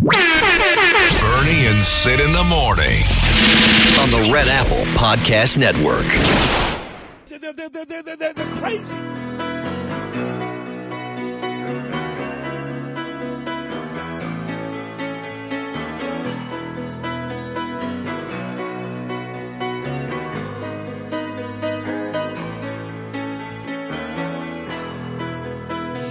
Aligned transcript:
Bernie 0.00 1.66
and 1.66 1.80
Sid 1.80 2.20
in 2.20 2.32
the 2.32 2.44
morning. 2.44 3.02
on 4.00 4.10
the 4.10 4.30
Red 4.32 4.46
Apple 4.48 4.84
Podcast 4.94 5.58
Network. 5.58 6.06
They're, 7.28 7.52
they're, 7.52 7.68
they're, 7.68 7.84
they're, 7.84 8.16
they're, 8.16 8.32
they're 8.34 8.56
crazy. 8.56 8.96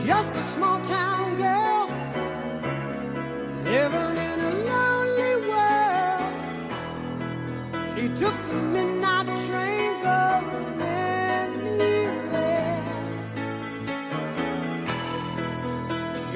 Just 0.06 0.34
a 0.36 0.42
small 0.42 0.80
town 0.82 1.17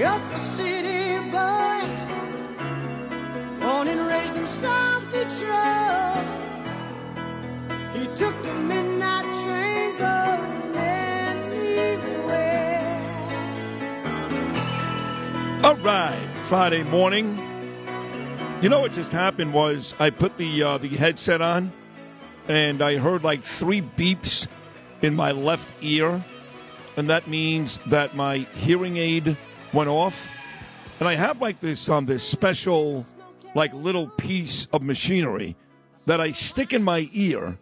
Just 0.02 0.34
a 0.34 0.40
city 0.40 1.20
boy, 1.30 1.86
born 3.60 3.88
and 3.88 4.00
raised 4.00 4.36
in 4.36 4.48
South 4.48 5.04
Detroit. 5.12 6.26
He 7.94 8.08
took 8.16 8.42
the 8.42 8.52
midnight 8.52 9.26
train 9.44 9.98
going 10.00 10.76
anywhere. 10.76 12.02
All 15.64 15.78
right, 15.78 16.28
Friday 16.46 16.82
morning. 16.82 17.38
You 18.64 18.70
know 18.70 18.80
what 18.80 18.94
just 18.94 19.12
happened 19.12 19.54
was 19.54 19.94
I 20.00 20.10
put 20.10 20.36
the 20.36 20.64
uh, 20.64 20.80
the 20.80 20.88
headset 20.88 21.44
on, 21.44 21.72
and 22.48 22.82
I 22.82 22.98
heard 22.98 23.24
like 23.24 23.44
three 23.44 23.84
beeps 23.84 24.48
in 25.04 25.16
my 25.16 25.32
left 25.32 25.72
ear, 25.82 26.26
and 26.98 27.08
that 27.12 27.28
means 27.28 27.78
that 27.86 28.16
my 28.16 28.48
hearing 28.56 28.98
aid 28.98 29.38
went 29.74 29.90
off. 29.90 30.30
And 31.00 31.08
I 31.08 31.16
have 31.16 31.42
like 31.42 31.60
this 31.60 31.90
um 31.90 32.06
this 32.06 32.24
special 32.24 33.06
like 33.56 33.74
little 33.74 34.08
piece 34.08 34.68
of 34.68 34.82
machinery 34.82 35.56
that 36.06 36.22
I 36.22 36.32
stick 36.32 36.74
in 36.74 36.84
my 36.84 37.10
ear 37.12 37.58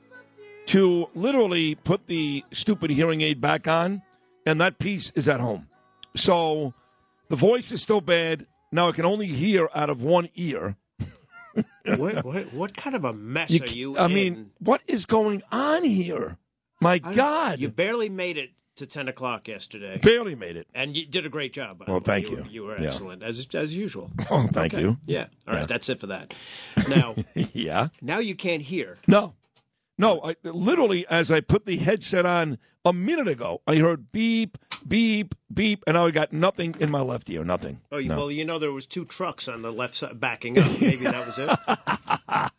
to 0.68 1.08
literally 1.16 1.76
put 1.76 2.06
the 2.08 2.44
stupid 2.52 2.92
hearing 2.92 3.22
aid 3.22 3.42
back 3.42 3.68
on, 3.68 4.02
and 4.46 4.62
that 4.62 4.78
piece 4.78 5.12
is 5.16 5.28
at 5.28 5.40
home. 5.40 5.68
So 6.16 6.74
the 7.30 7.36
voice 7.36 7.72
is 7.72 7.82
still 7.82 8.02
bad. 8.02 8.46
Now 8.72 8.90
I 8.90 8.92
can 8.92 9.06
only 9.06 9.28
hear 9.28 9.68
out 9.74 9.90
of 9.90 10.04
one 10.04 10.30
ear. 10.36 10.76
what, 11.86 12.24
what, 12.24 12.54
what 12.54 12.78
kind 12.78 12.96
of 12.96 13.04
a 13.04 13.14
mess 13.14 13.50
You 13.50 13.64
are 13.64 13.68
you 13.68 13.98
I 13.98 14.06
in? 14.06 14.14
mean, 14.14 14.52
what 14.60 14.82
is 14.88 15.06
going 15.08 15.42
on 15.52 15.84
here? 15.84 16.38
My 16.80 17.02
I- 17.04 17.14
God. 17.14 17.60
You 17.60 17.70
barely 17.70 18.10
made 18.10 18.38
it 18.38 18.52
to 18.80 18.88
10 18.88 19.08
o'clock 19.08 19.48
yesterday. 19.48 19.98
barely 20.00 20.36
made 20.36 20.58
it. 20.58 20.68
And 20.76 20.98
you 20.98 21.06
did 21.06 21.26
a 21.26 21.30
great 21.30 21.54
job. 21.54 21.84
Well, 21.88 22.00
thank 22.02 22.30
you. 22.30 22.38
you. 22.38 22.44
were- 22.44 22.50
You 22.50 22.64
were 22.64 22.82
Yeah. 22.82 22.88
excellent, 22.88 23.24
as, 23.24 23.48
as 23.54 23.74
usual. 23.74 24.12
Oh, 24.30 24.48
thank 24.48 24.74
Okay. 24.74 24.82
you. 24.84 24.98
Yeah. 25.06 25.28
All 25.48 25.54
right. 25.54 25.62
Yeah. 25.62 25.66
That's 25.68 25.88
it 25.90 26.00
for 26.00 26.08
that. 26.08 26.34
Now, 26.90 27.16
yeah. 27.54 27.90
now 28.02 28.20
you 28.20 28.36
can't 28.36 28.62
hear. 28.64 28.98
No. 29.08 29.36
No, 29.98 30.22
I, 30.24 30.36
literally, 30.44 31.06
as 31.10 31.30
I 31.32 31.42
put 31.42 31.66
the 31.66 31.76
headset 31.78 32.26
on 32.26 32.58
a 32.86 32.94
minute 32.94 33.28
ago, 33.28 33.62
I 33.68 33.76
heard 33.76 34.14
beep, 34.14 34.58
beep, 34.88 35.36
beep, 35.54 35.84
and 35.86 35.96
now 35.96 36.06
I 36.06 36.12
got 36.12 36.32
nothing 36.32 36.74
in 36.80 36.90
my 36.90 37.02
left 37.02 37.30
ear. 37.30 37.44
Nothing. 37.44 37.82
Oh, 37.92 37.98
you, 37.98 38.08
No. 38.08 38.16
well, 38.18 38.32
you 38.32 38.46
know 38.46 38.60
there 38.60 38.72
was 38.72 38.88
two 38.88 39.04
trucks 39.04 39.50
on 39.50 39.62
the 39.62 39.74
left 39.74 39.96
side 39.96 40.18
backing 40.18 40.58
up. 40.58 40.72
Maybe 40.80 41.04
that 41.04 41.28
was 41.28 41.38
it. 41.38 41.50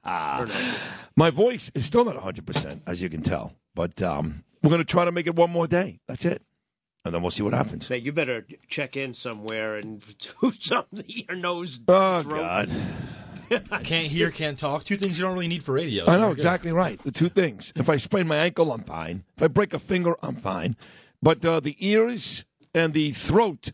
My 1.16 1.30
voice 1.30 1.70
is 1.74 1.86
still 1.86 2.04
not 2.04 2.16
100%, 2.16 2.80
as 2.86 3.00
you 3.00 3.08
can 3.08 3.22
tell. 3.22 3.54
But 3.74 4.02
um, 4.02 4.44
we're 4.62 4.70
going 4.70 4.80
to 4.80 4.84
try 4.84 5.04
to 5.04 5.12
make 5.12 5.26
it 5.26 5.34
one 5.34 5.50
more 5.50 5.66
day. 5.66 6.00
That's 6.06 6.24
it. 6.24 6.42
And 7.04 7.14
then 7.14 7.22
we'll 7.22 7.30
see 7.30 7.42
what 7.42 7.54
happens. 7.54 7.88
Hey, 7.88 7.98
you 7.98 8.12
better 8.12 8.46
check 8.68 8.96
in 8.96 9.14
somewhere 9.14 9.76
and 9.76 10.02
do 10.40 10.52
something. 10.58 11.04
Your 11.06 11.36
nose. 11.36 11.80
Oh, 11.88 12.22
throat. 12.22 12.36
God. 12.40 12.70
Can't 13.82 14.06
hear, 14.06 14.30
can't 14.30 14.56
talk. 14.56 14.84
Two 14.84 14.96
things 14.96 15.18
you 15.18 15.24
don't 15.24 15.34
really 15.34 15.48
need 15.48 15.64
for 15.64 15.72
radio. 15.72 16.04
I 16.06 16.16
know 16.18 16.28
we're 16.28 16.34
good. 16.34 16.38
exactly 16.38 16.70
right. 16.70 17.02
The 17.02 17.10
two 17.10 17.28
things. 17.28 17.72
If 17.74 17.90
I 17.90 17.96
sprain 17.96 18.28
my 18.28 18.36
ankle, 18.36 18.70
I'm 18.70 18.84
fine. 18.84 19.24
If 19.36 19.42
I 19.42 19.48
break 19.48 19.74
a 19.74 19.80
finger, 19.80 20.14
I'm 20.22 20.36
fine. 20.36 20.76
But 21.20 21.44
uh, 21.44 21.58
the 21.58 21.74
ears 21.84 22.44
and 22.72 22.94
the 22.94 23.10
throat, 23.10 23.72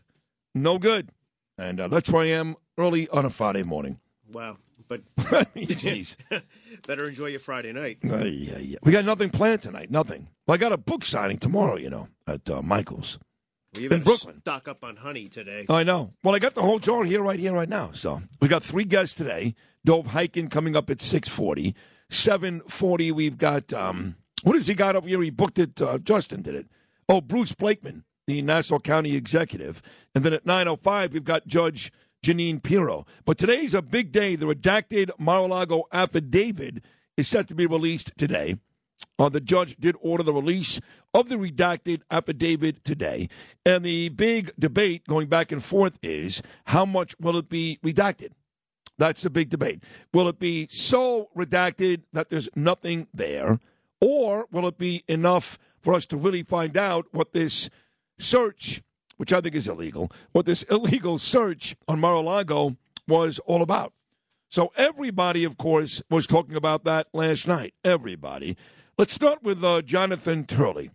no 0.55 0.79
good. 0.79 1.09
And 1.59 1.79
uh, 1.79 1.89
that's 1.89 2.09
where 2.09 2.23
I 2.23 2.29
am 2.29 2.55
early 2.79 3.07
on 3.09 3.25
a 3.25 3.29
Friday 3.29 3.61
morning. 3.61 3.99
Wow. 4.31 4.57
But 4.87 5.01
Jeez. 5.55 6.15
better 6.87 7.07
enjoy 7.07 7.27
your 7.27 7.39
Friday 7.39 7.71
night. 7.73 7.97
Uh, 8.03 8.23
yeah, 8.25 8.57
yeah. 8.57 8.77
We 8.83 8.91
got 8.91 9.05
nothing 9.05 9.29
planned 9.29 9.61
tonight. 9.61 9.91
Nothing. 9.91 10.27
Well, 10.45 10.55
I 10.55 10.57
got 10.57 10.71
a 10.71 10.77
book 10.77 11.03
signing 11.05 11.37
tomorrow, 11.37 11.75
you 11.77 11.89
know, 11.89 12.07
at 12.25 12.49
uh, 12.49 12.61
Michael's. 12.61 13.19
Well, 13.75 13.93
In 13.93 14.03
Brooklyn. 14.03 14.39
stock 14.41 14.67
up 14.67 14.83
on 14.83 14.95
honey 14.95 15.27
today. 15.27 15.65
I 15.69 15.83
know. 15.83 16.13
Well, 16.23 16.33
I 16.35 16.39
got 16.39 16.55
the 16.55 16.61
whole 16.61 16.79
jar 16.79 17.03
here, 17.03 17.21
right 17.21 17.39
here, 17.39 17.51
right 17.53 17.67
now. 17.69 17.91
So 17.91 18.21
we 18.41 18.47
got 18.47 18.63
three 18.63 18.85
guests 18.85 19.13
today. 19.13 19.55
Dov 19.85 20.07
Hikind 20.07 20.49
coming 20.51 20.75
up 20.75 20.89
at 20.89 21.01
six 21.01 21.27
forty. 21.29 21.75
Seven 22.09 22.61
forty. 22.67 23.11
We've 23.11 23.37
got 23.37 23.73
um, 23.73 24.15
what 24.43 24.55
has 24.55 24.67
he 24.67 24.73
got 24.73 24.95
over 24.95 25.07
here? 25.07 25.21
He 25.21 25.29
booked 25.29 25.59
it. 25.59 25.81
Uh, 25.81 25.97
Justin 25.97 26.41
did 26.41 26.55
it. 26.55 26.67
Oh, 27.09 27.19
Bruce 27.21 27.53
Blakeman, 27.53 28.05
the 28.25 28.41
Nassau 28.41 28.79
County 28.79 29.15
executive, 29.15 29.81
and 30.15 30.23
then 30.23 30.31
at 30.33 30.45
nine 30.45 30.67
oh 30.69 30.77
five 30.77 31.11
we've 31.13 31.23
got 31.25 31.45
Judge 31.47 31.91
Jeanine 32.27 32.61
Pirro. 32.61 33.05
But 33.23 33.37
today's 33.37 33.73
a 33.73 33.81
big 33.81 34.11
day. 34.11 34.35
The 34.35 34.47
redacted 34.47 35.11
Mar-a-Lago 35.17 35.85
affidavit 35.93 36.83
is 37.15 37.25
set 37.25 37.47
to 37.47 37.55
be 37.55 37.65
released 37.65 38.11
today. 38.17 38.57
Uh, 39.17 39.29
the 39.29 39.39
judge 39.39 39.77
did 39.79 39.95
order 40.01 40.23
the 40.23 40.33
release 40.33 40.81
of 41.13 41.29
the 41.29 41.35
redacted 41.35 42.01
affidavit 42.11 42.83
today. 42.83 43.29
And 43.65 43.85
the 43.85 44.09
big 44.09 44.51
debate 44.59 45.07
going 45.07 45.27
back 45.27 45.53
and 45.53 45.63
forth 45.63 45.97
is 46.03 46.41
how 46.65 46.85
much 46.85 47.15
will 47.17 47.37
it 47.37 47.47
be 47.47 47.79
redacted? 47.81 48.31
That's 48.97 49.21
the 49.21 49.29
big 49.29 49.49
debate. 49.49 49.81
Will 50.13 50.27
it 50.27 50.37
be 50.37 50.67
so 50.69 51.29
redacted 51.33 52.01
that 52.11 52.27
there's 52.27 52.49
nothing 52.57 53.07
there? 53.13 53.59
Or 54.01 54.47
will 54.51 54.67
it 54.67 54.77
be 54.77 55.05
enough 55.07 55.57
for 55.79 55.93
us 55.93 56.05
to 56.07 56.17
really 56.17 56.43
find 56.43 56.75
out 56.75 57.05
what 57.11 57.31
this 57.31 57.69
search, 58.19 58.81
which 59.17 59.33
I 59.33 59.41
think 59.41 59.55
is 59.55 59.67
illegal, 59.67 60.11
what 60.31 60.45
this 60.45 60.63
illegal 60.71 61.17
search 61.17 61.75
on 61.87 61.99
Mar 61.99 62.15
a 62.15 62.21
Lago 62.21 62.77
was 63.07 63.39
all 63.39 63.61
about? 63.61 63.93
So 64.49 64.71
everybody, 64.77 65.43
of 65.43 65.57
course, 65.57 66.01
was 66.09 66.25
talking 66.25 66.55
about 66.55 66.85
that 66.85 67.07
last 67.13 67.47
night. 67.47 67.73
Everybody. 67.83 68.55
Let's 68.97 69.13
start 69.13 69.43
with 69.43 69.63
uh, 69.63 69.81
Jonathan 69.81 70.45
Turley, 70.45 70.91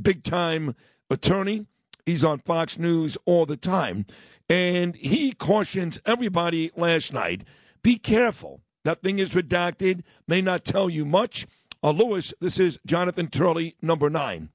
big 0.00 0.22
time 0.22 0.76
attorney. 1.10 1.66
He's 2.06 2.24
on 2.24 2.38
Fox 2.38 2.78
News 2.78 3.18
all 3.26 3.44
the 3.44 3.56
time. 3.56 4.06
And 4.48 4.94
he 4.96 5.32
cautions 5.32 5.98
everybody 6.06 6.70
last 6.76 7.12
night 7.12 7.44
be 7.82 7.98
careful. 7.98 8.60
That 8.84 9.02
thing 9.02 9.18
is 9.18 9.30
redacted, 9.30 10.02
may 10.26 10.40
not 10.40 10.64
tell 10.64 10.88
you 10.88 11.04
much. 11.04 11.46
Uh, 11.82 11.90
Lewis, 11.90 12.32
this 12.40 12.60
is 12.60 12.78
Jonathan 12.86 13.26
Turley, 13.26 13.76
number 13.82 14.08
nine. 14.08 14.50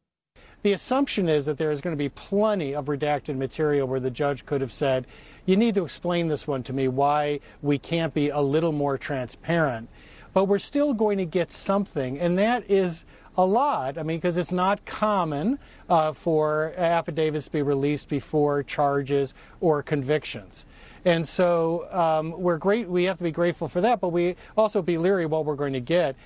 The 0.67 0.73
assumption 0.73 1.29
is 1.29 1.45
that 1.45 1.57
there 1.57 1.71
is 1.71 1.79
going 1.79 1.93
to 1.93 1.97
be 1.97 2.09
plenty 2.09 2.75
of 2.75 2.87
redacted 2.87 3.37
material 3.37 3.87
where 3.87 4.01
the 4.01 4.11
judge 4.11 4.45
could 4.45 4.59
have 4.59 4.73
said, 4.73 5.07
you 5.45 5.55
need 5.55 5.75
to 5.75 5.83
explain 5.85 6.27
this 6.27 6.45
one 6.45 6.61
to 6.63 6.73
me, 6.73 6.89
why 6.89 7.39
we 7.61 7.77
can't 7.77 8.13
be 8.13 8.27
a 8.27 8.41
little 8.41 8.73
more 8.73 8.97
transparent. 8.97 9.87
But 10.33 10.43
we're 10.43 10.59
still 10.59 10.93
going 10.93 11.19
to 11.19 11.25
get 11.25 11.53
something, 11.53 12.19
and 12.19 12.37
that 12.37 12.69
is 12.69 13.05
a 13.37 13.45
lot. 13.45 13.97
I 13.97 14.03
mean, 14.03 14.17
because 14.17 14.35
it's 14.35 14.51
not 14.51 14.83
common 14.85 15.57
uh, 15.87 16.11
for 16.11 16.73
affidavits 16.75 17.45
to 17.45 17.51
be 17.53 17.61
released 17.61 18.09
before 18.09 18.61
charges 18.61 19.35
or 19.61 19.81
convictions. 19.81 20.65
And 21.05 21.25
so 21.25 21.87
um, 21.93 22.33
we're 22.37 22.57
great. 22.57 22.89
We 22.89 23.05
have 23.05 23.17
to 23.19 23.23
be 23.23 23.31
grateful 23.31 23.69
for 23.69 23.79
that, 23.79 24.01
but 24.01 24.09
we 24.09 24.35
also 24.57 24.81
be 24.81 24.97
leery 24.97 25.27
what 25.27 25.45
we're 25.45 25.55
going 25.55 25.71
to 25.71 25.79
get. 25.79 26.17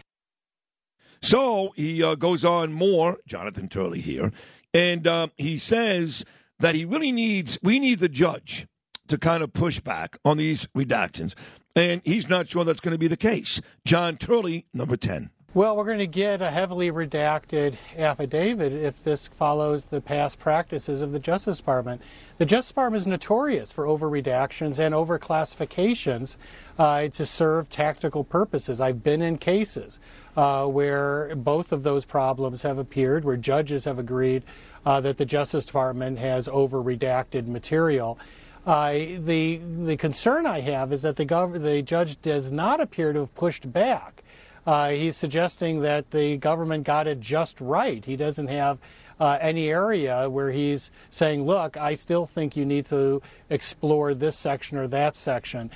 So 1.21 1.73
he 1.75 2.03
uh, 2.03 2.15
goes 2.15 2.43
on 2.43 2.73
more, 2.73 3.17
Jonathan 3.27 3.69
Turley 3.69 4.01
here, 4.01 4.31
and 4.73 5.05
uh, 5.05 5.27
he 5.37 5.57
says 5.57 6.25
that 6.59 6.75
he 6.75 6.85
really 6.85 7.11
needs, 7.11 7.59
we 7.61 7.79
need 7.79 7.99
the 7.99 8.09
judge 8.09 8.67
to 9.07 9.17
kind 9.17 9.43
of 9.43 9.53
push 9.53 9.79
back 9.79 10.17
on 10.25 10.37
these 10.37 10.67
redactions, 10.75 11.35
and 11.75 12.01
he's 12.03 12.27
not 12.29 12.49
sure 12.49 12.63
that's 12.63 12.79
going 12.79 12.93
to 12.93 12.99
be 12.99 13.07
the 13.07 13.17
case. 13.17 13.61
John 13.85 14.17
Turley, 14.17 14.65
number 14.73 14.95
10. 14.95 15.29
Well, 15.53 15.75
we're 15.75 15.83
going 15.83 15.97
to 15.97 16.07
get 16.07 16.41
a 16.41 16.49
heavily 16.49 16.91
redacted 16.91 17.75
affidavit 17.97 18.71
if 18.71 19.03
this 19.03 19.27
follows 19.27 19.83
the 19.83 19.99
past 19.99 20.39
practices 20.39 21.01
of 21.01 21.11
the 21.11 21.19
Justice 21.19 21.57
Department. 21.57 22.01
The 22.37 22.45
Justice 22.45 22.69
Department 22.69 23.01
is 23.01 23.07
notorious 23.07 23.69
for 23.69 23.85
over 23.85 24.09
redactions 24.09 24.79
and 24.79 24.95
over 24.95 25.19
classifications 25.19 26.37
uh, 26.79 27.09
to 27.09 27.25
serve 27.25 27.67
tactical 27.67 28.23
purposes. 28.23 28.79
I've 28.79 29.03
been 29.03 29.21
in 29.21 29.37
cases 29.37 29.99
uh, 30.37 30.67
where 30.67 31.35
both 31.35 31.73
of 31.73 31.83
those 31.83 32.05
problems 32.05 32.61
have 32.61 32.77
appeared, 32.77 33.25
where 33.25 33.35
judges 33.35 33.83
have 33.83 33.99
agreed 33.99 34.43
uh, 34.85 35.01
that 35.01 35.17
the 35.17 35.25
Justice 35.25 35.65
Department 35.65 36.17
has 36.17 36.47
over 36.47 36.81
redacted 36.81 37.47
material. 37.47 38.17
The 38.65 39.59
the 39.83 39.97
concern 39.97 40.45
I 40.45 40.61
have 40.61 40.93
is 40.93 41.01
that 41.01 41.17
the 41.17 41.25
gov- 41.25 41.59
the 41.59 41.81
judge 41.81 42.21
does 42.21 42.53
not 42.53 42.79
appear 42.79 43.11
to 43.11 43.19
have 43.19 43.35
pushed 43.35 43.69
back. 43.73 44.23
Uh, 44.65 44.89
he's 44.89 45.17
suggesting 45.17 45.81
that 45.81 46.11
the 46.11 46.37
government 46.37 46.83
got 46.83 47.07
it 47.07 47.19
just 47.19 47.59
right. 47.59 48.03
He 48.05 48.15
doesn't 48.15 48.47
have 48.47 48.77
uh, 49.19 49.37
any 49.41 49.69
area 49.69 50.29
where 50.29 50.51
he's 50.51 50.91
saying, 51.09 51.45
look, 51.45 51.77
I 51.77 51.95
still 51.95 52.25
think 52.25 52.55
you 52.55 52.65
need 52.65 52.85
to 52.85 53.21
explore 53.49 54.13
this 54.13 54.37
section 54.37 54.77
or 54.77 54.87
that 54.87 55.15
section. 55.15 55.71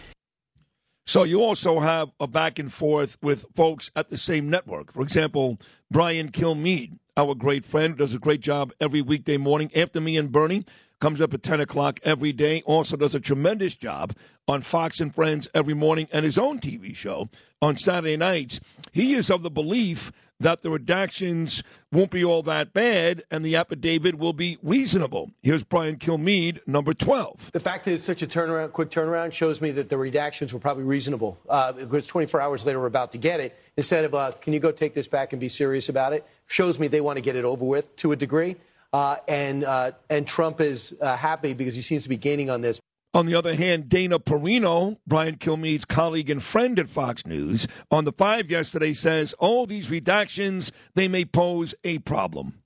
So 1.08 1.24
you 1.24 1.44
also 1.44 1.80
have 1.80 2.12
a 2.20 2.26
back 2.26 2.58
and 2.58 2.74
forth 2.74 3.18
with 3.22 3.46
folks 3.56 3.92
at 3.96 4.10
the 4.10 4.18
same 4.18 4.50
network. 4.50 4.94
For 4.94 5.04
example, 5.04 5.60
Brian 5.92 6.32
Kilmeade, 6.32 6.98
our 7.16 7.36
great 7.36 7.64
friend, 7.64 7.96
does 7.96 8.16
a 8.16 8.20
great 8.20 8.42
job 8.42 8.74
every 8.82 9.04
weekday 9.04 9.38
morning 9.38 9.70
after 9.76 10.02
me 10.02 10.18
and 10.18 10.32
Bernie. 10.32 10.66
Comes 11.01 11.19
up 11.19 11.33
at 11.33 11.44
10 11.44 11.59
o'clock 11.59 12.00
every 12.03 12.31
day. 12.31 12.62
Also 12.65 12.95
does 12.95 13.13
a 13.13 13.19
tremendous 13.19 13.75
job 13.75 14.13
on 14.47 14.62
Fox 14.62 15.00
and 15.00 15.13
Friends 15.13 15.47
every 15.53 15.74
morning 15.74 16.07
and 16.12 16.24
his 16.24 16.38
own 16.38 16.59
TV 16.59 16.95
show 16.95 17.30
on 17.62 17.75
Saturday 17.75 18.18
nights. 18.18 18.59
He 18.92 19.13
is 19.13 19.30
of 19.30 19.44
the 19.44 19.50
belief 19.50 20.12
that 20.39 20.62
the 20.62 20.69
redactions 20.69 21.63
won't 21.92 22.12
be 22.12 22.24
all 22.24 22.44
that 22.44 22.74
bad 22.74 23.24
and 23.31 23.45
the 23.45 23.56
affidavit 23.56 24.18
will 24.18 24.33
be 24.33 24.57
reasonable. 24.62 25.31
Here's 25.42 25.63
Brian 25.63 25.97
Kilmeade, 25.97 26.65
number 26.68 26.94
12. 26.94 27.51
The 27.51 27.59
fact 27.59 27.86
that 27.86 27.94
it's 27.94 28.03
such 28.03 28.21
a 28.21 28.27
turnaround, 28.27 28.74
quick 28.74 28.89
turnaround 28.89 29.33
shows 29.33 29.62
me 29.62 29.71
that 29.71 29.89
the 29.89 29.95
redactions 29.95 30.53
were 30.53 30.59
probably 30.59 30.83
reasonable. 30.83 31.38
Uh, 31.48 31.71
because 31.71 32.07
24 32.07 32.41
hours 32.41 32.65
later, 32.65 32.80
we're 32.80 32.88
about 32.88 33.12
to 33.13 33.18
get 33.18 33.39
it. 33.39 33.57
Instead 33.77 34.06
of, 34.06 34.13
uh, 34.13 34.31
can 34.41 34.53
you 34.53 34.59
go 34.59 34.71
take 34.71 34.94
this 34.94 35.07
back 35.07 35.33
and 35.33 35.39
be 35.39 35.50
serious 35.50 35.89
about 35.89 36.13
it? 36.13 36.25
Shows 36.48 36.80
me 36.80 36.88
they 36.88 37.01
want 37.01 37.18
to 37.18 37.21
get 37.21 37.36
it 37.36 37.45
over 37.45 37.63
with 37.65 37.95
to 37.98 38.12
a 38.12 38.15
degree. 38.15 38.57
Uh, 38.94 39.18
and, 39.28 39.64
uh, 39.64 39.92
and 40.10 40.26
Trump 40.26 40.62
is 40.62 40.94
uh, 41.02 41.16
happy 41.16 41.54
because 41.54 41.76
he 41.76 41.82
seems 41.82 42.04
to 42.04 42.10
be 42.10 42.18
gaining 42.18 42.50
on 42.50 42.62
this. 42.62 42.80
On 43.14 43.26
the 43.26 43.36
other 43.36 43.56
hand, 43.56 43.88
Dana 43.88 44.20
Perino, 44.20 44.98
Brian 45.08 45.38
Kilmeade's 45.38 45.86
colleague 45.86 46.30
and 46.30 46.44
friend 46.44 46.78
at 46.78 46.90
Fox 46.90 47.26
News, 47.26 47.66
on 47.90 48.04
the 48.04 48.12
Five 48.12 48.52
yesterday 48.52 48.92
says 48.92 49.34
all 49.40 49.66
these 49.66 49.88
redactions 49.88 50.72
they 50.96 51.08
may 51.08 51.24
pose 51.24 51.74
a 51.86 52.00
problem. 52.00 52.62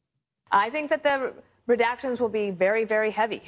I 0.52 0.72
think 0.72 0.90
that 0.90 1.04
the 1.04 1.34
redactions 1.68 2.20
will 2.20 2.30
be 2.30 2.50
very, 2.50 2.84
very 2.84 3.12
heavy, 3.12 3.44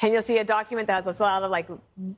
and 0.00 0.14
you'll 0.14 0.22
see 0.22 0.38
a 0.38 0.44
document 0.44 0.86
that 0.86 1.04
has 1.04 1.20
a 1.20 1.22
lot 1.22 1.42
of 1.42 1.50
like 1.50 1.68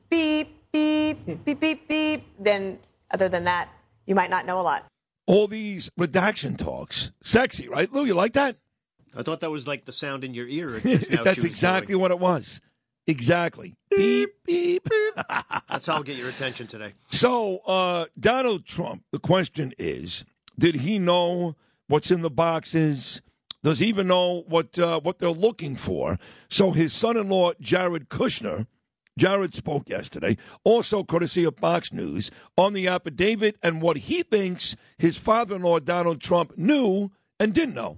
beep, 0.09 0.55
beep, 0.71 1.43
beep, 1.43 1.59
beep, 1.59 1.87
beep. 1.89 2.23
Then, 2.39 2.79
other 3.11 3.27
than 3.27 3.43
that, 3.43 3.67
you 4.05 4.15
might 4.15 4.29
not 4.29 4.45
know 4.45 4.57
a 4.57 4.63
lot. 4.63 4.85
All 5.27 5.47
these 5.47 5.89
redaction 5.97 6.55
talks, 6.55 7.11
sexy, 7.21 7.67
right, 7.67 7.91
Lou? 7.91 8.05
You 8.05 8.13
like 8.13 8.33
that? 8.33 8.55
I 9.15 9.23
thought 9.23 9.39
that 9.41 9.51
was 9.51 9.67
like 9.67 9.85
the 9.85 9.91
sound 9.91 10.23
in 10.23 10.33
your 10.33 10.47
ear. 10.47 10.79
That's 10.79 11.43
exactly 11.43 11.95
what 11.95 12.11
it 12.11 12.19
was. 12.19 12.61
Exactly. 13.07 13.75
Beep, 13.89 14.29
beep. 14.45 14.87
That's 15.67 15.87
how 15.87 15.95
I'll 15.95 16.03
get 16.03 16.15
your 16.15 16.29
attention 16.29 16.67
today. 16.67 16.93
So, 17.09 17.57
uh, 17.59 18.05
Donald 18.19 18.65
Trump, 18.65 19.03
the 19.11 19.19
question 19.19 19.73
is 19.79 20.23
did 20.57 20.75
he 20.75 20.99
know 20.99 21.55
what's 21.87 22.11
in 22.11 22.21
the 22.21 22.29
boxes? 22.29 23.21
Does 23.63 23.79
he 23.79 23.87
even 23.87 24.07
know 24.07 24.43
what, 24.47 24.77
uh, 24.77 24.99
what 25.01 25.19
they're 25.19 25.29
looking 25.31 25.75
for? 25.75 26.17
So, 26.49 26.71
his 26.71 26.93
son 26.93 27.17
in 27.17 27.29
law, 27.29 27.53
Jared 27.59 28.09
Kushner, 28.09 28.67
Jared 29.17 29.55
spoke 29.55 29.89
yesterday, 29.89 30.37
also 30.63 31.03
courtesy 31.03 31.43
of 31.43 31.57
Fox 31.57 31.91
News, 31.91 32.29
on 32.57 32.73
the 32.73 32.87
affidavit 32.87 33.57
and 33.63 33.81
what 33.81 33.97
he 33.97 34.21
thinks 34.21 34.75
his 34.97 35.17
father 35.17 35.55
in 35.55 35.63
law, 35.63 35.79
Donald 35.79 36.21
Trump, 36.21 36.57
knew 36.57 37.11
and 37.39 37.53
didn't 37.53 37.75
know. 37.75 37.97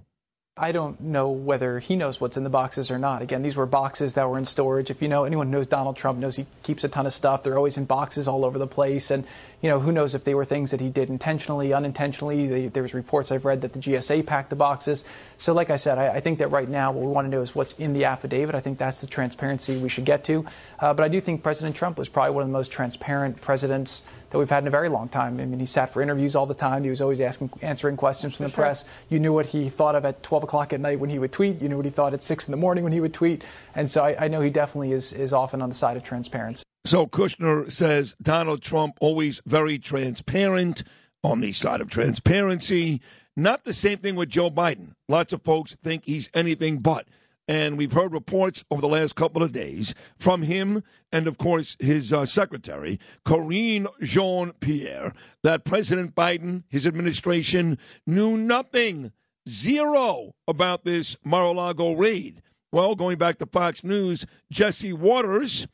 I 0.62 0.70
don't 0.70 1.00
know 1.00 1.28
whether 1.28 1.80
he 1.80 1.96
knows 1.96 2.20
what's 2.20 2.36
in 2.36 2.44
the 2.44 2.50
boxes 2.50 2.92
or 2.92 2.96
not. 2.96 3.20
Again, 3.20 3.42
these 3.42 3.56
were 3.56 3.66
boxes 3.66 4.14
that 4.14 4.30
were 4.30 4.38
in 4.38 4.44
storage. 4.44 4.90
If 4.90 5.02
you 5.02 5.08
know 5.08 5.24
anyone 5.24 5.50
knows 5.50 5.66
Donald 5.66 5.96
Trump 5.96 6.20
knows 6.20 6.36
he 6.36 6.46
keeps 6.62 6.84
a 6.84 6.88
ton 6.88 7.04
of 7.04 7.12
stuff. 7.12 7.42
They're 7.42 7.56
always 7.56 7.76
in 7.76 7.84
boxes 7.84 8.28
all 8.28 8.44
over 8.44 8.60
the 8.60 8.68
place, 8.68 9.10
and 9.10 9.26
you 9.62 9.68
know 9.68 9.78
who 9.78 9.92
knows 9.92 10.14
if 10.14 10.24
they 10.24 10.34
were 10.34 10.44
things 10.44 10.72
that 10.72 10.80
he 10.80 10.90
did 10.90 11.08
intentionally, 11.08 11.72
unintentionally. 11.72 12.48
They, 12.48 12.66
there 12.66 12.82
was 12.82 12.94
reports 12.94 13.30
I've 13.30 13.44
read 13.44 13.60
that 13.60 13.72
the 13.72 13.78
GSA 13.78 14.26
packed 14.26 14.50
the 14.50 14.56
boxes. 14.56 15.04
So, 15.36 15.54
like 15.54 15.70
I 15.70 15.76
said, 15.76 15.98
I, 15.98 16.16
I, 16.16 16.20
think 16.20 16.40
that 16.40 16.48
right 16.48 16.68
now 16.68 16.90
what 16.90 17.06
we 17.06 17.12
want 17.12 17.26
to 17.26 17.30
know 17.30 17.40
is 17.40 17.54
what's 17.54 17.72
in 17.74 17.92
the 17.92 18.04
affidavit. 18.04 18.56
I 18.56 18.60
think 18.60 18.78
that's 18.78 19.00
the 19.00 19.06
transparency 19.06 19.78
we 19.78 19.88
should 19.88 20.04
get 20.04 20.24
to. 20.24 20.44
Uh, 20.80 20.92
but 20.92 21.04
I 21.04 21.08
do 21.08 21.20
think 21.20 21.44
President 21.44 21.76
Trump 21.76 21.96
was 21.96 22.08
probably 22.08 22.34
one 22.34 22.42
of 22.42 22.48
the 22.48 22.52
most 22.52 22.72
transparent 22.72 23.40
presidents 23.40 24.02
that 24.30 24.38
we've 24.38 24.50
had 24.50 24.64
in 24.64 24.66
a 24.66 24.70
very 24.70 24.88
long 24.88 25.08
time. 25.08 25.38
I 25.38 25.44
mean, 25.44 25.60
he 25.60 25.66
sat 25.66 25.92
for 25.92 26.02
interviews 26.02 26.34
all 26.34 26.46
the 26.46 26.54
time. 26.54 26.82
He 26.82 26.90
was 26.90 27.00
always 27.00 27.20
asking, 27.20 27.50
answering 27.60 27.96
questions 27.96 28.36
from 28.36 28.46
the 28.46 28.50
sure. 28.50 28.64
press. 28.64 28.84
You 29.10 29.20
knew 29.20 29.32
what 29.32 29.46
he 29.46 29.68
thought 29.68 29.94
of 29.94 30.04
at 30.04 30.24
12 30.24 30.42
o'clock 30.44 30.72
at 30.72 30.80
night 30.80 30.98
when 30.98 31.10
he 31.10 31.20
would 31.20 31.30
tweet. 31.30 31.62
You 31.62 31.68
knew 31.68 31.76
what 31.76 31.84
he 31.84 31.90
thought 31.92 32.14
at 32.14 32.24
6 32.24 32.48
in 32.48 32.50
the 32.50 32.56
morning 32.56 32.82
when 32.82 32.92
he 32.92 33.00
would 33.00 33.14
tweet. 33.14 33.44
And 33.76 33.88
so 33.88 34.02
I, 34.02 34.24
I 34.24 34.28
know 34.28 34.40
he 34.40 34.50
definitely 34.50 34.90
is, 34.90 35.12
is 35.12 35.32
often 35.32 35.62
on 35.62 35.68
the 35.68 35.74
side 35.74 35.96
of 35.96 36.02
transparency. 36.02 36.64
So 36.84 37.06
Kushner 37.06 37.70
says 37.70 38.16
Donald 38.20 38.62
Trump 38.62 38.98
always 39.00 39.40
very 39.46 39.78
transparent, 39.78 40.82
on 41.24 41.40
the 41.40 41.52
side 41.52 41.80
of 41.80 41.90
transparency. 41.90 43.00
Not 43.36 43.64
the 43.64 43.72
same 43.72 43.98
thing 43.98 44.16
with 44.16 44.28
Joe 44.28 44.50
Biden. 44.50 44.94
Lots 45.08 45.32
of 45.32 45.42
folks 45.42 45.76
think 45.82 46.04
he's 46.04 46.28
anything 46.34 46.78
but. 46.78 47.06
And 47.48 47.76
we've 47.76 47.92
heard 47.92 48.12
reports 48.12 48.64
over 48.70 48.80
the 48.80 48.88
last 48.88 49.16
couple 49.16 49.42
of 49.42 49.52
days 49.52 49.94
from 50.16 50.42
him 50.42 50.82
and, 51.10 51.26
of 51.26 51.38
course, 51.38 51.76
his 51.80 52.12
uh, 52.12 52.24
secretary, 52.24 53.00
Karine 53.24 53.86
Jean 54.00 54.52
Pierre, 54.60 55.12
that 55.42 55.64
President 55.64 56.14
Biden, 56.14 56.62
his 56.68 56.86
administration, 56.86 57.78
knew 58.06 58.36
nothing, 58.36 59.12
zero, 59.48 60.34
about 60.46 60.84
this 60.84 61.16
Mar 61.24 61.46
a 61.46 61.52
Lago 61.52 61.92
raid. 61.92 62.42
Well, 62.70 62.94
going 62.94 63.18
back 63.18 63.38
to 63.38 63.46
Fox 63.46 63.82
News, 63.82 64.24
Jesse 64.50 64.92
Watters, 64.92 65.66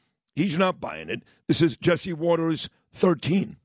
he's 0.44 0.58
not 0.58 0.81
buying 0.81 1.08
it. 1.08 1.23
This 1.46 1.61
is 1.61 1.76
Jesse 1.76 2.12
Watters 2.12 2.69
13. 2.93 3.56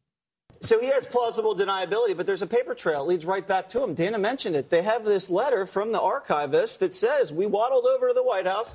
So 0.62 0.80
he 0.80 0.88
has 0.88 1.06
plausible 1.06 1.56
deniability, 1.56 2.16
but 2.16 2.26
there's 2.26 2.42
a 2.42 2.48
paper 2.48 2.74
trail. 2.74 3.02
It 3.04 3.08
leads 3.08 3.26
right 3.26 3.46
back 3.46 3.68
to 3.70 3.84
him. 3.84 3.94
Dana 3.94 4.18
mentioned 4.18 4.56
it. 4.56 4.70
They 4.70 4.82
have 4.82 5.04
this 5.04 5.30
letter 5.30 5.66
from 5.66 5.92
the 5.92 6.00
archivist 6.00 6.80
that 6.80 6.94
says, 6.94 7.34
We 7.34 7.46
waddled 7.46 7.86
over 7.86 8.08
to 8.08 8.14
the 8.14 8.24
White 8.24 8.48
House. 8.48 8.74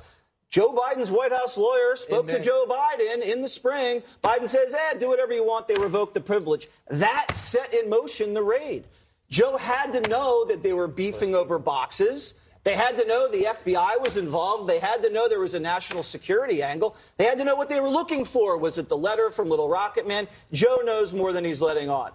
Joe 0.49 0.73
Biden's 0.73 1.11
White 1.11 1.31
House 1.31 1.57
lawyer 1.57 1.95
spoke 1.95 2.27
to 2.27 2.39
Joe 2.39 2.65
Biden 2.67 3.21
in 3.21 3.43
the 3.43 3.47
spring. 3.47 4.01
Biden 4.23 4.49
says, 4.49 4.73
eh, 4.73 4.95
do 4.97 5.07
whatever 5.07 5.31
you 5.31 5.45
want. 5.45 5.67
They 5.67 5.75
revoked 5.75 6.15
the 6.15 6.21
privilege. 6.21 6.67
That 6.89 7.27
set 7.35 7.71
in 7.71 7.87
motion 7.87 8.33
the 8.33 8.41
raid. 8.41 8.85
Joe 9.29 9.57
had 9.57 9.91
to 9.93 10.01
know 10.01 10.45
that 10.45 10.63
they 10.63 10.73
were 10.73 10.87
beefing 10.87 11.35
over 11.35 11.59
boxes. 11.59 12.33
They 12.69 12.75
had 12.75 12.97
to 12.97 13.07
know 13.07 13.27
the 13.27 13.45
FBI 13.45 13.99
was 13.99 14.15
involved. 14.15 14.69
They 14.69 14.77
had 14.77 15.01
to 15.01 15.09
know 15.09 15.27
there 15.27 15.39
was 15.39 15.55
a 15.55 15.59
national 15.59 16.03
security 16.03 16.61
angle. 16.61 16.95
They 17.17 17.25
had 17.25 17.39
to 17.39 17.43
know 17.43 17.55
what 17.55 17.67
they 17.67 17.79
were 17.79 17.89
looking 17.89 18.23
for. 18.23 18.59
Was 18.59 18.77
it 18.77 18.89
the 18.89 18.95
letter 18.95 19.31
from 19.31 19.49
Little 19.49 19.67
Rocket 19.67 20.07
Man? 20.07 20.27
Joe 20.53 20.81
knows 20.83 21.11
more 21.11 21.33
than 21.33 21.43
he's 21.43 21.63
letting 21.63 21.89
on. 21.89 22.11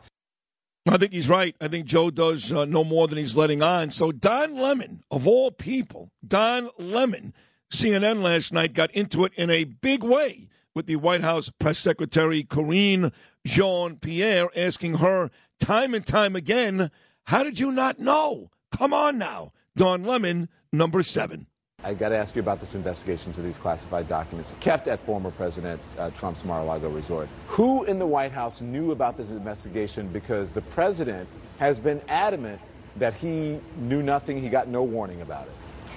I 0.87 0.96
think 0.96 1.12
he's 1.12 1.28
right. 1.28 1.56
I 1.61 1.66
think 1.66 1.87
Joe 1.87 2.08
does 2.08 2.52
uh, 2.52 2.66
know 2.66 2.84
more 2.84 3.08
than 3.08 3.18
he's 3.18 3.37
letting 3.37 3.64
on. 3.64 3.90
So 3.90 4.12
Don 4.12 4.56
Lemon, 4.56 5.02
of 5.11 5.26
all 5.26 5.50
people, 5.50 6.12
Don 6.25 6.70
Lemon, 6.78 7.34
CNN 7.73 8.23
last 8.23 8.52
night 8.52 8.75
got 8.75 8.92
into 8.92 9.25
it 9.25 9.32
in 9.34 9.50
a 9.50 9.64
big 9.64 10.04
way 10.04 10.46
with 10.73 10.87
the 10.87 10.94
White 10.94 11.23
House 11.23 11.50
press 11.58 11.80
secretary 11.80 12.44
Karine 12.44 13.11
Jean 13.44 13.96
Pierre, 13.96 14.50
asking 14.54 14.99
her 14.99 15.32
time 15.58 15.94
and 15.94 16.06
time 16.06 16.37
again, 16.37 16.92
"How 17.25 17.42
did 17.42 17.58
you 17.58 17.73
not 17.73 17.99
know? 17.99 18.52
Come 18.70 18.94
on 18.94 19.18
now." 19.18 19.50
Don 19.76 20.04
Lemon, 20.04 20.49
number 20.73 21.02
seven. 21.02 21.49
I 21.83 21.95
got 21.95 22.11
to 22.11 22.16
ask 22.16 22.37
you 22.37 22.40
about 22.40 22.61
this 22.61 22.76
investigation 22.76 23.33
to 23.33 23.43
these 23.43 23.59
classified 23.59 24.09
documents 24.09 24.54
kept 24.61 24.87
at 24.87 25.00
former 25.00 25.33
President 25.33 25.81
uh, 25.99 26.11
Trump's 26.11 26.45
Mar-a-Lago 26.45 26.88
resort. 26.90 27.28
Who 27.49 27.83
in 27.85 27.99
the 27.99 28.07
White 28.07 28.31
House 28.31 28.61
knew 28.61 28.93
about 28.93 29.16
this 29.16 29.31
investigation? 29.31 30.07
Because 30.09 30.50
the 30.50 30.61
president 30.61 31.28
has 31.59 31.81
been 31.81 32.00
adamant 32.09 32.61
that 32.99 33.14
he 33.14 33.59
knew 33.78 34.00
nothing, 34.00 34.40
he 34.40 34.49
got 34.49 34.69
no 34.69 34.85
warning 34.85 35.21
about 35.23 35.47
it. 35.47 35.52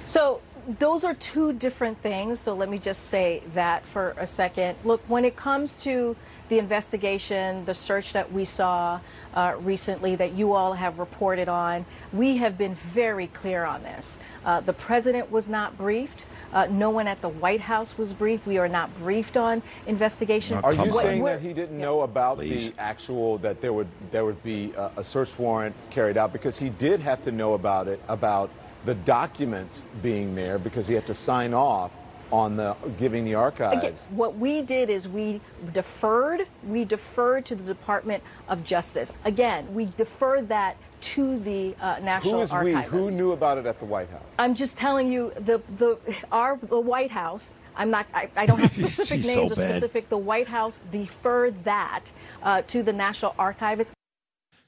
So 0.07 0.41
those 0.79 1.03
are 1.03 1.13
two 1.13 1.53
different 1.53 1.99
things. 1.99 2.39
So 2.39 2.55
let 2.55 2.69
me 2.69 2.79
just 2.79 3.03
say 3.05 3.43
that 3.53 3.85
for 3.85 4.15
a 4.17 4.25
second. 4.25 4.75
Look, 4.83 5.01
when 5.07 5.23
it 5.23 5.35
comes 5.35 5.75
to 5.77 6.15
the 6.49 6.57
investigation, 6.57 7.63
the 7.65 7.75
search 7.75 8.13
that 8.13 8.31
we 8.31 8.43
saw, 8.43 8.99
uh, 9.33 9.55
recently 9.59 10.15
that 10.15 10.33
you 10.33 10.53
all 10.53 10.73
have 10.73 10.99
reported 10.99 11.47
on. 11.49 11.85
We 12.13 12.37
have 12.37 12.57
been 12.57 12.73
very 12.73 13.27
clear 13.27 13.63
on 13.63 13.83
this. 13.83 14.17
Uh, 14.45 14.61
the 14.61 14.73
president 14.73 15.31
was 15.31 15.49
not 15.49 15.77
briefed. 15.77 16.25
Uh, 16.53 16.67
no 16.69 16.89
one 16.89 17.07
at 17.07 17.21
the 17.21 17.29
White 17.29 17.61
House 17.61 17.97
was 17.97 18.13
briefed. 18.13 18.47
We 18.47 18.57
are 18.57 18.69
not 18.69 18.95
briefed 18.99 19.35
on 19.35 19.61
investigation. 19.85 20.57
Are 20.57 20.73
you 20.73 20.91
saying 20.91 21.23
that 21.25 21.41
he 21.41 21.53
didn't 21.53 21.77
know 21.77 22.01
about 22.01 22.39
the 22.39 22.73
actual 22.77 23.37
that 23.39 23.61
there 23.61 23.73
would 23.73 23.87
there 24.11 24.23
would 24.23 24.41
be 24.43 24.71
a, 24.77 24.91
a 24.97 25.03
search 25.03 25.37
warrant 25.37 25.75
carried 25.89 26.17
out 26.17 26.31
because 26.31 26.57
he 26.57 26.69
did 26.69 27.01
have 27.01 27.23
to 27.23 27.31
know 27.31 27.53
about 27.53 27.87
it 27.87 28.01
about 28.07 28.49
the 28.85 28.95
documents 28.95 29.83
being 30.01 30.35
there 30.35 30.57
because 30.57 30.87
he 30.87 30.93
had 30.93 31.05
to 31.07 31.13
sign 31.13 31.53
off 31.53 31.91
on 32.31 32.57
the 32.57 32.75
giving 32.97 33.25
the 33.25 33.35
archives. 33.35 33.77
Again, 33.77 33.93
what 34.17 34.35
we 34.35 34.61
did 34.61 34.89
is 34.89 35.07
we 35.07 35.41
deferred. 35.73 36.47
We 36.65 36.85
deferred 36.85 37.45
to 37.45 37.55
the 37.55 37.63
Department 37.63 38.23
of 38.47 38.63
Justice. 38.63 39.11
Again, 39.25 39.73
we 39.73 39.89
deferred 39.97 40.49
that 40.49 40.77
to 40.99 41.39
the 41.39 41.75
uh, 41.81 41.99
National 42.01 42.35
Who 42.35 42.41
is 42.41 42.53
we? 42.53 42.73
Who 42.73 43.11
knew 43.11 43.31
about 43.31 43.57
it 43.57 43.65
at 43.65 43.79
the 43.79 43.85
White 43.85 44.09
House? 44.09 44.23
I'm 44.39 44.55
just 44.55 44.77
telling 44.77 45.11
you 45.11 45.31
the 45.35 45.61
the 45.77 45.97
our 46.31 46.57
the 46.57 46.79
White 46.79 47.11
House. 47.11 47.53
I'm 47.75 47.91
not. 47.91 48.07
I, 48.13 48.29
I 48.35 48.45
don't 48.45 48.59
have 48.59 48.73
specific 48.73 49.17
She's 49.19 49.33
so 49.33 49.41
names 49.41 49.51
or 49.51 49.55
specific. 49.55 50.09
The 50.09 50.17
White 50.17 50.47
House 50.47 50.79
deferred 50.91 51.63
that 51.63 52.05
uh, 52.43 52.63
to 52.67 52.83
the 52.83 52.93
National 52.93 53.35
Archivist. 53.37 53.93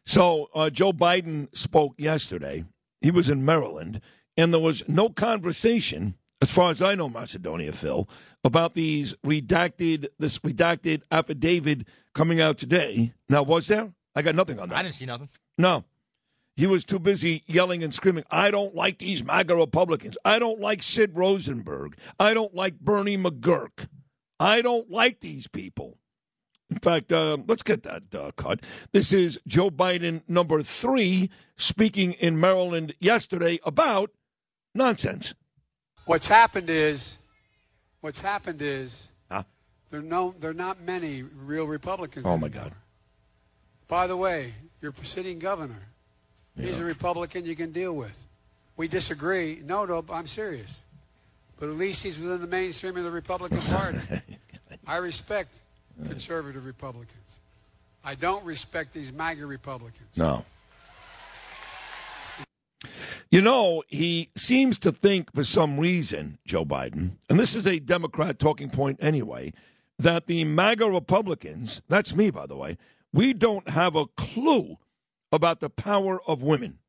So 0.05 0.49
uh, 0.55 0.69
Joe 0.69 0.93
Biden 0.93 1.55
spoke 1.55 1.93
yesterday. 1.97 2.65
He 3.01 3.11
was 3.11 3.29
in 3.29 3.45
Maryland, 3.45 4.01
and 4.37 4.53
there 4.53 4.61
was 4.61 4.83
no 4.87 5.09
conversation, 5.09 6.15
as 6.41 6.49
far 6.49 6.71
as 6.71 6.81
I 6.81 6.95
know, 6.95 7.09
Macedonia, 7.09 7.71
Phil, 7.73 8.07
about 8.43 8.73
these 8.73 9.13
redacted 9.25 10.07
this 10.17 10.39
redacted 10.39 11.01
affidavit 11.11 11.87
coming 12.13 12.39
out 12.39 12.57
today. 12.57 13.13
Now, 13.27 13.43
was 13.43 13.67
there? 13.67 13.91
I 14.15 14.21
got 14.21 14.35
nothing 14.35 14.59
on 14.59 14.69
that. 14.69 14.77
I 14.77 14.83
didn't 14.83 14.95
see 14.95 15.05
nothing. 15.05 15.29
No. 15.57 15.83
He 16.55 16.67
was 16.67 16.83
too 16.83 16.99
busy 16.99 17.43
yelling 17.47 17.83
and 17.83 17.93
screaming, 17.93 18.25
I 18.29 18.51
don't 18.51 18.75
like 18.75 18.97
these 18.97 19.23
MAGA 19.23 19.55
Republicans. 19.55 20.17
I 20.25 20.39
don't 20.39 20.59
like 20.59 20.83
Sid 20.83 21.15
Rosenberg. 21.15 21.97
I 22.19 22.33
don't 22.33 22.53
like 22.53 22.79
Bernie 22.79 23.17
McGuirk. 23.17 23.87
I 24.39 24.61
don't 24.61 24.91
like 24.91 25.21
these 25.21 25.47
people. 25.47 25.97
In 26.69 26.79
fact, 26.79 27.11
uh, 27.11 27.37
let's 27.47 27.63
get 27.63 27.83
that 27.83 28.03
uh, 28.13 28.31
cut. 28.35 28.59
This 28.91 29.11
is 29.11 29.39
Joe 29.47 29.69
Biden, 29.71 30.21
number 30.27 30.61
three, 30.61 31.29
speaking 31.57 32.13
in 32.13 32.39
Maryland 32.39 32.93
yesterday 32.99 33.59
about 33.65 34.11
nonsense. 34.75 35.33
What's 36.09 36.27
happened 36.27 36.71
is, 36.71 37.17
what's 38.01 38.19
happened 38.19 38.63
is, 38.63 38.99
Huh? 39.29 39.43
there 39.91 40.01
no, 40.01 40.33
there 40.39 40.49
are 40.49 40.55
not 40.55 40.81
many 40.81 41.21
real 41.21 41.65
Republicans. 41.65 42.25
Oh, 42.25 42.35
my 42.35 42.47
anymore. 42.47 42.63
God. 42.63 42.73
By 43.87 44.07
the 44.07 44.17
way, 44.17 44.55
your 44.81 44.91
sitting 45.03 45.37
governor, 45.37 45.83
he's 46.57 46.79
a 46.79 46.83
Republican 46.83 47.45
you 47.45 47.55
can 47.55 47.71
deal 47.71 47.93
with. 47.93 48.17
We 48.75 48.87
disagree. 48.87 49.61
No, 49.63 49.85
no, 49.85 50.03
I'm 50.09 50.25
serious. 50.25 50.83
But 51.59 51.69
at 51.69 51.75
least 51.75 52.01
he's 52.01 52.17
within 52.17 52.41
the 52.41 52.47
mainstream 52.47 52.97
of 52.97 53.03
the 53.03 53.11
Republican 53.11 53.59
Party. 53.69 53.99
I 54.87 54.95
respect 54.95 55.53
conservative 56.07 56.65
Republicans. 56.65 57.39
I 58.03 58.15
don't 58.15 58.43
respect 58.45 58.93
these 58.93 59.13
MAGA 59.13 59.45
Republicans. 59.45 60.17
No. 60.17 60.43
You 63.31 63.43
know, 63.43 63.83
he 63.87 64.31
seems 64.35 64.79
to 64.79 64.91
think 64.91 65.35
for 65.35 65.43
some 65.43 65.79
reason, 65.79 66.39
Joe 66.45 66.65
Biden, 66.65 67.17
and 67.29 67.39
this 67.39 67.55
is 67.55 67.67
a 67.67 67.79
Democrat 67.79 68.39
talking 68.39 68.71
point 68.71 68.97
anyway, 69.01 69.53
that 69.99 70.25
the 70.25 70.45
MAGA 70.45 70.89
Republicans, 70.89 71.81
that's 71.87 72.15
me, 72.15 72.31
by 72.31 72.47
the 72.47 72.55
way, 72.55 72.77
we 73.13 73.33
don't 73.33 73.69
have 73.69 73.95
a 73.95 74.07
clue 74.07 74.77
about 75.31 75.59
the 75.59 75.69
power 75.69 76.19
of 76.25 76.41
women. 76.41 76.79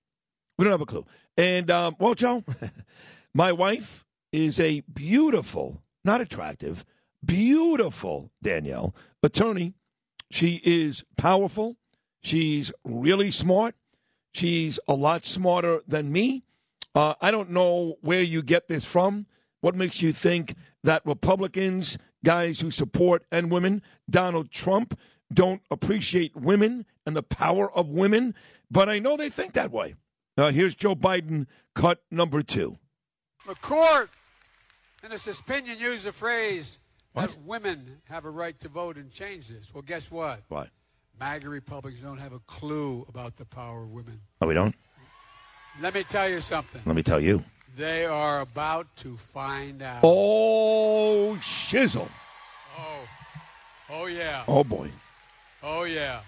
We 0.57 0.65
don't 0.65 0.73
have 0.73 0.81
a 0.81 0.87
clue. 0.87 1.05
And, 1.37 1.71
um, 1.71 1.97
well, 1.99 2.15
Joe, 2.15 2.43
my 3.35 3.53
wife 3.53 4.07
is 4.33 4.59
a 4.59 4.81
beautiful, 4.81 5.83
not 6.05 6.23
attractive, 6.23 6.87
beautiful, 7.23 8.31
Danielle, 8.43 8.95
attorney. 9.23 9.75
She 10.31 10.61
is 10.65 11.05
powerful. 11.19 11.77
She's 12.23 12.73
really 12.83 13.31
smart. 13.31 13.75
She's 14.33 14.79
a 14.89 14.95
lot 14.95 15.25
smarter 15.25 15.83
than 15.87 16.13
me. 16.13 16.45
Uh, 16.95 17.15
I 17.21 17.31
don't 17.31 17.51
know 17.51 17.97
where 18.01 18.23
you 18.23 18.43
get 18.43 18.69
this 18.69 18.85
from. 18.85 19.27
What 19.61 19.75
makes 19.75 20.01
you 20.03 20.13
think 20.13 20.55
that 20.83 21.05
Republicans, 21.05 21.99
guys 22.25 22.61
who 22.61 22.71
support 22.71 23.25
and 23.31 23.51
women, 23.51 23.83
Donald 24.09 24.51
Trump, 24.51 24.99
don't 25.33 25.63
appreciate 25.71 26.35
women 26.35 26.87
and 27.07 27.15
the 27.15 27.23
power 27.23 27.71
of 27.73 27.89
women? 27.89 28.35
But 28.71 28.89
I 28.89 28.99
know 28.99 29.17
they 29.17 29.29
think 29.29 29.53
that 29.53 29.71
way. 29.71 29.95
Uh, 30.37 30.51
here's 30.51 30.75
Joe 30.75 30.95
Biden, 30.95 31.47
cut 31.75 32.03
number 32.11 32.43
two. 32.43 32.79
The 33.47 33.55
court, 33.57 34.11
in 35.05 35.13
its 35.13 35.27
opinion, 35.27 35.79
used 35.79 36.05
the 36.05 36.13
phrase 36.13 36.79
that 37.15 37.37
women 37.45 38.01
have 38.05 38.25
a 38.25 38.31
right 38.31 38.59
to 38.61 38.69
vote 38.69 38.97
and 38.97 39.11
change 39.11 39.49
this. 39.49 39.73
Well, 39.75 39.83
guess 39.83 40.11
what? 40.11 40.43
What? 40.49 40.71
MAGA 41.21 41.50
Republicans 41.50 42.03
don't 42.03 42.17
have 42.17 42.33
a 42.33 42.39
clue 42.41 43.05
about 43.07 43.37
the 43.37 43.45
power 43.45 43.83
of 43.83 43.91
women. 43.91 44.21
No, 44.41 44.47
we 44.47 44.55
don't. 44.55 44.75
Let 45.83 45.93
me 45.93 46.03
tell 46.03 46.27
you 46.27 46.41
something. 46.41 46.81
Let 46.87 46.97
me 46.97 47.03
tell 47.03 47.21
you. 47.21 47.45
They 47.77 48.07
are 48.07 48.41
about 48.41 48.87
to 48.97 49.19
find 49.19 49.83
out. 49.83 50.00
Oh, 50.03 51.37
shizzle. 51.43 52.09
Oh, 52.79 53.09
oh 53.91 54.07
yeah. 54.07 54.45
Oh, 54.49 54.65
boy. 54.65 54.91
Oh 55.62 55.85
yeah. 55.85 56.21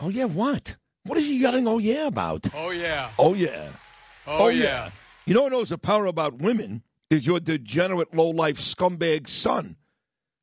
Oh, 0.00 0.08
yeah, 0.08 0.24
what? 0.24 0.74
What 1.04 1.16
is 1.16 1.28
he 1.28 1.38
yelling, 1.38 1.68
oh, 1.68 1.78
yeah, 1.78 2.08
about? 2.08 2.48
Oh 2.52 2.70
yeah. 2.70 3.10
Oh, 3.16 3.34
yeah. 3.34 3.68
Oh, 4.26 4.46
oh 4.46 4.48
yeah. 4.48 4.90
You 5.24 5.34
know 5.34 5.44
what 5.44 5.52
knows 5.52 5.68
the 5.68 5.78
power 5.78 6.06
about 6.06 6.38
women 6.38 6.82
is 7.10 7.26
your 7.26 7.38
degenerate, 7.38 8.12
low-life 8.12 8.56
scumbag 8.56 9.28
son. 9.28 9.76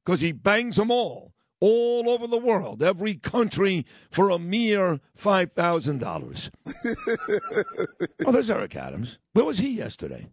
Because 0.05 0.21
he 0.21 0.31
bangs 0.31 0.77
them 0.77 0.89
all, 0.89 1.26
all 1.59 2.09
over 2.09 2.27
the 2.27 2.37
world, 2.37 2.83
every 2.83 3.15
country, 3.15 3.85
for 4.09 4.29
a 4.29 4.39
mere 4.39 4.99
$5,000. 5.17 6.49
oh, 8.25 8.31
there's 8.31 8.49
Eric 8.49 8.75
Adams. 8.75 9.19
Where 9.33 9.45
was 9.45 9.57
he 9.57 9.69
yesterday? 9.69 10.27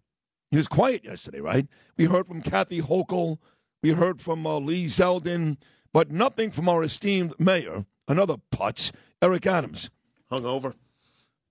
He 0.51 0.57
was 0.57 0.69
quiet 0.69 1.05
yesterday, 1.05 1.41
right? 1.41 1.67
We 1.97 2.05
heard 2.05 2.27
from 2.27 2.43
Kathy 2.43 2.81
Hochul. 2.81 3.39
We 3.83 3.91
heard 3.91 4.21
from 4.21 4.47
uh, 4.47 4.59
Lee 4.59 4.85
Zeldin, 4.85 5.57
but 5.93 6.11
nothing 6.11 6.51
from 6.51 6.69
our 6.69 6.83
esteemed 6.83 7.35
mayor, 7.39 7.87
another 8.07 8.37
putz, 8.53 8.93
Eric 9.21 9.47
Adams. 9.47 9.91
Hungover. 10.31 10.75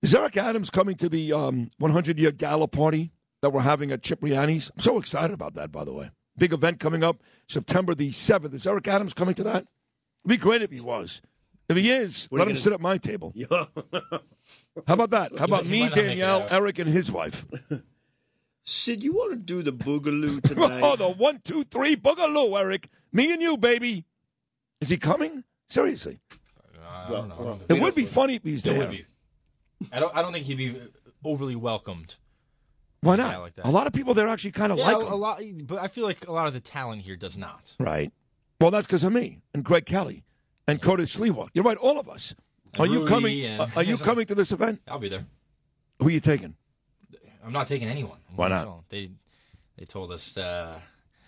Is 0.02 0.14
Eric 0.14 0.36
Adams 0.36 0.70
coming 0.70 0.96
to 0.96 1.08
the 1.08 1.32
um, 1.32 1.70
100 1.78 2.18
year 2.18 2.30
gala 2.30 2.68
party 2.68 3.12
that 3.40 3.50
we're 3.50 3.62
having 3.62 3.90
at 3.90 4.02
Cipriani's? 4.02 4.70
I'm 4.74 4.80
so 4.80 4.98
excited 4.98 5.32
about 5.32 5.54
that, 5.54 5.72
by 5.72 5.84
the 5.84 5.92
way. 5.92 6.10
Big 6.36 6.52
event 6.52 6.80
coming 6.80 7.04
up 7.04 7.22
September 7.48 7.94
the 7.94 8.10
7th. 8.10 8.54
Is 8.54 8.66
Eric 8.66 8.88
Adams 8.88 9.14
coming 9.14 9.34
to 9.36 9.42
that? 9.44 9.56
It'd 10.24 10.28
be 10.28 10.36
great 10.36 10.62
if 10.62 10.70
he 10.70 10.80
was. 10.80 11.20
If 11.68 11.76
he 11.76 11.90
is, 11.90 12.26
What 12.28 12.38
let 12.38 12.44
him 12.48 12.52
gonna- 12.54 12.60
sit 12.60 12.72
at 12.72 12.80
my 12.80 12.98
table. 12.98 13.32
How 14.86 14.94
about 14.94 15.10
that? 15.10 15.38
How 15.38 15.44
about 15.46 15.64
me, 15.66 15.80
might 15.80 15.88
not 15.90 15.96
make 15.96 16.04
it 16.04 16.08
Danielle. 16.08 16.46
Eric, 16.50 16.78
and 16.80 16.88
his 16.90 17.10
wife? 17.10 17.46
Sid, 18.64 19.02
you 19.02 19.12
want 19.12 19.30
to 19.32 19.36
do 19.36 19.62
the 19.62 19.72
boogaloo 19.72 20.42
tonight? 20.48 20.80
oh, 20.82 20.96
the 20.96 21.08
one, 21.08 21.40
two, 21.44 21.64
three 21.64 21.96
boogaloo, 21.96 22.58
Eric. 22.58 22.88
Me 23.12 23.32
and 23.32 23.40
you, 23.40 23.56
baby. 23.56 24.04
Is 24.80 24.88
he 24.88 24.96
coming? 24.96 25.44
Seriously. 25.68 26.18
I 26.86 27.10
don't 27.10 27.28
know. 27.28 27.58
I 27.70 27.74
It 27.74 27.80
would 27.80 27.94
be 27.94 28.06
funny 28.06 28.36
if 28.36 28.42
he's 28.44 28.62
there. 28.62 28.78
would 28.78 28.90
be. 28.90 29.06
I 29.92 30.00
don't. 30.00 30.14
I 30.16 30.22
don't 30.22 30.32
think 30.32 30.46
he'd 30.46 30.56
be 30.56 30.80
overly 31.24 31.56
welcomed. 31.56 32.16
Why 33.04 33.16
by 33.16 33.22
a 33.22 33.26
guy 33.26 33.32
not? 33.32 33.40
like 33.42 33.52
a 33.64 33.70
lot 33.70 33.86
of 33.86 33.92
people 33.92 34.14
there 34.14 34.28
actually 34.28 34.52
kind 34.52 34.72
of 34.72 34.78
yeah, 34.78 34.86
like 34.92 35.02
a, 35.02 35.06
him. 35.06 35.12
a 35.12 35.16
lot, 35.16 35.40
but 35.66 35.78
I 35.78 35.88
feel 35.88 36.04
like 36.04 36.26
a 36.26 36.32
lot 36.32 36.46
of 36.46 36.52
the 36.52 36.60
talent 36.60 37.02
here 37.02 37.16
does 37.16 37.36
not. 37.36 37.74
Right. 37.78 38.12
Well, 38.60 38.70
that's 38.70 38.86
because 38.86 39.04
of 39.04 39.12
me 39.12 39.40
and 39.52 39.64
Greg 39.64 39.86
Kelly 39.86 40.24
and 40.66 40.80
Curtis 40.80 41.16
Sliwa. 41.16 41.48
You're 41.52 41.64
right, 41.64 41.76
all 41.76 41.98
of 41.98 42.08
us. 42.08 42.34
And 42.72 42.80
Are 42.80 42.86
you 42.86 43.06
coming? 43.06 43.44
and- 43.44 43.60
uh, 43.60 43.66
are 43.76 43.82
you 43.82 43.96
coming 44.08 44.26
to 44.26 44.34
this 44.34 44.52
event? 44.52 44.80
I'll 44.88 44.98
be 44.98 45.08
there. 45.08 45.26
Who 46.00 46.08
are 46.08 46.10
you 46.10 46.20
taking? 46.20 46.56
I'm 47.44 47.52
not 47.52 47.66
taking 47.66 47.88
anyone. 47.88 48.18
I'm 48.30 48.36
Why 48.36 48.48
not? 48.48 48.88
They 48.88 49.10
they 49.76 49.84
told 49.84 50.12
us 50.12 50.36
uh, 50.36 50.80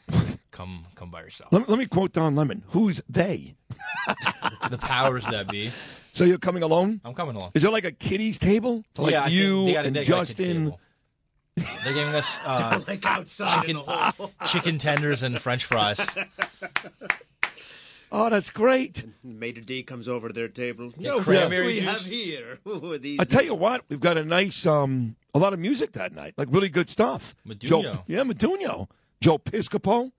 come 0.51 0.87
come 0.95 1.11
by 1.11 1.21
yourself. 1.23 1.53
Let, 1.53 1.69
let 1.69 1.79
me 1.79 1.87
quote 1.87 2.13
Don 2.13 2.35
Lemon. 2.35 2.65
Who's 2.69 3.01
they? 3.09 3.55
the 4.71 4.79
powers 4.79 5.25
that 5.27 5.49
be. 5.49 5.73
So 6.15 6.25
you're 6.25 6.39
coming 6.39 6.63
alone? 6.63 7.01
I'm 7.05 7.13
coming 7.13 7.37
along. 7.37 7.51
Is 7.55 7.63
there 7.63 7.71
like 7.71 7.85
a 7.85 7.93
kiddies 7.93 8.39
table? 8.39 8.83
Like 8.97 9.13
Yeah, 9.13 9.27
you 9.27 9.67
they 9.67 9.77
and 9.77 9.95
they 9.95 10.05
got 10.07 10.27
Justin? 10.27 10.75
Table. 11.59 11.71
They're 11.85 11.93
giving 11.95 12.15
us 12.15 12.39
uh, 12.45 12.81
like 12.87 13.05
outside 13.05 13.61
chicken, 13.61 13.71
in 13.71 13.77
the 13.77 13.83
hall. 13.93 14.33
chicken 14.47 14.79
tenders 14.79 15.23
and 15.23 15.39
French 15.41 15.65
fries. 15.65 16.01
Oh, 18.13 18.31
that's 18.31 18.51
great. 18.51 19.05
Mater 19.25 19.61
D 19.61 19.83
comes 19.83 20.07
over 20.07 20.29
to 20.29 20.33
their 20.33 20.47
table. 20.49 20.91
Get 20.91 21.27
what 21.27 21.51
do 21.51 21.65
we 21.67 21.81
juice. 21.81 21.83
have 21.91 22.01
here? 22.03 22.59
Who 22.63 22.93
are 22.93 22.99
these? 22.99 23.19
I 23.19 23.25
tell 23.25 23.45
you 23.45 23.55
what, 23.55 23.83
we've 23.89 24.01
got 24.01 24.17
a 24.17 24.25
nice, 24.25 24.65
um, 24.65 25.17
a 25.35 25.41
lot 25.41 25.53
of 25.53 25.59
music 25.59 25.93
that 25.93 26.13
night, 26.15 26.35
like 26.37 26.47
really 26.51 26.69
good 26.69 26.89
stuff. 26.89 27.35
Meduno. 27.47 27.67
Joe, 27.67 28.05
yeah, 28.07 28.23
Meduno. 28.23 28.89
Joe 29.21 29.39
Piscopo. 29.39 30.13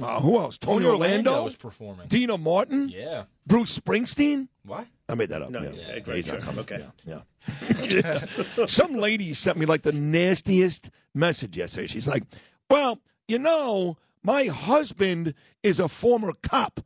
Uh, 0.00 0.20
who 0.20 0.38
else? 0.38 0.58
Tony, 0.58 0.84
Tony 0.84 0.86
Orlando 0.90 1.30
Orlando. 1.30 1.48
is 1.48 1.56
performing. 1.56 2.06
Deana 2.06 2.36
Martin. 2.36 2.90
Yeah. 2.90 3.24
Bruce 3.46 3.78
Springsteen. 3.78 4.48
What? 4.64 4.86
I 5.12 5.14
made 5.14 5.28
that 5.28 5.42
up. 5.42 5.50
No, 5.50 5.60
yeah. 5.60 5.70
yeah, 5.72 5.98
great, 5.98 6.24
sure. 6.24 6.38
Okay. 6.56 6.82
Yeah. 7.06 7.20
yeah. 7.66 8.24
Some 8.66 8.94
lady 8.94 9.34
sent 9.34 9.58
me 9.58 9.66
like 9.66 9.82
the 9.82 9.92
nastiest 9.92 10.88
message 11.14 11.54
yesterday. 11.54 11.86
She's 11.86 12.08
like, 12.08 12.22
well, 12.70 12.98
you 13.28 13.38
know, 13.38 13.98
my 14.22 14.44
husband 14.44 15.34
is 15.62 15.78
a 15.78 15.88
former 15.88 16.32
cop. 16.42 16.80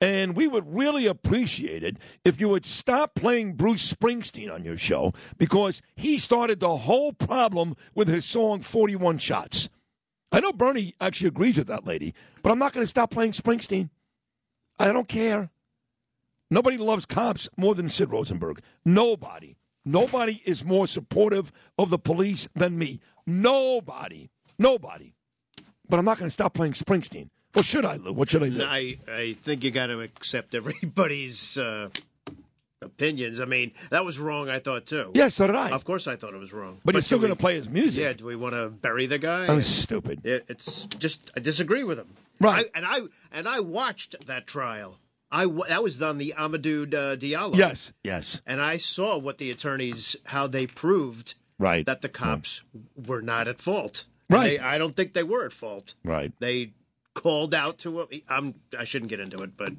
And 0.00 0.34
we 0.34 0.48
would 0.48 0.74
really 0.74 1.06
appreciate 1.06 1.84
it 1.84 1.98
if 2.24 2.40
you 2.40 2.48
would 2.48 2.66
stop 2.66 3.14
playing 3.14 3.52
Bruce 3.52 3.92
Springsteen 3.92 4.52
on 4.52 4.64
your 4.64 4.76
show 4.78 5.12
because 5.38 5.82
he 5.94 6.18
started 6.18 6.58
the 6.58 6.78
whole 6.78 7.12
problem 7.12 7.76
with 7.94 8.08
his 8.08 8.24
song 8.24 8.60
41 8.60 9.18
Shots. 9.18 9.68
I 10.32 10.40
know 10.40 10.52
Bernie 10.52 10.94
actually 11.00 11.28
agrees 11.28 11.58
with 11.58 11.68
that 11.68 11.86
lady, 11.86 12.12
but 12.42 12.50
I'm 12.50 12.58
not 12.58 12.72
going 12.72 12.82
to 12.82 12.88
stop 12.88 13.12
playing 13.12 13.32
Springsteen. 13.32 13.90
I 14.80 14.90
don't 14.92 15.06
care. 15.06 15.50
Nobody 16.50 16.76
loves 16.76 17.06
cops 17.06 17.48
more 17.56 17.74
than 17.74 17.88
Sid 17.88 18.10
Rosenberg. 18.10 18.60
Nobody. 18.84 19.56
Nobody 19.84 20.42
is 20.44 20.64
more 20.64 20.86
supportive 20.86 21.52
of 21.78 21.90
the 21.90 21.98
police 21.98 22.48
than 22.54 22.76
me. 22.76 23.00
Nobody. 23.26 24.30
Nobody. 24.58 25.14
But 25.88 25.98
I'm 25.98 26.04
not 26.04 26.18
going 26.18 26.26
to 26.26 26.32
stop 26.32 26.54
playing 26.54 26.72
Springsteen. 26.72 27.30
Well, 27.54 27.62
should 27.62 27.84
I, 27.84 27.96
Lou? 27.96 28.12
What 28.12 28.30
should 28.30 28.42
I 28.42 28.50
do? 28.50 28.62
I, 28.62 28.98
I 29.08 29.36
think 29.42 29.64
you 29.64 29.70
got 29.70 29.86
to 29.86 30.00
accept 30.00 30.54
everybody's 30.54 31.56
uh, 31.56 31.88
opinions. 32.82 33.40
I 33.40 33.44
mean, 33.44 33.72
that 33.90 34.04
was 34.04 34.18
wrong, 34.18 34.48
I 34.48 34.58
thought, 34.58 34.86
too. 34.86 35.10
Yeah, 35.14 35.28
so 35.28 35.46
did 35.46 35.56
I. 35.56 35.70
Of 35.70 35.84
course 35.84 36.06
I 36.06 36.14
thought 36.16 36.34
it 36.34 36.40
was 36.40 36.52
wrong. 36.52 36.80
But 36.84 36.94
you're 36.94 37.02
still 37.02 37.18
going 37.18 37.32
to 37.32 37.36
play 37.36 37.54
his 37.54 37.68
music. 37.68 38.02
Yeah, 38.02 38.12
do 38.12 38.26
we 38.26 38.36
want 38.36 38.54
to 38.54 38.68
bury 38.68 39.06
the 39.06 39.18
guy? 39.18 39.52
Was 39.52 39.66
stupid. 39.66 40.24
It, 40.24 40.44
it's 40.48 40.84
just, 40.98 41.30
I 41.36 41.40
disagree 41.40 41.84
with 41.84 41.98
him. 41.98 42.08
Right. 42.38 42.66
I, 42.74 42.78
and 42.78 42.86
I 42.86 43.00
and 43.32 43.48
I 43.48 43.60
watched 43.60 44.26
that 44.26 44.46
trial. 44.46 44.96
I 45.32 45.46
that 45.68 45.82
was 45.82 46.00
on 46.02 46.18
the 46.18 46.34
Amadou 46.36 46.92
uh, 46.94 47.16
Diallo. 47.16 47.56
Yes, 47.56 47.92
yes. 48.02 48.42
And 48.46 48.60
I 48.60 48.76
saw 48.78 49.18
what 49.18 49.38
the 49.38 49.50
attorneys 49.50 50.16
how 50.24 50.46
they 50.46 50.66
proved 50.66 51.34
Right. 51.58 51.84
that 51.86 52.00
the 52.00 52.08
cops 52.08 52.62
were 53.06 53.20
not 53.22 53.46
at 53.46 53.58
fault. 53.60 54.06
Right. 54.30 54.58
They, 54.58 54.64
I 54.64 54.78
don't 54.78 54.96
think 54.96 55.12
they 55.12 55.22
were 55.22 55.44
at 55.44 55.52
fault. 55.52 55.94
Right. 56.04 56.32
They 56.40 56.72
called 57.14 57.54
out 57.54 57.78
to 57.78 58.00
him. 58.00 58.06
I'm. 58.28 58.54
I 58.78 58.84
shouldn't 58.84 59.10
get 59.10 59.20
into 59.20 59.42
it, 59.42 59.56
but 59.56 59.72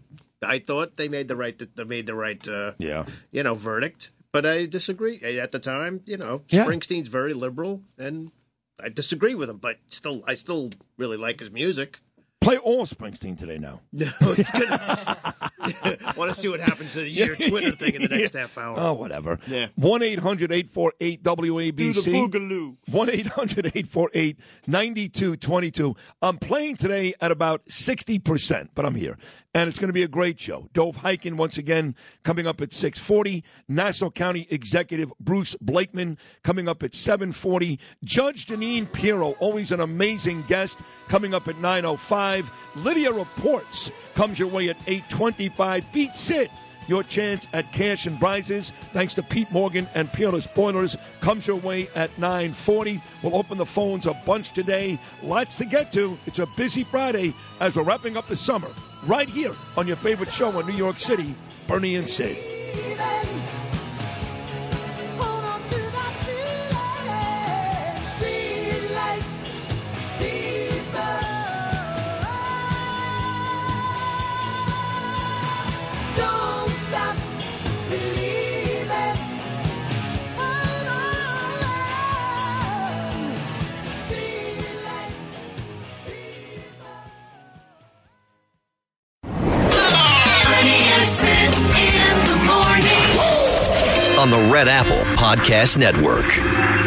I 0.43 0.59
thought 0.59 0.97
they 0.97 1.07
made 1.07 1.27
the 1.27 1.35
right. 1.35 1.57
They 1.75 1.83
made 1.83 2.05
the 2.05 2.13
right. 2.15 2.45
Uh, 2.47 2.73
Yeah. 2.77 3.05
You 3.31 3.43
know, 3.43 3.53
verdict. 3.55 4.11
But 4.31 4.45
I 4.45 4.65
disagree. 4.65 5.19
At 5.39 5.51
the 5.51 5.59
time, 5.59 6.01
you 6.05 6.17
know, 6.17 6.41
Yeah. 6.49 6.65
Springsteen's 6.65 7.07
very 7.07 7.33
liberal, 7.33 7.81
and 7.97 8.31
I 8.79 8.89
disagree 8.89 9.33
with 9.35 9.49
him. 9.49 9.57
But 9.57 9.77
still, 9.89 10.23
I 10.27 10.35
still 10.35 10.69
really 10.97 11.17
like 11.17 11.39
his 11.39 11.51
music. 11.51 11.99
Play 12.41 12.57
all 12.57 12.85
Springsteen 12.85 13.37
today 13.39 13.57
now. 13.57 13.81
No, 13.91 14.09
it's 14.21 14.51
gonna. 14.51 15.33
Want 16.17 16.33
to 16.33 16.39
see 16.39 16.47
what 16.47 16.59
happens 16.59 16.93
to 16.93 17.07
your 17.07 17.35
Twitter 17.49 17.71
thing 17.75 17.95
in 17.95 18.01
the 18.03 18.09
next 18.09 18.33
half 18.33 18.57
hour? 18.57 18.75
Oh, 18.79 18.93
whatever. 18.93 19.39
Yeah. 19.47 19.67
1 19.75 20.03
800 20.03 20.51
848 20.51 21.23
WABC. 21.23 21.75
Do 21.75 21.93
the 21.93 22.11
boogaloo. 22.11 22.75
1 22.91 23.09
800 23.09 23.65
848 23.67 24.39
9222. 24.67 25.95
I'm 26.21 26.37
playing 26.37 26.77
today 26.77 27.13
at 27.21 27.31
about 27.31 27.65
60%, 27.67 28.69
but 28.73 28.85
I'm 28.85 28.95
here. 28.95 29.17
And 29.53 29.67
it's 29.67 29.79
going 29.79 29.89
to 29.89 29.93
be 29.93 30.03
a 30.03 30.07
great 30.07 30.39
show. 30.39 30.69
Dov 30.73 30.97
Hikind, 30.97 31.35
once 31.35 31.57
again, 31.57 31.95
coming 32.23 32.47
up 32.47 32.61
at 32.61 32.71
640. 32.71 33.43
Nassau 33.67 34.09
County 34.09 34.47
Executive 34.49 35.11
Bruce 35.19 35.55
Blakeman 35.59 36.17
coming 36.41 36.69
up 36.69 36.83
at 36.83 36.95
740. 36.95 37.77
Judge 38.03 38.45
Jeanine 38.45 38.91
Pirro, 38.91 39.31
always 39.39 39.73
an 39.73 39.81
amazing 39.81 40.43
guest, 40.43 40.79
coming 41.09 41.33
up 41.33 41.49
at 41.49 41.57
905. 41.57 42.49
Lydia 42.75 43.11
Reports 43.11 43.91
comes 44.15 44.39
your 44.39 44.47
way 44.47 44.69
at 44.69 44.77
825. 44.87 45.85
Beat 45.91 46.15
Sid 46.15 46.49
your 46.87 47.03
chance 47.03 47.47
at 47.53 47.71
cash 47.71 48.05
and 48.05 48.19
prizes, 48.19 48.71
thanks 48.91 49.13
to 49.13 49.23
Pete 49.23 49.49
Morgan 49.51 49.87
and 49.93 50.11
Peerless 50.11 50.47
Boilers, 50.47 50.97
comes 51.21 51.47
your 51.47 51.55
way 51.55 51.87
at 51.95 52.09
940. 52.17 53.01
We'll 53.23 53.35
open 53.35 53.57
the 53.57 53.65
phones 53.65 54.07
a 54.07 54.13
bunch 54.25 54.51
today. 54.51 54.99
Lots 55.23 55.57
to 55.59 55.65
get 55.65 55.91
to. 55.93 56.17
It's 56.25 56.39
a 56.39 56.47
busy 56.57 56.83
Friday 56.83 57.33
as 57.59 57.75
we're 57.75 57.83
wrapping 57.83 58.17
up 58.17 58.27
the 58.27 58.35
summer 58.35 58.71
right 59.05 59.29
here 59.29 59.53
on 59.77 59.87
your 59.87 59.97
favorite 59.97 60.31
show 60.31 60.59
in 60.59 60.65
New 60.65 60.73
York 60.73 60.99
City, 60.99 61.35
Bernie 61.67 61.95
and 61.95 62.09
Sid. 62.09 62.37
On 94.21 94.29
the 94.29 94.51
Red 94.53 94.67
Apple 94.67 95.01
Podcast 95.15 95.79
Network. 95.79 96.80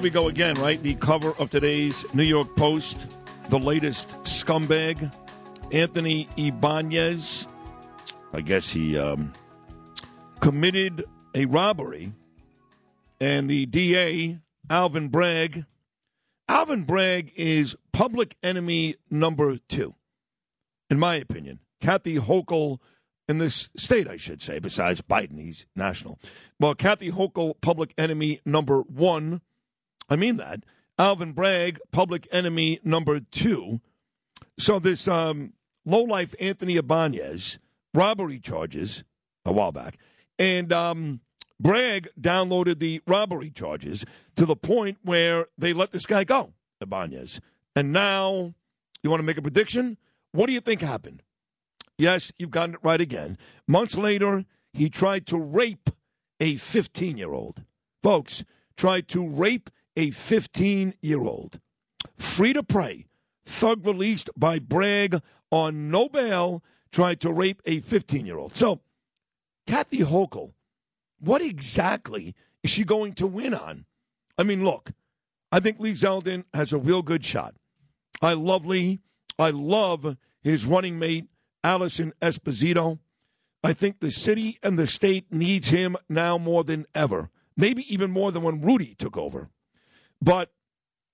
Here 0.00 0.04
we 0.04 0.08
go 0.10 0.28
again, 0.28 0.54
right? 0.54 0.82
The 0.82 0.94
cover 0.94 1.34
of 1.38 1.50
today's 1.50 2.06
New 2.14 2.22
York 2.22 2.56
Post, 2.56 3.06
the 3.50 3.58
latest 3.58 4.08
scumbag, 4.22 5.12
Anthony 5.72 6.26
Ibanez. 6.38 7.46
I 8.32 8.40
guess 8.40 8.70
he 8.70 8.98
um, 8.98 9.34
committed 10.40 11.04
a 11.34 11.44
robbery, 11.44 12.14
and 13.20 13.50
the 13.50 13.66
DA, 13.66 14.38
Alvin 14.70 15.08
Bragg. 15.08 15.66
Alvin 16.48 16.84
Bragg 16.84 17.32
is 17.36 17.76
public 17.92 18.38
enemy 18.42 18.94
number 19.10 19.58
two, 19.68 19.94
in 20.88 20.98
my 20.98 21.16
opinion. 21.16 21.58
Kathy 21.82 22.16
Hochul 22.16 22.78
in 23.28 23.36
this 23.36 23.68
state, 23.76 24.08
I 24.08 24.16
should 24.16 24.40
say, 24.40 24.60
besides 24.60 25.02
Biden, 25.02 25.38
he's 25.38 25.66
national. 25.76 26.18
Well, 26.58 26.74
Kathy 26.74 27.10
Hochul, 27.12 27.60
public 27.60 27.92
enemy 27.98 28.40
number 28.46 28.80
one. 28.80 29.42
I 30.10 30.16
mean 30.16 30.36
that. 30.36 30.64
Alvin 30.98 31.32
Bragg, 31.32 31.78
public 31.92 32.28
enemy 32.30 32.80
number 32.84 33.20
two. 33.20 33.80
So 34.58 34.78
this 34.78 35.08
um, 35.08 35.54
lowlife 35.86 36.34
Anthony 36.38 36.76
Ibanez, 36.76 37.58
robbery 37.94 38.38
charges 38.38 39.04
a 39.46 39.52
while 39.52 39.72
back. 39.72 39.96
And 40.38 40.72
um, 40.72 41.20
Bragg 41.58 42.08
downloaded 42.20 42.80
the 42.80 43.00
robbery 43.06 43.50
charges 43.50 44.04
to 44.36 44.44
the 44.44 44.56
point 44.56 44.98
where 45.02 45.46
they 45.56 45.72
let 45.72 45.92
this 45.92 46.06
guy 46.06 46.24
go, 46.24 46.52
Ibanez. 46.80 47.40
And 47.76 47.92
now, 47.92 48.54
you 49.02 49.10
want 49.10 49.20
to 49.20 49.26
make 49.26 49.38
a 49.38 49.42
prediction? 49.42 49.96
What 50.32 50.46
do 50.46 50.52
you 50.52 50.60
think 50.60 50.80
happened? 50.80 51.22
Yes, 51.96 52.32
you've 52.38 52.50
gotten 52.50 52.74
it 52.74 52.80
right 52.82 53.00
again. 53.00 53.38
Months 53.68 53.96
later, 53.96 54.44
he 54.72 54.88
tried 54.88 55.26
to 55.26 55.38
rape 55.38 55.90
a 56.40 56.56
15 56.56 57.18
year 57.18 57.32
old. 57.32 57.62
Folks, 58.02 58.44
tried 58.76 59.08
to 59.08 59.26
rape 59.26 59.70
a 60.00 60.10
15 60.10 60.94
year 61.02 61.20
old. 61.20 61.60
Free 62.16 62.54
to 62.54 62.62
prey. 62.62 63.04
Thug 63.44 63.86
released 63.86 64.30
by 64.34 64.58
Bragg 64.58 65.20
on 65.50 65.90
no 65.90 66.08
bail 66.08 66.64
tried 66.90 67.20
to 67.20 67.30
rape 67.30 67.60
a 67.66 67.80
15 67.80 68.24
year 68.24 68.38
old. 68.38 68.56
So, 68.56 68.80
Kathy 69.66 69.98
Hochul, 69.98 70.54
what 71.18 71.42
exactly 71.42 72.34
is 72.62 72.70
she 72.70 72.82
going 72.82 73.12
to 73.16 73.26
win 73.26 73.52
on? 73.52 73.84
I 74.38 74.42
mean, 74.42 74.64
look, 74.64 74.92
I 75.52 75.60
think 75.60 75.78
Lee 75.78 75.92
Zeldin 75.92 76.44
has 76.54 76.72
a 76.72 76.78
real 76.78 77.02
good 77.02 77.22
shot. 77.22 77.54
I 78.22 78.32
love 78.32 78.64
Lee. 78.64 79.00
I 79.38 79.50
love 79.50 80.16
his 80.42 80.64
running 80.64 80.98
mate, 80.98 81.26
Alison 81.62 82.14
Esposito. 82.22 83.00
I 83.62 83.74
think 83.74 84.00
the 84.00 84.10
city 84.10 84.58
and 84.62 84.78
the 84.78 84.86
state 84.86 85.30
needs 85.30 85.68
him 85.68 85.96
now 86.08 86.38
more 86.38 86.64
than 86.64 86.86
ever, 86.94 87.28
maybe 87.54 87.84
even 87.92 88.10
more 88.10 88.32
than 88.32 88.42
when 88.42 88.62
Rudy 88.62 88.94
took 88.94 89.18
over. 89.18 89.50
But 90.20 90.52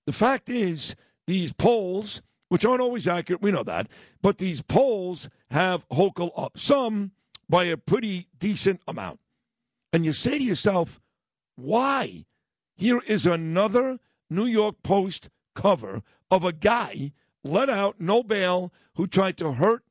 the 0.07 0.13
fact 0.13 0.49
is, 0.49 0.95
these 1.27 1.53
polls, 1.53 2.23
which 2.49 2.65
aren't 2.65 2.81
always 2.81 3.09
accurate, 3.09 3.43
we 3.43 3.51
know 3.51 3.63
that, 3.65 3.89
but 4.23 4.39
these 4.39 4.63
polls 4.63 5.29
have 5.51 5.89
Hochul 5.89 6.31
up, 6.37 6.59
some 6.59 7.13
by 7.49 7.65
a 7.65 7.77
pretty 7.77 8.29
decent 8.39 8.81
amount. 8.87 9.21
And 9.93 10.05
you 10.05 10.13
say 10.13 10.39
to 10.39 10.45
yourself, 10.45 11.01
why? 11.57 12.27
Here 12.75 13.01
is 13.07 13.27
another 13.27 13.99
New 14.29 14.47
York 14.47 14.83
Post 14.83 15.31
cover 15.55 16.03
of 16.31 16.45
a 16.45 16.53
guy 16.53 17.13
let 17.47 17.71
out, 17.71 18.01
no 18.01 18.23
bail, 18.23 18.73
who 18.97 19.07
tried 19.07 19.37
to 19.39 19.53
hurt 19.53 19.85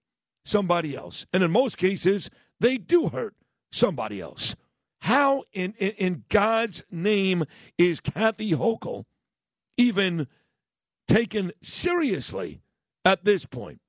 somebody 0.43 0.95
else. 0.95 1.25
And 1.33 1.43
in 1.43 1.51
most 1.51 1.77
cases, 1.77 2.29
they 2.59 2.77
do 2.77 3.09
hurt 3.09 3.35
somebody 3.71 4.19
else. 4.21 4.55
How 5.05 5.43
in, 5.53 5.75
in, 5.77 5.91
in 5.91 6.23
God's 6.29 6.81
name 6.89 7.43
is 7.77 7.99
Kathy 7.99 8.53
Hochul 8.53 9.03
even 9.77 10.25
taken 11.07 11.51
seriously 11.61 12.61
at 13.05 13.23
this 13.23 13.45
point? 13.45 13.81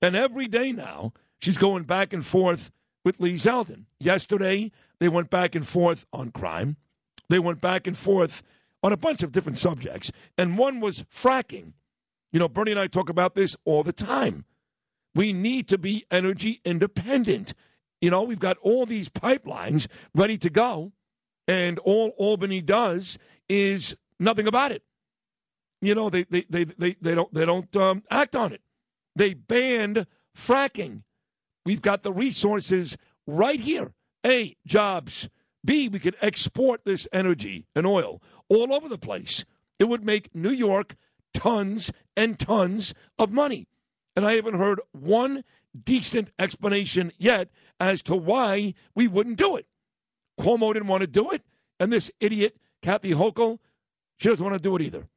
And 0.00 0.16
every 0.16 0.48
day 0.48 0.72
now, 0.72 1.12
she's 1.38 1.58
going 1.58 1.82
back 1.82 2.14
and 2.14 2.24
forth 2.24 2.72
with 3.04 3.20
Lee 3.20 3.34
Zeldin. 3.34 3.84
Yesterday, 4.00 4.72
they 5.00 5.10
went 5.10 5.28
back 5.28 5.54
and 5.54 5.68
forth 5.68 6.06
on 6.14 6.30
crime. 6.30 6.78
They 7.28 7.38
went 7.38 7.60
back 7.60 7.86
and 7.86 7.96
forth 7.96 8.42
on 8.82 8.90
a 8.90 8.96
bunch 8.96 9.22
of 9.22 9.32
different 9.32 9.58
subjects. 9.58 10.10
And 10.38 10.56
one 10.56 10.80
was 10.80 11.02
fracking. 11.02 11.74
You 12.32 12.38
know, 12.38 12.48
Bernie 12.48 12.70
and 12.70 12.80
I 12.80 12.86
talk 12.86 13.10
about 13.10 13.34
this 13.34 13.54
all 13.66 13.82
the 13.82 13.92
time. 13.92 14.46
We 15.14 15.34
need 15.34 15.68
to 15.68 15.76
be 15.76 16.06
energy 16.10 16.62
independent. 16.64 17.52
You 18.04 18.10
know, 18.10 18.22
we've 18.22 18.38
got 18.38 18.58
all 18.58 18.84
these 18.84 19.08
pipelines 19.08 19.86
ready 20.14 20.36
to 20.36 20.50
go, 20.50 20.92
and 21.48 21.78
all 21.78 22.10
Albany 22.18 22.60
does 22.60 23.18
is 23.48 23.96
nothing 24.20 24.46
about 24.46 24.72
it. 24.72 24.82
You 25.80 25.94
know, 25.94 26.10
they 26.10 26.24
they 26.24 26.44
they 26.50 26.64
they, 26.64 26.96
they 27.00 27.14
don't 27.14 27.32
they 27.32 27.46
don't 27.46 27.74
um, 27.76 28.02
act 28.10 28.36
on 28.36 28.52
it. 28.52 28.60
They 29.16 29.32
banned 29.32 30.06
fracking. 30.36 31.04
We've 31.64 31.80
got 31.80 32.02
the 32.02 32.12
resources 32.12 32.98
right 33.26 33.58
here. 33.58 33.94
A 34.26 34.54
jobs. 34.66 35.30
B 35.64 35.88
we 35.88 35.98
could 35.98 36.16
export 36.20 36.84
this 36.84 37.08
energy 37.10 37.64
and 37.74 37.86
oil 37.86 38.20
all 38.50 38.74
over 38.74 38.90
the 38.90 38.98
place. 38.98 39.46
It 39.78 39.84
would 39.84 40.04
make 40.04 40.34
New 40.34 40.50
York 40.50 40.94
tons 41.32 41.90
and 42.14 42.38
tons 42.38 42.92
of 43.18 43.30
money. 43.30 43.66
And 44.14 44.26
I 44.26 44.34
haven't 44.34 44.58
heard 44.58 44.82
one 44.92 45.42
decent 45.82 46.30
explanation 46.38 47.12
yet 47.18 47.50
as 47.80 48.02
to 48.02 48.14
why 48.14 48.74
we 48.94 49.08
wouldn't 49.08 49.38
do 49.38 49.56
it. 49.56 49.66
Cuomo 50.40 50.72
didn't 50.72 50.88
want 50.88 51.02
to 51.02 51.06
do 51.06 51.30
it, 51.30 51.42
and 51.78 51.92
this 51.92 52.10
idiot, 52.20 52.56
Kathy 52.82 53.12
Hochul, 53.12 53.58
she 54.18 54.28
doesn't 54.28 54.44
want 54.44 54.56
to 54.56 54.62
do 54.62 54.76
it 54.76 54.82
either. 54.82 55.08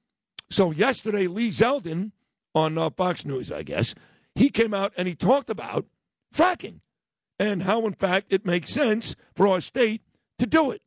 So 0.49 0.71
yesterday, 0.71 1.27
Lee 1.27 1.49
Zeldin 1.49 2.11
on 2.55 2.77
uh, 2.77 2.89
Fox 2.89 3.25
News, 3.25 3.51
I 3.51 3.63
guess, 3.63 3.93
he 4.35 4.49
came 4.49 4.73
out 4.73 4.93
and 4.97 5.07
he 5.07 5.15
talked 5.15 5.49
about 5.49 5.85
fracking 6.33 6.81
and 7.39 7.63
how, 7.63 7.85
in 7.85 7.93
fact, 7.93 8.27
it 8.29 8.45
makes 8.45 8.69
sense 8.71 9.15
for 9.35 9.47
our 9.47 9.59
state 9.59 10.01
to 10.39 10.45
do 10.45 10.71
it. 10.71 10.81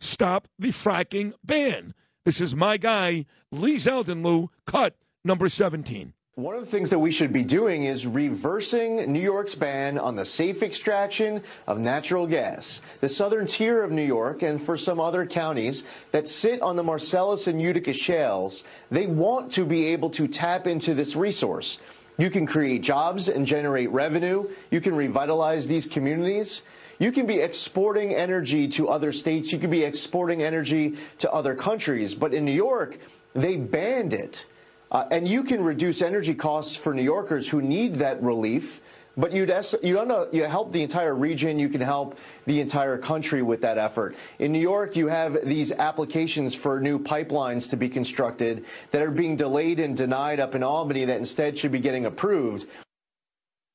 Stop 0.00 0.48
the 0.58 0.68
fracking 0.68 1.32
ban. 1.44 1.94
This 2.24 2.40
is 2.40 2.56
my 2.56 2.76
guy, 2.76 3.24
Lee 3.52 3.76
Zeldin, 3.76 4.24
Lou, 4.24 4.50
cut 4.66 4.96
number 5.24 5.48
17. 5.48 6.12
One 6.36 6.54
of 6.54 6.60
the 6.60 6.70
things 6.70 6.90
that 6.90 6.98
we 6.98 7.12
should 7.12 7.32
be 7.32 7.44
doing 7.44 7.84
is 7.84 8.06
reversing 8.06 9.10
New 9.10 9.22
York's 9.22 9.54
ban 9.54 9.96
on 9.96 10.16
the 10.16 10.24
safe 10.26 10.62
extraction 10.62 11.42
of 11.66 11.78
natural 11.78 12.26
gas. 12.26 12.82
The 13.00 13.08
southern 13.08 13.46
tier 13.46 13.82
of 13.82 13.90
New 13.90 14.02
York 14.02 14.42
and 14.42 14.60
for 14.60 14.76
some 14.76 15.00
other 15.00 15.24
counties 15.24 15.84
that 16.12 16.28
sit 16.28 16.60
on 16.60 16.76
the 16.76 16.82
Marcellus 16.82 17.46
and 17.46 17.58
Utica 17.58 17.94
shales, 17.94 18.64
they 18.90 19.06
want 19.06 19.50
to 19.52 19.64
be 19.64 19.86
able 19.86 20.10
to 20.10 20.26
tap 20.26 20.66
into 20.66 20.92
this 20.92 21.16
resource. 21.16 21.80
You 22.18 22.28
can 22.28 22.44
create 22.44 22.82
jobs 22.82 23.30
and 23.30 23.46
generate 23.46 23.90
revenue. 23.90 24.46
You 24.70 24.82
can 24.82 24.94
revitalize 24.94 25.66
these 25.66 25.86
communities. 25.86 26.64
You 26.98 27.12
can 27.12 27.26
be 27.26 27.40
exporting 27.40 28.14
energy 28.14 28.68
to 28.76 28.90
other 28.90 29.10
states. 29.10 29.54
You 29.54 29.58
can 29.58 29.70
be 29.70 29.84
exporting 29.84 30.42
energy 30.42 30.98
to 31.16 31.32
other 31.32 31.54
countries. 31.54 32.14
But 32.14 32.34
in 32.34 32.44
New 32.44 32.52
York, 32.52 32.98
they 33.32 33.56
banned 33.56 34.12
it. 34.12 34.44
Uh, 34.90 35.04
and 35.10 35.26
you 35.26 35.42
can 35.42 35.62
reduce 35.62 36.02
energy 36.02 36.34
costs 36.34 36.76
for 36.76 36.94
New 36.94 37.02
Yorkers 37.02 37.48
who 37.48 37.60
need 37.60 37.96
that 37.96 38.22
relief. 38.22 38.80
But 39.18 39.32
you'd 39.32 39.48
you 39.82 40.28
you 40.30 40.44
help 40.44 40.72
the 40.72 40.82
entire 40.82 41.14
region. 41.14 41.58
You 41.58 41.70
can 41.70 41.80
help 41.80 42.18
the 42.44 42.60
entire 42.60 42.98
country 42.98 43.40
with 43.40 43.62
that 43.62 43.78
effort. 43.78 44.14
In 44.38 44.52
New 44.52 44.60
York, 44.60 44.94
you 44.94 45.06
have 45.08 45.38
these 45.42 45.72
applications 45.72 46.54
for 46.54 46.80
new 46.80 46.98
pipelines 46.98 47.70
to 47.70 47.78
be 47.78 47.88
constructed 47.88 48.66
that 48.90 49.00
are 49.00 49.10
being 49.10 49.36
delayed 49.36 49.80
and 49.80 49.96
denied 49.96 50.38
up 50.38 50.54
in 50.54 50.62
Albany 50.62 51.06
that 51.06 51.16
instead 51.16 51.58
should 51.58 51.72
be 51.72 51.80
getting 51.80 52.04
approved. 52.04 52.66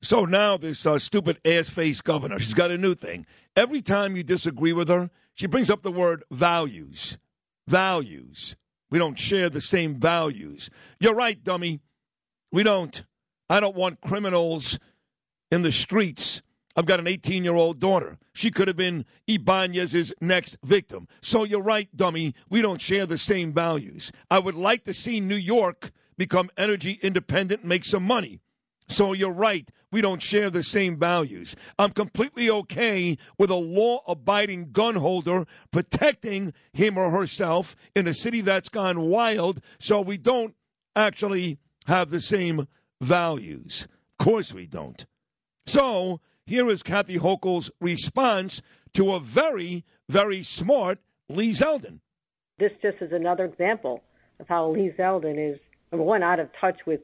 So 0.00 0.24
now 0.24 0.56
this 0.56 0.86
uh, 0.86 0.98
stupid 1.00 1.40
ass 1.44 1.68
face 1.68 2.00
governor, 2.00 2.38
she's 2.38 2.54
got 2.54 2.70
a 2.70 2.78
new 2.78 2.94
thing. 2.94 3.26
Every 3.56 3.82
time 3.82 4.14
you 4.14 4.22
disagree 4.22 4.72
with 4.72 4.88
her, 4.88 5.10
she 5.34 5.46
brings 5.46 5.70
up 5.70 5.82
the 5.82 5.92
word 5.92 6.22
values. 6.30 7.18
Values. 7.66 8.54
We 8.92 8.98
don't 8.98 9.18
share 9.18 9.48
the 9.48 9.62
same 9.62 9.98
values. 9.98 10.68
You're 11.00 11.14
right, 11.14 11.42
dummy. 11.42 11.80
We 12.52 12.62
don't. 12.62 13.04
I 13.48 13.58
don't 13.58 13.74
want 13.74 14.02
criminals 14.02 14.78
in 15.50 15.62
the 15.62 15.72
streets. 15.72 16.42
I've 16.76 16.84
got 16.84 17.00
an 17.00 17.06
18 17.06 17.42
year 17.42 17.54
old 17.54 17.80
daughter. 17.80 18.18
She 18.34 18.50
could 18.50 18.68
have 18.68 18.76
been 18.76 19.06
Ibanez's 19.26 20.12
next 20.20 20.58
victim. 20.62 21.08
So 21.22 21.44
you're 21.44 21.62
right, 21.62 21.88
dummy. 21.96 22.34
We 22.50 22.60
don't 22.60 22.82
share 22.82 23.06
the 23.06 23.16
same 23.16 23.54
values. 23.54 24.12
I 24.30 24.38
would 24.38 24.56
like 24.56 24.84
to 24.84 24.92
see 24.92 25.20
New 25.20 25.36
York 25.36 25.90
become 26.18 26.50
energy 26.58 26.98
independent 27.00 27.62
and 27.62 27.70
make 27.70 27.84
some 27.84 28.02
money. 28.02 28.40
So 28.88 29.12
you're 29.12 29.30
right. 29.30 29.68
We 29.90 30.00
don't 30.00 30.22
share 30.22 30.50
the 30.50 30.62
same 30.62 30.98
values. 30.98 31.54
I'm 31.78 31.92
completely 31.92 32.48
okay 32.50 33.18
with 33.38 33.50
a 33.50 33.56
law 33.56 34.00
abiding 34.08 34.72
gun 34.72 34.94
holder 34.96 35.44
protecting 35.70 36.54
him 36.72 36.96
or 36.96 37.10
herself 37.10 37.76
in 37.94 38.06
a 38.06 38.14
city 38.14 38.40
that's 38.40 38.68
gone 38.68 39.02
wild 39.02 39.60
so 39.78 40.00
we 40.00 40.16
don't 40.16 40.54
actually 40.96 41.58
have 41.86 42.10
the 42.10 42.20
same 42.20 42.68
values. 43.00 43.86
Of 44.18 44.24
course 44.24 44.54
we 44.54 44.66
don't. 44.66 45.04
So 45.66 46.20
here 46.46 46.68
is 46.68 46.82
Kathy 46.82 47.18
Hochul's 47.18 47.70
response 47.80 48.62
to 48.94 49.14
a 49.14 49.20
very, 49.20 49.84
very 50.08 50.42
smart 50.42 51.00
Lee 51.28 51.50
Zeldin. 51.50 52.00
This 52.58 52.72
just 52.80 52.98
is 53.00 53.12
another 53.12 53.44
example 53.44 54.02
of 54.38 54.48
how 54.48 54.70
Lee 54.70 54.92
Zeldin 54.98 55.52
is, 55.52 55.58
number 55.90 56.04
one, 56.04 56.22
out 56.22 56.40
of 56.40 56.48
touch 56.60 56.80
with 56.86 57.00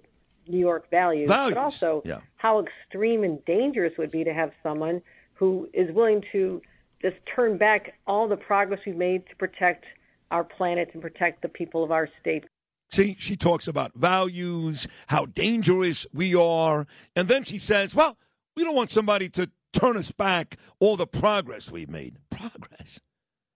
New 0.48 0.58
York 0.58 0.90
values, 0.90 1.28
Values, 1.28 1.54
but 1.54 1.60
also 1.60 2.02
yeah. 2.04 2.20
how 2.36 2.60
extreme 2.62 3.24
and 3.24 3.44
dangerous 3.44 3.92
it 3.92 3.98
would 3.98 4.10
be 4.10 4.24
to 4.24 4.32
have 4.32 4.52
someone 4.62 5.02
who 5.34 5.68
is 5.72 5.94
willing 5.94 6.22
to 6.32 6.60
just 7.00 7.16
turn 7.34 7.56
back 7.58 7.94
all 8.06 8.28
the 8.28 8.36
progress 8.36 8.80
we've 8.84 8.96
made 8.96 9.26
to 9.28 9.36
protect 9.36 9.84
our 10.30 10.44
planet 10.44 10.90
and 10.92 11.02
protect 11.02 11.42
the 11.42 11.48
people 11.48 11.84
of 11.84 11.92
our 11.92 12.08
state. 12.20 12.44
See, 12.90 13.16
she 13.18 13.36
talks 13.36 13.68
about 13.68 13.92
values, 13.94 14.86
how 15.08 15.26
dangerous 15.26 16.06
we 16.12 16.34
are, 16.34 16.86
and 17.14 17.28
then 17.28 17.44
she 17.44 17.58
says, 17.58 17.94
well, 17.94 18.16
we 18.56 18.64
don't 18.64 18.74
want 18.74 18.90
somebody 18.90 19.28
to 19.30 19.50
turn 19.72 19.96
us 19.96 20.10
back 20.10 20.56
all 20.80 20.96
the 20.96 21.06
progress 21.06 21.70
we've 21.70 21.90
made. 21.90 22.16
Progress? 22.30 23.00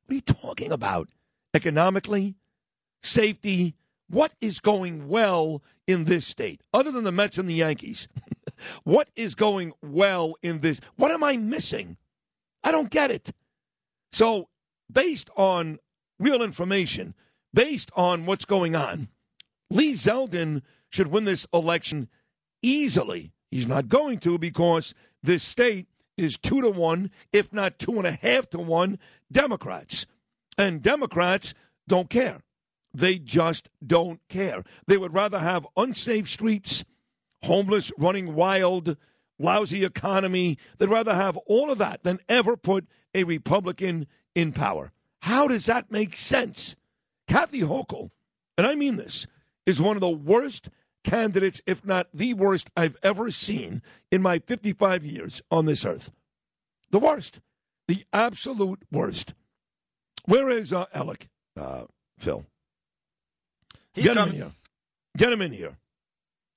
What 0.05 0.12
are 0.12 0.14
you 0.14 0.20
talking 0.20 0.70
about? 0.70 1.09
Economically? 1.55 2.37
Safety? 3.02 3.74
What 4.12 4.33
is 4.42 4.61
going 4.61 5.09
well 5.09 5.62
in 5.87 6.05
this 6.05 6.27
state, 6.27 6.61
other 6.75 6.92
than 6.92 7.05
the 7.05 7.11
Mets 7.11 7.38
and 7.38 7.48
the 7.48 7.55
Yankees? 7.55 8.09
what 8.85 9.09
is 9.16 9.35
going 9.35 9.72
well 9.81 10.35
in 10.42 10.61
this? 10.61 10.83
What 10.96 11.11
am 11.11 11.25
I 11.25 11.38
missing? 11.38 11.96
I 12.62 12.72
don't 12.72 12.90
get 12.90 13.11
it. 13.11 13.31
So, 14.12 14.51
based 14.92 15.31
on 15.35 15.79
real 16.18 16.42
information, 16.42 17.14
based 17.55 17.90
on 17.96 18.27
what's 18.27 18.44
going 18.44 18.77
on, 18.77 19.09
Lee 19.70 19.94
Zeldin 19.94 20.61
should 20.90 21.07
win 21.07 21.25
this 21.25 21.46
election 21.55 22.11
easily. 22.62 23.33
He's 23.51 23.66
not 23.66 23.88
going 23.88 24.18
to 24.18 24.37
because 24.37 24.92
this 25.22 25.42
state 25.42 25.87
is 26.18 26.37
two 26.37 26.61
to 26.61 26.68
one, 26.68 27.11
if 27.33 27.51
not 27.51 27.79
two 27.79 27.96
and 27.96 28.07
a 28.07 28.12
half 28.12 28.51
to 28.51 28.59
one, 28.59 28.98
Democrats. 29.33 30.05
And 30.59 30.83
Democrats 30.83 31.55
don't 31.88 32.11
care. 32.11 32.42
They 32.94 33.18
just 33.18 33.68
don't 33.85 34.20
care. 34.28 34.62
They 34.87 34.96
would 34.96 35.14
rather 35.14 35.38
have 35.38 35.66
unsafe 35.76 36.28
streets, 36.28 36.85
homeless 37.42 37.90
running 37.98 38.35
wild, 38.35 38.96
lousy 39.38 39.85
economy. 39.85 40.59
They'd 40.78 40.88
rather 40.88 41.14
have 41.14 41.37
all 41.46 41.70
of 41.70 41.78
that 41.78 42.02
than 42.02 42.20
ever 42.28 42.57
put 42.57 42.87
a 43.14 43.24
Republican 43.24 44.07
in 44.35 44.52
power. 44.52 44.92
How 45.22 45.48
does 45.48 45.66
that 45.66 45.90
make 45.90 46.16
sense? 46.16 46.76
Kathy 47.28 47.61
Hochul, 47.61 48.11
and 48.59 48.66
I 48.66 48.74
mean 48.74 48.96
this, 48.96 49.26
is 49.64 49.81
one 49.81 49.96
of 49.96 50.00
the 50.00 50.11
worst 50.11 50.68
candidates, 51.05 51.61
if 51.66 51.85
not 51.85 52.09
the 52.12 52.35
worst, 52.35 52.70
I've 52.76 52.96
ever 53.02 53.31
seen 53.31 53.83
in 54.11 54.22
my 54.22 54.38
55 54.38 55.05
years 55.05 55.42
on 55.50 55.66
this 55.66 55.85
earth. 55.85 56.11
The 56.90 56.98
worst. 56.98 57.40
The 57.88 58.05
absolute 58.12 58.83
worst. 58.90 59.35
Where 60.24 60.48
is 60.48 60.72
uh, 60.72 60.87
Alec, 60.94 61.28
uh, 61.57 61.85
Phil? 62.18 62.46
He's 63.94 64.05
Get 64.05 64.16
him 64.16 64.28
in 64.31 64.35
here. 64.35 64.50
Get 65.16 65.33
him 65.33 65.42
in 65.42 65.52
here. 65.52 65.76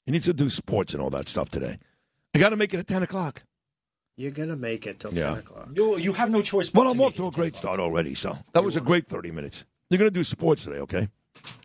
He 0.06 0.12
needs 0.12 0.26
to 0.26 0.34
do 0.34 0.50
sports 0.50 0.94
and 0.94 1.02
all 1.02 1.10
that 1.10 1.28
stuff 1.28 1.50
today. 1.50 1.78
I 2.34 2.40
got 2.40 2.50
to 2.50 2.56
make 2.56 2.74
it 2.74 2.80
at 2.80 2.88
10 2.88 3.04
o'clock. 3.04 3.44
You're 4.18 4.32
gonna 4.32 4.56
make 4.56 4.88
it 4.88 5.00
till 5.02 5.14
Yeah. 5.14 5.32
ten 5.32 5.40
o'clock. 5.40 5.68
You, 5.74 5.98
you 5.98 6.14
have 6.14 6.30
no 6.30 6.42
choice. 6.42 6.74
Well, 6.74 6.88
I'm 6.90 7.02
off 7.02 7.16
to 7.16 7.28
a 7.28 7.32
great 7.32 7.54
start 7.58 7.82
already, 7.82 8.14
so 8.16 8.38
that 8.54 8.64
was 8.64 8.78
a 8.78 8.82
great 8.82 9.08
30 9.10 9.32
minutes. 9.32 9.66
You're 9.90 9.98
going 9.98 10.10
to 10.10 10.14
do 10.14 10.24
sports 10.24 10.64
today, 10.64 10.78
okay? 10.78 11.10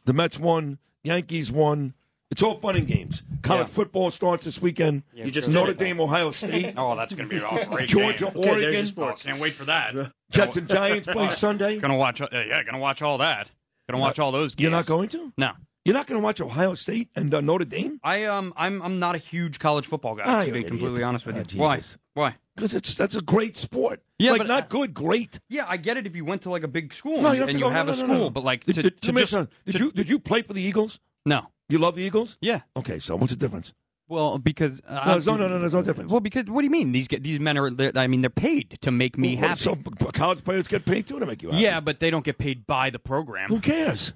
The 0.04 0.12
Mets 0.12 0.37
won, 0.38 0.78
Yankees 1.04 1.52
won. 1.52 1.94
It's 2.33 2.42
all 2.42 2.59
fun 2.59 2.74
and 2.74 2.88
games. 2.88 3.22
College 3.42 3.68
football 3.68 4.11
starts 4.11 4.44
this 4.46 4.61
weekend. 4.61 5.04
You 5.14 5.30
just 5.30 5.48
Notre 5.48 5.72
did 5.74 5.80
it. 5.80 5.85
Dame, 5.85 6.00
Ohio 6.00 6.33
State. 6.33 6.74
Oh, 6.76 6.96
that's 6.96 7.12
going 7.14 7.28
to 7.28 7.35
be 7.35 7.40
a 7.40 7.66
great 7.66 7.88
Georgia, 7.88 8.33
game. 8.35 8.44
Oregon. 8.48 8.92
Oh, 8.98 9.12
can't 9.16 9.38
wait 9.40 9.52
for 9.52 9.64
that. 9.66 10.12
Jets 10.33 10.56
and 10.56 10.68
Giants 10.68 11.06
play 11.09 11.30
Sunday. 11.30 11.78
Gonna 11.78 11.96
watch. 11.96 12.20
Uh, 12.20 12.26
yeah, 12.33 12.62
gonna 12.64 12.78
watch 12.78 13.00
all 13.00 13.18
that. 13.18 13.48
Gonna 13.92 14.03
watch 14.03 14.18
all 14.18 14.33
those. 14.33 14.55
Games. 14.55 14.62
You're 14.62 14.70
not 14.70 14.87
going 14.87 15.09
to? 15.11 15.33
No. 15.37 15.53
You're 15.85 15.94
not 15.94 16.07
going 16.07 16.20
to 16.20 16.24
watch 16.24 16.42
Ohio 16.42 16.74
State 16.74 17.09
and 17.16 17.33
uh, 17.33 17.40
Notre 17.40 17.64
Dame? 17.64 18.00
I 18.05 18.24
um, 18.26 18.53
I'm 18.55 18.83
I'm 18.83 18.98
not 18.98 19.14
a 19.14 19.18
huge 19.18 19.59
college 19.59 19.87
football 19.87 20.14
guy. 20.14 20.24
Ah, 20.26 20.44
to 20.44 20.53
be 20.53 20.62
completely 20.62 20.88
idiot. 20.90 21.05
honest 21.05 21.24
with 21.26 21.53
you. 21.55 21.59
Why? 21.59 21.81
Why? 22.12 22.37
Because 22.55 22.74
it's 22.74 22.94
that's 22.94 23.14
a 23.14 23.22
great 23.22 23.57
sport. 23.57 24.03
Yeah, 24.18 24.33
like 24.33 24.40
but- 24.40 24.46
not 24.46 24.68
good, 24.68 24.92
great. 24.92 25.40
Yeah, 25.48 25.64
I 25.66 25.79
get 25.79 25.96
it 25.96 26.07
if 26.07 26.14
you 26.14 26.24
went 26.26 26.42
to 26.42 26.50
like 26.50 26.64
a 26.64 26.68
big 26.68 26.92
school 26.92 27.22
No, 27.22 27.33
you, 27.33 27.44
and 27.44 27.53
you 27.55 27.61
go- 27.61 27.70
have 27.70 27.87
no, 27.87 27.92
a 27.94 27.96
no, 27.96 28.07
no, 28.07 28.14
school, 28.14 28.31
but 28.31 28.44
like 28.44 28.64
did, 28.64 28.74
to, 28.74 28.83
did, 28.83 29.00
to 29.00 29.12
let 29.12 29.26
just 29.26 29.48
did 29.64 29.81
you 29.81 29.90
did 29.92 30.09
you 30.11 30.18
play 30.18 30.42
for 30.42 30.53
the 30.53 30.62
Eagles? 30.62 31.00
no. 31.24 31.46
You 31.70 31.79
love 31.79 31.94
the 31.94 32.03
Eagles? 32.03 32.37
Yeah. 32.40 32.62
Okay, 32.76 32.98
so 32.98 33.14
what's 33.14 33.33
the 33.33 33.38
difference? 33.38 33.72
Well, 34.11 34.38
because 34.38 34.83
uh, 34.88 35.20
No, 35.25 35.37
no, 35.37 35.46
no, 35.46 35.49
no, 35.49 35.59
there's 35.61 35.73
no 35.73 35.83
difference. 35.83 36.11
Well, 36.11 36.20
because 36.20 36.46
what 36.46 36.62
do 36.62 36.64
you 36.64 36.70
mean? 36.70 36.90
These 36.90 37.07
get 37.07 37.23
these 37.23 37.38
men 37.38 37.57
are. 37.57 37.70
I 37.94 38.09
mean, 38.09 38.20
they're 38.23 38.29
paid 38.29 38.77
to 38.83 38.90
make 38.90 39.16
me 39.16 39.37
Well, 39.37 39.49
happy. 39.51 39.61
So 39.61 39.77
college 40.12 40.42
players 40.42 40.66
get 40.66 40.85
paid 40.85 41.07
too 41.07 41.20
to 41.20 41.27
make 41.27 41.42
you 41.42 41.51
happy. 41.51 41.62
yeah, 41.62 41.79
but 41.79 42.01
they 42.01 42.11
don't 42.11 42.25
get 42.25 42.37
paid 42.37 42.66
by 42.66 42.90
the 42.90 42.99
program. 42.99 43.49
Who 43.49 43.61
cares? 43.61 44.12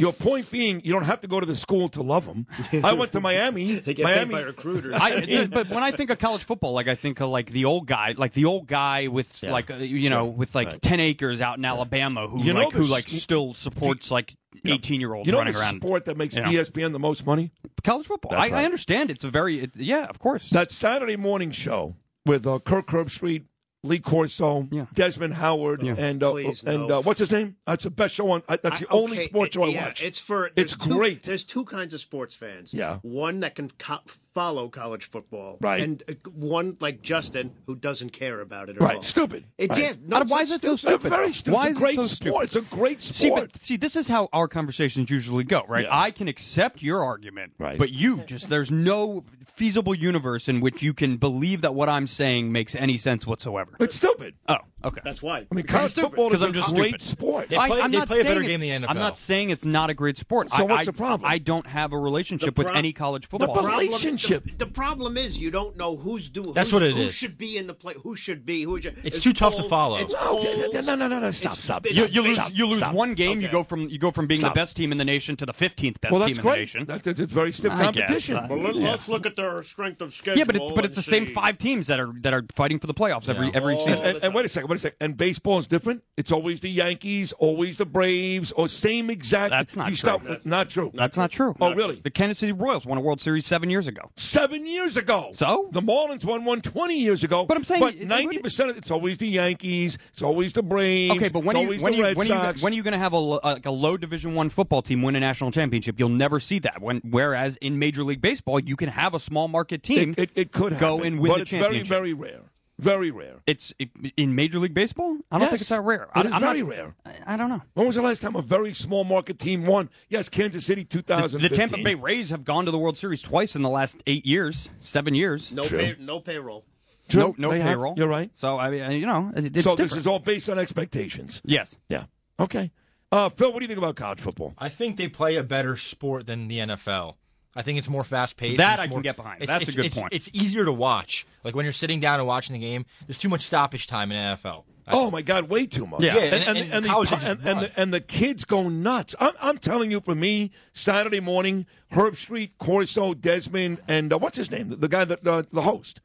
Your 0.00 0.12
point 0.12 0.48
being, 0.52 0.80
you 0.84 0.92
don't 0.92 1.02
have 1.04 1.22
to 1.22 1.26
go 1.28 1.40
to 1.40 1.46
the 1.46 1.56
school 1.56 1.88
to 1.88 2.02
love 2.02 2.24
them. 2.24 2.46
I 2.84 2.92
went 2.92 3.10
to 3.12 3.20
Miami. 3.20 3.80
They 3.88 3.94
get 3.94 4.04
Miami, 4.04 4.26
paid 4.26 4.30
by 4.32 4.40
recruiters. 4.42 4.94
I, 4.96 5.46
but 5.46 5.68
when 5.70 5.82
I 5.82 5.90
think 5.90 6.10
of 6.10 6.18
college 6.20 6.44
football, 6.44 6.72
like 6.72 6.86
I 6.86 6.94
think 6.94 7.20
of 7.20 7.30
like 7.30 7.50
the 7.50 7.64
old 7.64 7.86
guy, 7.88 8.14
like 8.16 8.32
the 8.32 8.44
old 8.44 8.68
guy 8.68 9.08
with 9.08 9.42
Yeah. 9.42 9.50
like 9.52 9.70
uh, 9.72 9.76
you 9.76 10.08
know 10.08 10.26
with 10.26 10.54
like 10.54 10.68
Right. 10.68 10.82
ten 10.82 11.00
acres 11.00 11.40
out 11.40 11.58
in 11.58 11.64
Alabama 11.64 12.28
who 12.28 12.44
You 12.44 12.52
know 12.54 12.66
like 12.66 12.74
who 12.74 12.84
like 12.84 13.08
still 13.08 13.54
supports 13.54 14.10
like 14.12 14.36
eighteen 14.64 15.00
year 15.00 15.14
olds 15.14 15.26
You 15.26 15.32
know 15.32 15.38
running 15.38 15.54
the 15.54 15.58
around. 15.60 15.80
sport 15.80 16.04
that 16.04 16.16
makes 16.16 16.36
you 16.36 16.42
know. 16.42 16.50
ESPN 16.50 16.92
the 16.92 16.98
most 17.00 17.26
money? 17.26 17.50
college 17.82 18.06
football. 18.06 18.34
I, 18.34 18.36
right. 18.36 18.52
I 18.52 18.64
understand. 18.64 19.10
It's 19.10 19.24
a 19.24 19.30
very 19.30 19.60
it, 19.60 19.76
yeah, 19.76 20.04
of 20.04 20.18
course. 20.20 20.50
That 20.50 20.70
Saturday 20.70 21.16
morning 21.16 21.50
show 21.50 21.96
with 22.24 22.46
uh, 22.46 22.58
Kirk 22.60 22.86
Herbstreit, 22.88 23.44
Lee 23.84 24.00
Corso, 24.00 24.66
Yeah. 24.72 24.86
Desmond 24.92 25.34
Howard, 25.34 25.82
Yeah. 25.84 25.94
and 25.96 26.20
uh, 26.22 26.32
Please, 26.32 26.64
and 26.64 26.88
no. 26.88 26.98
uh, 26.98 27.02
what's 27.02 27.20
his 27.20 27.30
name? 27.30 27.56
That's 27.64 27.84
the 27.84 27.90
best 27.90 28.14
show 28.14 28.28
on. 28.32 28.42
Uh, 28.48 28.56
that's 28.60 28.80
the 28.80 28.86
I- 28.90 28.94
only 28.94 29.20
sports 29.20 29.54
show 29.54 29.62
I 29.62 29.68
yeah, 29.68 29.84
watch. 29.86 30.02
It's 30.02 30.18
for 30.18 30.50
It's 30.56 30.76
two- 30.76 30.90
great. 30.90 31.22
There's 31.22 31.44
two 31.44 31.64
kinds 31.64 31.94
of 31.94 32.00
sports 32.00 32.34
fans. 32.34 32.74
Yeah. 32.74 32.98
one 33.02 33.40
that 33.40 33.54
can 33.54 33.70
co- 33.78 34.00
follow 34.38 34.68
college 34.68 35.10
football, 35.10 35.58
Right. 35.60 35.82
and 35.82 36.02
uh, 36.08 36.12
one 36.30 36.76
like 36.80 37.02
Justin 37.02 37.52
who 37.66 37.74
doesn't 37.74 38.10
care 38.12 38.40
about 38.40 38.68
it 38.68 38.76
at 38.76 38.82
right, 38.82 38.96
all. 38.96 39.02
stupid. 39.02 39.44
It, 39.58 39.70
right. 39.70 39.78
yeah, 39.80 39.92
no, 40.06 40.22
Why 40.28 40.42
is 40.42 40.52
it 40.52 40.62
so 40.62 40.76
stupid. 40.76 41.00
stupid? 41.00 41.08
Very 41.10 41.26
though? 41.26 41.32
stupid. 41.32 41.54
Why 41.56 41.66
it's 41.66 41.66
a 41.66 41.70
is 41.70 41.76
it 41.76 41.80
great 41.80 41.94
so 41.96 42.02
sport. 42.06 42.44
It's 42.44 42.56
a 42.56 42.60
great 42.60 43.02
sport. 43.02 43.16
See, 43.16 43.30
but 43.30 43.62
see, 43.62 43.76
this 43.76 43.96
is 43.96 44.06
how 44.06 44.28
our 44.32 44.46
conversations 44.46 45.10
usually 45.10 45.42
go, 45.44 45.62
right? 45.66 45.84
Yeah. 45.86 45.98
I 45.98 46.12
can 46.12 46.28
accept 46.28 46.82
your 46.82 47.02
argument, 47.02 47.52
Right. 47.58 47.78
But 47.78 47.90
you 47.90 48.18
just 48.26 48.48
there's 48.48 48.70
no 48.70 49.24
feasible 49.46 49.94
universe 49.94 50.48
in 50.48 50.60
which 50.60 50.82
you 50.82 50.94
can 50.94 51.16
believe 51.16 51.62
that 51.62 51.74
what 51.74 51.88
I'm 51.88 52.06
saying 52.06 52.52
makes 52.52 52.76
any 52.76 52.96
sense 52.96 53.26
whatsoever. 53.26 53.72
it's 53.80 53.96
stupid. 53.96 54.34
Oh, 54.48 54.58
okay. 54.84 55.00
That's 55.04 55.22
why. 55.22 55.46
I 55.50 55.54
mean, 55.54 55.64
college 55.66 55.92
football 55.94 56.32
is 56.32 56.40
Because 56.40 56.42
a 56.42 56.46
I'm 56.46 56.52
just 56.54 56.74
great 56.74 57.00
stupid. 57.00 57.18
sport. 57.18 57.48
They 57.48 57.56
play- 57.56 57.80
am 57.80 57.90
they 57.90 57.98
not 57.98 58.08
play 58.08 58.20
a 58.20 58.24
better 58.24 58.40
saying 58.44 58.48
game 58.48 58.60
than 58.60 58.82
the 58.82 58.86
NFL. 58.86 58.90
I'm 58.90 58.98
not 58.98 59.18
saying 59.18 59.50
it's 59.50 59.64
not 59.66 59.90
a 59.90 59.94
great 59.94 60.16
sport. 60.18 60.50
So 60.50 60.56
I, 60.56 60.62
what's 60.62 60.82
I- 60.82 60.84
the 60.86 60.92
problem? 60.92 61.28
I 61.30 61.38
don't 61.38 61.66
have 61.66 61.92
a 61.92 61.98
relationship 61.98 62.54
The 62.54 62.64
with 62.64 62.74
any 62.76 62.92
college 62.92 63.22
The 63.22 63.28
football. 63.28 63.54
problem, 63.54 63.78
relationship. 63.78 64.44
The, 64.44 64.64
the 64.64 64.66
problem 64.66 65.16
is 65.16 65.38
you 65.38 65.50
don't 65.50 65.76
know 65.76 65.96
who's 65.96 66.28
doing. 66.28 66.52
That's 66.52 66.70
who's, 66.70 66.74
what 66.74 66.82
it 66.82 66.94
who 66.94 67.02
is. 67.02 67.14
should 67.14 67.36
be 67.38 67.56
in 67.56 67.66
the 67.66 67.74
play. 67.74 67.94
Who 68.02 68.16
should 68.16 68.44
be? 68.46 68.62
Who? 68.62 68.80
Should, 68.80 68.96
It's 69.04 69.20
too 69.22 69.32
tough 69.32 69.56
to 69.56 69.62
follow. 69.64 69.96
It's 69.98 70.12
No, 70.14 70.40
no, 70.82 70.94
no, 70.94 71.08
no, 71.08 71.18
no, 71.20 71.30
stop, 71.30 71.54
stop, 71.56 71.86
you, 71.90 72.06
you 72.06 72.22
lose 72.22 72.36
Stop, 72.38 72.50
you 72.54 72.66
lose 72.66 72.78
stop. 72.78 72.94
one 72.94 73.14
game. 73.14 73.40
You 73.40 73.48
go 73.48 73.64
from 73.64 73.88
you 73.88 73.98
go 73.98 74.10
from 74.10 74.26
being 74.26 74.40
Stop. 74.40 74.54
the 74.54 74.58
best 74.60 74.76
team 74.76 74.92
in 74.92 74.98
the 74.98 75.04
nation 75.04 75.36
to 75.36 75.46
the 75.46 75.52
15th 75.52 76.00
best 76.00 76.12
Well, 76.12 76.20
team 76.26 76.36
in 76.38 76.44
the 76.44 76.54
nation. 76.56 76.84
That, 76.86 77.02
that's, 77.02 77.20
it's 77.20 77.32
very 77.32 77.52
stiff 77.52 77.72
competition. 77.72 78.36
Uh, 78.36 78.46
Well, 78.48 78.72
let's 78.74 79.08
look 79.08 79.26
at 79.26 79.36
their 79.36 79.62
strength 79.62 80.00
of 80.00 80.12
schedule. 80.14 80.38
yeah, 80.38 80.44
but 80.44 80.56
it's 80.56 80.72
but 80.74 80.84
it's 80.84 80.96
the 80.96 81.02
same 81.02 81.26
five 81.26 81.58
teams 81.58 81.86
that 81.88 81.98
are 81.98 82.12
that 82.20 82.32
are 82.32 82.44
fighting 82.54 82.78
for 82.78 82.86
the 82.86 82.94
playoffs 82.94 83.28
every 83.28 83.50
every 83.54 83.76
season. 83.78 84.04
And, 84.04 84.24
and 84.24 84.34
wait 84.34 84.44
a 84.44 84.48
second, 84.48 84.67
wait 84.68 84.76
a 84.76 84.78
second. 84.80 84.96
And 85.00 85.16
baseball 85.16 85.58
is 85.58 85.66
different. 85.66 86.02
It's 86.16 86.32
always 86.32 86.60
the 86.60 86.70
Yankees, 86.70 87.32
always 87.32 87.76
the 87.76 87.86
Braves, 87.86 88.52
or 88.52 88.68
same 88.68 89.10
exact. 89.10 89.50
That's 89.50 89.76
not 89.76 89.90
you 89.90 89.96
true. 89.96 89.96
Stop, 89.96 90.44
not 90.44 90.70
true. 90.70 90.90
That's 90.94 91.16
not 91.16 91.30
true. 91.30 91.54
Oh, 91.60 91.74
really? 91.74 92.00
The 92.02 92.10
Kansas 92.10 92.38
City 92.38 92.52
Royals 92.52 92.84
won 92.86 92.98
a 92.98 93.00
World 93.00 93.20
Series 93.20 93.46
seven 93.46 93.70
years 93.70 93.88
ago. 93.88 94.10
Seven 94.16 94.66
years 94.66 94.96
ago. 94.96 95.30
So? 95.34 95.68
the 95.72 95.80
Marlins 95.80 96.24
won 96.24 96.44
one 96.44 96.60
20 96.60 96.98
years 96.98 97.24
ago. 97.24 97.46
But 97.46 97.56
I'm 97.56 97.64
saying- 97.64 97.80
but 97.80 97.98
ninety 98.00 98.38
percent 98.38 98.70
of 98.70 98.76
it's 98.76 98.90
always 98.90 99.18
the 99.18 99.28
Yankees. 99.28 99.98
It's 100.12 100.22
always 100.22 100.52
the 100.52 100.62
Braves. 100.62 101.16
Okay, 101.16 101.28
but 101.28 101.44
when 101.44 101.56
it's 101.56 101.68
are 101.68 101.74
you 101.74 101.80
when 101.82 101.92
are 101.94 101.96
you 101.96 102.02
Red 102.02 102.16
when 102.16 102.30
are 102.30 102.52
you, 102.54 102.62
when 102.62 102.72
are 102.72 102.76
you 102.76 102.82
going 102.82 102.92
to 102.92 102.98
have 102.98 103.12
a, 103.12 103.18
like 103.18 103.66
a 103.66 103.70
low 103.70 103.96
Division 103.96 104.34
One 104.34 104.48
football 104.50 104.82
team 104.82 105.02
win 105.02 105.16
a 105.16 105.20
national 105.20 105.50
championship? 105.50 105.98
You'll 105.98 106.08
never 106.08 106.40
see 106.40 106.58
that. 106.60 106.80
When 106.80 107.00
whereas 107.08 107.56
in 107.58 107.78
Major 107.78 108.02
League 108.04 108.20
Baseball, 108.20 108.60
you 108.60 108.76
can 108.76 108.88
have 108.88 109.14
a 109.14 109.20
small 109.20 109.48
market 109.48 109.82
team 109.82 110.10
it, 110.10 110.18
it, 110.18 110.30
it 110.34 110.52
could 110.52 110.78
go 110.78 110.96
happen, 110.96 111.06
and 111.12 111.20
win 111.20 111.30
but 111.30 111.36
the 111.36 111.42
it's 111.42 111.50
championship. 111.50 111.86
very, 111.88 112.12
very 112.12 112.32
rare. 112.32 112.40
Very 112.78 113.10
rare. 113.10 113.40
It's 113.46 113.72
it, 113.80 113.88
in 114.16 114.34
Major 114.36 114.58
League 114.60 114.74
Baseball. 114.74 115.16
I 115.32 115.38
don't 115.38 115.42
Yes. 115.42 115.50
think 115.50 115.60
it's 115.62 115.70
that 115.70 115.80
rare. 115.82 116.04
It 116.04 116.08
I, 116.14 116.20
is 116.26 116.32
I'm 116.32 116.40
very 116.40 116.60
not, 116.62 116.68
rare. 116.70 116.94
I, 117.04 117.34
I 117.34 117.36
don't 117.36 117.48
know. 117.48 117.60
When 117.74 117.86
was 117.86 117.96
the 117.96 118.02
last 118.02 118.22
time 118.22 118.36
a 118.36 118.42
very 118.42 118.72
small 118.72 119.02
market 119.04 119.38
team 119.40 119.66
won? 119.66 119.90
Yes, 120.08 120.28
Kansas 120.28 120.64
City, 120.64 120.84
The, 120.84 121.02
the 121.40 121.48
Tampa 121.48 121.78
Bay 121.82 121.94
Rays 121.96 122.30
have 122.30 122.44
gone 122.44 122.64
to 122.66 122.70
the 122.70 122.78
World 122.78 122.96
Series 122.96 123.20
twice 123.20 123.56
in 123.56 123.62
the 123.62 123.68
last 123.68 124.02
eight 124.06 124.24
years, 124.24 124.68
seven 124.80 125.14
years. 125.14 125.50
No, 125.50 125.64
pay, 125.64 125.96
no 125.98 126.20
payroll. 126.20 126.64
True. 127.08 127.20
No, 127.22 127.34
no 127.38 127.50
They 127.50 127.58
have- 127.60 127.66
payroll. 127.68 127.94
You're 127.96 128.06
right. 128.06 128.30
So 128.34 128.58
I 128.58 128.70
mean, 128.70 128.92
you 128.92 129.06
know, 129.06 129.32
it, 129.34 129.46
it's 129.46 129.64
so 129.64 129.70
different. 129.70 129.90
this 129.90 129.98
is 129.98 130.06
all 130.06 130.18
based 130.20 130.48
on 130.48 130.58
expectations. 130.58 131.40
yes. 131.44 131.74
Yeah. 131.88 132.04
Okay. 132.38 132.70
Uh, 133.10 133.28
Phil, 133.30 133.50
what 133.52 133.60
do 133.60 133.64
you 133.64 133.68
think 133.68 133.78
about 133.78 133.96
college 133.96 134.20
football? 134.20 134.52
I 134.58 134.68
think 134.68 134.98
they 134.98 135.08
play 135.08 135.36
a 135.36 135.42
better 135.42 135.76
sport 135.78 136.26
than 136.26 136.46
the 136.46 136.58
NFL. 136.58 137.14
I 137.58 137.62
think 137.62 137.76
it's 137.76 137.88
more 137.88 138.04
fast 138.04 138.36
paced. 138.36 138.58
That 138.58 138.78
I 138.78 138.86
can 138.86 139.02
get 139.02 139.16
behind. 139.16 139.40
That's 139.40 139.62
it's- 139.62 139.68
a 139.68 139.72
good 139.76 139.86
it's- 139.86 140.00
point. 140.00 140.14
It's 140.14 140.30
easier 140.32 140.64
to 140.64 140.72
watch. 140.72 141.26
Like 141.42 141.56
when 141.56 141.64
you're 141.64 141.72
sitting 141.72 141.98
down 141.98 142.20
and 142.20 142.26
watching 142.28 142.52
the 142.54 142.60
game, 142.60 142.86
there's 143.06 143.18
too 143.18 143.28
much 143.28 143.42
stoppage 143.42 143.88
time 143.88 144.12
in 144.12 144.16
NFL. 144.16 144.64
I- 144.86 144.92
Oh 144.92 145.10
my 145.10 145.22
God, 145.22 145.48
way 145.48 145.66
too 145.66 145.84
much. 145.84 146.00
Yeah, 146.00 146.16
and, 146.16 146.34
and- 146.34 146.34
and, 146.34 146.72
and 146.72 146.84
the, 146.84 146.96
and, 146.96 147.04
is 147.04 147.12
and, 147.12 147.40
and, 147.48 147.60
the, 147.62 147.72
and 147.80 147.92
the 147.92 148.00
kids 148.00 148.44
go 148.44 148.68
nuts. 148.68 149.16
I'm, 149.18 149.32
I'm 149.42 149.58
telling 149.58 149.90
you, 149.90 149.98
for 150.00 150.14
me, 150.14 150.52
Saturday 150.72 151.18
morning, 151.18 151.66
Herbstreit, 151.92 152.52
Corso, 152.58 153.12
Desmond, 153.12 153.78
and 153.88 154.12
uh, 154.12 154.18
what's 154.18 154.36
his 154.38 154.52
name? 154.52 154.68
The, 154.68 154.76
the 154.76 154.88
guy 154.88 155.04
that 155.04 155.26
uh, 155.26 155.42
the 155.52 155.62
host, 155.62 156.00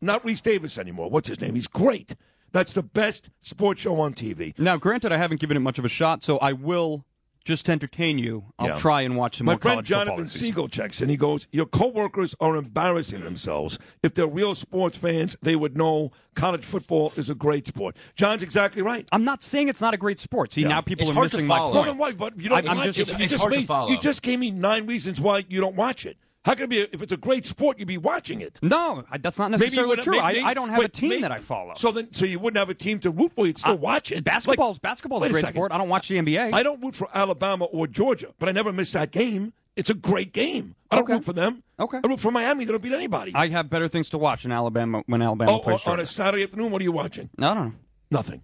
not 0.00 0.24
Rece 0.24 0.40
Davis 0.42 0.78
anymore. 0.78 1.10
What's 1.10 1.28
his 1.28 1.38
name? 1.40 1.54
He's 1.54 1.68
great. 1.68 2.16
That's 2.50 2.72
the 2.72 2.82
best 2.82 3.28
sports 3.42 3.82
show 3.82 4.00
on 4.00 4.14
TV. 4.14 4.58
Now, 4.58 4.78
granted, 4.78 5.12
I 5.12 5.18
haven't 5.18 5.40
given 5.40 5.56
it 5.56 5.60
much 5.60 5.78
of 5.78 5.84
a 5.84 5.88
shot, 5.88 6.22
so 6.22 6.38
I 6.38 6.52
will 6.54 7.04
just 7.44 7.66
to 7.66 7.72
entertain 7.72 8.18
you. 8.18 8.44
I'll 8.58 8.68
Yeah. 8.68 8.76
try 8.76 9.02
and 9.02 9.16
watch 9.16 9.36
some 9.38 9.44
My 9.46 9.52
more 9.52 9.58
friend 9.60 9.74
college 9.76 9.88
football 9.88 10.04
Jonathan 10.06 10.24
this 10.24 10.32
season. 10.32 10.46
Siegel 10.48 10.68
checks 10.68 11.00
and 11.00 11.10
he 11.10 11.16
goes, 11.16 11.46
Your 11.52 11.66
coworkers 11.66 12.34
are 12.40 12.56
embarrassing 12.56 13.22
themselves. 13.22 13.78
If 14.02 14.14
they're 14.14 14.26
real 14.26 14.54
sports 14.54 14.96
fans, 14.96 15.36
they 15.42 15.54
would 15.56 15.76
know 15.76 16.10
college 16.34 16.64
football 16.64 17.12
is 17.16 17.28
a 17.30 17.34
great 17.34 17.66
sport. 17.66 17.96
John's 18.16 18.42
exactly 18.42 18.82
right. 18.82 19.06
I'm 19.12 19.24
not 19.24 19.42
saying 19.42 19.68
it's 19.68 19.80
not 19.80 19.94
a 19.94 19.98
great 19.98 20.18
sport. 20.18 20.52
See, 20.52 20.62
Yeah. 20.62 20.68
now 20.68 20.80
people 20.80 21.02
It's 21.04 21.10
are 21.10 21.14
hard 21.14 21.30
to 21.32 21.36
missing 21.36 21.46
my 21.46 21.58
follow. 21.58 21.72
Well, 21.74 21.82
point. 21.82 21.92
then 21.92 21.98
why? 21.98 22.12
But 22.12 22.40
you 22.40 22.48
don't 22.48 22.58
I'm 22.68 22.76
watch 22.76 22.86
just- 22.86 22.98
it. 22.98 23.02
it's- 23.02 23.20
you 23.20 23.26
just 23.26 23.42
hard 23.42 23.52
to 23.52 23.58
made, 23.60 23.66
follow. 23.66 23.90
You 23.90 23.98
just 23.98 24.22
gave 24.22 24.38
me 24.38 24.50
nine 24.50 24.86
reasons 24.86 25.20
why 25.20 25.44
you 25.48 25.60
don't 25.60 25.76
watch 25.76 26.06
it. 26.06 26.16
How 26.44 26.54
can 26.54 26.64
it 26.64 26.70
be? 26.70 26.78
If 26.80 27.00
it's 27.02 27.12
a 27.12 27.16
great 27.16 27.46
sport, 27.46 27.78
you'd 27.78 27.88
be 27.88 27.96
watching 27.96 28.40
it. 28.42 28.58
No, 28.62 29.04
that's 29.20 29.38
not 29.38 29.50
necessarily 29.50 29.96
true. 29.96 30.20
maybe- 30.20 30.40
I, 30.40 30.50
I 30.50 30.54
don't 30.54 30.68
have 30.68 30.78
wait, 30.80 30.88
a 30.88 30.88
team 30.90 31.08
maybe- 31.08 31.22
that 31.22 31.32
I 31.32 31.38
follow. 31.38 31.72
So 31.74 31.90
then, 31.90 32.12
so 32.12 32.26
you 32.26 32.38
wouldn't 32.38 32.58
have 32.58 32.68
a 32.68 32.74
team 32.74 32.98
to 33.00 33.10
root 33.10 33.32
for. 33.32 33.46
You'd 33.46 33.56
still 33.58 33.72
I- 33.72 33.76
watch 33.76 34.12
it. 34.12 34.24
Basketball's 34.24 34.76
Like- 34.76 34.82
basketball's 34.82 35.24
a 35.24 35.30
great 35.30 35.40
second. 35.40 35.54
sport. 35.56 35.72
I 35.72 35.78
don't 35.78 35.88
watch 35.88 36.08
the 36.08 36.18
NBA. 36.18 36.52
I 36.52 36.62
don't 36.62 36.82
root 36.82 36.94
for 36.94 37.08
Alabama 37.14 37.64
or 37.64 37.86
Georgia, 37.86 38.34
but 38.38 38.48
I 38.48 38.52
never 38.52 38.72
miss 38.72 38.92
that 38.92 39.10
game. 39.10 39.54
It's 39.76 39.90
a 39.90 39.94
great 39.94 40.32
game. 40.32 40.74
I 40.90 40.96
don't 40.96 41.04
Okay. 41.04 41.14
root 41.14 41.24
for 41.24 41.32
them. 41.32 41.62
Okay. 41.80 41.98
I 42.04 42.06
root 42.06 42.20
for 42.20 42.30
Miami. 42.30 42.64
They 42.66 42.72
don't 42.72 42.82
beat 42.82 42.92
anybody. 42.92 43.32
I 43.34 43.48
have 43.48 43.68
better 43.70 43.88
things 43.88 44.10
to 44.10 44.18
watch 44.18 44.44
in 44.44 44.52
Alabama 44.52 45.02
when 45.06 45.22
Alabama 45.22 45.50
oh, 45.50 45.58
plays. 45.60 45.80
oh, 45.86 45.90
on 45.92 45.96
Georgia. 45.96 46.02
a 46.02 46.06
Saturday 46.06 46.44
afternoon, 46.44 46.70
what 46.70 46.80
are 46.80 46.84
you 46.84 46.92
watching? 46.92 47.30
I 47.38 47.54
don't 47.54 47.56
know. 47.56 47.72
Nothing. 48.10 48.42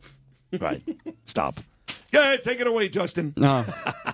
Right. 0.59 0.83
Stop. 1.27 1.61
Yeah, 2.13 2.37
take 2.43 2.61
it 2.61 2.67
away, 2.67 2.89
Justin. 2.89 3.35
No. 3.37 3.65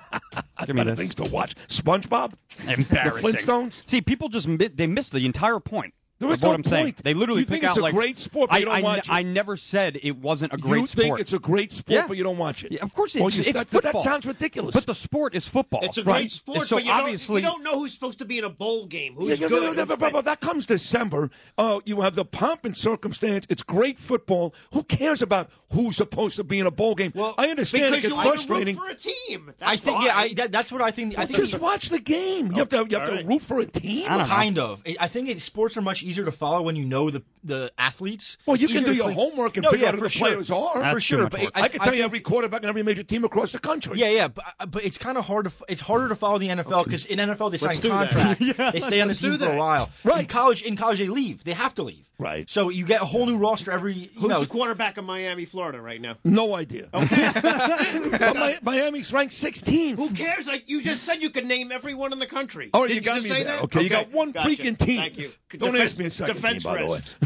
Give 0.67 0.75
me 0.77 0.85
this. 0.85 0.99
things 0.99 1.15
to 1.17 1.25
watch. 1.25 1.55
SpongeBob. 1.69 2.33
Embarrassing. 2.67 2.87
The 2.87 2.99
Flintstones. 3.39 3.83
See, 3.89 4.01
people 4.01 4.29
just 4.29 4.49
mi- 4.49 4.69
they 4.69 4.87
miss 4.87 5.11
the 5.11 5.25
entire 5.27 5.61
point. 5.61 5.95
There 6.19 6.31
is 6.31 6.39
That's 6.41 6.45
what 6.47 6.51
no 6.53 6.55
I'm 6.55 6.65
saying. 6.65 6.95
They 7.05 7.13
literally 7.13 7.41
You 7.41 7.47
think 7.47 7.61
pick 7.63 7.69
it's 7.71 7.77
out 7.79 7.81
a 7.81 7.85
like 7.85 7.95
great 7.95 8.17
sport, 8.17 8.49
but 8.49 8.57
I, 8.57 8.59
you 8.61 8.65
don't 8.65 8.75
I, 8.77 8.81
watch 8.81 8.99
it. 9.01 9.13
I 9.13 9.23
never 9.23 9.57
said 9.59 9.99
it 10.03 10.17
wasn't 10.17 10.55
a 10.55 10.57
great 10.57 10.81
you 10.81 10.87
sport. 10.87 11.05
You 11.05 11.11
think 11.13 11.21
it's 11.21 11.33
a 11.35 11.39
great 11.39 11.73
sport, 11.73 11.95
Yeah. 11.95 12.07
but 12.07 12.17
you 12.17 12.23
don't 12.23 12.39
watch 12.39 12.65
it. 12.65 12.73
Yeah, 12.73 12.83
of 12.85 12.95
course, 12.95 13.15
Well, 13.15 13.27
it's, 13.27 13.37
you- 13.37 13.41
it's 13.43 13.53
that, 13.53 13.69
football. 13.69 13.93
that 13.93 13.99
sounds 14.01 14.25
ridiculous. 14.25 14.75
But 14.75 14.87
the 14.87 14.95
sport 14.95 15.35
is 15.35 15.47
football. 15.47 15.81
It's 15.83 15.99
a 15.99 16.03
great 16.03 16.13
right? 16.15 16.31
sport, 16.31 16.67
so 16.69 16.77
but 16.77 16.85
you 16.85 16.91
don't, 16.91 17.01
obviously, 17.01 17.43
you 17.43 17.47
don't 17.49 17.63
know 17.63 17.79
who's 17.79 17.93
supposed 17.93 18.19
to 18.21 18.25
be 18.25 18.39
in 18.39 18.45
a 18.45 18.49
bowl 18.49 18.87
game. 18.87 19.15
Who's 19.15 19.39
yeah, 19.39 19.49
good? 19.49 19.77
but- 19.77 19.89
but- 19.89 19.99
but- 19.99 20.13
but 20.15 20.25
that 20.25 20.41
comes 20.41 20.65
December. 20.65 21.31
Uh, 21.59 21.81
you 21.85 22.01
have 22.01 22.15
the 22.15 22.25
pomp 22.25 22.65
and 22.65 22.75
circumstance. 22.75 23.47
It's 23.51 23.63
great 23.63 23.99
football. 23.99 24.55
Who 24.73 24.85
cares 24.85 25.21
about 25.21 25.51
who's 25.73 25.97
supposed 25.97 26.37
to 26.37 26.45
be 26.45 26.59
in 26.59 26.67
a 26.67 26.71
bowl 26.71 26.95
game? 26.95 27.13
Well, 27.15 27.35
I 27.37 27.49
understand 27.49 27.93
because 27.95 28.05
it 28.05 28.09
you 28.09 28.15
gets 28.15 28.25
want 28.25 28.41
to 28.41 28.47
frustrating. 28.47 28.77
root 28.77 28.85
for 28.87 28.91
a 28.91 28.95
team. 28.95 29.53
That's 29.59 29.71
I 29.73 29.77
think 29.77 30.03
yeah, 30.03 30.17
I, 30.17 30.33
that, 30.35 30.51
that's 30.53 30.73
what 30.73 30.81
I 30.81 30.93
think. 30.93 31.19
I 31.19 31.27
think 31.27 31.37
just 31.37 31.61
watch 31.61 31.91
the 31.91 32.01
game. 32.01 32.53
You 32.53 32.59
have 32.61 32.71
to 32.71 32.87
you 32.89 32.99
have 32.99 33.09
to 33.19 33.25
root 33.27 33.43
for 33.43 33.61
a 33.61 33.67
team. 33.67 34.07
Kind 34.07 34.59
of. 34.59 34.83
I- 34.87 34.97
I 35.01 35.09
think 35.09 35.39
sports 35.43 35.77
are 35.77 35.83
much 35.83 36.03
easier 36.07 36.25
to 36.25 36.33
follow 36.33 36.63
when 36.63 36.77
you 36.77 36.85
know 36.85 37.11
the 37.11 37.23
the 37.45 37.71
athletes. 37.79 38.39
Well, 38.47 38.57
you 38.57 38.65
It's 38.65 38.73
can 38.75 38.83
do 38.85 38.93
your 38.93 39.07
think- 39.07 39.19
homework 39.19 39.57
and 39.57 39.63
No, 39.65 39.71
figure 39.71 39.85
yeah, 39.85 39.91
out 39.91 39.95
who 39.97 40.01
the 40.01 40.11
sure. 40.11 40.27
players 40.27 40.51
are. 40.51 40.93
for 40.93 41.01
sure. 41.01 41.29
But 41.29 41.53
I, 41.55 41.69
can 41.69 41.79
tell 41.81 41.95
you 41.95 42.03
every 42.03 42.19
quarterback 42.19 42.63
and 42.63 42.69
every 42.69 42.83
major 42.83 43.05
team 43.05 43.25
across 43.25 43.53
the 43.53 43.61
country. 43.61 43.99
Yeah, 43.99 44.09
yeah, 44.09 44.29
but, 44.29 44.45
uh, 44.59 44.67
but 44.67 44.85
it's 44.85 44.99
kind 44.99 45.17
of 45.17 45.27
hard 45.27 45.45
to 45.47 45.53
it's 45.69 45.81
harder 45.81 46.09
to 46.09 46.17
follow 46.17 46.39
the 46.39 46.49
NFL 46.49 46.85
because 46.85 47.05
in 47.05 47.19
NFL 47.21 47.53
they 47.53 47.59
sign 47.59 47.69
Let's 47.69 47.81
do 47.81 47.89
that. 47.91 48.11
contracts. 48.11 48.45
Yeah, 48.59 48.71
they 48.73 48.81
stay 48.81 49.01
on 49.01 49.09
the 49.09 49.15
let's 49.15 49.21
team 49.21 49.39
for 49.39 49.53
a 49.53 49.57
while. 49.57 49.91
Right. 50.05 50.21
In 50.21 50.27
college, 50.27 50.63
in 50.63 50.77
college 50.77 50.99
they 50.99 51.09
leave. 51.09 51.45
They 51.45 51.53
have 51.53 51.75
to 51.77 51.83
leave. 51.85 52.05
Right. 52.19 52.49
So 52.51 52.71
you 52.71 52.85
get 52.87 53.03
a 53.03 53.05
whole 53.05 53.27
new 53.27 53.37
roster 53.37 53.71
every. 53.71 53.93
You 53.95 54.09
Who's 54.17 54.29
know, 54.31 54.41
the 54.41 54.47
quarterback 54.47 54.97
of 54.97 55.05
Miami, 55.05 55.45
Florida, 55.45 55.81
right 55.81 56.01
now? 56.01 56.17
No 56.25 56.55
idea. 56.57 56.89
But 56.93 58.37
Mi- 58.37 58.59
Miami's 58.63 59.13
ranked 59.13 59.35
16th. 59.35 59.97
Who 59.97 60.11
cares? 60.13 60.47
Like 60.47 60.69
you 60.69 60.81
just 60.81 61.05
said, 61.05 61.23
you 61.23 61.31
could 61.31 61.45
name 61.47 61.71
everyone 61.71 62.13
in 62.13 62.19
the 62.19 62.27
country. 62.27 62.71
Oh, 62.75 62.87
Did 62.87 62.95
you 62.97 63.01
got 63.03 63.17
just 63.17 63.25
me 63.25 63.31
say 63.31 63.43
there. 63.45 63.57
that? 63.57 63.65
Okay, 63.65 63.83
you 63.83 63.89
got 63.91 64.11
one 64.13 64.33
gotcha. 64.33 64.49
freaking 64.49 64.79
team. 64.79 65.01
Thank 65.01 65.19
you. 65.19 65.31
Don't 65.59 65.73
Defense- 65.73 65.93
ask 65.93 65.96
me 65.99 66.07
a 66.07 66.11
second 66.11 66.37
defense 66.37 66.63
team, 66.65 66.73
by 66.73 66.79
the 66.83 66.87
way. 66.87 66.99
rest. 66.99 67.17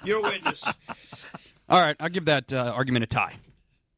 You're 0.04 0.18
a 0.18 0.22
witness. 0.22 0.64
All 1.68 1.80
right, 1.80 1.96
I'll 2.00 2.08
give 2.08 2.26
that 2.26 2.52
uh, 2.52 2.72
argument 2.74 3.04
a 3.04 3.06
tie. 3.06 3.34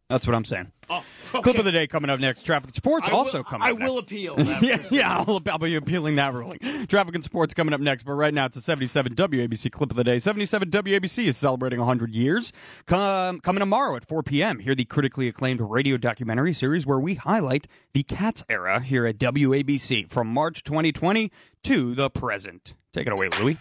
That's 0.08 0.26
what 0.26 0.34
I'm 0.34 0.46
saying. 0.46 0.72
Oh, 0.88 1.04
Clip 1.32 1.58
of 1.58 1.66
the 1.66 1.70
day 1.72 1.86
coming 1.86 2.08
up 2.08 2.18
next. 2.18 2.40
Traffic 2.44 2.68
and 2.68 2.74
sports 2.74 3.06
I 3.08 3.10
will- 3.12 3.18
also 3.18 3.42
coming 3.42 3.60
up. 3.60 3.68
I 3.68 3.72
up 3.72 3.78
will 3.78 3.96
next. 3.96 4.04
appeal. 4.10 4.36
yeah, 4.62 4.82
yeah, 4.90 5.18
I'll, 5.18 5.38
I'll 5.50 5.58
be 5.58 5.74
appealing 5.74 6.14
that 6.14 6.32
ruling. 6.32 6.58
Traffic 6.86 7.14
and 7.14 7.22
sports 7.22 7.52
coming 7.52 7.74
up 7.74 7.80
next, 7.82 8.04
but 8.04 8.12
right 8.14 8.32
now 8.32 8.46
it's 8.46 8.56
a 8.56 8.62
77 8.62 9.14
WABC 9.14 9.70
clip 9.70 9.90
of 9.90 9.98
the 9.98 10.04
day. 10.04 10.18
77 10.18 10.70
WABC 10.70 11.26
is 11.26 11.36
celebrating 11.36 11.78
100 11.78 12.14
years. 12.14 12.54
Come, 12.86 13.40
coming 13.40 13.60
tomorrow 13.60 13.96
at 13.96 14.08
4 14.08 14.22
p.m., 14.22 14.60
hear 14.60 14.74
the 14.74 14.86
critically 14.86 15.28
acclaimed 15.28 15.60
radio 15.60 15.98
documentary 15.98 16.54
series 16.54 16.86
where 16.86 16.98
we 16.98 17.16
highlight 17.16 17.68
the 17.92 18.02
Cats 18.02 18.42
era 18.48 18.80
here 18.80 19.04
at 19.04 19.18
WABC 19.18 20.08
from 20.10 20.28
March 20.28 20.64
2020 20.64 21.30
to 21.64 21.94
the 21.94 22.08
present. 22.08 22.72
Take 22.94 23.06
it 23.08 23.12
away, 23.12 23.28
Louie. 23.38 23.58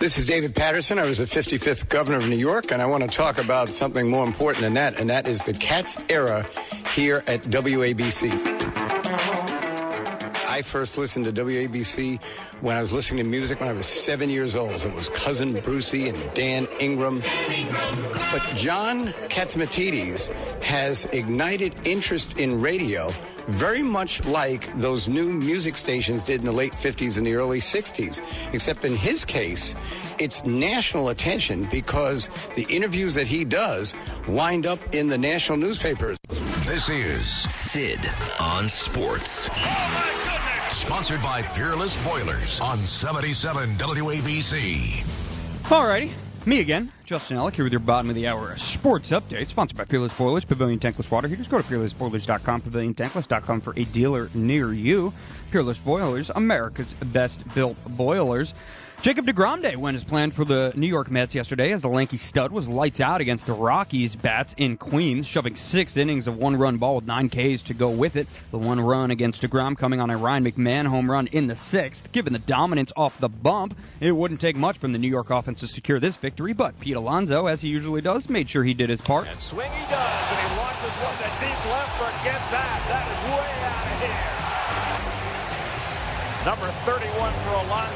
This 0.00 0.16
is 0.16 0.24
David 0.24 0.54
Paterson. 0.54 0.98
I 0.98 1.04
was 1.04 1.18
the 1.18 1.26
55th 1.26 1.90
governor 1.90 2.16
of 2.16 2.26
New 2.26 2.38
York, 2.38 2.72
and 2.72 2.80
I 2.80 2.86
want 2.86 3.02
to 3.02 3.08
talk 3.14 3.36
about 3.36 3.68
something 3.68 4.08
more 4.08 4.24
important 4.24 4.62
than 4.62 4.72
that, 4.72 4.98
and 4.98 5.10
that 5.10 5.28
is 5.28 5.42
the 5.42 5.52
Cats 5.52 5.98
era 6.08 6.46
here 6.94 7.22
at 7.26 7.42
WABC. 7.42 8.30
I 10.48 10.62
first 10.62 10.96
listened 10.96 11.26
to 11.26 11.32
WABC 11.32 12.18
when 12.62 12.78
I 12.78 12.80
was 12.80 12.94
listening 12.94 13.22
to 13.24 13.30
music 13.30 13.60
when 13.60 13.68
I 13.68 13.74
was 13.74 13.84
seven 13.84 14.30
years 14.30 14.56
old. 14.56 14.72
It 14.72 14.94
was 14.94 15.10
Cousin 15.10 15.52
Brucey 15.60 16.08
and 16.08 16.18
Dan 16.32 16.66
Ingram. 16.80 17.20
But 18.32 18.42
John 18.56 19.08
Catsimatidis 19.28 20.32
has 20.62 21.04
ignited 21.12 21.74
interest 21.84 22.38
in 22.38 22.62
radio 22.62 23.12
very 23.48 23.82
much 23.82 24.24
like 24.26 24.72
those 24.74 25.08
new 25.08 25.30
music 25.30 25.76
stations 25.76 26.24
did 26.24 26.40
in 26.40 26.46
the 26.46 26.52
late 26.52 26.72
50s 26.72 27.18
and 27.18 27.26
the 27.26 27.34
early 27.34 27.60
60s. 27.60 28.22
Except 28.52 28.84
in 28.84 28.96
his 28.96 29.24
case, 29.24 29.74
it's 30.18 30.44
national 30.44 31.08
attention 31.08 31.66
because 31.70 32.30
the 32.56 32.66
interviews 32.68 33.14
that 33.14 33.26
he 33.26 33.44
does 33.44 33.94
wind 34.28 34.66
up 34.66 34.94
in 34.94 35.06
the 35.06 35.18
national 35.18 35.58
newspapers. 35.58 36.18
This 36.64 36.88
is 36.88 37.26
Sid 37.26 38.00
on 38.38 38.68
Sports. 38.68 39.48
Oh, 39.52 40.66
sponsored 40.68 41.22
by 41.22 41.42
Fearless 41.42 41.96
Boilers 42.06 42.60
on 42.60 42.82
77 42.82 43.76
WABC. 43.76 45.04
Alrighty. 45.64 46.10
Me 46.50 46.58
again, 46.58 46.90
Justin 47.04 47.36
Ellick, 47.36 47.54
here 47.54 47.64
with 47.64 47.72
your 47.72 47.78
bottom 47.78 48.08
of 48.08 48.16
the 48.16 48.26
hour 48.26 48.56
sports 48.56 49.10
update, 49.10 49.46
sponsored 49.46 49.78
by 49.78 49.84
Fearless 49.84 50.12
Boilers, 50.14 50.44
Pavilion 50.44 50.80
Tankless 50.80 51.08
Water 51.08 51.28
Heaters. 51.28 51.46
Go 51.46 51.62
to 51.62 51.62
fearlessboilers.com, 51.62 52.62
paviliontankless.com 52.62 53.60
for 53.60 53.72
a 53.76 53.84
dealer 53.84 54.28
near 54.34 54.72
you. 54.72 55.12
Fearless 55.52 55.78
Boilers, 55.78 56.28
America's 56.30 56.92
best 56.94 57.46
built 57.54 57.76
boilers. 57.86 58.52
Jacob 59.02 59.26
DeGrom 59.26 59.76
went 59.76 59.94
as 59.94 60.04
planned 60.04 60.34
for 60.34 60.44
the 60.44 60.74
New 60.76 60.86
York 60.86 61.10
Mets 61.10 61.34
yesterday 61.34 61.72
as 61.72 61.80
the 61.80 61.88
lanky 61.88 62.18
stud 62.18 62.52
was 62.52 62.68
lights 62.68 63.00
out 63.00 63.22
against 63.22 63.46
the 63.46 63.54
Rockies 63.54 64.14
bats 64.14 64.54
in 64.58 64.76
Queens, 64.76 65.26
shoving 65.26 65.56
six 65.56 65.96
innings 65.96 66.28
of 66.28 66.36
one 66.36 66.54
run 66.54 66.76
ball 66.76 66.96
with 66.96 67.06
nine 67.06 67.30
Ks 67.30 67.62
to 67.62 67.72
go 67.72 67.88
with 67.88 68.14
it. 68.16 68.28
The 68.50 68.58
one 68.58 68.78
run 68.78 69.10
against 69.10 69.40
DeGrom 69.40 69.78
coming 69.78 70.00
on 70.00 70.10
a 70.10 70.18
Ryan 70.18 70.44
McMahon 70.44 70.86
home 70.86 71.10
run 71.10 71.28
in 71.28 71.46
the 71.46 71.54
sixth. 71.54 72.12
Given 72.12 72.34
the 72.34 72.40
dominance 72.40 72.92
off 72.94 73.18
the 73.18 73.30
bump, 73.30 73.74
it 74.00 74.12
wouldn't 74.12 74.38
take 74.38 74.56
much 74.56 74.76
from 74.76 74.92
the 74.92 74.98
New 74.98 75.08
York 75.08 75.30
offense 75.30 75.60
to 75.60 75.66
secure 75.66 75.98
this 75.98 76.18
victory, 76.18 76.52
but 76.52 76.78
Pete 76.78 76.96
Alonso, 76.96 77.46
as 77.46 77.62
he 77.62 77.70
usually 77.70 78.02
does, 78.02 78.28
made 78.28 78.50
sure 78.50 78.64
he 78.64 78.74
did 78.74 78.90
his 78.90 79.00
part. 79.00 79.26
And 79.28 79.40
swing 79.40 79.72
he 79.72 79.84
does, 79.88 80.30
and 80.30 80.40
he 80.40 80.56
launches 80.58 80.94
one 80.96 81.16
to 81.16 81.30
deep 81.40 81.64
left. 81.70 81.96
Forget 81.96 82.40
that. 82.50 82.84
That 82.90 83.08
is 83.10 83.30
way 83.30 83.48
out 83.64 83.94
of 83.94 84.00
here. 84.02 84.40
Number 86.44 86.68
31 86.88 86.99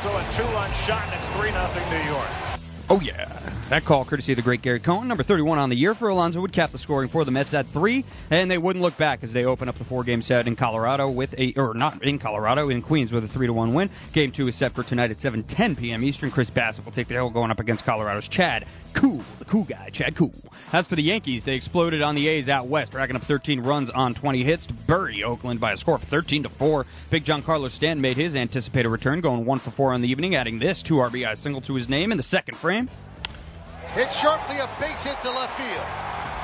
Alonso, 0.05 0.19
a 0.19 0.33
two-run 0.33 0.73
shot, 0.75 1.03
and 1.07 1.15
it's 1.15 1.29
3 1.29 1.51
0 1.51 1.71
New 1.91 2.11
York. 2.11 2.54
Oh, 2.91 3.01
yeah. 3.01 3.45
That 3.71 3.87
call, 3.87 4.05
courtesy 4.05 4.33
of 4.33 4.37
the 4.37 4.43
great 4.43 4.61
Gary 4.61 4.79
Cohen, 4.79 5.09
number 5.09 5.23
31 5.23 5.59
on 5.59 5.71
the 5.71 5.77
year 5.77 5.95
for 5.95 6.11
Alonso 6.11 6.39
would 6.43 6.53
cap 6.53 6.71
the 6.71 6.79
scoring 6.79 7.09
for 7.09 7.25
the 7.25 7.31
Mets 7.31 7.55
at 7.55 7.67
three, 7.67 8.05
and 8.29 8.51
they 8.51 8.59
wouldn't 8.59 8.83
look 8.83 8.99
back 8.99 9.25
as 9.25 9.33
they 9.33 9.47
open 9.47 9.71
up 9.71 9.79
the 9.79 9.85
four 9.85 10.05
game 10.05 10.21
set 10.21 10.47
in 10.47 10.55
Colorado 10.55 11.09
with 11.09 11.35
a, 11.39 11.55
or 11.57 11.73
not 11.73 12.05
in 12.05 12.19
Colorado, 12.19 12.69
in 12.69 12.83
Queens 12.83 13.11
with 13.11 13.25
a 13.25 13.29
3 13.29 13.47
to 13.47 13.55
1 13.55 13.73
win. 13.73 13.89
Game 14.13 14.33
two 14.33 14.49
is 14.49 14.55
set 14.55 14.75
for 14.75 14.83
tonight 14.83 15.11
at 15.11 15.19
7 15.19 15.45
10 15.45 15.77
p.m. 15.77 16.05
Eastern. 16.05 16.31
Chris 16.31 16.51
Bassitt 16.51 16.85
will 16.85 16.93
take 16.93 17.09
the 17.09 17.15
hill 17.15 17.31
going 17.31 17.51
up 17.51 17.59
against 17.59 17.87
Colorado's 17.87 18.29
Chad 18.29 18.67
Kuhl, 18.93 19.25
the 19.39 19.47
cool 19.47 19.65
guy, 19.65 19.89
Chad 19.89 20.15
Kuhl. 20.15 20.35
As 20.73 20.87
for 20.87 20.95
the 20.95 21.03
Yankees, 21.03 21.47
they 21.47 21.55
exploded 21.55 22.03
on 22.03 22.15
the 22.15 22.29
A's 22.29 22.51
out 22.51 22.67
west, 22.67 22.93
racking 22.93 23.17
up 23.17 23.23
13 23.23 23.61
runs 23.61 23.89
on 23.89 24.13
20 24.13 24.45
hits 24.45 24.67
to 24.67 24.75
bury 24.75 25.25
Oakland 25.25 25.59
by 25.59 25.73
a 25.73 25.77
score 25.79 25.95
of 25.95 26.03
13 26.03 26.43
to 26.43 26.49
4. 26.51 26.85
Big 27.09 27.25
Giancarlo 27.25 27.71
Stanton 27.71 28.03
made 28.03 28.19
his 28.19 28.37
anticipated 28.37 28.91
return, 28.91 29.23
going 29.23 29.47
1 29.47 29.59
for 29.59 29.71
4 29.71 29.95
on 29.95 30.03
the 30.03 30.09
evening, 30.09 30.35
adding 30.35 30.59
this 30.59 30.83
two 30.83 30.97
RBI 30.97 31.37
single 31.39 31.63
to 31.63 31.75
his 31.75 31.89
name 31.89 32.13
in 32.13 32.19
the 32.19 32.23
second 32.23 32.57
frame. 32.59 32.74
Hit 32.75 34.13
sharply, 34.13 34.59
a 34.59 34.69
base 34.81 35.05
hit 35.05 35.21
to 35.21 35.31
left 35.31 35.55
field. 35.57 35.87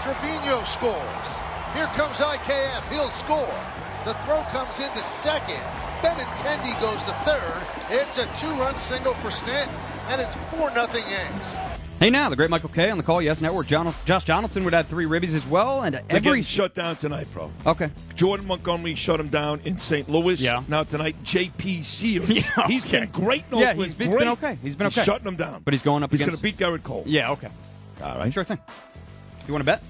Trevino 0.01 0.63
scores. 0.63 1.29
Here 1.75 1.91
comes 1.99 2.19
IKF. 2.19 2.89
He'll 2.89 3.11
score. 3.11 3.53
The 4.05 4.15
throw 4.23 4.43
comes 4.55 4.79
into 4.79 4.99
second. 4.99 5.61
Benintendi 6.01 6.81
goes 6.81 7.03
to 7.05 7.13
third. 7.27 7.67
It's 7.91 8.19
a 8.19 8.27
two-run 8.39 8.79
single 8.79 9.15
for 9.15 9.33
Stanton, 9.33 9.75
and 10.09 10.21
it's 10.21 10.35
4 10.57 10.71
nothing 10.71 11.05
Yanks. 11.11 11.57
Hey 12.01 12.09
now, 12.09 12.31
the 12.31 12.37
great 12.37 12.49
Michael 12.49 12.71
Kay 12.71 12.89
on 12.89 12.97
the 12.97 13.05
call. 13.05 13.21
Yes, 13.21 13.43
network. 13.43 13.67
John, 13.67 13.93
Josh 14.07 14.25
Donaldson 14.25 14.65
would 14.65 14.73
add 14.73 14.89
three 14.89 15.05
ribbies 15.05 15.35
as 15.35 15.47
well, 15.47 15.83
and 15.83 16.01
every 16.09 16.41
shut 16.41 16.73
down 16.73 16.97
tonight, 16.97 17.27
bro. 17.35 17.53
Okay. 17.67 17.91
Jordan 18.15 18.47
Montgomery 18.47 18.95
shut 18.95 19.21
him 19.21 19.29
down 19.29 19.61
in 19.67 19.77
St. 19.77 20.09
Louis. 20.09 20.41
Yeah. 20.41 20.63
Now 20.67 20.83
tonight, 20.83 21.17
J.P. 21.25 21.83
Sears. 21.83 22.27
Yeah, 22.57 22.67
He's 22.69 22.87
okay. 22.87 23.01
been 23.01 23.11
great 23.11 23.45
in 23.53 23.59
Yeah, 23.59 23.75
he's 23.75 23.95
been- 23.95 24.17
been 24.17 24.29
okay. 24.29 24.57
He's 24.63 24.77
been 24.77 24.87
okay. 24.87 25.05
shutting 25.05 25.29
him 25.29 25.37
down. 25.37 25.61
But 25.63 25.75
he's 25.75 25.83
going 25.83 26.03
up 26.03 26.11
He's 26.11 26.21
going 26.21 26.35
to 26.35 26.41
beat 26.43 26.57
Gerrit 26.57 26.83
Cole. 26.83 27.05
Yeah, 27.07 27.33
okay. 27.33 27.51
All 28.03 28.17
right. 28.17 28.33
Sure 28.33 28.45
thing. 28.45 28.59
You 29.47 29.53
want 29.53 29.61
to 29.61 29.67
bet? 29.67 29.83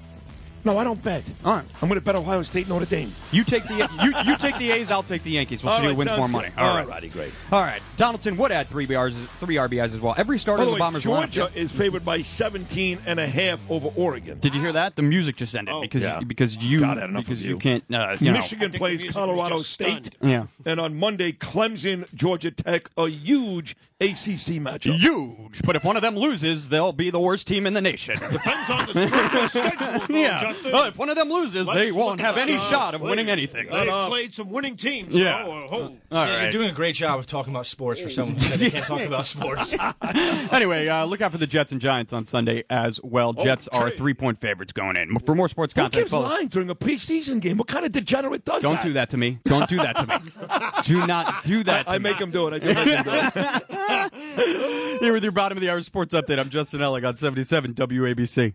No, 0.65 0.77
I 0.79 0.85
don't 0.85 1.03
bet. 1.03 1.25
All 1.45 1.55
right. 1.57 1.65
I'm 1.81 1.89
going 1.89 1.99
to 1.99 2.05
bet 2.05 2.17
Ohio 2.17 2.43
State 2.43 2.69
Notre 2.69 2.85
Dame. 2.87 3.13
You 3.33 3.45
take 3.45 3.65
the 3.65 3.89
you, 4.03 4.31
you 4.31 4.37
take 4.37 4.57
the 4.59 4.71
A's. 4.73 4.91
I'll 4.91 5.03
take 5.03 5.23
the 5.23 5.31
Yankees. 5.31 5.63
We'll 5.65 5.73
All 5.73 5.81
see 5.81 5.87
who 5.87 5.95
wins 5.95 6.11
more 6.11 6.27
good. 6.27 6.33
money. 6.33 6.49
All 6.57 6.77
right, 6.77 6.87
righty, 6.87 7.09
great. 7.09 7.33
All 7.51 7.63
right. 7.63 7.81
Donaldson 7.97 8.37
would 8.37 8.53
add 8.53 8.69
three 8.69 8.87
RBIs, 8.87 9.15
three 9.39 9.57
RBIs 9.57 9.95
as 9.95 10.01
well. 10.01 10.15
Every 10.17 10.39
starter 10.39 10.59
By 10.59 10.63
of 10.65 10.67
the 10.67 10.71
the 10.71 10.75
way, 10.75 10.79
Bombers 10.79 11.03
Georgia 11.03 11.41
lineup. 11.43 11.57
is 11.57 11.73
favored 11.73 12.05
by 12.05 12.23
17 12.23 12.99
and 13.07 13.19
a 13.21 13.27
half 13.27 13.59
over 13.69 13.89
Oregon. 13.97 14.39
Did 14.39 14.55
you 14.55 14.61
hear 14.61 14.73
that? 14.73 14.97
The 14.97 15.03
music 15.03 15.37
just 15.37 15.55
ended 15.55 15.75
because 15.81 16.03
yeah. 16.03 16.21
because 16.21 16.57
you 16.57 16.81
God, 16.81 16.99
I 16.99 17.01
had 17.03 17.11
enough 17.11 17.25
because 17.25 17.41
of 17.41 17.45
you 17.47 17.51
you. 17.53 17.59
can't 17.59 17.85
uh, 17.93 18.17
you 18.21 18.33
know. 18.33 18.39
Michigan 18.39 18.73
plays 18.73 19.05
Colorado 19.05 19.59
State. 19.59 20.11
Yeah. 20.21 20.47
And 20.67 20.81
on 20.81 20.97
Monday, 20.97 21.33
Clemson, 21.33 22.13
Georgia 22.15 22.51
Tech, 22.51 22.91
a 22.97 23.09
huge 23.09 23.77
ACC 24.01 24.57
matchup. 24.61 24.97
Huge, 24.99 25.61
but 25.65 25.77
if 25.77 25.85
one 25.85 25.97
of 25.97 26.03
them 26.03 26.17
loses, 26.17 26.69
they'll 26.71 26.93
be 26.93 27.11
the 27.11 27.21
worst 27.21 27.47
team 27.47 27.67
in 27.67 27.75
the 27.75 27.81
nation. 27.83 28.17
Depends 28.33 28.71
on 28.71 28.87
the 28.87 28.93
strength 29.07 29.51
schedule, 29.51 30.17
yeah, 30.17 30.41
Justin. 30.41 30.73
Oh, 30.75 30.87
if 30.87 30.97
one 30.99 31.11
of 31.11 31.17
them 31.17 31.29
loses, 31.31 31.67
Let's 31.67 31.79
they 31.79 31.93
won't 31.93 32.21
have 32.21 32.39
any 32.39 32.53
the 32.53 32.59
shot 32.61 32.95
of 32.95 33.03
play. 33.03 33.11
winning 33.11 33.29
anything. 33.29 33.69
They've 33.71 33.89
played 34.09 34.35
some 34.35 34.51
winning 34.51 34.77
teams. 34.77 35.15
Yeah. 35.15 35.45
Oh, 35.47 35.69
oh. 35.71 35.77
All 35.83 35.91
See, 36.27 36.33
right. 36.33 36.43
You're 36.45 36.53
doing 36.53 36.71
a 36.71 36.75
great 36.75 36.95
job 36.95 37.19
of 37.19 37.27
talking 37.27 37.53
about 37.53 37.67
sports 37.67 38.01
for 38.01 38.09
someone 38.11 38.37
who 38.37 38.43
said 38.43 38.59
they 38.59 38.71
can't 38.71 38.87
talk 38.87 39.03
about 39.03 39.27
sports. 39.27 39.75
anyway, 40.53 40.89
uh, 40.89 41.05
look 41.05 41.21
out 41.21 41.33
for 41.33 41.39
the 41.39 41.47
Jets 41.47 41.73
and 41.73 41.81
Giants 41.81 42.13
on 42.13 42.25
Sunday 42.27 42.65
as 42.71 43.01
well. 43.03 43.33
Jets 43.35 43.69
are 43.69 43.91
three 43.91 44.15
point 44.15 44.41
favorites 44.41 44.73
going 44.73 44.97
in. 44.97 45.15
For 45.27 45.35
more 45.35 45.49
sports 45.49 45.75
Who 45.75 45.83
content, 45.83 46.01
gives 46.05 46.11
follow- 46.11 46.25
lines 46.29 46.53
during 46.53 46.71
a 46.71 46.75
preseason 46.75 47.41
game? 47.41 47.59
What 47.59 47.69
kind 47.69 47.85
of 47.85 47.93
degenerate 47.93 48.45
does 48.45 48.63
don't 48.63 48.77
that? 48.77 48.85
do 48.85 48.93
that 48.95 49.11
to 49.11 49.17
me. 49.17 49.39
Don't 49.45 49.69
do 49.69 49.77
that 49.77 49.97
to 49.97 50.07
me. 50.07 50.83
do 50.85 51.07
not 51.07 51.45
do 51.45 51.63
that. 51.65 51.89
I, 51.89 51.93
I 51.93 51.97
to 51.99 52.03
make 52.03 52.17
me. 52.19 52.23
him 52.25 52.31
do 52.31 52.49
it. 52.49 52.55
I 52.55 52.59
do 52.61 52.67
make 52.75 52.89
him 52.89 53.05
do 53.05 53.11
it. 53.13 53.90
Here 55.01 55.13
with 55.13 55.23
your 55.23 55.33
bottom 55.33 55.59
of 55.59 55.63
the 55.63 55.71
hour 55.71 55.81
sports 55.81 56.15
update. 56.15 56.39
I'm 56.39 56.49
Justin 56.51 56.81
Ellick 56.81 57.07
on 57.07 57.17
77 57.17 57.75
WABC. 57.75 58.55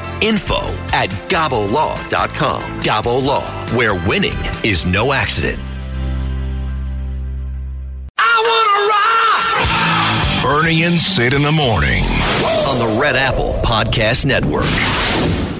info 0.21 0.57
at 0.93 1.09
gabolaw.com. 1.29 2.61
Gabo 2.81 3.23
Law, 3.25 3.43
where 3.75 3.95
winning 4.07 4.37
is 4.63 4.85
no 4.85 5.13
accident. 5.13 5.59
I 8.17 8.41
want 8.47 8.67
to 8.69 10.43
rock! 10.43 10.61
Bernie 10.63 10.83
and 10.83 10.99
Sid 10.99 11.33
in 11.33 11.41
the 11.41 11.51
morning. 11.51 12.03
On 12.67 12.77
the 12.77 12.99
Red 13.01 13.15
Apple 13.15 13.53
Podcast 13.63 14.25
Network. 14.25 15.50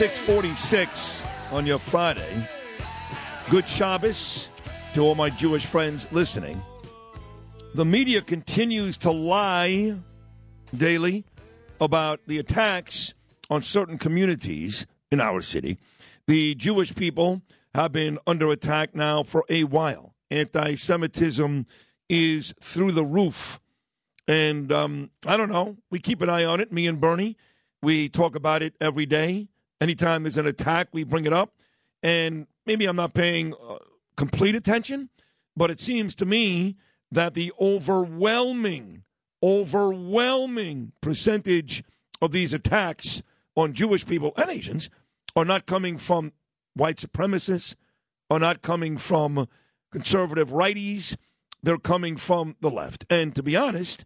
646 0.00 1.22
on 1.52 1.66
your 1.66 1.76
Friday. 1.76 2.26
Good 3.50 3.68
Shabbos 3.68 4.48
to 4.94 5.02
all 5.02 5.14
my 5.14 5.28
Jewish 5.28 5.66
friends 5.66 6.08
listening. 6.10 6.62
The 7.74 7.84
media 7.84 8.22
continues 8.22 8.96
to 8.96 9.10
lie 9.10 9.96
daily 10.74 11.26
about 11.82 12.20
the 12.26 12.38
attacks 12.38 13.12
on 13.50 13.60
certain 13.60 13.98
communities 13.98 14.86
in 15.10 15.20
our 15.20 15.42
city. 15.42 15.76
The 16.26 16.54
Jewish 16.54 16.94
people 16.94 17.42
have 17.74 17.92
been 17.92 18.18
under 18.26 18.50
attack 18.50 18.94
now 18.94 19.22
for 19.22 19.44
a 19.50 19.64
while. 19.64 20.14
Anti 20.30 20.76
Semitism 20.76 21.66
is 22.08 22.54
through 22.58 22.92
the 22.92 23.04
roof. 23.04 23.60
And 24.26 24.72
um, 24.72 25.10
I 25.26 25.36
don't 25.36 25.52
know. 25.52 25.76
We 25.90 25.98
keep 25.98 26.22
an 26.22 26.30
eye 26.30 26.44
on 26.46 26.58
it, 26.58 26.72
me 26.72 26.86
and 26.86 26.98
Bernie. 26.98 27.36
We 27.82 28.08
talk 28.08 28.34
about 28.34 28.62
it 28.62 28.72
every 28.80 29.04
day. 29.04 29.49
Anytime 29.80 30.22
there's 30.22 30.38
an 30.38 30.46
attack, 30.46 30.88
we 30.92 31.04
bring 31.04 31.24
it 31.24 31.32
up. 31.32 31.54
And 32.02 32.46
maybe 32.66 32.86
I'm 32.86 32.96
not 32.96 33.14
paying 33.14 33.54
uh, 33.54 33.76
complete 34.16 34.54
attention, 34.54 35.10
but 35.56 35.70
it 35.70 35.80
seems 35.80 36.14
to 36.16 36.26
me 36.26 36.76
that 37.10 37.34
the 37.34 37.52
overwhelming, 37.60 39.04
overwhelming 39.42 40.92
percentage 41.00 41.82
of 42.22 42.30
these 42.30 42.52
attacks 42.52 43.22
on 43.56 43.72
Jewish 43.72 44.06
people 44.06 44.32
and 44.36 44.50
Asians 44.50 44.90
are 45.34 45.44
not 45.44 45.66
coming 45.66 45.98
from 45.98 46.32
white 46.74 46.96
supremacists, 46.96 47.74
are 48.30 48.38
not 48.38 48.62
coming 48.62 48.96
from 48.96 49.48
conservative 49.90 50.50
righties. 50.50 51.16
They're 51.62 51.78
coming 51.78 52.16
from 52.16 52.56
the 52.60 52.70
left. 52.70 53.04
And 53.10 53.34
to 53.34 53.42
be 53.42 53.56
honest, 53.56 54.04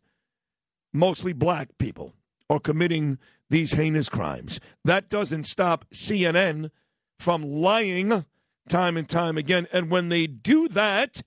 mostly 0.92 1.32
black 1.32 1.76
people 1.78 2.14
are 2.48 2.60
committing 2.60 3.18
these 3.50 3.72
heinous 3.72 4.08
crimes. 4.08 4.60
That 4.84 5.08
doesn't 5.08 5.44
stop 5.44 5.84
CNN 5.92 6.70
from 7.18 7.42
lying 7.42 8.24
time 8.68 8.96
and 8.96 9.08
time 9.08 9.36
again. 9.36 9.66
And 9.72 9.90
when 9.90 10.08
they 10.08 10.26
do 10.26 10.68
that, 10.68 11.22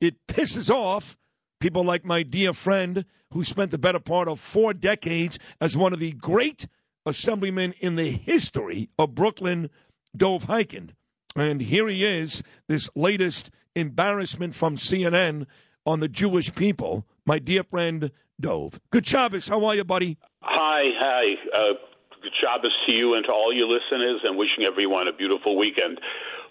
it 0.00 0.26
pisses 0.26 0.70
off 0.70 1.18
people 1.60 1.84
like 1.84 2.04
my 2.04 2.22
dear 2.22 2.52
friend 2.52 3.04
who 3.32 3.44
spent 3.44 3.70
the 3.70 3.78
better 3.78 4.00
part 4.00 4.28
of 4.28 4.40
four 4.40 4.72
decades 4.72 5.38
as 5.60 5.76
one 5.76 5.92
of 5.92 5.98
the 5.98 6.12
great 6.12 6.66
assemblymen 7.04 7.74
in 7.80 7.96
the 7.96 8.10
history 8.10 8.88
of 8.98 9.14
Brooklyn, 9.14 9.70
Dov 10.16 10.46
Hikind. 10.46 10.90
And 11.36 11.60
here 11.60 11.88
he 11.88 12.04
is, 12.04 12.42
this 12.68 12.88
latest 12.94 13.50
embarrassment 13.74 14.54
from 14.54 14.76
CNN 14.76 15.46
on 15.84 16.00
the 16.00 16.08
Jewish 16.08 16.54
people, 16.54 17.06
my 17.24 17.38
dear 17.38 17.62
friend 17.62 18.10
Dov. 18.40 18.80
Good 18.90 19.06
Shabbos. 19.06 19.48
How 19.48 19.64
are 19.64 19.74
you, 19.74 19.84
buddy? 19.84 20.16
Hi, 20.42 20.82
hi. 20.94 21.24
Uh, 21.50 21.74
good 22.22 22.32
Shabbos 22.40 22.74
to 22.86 22.92
you 22.92 23.14
and 23.14 23.24
to 23.26 23.32
all 23.32 23.52
your 23.52 23.66
listeners, 23.66 24.20
and 24.22 24.38
wishing 24.38 24.64
everyone 24.64 25.08
a 25.08 25.12
beautiful 25.12 25.56
weekend. 25.58 26.00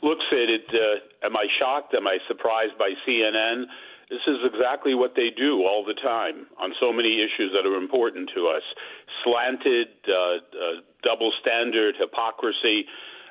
Look, 0.03 0.19
Sid, 0.29 0.49
it, 0.49 0.67
uh, 0.75 1.25
am 1.25 1.37
I 1.37 1.47
shocked? 1.59 1.93
Am 1.95 2.07
I 2.07 2.17
surprised 2.27 2.77
by 2.77 2.91
CNN? 3.07 3.63
This 4.09 4.23
is 4.27 4.37
exactly 4.43 4.93
what 4.93 5.15
they 5.15 5.29
do 5.35 5.63
all 5.63 5.83
the 5.83 5.95
time 5.95 6.47
on 6.59 6.71
so 6.79 6.93
many 6.93 7.19
issues 7.19 7.51
that 7.51 7.67
are 7.67 7.75
important 7.75 8.29
to 8.35 8.47
us. 8.47 8.63
Slanted, 9.23 9.87
uh, 10.07 10.11
uh, 10.11 10.37
double 11.03 11.31
standard, 11.41 11.95
hypocrisy. 11.99 12.85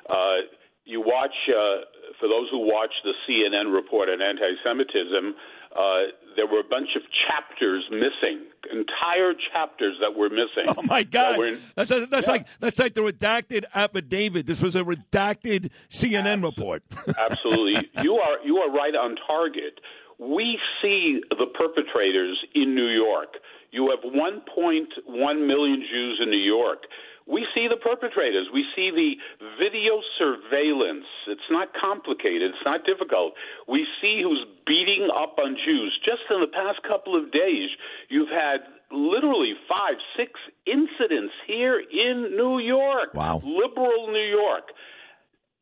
Uh, 0.09 0.45
you 0.87 1.01
watch, 1.01 1.35
uh, 1.49 1.83
for 2.19 2.27
those 2.27 2.47
who 2.49 2.59
watch 2.59 2.93
the 3.03 3.13
CNN 3.27 3.73
report 3.73 4.09
on 4.09 4.21
anti 4.21 4.55
Semitism, 4.63 5.35
uh, 5.75 5.99
there 6.35 6.47
were 6.47 6.59
a 6.61 6.69
bunch 6.69 6.89
of 6.95 7.01
chapters 7.27 7.83
missing, 7.91 8.45
entire 8.71 9.33
chapters 9.51 9.97
that 10.01 10.17
were 10.17 10.29
missing. 10.29 10.65
Oh 10.69 10.81
my 10.83 11.03
God! 11.03 11.37
were 11.37 11.47
in- 11.47 11.59
That's 11.75 11.89
that's 12.09 12.27
like 12.27 12.47
that's 12.59 12.79
like 12.79 12.93
the 12.93 13.01
redacted 13.01 13.65
affidavit. 13.75 14.45
This 14.45 14.61
was 14.61 14.75
a 14.75 14.83
redacted 14.83 15.71
CNN 15.89 16.41
report. 16.43 16.83
Absolutely. 17.29 17.89
you 18.01 18.15
are 18.15 18.37
you 18.45 18.57
are 18.57 18.71
right 18.71 18.95
on 18.95 19.17
target. 19.27 19.79
We 20.19 20.57
see 20.81 21.19
the 21.29 21.45
perpetrators 21.53 22.37
in 22.55 22.73
New 22.73 22.87
York. 22.89 23.35
You 23.71 23.91
have 23.91 24.11
1.1 24.11 25.47
million 25.47 25.83
Jews 25.91 26.19
in 26.23 26.31
New 26.31 26.37
York. 26.37 26.83
We 27.27 27.45
see 27.53 27.67
the 27.67 27.75
perpetrators. 27.75 28.47
We 28.53 28.63
see 28.75 28.89
the 28.89 29.19
video 29.59 29.99
surveillance. 30.17 31.05
It's 31.27 31.49
not 31.51 31.69
complicated. 31.75 32.55
It's 32.55 32.65
not 32.65 32.85
difficult. 32.85 33.33
We 33.67 33.85
see 34.01 34.23
who's 34.23 34.45
beating 34.65 35.09
up 35.11 35.35
on 35.37 35.57
Jews. 35.65 35.91
Just 36.05 36.23
in 36.31 36.39
the 36.39 36.47
past 36.47 36.79
couple 36.87 37.19
of 37.19 37.31
days, 37.31 37.69
you've 38.07 38.31
had 38.31 38.63
literally 38.91 39.53
five, 39.67 39.99
six 40.15 40.31
incidents 40.65 41.33
here 41.45 41.79
in 41.79 42.35
New 42.35 42.59
York. 42.59 43.13
Wow. 43.13 43.41
Liberal 43.43 44.07
New 44.07 44.27
York. 44.31 44.71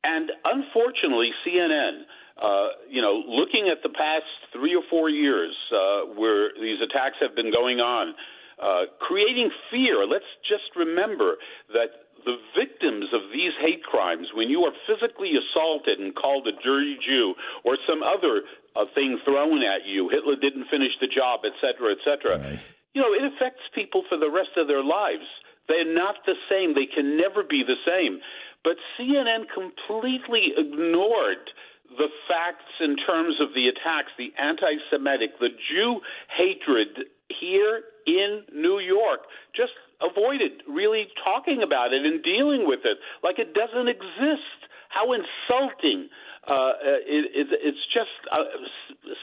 And 0.03 0.31
unfortunately, 0.45 1.31
CNN, 1.41 2.05
uh, 2.37 2.67
you 2.89 3.01
know, 3.01 3.23
looking 3.27 3.69
at 3.71 3.81
the 3.81 3.89
past 3.89 4.29
three 4.53 4.75
or 4.75 4.83
four 4.89 5.09
years 5.09 5.55
uh, 5.73 6.13
where 6.13 6.51
these 6.61 6.77
attacks 6.81 7.15
have 7.21 7.35
been 7.35 7.51
going 7.51 7.79
on, 7.79 8.13
uh, 8.61 8.91
creating 8.99 9.51
fear. 9.71 10.05
Let's 10.07 10.29
just 10.47 10.75
remember 10.75 11.37
that 11.73 12.05
the 12.25 12.37
victims 12.57 13.13
of 13.13 13.29
these 13.31 13.53
hate 13.61 13.83
crimes, 13.83 14.27
when 14.33 14.49
you 14.49 14.65
are 14.65 14.73
physically 14.89 15.33
assaulted 15.37 15.99
and 15.99 16.15
called 16.15 16.47
a 16.47 16.55
dirty 16.63 16.97
Jew 17.05 17.35
or 17.63 17.77
some 17.87 18.01
other 18.01 18.41
uh, 18.75 18.89
thing 18.95 19.19
thrown 19.23 19.61
at 19.61 19.85
you, 19.85 20.09
Hitler 20.09 20.35
didn't 20.35 20.67
finish 20.73 20.91
the 20.99 21.07
job, 21.07 21.45
et 21.45 21.53
cetera, 21.61 21.93
et 21.93 22.01
cetera, 22.01 22.59
you 22.95 23.01
know, 23.01 23.13
it 23.13 23.27
affects 23.27 23.61
people 23.75 24.03
for 24.09 24.17
the 24.17 24.31
rest 24.31 24.57
of 24.57 24.67
their 24.67 24.83
lives. 24.83 25.27
They're 25.67 25.85
not 25.85 26.23
the 26.25 26.39
same. 26.49 26.73
They 26.73 26.87
can 26.87 27.17
never 27.17 27.43
be 27.43 27.61
the 27.61 27.77
same. 27.85 28.21
But 28.63 28.77
CNN 28.97 29.45
completely 29.53 30.55
ignored 30.57 31.45
the 31.89 32.09
facts 32.27 32.73
in 32.81 32.97
terms 32.97 33.37
of 33.39 33.53
the 33.53 33.69
attacks, 33.69 34.09
the 34.17 34.33
anti 34.41 34.81
Semitic, 34.89 35.37
the 35.39 35.53
Jew 35.69 36.01
hatred 36.33 37.11
here 37.29 37.81
in 38.07 38.43
New 38.53 38.79
York. 38.79 39.21
Just 39.55 39.73
avoided 40.01 40.63
really 40.67 41.07
talking 41.23 41.63
about 41.63 41.93
it 41.93 42.05
and 42.05 42.23
dealing 42.23 42.67
with 42.67 42.81
it 42.83 42.97
like 43.23 43.39
it 43.39 43.53
doesn't 43.53 43.87
exist. 43.87 44.59
How 44.89 45.11
insulting! 45.11 46.07
Uh, 46.47 46.71
it, 47.03 47.25
it, 47.35 47.47
it's 47.51 47.83
just, 47.91 48.15
uh, 48.31 48.47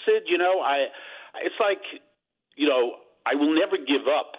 Sid. 0.05 0.25
You 0.27 0.39
know, 0.39 0.61
I. 0.61 0.89
It's 1.41 1.57
like, 1.59 1.81
you 2.57 2.69
know, 2.69 3.01
I 3.25 3.35
will 3.35 3.55
never 3.55 3.79
give 3.79 4.05
up, 4.05 4.37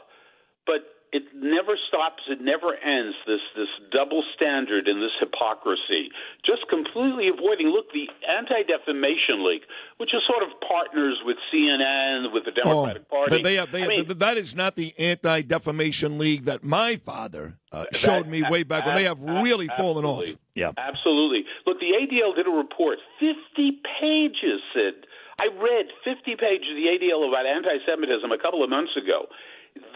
but 0.68 0.93
it 1.14 1.24
never 1.36 1.78
stops 1.88 2.24
it 2.28 2.42
never 2.42 2.74
ends 2.74 3.16
this 3.28 3.40
this 3.56 3.70
double 3.92 4.24
standard 4.36 4.88
and 4.88 5.02
this 5.02 5.14
hypocrisy. 5.20 6.10
Just 6.44 6.68
completely 6.68 7.30
avoiding 7.30 7.68
look 7.68 7.94
the 7.94 8.10
anti-defamation 8.28 9.46
league 9.46 9.62
which 9.98 10.10
is 10.14 10.22
sort 10.28 10.42
of 10.42 10.50
partners 10.68 11.22
with 11.24 11.38
CNN 11.54 12.34
with 12.34 12.46
the 12.46 12.52
Democratic 12.52 13.04
oh, 13.12 13.16
Party. 13.16 13.44
they 13.44 13.56
they 13.72 13.84
I 13.84 13.88
mean, 13.88 14.18
that 14.18 14.38
is 14.38 14.56
not 14.56 14.76
the 14.76 14.94
anti-defamation 14.98 16.18
league 16.18 16.46
that 16.46 16.64
my 16.64 16.98
father 16.98 17.60
uh, 17.72 17.86
showed 17.94 18.28
me 18.28 18.44
way 18.50 18.64
back 18.64 18.86
when. 18.86 18.96
They 18.96 19.06
have 19.06 19.22
really 19.22 19.68
fallen 19.78 20.06
off. 20.06 20.26
yeah. 20.56 20.72
Absolutely. 20.78 21.46
Look 21.66 21.80
the 21.80 21.94
ADL 21.94 22.36
did 22.36 22.48
a 22.48 22.52
report 22.52 22.98
50 23.20 23.82
pages 24.02 24.62
Sid. 24.74 25.06
I 25.40 25.50
read 25.62 25.90
50 26.06 26.36
pages 26.38 26.70
of 26.70 26.78
the 26.78 26.90
ADL 26.94 27.28
about 27.28 27.46
anti-Semitism 27.46 28.32
a 28.32 28.38
couple 28.38 28.64
of 28.64 28.70
months 28.70 28.94
ago 28.98 29.28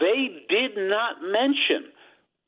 they 0.00 0.44
did 0.48 0.76
not 0.76 1.22
mention 1.22 1.92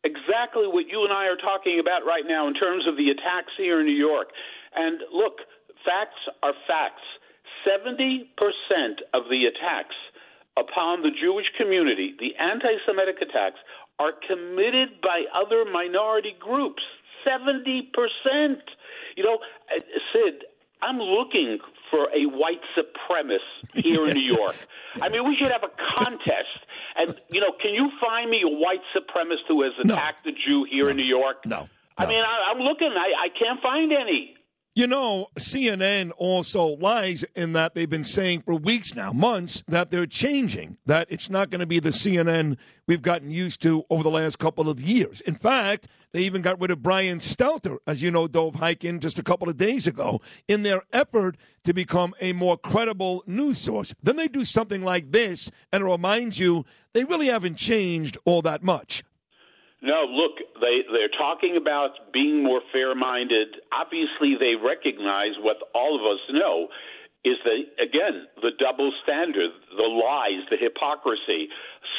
exactly 0.05 0.67
what 0.67 0.89
you 0.89 1.05
and 1.05 1.13
I 1.13 1.27
are 1.27 1.37
talking 1.37 1.79
about 1.81 2.07
right 2.07 2.25
now 2.27 2.49
in 2.49 2.55
terms 2.55 2.87
of 2.89 2.97
the 2.97 3.11
attacks 3.11 3.53
here 3.57 3.81
in 3.81 3.87
New 3.87 3.99
York. 3.99 4.29
And 4.75 5.01
look, 5.13 5.45
facts 5.85 6.21
are 6.43 6.55
facts. 6.67 7.05
70% 7.67 8.25
of 9.13 9.25
the 9.29 9.45
attacks 9.45 9.97
upon 10.57 11.03
the 11.03 11.11
Jewish 11.11 11.47
community, 11.59 12.15
the 12.19 12.35
anti 12.41 12.81
Semitic 12.87 13.17
attacks, 13.21 13.61
are 13.99 14.13
committed 14.27 15.01
by 15.03 15.25
other 15.35 15.65
minority 15.71 16.35
groups. 16.39 16.83
70%. 17.27 17.93
You 19.17 19.25
know, 19.25 19.39
uh, 19.69 19.81
Sid, 20.13 20.45
I'm 20.83 20.99
looking 20.99 21.59
for 21.91 22.09
a 22.15 22.27
white 22.27 22.61
supremacist 22.77 23.85
here 23.85 24.07
in 24.07 24.15
New 24.15 24.37
York. 24.37 24.57
I 25.01 25.09
mean, 25.09 25.29
we 25.29 25.37
should 25.37 25.51
have 25.51 25.65
a 25.65 25.73
contest. 25.95 26.61
And, 26.97 27.21
you 27.31 27.41
know, 27.41 27.53
can 27.61 27.75
you 27.75 27.91
find 28.01 28.31
me 28.31 28.43
a 28.45 28.49
white 28.49 28.83
supremacist 28.97 29.47
who 29.49 29.63
has 29.63 29.73
attacked 29.85 30.27
no. 30.27 30.33
a 30.33 30.35
Jew 30.35 30.67
here 30.71 30.85
no. 30.85 30.91
in 30.91 30.97
New 30.97 31.05
York? 31.05 31.47
No. 31.47 31.69
I 31.99 32.07
mean, 32.07 32.21
I, 32.21 32.51
I'm 32.51 32.61
looking. 32.61 32.89
I, 32.89 33.27
I 33.27 33.29
can't 33.29 33.61
find 33.61 33.93
any. 33.93 34.35
You 34.73 34.87
know, 34.87 35.27
CNN 35.37 36.13
also 36.17 36.77
lies 36.77 37.25
in 37.35 37.55
that 37.55 37.75
they've 37.75 37.91
been 37.91 38.05
saying 38.05 38.43
for 38.43 38.55
weeks 38.55 38.95
now, 38.95 39.13
months, 39.13 39.65
that 39.67 39.91
they're 39.91 40.07
changing, 40.07 40.79
that 40.87 41.09
it's 41.11 41.29
not 41.29 41.51
going 41.51 41.59
to 41.59 41.67
be 41.67 41.81
the 41.81 41.91
CNN 41.91 42.57
we've 42.87 43.03
gotten 43.03 43.33
used 43.33 43.61
to 43.63 43.83
over 43.91 44.05
the 44.05 44.13
last 44.13 44.39
couple 44.39 44.69
of 44.69 44.81
years. 44.81 45.23
In 45.23 45.35
fact, 45.35 45.89
they 46.13 46.21
even 46.21 46.41
got 46.41 46.61
rid 46.61 46.71
of 46.71 46.85
Brian 46.85 47.19
Stelter, 47.19 47.79
as 47.85 48.01
you 48.01 48.13
know, 48.13 48.29
Dov 48.29 48.55
Hikind, 48.55 49.01
just 49.01 49.19
a 49.19 49.25
couple 49.25 49.49
of 49.49 49.57
days 49.57 49.89
ago, 49.89 50.21
in 50.47 50.63
their 50.63 50.83
effort 50.93 51.37
to 51.65 51.75
become 51.75 52.15
a 52.21 52.33
more 52.33 52.57
credible 52.57 53.25
news 53.27 53.59
source. 53.59 53.93
Then 54.05 54.15
they 54.15 54.29
do 54.29 54.45
something 54.45 54.85
like 54.85 55.11
this, 55.11 55.51
and 55.73 55.83
it 55.83 55.87
reminds 55.87 56.39
you 56.39 56.65
they 56.93 57.03
really 57.03 57.27
haven't 57.27 57.57
changed 57.57 58.19
all 58.25 58.41
that 58.43 58.63
much. 58.63 59.03
No, 59.83 60.05
look, 60.05 60.37
they 60.61 60.85
they're 60.93 61.13
talking 61.17 61.57
about 61.57 62.13
being 62.13 62.45
more 62.45 62.61
fair-minded. 62.73 63.65
Obviously, 63.73 64.37
they 64.39 64.53
recognize 64.61 65.41
what 65.41 65.57
all 65.75 65.97
of 65.97 66.05
us 66.05 66.21
know 66.31 66.69
is 67.25 67.37
the 67.45 67.65
again 67.81 68.29
the 68.41 68.53
double 68.59 68.93
standard, 69.03 69.51
the 69.77 69.89
lies, 69.89 70.45
the 70.51 70.57
hypocrisy, 70.57 71.49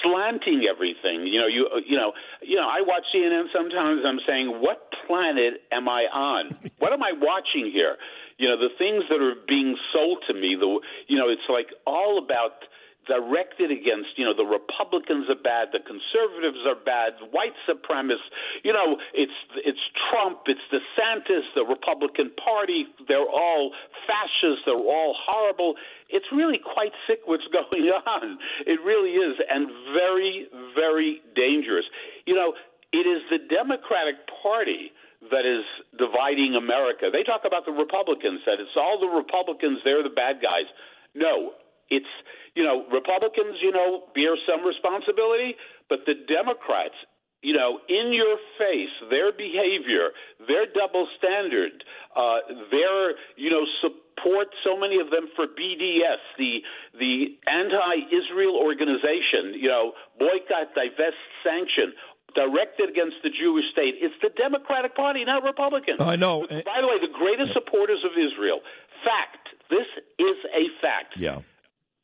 slanting 0.02 0.66
everything. 0.70 1.26
You 1.26 1.42
know, 1.42 1.48
you 1.48 1.70
you 1.86 1.98
know, 1.98 2.14
you 2.42 2.56
know. 2.56 2.70
I 2.70 2.82
watch 2.82 3.04
CNN 3.14 3.50
sometimes. 3.54 4.02
I'm 4.06 4.22
saying, 4.28 4.62
what 4.62 4.94
planet 5.08 5.62
am 5.72 5.90
I 5.90 6.06
on? 6.14 6.58
what 6.80 6.94
am 6.94 7.02
I 7.02 7.14
watching 7.18 7.70
here? 7.74 7.98
You 8.38 8.50
know, 8.50 8.58
the 8.58 8.74
things 8.78 9.06
that 9.10 9.22
are 9.22 9.38
being 9.48 9.78
sold 9.94 10.24
to 10.28 10.34
me. 10.34 10.56
The 10.58 10.80
you 11.08 11.18
know, 11.18 11.30
it's 11.30 11.50
like 11.50 11.74
all 11.86 12.22
about 12.24 12.62
directed 13.08 13.72
against, 13.72 14.14
you 14.18 14.26
know, 14.26 14.34
the 14.36 14.46
Republicans 14.46 15.26
are 15.30 15.40
bad, 15.40 15.74
the 15.74 15.82
conservatives 15.82 16.62
are 16.68 16.78
bad, 16.78 17.18
white 17.32 17.58
supremacists. 17.66 18.30
You 18.64 18.74
know, 18.74 18.98
it's 19.14 19.34
it's 19.66 19.82
Trump, 20.10 20.46
it's 20.46 20.62
DeSantis, 20.70 21.46
the 21.56 21.66
Republican 21.66 22.32
Party. 22.38 22.86
They're 23.08 23.30
all 23.30 23.72
fascists. 24.06 24.66
They're 24.66 24.76
all 24.76 25.16
horrible. 25.18 25.76
It's 26.10 26.28
really 26.32 26.60
quite 26.60 26.94
sick 27.08 27.22
what's 27.26 27.48
going 27.54 27.90
on. 27.90 28.38
It 28.66 28.80
really 28.86 29.18
is, 29.18 29.38
and 29.50 29.68
very, 29.94 30.48
very 30.76 31.22
dangerous. 31.36 31.86
You 32.26 32.36
know, 32.36 32.54
it 32.94 33.08
is 33.08 33.24
the 33.32 33.40
Democratic 33.50 34.16
Party 34.44 34.92
that 35.30 35.46
is 35.46 35.64
dividing 35.98 36.58
America. 36.58 37.14
They 37.14 37.22
talk 37.22 37.46
about 37.46 37.66
the 37.66 37.72
Republicans, 37.72 38.42
that 38.46 38.58
it's 38.58 38.74
all 38.76 38.98
the 38.98 39.08
Republicans, 39.08 39.80
they're 39.86 40.02
the 40.02 40.10
bad 40.10 40.42
guys. 40.42 40.66
No, 41.14 41.54
it's 41.92 42.10
you 42.56 42.64
know, 42.64 42.84
Republicans, 42.92 43.58
you 43.62 43.72
know, 43.72 44.04
bear 44.14 44.36
some 44.48 44.66
responsibility, 44.66 45.56
but 45.88 46.00
the 46.06 46.16
Democrats, 46.28 46.96
you 47.42 47.54
know, 47.54 47.80
in 47.88 48.14
your 48.14 48.38
face, 48.60 48.92
their 49.10 49.32
behavior, 49.32 50.12
their 50.48 50.68
double 50.68 51.08
standard, 51.18 51.84
uh, 52.16 52.44
their, 52.70 53.16
you 53.40 53.50
know, 53.50 53.64
support 53.82 54.48
so 54.64 54.78
many 54.78 55.00
of 55.00 55.10
them 55.10 55.32
for 55.36 55.48
BDS, 55.48 56.22
the 56.38 56.60
the 57.00 57.40
anti-Israel 57.48 58.60
organization, 58.60 59.56
you 59.56 59.70
know, 59.70 59.94
boycott, 60.20 60.76
divest, 60.76 61.18
sanction, 61.42 61.96
directed 62.36 62.92
against 62.92 63.16
the 63.24 63.32
Jewish 63.32 63.66
state. 63.72 63.96
It's 64.04 64.16
the 64.22 64.30
Democratic 64.36 64.94
Party, 64.94 65.24
not 65.24 65.44
Republicans. 65.44 66.00
I 66.00 66.18
know. 66.18 66.46
By 66.48 66.80
the 66.84 66.88
way, 66.88 67.00
the 67.00 67.16
greatest 67.16 67.54
supporters 67.54 68.04
of 68.04 68.12
Israel. 68.12 68.60
Fact. 69.08 69.56
This 69.72 69.88
is 70.20 70.38
a 70.52 70.68
fact. 70.84 71.16
Yeah 71.16 71.40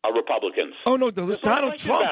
are 0.08 0.14
Republicans. 0.14 0.74
Oh 0.86 0.95
no, 0.95 1.12
Donald 1.12 1.78
Trump. 1.78 2.10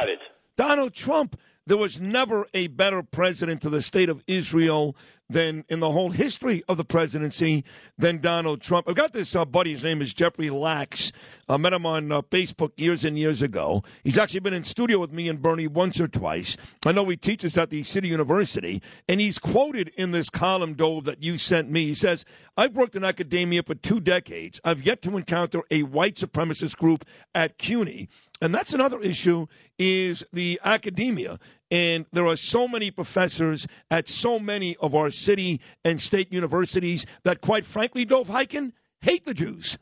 Donald 0.55 0.93
Trump. 0.93 1.39
There 1.67 1.77
was 1.77 1.99
never 1.99 2.45
a 2.53 2.67
better 2.67 3.01
president 3.01 3.61
to 3.63 3.71
the 3.71 3.81
state 3.81 4.07
of 4.07 4.23
Israel 4.27 4.95
than 5.29 5.65
in 5.69 5.79
the 5.79 5.91
whole 5.91 6.11
history 6.11 6.63
of 6.67 6.77
the 6.77 6.85
presidency 6.85 7.63
than 7.97 8.19
Donald 8.19 8.61
Trump. 8.61 8.87
I've 8.87 8.95
got 8.95 9.13
this 9.13 9.35
uh, 9.35 9.45
buddy. 9.45 9.73
His 9.73 9.83
name 9.83 10.01
is 10.01 10.13
Jeffrey 10.13 10.49
Lax. 10.49 11.11
I 11.49 11.57
met 11.57 11.73
him 11.73 11.85
on 11.85 12.11
uh, 12.11 12.21
Facebook 12.23 12.71
years 12.77 13.03
and 13.03 13.17
years 13.17 13.41
ago. 13.41 13.83
He's 14.03 14.17
actually 14.17 14.41
been 14.41 14.53
in 14.53 14.63
studio 14.63 14.99
with 14.99 15.11
me 15.11 15.27
and 15.27 15.41
Bernie 15.41 15.67
once 15.67 15.99
or 15.99 16.07
twice. 16.07 16.57
I 16.85 16.91
know 16.91 17.07
he 17.09 17.17
teaches 17.17 17.57
at 17.57 17.69
the 17.69 17.83
City 17.83 18.07
University, 18.07 18.81
and 19.07 19.19
he's 19.19 19.39
quoted 19.39 19.89
in 19.97 20.11
this 20.11 20.29
column, 20.29 20.73
Dov, 20.73 21.05
that 21.05 21.23
you 21.23 21.37
sent 21.37 21.69
me. 21.69 21.87
He 21.87 21.93
says, 21.93 22.25
I've 22.57 22.75
worked 22.75 22.95
in 22.95 23.03
academia 23.03 23.63
for 23.63 23.75
two 23.75 23.99
decades. 23.99 24.61
I've 24.63 24.83
yet 24.83 25.01
to 25.03 25.17
encounter 25.17 25.61
a 25.71 25.83
white 25.83 26.15
supremacist 26.15 26.77
group 26.77 27.05
at 27.33 27.57
CUNY. 27.57 28.07
And 28.41 28.53
that's 28.53 28.73
another 28.73 29.01
issue 29.01 29.47
is 29.77 30.23
the 30.31 30.59
academia. 30.63 31.39
And 31.71 32.05
there 32.11 32.27
are 32.27 32.35
so 32.35 32.67
many 32.67 32.91
professors 32.91 33.67
at 33.89 34.07
so 34.07 34.39
many 34.39 34.75
of 34.77 34.93
our 34.93 35.09
city 35.09 35.61
and 35.83 35.99
state 35.99 36.31
universities 36.31 37.05
that, 37.23 37.41
quite 37.41 37.65
frankly, 37.65 38.05
Dov 38.05 38.27
Hikind, 38.27 38.73
hate 39.01 39.25
the 39.25 39.33
Jews. 39.33 39.77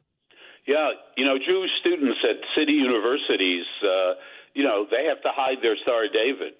Yeah, 0.66 0.92
you 1.18 1.26
know, 1.26 1.38
Jewish 1.38 1.72
students 1.82 2.20
at 2.24 2.38
city 2.58 2.74
universities, 2.74 3.66
uh, 3.84 4.14
you 4.54 4.64
know, 4.64 4.86
they 4.90 5.06
have 5.08 5.22
to 5.24 5.30
hide 5.36 5.58
their 5.62 5.76
Star 5.84 6.08
David 6.08 6.54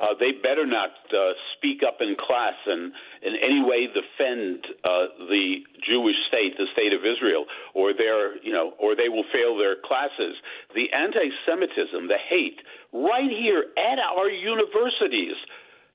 uh, 0.00 0.14
they 0.18 0.30
better 0.32 0.66
not 0.66 0.94
uh, 1.10 1.34
speak 1.56 1.82
up 1.86 1.98
in 2.00 2.14
class 2.14 2.54
and 2.66 2.92
in 3.22 3.34
any 3.42 3.60
way 3.62 3.86
defend 3.86 4.64
uh, 4.84 5.10
the 5.26 5.66
Jewish 5.82 6.16
state, 6.28 6.54
the 6.56 6.70
state 6.72 6.92
of 6.92 7.02
Israel, 7.02 7.46
or 7.74 7.92
their, 7.92 8.38
you 8.42 8.52
know, 8.52 8.74
or 8.78 8.94
they 8.94 9.08
will 9.08 9.26
fail 9.32 9.58
their 9.58 9.74
classes. 9.74 10.38
The 10.74 10.86
anti-Semitism, 10.94 12.06
the 12.06 12.20
hate, 12.30 12.62
right 12.92 13.30
here 13.30 13.74
at 13.74 13.98
our 13.98 14.30
universities, 14.30 15.34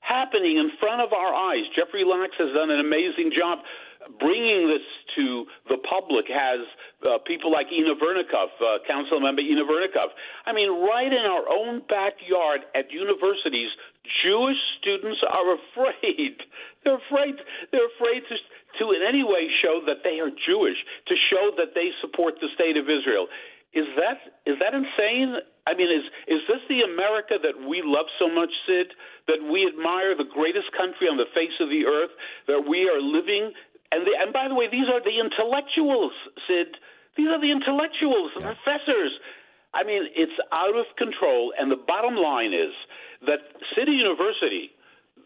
happening 0.00 0.58
in 0.60 0.68
front 0.78 1.00
of 1.00 1.16
our 1.16 1.32
eyes. 1.32 1.64
Jeffrey 1.72 2.04
Lax 2.04 2.36
has 2.36 2.52
done 2.52 2.68
an 2.68 2.80
amazing 2.80 3.32
job. 3.32 3.64
bringing 4.20 4.68
this 4.68 4.84
to 5.16 5.46
the 5.68 5.78
public 5.88 6.26
has 6.28 6.60
uh, 7.04 7.18
people 7.26 7.52
like 7.52 7.66
Inna 7.72 7.94
Vernikov, 7.96 8.52
uh, 8.60 8.84
council 8.86 9.20
member 9.20 9.40
Inna 9.40 9.64
Vernikov. 9.64 10.12
I 10.46 10.52
mean, 10.52 10.70
right 10.70 11.08
in 11.08 11.24
our 11.24 11.48
own 11.48 11.82
backyard 11.88 12.68
at 12.74 12.90
universities, 12.90 13.70
Jewish 14.22 14.60
students 14.80 15.20
are 15.24 15.56
afraid. 15.56 16.36
They're 16.84 17.00
afraid. 17.00 17.36
They're 17.72 17.88
afraid 17.96 18.22
to, 18.28 18.36
to 18.80 18.84
in 18.92 19.00
any 19.00 19.24
way 19.24 19.48
show 19.64 19.80
that 19.86 20.04
they 20.04 20.20
are 20.20 20.28
Jewish, 20.28 20.76
to 21.08 21.14
show 21.32 21.56
that 21.56 21.72
they 21.74 21.90
support 22.00 22.36
the 22.40 22.52
state 22.54 22.76
of 22.76 22.84
Israel. 22.84 23.28
Is 23.72 23.88
that 23.96 24.20
is 24.46 24.60
that 24.60 24.76
insane? 24.76 25.40
I 25.66 25.74
mean, 25.74 25.90
is 25.90 26.04
is 26.28 26.44
this 26.46 26.62
the 26.68 26.84
America 26.84 27.40
that 27.40 27.56
we 27.58 27.82
love 27.82 28.06
so 28.20 28.28
much, 28.28 28.52
Sid? 28.68 28.92
That 29.26 29.40
we 29.42 29.66
admire 29.66 30.14
the 30.14 30.28
greatest 30.28 30.70
country 30.76 31.08
on 31.08 31.16
the 31.16 31.26
face 31.34 31.56
of 31.58 31.72
the 31.72 31.88
earth? 31.88 32.12
That 32.46 32.68
we 32.68 32.86
are 32.86 33.00
living 33.00 33.50
and 33.94 34.02
the, 34.02 34.14
and 34.18 34.34
by 34.34 34.50
the 34.50 34.58
way, 34.58 34.66
these 34.66 34.90
are 34.90 34.98
the 34.98 35.22
intellectuals, 35.22 36.10
Sid. 36.50 36.74
These 37.14 37.30
are 37.30 37.38
the 37.38 37.54
intellectuals, 37.54 38.34
the 38.34 38.42
professors. 38.42 39.14
I 39.70 39.86
mean, 39.86 40.10
it's 40.18 40.34
out 40.50 40.74
of 40.74 40.90
control. 40.98 41.54
And 41.54 41.70
the 41.70 41.78
bottom 41.78 42.18
line 42.18 42.50
is 42.50 42.74
that 43.26 43.40
City 43.76 43.92
University, 43.92 44.70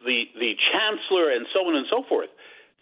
the 0.04 0.30
the 0.38 0.52
chancellor, 0.72 1.30
and 1.30 1.46
so 1.52 1.66
on 1.66 1.74
and 1.74 1.86
so 1.90 2.04
forth. 2.08 2.30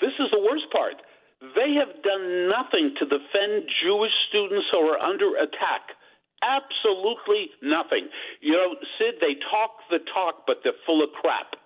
This 0.00 0.12
is 0.20 0.28
the 0.30 0.40
worst 0.40 0.68
part. 0.72 1.00
They 1.40 1.76
have 1.76 2.00
done 2.02 2.48
nothing 2.48 2.96
to 2.98 3.04
defend 3.04 3.68
Jewish 3.84 4.12
students 4.28 4.66
who 4.72 4.88
are 4.88 5.00
under 5.00 5.36
attack. 5.36 5.96
Absolutely 6.40 7.52
nothing. 7.62 8.08
You 8.40 8.52
know, 8.52 8.76
Sid, 8.96 9.20
they 9.20 9.36
talk 9.50 9.80
the 9.90 10.00
talk, 10.12 10.44
but 10.46 10.60
they're 10.64 10.76
full 10.84 11.02
of 11.04 11.10
crap. 11.12 11.56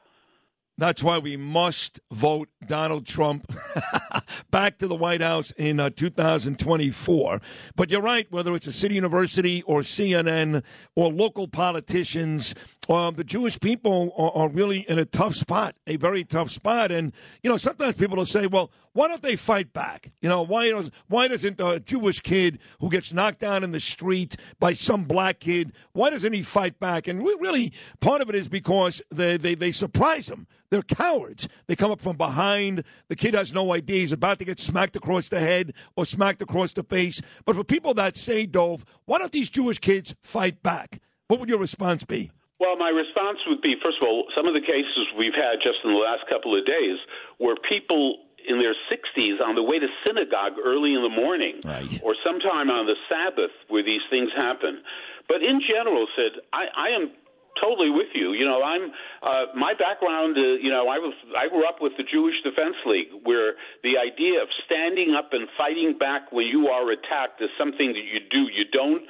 That's 0.80 1.02
why 1.02 1.18
we 1.18 1.36
must 1.36 2.00
vote 2.10 2.48
Donald 2.66 3.06
Trump 3.06 3.52
back 4.50 4.78
to 4.78 4.88
the 4.88 4.94
White 4.94 5.20
House 5.20 5.52
in 5.58 5.78
uh, 5.78 5.90
2024. 5.90 7.42
But 7.76 7.90
you're 7.90 8.00
right, 8.00 8.26
whether 8.32 8.54
it's 8.54 8.66
a 8.66 8.72
city 8.72 8.94
university 8.94 9.60
or 9.64 9.82
CNN 9.82 10.62
or 10.96 11.12
local 11.12 11.48
politicians, 11.48 12.54
uh, 12.88 13.10
the 13.10 13.24
Jewish 13.24 13.60
people 13.60 14.14
are, 14.16 14.30
are 14.44 14.48
really 14.48 14.86
in 14.88 14.98
a 14.98 15.04
tough 15.04 15.34
spot, 15.34 15.74
a 15.86 15.96
very 15.96 16.24
tough 16.24 16.50
spot. 16.50 16.90
And, 16.90 17.12
you 17.42 17.50
know, 17.50 17.58
sometimes 17.58 17.96
people 17.96 18.16
will 18.16 18.24
say, 18.24 18.46
well, 18.46 18.70
why 18.92 19.08
don't 19.08 19.22
they 19.22 19.36
fight 19.36 19.72
back? 19.72 20.10
You 20.20 20.28
know, 20.28 20.42
why, 20.42 20.70
does, 20.70 20.90
why 21.08 21.28
doesn't 21.28 21.60
a 21.60 21.78
Jewish 21.80 22.20
kid 22.20 22.58
who 22.80 22.90
gets 22.90 23.12
knocked 23.12 23.38
down 23.38 23.62
in 23.62 23.70
the 23.70 23.80
street 23.80 24.36
by 24.58 24.72
some 24.72 25.04
black 25.04 25.40
kid, 25.40 25.72
why 25.92 26.10
doesn't 26.10 26.32
he 26.32 26.42
fight 26.42 26.80
back? 26.80 27.06
And 27.06 27.22
we 27.22 27.36
really, 27.40 27.72
part 28.00 28.20
of 28.20 28.28
it 28.28 28.34
is 28.34 28.48
because 28.48 29.00
they, 29.10 29.36
they, 29.36 29.54
they 29.54 29.72
surprise 29.72 30.28
him. 30.28 30.46
They're 30.70 30.82
cowards. 30.82 31.48
They 31.66 31.76
come 31.76 31.90
up 31.90 32.00
from 32.00 32.16
behind. 32.16 32.84
The 33.08 33.16
kid 33.16 33.34
has 33.34 33.52
no 33.52 33.72
idea. 33.72 34.00
He's 34.00 34.12
about 34.12 34.38
to 34.38 34.44
get 34.44 34.60
smacked 34.60 34.96
across 34.96 35.28
the 35.28 35.40
head 35.40 35.72
or 35.96 36.04
smacked 36.04 36.42
across 36.42 36.72
the 36.72 36.84
face. 36.84 37.20
But 37.44 37.56
for 37.56 37.64
people 37.64 37.94
that 37.94 38.16
say, 38.16 38.46
Dov, 38.46 38.84
why 39.04 39.18
don't 39.18 39.32
these 39.32 39.50
Jewish 39.50 39.78
kids 39.78 40.14
fight 40.22 40.62
back? 40.62 41.00
What 41.28 41.38
would 41.40 41.48
your 41.48 41.58
response 41.58 42.04
be? 42.04 42.30
Well, 42.60 42.76
my 42.76 42.90
response 42.90 43.38
would 43.46 43.62
be 43.62 43.74
first 43.82 43.96
of 44.02 44.06
all, 44.06 44.26
some 44.36 44.46
of 44.46 44.52
the 44.52 44.60
cases 44.60 45.08
we've 45.16 45.34
had 45.34 45.62
just 45.62 45.78
in 45.82 45.92
the 45.92 45.98
last 45.98 46.28
couple 46.28 46.58
of 46.58 46.66
days 46.66 46.98
where 47.38 47.56
people 47.56 48.18
in 48.48 48.58
their 48.58 48.74
60s 48.88 49.40
on 49.40 49.54
the 49.54 49.62
way 49.62 49.78
to 49.78 49.86
synagogue 50.06 50.54
early 50.62 50.94
in 50.94 51.02
the 51.02 51.12
morning 51.12 51.60
right. 51.64 52.00
or 52.02 52.14
sometime 52.24 52.70
on 52.70 52.86
the 52.86 52.96
Sabbath 53.08 53.52
where 53.68 53.82
these 53.82 54.02
things 54.10 54.30
happen. 54.36 54.82
But 55.28 55.42
in 55.42 55.60
general, 55.62 56.06
said 56.16 56.42
I, 56.52 56.66
I 56.74 56.88
am 56.90 57.12
totally 57.60 57.90
with 57.90 58.08
you. 58.14 58.32
You 58.32 58.44
know, 58.46 58.62
I'm 58.62 58.90
uh, 59.22 59.52
my 59.54 59.74
background. 59.74 60.36
Uh, 60.36 60.56
you 60.58 60.70
know, 60.70 60.88
I 60.88 60.98
was 60.98 61.14
I 61.36 61.48
grew 61.48 61.66
up 61.68 61.78
with 61.80 61.92
the 61.96 62.04
Jewish 62.04 62.34
Defense 62.42 62.76
League, 62.86 63.12
where 63.24 63.54
the 63.82 64.00
idea 64.00 64.42
of 64.42 64.48
standing 64.66 65.14
up 65.16 65.30
and 65.32 65.48
fighting 65.56 65.96
back 65.98 66.32
when 66.32 66.46
you 66.46 66.68
are 66.68 66.90
attacked 66.90 67.42
is 67.42 67.50
something 67.58 67.92
that 67.92 68.06
you 68.06 68.20
do. 68.30 68.48
You 68.50 68.64
don't 68.72 69.04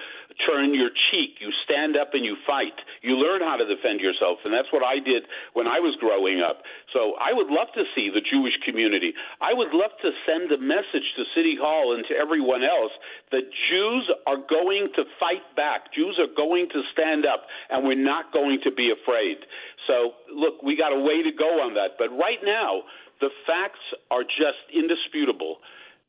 turn 0.46 0.74
your 0.74 0.90
cheek. 1.10 1.40
You 1.40 1.50
stand 1.64 1.96
up 1.96 2.12
and 2.12 2.24
you 2.24 2.36
fight. 2.46 2.76
You 3.02 3.16
learn 3.16 3.40
how 3.40 3.56
to 3.56 3.64
defend 3.64 4.00
yourself, 4.00 4.38
and 4.44 4.52
that's 4.52 4.72
what 4.72 4.84
I 4.84 5.00
did 5.00 5.24
when 5.52 5.66
I 5.66 5.80
was 5.80 5.96
growing 6.00 6.40
up. 6.40 6.62
So 6.92 7.14
I 7.20 7.32
would 7.32 7.48
love 7.48 7.68
to 7.74 7.84
see 7.94 8.10
the 8.12 8.20
Jewish 8.20 8.56
community. 8.64 9.12
I 9.40 9.52
would 9.52 9.72
love 9.72 9.92
to 10.02 10.10
send 10.24 10.52
a 10.52 10.60
message 10.60 11.06
to 11.16 11.24
City 11.34 11.56
Hall 11.58 11.94
and 11.94 12.04
to 12.08 12.14
everyone 12.14 12.62
else 12.62 12.92
that 13.30 13.48
Jews 13.70 14.04
are 14.26 14.40
going 14.40 14.90
to 14.96 15.04
fight 15.18 15.44
back. 15.56 15.92
Jews 15.94 16.18
are 16.18 16.30
going 16.30 16.68
to 16.72 16.80
stand 16.92 17.24
up, 17.24 17.46
and 17.70 17.86
we're 17.86 17.98
not 17.98 18.32
going 18.32 18.60
to 18.64 18.70
be 18.70 18.92
afraid. 18.92 19.38
So 19.86 20.18
look, 20.32 20.62
we 20.62 20.76
got 20.76 20.92
a 20.92 21.00
way 21.00 21.22
to 21.22 21.32
go 21.32 21.60
on 21.60 21.74
that. 21.74 21.96
But 21.98 22.10
right 22.16 22.40
now, 22.44 22.82
the 23.20 23.30
facts 23.46 23.84
are 24.10 24.24
just 24.24 24.64
indisputable. 24.72 25.58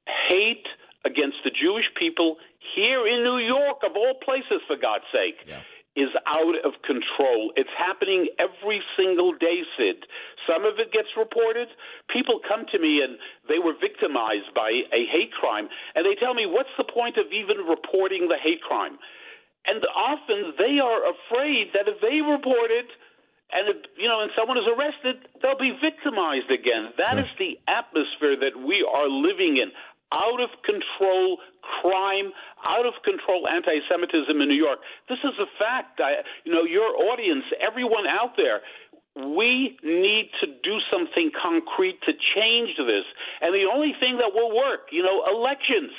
Hate 0.08 0.68
against 1.06 1.38
the 1.44 1.52
Jewish 1.52 1.86
people 1.98 2.38
here 2.76 3.08
in 3.08 3.24
New 3.24 3.38
York, 3.38 3.82
of 3.84 3.96
all 3.96 4.16
places, 4.24 4.62
for 4.68 4.78
God's 4.78 5.10
sake, 5.12 5.42
yeah. 5.48 5.62
is 5.98 6.14
out 6.28 6.56
of 6.64 6.78
control. 6.86 7.52
It's 7.58 7.74
happening 7.78 8.30
every 8.40 8.82
single 8.96 9.34
day, 9.34 9.66
Sid. 9.78 10.06
Some 10.48 10.64
of 10.64 10.80
it 10.80 10.94
gets 10.94 11.10
reported. 11.18 11.68
People 12.08 12.40
come 12.48 12.66
to 12.72 12.80
me 12.80 13.02
and 13.02 13.18
they 13.50 13.60
were 13.60 13.74
victimized 13.74 14.54
by 14.56 14.70
a 14.94 15.02
hate 15.10 15.34
crime, 15.34 15.68
and 15.96 16.06
they 16.06 16.16
tell 16.16 16.34
me, 16.34 16.46
what's 16.46 16.74
the 16.78 16.88
point 16.88 17.18
of 17.18 17.28
even 17.34 17.66
reporting 17.66 18.30
the 18.30 18.38
hate 18.38 18.62
crime? 18.62 18.98
And 19.66 19.84
often 19.94 20.54
they 20.58 20.80
are 20.82 21.02
afraid 21.06 21.70
that 21.74 21.86
if 21.86 22.02
they 22.02 22.22
report 22.22 22.72
it, 22.72 22.90
and 23.52 23.68
if, 23.68 23.84
you 24.00 24.08
know, 24.08 24.24
and 24.24 24.32
someone 24.32 24.58
is 24.58 24.64
arrested, 24.64 25.28
they'll 25.44 25.60
be 25.60 25.76
victimized 25.76 26.48
again. 26.48 26.96
That 26.98 27.20
is 27.20 27.28
the 27.36 27.60
atmosphere 27.68 28.40
that 28.40 28.56
we 28.56 28.80
are 28.88 29.12
living 29.12 29.60
in 29.60 29.76
out 30.12 30.40
of 30.40 30.50
control 30.64 31.40
crime, 31.62 32.32
out 32.64 32.86
of 32.86 32.94
control 33.04 33.48
anti 33.48 33.80
Semitism 33.90 34.36
in 34.36 34.48
New 34.48 34.60
York. 34.60 34.80
This 35.10 35.20
is 35.24 35.36
a 35.40 35.48
fact. 35.58 36.00
I, 36.00 36.24
you 36.44 36.52
know, 36.52 36.64
your 36.64 36.92
audience, 37.12 37.46
everyone 37.60 38.06
out 38.08 38.36
there, 38.36 38.62
we 39.16 39.78
need 39.84 40.32
to 40.40 40.48
do 40.48 40.80
something 40.92 41.32
concrete 41.36 42.00
to 42.08 42.14
change 42.36 42.76
this. 42.78 43.08
And 43.42 43.54
the 43.54 43.68
only 43.68 43.94
thing 44.00 44.18
that 44.18 44.32
will 44.34 44.56
work, 44.56 44.92
you 44.92 45.04
know, 45.04 45.24
elections 45.28 45.92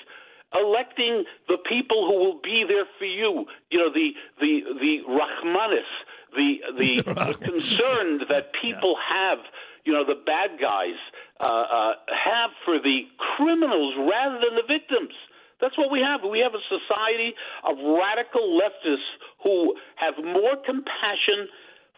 electing 0.54 1.24
the 1.48 1.58
people 1.68 2.06
who 2.06 2.18
will 2.18 2.40
be 2.42 2.64
there 2.68 2.84
for 2.98 3.04
you. 3.04 3.46
You 3.70 3.78
know, 3.78 3.92
the 3.92 4.10
the 4.40 4.60
the 4.80 4.98
Rahmanis, 5.08 5.88
the 6.36 6.60
the, 6.76 7.02
the 7.14 7.34
concern 7.34 8.20
that 8.28 8.52
people 8.60 8.96
have. 9.08 9.38
You 9.84 9.92
know, 9.92 10.04
the 10.04 10.14
bad 10.14 10.60
guys 10.60 10.94
uh, 11.42 11.46
uh, 11.46 11.92
have 12.06 12.50
for 12.64 12.78
the 12.78 13.02
criminals 13.18 13.94
rather 13.98 14.38
than 14.38 14.54
the 14.54 14.66
victims. 14.66 15.12
That's 15.60 15.76
what 15.76 15.90
we 15.90 16.00
have. 16.00 16.22
We 16.22 16.38
have 16.40 16.54
a 16.54 16.64
society 16.70 17.34
of 17.62 17.78
radical 17.78 18.58
leftists 18.58 19.10
who 19.42 19.74
have 19.96 20.14
more 20.22 20.54
compassion 20.64 21.50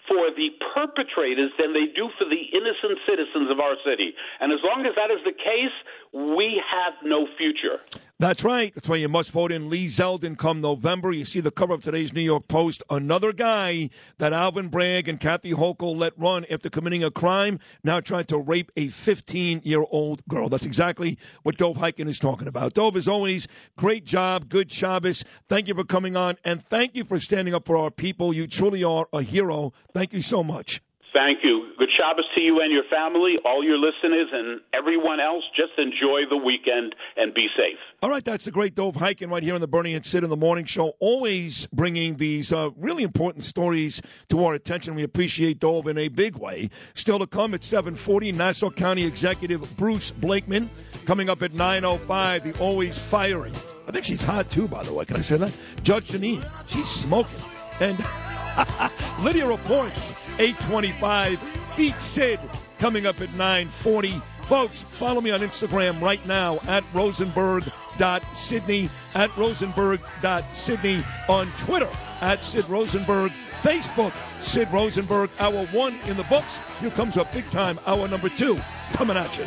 for 0.09 0.29
the 0.37 0.53
perpetrators 0.75 1.51
than 1.59 1.73
they 1.73 1.89
do 1.93 2.09
for 2.19 2.29
the 2.29 2.43
innocent 2.53 3.01
citizens 3.09 3.51
of 3.51 3.61
our 3.61 3.77
city. 3.85 4.13
And 4.41 4.53
as 4.53 4.61
long 4.65 4.85
as 4.85 4.93
that 4.97 5.09
is 5.09 5.21
the 5.25 5.33
case, 5.33 5.73
we 6.13 6.61
have 6.61 6.93
no 7.03 7.27
future. 7.39 7.81
That's 8.25 8.43
right. 8.43 8.75
That's 8.75 8.89
why 8.89 8.97
you 8.97 9.11
must 9.11 9.33
vote 9.33 9.53
in 9.53 9.69
Lee 9.69 9.85
Zeldin 9.85 10.39
come 10.39 10.63
November. 10.63 11.13
You 11.13 11.27
see 11.27 11.41
the 11.41 11.51
cover 11.51 11.75
of 11.75 11.83
today's 11.83 12.15
New 12.15 12.23
York 12.23 12.49
Post. 12.49 12.83
Another 12.89 13.35
guy 13.35 13.91
that 14.17 14.33
Alvin 14.33 14.69
Bragg 14.69 15.11
and 15.11 15.21
Kathy 15.21 15.53
Hochul 15.53 15.95
let 15.95 16.19
run 16.19 16.47
after 16.49 16.71
committing 16.71 17.05
a 17.05 17.11
crime, 17.11 17.61
now 17.83 18.01
trying 18.01 18.25
to 18.25 18.39
rape 18.39 18.73
a 18.79 18.89
15 18.89 19.61
year 19.63 19.85
old 19.91 20.27
girl. 20.27 20.49
That's 20.49 20.65
exactly 20.65 21.19
what 21.43 21.59
Dov 21.59 21.77
Hikind 21.77 22.09
is 22.09 22.19
talking 22.19 22.49
about. 22.49 22.73
Dov, 22.73 22.97
as 22.97 23.09
always, 23.09 23.47
great 23.77 24.07
job. 24.07 24.49
Good 24.49 24.73
Shabbos. 24.73 25.23
Thank 25.47 25.69
you 25.69 25.75
for 25.75 25.85
coming 25.85 26.17
on, 26.17 26.39
and 26.47 26.65
thank 26.65 26.95
you 26.95 27.05
for 27.05 27.21
standing 27.21 27.53
up 27.53 27.67
for 27.67 27.77
our 27.77 27.91
people. 27.91 28.33
You 28.33 28.47
truly 28.47 28.83
are 28.83 29.07
a 29.13 29.21
hero. 29.21 29.75
Thank 29.93 30.15
you 30.15 30.23
so 30.23 30.43
much. 30.43 30.81
Thank 31.15 31.45
you. 31.45 31.71
Good 31.79 31.91
Shabbos 31.97 32.25
to 32.35 32.41
you 32.41 32.61
and 32.61 32.73
your 32.73 32.83
family, 32.91 33.37
all 33.45 33.63
your 33.63 33.79
listeners, 33.79 34.29
and 34.33 34.61
everyone 34.75 35.21
else. 35.21 35.45
Just 35.55 35.79
enjoy 35.79 36.23
the 36.29 36.37
weekend 36.37 36.93
and 37.17 37.33
be 37.33 37.47
safe. 37.57 37.79
All 38.03 38.11
right, 38.11 38.25
that's 38.25 38.47
the 38.47 38.51
great 38.51 38.75
Dov 38.75 38.97
Hikind 38.97 39.31
right 39.31 39.43
here 39.43 39.55
on 39.55 39.61
the 39.61 39.69
Bernie 39.69 39.95
and 39.95 40.05
Sid 40.05 40.25
in 40.25 40.31
the 40.31 40.37
Morning 40.37 40.65
Show. 40.65 40.95
Always 40.99 41.69
bringing 41.69 42.17
these 42.17 42.53
uh, 42.53 42.71
really 42.77 43.05
important 43.05 43.45
stories 43.45 44.03
to 44.29 44.45
our 44.45 44.55
attention. 44.55 44.97
We 44.97 45.05
appreciate 45.05 45.61
Dov 45.61 45.87
in 45.87 45.99
a 45.99 46.09
big 46.09 46.37
way. 46.37 46.69
Still 46.95 47.21
to 47.21 47.29
come 47.29 47.55
at 47.55 47.63
740, 47.63 48.33
Nassau 48.33 48.71
County 48.71 49.05
Executive 49.05 49.77
Bruce 49.77 50.11
Blakeman. 50.11 50.69
Coming 51.07 51.31
up 51.31 51.43
at 51.43 51.53
9.05, 51.53 52.43
the 52.43 52.59
always 52.59 52.99
fiery. 52.99 53.53
I 53.87 53.93
think 53.93 54.05
she's 54.05 54.25
hot 54.25 54.51
too, 54.51 54.67
by 54.67 54.83
the 54.83 54.93
way. 54.93 55.05
Can 55.05 55.19
I 55.19 55.21
say 55.21 55.37
that? 55.37 55.57
Judge 55.85 56.09
Jeanine. 56.09 56.45
She's 56.67 56.89
smoking. 56.89 57.39
And... 57.79 58.05
Lydia 59.21 59.47
reports 59.47 60.29
825 60.39 61.41
beat 61.77 61.97
Sid 61.97 62.41
coming 62.79 63.07
up 63.07 63.21
at 63.21 63.33
940. 63.35 64.21
Folks, 64.47 64.83
follow 64.83 65.21
me 65.21 65.31
on 65.31 65.41
Instagram 65.41 66.01
right 66.01 66.25
now 66.27 66.59
at 66.67 66.85
rosenberg.sydney, 66.93 68.91
at 69.15 69.37
rosenberg.sydney, 69.37 71.05
on 71.29 71.51
Twitter 71.57 71.89
at 72.21 72.45
Sid 72.45 72.69
Rosenberg, 72.69 73.33
Facebook, 73.63 74.13
Sid 74.41 74.71
Rosenberg, 74.71 75.31
hour 75.39 75.65
one 75.67 75.95
in 76.07 76.17
the 76.17 76.25
books. 76.25 76.61
Here 76.81 76.91
comes 76.91 77.17
a 77.17 77.25
big 77.33 77.49
time 77.51 77.79
hour 77.87 78.07
number 78.07 78.29
two 78.29 78.59
coming 78.93 79.17
at 79.17 79.39
you. 79.39 79.47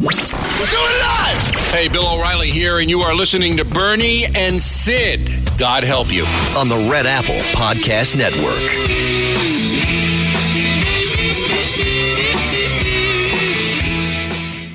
We're 0.00 0.10
doing 0.10 0.20
it 0.20 1.02
live! 1.02 1.72
Hey, 1.72 1.88
Bill 1.88 2.06
O'Reilly 2.06 2.52
here, 2.52 2.78
and 2.78 2.88
you 2.88 3.00
are 3.00 3.12
listening 3.12 3.56
to 3.56 3.64
Bernie 3.64 4.26
and 4.26 4.60
Sid. 4.60 5.58
God 5.58 5.82
help 5.82 6.12
you. 6.12 6.24
On 6.56 6.68
the 6.68 6.88
Red 6.88 7.04
Apple 7.04 7.34
Podcast 7.50 8.16
Network. 8.16 8.54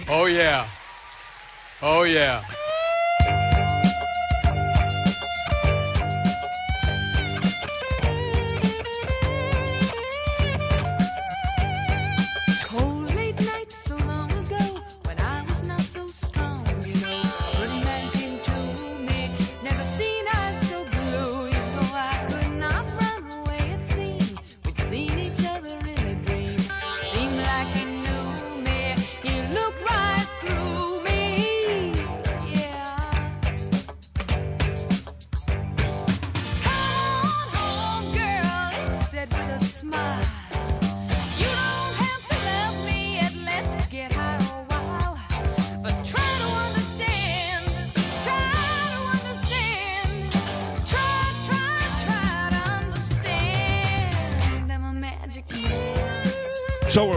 Oh, 0.09 0.25
yeah. 0.25 0.67
Oh, 1.81 2.03
yeah. 2.03 2.43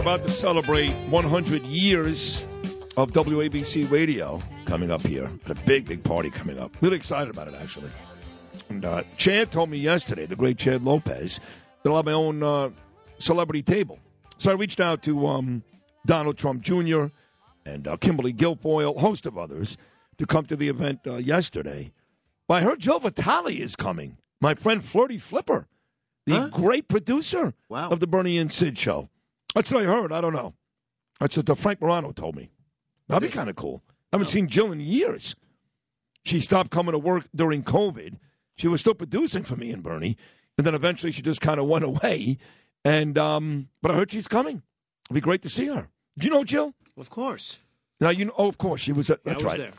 About 0.07 0.21
to 0.23 0.31
celebrate 0.31 0.91
100 1.09 1.63
years 1.63 2.41
of 2.95 3.11
WABC 3.11 3.91
radio 3.91 4.41
coming 4.63 4.89
up 4.89 5.01
here. 5.05 5.29
A 5.47 5.55
big, 5.65 5.83
big 5.83 6.01
party 6.01 6.29
coming 6.29 6.57
up. 6.57 6.73
Really 6.79 6.95
excited 6.95 7.29
about 7.29 7.49
it, 7.49 7.55
actually. 7.55 7.89
And 8.69 8.85
uh, 8.85 9.03
Chad 9.17 9.51
told 9.51 9.69
me 9.69 9.77
yesterday, 9.77 10.25
the 10.25 10.37
great 10.37 10.57
Chad 10.57 10.81
Lopez, 10.81 11.41
that 11.83 11.89
I'll 11.89 11.97
have 11.97 12.05
my 12.05 12.13
own 12.13 12.41
uh, 12.41 12.69
celebrity 13.17 13.61
table. 13.61 13.99
So 14.37 14.49
I 14.49 14.53
reached 14.53 14.79
out 14.79 15.03
to 15.03 15.27
um, 15.27 15.61
Donald 16.05 16.37
Trump 16.37 16.61
Jr. 16.61 17.07
and 17.65 17.85
uh, 17.85 17.97
Kimberly 17.97 18.31
Guilfoyle, 18.31 18.97
host 18.97 19.25
of 19.25 19.37
others, 19.37 19.75
to 20.19 20.25
come 20.25 20.45
to 20.45 20.55
the 20.55 20.69
event 20.69 21.01
uh, 21.05 21.15
yesterday. 21.15 21.91
But 22.47 22.53
I 22.53 22.61
heard 22.61 22.79
Joe 22.79 22.99
Vitale 22.99 23.61
is 23.61 23.75
coming. 23.75 24.19
My 24.39 24.55
friend 24.55 24.81
Flirty 24.81 25.17
Flipper, 25.17 25.67
the 26.25 26.47
great 26.49 26.87
producer 26.87 27.55
wow. 27.67 27.89
of 27.89 27.99
the 27.99 28.07
Bernie 28.07 28.37
and 28.37 28.53
Sid 28.53 28.77
show. 28.77 29.09
That's 29.55 29.71
what 29.71 29.83
I 29.83 29.85
heard. 29.85 30.11
I 30.11 30.21
don't 30.21 30.33
know. 30.33 30.53
That's 31.19 31.35
what 31.37 31.49
uh, 31.49 31.55
Frank 31.55 31.81
Morano 31.81 32.11
told 32.11 32.35
me. 32.35 32.51
That'd 33.07 33.29
be 33.29 33.33
kind 33.35 33.49
of 33.49 33.55
cool. 33.55 33.83
I 34.11 34.17
haven't 34.17 34.27
seen 34.27 34.47
Jill 34.47 34.71
in 34.71 34.79
years. 34.79 35.35
She 36.25 36.39
stopped 36.39 36.69
coming 36.71 36.91
to 36.91 36.99
work 36.99 37.27
during 37.35 37.63
COVID. 37.63 38.17
She 38.57 38.67
was 38.67 38.81
still 38.81 38.93
producing 38.93 39.43
for 39.43 39.55
me 39.55 39.71
and 39.71 39.81
Bernie, 39.81 40.17
and 40.57 40.65
then 40.67 40.75
eventually 40.75 41.11
she 41.11 41.21
just 41.21 41.41
kind 41.41 41.59
of 41.59 41.67
went 41.67 41.85
away. 41.85 42.37
And 42.83 43.17
um, 43.17 43.69
but 43.81 43.91
I 43.91 43.95
heard 43.95 44.11
she's 44.11 44.27
coming. 44.27 44.61
It'd 45.07 45.15
be 45.15 45.21
great 45.21 45.41
to 45.43 45.49
see 45.49 45.67
her. 45.67 45.87
Do 46.17 46.25
you 46.25 46.31
know 46.31 46.43
Jill? 46.43 46.73
Of 46.97 47.09
course. 47.09 47.57
Now 47.99 48.09
you 48.09 48.25
know. 48.25 48.33
Oh, 48.37 48.47
of 48.47 48.57
course 48.57 48.81
she 48.81 48.91
was. 48.91 49.09
At, 49.09 49.23
that's 49.23 49.37
was 49.37 49.45
right. 49.45 49.57
there. 49.57 49.71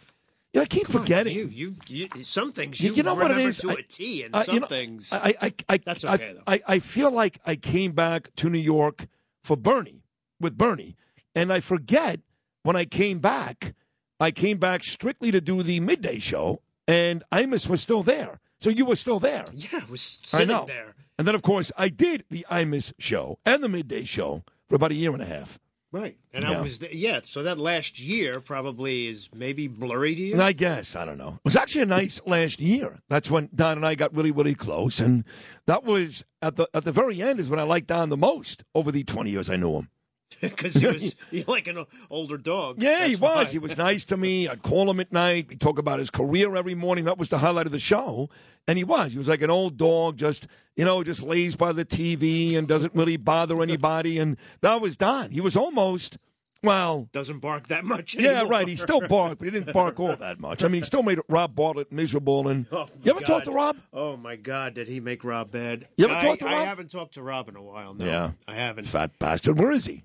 Yeah, 0.55 0.63
I 0.63 0.65
keep 0.67 0.87
Come 0.87 0.97
on, 0.97 1.03
forgetting. 1.03 1.37
You, 1.37 1.47
you, 1.53 1.75
you, 1.89 2.25
some 2.25 2.53
things 2.53 2.81
You- 2.81 2.91
you, 2.91 2.97
you 2.97 3.03
know 3.03 3.15
what 3.15 3.31
it 3.31 3.35
remember 3.35 3.53
to 3.53 3.71
I- 3.71 3.73
a 3.75 3.83
T, 3.83 4.23
and 4.23 4.35
uh, 4.35 4.43
some 4.45 4.55
you 4.55 4.61
know, 4.61 4.67
things. 4.67 5.11
I, 5.13 5.35
I, 5.43 5.53
I, 5.69 5.77
That's 5.79 6.05
I- 6.05 6.17
though. 6.17 6.43
I, 6.47 6.61
I 6.67 6.79
feel 6.79 7.11
like 7.11 7.39
I 7.45 7.57
came 7.57 7.93
back 7.93 8.35
to 8.37 8.49
New 8.49 8.59
York 8.59 9.07
for 9.49 9.57
Bernie 9.57 10.03
with 10.39 10.59
Bernie, 10.59 10.95
and 11.35 11.51
I 11.51 11.61
forget 11.61 12.21
when 12.63 12.77
I 12.77 12.85
came 12.85 13.19
back. 13.19 13.75
I 14.21 14.31
came 14.31 14.59
back 14.59 14.85
strictly 14.85 15.31
to 15.31 15.41
do 15.41 15.63
the 15.63 15.81
midday 15.81 16.19
show, 16.19 16.61
and 16.87 17.25
Imus 17.33 17.67
was 17.69 17.81
still 17.81 18.03
there. 18.03 18.41
So 18.61 18.69
you 18.69 18.85
were 18.85 18.97
still 18.97 19.19
there. 19.21 19.47
yeah, 19.55 19.81
I 19.87 19.91
was 19.91 20.19
I 20.35 20.39
sitting 20.39 20.49
know. 20.49 20.67
there. 20.67 20.95
And 21.17 21.27
then, 21.27 21.35
of 21.35 21.43
course, 21.43 21.73
I 21.79 21.89
did 21.89 22.25
the 22.29 22.45
Imus 22.51 22.93
show 22.99 23.39
and 23.47 23.63
the 23.63 23.69
midday 23.69 24.05
show 24.05 24.45
for 24.69 24.75
about 24.75 24.91
a 24.91 24.95
year 24.97 25.13
and 25.13 25.23
a 25.23 25.27
half. 25.27 25.59
Right. 25.91 26.19
And 26.35 26.45
Yeah. 26.45 26.59
I 26.59 26.61
was 26.61 26.79
there. 26.81 26.93
Yeah, 26.93 27.21
so 27.23 27.43
that 27.45 27.59
last 27.59 27.99
year 27.99 28.41
probably 28.41 29.07
is 29.07 29.31
maybe 29.35 29.69
blurry 29.69 30.15
to 30.15 30.21
you. 30.23 30.41
I 30.43 30.53
guess 30.53 30.95
I 30.95 31.05
don't 31.07 31.17
know. 31.17 31.35
It 31.37 31.45
was 31.45 31.57
actually 31.57 31.83
a 31.83 31.87
nice 31.87 32.21
last 32.27 32.61
year. 32.61 33.01
That's 33.09 33.31
when 33.31 33.49
Don 33.55 33.79
and 33.79 33.87
I 33.87 33.95
got 33.95 34.15
really, 34.15 34.31
really 34.31 34.55
close, 34.55 35.01
and 35.01 35.25
that 35.67 35.85
was 35.85 36.25
at 36.43 36.57
the 36.57 36.69
at 36.75 36.85
the 36.85 36.93
very 36.93 37.23
end 37.23 37.41
is 37.41 37.49
when 37.49 37.59
I 37.59 37.63
liked 37.63 37.87
Don 37.87 38.11
the 38.11 38.17
most 38.19 38.65
over 38.75 38.93
the 38.93 39.03
twenty 39.05 39.31
years 39.31 39.49
I 39.49 39.57
knew 39.57 39.77
him. 39.77 39.89
Because 40.41 40.75
he 40.75 40.87
was 40.87 41.17
like 41.49 41.67
an 41.67 41.85
older 42.11 42.37
dog. 42.39 42.81
Yeah, 42.83 43.07
he 43.07 43.17
was. 43.17 43.21
why. 43.21 43.45
He 43.47 43.59
was 43.59 43.77
nice 43.77 44.05
to 44.07 44.17
me. 44.17 44.47
I'd 44.47 44.63
call 44.63 44.89
him 44.91 45.01
at 45.01 45.13
night. 45.13 45.49
We'd 45.49 45.61
talk 45.61 45.79
about 45.79 45.99
his 45.99 46.11
career 46.11 46.55
every 46.55 46.75
morning. 46.77 47.07
That 47.07 47.19
was 47.19 47.29
the 47.29 47.39
highlight 47.39 47.67
of 47.67 47.73
the 47.73 47.79
show. 47.81 48.29
And 48.69 48.79
he 48.79 48.85
was. 48.85 49.13
He 49.13 49.19
was 49.19 49.27
like 49.29 49.43
an 49.43 49.51
old 49.51 49.77
dog, 49.77 50.17
just 50.17 50.47
you 50.77 50.85
know, 50.85 51.03
just 51.03 51.23
lays 51.23 51.57
by 51.57 51.73
the 51.73 51.85
TV 51.85 52.57
and 52.57 52.69
doesn't 52.69 52.95
really 52.95 53.17
bother 53.17 53.61
anybody. 53.63 54.19
And 54.19 54.37
that 54.61 54.81
was 54.81 54.97
Don. 54.97 55.31
He 55.33 55.41
was 55.41 55.57
almost 55.57 56.19
well. 56.63 57.09
Doesn't 57.13 57.39
bark 57.41 57.67
that 57.69 57.85
much. 57.85 58.15
Yeah, 58.15 58.45
right. 58.47 58.69
He 58.69 58.77
still 58.77 59.01
barked, 59.09 59.39
but 59.39 59.47
he 59.47 59.51
didn't 59.51 59.73
bark 59.73 59.99
all 59.99 60.15
that 60.15 60.39
much. 60.39 60.63
I 60.63 60.69
mean, 60.69 60.83
he 60.83 60.87
still 60.87 61.03
made 61.03 61.19
Rob 61.29 61.55
Bartlett 61.57 61.91
miserable. 61.91 62.47
And 62.49 62.67
Oh, 62.71 62.87
you 63.03 63.11
ever 63.11 63.21
God. 63.21 63.27
talk 63.27 63.45
to 63.45 63.51
Rob? 63.53 63.77
Oh 63.93 64.17
my 64.17 64.37
God, 64.37 64.75
did 64.75 64.87
he 64.89 65.01
make 65.01 65.25
Rob 65.25 65.51
bad? 65.51 65.89
You 65.97 66.05
ever 66.05 66.15
I, 66.15 66.21
talked 66.23 66.41
to 66.43 66.49
I 66.49 66.65
haven't 66.65 66.91
talked 66.93 67.15
to 67.15 67.23
Rob 67.23 67.49
in 67.49 67.57
a 67.57 67.63
while. 67.63 67.95
No, 67.95 68.05
Yeah. 68.05 68.31
I 68.47 68.55
haven't. 68.55 68.87
Fat 68.87 69.19
bastard. 69.19 69.59
Where 69.59 69.73
is 69.73 69.87
he? 69.87 70.05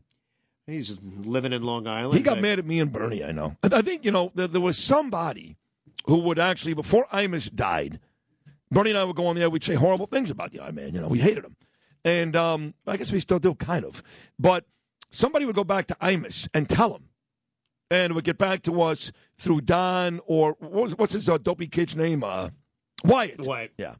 He's 0.68 1.00
living 1.02 1.52
in 1.52 1.64
Long 1.64 1.88
Island. 1.88 2.18
He 2.18 2.24
got 2.24 2.38
I- 2.38 2.42
mad 2.42 2.60
at 2.60 2.66
me 2.66 2.80
and 2.80 2.92
Bernie, 2.92 3.24
I 3.24 3.32
know. 3.32 3.58
I 3.64 3.82
think, 3.82 4.06
you 4.06 4.12
know, 4.12 4.32
there, 4.34 4.48
there 4.48 4.62
was 4.62 4.78
somebody 4.78 5.58
who 6.06 6.20
would 6.20 6.40
actually, 6.40 6.74
before 6.74 7.06
Imus 7.12 7.54
died, 7.54 8.00
Bernie 8.72 8.92
and 8.92 9.00
I 9.00 9.04
would 9.04 9.16
go 9.16 9.28
on 9.28 9.36
there, 9.36 9.50
we'd 9.50 9.64
say 9.64 9.76
horrible 9.76 10.08
things 10.08 10.30
about 10.30 10.52
the 10.52 10.60
Iron 10.62 10.76
Man. 10.76 10.94
You 10.94 11.02
know, 11.02 11.08
we 11.08 11.20
hated 11.20 11.44
him. 11.44 11.56
And 12.06 12.36
um, 12.36 12.74
I 12.88 12.98
guess 12.98 13.12
we 13.12 13.20
still 13.20 13.40
do, 13.40 13.56
kind 13.56 13.86
of. 13.86 14.02
But 14.40 14.66
somebody 15.12 15.46
would 15.46 15.56
go 15.56 15.64
back 15.64 15.88
to 15.88 15.96
Imus 15.96 16.48
and 16.54 16.70
tell 16.70 16.96
him. 16.96 17.10
And 17.92 18.16
would 18.16 18.24
get 18.24 18.40
back 18.40 18.64
to 18.64 18.82
us 18.82 19.12
through 19.38 19.62
Don 19.62 20.20
or 20.26 20.56
what 20.60 20.72
was, 20.72 20.98
what's 20.98 21.14
his 21.14 21.30
uh, 21.30 21.38
dopey 21.38 21.68
kid's 21.68 21.96
name? 21.96 22.24
Uh, 22.24 22.50
Wyatt. 23.04 23.46
Wyatt. 23.46 23.74
Yeah. 23.78 23.96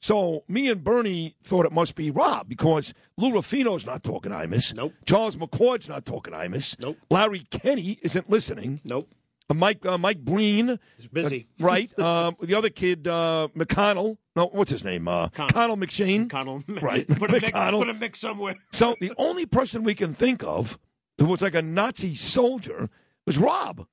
So 0.00 0.44
me 0.48 0.70
and 0.70 0.82
Bernie 0.84 1.34
thought 1.42 1.66
it 1.66 1.72
must 1.72 1.94
be 1.96 2.10
Rob 2.10 2.48
because 2.48 2.94
Lou 3.16 3.30
Ruffino's 3.32 3.84
not 3.84 4.02
talking 4.04 4.30
Imus. 4.32 4.72
Nope. 4.74 4.94
Charles 5.06 5.36
McCord's 5.36 5.88
not 5.88 6.04
talking 6.06 6.32
Imus. 6.34 6.78
Nope. 6.80 6.98
Larry 7.10 7.40
Kenney 7.50 7.98
isn't 8.02 8.30
listening. 8.30 8.80
Nope. 8.84 9.12
Uh, 9.50 9.54
Mike 9.54 9.84
uh, 9.86 9.98
Mike 9.98 10.24
Breen. 10.24 10.78
He's 10.98 11.08
busy. 11.08 11.48
uh, 11.60 11.64
right. 11.64 11.98
um, 11.98 12.36
the 12.42 12.54
other 12.54 12.68
kid, 12.68 13.08
uh, 13.08 13.48
McConnell. 13.56 14.18
No, 14.36 14.46
what's 14.52 14.70
his 14.70 14.84
name? 14.84 15.08
Uh, 15.08 15.28
Connell 15.30 15.76
McShane. 15.76 16.30
Connell. 16.30 16.62
Right. 16.68 17.08
Put 17.08 17.30
a, 17.30 17.32
mix, 17.32 17.46
McConnell. 17.50 17.78
put 17.78 17.88
a 17.88 17.94
mix 17.94 18.20
somewhere. 18.20 18.54
So 18.72 18.94
the 19.00 19.12
only 19.16 19.46
person 19.46 19.82
we 19.82 19.94
can 19.94 20.14
think 20.14 20.44
of 20.44 20.78
who 21.18 21.26
was 21.26 21.42
like 21.42 21.54
a 21.54 21.62
Nazi 21.62 22.14
soldier 22.14 22.88
was 23.26 23.36
Rob. 23.36 23.86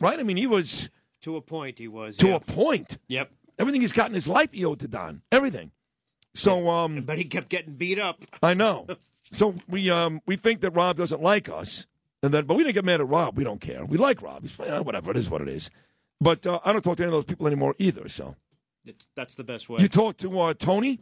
Right? 0.00 0.18
I 0.18 0.22
mean, 0.22 0.36
he 0.38 0.46
was 0.46 0.88
To 1.22 1.36
a 1.36 1.42
point, 1.42 1.78
he 1.78 1.88
was. 1.88 2.16
to 2.18 2.28
yeah. 2.28 2.34
a 2.36 2.40
point. 2.40 2.96
Yep. 3.08 3.30
Everything 3.58 3.80
he's 3.80 3.92
got 3.92 4.08
in 4.08 4.14
his 4.14 4.26
life, 4.28 4.50
he 4.52 4.64
owed 4.64 4.80
to 4.80 4.88
Don. 4.88 5.22
Everything. 5.30 5.70
So, 6.34 6.68
um, 6.68 7.02
But 7.02 7.18
he 7.18 7.24
kept 7.24 7.48
getting 7.48 7.74
beat 7.74 7.98
up. 7.98 8.24
I 8.42 8.54
know. 8.54 8.86
So 9.30 9.54
we 9.68 9.90
um 9.90 10.20
we 10.26 10.36
think 10.36 10.60
that 10.60 10.70
Rob 10.72 10.96
doesn't 10.96 11.22
like 11.22 11.48
us, 11.48 11.86
and 12.22 12.32
then 12.34 12.44
but 12.46 12.54
we 12.56 12.62
didn't 12.64 12.74
get 12.74 12.84
mad 12.84 13.00
at 13.00 13.08
Rob. 13.08 13.36
We 13.36 13.44
don't 13.44 13.60
care. 13.60 13.84
We 13.84 13.98
like 13.98 14.20
Rob. 14.22 14.42
He's 14.42 14.58
eh, 14.60 14.78
whatever. 14.80 15.10
It 15.12 15.16
is 15.16 15.30
what 15.30 15.40
it 15.40 15.48
is. 15.48 15.70
But 16.20 16.46
uh, 16.46 16.60
I 16.64 16.72
don't 16.72 16.82
talk 16.82 16.96
to 16.98 17.02
any 17.02 17.08
of 17.08 17.12
those 17.14 17.24
people 17.24 17.46
anymore 17.46 17.74
either. 17.78 18.08
So 18.08 18.36
It's, 18.84 19.04
that's 19.16 19.34
the 19.34 19.44
best 19.44 19.68
way. 19.68 19.80
you 19.80 19.88
talk 19.88 20.16
to 20.18 20.40
uh, 20.40 20.54
Tony? 20.54 21.00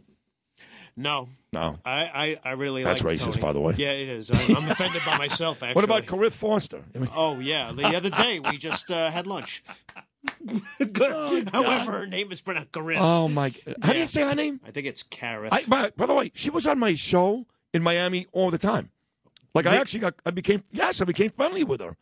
no. 0.96 1.28
No. 1.52 1.78
I, 1.84 2.38
I, 2.44 2.50
I 2.50 2.52
really 2.52 2.82
That's 2.82 3.02
like 3.04 3.16
racist, 3.18 3.32
Tony. 3.32 3.42
by 3.42 3.52
the 3.52 3.60
way. 3.60 3.74
Yeah, 3.76 3.90
it 3.92 4.08
is. 4.08 4.30
I, 4.30 4.40
I'm 4.42 4.70
offended 4.70 5.02
by 5.04 5.18
myself, 5.26 5.62
actually. 5.62 5.74
What 5.74 5.84
about 5.84 6.06
Karith 6.06 6.32
Foster? 6.32 6.82
Oh, 7.14 7.40
yeah. 7.40 7.72
The 7.72 7.94
other 7.94 8.08
day, 8.08 8.40
we 8.40 8.56
just 8.56 8.90
uh, 8.90 9.10
had 9.10 9.26
lunch. 9.26 9.62
However, 11.52 11.92
her 11.92 12.06
name 12.06 12.30
is 12.32 12.40
pronounced 12.40 12.72
Corinne. 12.72 12.98
Oh 13.00 13.28
my! 13.28 13.52
How 13.82 13.92
do 13.92 13.98
you 13.98 14.06
say 14.06 14.22
her 14.22 14.34
name? 14.34 14.60
I 14.64 14.70
think 14.70 14.86
it's. 14.86 15.04
I, 15.20 15.64
by, 15.66 15.90
by 15.96 16.06
the 16.06 16.14
way, 16.14 16.32
she 16.34 16.50
was 16.50 16.66
on 16.66 16.78
my 16.78 16.94
show 16.94 17.46
in 17.72 17.82
Miami 17.82 18.26
all 18.32 18.50
the 18.50 18.58
time. 18.58 18.90
Like 19.54 19.66
I 19.66 19.76
actually 19.76 20.00
got, 20.00 20.14
I 20.24 20.30
became 20.30 20.64
yes, 20.70 21.00
I 21.00 21.04
became 21.04 21.30
friendly 21.30 21.64
with 21.64 21.80
her, 21.80 21.96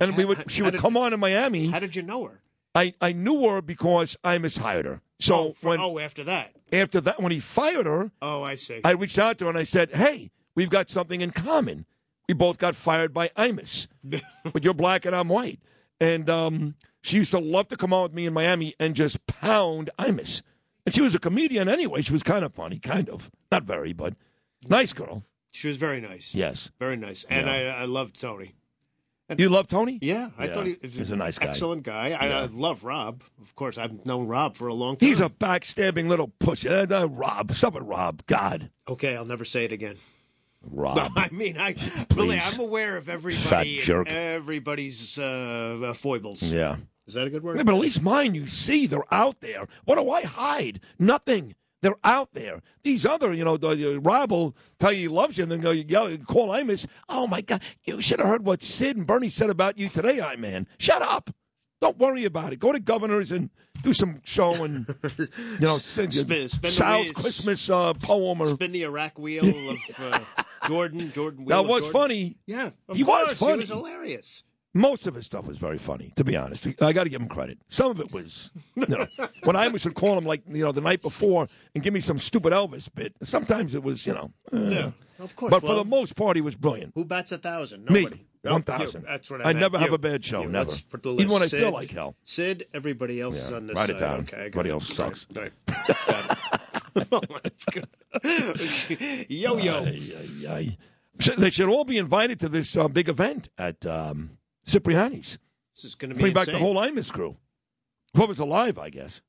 and 0.00 0.16
we 0.16 0.24
would 0.24 0.50
she 0.50 0.60
how 0.60 0.66
would 0.66 0.70
did- 0.72 0.80
come 0.80 0.96
on 0.96 1.12
in 1.12 1.20
Miami. 1.20 1.66
How 1.66 1.78
did 1.78 1.94
you 1.96 2.02
know 2.02 2.24
her? 2.24 2.40
I 2.74 2.94
I 3.00 3.12
knew 3.12 3.48
her 3.48 3.60
because 3.62 4.16
I 4.24 4.38
mishired 4.38 4.84
her. 4.84 5.00
So 5.18 5.34
oh, 5.36 5.52
for- 5.52 5.70
when 5.70 5.80
oh, 5.80 5.98
after 5.98 6.24
that. 6.24 6.52
after 6.72 7.00
that, 7.02 7.20
when 7.20 7.32
he 7.32 7.40
fired 7.40 7.86
her, 7.86 8.10
Oh, 8.22 8.42
I 8.42 8.54
see. 8.54 8.80
I 8.84 8.90
reached 8.92 9.18
out 9.18 9.38
to 9.38 9.44
her 9.44 9.50
and 9.50 9.58
I 9.58 9.64
said, 9.64 9.90
"Hey, 9.92 10.30
we've 10.54 10.70
got 10.70 10.88
something 10.88 11.20
in 11.20 11.30
common. 11.32 11.86
We 12.28 12.34
both 12.34 12.58
got 12.58 12.74
fired 12.74 13.12
by 13.12 13.28
Imus, 13.28 13.86
but 14.52 14.62
you're 14.64 14.74
black 14.74 15.04
and 15.04 15.14
I'm 15.16 15.28
white." 15.28 15.60
And 16.00 16.28
um, 16.28 16.74
she 17.06 17.16
used 17.18 17.30
to 17.32 17.38
love 17.38 17.68
to 17.68 17.76
come 17.76 17.92
out 17.92 18.02
with 18.04 18.14
me 18.14 18.26
in 18.26 18.32
Miami 18.32 18.74
and 18.80 18.94
just 18.94 19.26
pound 19.26 19.90
Imus. 19.98 20.42
And 20.84 20.94
she 20.94 21.00
was 21.02 21.14
a 21.14 21.18
comedian 21.18 21.68
anyway. 21.68 22.02
She 22.02 22.12
was 22.12 22.22
kind 22.22 22.44
of 22.44 22.54
funny, 22.54 22.78
kind 22.78 23.08
of 23.08 23.30
not 23.50 23.64
very, 23.64 23.92
but 23.92 24.14
nice 24.68 24.92
girl. 24.92 25.24
She 25.50 25.68
was 25.68 25.76
very 25.78 26.00
nice. 26.00 26.34
Yes. 26.34 26.70
Very 26.78 26.96
nice. 26.96 27.24
And 27.28 27.46
Yeah. 27.46 27.52
I, 27.78 27.82
I 27.82 27.84
loved 27.86 28.20
Tony. 28.20 28.54
You 29.36 29.48
love 29.48 29.66
Tony? 29.66 29.98
Yeah, 30.02 30.30
I 30.38 30.44
Yeah, 30.46 30.54
thought 30.54 30.66
he 30.66 30.76
he's 30.82 31.10
a 31.10 31.16
nice 31.16 31.36
guy. 31.36 31.48
Excellent 31.48 31.82
guy. 31.82 32.12
I, 32.12 32.26
Yeah. 32.28 32.40
I 32.42 32.44
love 32.46 32.84
Rob. 32.84 33.22
Of 33.42 33.56
course, 33.56 33.76
I've 33.76 34.06
known 34.06 34.28
Rob 34.28 34.56
for 34.56 34.68
a 34.68 34.74
long 34.74 34.96
time. 34.96 35.08
He's 35.08 35.20
a 35.20 35.28
backstabbing 35.28 36.06
little 36.08 36.28
pussy. 36.38 36.68
Uh, 36.68 36.86
uh, 36.88 37.08
Rob, 37.08 37.50
stop 37.52 37.74
it, 37.74 37.82
Rob. 37.82 38.24
God, 38.26 38.70
Okay, 38.88 39.16
I'll 39.16 39.24
never 39.24 39.44
say 39.44 39.64
it 39.64 39.72
again. 39.72 39.96
Rob. 40.62 41.10
I 41.16 41.28
mean, 41.32 41.58
I 41.58 41.74
really, 42.14 42.38
Please. 42.38 42.54
I'm 42.54 42.60
aware 42.60 42.96
of 42.96 43.08
everybody, 43.08 43.80
jerk. 43.80 44.08
everybody's 44.12 45.18
uh, 45.18 45.92
foibles. 45.96 46.42
Yeah. 46.42 46.76
Is 47.06 47.14
that 47.14 47.26
a 47.26 47.30
good 47.30 47.42
word? 47.42 47.56
Yeah, 47.56 47.62
but 47.62 47.74
at 47.74 47.80
least 47.80 48.02
mine, 48.02 48.34
you 48.34 48.46
see, 48.46 48.86
they're 48.86 49.12
out 49.14 49.40
there. 49.40 49.66
What 49.84 49.96
do 49.96 50.10
I 50.10 50.22
hide? 50.24 50.80
Nothing. 50.98 51.54
They're 51.82 51.94
out 52.02 52.30
there. 52.32 52.62
These 52.82 53.06
other, 53.06 53.32
you 53.32 53.44
know, 53.44 53.56
the, 53.56 53.74
the 53.76 54.00
Rob 54.00 54.32
will 54.32 54.56
tell 54.78 54.92
you 54.92 55.02
he 55.02 55.08
loves 55.08 55.38
you, 55.38 55.44
and 55.44 55.52
then 55.52 55.60
go, 55.60 55.70
you 55.70 55.84
yell, 55.86 56.16
call 56.18 56.48
Imus. 56.48 56.86
Oh 57.08 57.26
my 57.26 57.42
God, 57.42 57.62
you 57.84 58.00
should 58.02 58.18
have 58.18 58.28
heard 58.28 58.44
what 58.46 58.62
Sid 58.62 58.96
and 58.96 59.06
Bernie 59.06 59.28
said 59.28 59.50
about 59.50 59.78
you 59.78 59.88
today, 59.88 60.20
I 60.20 60.36
man. 60.36 60.66
Shut 60.78 61.02
up. 61.02 61.30
Don't 61.80 61.98
worry 61.98 62.24
about 62.24 62.54
it. 62.54 62.58
Go 62.58 62.72
to 62.72 62.80
Governors 62.80 63.30
and 63.30 63.50
do 63.82 63.92
some 63.92 64.22
show 64.24 64.64
and 64.64 64.86
you 65.18 65.28
know 65.60 65.76
sing 65.76 66.10
Spin- 66.10 66.48
spin 66.48 66.60
the 66.62 66.70
Sal's 66.70 67.04
wheels. 67.04 67.12
Christmas 67.12 67.68
uh, 67.70 67.92
poem 67.92 68.40
or 68.40 68.48
Spin 68.48 68.72
the 68.72 68.82
Iraq 68.84 69.18
wheel 69.18 69.44
of 69.70 69.76
uh, 69.98 70.20
Jordan. 70.66 71.12
Jordan. 71.12 71.44
Wheel 71.44 71.62
that 71.62 71.68
was 71.68 71.82
Jordan. 71.82 71.92
funny. 71.92 72.38
Yeah, 72.46 72.70
he 72.94 73.04
was 73.04 73.36
funny. 73.36 73.52
He 73.52 73.58
was 73.60 73.68
hilarious. 73.68 74.42
Most 74.76 75.06
of 75.06 75.14
his 75.14 75.24
stuff 75.24 75.46
was 75.46 75.56
very 75.56 75.78
funny, 75.78 76.12
to 76.16 76.24
be 76.24 76.36
honest. 76.36 76.66
I 76.82 76.92
got 76.92 77.04
to 77.04 77.08
give 77.10 77.20
him 77.22 77.28
credit. 77.28 77.58
Some 77.68 77.90
of 77.90 77.98
it 78.00 78.12
was, 78.12 78.50
you 78.74 78.86
know, 78.86 79.06
when 79.44 79.56
I 79.56 79.68
would 79.68 79.94
call 79.94 80.18
him 80.18 80.24
like 80.26 80.42
you 80.46 80.62
know 80.64 80.70
the 80.72 80.82
night 80.82 81.00
before 81.00 81.46
and 81.74 81.82
give 81.82 81.94
me 81.94 82.00
some 82.00 82.18
stupid 82.18 82.52
Elvis 82.52 82.88
bit. 82.94 83.14
Sometimes 83.22 83.74
it 83.74 83.82
was, 83.82 84.06
you 84.06 84.12
know, 84.12 84.30
uh, 84.52 84.56
Yeah, 84.68 84.90
of 85.18 85.34
course. 85.34 85.50
But 85.50 85.60
for 85.62 85.74
the 85.74 85.84
most 85.84 86.14
part, 86.14 86.36
he 86.36 86.42
was 86.42 86.54
brilliant. 86.56 86.92
Who 86.94 87.04
bats 87.06 87.32
a 87.32 87.38
thousand? 87.38 87.88
Me, 87.90 88.02
Nobody. 88.02 88.26
Oh, 88.44 88.52
one 88.52 88.60
you. 88.60 88.64
thousand. 88.64 89.04
That's 89.06 89.30
what 89.30 89.44
I 89.44 89.48
I 89.50 89.52
never 89.54 89.78
have 89.78 89.92
a 89.92 89.98
bad 89.98 90.24
show. 90.24 90.42
You. 90.42 90.48
Never. 90.48 90.70
Let's 90.70 90.82
put 90.82 91.02
the 91.02 91.10
Even 91.12 91.28
when 91.30 91.42
I 91.42 91.48
feel 91.48 91.72
like 91.72 91.90
hell. 91.90 92.14
Sid, 92.24 92.66
everybody 92.74 93.20
else 93.20 93.36
Yeah, 93.36 93.42
is 93.46 93.52
on 93.52 93.66
this 93.66 93.76
write 93.76 93.90
it 93.90 93.94
side. 93.94 94.00
down. 94.00 94.20
Okay, 94.20 94.36
Everybody 94.36 94.70
else 94.70 94.94
sucks. 94.94 95.26
Right. 95.34 95.52
It. 95.68 97.06
oh 97.12 97.20
my 97.30 97.40
god. 97.72 97.88
Yo 99.28 99.56
yo. 99.56 99.84
Ay, 99.84 100.00
ay, 100.18 100.46
ay. 100.48 100.76
They 101.38 101.50
should 101.50 101.68
all 101.68 101.84
be 101.84 101.96
invited 101.98 102.38
to 102.40 102.48
this 102.48 102.76
uh, 102.76 102.88
big 102.88 103.08
event 103.08 103.48
at 103.58 103.84
um, 103.86 104.36
Cipriani's. 104.66 105.38
This 105.74 105.84
is 105.84 105.94
going 105.94 106.10
to 106.10 106.14
be 106.14 106.22
Bring 106.22 106.34
back 106.34 106.46
the 106.46 106.58
whole 106.58 106.76
Imus 106.76 107.12
crew. 107.12 107.36
Whoever's 108.16 108.38
alive, 108.38 108.78
I 108.78 108.90
guess. 108.90 109.22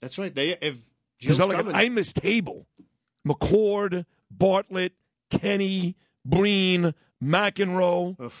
That's 0.00 0.18
right. 0.18 0.34
They 0.34 0.50
if 0.50 0.76
Jill's 1.18 1.40
like 1.40 1.58
an 1.58 1.72
Imus 1.72 2.12
table. 2.12 2.66
McCord, 3.26 4.04
Bartlett, 4.30 4.92
Kenney, 5.30 5.96
Breen, 6.24 6.94
McEnroe. 7.22 8.16
Oh, 8.18 8.32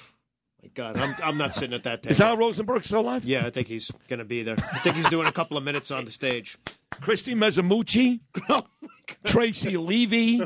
my 0.62 0.68
God, 0.74 0.98
I'm, 0.98 1.16
I'm 1.22 1.38
not 1.38 1.54
sitting 1.54 1.74
at 1.74 1.84
that 1.84 2.02
table. 2.02 2.12
Is 2.12 2.20
Al 2.20 2.36
Rosenberg 2.36 2.84
still 2.84 3.00
alive? 3.00 3.24
Yeah, 3.24 3.46
I 3.46 3.50
think 3.50 3.68
he's 3.68 3.90
going 4.08 4.18
to 4.18 4.24
be 4.24 4.42
there. 4.42 4.56
I 4.58 4.78
think 4.78 4.96
he's 4.96 5.08
doing 5.08 5.26
a 5.26 5.32
couple 5.32 5.56
of 5.56 5.64
minutes 5.64 5.90
on 5.90 6.04
the 6.04 6.10
stage. 6.10 6.58
Christy 7.00 7.34
Mezzamucci, 7.34 8.20
Oh, 8.48 8.62
Tracy 9.24 9.76
Levy, 9.76 10.40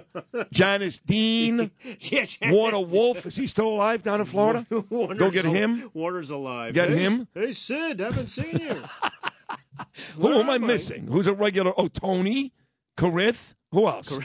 Janice 0.50 0.98
Dean, 0.98 1.70
Yeah, 2.00 2.24
Janice- 2.26 2.38
Warner 2.52 2.80
Wolf. 2.80 3.26
Is 3.26 3.36
he 3.36 3.46
still 3.46 3.68
alive 3.68 4.02
down 4.02 4.20
in 4.20 4.26
Florida? 4.26 4.66
Warner's 4.90 5.18
Go 5.18 5.30
get 5.30 5.44
al- 5.44 5.52
him. 5.52 5.90
Warner's 5.94 6.30
alive. 6.30 6.74
Get 6.74 6.88
Hey, 6.88 6.98
him. 6.98 7.28
Hey, 7.34 7.52
Sid, 7.52 8.00
haven't 8.00 8.28
seen 8.28 8.58
you. 8.58 8.82
Who 10.16 10.32
am 10.38 10.50
I 10.50 10.58
missing? 10.58 11.06
Who's 11.06 11.26
a 11.26 11.32
regular? 11.34 11.72
Oh, 11.76 11.88
Tony, 11.88 12.52
Karith. 12.96 13.54
Who 13.72 13.86
else? 13.86 14.18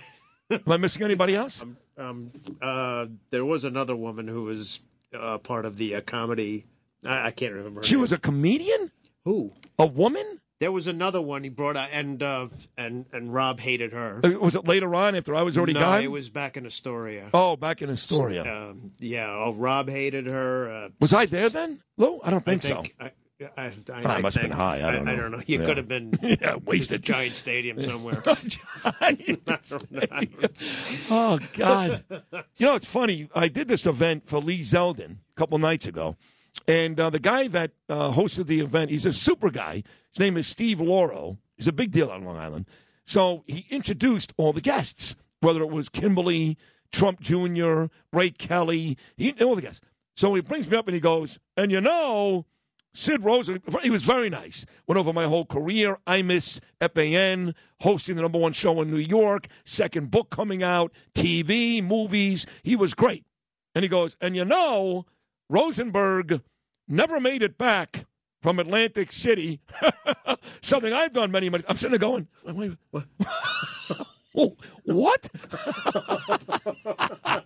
am 0.49 0.61
I 0.67 0.77
missing 0.77 1.03
anybody 1.03 1.35
else? 1.35 1.63
Um, 1.97 2.31
uh, 2.61 3.05
there 3.29 3.45
was 3.45 3.63
another 3.65 3.95
woman 3.95 4.27
who 4.27 4.43
was 4.45 4.81
uh, 5.17 5.37
part 5.37 5.65
of 5.65 5.77
the 5.77 5.95
uh, 5.95 6.01
comedy. 6.01 6.65
I, 7.05 7.27
I 7.27 7.31
can't 7.31 7.53
remember. 7.53 7.81
her 7.81 7.83
She 7.85 7.95
name. 7.95 8.01
was 8.01 8.11
a 8.13 8.17
comedian. 8.17 8.91
Who? 9.25 9.53
A 9.77 9.85
woman? 9.85 10.39
There 10.63 10.71
was 10.71 10.87
another 10.87 11.21
one 11.21 11.43
he 11.43 11.49
brought 11.49 11.75
out, 11.75 11.89
and 11.91 12.23
uh, 12.23 12.47
and 12.77 13.05
and 13.11 13.33
Rob 13.33 13.59
hated 13.59 13.91
her. 13.91 14.21
Uh, 14.23 14.29
Was 14.39 14.55
it 14.55 14.65
later 14.65 14.95
on 14.95 15.13
after 15.13 15.35
I 15.35 15.41
was 15.41 15.57
already 15.57 15.73
no, 15.73 15.81
gone? 15.81 16.01
it 16.03 16.09
was 16.09 16.29
back 16.29 16.55
in 16.55 16.65
Astoria. 16.65 17.29
Oh, 17.33 17.57
back 17.57 17.81
in 17.81 17.89
Astoria. 17.89 18.43
Um, 18.69 18.93
yeah, 18.97 19.27
oh, 19.29 19.51
Rob 19.53 19.89
hated 19.89 20.25
her. 20.25 20.71
Uh, 20.85 20.89
Was 21.01 21.13
I 21.13 21.25
there 21.25 21.49
then, 21.49 21.81
Lou? 21.97 22.21
I 22.23 22.29
don't 22.29 22.47
I 22.47 22.55
think, 22.55 22.61
think 22.61 22.93
so. 22.97 23.05
I, 23.05 23.11
I, 23.45 23.63
I, 23.65 23.73
I 23.93 24.15
I 24.15 24.21
must 24.21 24.37
have 24.37 24.43
been 24.43 24.51
high. 24.55 24.87
I 24.87 24.91
don't 24.93 25.03
know. 25.03 25.11
I 25.11 25.15
don't 25.17 25.31
know. 25.31 25.41
You 25.45 25.59
Yeah. 25.59 25.65
could 25.65 25.75
have 25.75 25.89
been 25.89 26.13
Yeah, 26.23 26.55
wasted. 26.63 27.01
a 27.01 27.03
giant 27.03 27.35
stadium 27.35 27.81
somewhere. 27.81 28.23
Oh 31.09 31.39
God! 31.57 32.03
you 32.57 32.65
know 32.65 32.75
it's 32.75 32.87
funny. 32.87 33.27
I 33.35 33.49
did 33.49 33.67
this 33.67 33.85
event 33.85 34.27
for 34.29 34.39
Lee 34.39 34.61
Zeldin 34.61 35.11
a 35.11 35.35
couple 35.35 35.57
nights 35.57 35.87
ago, 35.87 36.15
and 36.67 36.99
uh, 36.99 37.09
the 37.09 37.19
guy 37.19 37.47
that 37.47 37.71
uh, 37.89 38.11
hosted 38.11 38.47
the 38.47 38.59
event, 38.59 38.91
he's 38.91 39.05
a 39.05 39.13
super 39.13 39.49
guy. 39.49 39.83
His 40.11 40.19
name 40.19 40.37
is 40.37 40.47
Steve 40.47 40.79
Lauro. 40.79 41.37
He's 41.57 41.67
a 41.67 41.73
big 41.73 41.91
deal 41.91 42.09
on 42.09 42.23
Long 42.23 42.37
Island. 42.37 42.67
So 43.05 43.43
he 43.47 43.65
introduced 43.69 44.33
all 44.37 44.53
the 44.53 44.61
guests, 44.61 45.15
whether 45.41 45.61
it 45.61 45.69
was 45.69 45.89
Kimberly, 45.89 46.57
Trump 46.91 47.19
Jr., 47.19 47.85
Ray 48.11 48.29
Kelly, 48.29 48.97
he, 49.17 49.33
all 49.43 49.55
the 49.55 49.61
guests. 49.61 49.81
So 50.15 50.33
he 50.35 50.41
brings 50.41 50.69
me 50.69 50.77
up 50.77 50.87
and 50.87 50.93
he 50.93 51.01
goes, 51.01 51.39
and 51.57 51.71
you 51.71 51.81
know, 51.81 52.45
Sid 52.93 53.23
Rosen, 53.23 53.61
he 53.81 53.89
was 53.89 54.03
very 54.03 54.29
nice. 54.29 54.65
Went 54.87 54.99
over 54.99 55.11
my 55.11 55.25
whole 55.25 55.45
career. 55.45 55.97
I 56.05 56.21
miss 56.21 56.61
FAN, 56.79 57.55
hosting 57.81 58.15
the 58.15 58.21
number 58.21 58.37
one 58.37 58.53
show 58.53 58.79
in 58.81 58.91
New 58.91 58.97
York, 58.97 59.47
second 59.65 60.11
book 60.11 60.29
coming 60.29 60.61
out, 60.61 60.93
TV, 61.15 61.83
movies. 61.83 62.45
He 62.61 62.75
was 62.75 62.93
great. 62.93 63.25
And 63.73 63.81
he 63.81 63.89
goes, 63.89 64.15
and 64.21 64.35
you 64.35 64.45
know, 64.45 65.07
Rosenberg 65.49 66.41
never 66.87 67.19
made 67.19 67.41
it 67.41 67.57
back 67.57 68.05
from 68.41 68.59
Atlantic 68.59 69.11
City. 69.11 69.61
Something 70.61 70.93
I've 70.93 71.13
done 71.13 71.31
many, 71.31 71.49
many. 71.49 71.63
I'm 71.67 71.77
sitting 71.77 71.91
there 71.91 71.99
going, 71.99 72.27
wait, 72.45 72.55
wait, 72.55 72.77
what? 72.91 73.05
What? 74.85 75.29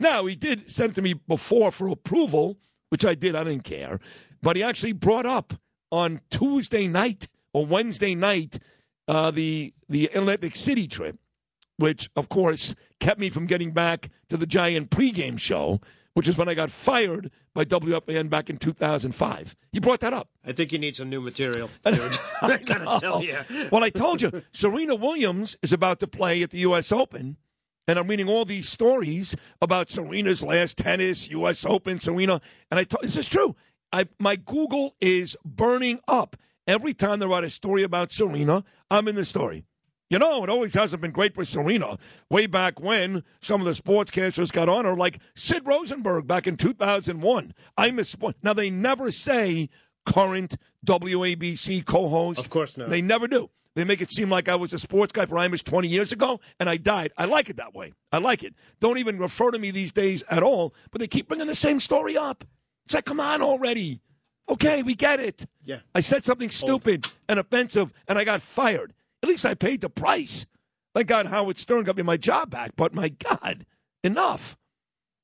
now, 0.00 0.26
he 0.26 0.34
did 0.34 0.68
send 0.70 0.94
to 0.96 1.02
me 1.02 1.14
before 1.14 1.70
for 1.70 1.88
approval, 1.88 2.58
which 2.88 3.04
I 3.04 3.14
did. 3.14 3.36
I 3.36 3.44
didn't 3.44 3.64
care. 3.64 4.00
But 4.42 4.56
he 4.56 4.62
actually 4.62 4.92
brought 4.92 5.26
up 5.26 5.54
on 5.90 6.20
Tuesday 6.30 6.88
night 6.88 7.28
or 7.52 7.64
Wednesday 7.64 8.14
night 8.14 8.58
uh, 9.06 9.30
the, 9.30 9.72
the 9.88 10.06
Atlantic 10.06 10.56
City 10.56 10.88
trip, 10.88 11.18
which, 11.76 12.10
of 12.16 12.28
course, 12.28 12.74
kept 13.00 13.20
me 13.20 13.30
from 13.30 13.46
getting 13.46 13.70
back 13.72 14.10
to 14.28 14.36
the 14.36 14.46
Giant 14.46 14.90
pregame 14.90 15.38
show, 15.38 15.80
which 16.14 16.26
is 16.28 16.36
when 16.36 16.48
I 16.48 16.54
got 16.54 16.70
fired 16.70 17.30
by 17.54 17.64
WFAN 17.64 18.30
back 18.30 18.48
in 18.48 18.56
2005. 18.56 19.56
You 19.72 19.80
brought 19.80 20.00
that 20.00 20.12
up. 20.12 20.28
I 20.44 20.52
think 20.52 20.72
you 20.72 20.78
need 20.78 20.96
some 20.96 21.10
new 21.10 21.20
material. 21.20 21.68
Dude. 21.84 22.18
I 22.42 22.56
gotta 22.58 23.00
tell 23.00 23.22
you. 23.22 23.38
Well, 23.70 23.84
I 23.84 23.90
told 23.90 24.22
you, 24.22 24.42
Serena 24.52 24.94
Williams 24.94 25.56
is 25.62 25.72
about 25.72 26.00
to 26.00 26.06
play 26.06 26.42
at 26.42 26.50
the 26.50 26.58
U.S. 26.60 26.90
Open, 26.90 27.36
and 27.86 27.98
I'm 27.98 28.08
reading 28.08 28.28
all 28.28 28.44
these 28.44 28.68
stories 28.68 29.36
about 29.60 29.90
Serena's 29.90 30.42
last 30.42 30.78
tennis, 30.78 31.28
U.S. 31.30 31.66
Open, 31.66 32.00
Serena, 32.00 32.40
and 32.70 32.80
I 32.80 32.84
told 32.84 33.04
this 33.04 33.16
is 33.16 33.28
true. 33.28 33.54
I 33.92 34.06
my 34.18 34.36
Google 34.36 34.94
is 35.00 35.36
burning 35.44 36.00
up 36.08 36.36
every 36.66 36.94
time 36.94 37.18
they 37.18 37.26
write 37.26 37.44
a 37.44 37.50
story 37.50 37.82
about 37.82 38.12
Serena. 38.12 38.64
I'm 38.90 39.08
in 39.08 39.16
the 39.16 39.24
story. 39.24 39.64
You 40.10 40.18
know, 40.18 40.44
it 40.44 40.50
always 40.50 40.74
hasn't 40.74 41.00
been 41.02 41.12
great 41.12 41.34
for 41.34 41.44
Serena. 41.44 41.96
Way 42.30 42.46
back 42.46 42.78
when 42.78 43.24
some 43.40 43.60
of 43.60 43.66
the 43.66 43.82
sportscasters 43.82 44.52
got 44.52 44.68
on 44.68 44.84
her, 44.84 44.94
like 44.94 45.18
Sid 45.34 45.66
Rosenberg 45.66 46.26
back 46.26 46.46
in 46.46 46.56
2001. 46.56 47.54
I 47.76 47.90
miss 47.90 48.10
sport. 48.10 48.36
Now, 48.42 48.52
they 48.52 48.70
never 48.70 49.10
say 49.10 49.70
current 50.04 50.56
WABC 50.86 51.84
co 51.84 52.08
host. 52.08 52.40
Of 52.40 52.50
course 52.50 52.76
not. 52.76 52.90
They 52.90 53.00
never 53.00 53.26
do. 53.26 53.50
They 53.74 53.84
make 53.84 54.00
it 54.00 54.12
seem 54.12 54.30
like 54.30 54.48
I 54.48 54.54
was 54.54 54.72
a 54.72 54.78
sports 54.78 55.12
guy 55.12 55.26
for 55.26 55.34
Amish 55.36 55.64
20 55.64 55.88
years 55.88 56.12
ago 56.12 56.40
and 56.60 56.70
I 56.70 56.76
died. 56.76 57.10
I 57.18 57.24
like 57.24 57.48
it 57.48 57.56
that 57.56 57.74
way. 57.74 57.92
I 58.12 58.18
like 58.18 58.44
it. 58.44 58.54
Don't 58.80 58.98
even 58.98 59.18
refer 59.18 59.50
to 59.50 59.58
me 59.58 59.72
these 59.72 59.90
days 59.90 60.22
at 60.30 60.44
all, 60.44 60.74
but 60.92 61.00
they 61.00 61.08
keep 61.08 61.26
bringing 61.26 61.48
the 61.48 61.56
same 61.56 61.80
story 61.80 62.16
up. 62.16 62.44
It's 62.84 62.94
like, 62.94 63.04
come 63.04 63.18
on 63.18 63.42
already. 63.42 64.00
Okay, 64.48 64.82
we 64.82 64.94
get 64.94 65.18
it. 65.18 65.46
Yeah. 65.64 65.78
I 65.94 66.00
said 66.00 66.24
something 66.24 66.50
stupid 66.50 67.06
and 67.28 67.40
offensive, 67.40 67.92
and 68.06 68.18
I 68.18 68.24
got 68.24 68.42
fired. 68.42 68.92
At 69.24 69.28
least 69.28 69.46
I 69.46 69.54
paid 69.54 69.80
the 69.80 69.88
price. 69.88 70.44
Thank 70.94 71.06
God 71.08 71.24
Howard 71.24 71.56
Stern 71.56 71.84
got 71.84 71.96
me 71.96 72.02
my 72.02 72.18
job 72.18 72.50
back. 72.50 72.72
But 72.76 72.92
my 72.92 73.08
God, 73.08 73.64
enough. 74.02 74.58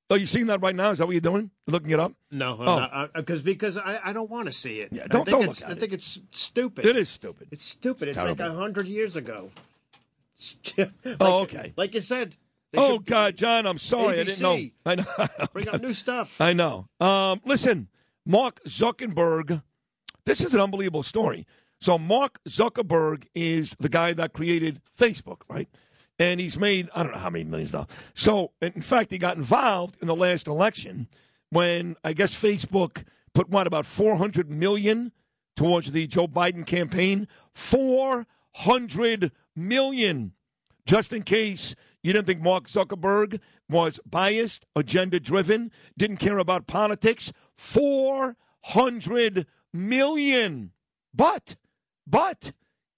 Are 0.08 0.16
you 0.16 0.24
seeing 0.24 0.46
that 0.46 0.62
right 0.62 0.74
now? 0.74 0.90
Is 0.90 0.98
that 1.00 1.06
what 1.06 1.12
you're 1.12 1.20
doing? 1.20 1.50
You're 1.66 1.72
looking 1.72 1.90
it 1.90 2.00
up? 2.00 2.14
No, 2.30 2.54
I'm 2.54 2.60
Oh. 2.62 2.78
not, 2.78 2.90
uh, 2.94 3.06
because 3.16 3.42
because 3.42 3.76
I, 3.76 4.00
I 4.02 4.12
don't 4.14 4.30
want 4.30 4.46
to 4.46 4.52
see 4.52 4.80
it. 4.80 4.88
Yeah, 4.90 5.06
don't- 5.06 5.20
I 5.20 5.24
think 5.24 5.28
don't 5.42 5.50
it's, 5.50 5.60
look 5.60 5.70
at 5.70 5.76
I 5.76 5.78
think 5.78 5.92
it's 5.92 6.18
stupid. 6.32 6.86
It 6.86 6.96
is 6.96 7.10
stupid. 7.10 7.48
It's 7.50 7.62
stupid. 7.62 8.08
It's 8.08 8.16
It's, 8.18 8.26
like 8.26 8.40
a 8.40 8.54
hundred 8.54 8.88
years 8.88 9.16
ago. 9.16 9.50
Like- 10.78 10.90
Oh, 11.20 11.40
okay. 11.42 11.74
Like 11.76 11.94
you 11.94 12.00
said. 12.00 12.36
Oh 12.74 12.94
should 12.94 13.04
God, 13.06 13.36
John, 13.36 13.66
I'm 13.66 13.76
sorry. 13.76 14.18
I 14.20 14.24
didn't 14.24 14.40
know. 14.40 14.58
I 14.86 14.94
know. 14.94 15.04
Bring 15.52 15.68
out 15.68 15.82
new 15.82 15.92
stuff. 15.92 16.40
I 16.40 16.54
know. 16.54 16.86
Um, 17.00 17.42
listen, 17.44 17.88
Mark 18.24 18.64
Zuckerberg. 18.64 19.62
This 20.24 20.40
is 20.40 20.54
an 20.54 20.60
unbelievable 20.60 21.02
story. 21.02 21.46
So 21.80 21.98
Mark 21.98 22.38
Zuckerberg 22.48 23.26
is 23.34 23.74
the 23.80 23.88
guy 23.88 24.12
that 24.12 24.32
created 24.32 24.80
Facebook, 24.98 25.42
right? 25.48 25.68
And 26.18 26.40
he's 26.40 26.58
made 26.58 26.88
I 26.94 27.02
don't 27.02 27.12
know 27.12 27.18
how 27.18 27.30
many 27.30 27.44
millions 27.44 27.70
of 27.70 27.86
dollars. 27.88 27.88
So 28.14 28.52
in 28.60 28.82
fact, 28.82 29.10
he 29.10 29.18
got 29.18 29.36
involved 29.36 29.96
in 30.00 30.06
the 30.06 30.16
last 30.16 30.46
election 30.46 31.08
when 31.50 31.96
I 32.04 32.12
guess 32.12 32.34
Facebook 32.34 33.04
put 33.34 33.48
what 33.48 33.66
about 33.66 33.86
400 33.86 34.50
million 34.50 35.12
towards 35.56 35.92
the 35.92 36.06
Joe 36.06 36.28
Biden 36.28 36.66
campaign. 36.66 37.26
400 37.54 39.32
million 39.56 40.32
just 40.86 41.12
in 41.12 41.22
case 41.22 41.74
you 42.02 42.12
didn't 42.12 42.26
think 42.26 42.40
Mark 42.40 42.66
Zuckerberg 42.66 43.38
was 43.68 44.00
biased, 44.04 44.66
agenda 44.74 45.20
driven, 45.20 45.70
didn't 45.96 46.16
care 46.16 46.38
about 46.38 46.66
politics. 46.66 47.32
400 47.56 49.46
million. 49.72 50.72
But, 51.14 51.56
but, 52.06 52.52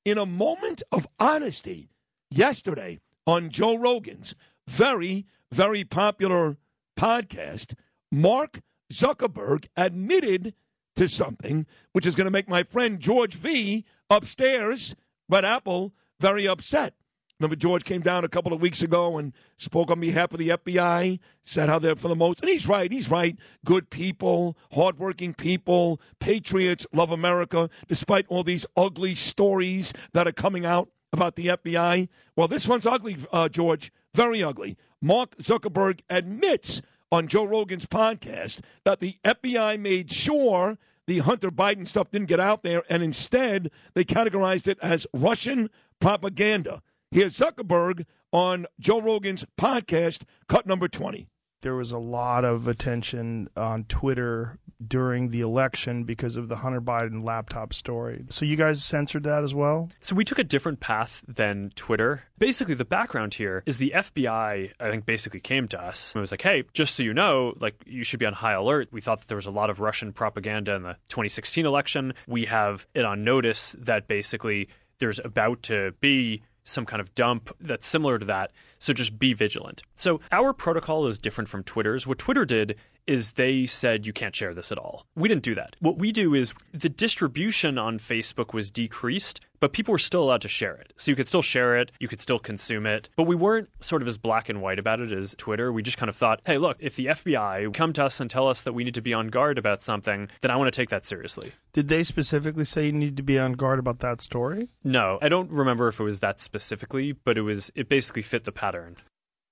in 0.04 0.18
a 0.18 0.26
moment 0.26 0.82
of 0.90 1.06
honesty, 1.18 1.90
yesterday 2.30 3.00
on 3.26 3.50
Joe 3.50 3.76
Rogan's 3.76 4.34
very, 4.68 5.26
very 5.50 5.84
popular 5.84 6.56
podcast, 6.98 7.74
Mark 8.10 8.60
Zuckerberg 8.92 9.66
admitted 9.76 10.54
to 10.96 11.08
something 11.08 11.66
which 11.92 12.06
is 12.06 12.14
going 12.14 12.26
to 12.26 12.30
make 12.30 12.48
my 12.48 12.62
friend 12.62 13.00
George 13.00 13.34
V 13.34 13.84
upstairs, 14.10 14.94
Red 15.28 15.44
Apple, 15.44 15.94
very 16.20 16.46
upset. 16.46 16.94
Remember, 17.42 17.56
George 17.56 17.82
came 17.82 18.02
down 18.02 18.24
a 18.24 18.28
couple 18.28 18.52
of 18.52 18.60
weeks 18.60 18.82
ago 18.82 19.18
and 19.18 19.32
spoke 19.56 19.90
on 19.90 19.98
behalf 19.98 20.30
of 20.30 20.38
the 20.38 20.50
FBI, 20.50 21.18
said 21.42 21.68
how 21.68 21.80
they're 21.80 21.96
for 21.96 22.06
the 22.06 22.14
most. 22.14 22.40
And 22.40 22.48
he's 22.48 22.68
right. 22.68 22.90
He's 22.92 23.10
right. 23.10 23.36
Good 23.64 23.90
people, 23.90 24.56
hardworking 24.72 25.34
people, 25.34 26.00
patriots, 26.20 26.86
love 26.92 27.10
America, 27.10 27.68
despite 27.88 28.26
all 28.28 28.44
these 28.44 28.64
ugly 28.76 29.16
stories 29.16 29.92
that 30.12 30.28
are 30.28 30.32
coming 30.32 30.64
out 30.64 30.90
about 31.12 31.34
the 31.34 31.48
FBI. 31.48 32.08
Well, 32.36 32.46
this 32.46 32.68
one's 32.68 32.86
ugly, 32.86 33.16
uh, 33.32 33.48
George. 33.48 33.90
Very 34.14 34.40
ugly. 34.40 34.76
Mark 35.00 35.36
Zuckerberg 35.38 35.98
admits 36.08 36.80
on 37.10 37.26
Joe 37.26 37.42
Rogan's 37.42 37.86
podcast 37.86 38.60
that 38.84 39.00
the 39.00 39.16
FBI 39.24 39.80
made 39.80 40.12
sure 40.12 40.78
the 41.08 41.18
Hunter 41.18 41.50
Biden 41.50 41.88
stuff 41.88 42.12
didn't 42.12 42.28
get 42.28 42.38
out 42.38 42.62
there, 42.62 42.84
and 42.88 43.02
instead 43.02 43.72
they 43.94 44.04
categorized 44.04 44.68
it 44.68 44.78
as 44.80 45.08
Russian 45.12 45.70
propaganda. 45.98 46.82
Here's 47.12 47.38
Zuckerberg 47.38 48.06
on 48.32 48.64
Joe 48.80 48.98
Rogan's 48.98 49.44
podcast, 49.60 50.22
cut 50.48 50.66
number 50.66 50.88
20. 50.88 51.28
There 51.60 51.74
was 51.74 51.92
a 51.92 51.98
lot 51.98 52.46
of 52.46 52.66
attention 52.66 53.50
on 53.54 53.84
Twitter 53.84 54.58
during 54.82 55.28
the 55.28 55.42
election 55.42 56.04
because 56.04 56.38
of 56.38 56.48
the 56.48 56.56
Hunter 56.56 56.80
Biden 56.80 57.22
laptop 57.22 57.74
story. 57.74 58.24
So 58.30 58.46
you 58.46 58.56
guys 58.56 58.82
censored 58.82 59.24
that 59.24 59.44
as 59.44 59.54
well? 59.54 59.90
So 60.00 60.16
we 60.16 60.24
took 60.24 60.38
a 60.38 60.44
different 60.44 60.80
path 60.80 61.22
than 61.28 61.70
Twitter. 61.76 62.22
Basically, 62.38 62.72
the 62.72 62.86
background 62.86 63.34
here 63.34 63.62
is 63.66 63.76
the 63.76 63.92
FBI, 63.94 64.72
I 64.80 64.90
think, 64.90 65.04
basically 65.04 65.40
came 65.40 65.68
to 65.68 65.78
us. 65.78 66.14
It 66.16 66.18
was 66.18 66.30
like, 66.30 66.40
hey, 66.40 66.64
just 66.72 66.96
so 66.96 67.02
you 67.02 67.12
know, 67.12 67.52
like, 67.60 67.74
you 67.84 68.04
should 68.04 68.20
be 68.20 68.26
on 68.26 68.32
high 68.32 68.54
alert. 68.54 68.88
We 68.90 69.02
thought 69.02 69.20
that 69.20 69.28
there 69.28 69.36
was 69.36 69.44
a 69.44 69.50
lot 69.50 69.68
of 69.68 69.80
Russian 69.80 70.14
propaganda 70.14 70.74
in 70.76 70.82
the 70.82 70.96
2016 71.10 71.66
election. 71.66 72.14
We 72.26 72.46
have 72.46 72.86
it 72.94 73.04
on 73.04 73.22
notice 73.22 73.76
that 73.78 74.08
basically 74.08 74.70
there's 74.98 75.20
about 75.22 75.62
to 75.64 75.92
be 76.00 76.42
some 76.64 76.86
kind 76.86 77.00
of 77.00 77.14
dump 77.14 77.54
that's 77.60 77.86
similar 77.86 78.18
to 78.18 78.26
that. 78.26 78.52
So 78.78 78.92
just 78.92 79.18
be 79.18 79.32
vigilant. 79.34 79.82
So 79.94 80.20
our 80.30 80.52
protocol 80.52 81.06
is 81.06 81.18
different 81.18 81.48
from 81.48 81.62
Twitter's. 81.64 82.06
What 82.06 82.18
Twitter 82.18 82.44
did 82.44 82.76
is 83.06 83.32
they 83.32 83.66
said 83.66 84.06
you 84.06 84.12
can't 84.12 84.34
share 84.34 84.54
this 84.54 84.70
at 84.70 84.78
all. 84.78 85.06
We 85.14 85.28
didn't 85.28 85.42
do 85.42 85.54
that. 85.54 85.76
What 85.80 85.98
we 85.98 86.12
do 86.12 86.34
is 86.34 86.52
the 86.72 86.88
distribution 86.88 87.78
on 87.78 87.98
Facebook 87.98 88.52
was 88.52 88.70
decreased, 88.70 89.40
but 89.60 89.72
people 89.72 89.92
were 89.92 89.98
still 89.98 90.24
allowed 90.24 90.42
to 90.42 90.48
share 90.48 90.74
it. 90.74 90.92
So 90.96 91.10
you 91.10 91.16
could 91.16 91.28
still 91.28 91.42
share 91.42 91.76
it, 91.76 91.92
you 92.00 92.08
could 92.08 92.20
still 92.20 92.38
consume 92.38 92.86
it, 92.86 93.08
but 93.16 93.24
we 93.24 93.36
weren't 93.36 93.68
sort 93.80 94.02
of 94.02 94.08
as 94.08 94.18
black 94.18 94.48
and 94.48 94.60
white 94.60 94.78
about 94.78 95.00
it 95.00 95.12
as 95.12 95.34
Twitter. 95.38 95.72
We 95.72 95.82
just 95.82 95.98
kind 95.98 96.08
of 96.08 96.16
thought, 96.16 96.40
hey, 96.46 96.58
look, 96.58 96.76
if 96.80 96.96
the 96.96 97.06
FBI 97.06 97.72
come 97.74 97.92
to 97.94 98.04
us 98.04 98.20
and 98.20 98.30
tell 98.30 98.48
us 98.48 98.62
that 98.62 98.72
we 98.72 98.84
need 98.84 98.94
to 98.94 99.02
be 99.02 99.14
on 99.14 99.28
guard 99.28 99.58
about 99.58 99.82
something, 99.82 100.28
then 100.40 100.50
I 100.50 100.56
want 100.56 100.72
to 100.72 100.76
take 100.76 100.90
that 100.90 101.04
seriously. 101.04 101.52
Did 101.72 101.88
they 101.88 102.02
specifically 102.02 102.64
say 102.64 102.86
you 102.86 102.92
need 102.92 103.16
to 103.16 103.22
be 103.22 103.38
on 103.38 103.52
guard 103.52 103.78
about 103.78 104.00
that 104.00 104.20
story? 104.20 104.68
No, 104.84 105.18
I 105.22 105.28
don't 105.28 105.50
remember 105.50 105.88
if 105.88 106.00
it 106.00 106.04
was 106.04 106.20
that 106.20 106.40
specifically, 106.40 107.12
but 107.12 107.38
it 107.38 107.42
was 107.42 107.70
it 107.74 107.88
basically 107.88 108.22
fit 108.22 108.44
the 108.44 108.52
pattern. 108.52 108.96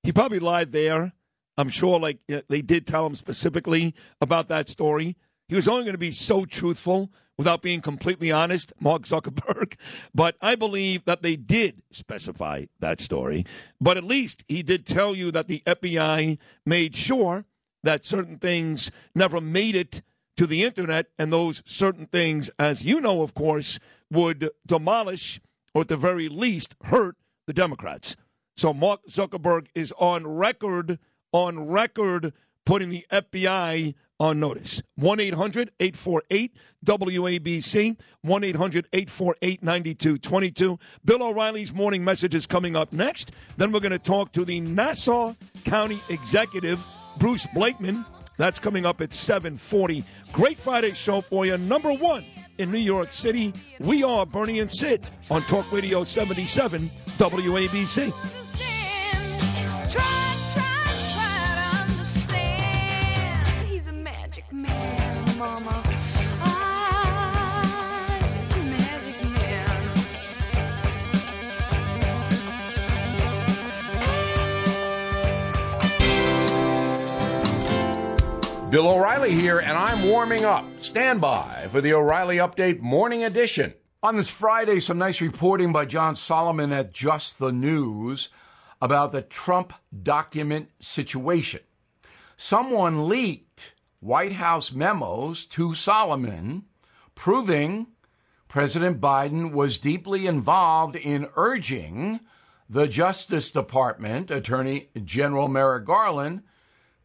He 0.03 0.13
probably 0.13 0.39
lied 0.39 0.73
there. 0.73 1.13
I'm 1.57 1.69
sure, 1.69 1.99
like 1.99 2.19
they 2.49 2.63
did 2.63 2.87
tell 2.87 3.07
him 3.07 3.15
specifically 3.15 3.95
about 4.21 4.49
that 4.49 4.69
story. 4.69 5.17
He 5.49 5.57
was 5.57 5.69
only 5.69 5.85
going 5.85 5.95
to 5.95 5.99
be 5.99 6.13
so 6.13 6.45
truthful 6.45 7.11
without 7.37 7.63
being 7.63 7.81
completely 7.81 8.31
honest, 8.31 8.73
Mark 8.81 9.03
Zuckerberg. 9.03 9.75
But 10.15 10.37
I 10.41 10.55
believe 10.55 11.05
that 11.07 11.23
they 11.23 11.37
did 11.37 11.83
specify 11.91 12.67
that 12.81 13.01
story. 13.01 13.47
But 13.81 13.97
at 13.97 14.05
least 14.05 14.45
he 14.47 14.63
did 14.63 14.87
tell 14.87 15.15
you 15.15 15.31
that 15.33 15.49
the 15.49 15.63
FBI 15.67 16.39
made 16.67 16.95
sure 16.95 17.47
that 17.83 18.05
certain 18.05 18.39
things 18.39 18.91
never 19.15 19.41
made 19.41 19.75
it 19.75 20.03
to 20.37 20.47
the 20.47 20.63
internet, 20.65 21.07
and 21.19 21.33
those 21.33 21.63
certain 21.67 22.07
things, 22.07 22.51
as 22.59 22.85
you 22.85 23.01
know, 23.01 23.23
of 23.23 23.35
course, 23.35 23.79
would 24.11 24.51
demolish 24.67 25.41
or 25.75 25.83
at 25.83 25.89
the 25.89 25.97
very 25.97 26.29
least 26.29 26.75
hurt 26.85 27.17
the 27.47 27.53
Democrats. 27.53 28.17
So 28.57 28.75
Mark 28.75 29.01
Zuckerberg 29.09 29.69
is 29.75 29.93
on 29.99 30.27
record, 30.27 30.99
on 31.33 31.69
record, 31.69 32.33
putting 32.65 32.91
the 32.91 33.07
FBI 33.11 33.95
on 34.19 34.39
notice. 34.39 34.83
1 34.97 35.19
800 35.19 35.71
848 35.81 36.57
WABC, 36.85 37.99
1 38.23 38.45
800 38.45 38.89
848 38.93 39.63
9222. 39.63 40.79
Bill 41.05 41.23
O'Reilly's 41.23 41.73
morning 41.73 42.05
message 42.05 42.35
is 42.35 42.47
coming 42.47 42.77
up 42.77 42.93
next. 42.93 43.33
Then 43.57 43.73
we're 43.73 43.81
going 43.81 43.93
to 43.93 43.99
talk 43.99 44.33
to 44.33 44.45
the 44.45 44.61
Nassau 44.61 45.35
County 45.65 46.01
Executive, 46.11 46.85
Bruce 47.19 47.47
Blakeman. 47.55 48.05
That's 48.37 48.61
coming 48.61 48.87
up 48.87 49.01
at 49.01 49.13
740. 49.13 50.05
Great 50.33 50.59
Friday 50.59 50.95
show 50.95 51.21
for 51.21 51.45
you. 51.45 51.59
Number 51.59 51.93
one 51.93 52.25
in 52.59 52.71
New 52.71 52.79
York 52.79 53.11
City. 53.11 53.53
We 53.81 54.03
are 54.03 54.25
Bernie 54.27 54.61
and 54.61 54.71
Sid 54.71 55.07
on 55.31 55.43
Talk 55.43 55.71
Radio 55.73 56.05
77 56.05 56.91
WABC. 57.19 58.13
Bill 78.71 78.87
O'Reilly 78.87 79.35
here, 79.35 79.59
and 79.59 79.77
I'm 79.77 80.09
warming 80.09 80.45
up. 80.45 80.65
Stand 80.79 81.21
by 81.21 81.67
for 81.73 81.81
the 81.81 81.93
O'Reilly 81.93 82.37
Update 82.37 82.79
Morning 82.79 83.25
Edition. 83.25 83.75
On 84.01 84.15
this 84.15 84.29
Friday, 84.29 84.79
some 84.79 84.97
nice 84.97 85.21
reporting 85.21 85.73
by 85.73 85.87
John 85.87 86.15
Solomon 86.15 86.73
at 86.73 86.93
Just 86.93 87.41
the 87.41 87.51
News 87.51 88.29
about 88.81 89.11
the 89.11 89.23
Trump 89.23 89.73
document 90.05 90.69
situation. 90.79 91.63
Someone 92.37 93.09
leaked 93.09 93.75
White 93.99 94.35
House 94.35 94.71
memos 94.71 95.47
to 95.47 95.75
Solomon 95.75 96.67
proving 97.17 97.89
President 98.47 99.01
Biden 99.01 99.51
was 99.51 99.79
deeply 99.79 100.29
involved 100.29 100.95
in 100.95 101.27
urging 101.35 102.21
the 102.69 102.87
Justice 102.87 103.51
Department, 103.51 104.31
Attorney 104.31 104.91
General 105.05 105.49
Merrick 105.49 105.87
Garland, 105.87 106.43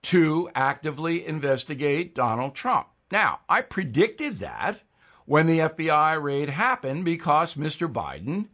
to 0.06 0.48
actively 0.54 1.26
investigate 1.26 2.14
Donald 2.14 2.54
Trump. 2.54 2.88
Now, 3.12 3.40
I 3.50 3.62
predicted 3.62 4.38
that 4.38 4.84
when 5.26 5.48
the 5.48 5.60
FBI 5.60 6.22
raid 6.22 6.50
happened 6.50 7.06
because 7.06 7.56
Mr. 7.56 7.92
Biden 7.92 8.50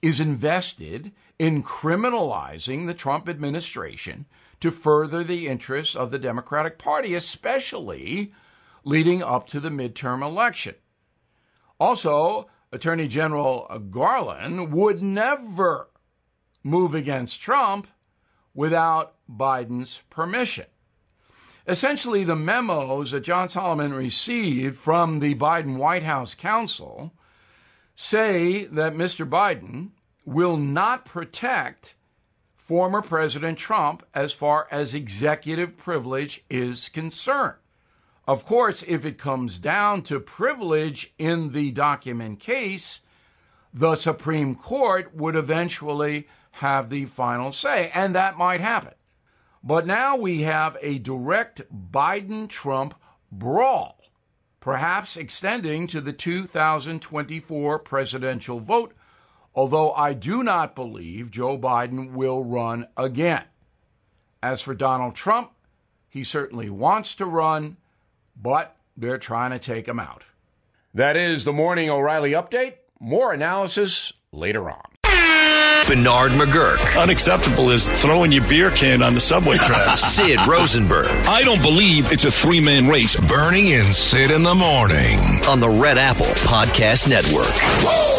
is 0.00 0.18
invested 0.18 1.12
in 1.38 1.62
criminalizing 1.62 2.86
the 2.86 2.94
Trump 2.94 3.28
administration 3.28 4.24
to 4.60 4.70
further 4.70 5.22
the 5.22 5.46
interests 5.46 5.94
of 5.94 6.10
the 6.10 6.18
Democratic 6.18 6.78
Party, 6.78 7.14
especially 7.14 8.32
leading 8.82 9.22
up 9.22 9.46
to 9.48 9.60
the 9.60 9.68
midterm 9.68 10.22
election. 10.22 10.74
Also, 11.78 12.48
Attorney 12.72 13.08
General 13.08 13.68
Garland 13.90 14.72
would 14.72 15.02
never 15.02 15.90
move 16.62 16.94
against 16.94 17.42
Trump 17.42 17.88
without 18.54 19.16
Biden's 19.30 20.00
permission. 20.08 20.64
Essentially, 21.66 22.24
the 22.24 22.36
memos 22.36 23.12
that 23.12 23.20
John 23.20 23.48
Solomon 23.48 23.94
received 23.94 24.76
from 24.76 25.20
the 25.20 25.34
Biden 25.34 25.76
White 25.76 26.02
House 26.02 26.34
counsel 26.34 27.12
say 27.96 28.66
that 28.66 28.94
Mr. 28.94 29.28
Biden 29.28 29.90
will 30.26 30.58
not 30.58 31.06
protect 31.06 31.94
former 32.54 33.00
President 33.00 33.58
Trump 33.58 34.04
as 34.14 34.32
far 34.32 34.68
as 34.70 34.94
executive 34.94 35.76
privilege 35.76 36.44
is 36.50 36.88
concerned. 36.90 37.56
Of 38.26 38.46
course, 38.46 38.82
if 38.86 39.04
it 39.04 39.18
comes 39.18 39.58
down 39.58 40.02
to 40.04 40.18
privilege 40.18 41.12
in 41.18 41.52
the 41.52 41.70
document 41.70 42.40
case, 42.40 43.00
the 43.72 43.96
Supreme 43.96 44.54
Court 44.54 45.14
would 45.14 45.36
eventually 45.36 46.26
have 46.52 46.88
the 46.88 47.04
final 47.06 47.52
say, 47.52 47.90
and 47.94 48.14
that 48.14 48.38
might 48.38 48.60
happen. 48.60 48.94
But 49.66 49.86
now 49.86 50.14
we 50.14 50.42
have 50.42 50.76
a 50.82 50.98
direct 50.98 51.62
Biden 51.72 52.50
Trump 52.50 52.94
brawl, 53.32 53.98
perhaps 54.60 55.16
extending 55.16 55.86
to 55.86 56.02
the 56.02 56.12
2024 56.12 57.78
presidential 57.78 58.60
vote, 58.60 58.92
although 59.54 59.92
I 59.94 60.12
do 60.12 60.42
not 60.42 60.74
believe 60.74 61.30
Joe 61.30 61.56
Biden 61.56 62.12
will 62.12 62.44
run 62.44 62.88
again. 62.94 63.44
As 64.42 64.60
for 64.60 64.74
Donald 64.74 65.14
Trump, 65.14 65.52
he 66.10 66.24
certainly 66.24 66.68
wants 66.68 67.14
to 67.14 67.24
run, 67.24 67.78
but 68.36 68.76
they're 68.98 69.16
trying 69.16 69.52
to 69.52 69.58
take 69.58 69.88
him 69.88 69.98
out. 69.98 70.24
That 70.92 71.16
is 71.16 71.44
the 71.44 71.54
Morning 71.54 71.88
O'Reilly 71.88 72.32
update. 72.32 72.74
More 73.00 73.32
analysis 73.32 74.12
later 74.30 74.68
on. 74.68 74.93
Bernard 75.88 76.32
McGuirk. 76.32 77.00
Unacceptable 77.00 77.70
is 77.70 77.88
throwing 78.02 78.32
your 78.32 78.46
beer 78.48 78.70
can 78.70 79.02
on 79.02 79.14
the 79.14 79.20
subway 79.20 79.56
tracks. 79.56 80.00
Sid 80.14 80.38
Rosenberg. 80.46 81.06
I 81.28 81.42
don't 81.44 81.62
believe 81.62 82.12
it's 82.12 82.24
a 82.24 82.30
three 82.30 82.60
man 82.60 82.86
race. 82.88 83.16
Bernie 83.16 83.74
and 83.74 83.92
Sid 83.92 84.30
in 84.30 84.42
the 84.42 84.54
morning 84.54 85.18
on 85.48 85.60
the 85.60 85.68
Red 85.68 85.98
Apple 85.98 86.26
Podcast 86.46 87.08
Network. 87.08 87.54
There 87.82 88.13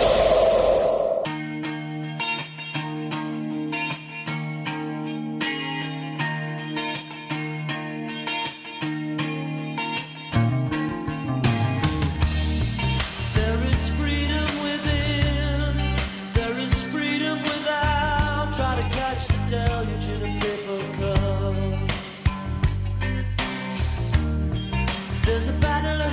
There's 25.35 25.49
a 25.49 25.53
battle 25.59 26.04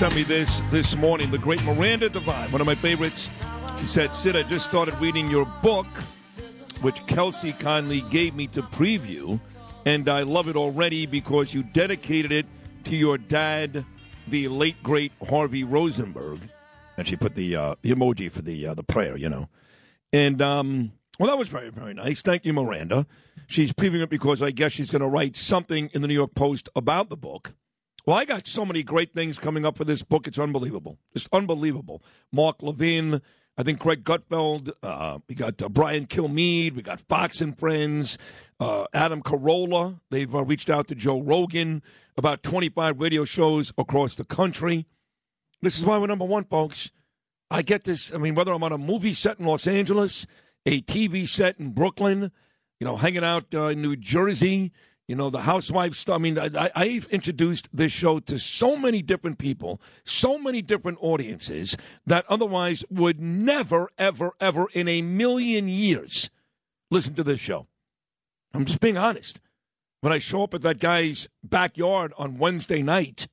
sent 0.00 0.16
me 0.16 0.22
this 0.22 0.62
this 0.70 0.96
morning. 0.96 1.30
The 1.30 1.36
great 1.36 1.62
Miranda 1.62 2.08
Devine, 2.08 2.50
one 2.52 2.62
of 2.62 2.66
my 2.66 2.74
favorites. 2.74 3.28
She 3.78 3.84
said, 3.84 4.14
Sid, 4.14 4.34
I 4.34 4.44
just 4.44 4.64
started 4.64 4.94
reading 4.98 5.30
your 5.30 5.44
book, 5.62 5.86
which 6.80 7.04
Kelsey 7.06 7.52
kindly 7.52 8.00
gave 8.08 8.34
me 8.34 8.46
to 8.46 8.62
preview, 8.62 9.38
and 9.84 10.08
I 10.08 10.22
love 10.22 10.48
it 10.48 10.56
already 10.56 11.04
because 11.04 11.52
you 11.52 11.62
dedicated 11.62 12.32
it 12.32 12.46
to 12.84 12.96
your 12.96 13.18
dad, 13.18 13.84
the 14.26 14.48
late, 14.48 14.82
great 14.82 15.12
Harvey 15.28 15.64
Rosenberg. 15.64 16.48
And 16.96 17.06
she 17.06 17.16
put 17.16 17.34
the, 17.34 17.54
uh, 17.54 17.74
the 17.82 17.90
emoji 17.90 18.32
for 18.32 18.40
the, 18.40 18.68
uh, 18.68 18.72
the 18.72 18.82
prayer, 18.82 19.18
you 19.18 19.28
know. 19.28 19.50
And, 20.14 20.40
um, 20.40 20.92
well, 21.18 21.28
that 21.28 21.36
was 21.36 21.48
very, 21.48 21.68
very 21.68 21.92
nice. 21.92 22.22
Thank 22.22 22.46
you, 22.46 22.54
Miranda. 22.54 23.06
She's 23.48 23.74
previewing 23.74 24.04
it 24.04 24.08
because 24.08 24.40
I 24.40 24.50
guess 24.50 24.72
she's 24.72 24.90
going 24.90 25.02
to 25.02 25.08
write 25.08 25.36
something 25.36 25.90
in 25.92 26.00
the 26.00 26.08
New 26.08 26.14
York 26.14 26.34
Post 26.34 26.70
about 26.74 27.10
the 27.10 27.18
book. 27.18 27.52
Well, 28.06 28.16
I 28.16 28.24
got 28.24 28.46
so 28.46 28.64
many 28.64 28.82
great 28.82 29.12
things 29.12 29.38
coming 29.38 29.66
up 29.66 29.76
for 29.76 29.84
this 29.84 30.02
book. 30.02 30.26
It's 30.26 30.38
unbelievable. 30.38 30.98
It's 31.12 31.28
unbelievable. 31.32 32.02
Mark 32.32 32.62
Levin, 32.62 33.20
I 33.58 33.62
think 33.62 33.78
Greg 33.78 34.04
Gutfeld, 34.04 34.70
uh, 34.82 35.18
we 35.28 35.34
got 35.34 35.60
uh, 35.60 35.68
Brian 35.68 36.06
Kilmeade, 36.06 36.74
we 36.74 36.82
got 36.82 37.00
Fox 37.00 37.42
and 37.42 37.58
Friends, 37.58 38.16
uh, 38.58 38.86
Adam 38.94 39.22
Carolla. 39.22 40.00
They've 40.10 40.34
uh, 40.34 40.44
reached 40.44 40.70
out 40.70 40.88
to 40.88 40.94
Joe 40.94 41.20
Rogan, 41.20 41.82
about 42.16 42.42
25 42.42 42.98
radio 42.98 43.26
shows 43.26 43.72
across 43.76 44.14
the 44.14 44.24
country. 44.24 44.86
This 45.60 45.76
is 45.76 45.84
why 45.84 45.98
we're 45.98 46.06
number 46.06 46.24
one, 46.24 46.44
folks. 46.44 46.90
I 47.50 47.60
get 47.60 47.84
this. 47.84 48.12
I 48.14 48.16
mean, 48.16 48.34
whether 48.34 48.52
I'm 48.52 48.62
on 48.62 48.72
a 48.72 48.78
movie 48.78 49.12
set 49.12 49.38
in 49.38 49.44
Los 49.44 49.66
Angeles, 49.66 50.26
a 50.64 50.80
TV 50.80 51.28
set 51.28 51.58
in 51.58 51.72
Brooklyn, 51.72 52.32
you 52.78 52.86
know, 52.86 52.96
hanging 52.96 53.24
out 53.24 53.54
uh, 53.54 53.66
in 53.66 53.82
New 53.82 53.96
Jersey, 53.96 54.72
you 55.10 55.16
know, 55.16 55.28
the 55.28 55.40
housewife 55.40 55.96
stuff. 55.96 56.14
I 56.14 56.18
mean, 56.18 56.38
I, 56.38 56.70
I've 56.76 57.06
introduced 57.06 57.68
this 57.72 57.90
show 57.90 58.20
to 58.20 58.38
so 58.38 58.76
many 58.76 59.02
different 59.02 59.38
people, 59.38 59.80
so 60.04 60.38
many 60.38 60.62
different 60.62 60.98
audiences 61.00 61.76
that 62.06 62.24
otherwise 62.28 62.84
would 62.88 63.20
never, 63.20 63.90
ever, 63.98 64.34
ever 64.38 64.68
in 64.72 64.86
a 64.86 65.02
million 65.02 65.68
years 65.68 66.30
listen 66.92 67.14
to 67.14 67.24
this 67.24 67.40
show. 67.40 67.66
I'm 68.54 68.64
just 68.64 68.78
being 68.78 68.96
honest. 68.96 69.40
When 70.00 70.12
I 70.12 70.18
show 70.18 70.44
up 70.44 70.54
at 70.54 70.62
that 70.62 70.78
guy's 70.78 71.26
backyard 71.42 72.12
on 72.16 72.38
Wednesday 72.38 72.80
night 72.80 73.26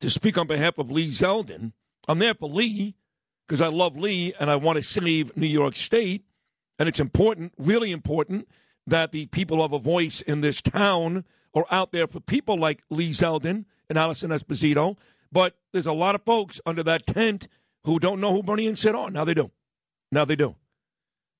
to 0.00 0.10
speak 0.10 0.36
on 0.36 0.46
behalf 0.46 0.76
of 0.76 0.90
Lee 0.90 1.08
Zeldin, 1.08 1.72
I'm 2.08 2.18
there 2.18 2.34
for 2.34 2.50
Lee 2.50 2.94
because 3.48 3.62
I 3.62 3.68
love 3.68 3.96
Lee 3.96 4.34
and 4.38 4.50
I 4.50 4.56
want 4.56 4.76
to 4.76 4.82
save 4.82 5.34
New 5.34 5.46
York 5.46 5.76
State. 5.76 6.26
And 6.78 6.90
it's 6.90 7.00
important, 7.00 7.54
really 7.56 7.90
important, 7.90 8.46
that 8.90 9.12
the 9.12 9.26
people 9.26 9.62
have 9.62 9.72
a 9.72 9.78
voice 9.78 10.20
in 10.20 10.40
this 10.40 10.60
town 10.60 11.24
are 11.54 11.66
out 11.70 11.92
there 11.92 12.06
for 12.06 12.20
people 12.20 12.56
like 12.56 12.82
Lee 12.90 13.10
Zeldin 13.10 13.64
and 13.88 13.98
Alison 13.98 14.30
Esposito. 14.30 14.96
But 15.32 15.56
there's 15.72 15.86
a 15.86 15.92
lot 15.92 16.14
of 16.14 16.22
folks 16.22 16.60
under 16.66 16.82
that 16.82 17.06
tent 17.06 17.48
who 17.84 17.98
don't 17.98 18.20
know 18.20 18.32
who 18.32 18.42
Bernie 18.42 18.66
and 18.66 18.78
Sid 18.78 18.94
are. 18.94 19.10
Now 19.10 19.24
they 19.24 19.34
do. 19.34 19.50
Now 20.12 20.24
they 20.24 20.36
do. 20.36 20.56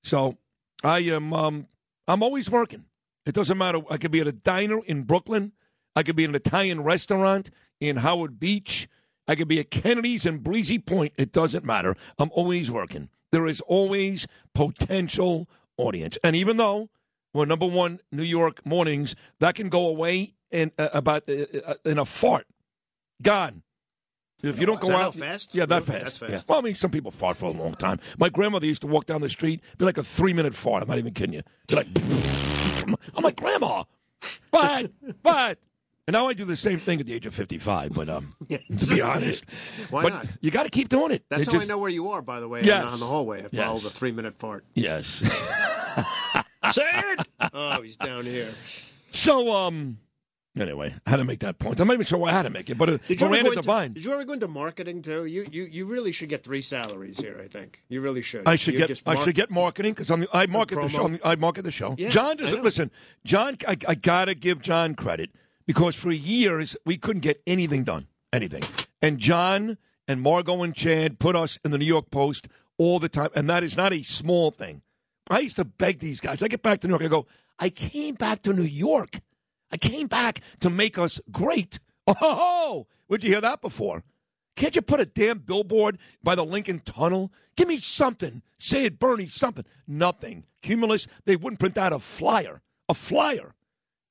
So 0.03 0.37
I 0.83 0.99
am 0.99 1.33
um, 1.33 1.67
I'm 2.07 2.23
always 2.23 2.49
working. 2.49 2.85
It 3.25 3.35
doesn't 3.35 3.57
matter. 3.57 3.79
I 3.89 3.97
could 3.97 4.11
be 4.11 4.21
at 4.21 4.27
a 4.27 4.31
diner 4.31 4.79
in 4.85 5.03
Brooklyn. 5.03 5.51
I 5.95 6.03
could 6.03 6.15
be 6.15 6.23
in 6.23 6.31
an 6.31 6.35
Italian 6.35 6.81
restaurant 6.83 7.51
in 7.79 7.97
Howard 7.97 8.39
Beach. 8.39 8.87
I 9.27 9.35
could 9.35 9.47
be 9.47 9.59
at 9.59 9.69
Kennedy's 9.69 10.25
in 10.25 10.39
Breezy 10.39 10.79
Point. 10.79 11.13
It 11.17 11.31
doesn't 11.31 11.63
matter. 11.63 11.95
I'm 12.17 12.31
always 12.33 12.71
working. 12.71 13.09
There 13.31 13.45
is 13.45 13.61
always 13.61 14.25
potential 14.55 15.47
audience. 15.77 16.17
And 16.23 16.35
even 16.35 16.57
though 16.57 16.89
we're 17.33 17.45
number 17.45 17.65
one 17.65 17.99
New 18.11 18.23
York 18.23 18.65
mornings, 18.65 19.15
that 19.39 19.55
can 19.55 19.69
go 19.69 19.87
away 19.87 20.33
in 20.51 20.71
uh, 20.77 20.89
about 20.93 21.23
uh, 21.29 21.45
uh, 21.65 21.73
in 21.85 21.97
a 21.97 22.05
fart. 22.05 22.45
Gone. 23.21 23.63
If 24.43 24.59
you 24.59 24.65
don't 24.65 24.81
go 24.81 24.95
out, 24.95 25.13
fast? 25.13 25.53
yeah, 25.53 25.67
that 25.67 25.83
fast. 25.83 26.19
That's 26.19 26.31
Yeah. 26.31 26.41
Well, 26.47 26.57
I 26.57 26.61
mean, 26.63 26.73
some 26.73 26.89
people 26.89 27.11
fart 27.11 27.37
for 27.37 27.45
a 27.45 27.51
long 27.51 27.73
time. 27.75 27.99
My 28.17 28.27
grandmother 28.27 28.65
used 28.65 28.81
to 28.81 28.87
walk 28.87 29.05
down 29.05 29.21
the 29.21 29.29
street, 29.29 29.61
be 29.77 29.85
like 29.85 29.99
a 29.99 30.03
three 30.03 30.33
minute 30.33 30.55
fart. 30.55 30.81
I'm 30.81 30.89
not 30.89 30.97
even 30.97 31.13
kidding 31.13 31.33
you. 31.35 31.43
Be 31.67 31.75
like, 31.75 31.87
I'm 33.15 33.23
like, 33.23 33.35
Grandma, 33.35 33.83
but, 34.49 34.91
but. 35.21 35.59
And 36.07 36.13
now 36.13 36.27
I 36.27 36.33
do 36.33 36.45
the 36.45 36.55
same 36.55 36.79
thing 36.79 36.99
at 36.99 37.05
the 37.05 37.13
age 37.13 37.27
of 37.27 37.35
55, 37.35 37.93
but 37.93 38.09
um, 38.09 38.35
to 38.49 38.87
be 38.95 39.01
honest. 39.01 39.45
Why 39.91 40.01
but 40.01 40.09
not? 40.13 40.25
You 40.41 40.49
got 40.49 40.63
to 40.63 40.69
keep 40.69 40.89
doing 40.89 41.11
it. 41.11 41.23
That's 41.29 41.43
It 41.43 41.53
how 41.53 41.59
I 41.61 41.65
know 41.65 41.77
where 41.77 41.91
you 41.91 42.09
are, 42.09 42.23
by 42.23 42.39
the 42.39 42.47
way, 42.47 42.63
Yes. 42.63 42.85
on, 42.85 42.93
on 42.93 42.99
the 42.99 43.05
hallway. 43.05 43.45
I 43.45 43.49
follow 43.55 43.75
Yes. 43.75 43.83
the 43.83 43.89
three 43.91 44.11
minute 44.11 44.35
fart. 44.39 44.65
Yes. 44.73 45.21
Say 46.75 46.83
it! 46.93 47.27
Oh, 47.53 47.81
he's 47.81 47.97
down 47.97 48.25
here. 48.25 48.53
So, 49.11 49.53
um, 49.53 49.97
anyway, 50.57 50.93
I 51.05 51.09
had 51.09 51.17
to 51.17 51.23
make 51.25 51.39
that 51.39 51.59
point. 51.59 51.79
I'm 51.79 51.87
not 51.87 51.95
even 51.95 52.05
sure 52.05 52.17
why 52.17 52.29
I 52.29 52.33
had 52.33 52.43
to 52.43 52.49
make 52.49 52.69
it, 52.69 52.77
but 52.77 52.89
uh, 52.89 52.97
Did 53.07 53.19
you, 53.19 53.25
ever 53.27 53.31
Miranda 53.31 53.43
go 53.43 53.51
into, 53.51 53.61
Devine. 53.61 53.93
did 53.93 54.05
you 54.05 54.13
ever 54.13 54.23
go 54.23 54.33
into 54.33 54.47
marketing 54.47 55.01
too? 55.01 55.25
You, 55.25 55.47
you 55.51 55.63
you 55.65 55.85
really 55.85 56.11
should 56.11 56.29
get 56.29 56.43
three 56.43 56.61
salaries 56.61 57.19
here. 57.19 57.39
I 57.43 57.47
think 57.47 57.81
you 57.89 58.01
really 58.01 58.21
should. 58.21 58.47
I 58.47 58.55
should 58.55 58.73
You 58.73 58.79
get 58.79 58.87
just 58.87 59.07
I 59.07 59.15
should 59.15 59.35
get 59.35 59.51
marketing 59.51 59.93
because 59.93 60.09
I 60.33 60.45
market 60.47 60.75
the 60.75 60.87
show. 60.89 61.17
I 61.23 61.35
market 61.35 61.63
the 61.63 61.71
show. 61.71 61.95
Yeah, 61.97 62.09
John 62.09 62.37
doesn't 62.37 62.63
listen. 62.63 62.91
John, 63.25 63.57
I, 63.67 63.77
I 63.87 63.95
gotta 63.95 64.33
give 64.35 64.61
John 64.61 64.95
credit 64.95 65.31
because 65.65 65.95
for 65.95 66.11
years 66.11 66.75
we 66.85 66.97
couldn't 66.97 67.21
get 67.21 67.41
anything 67.45 67.83
done, 67.83 68.07
anything. 68.31 68.63
And 69.01 69.19
John 69.19 69.77
and 70.07 70.21
Margot 70.21 70.63
and 70.63 70.75
Chad 70.75 71.19
put 71.19 71.35
us 71.35 71.59
in 71.65 71.71
the 71.71 71.77
New 71.77 71.85
York 71.85 72.11
Post 72.11 72.47
all 72.77 72.99
the 72.99 73.09
time, 73.09 73.29
and 73.35 73.49
that 73.49 73.63
is 73.63 73.75
not 73.75 73.93
a 73.93 74.03
small 74.03 74.51
thing. 74.51 74.81
I 75.31 75.39
used 75.39 75.55
to 75.57 75.65
beg 75.65 75.99
these 75.99 76.19
guys. 76.19 76.41
I 76.43 76.47
get 76.47 76.61
back 76.61 76.81
to 76.81 76.87
New 76.87 76.93
York, 76.93 77.03
I 77.03 77.07
go, 77.07 77.27
I 77.59 77.69
came 77.69 78.15
back 78.15 78.41
to 78.43 78.53
New 78.53 78.63
York. 78.63 79.19
I 79.71 79.77
came 79.77 80.07
back 80.07 80.41
to 80.59 80.69
make 80.69 80.97
us 80.97 81.19
great. 81.31 81.79
Oh, 82.21 82.87
would 83.07 83.23
you 83.23 83.29
hear 83.29 83.41
that 83.41 83.61
before? 83.61 84.03
Can't 84.57 84.75
you 84.75 84.81
put 84.81 84.99
a 84.99 85.05
damn 85.05 85.37
billboard 85.39 85.97
by 86.21 86.35
the 86.35 86.43
Lincoln 86.43 86.79
Tunnel? 86.79 87.31
Give 87.55 87.67
me 87.67 87.77
something. 87.77 88.41
Say 88.57 88.85
it, 88.85 88.99
Bernie, 88.99 89.27
something. 89.27 89.63
Nothing. 89.87 90.43
Cumulus, 90.61 91.07
they 91.25 91.35
wouldn't 91.37 91.59
print 91.59 91.77
out 91.77 91.93
a 91.93 91.99
flyer. 91.99 92.61
A 92.89 92.93
flyer. 92.93 93.53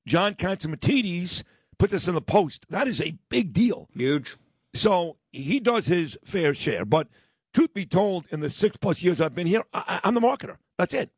John 0.07 0.33
Catsimatidis 0.35 1.43
put 1.77 1.89
this 1.91 2.07
in 2.07 2.15
the 2.15 2.21
post. 2.21 2.65
That 2.69 2.87
is 2.87 3.01
a 3.01 3.17
big 3.29 3.53
deal. 3.53 3.87
Huge. 3.93 4.35
So 4.73 5.17
he 5.31 5.59
does 5.59 5.85
his 5.85 6.17
fair 6.25 6.53
share. 6.53 6.85
But 6.85 7.07
truth 7.53 7.73
be 7.73 7.85
told, 7.85 8.25
in 8.31 8.39
the 8.39 8.49
six 8.49 8.77
plus 8.77 9.03
years 9.03 9.21
I've 9.21 9.35
been 9.35 9.47
here, 9.47 9.63
I, 9.73 9.83
I- 9.87 10.07
I'm 10.07 10.15
the 10.15 10.21
marketer. 10.21 10.57
That's 10.81 10.95
it. 10.95 11.11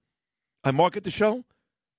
I 0.65 0.71
market 0.71 1.05
the 1.05 1.09
show. 1.09 1.45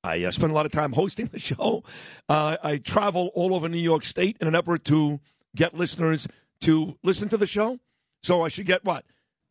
I 0.02 0.22
uh, 0.22 0.30
spend 0.32 0.52
a 0.52 0.54
lot 0.54 0.66
of 0.66 0.72
time 0.72 0.92
hosting 0.92 1.28
the 1.28 1.38
show. 1.50 1.82
Uh, 2.28 2.58
I 2.62 2.76
travel 2.76 3.30
all 3.34 3.54
over 3.54 3.70
New 3.70 3.78
York 3.78 4.04
State 4.04 4.36
in 4.38 4.46
an 4.46 4.54
effort 4.54 4.84
to 4.84 5.18
get 5.56 5.72
listeners 5.72 6.28
to 6.60 6.98
listen 7.02 7.30
to 7.30 7.38
the 7.38 7.46
show. 7.46 7.78
So 8.22 8.42
I 8.42 8.48
should 8.48 8.66
get 8.66 8.84
what? 8.84 9.06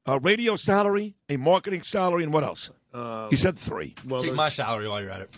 A 0.06 0.20
radio 0.20 0.56
salary, 0.58 1.16
a 1.28 1.38
marketing 1.38 1.82
salary, 1.82 2.24
and 2.24 2.32
what 2.32 2.44
else? 2.44 2.70
Uh, 2.94 3.30
he 3.30 3.36
said 3.36 3.58
three. 3.58 3.96
well, 4.06 4.20
Take 4.20 4.28
there's- 4.28 4.38
my 4.38 4.50
salary 4.50 4.88
while 4.88 5.02
you're 5.02 5.10
at 5.10 5.22
it. 5.22 5.30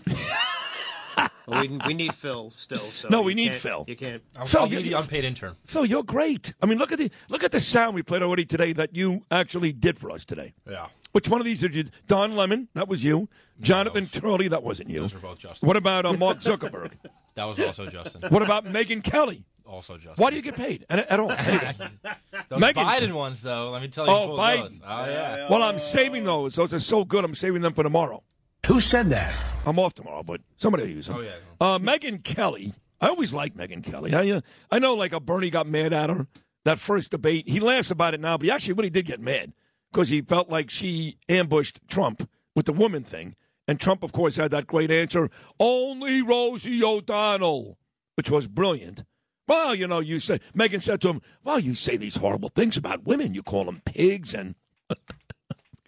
Well, 1.48 1.62
we, 1.62 1.80
we 1.88 1.94
need 1.94 2.14
Phil 2.14 2.52
still. 2.58 2.92
So 2.92 3.08
No, 3.08 3.22
we 3.22 3.36
need 3.36 3.54
Phil. 3.54 3.86
You 3.88 3.96
can't. 3.96 4.22
I'll, 4.36 4.46
Phil, 4.48 4.62
I'll 4.64 4.68
be 4.68 4.82
the 4.82 4.94
unpaid 5.00 5.24
intern. 5.24 5.56
Phil, 5.66 5.86
you're 5.86 6.04
great. 6.04 6.54
I 6.62 6.66
mean, 6.66 6.78
look 6.78 6.92
at 6.92 7.00
the 7.00 7.10
look 7.30 7.46
at 7.46 7.52
the 7.54 7.62
sound 7.62 7.96
we 7.96 8.04
played 8.04 8.22
already 8.22 8.44
today 8.44 8.74
that 8.74 8.94
you 8.94 9.22
actually 9.32 9.72
did 9.72 9.98
for 9.98 10.12
us 10.12 10.26
today. 10.26 10.54
Yeah. 10.70 10.88
Which 11.16 11.30
one 11.30 11.40
of 11.40 11.46
these 11.46 11.62
did 11.62 11.74
you? 11.74 11.86
Don 12.08 12.36
Lemon, 12.36 12.68
that 12.74 12.90
was 12.90 13.02
you. 13.02 13.30
Jonathan 13.62 14.06
Turley, 14.06 14.50
that 14.50 14.64
wasn't 14.64 14.90
you. 14.90 15.00
Those 15.00 15.14
were 15.14 15.22
both 15.22 15.40
Justin. 15.40 15.66
What 15.66 15.78
about 15.78 16.06
uh, 16.06 16.12
Mark 16.18 16.40
Zuckerberg? 16.40 16.92
That 17.36 17.46
was 17.46 17.58
also 17.58 17.88
Justin. 17.88 18.22
what 18.28 18.42
about 18.42 18.66
Megyn 18.66 19.02
Kelly? 19.02 19.46
Also 19.66 19.96
Justin. 19.96 20.16
Why 20.18 20.30
do 20.30 20.36
you 20.36 20.42
get 20.42 20.58
paid 20.58 20.86
at, 20.90 21.08
at 21.10 21.18
all? 21.22 21.30
Those 22.50 22.60
Megan- 22.60 22.86
Biden 22.86 23.14
ones, 23.14 23.42
though, 23.42 23.70
let 23.70 23.82
me 23.82 23.88
tell 23.88 24.06
you. 24.06 24.12
Oh, 24.12 24.36
Biden. 24.38 24.72
dose. 24.72 24.80
Oh, 24.86 25.06
yeah. 25.06 25.48
Well, 25.50 25.64
I'm 25.64 25.80
saving 25.80 26.26
those. 26.26 26.56
Those 26.56 26.74
are 26.74 26.82
so 26.82 27.06
good. 27.06 27.24
I'm 27.24 27.34
saving 27.34 27.62
them 27.62 27.74
for 27.74 27.84
tomorrow. 27.84 28.22
Who 28.66 28.82
said 28.82 29.10
that? 29.12 29.34
I'm 29.66 29.80
off 29.80 29.94
tomorrow, 29.94 30.22
but 30.22 30.42
somebody 30.58 30.84
will 30.84 30.92
use 30.92 31.08
them. 31.08 31.16
Oh, 31.16 31.22
yeah. 31.22 31.36
Uh, 31.62 31.80
Megyn 31.80 32.26
Kelly. 32.26 32.74
I 33.00 33.08
always 33.08 33.34
liked 33.34 33.56
Megyn 33.56 33.86
Kelly. 33.86 34.14
I, 34.14 34.32
uh, 34.32 34.42
I 34.70 34.80
know, 34.80 34.96
like, 34.96 35.14
a 35.14 35.22
Bernie 35.22 35.50
got 35.50 35.66
mad 35.66 35.94
at 35.94 36.10
her 36.10 36.28
that 36.66 36.78
first 36.78 37.12
debate. 37.12 37.48
He 37.48 37.62
laughs 37.62 37.90
about 37.90 38.14
it 38.14 38.20
now, 38.20 38.38
but 38.38 38.44
he 38.44 38.52
actually 38.52 38.74
really 38.74 38.90
did 38.90 39.06
get 39.06 39.22
mad 39.22 39.54
because 39.96 40.10
he 40.10 40.22
felt 40.22 40.50
like 40.50 40.70
she 40.70 41.16
ambushed 41.30 41.80
Trump 41.88 42.30
with 42.54 42.66
the 42.66 42.74
woman 42.74 43.02
thing. 43.02 43.34
And 43.66 43.80
Trump, 43.80 44.04
of 44.04 44.12
course, 44.12 44.36
had 44.36 44.52
that 44.52 44.68
great 44.68 44.92
answer 44.92 45.30
only 45.58 46.22
Rosie 46.22 46.84
O'Donnell, 46.84 47.78
which 48.16 48.30
was 48.30 48.46
brilliant. 48.46 49.06
Well, 49.48 49.74
you 49.74 49.88
know, 49.88 50.02
you 50.02 50.20
say, 50.20 50.42
Megyn 50.54 50.82
said 50.82 51.00
to 51.02 51.10
him, 51.12 51.22
Well, 51.46 51.60
you 51.60 51.76
say 51.76 51.96
these 51.96 52.18
horrible 52.18 52.50
things 52.50 52.76
about 52.76 53.06
women. 53.06 53.34
You 53.34 53.42
call 53.42 53.64
them 53.64 53.82
pigs 53.86 54.34
and. 54.34 54.56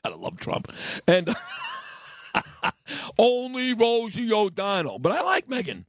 Gotta 0.03 0.15
love 0.15 0.37
Trump. 0.37 0.71
And. 1.05 1.35
Only 3.19 3.73
Rosie 3.73 4.31
O'Donnell. 4.31 4.99
But 4.99 5.11
I 5.11 5.21
like 5.21 5.49
Megyn. 5.49 5.83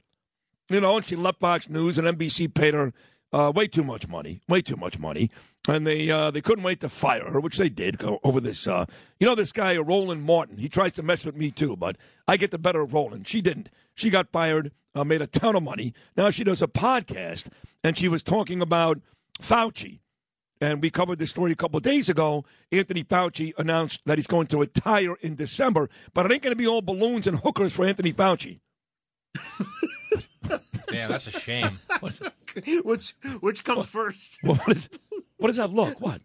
You 0.69 0.81
know, 0.81 0.97
and 0.97 1.05
she 1.05 1.15
left 1.15 1.39
Fox 1.39 1.69
News 1.69 1.97
and 1.97 2.05
NBC 2.05 2.53
paid 2.53 2.73
her 2.73 2.91
uh, 3.31 3.51
way 3.53 3.67
too 3.67 3.83
much 3.83 4.07
money, 4.07 4.41
way 4.47 4.61
too 4.61 4.75
much 4.75 4.97
money, 4.97 5.29
and 5.67 5.85
they 5.85 6.09
uh, 6.09 6.31
they 6.31 6.41
couldn't 6.41 6.63
wait 6.63 6.79
to 6.79 6.89
fire 6.89 7.29
her, 7.29 7.39
which 7.39 7.57
they 7.57 7.69
did 7.69 8.01
over 8.23 8.39
this. 8.39 8.67
Uh, 8.67 8.85
you 9.19 9.27
know, 9.27 9.35
this 9.35 9.51
guy 9.51 9.77
Roland 9.77 10.23
Martin. 10.23 10.57
He 10.57 10.69
tries 10.69 10.93
to 10.93 11.03
mess 11.03 11.25
with 11.25 11.35
me 11.35 11.51
too, 11.51 11.75
but 11.75 11.97
I 12.27 12.37
get 12.37 12.51
the 12.51 12.57
better 12.57 12.81
of 12.81 12.93
Roland. 12.93 13.27
She 13.27 13.41
didn't. 13.41 13.69
She 13.95 14.09
got 14.09 14.31
fired, 14.31 14.71
uh, 14.95 15.03
made 15.03 15.21
a 15.21 15.27
ton 15.27 15.55
of 15.55 15.63
money. 15.63 15.93
Now 16.17 16.29
she 16.29 16.43
does 16.43 16.61
a 16.61 16.67
podcast, 16.67 17.49
and 17.83 17.97
she 17.97 18.07
was 18.07 18.23
talking 18.23 18.61
about 18.61 18.99
Fauci. 19.41 19.99
And 20.61 20.81
we 20.81 20.89
covered 20.89 21.19
this 21.19 21.29
story 21.29 21.53
a 21.53 21.55
couple 21.55 21.79
days 21.79 22.09
ago. 22.09 22.43
Anthony 22.69 23.03
Fauci 23.05 23.53
announced 23.57 24.01
that 24.05 24.17
he's 24.17 24.27
going 24.27 24.47
to 24.47 24.57
retire 24.57 25.15
in 25.21 25.35
December, 25.35 25.89
but 26.13 26.25
it 26.25 26.33
ain't 26.33 26.41
going 26.41 26.51
to 26.51 26.57
be 26.57 26.67
all 26.67 26.81
balloons 26.81 27.27
and 27.27 27.39
hookers 27.39 27.71
for 27.71 27.85
Anthony 27.85 28.11
Fauci. 28.11 28.59
Damn, 30.89 31.09
that's 31.09 31.27
a 31.27 31.31
shame. 31.31 31.77
which 32.83 33.15
which 33.39 33.63
comes 33.63 33.85
first? 33.85 34.39
What, 34.41 34.57
What 34.67 34.75
is, 34.77 34.89
what 35.37 35.47
does 35.47 35.57
that 35.57 35.71
look? 35.73 35.99
What? 36.01 36.21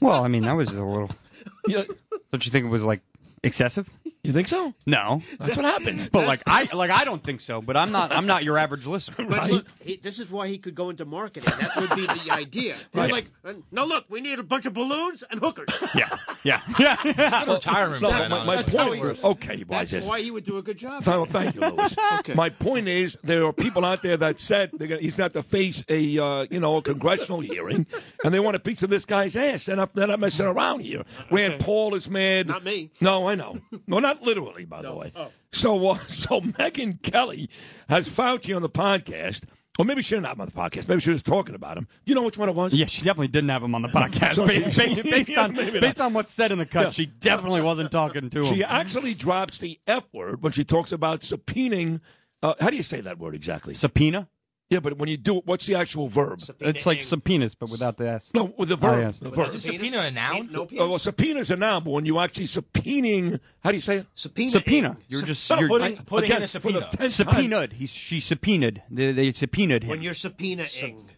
Well, 0.00 0.24
I 0.24 0.28
mean, 0.28 0.44
that 0.44 0.52
was 0.52 0.72
a 0.72 0.84
little. 0.84 1.10
Yeah. 1.66 1.84
Don't 2.30 2.44
you 2.44 2.50
think 2.52 2.66
it 2.66 2.68
was 2.68 2.84
like 2.84 3.00
excessive? 3.44 3.88
You 4.22 4.32
think 4.32 4.48
so? 4.48 4.72
No, 4.86 5.20
That's 5.38 5.54
what 5.54 5.66
happens. 5.66 6.08
But 6.08 6.26
like 6.26 6.42
I 6.46 6.66
like 6.72 6.90
I 6.90 7.04
don't 7.04 7.22
think 7.22 7.42
so. 7.42 7.60
But 7.60 7.76
I'm 7.76 7.92
not 7.92 8.10
I'm 8.10 8.26
not 8.26 8.42
your 8.42 8.56
average 8.56 8.86
listener. 8.86 9.26
But 9.28 9.50
look, 9.50 9.66
he, 9.82 9.96
this 9.96 10.18
is 10.18 10.30
why 10.30 10.48
he 10.48 10.56
could 10.56 10.74
go 10.74 10.88
into 10.88 11.04
marketing. 11.04 11.52
That 11.60 11.76
would 11.76 11.90
be 11.94 12.06
the 12.06 12.30
idea. 12.32 12.76
Right. 12.94 13.10
Like, 13.10 13.26
no, 13.72 13.84
look, 13.84 14.04
we 14.08 14.20
need 14.20 14.38
a 14.38 14.42
bunch 14.42 14.66
of 14.66 14.72
balloons 14.72 15.24
and 15.30 15.40
hookers. 15.40 15.68
Yeah, 15.94 16.08
yeah, 16.44 16.60
yeah. 16.78 17.44
retirement 17.52 18.02
No, 18.02 18.08
plan, 18.08 18.30
my, 18.30 18.44
my 18.44 18.52
honestly. 18.54 18.72
That's 18.72 18.74
how 18.74 18.86
point. 18.86 19.16
he- 19.18 19.22
Okay, 19.24 19.64
why 19.66 19.82
is 19.82 19.90
That's 19.90 20.04
this? 20.04 20.06
why 20.08 20.22
he 20.22 20.30
would 20.30 20.44
do 20.44 20.58
a 20.58 20.62
good 20.62 20.78
job. 20.78 21.04
Well, 21.04 21.26
thank 21.26 21.54
you, 21.56 21.60
Louis. 21.60 21.94
Okay. 22.20 22.34
My 22.34 22.48
point 22.48 22.88
is, 22.88 23.18
there 23.24 23.44
are 23.44 23.52
people 23.52 23.84
out 23.84 24.02
there 24.02 24.16
that 24.16 24.40
said 24.40 24.70
they're 24.72 24.88
gonna, 24.88 25.00
he's 25.00 25.18
not 25.18 25.32
to 25.34 25.42
face 25.42 25.82
a 25.88 26.18
uh, 26.18 26.46
you 26.50 26.60
know 26.60 26.76
a 26.76 26.82
congressional 26.82 27.40
hearing, 27.40 27.86
and 28.24 28.32
they 28.32 28.40
want 28.40 28.56
a 28.56 28.60
piece 28.60 28.82
of 28.82 28.88
this 28.90 29.04
guy's 29.04 29.36
ass. 29.36 29.68
And 29.68 29.80
I'm, 29.80 29.90
they're 29.94 30.06
not 30.06 30.20
messing 30.20 30.46
around 30.46 30.80
here. 30.80 31.02
Rand 31.30 31.60
Paul 31.60 31.94
is 31.94 32.08
mad. 32.08 32.46
Not 32.46 32.64
me. 32.64 32.90
No, 33.00 33.26
I 33.28 33.33
know. 33.34 33.58
No, 33.86 33.98
not 33.98 34.22
literally, 34.22 34.64
by 34.64 34.82
the 34.82 34.94
way. 34.94 35.12
Oh. 35.16 35.28
So, 35.52 35.88
uh, 35.88 35.98
so 36.08 36.40
Megyn 36.40 37.02
Kelly 37.02 37.48
has 37.88 38.08
Fauci 38.08 38.54
on 38.54 38.62
the 38.62 38.68
podcast, 38.70 39.44
or 39.78 39.84
maybe 39.84 40.02
she 40.02 40.14
didn't 40.14 40.26
have 40.26 40.36
him 40.36 40.42
on 40.42 40.46
the 40.46 40.52
podcast. 40.52 40.88
Maybe 40.88 41.00
she 41.00 41.10
was 41.10 41.22
talking 41.22 41.54
about 41.54 41.76
him. 41.78 41.84
Do 42.04 42.10
You 42.10 42.14
know 42.14 42.22
which 42.22 42.38
one 42.38 42.48
it 42.48 42.54
was? 42.54 42.72
Yeah, 42.72 42.86
she 42.86 43.02
definitely 43.02 43.28
didn't 43.28 43.50
have 43.50 43.62
him 43.62 43.74
on 43.74 43.82
the 43.82 43.88
podcast. 44.00 44.34
So 44.34 44.46
Ba- 44.46 44.70
she- 44.70 45.02
based 45.10 45.36
on 45.36 45.52
Maybe 45.52 45.72
not. 45.72 45.80
based 45.80 46.00
on 46.00 46.12
what's 46.12 46.32
said 46.32 46.52
in 46.52 46.58
the 46.58 46.66
cut, 46.66 46.84
Yeah. 46.84 46.90
she 46.90 47.06
definitely 47.06 47.60
wasn't 47.62 47.90
talking 47.90 48.30
to 48.30 48.38
him. 48.40 48.54
She 48.54 48.62
actually 48.64 49.14
drops 49.14 49.58
the 49.58 49.78
F 49.86 50.04
word 50.12 50.42
when 50.42 50.52
she 50.52 50.64
talks 50.64 50.92
about 50.92 51.20
subpoenaing. 51.20 52.00
Uh, 52.42 52.54
how 52.60 52.70
do 52.70 52.76
you 52.76 52.82
say 52.82 53.00
that 53.00 53.18
word 53.18 53.34
exactly? 53.34 53.74
Subpoena? 53.74 54.28
Yeah, 54.70 54.80
but 54.80 54.96
when 54.96 55.08
you 55.10 55.16
do 55.18 55.36
it, 55.38 55.46
what's 55.46 55.66
the 55.66 55.74
actual 55.74 56.08
verb? 56.08 56.40
It's 56.58 56.86
like 56.86 57.02
subpoenas, 57.02 57.54
but 57.54 57.70
without 57.70 57.98
the 57.98 58.08
S. 58.08 58.30
No, 58.34 58.54
with 58.56 58.70
the 58.70 58.74
Oh, 58.76 58.78
verb. 58.78 59.00
yes. 59.02 59.18
The 59.18 59.30
verb. 59.30 59.54
Is 59.54 59.62
subpoena 59.62 59.98
a 59.98 60.10
noun? 60.10 60.48
No 60.50 60.66
Oh, 60.78 60.88
well, 60.88 60.98
subpoena's 60.98 61.50
a 61.50 61.56
noun, 61.56 61.84
but 61.84 61.90
when 61.90 62.06
you 62.06 62.18
actually 62.18 62.46
subpoenaing, 62.46 63.40
how 63.62 63.70
do 63.70 63.76
you 63.76 63.80
say 63.82 63.98
it? 63.98 64.06
Subpoena. 64.14 64.50
Subpoena. 64.50 64.96
You're 65.08 65.22
just 65.22 65.48
No, 65.50 65.60
you're, 65.60 65.68
putting- 65.68 65.98
I- 65.98 66.02
putting 66.02 66.30
again, 66.30 66.38
in 66.38 66.44
a 66.44 66.48
for 66.48 66.72
the 66.72 66.80
subpoena. 67.08 67.08
subpoenaed. 67.10 67.72
He's 67.74 67.90
she 67.90 68.20
subpoenaed. 68.20 68.82
They, 68.90 69.12
they 69.12 69.32
subpoenaed 69.32 69.82
him. 69.84 69.90
When 69.90 70.02
you're 70.02 70.14
subpoenaing. 70.14 71.08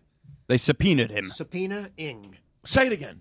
they 0.49 0.59
subpoenaed 0.59 1.13
him. 1.13 1.27
Subpoenaing. 1.31 2.35
Say 2.65 2.87
it 2.89 2.93
again. 2.93 3.21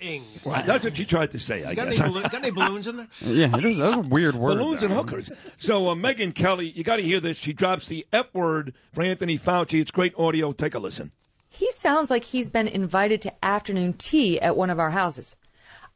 Subpoenaing. 0.00 0.46
Right, 0.46 0.66
that's 0.66 0.84
what 0.84 0.96
she 0.96 1.04
tried 1.04 1.30
to 1.32 1.38
say, 1.38 1.64
I 1.64 1.74
got, 1.74 1.88
guess. 1.88 2.00
any 2.00 2.10
balloon, 2.10 2.22
got 2.24 2.34
any 2.34 2.50
balloons 2.50 2.86
in 2.86 2.96
there? 2.96 3.08
Yeah, 3.22 3.48
those 3.48 3.78
that 3.78 3.96
was 3.98 4.06
weird 4.06 4.34
words. 4.34 4.56
Balloons 4.56 4.82
and 4.82 4.92
hookers. 4.92 5.30
So, 5.56 5.88
uh, 5.88 5.94
Megyn 5.94 6.34
Kelly, 6.34 6.70
you 6.70 6.84
got 6.84 6.96
to 6.96 7.02
hear 7.02 7.20
this. 7.20 7.38
She 7.38 7.52
drops 7.52 7.86
the 7.86 8.06
F 8.12 8.26
word 8.32 8.74
for 8.92 9.02
Anthony 9.02 9.38
Fauci. 9.38 9.80
It's 9.80 9.90
great 9.90 10.14
audio. 10.18 10.52
Take 10.52 10.74
a 10.74 10.78
listen. 10.78 11.12
He 11.50 11.70
sounds 11.72 12.10
like 12.10 12.24
he's 12.24 12.48
been 12.48 12.68
invited 12.68 13.22
to 13.22 13.44
afternoon 13.44 13.94
tea 13.94 14.40
at 14.40 14.56
one 14.56 14.70
of 14.70 14.78
our 14.78 14.90
houses. 14.90 15.34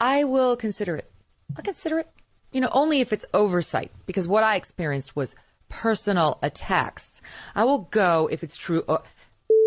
I 0.00 0.24
will 0.24 0.56
consider 0.56 0.96
it. 0.96 1.10
I'll 1.56 1.62
consider 1.62 2.00
it. 2.00 2.08
You 2.52 2.60
know, 2.60 2.68
only 2.72 3.00
if 3.00 3.12
it's 3.12 3.24
oversight, 3.32 3.92
because 4.06 4.26
what 4.28 4.42
I 4.42 4.56
experienced 4.56 5.14
was 5.16 5.34
personal 5.68 6.38
attacks. 6.42 7.04
I 7.54 7.64
will 7.64 7.88
go 7.90 8.28
if 8.30 8.42
it's 8.42 8.56
true. 8.56 8.82
Or, 8.88 9.02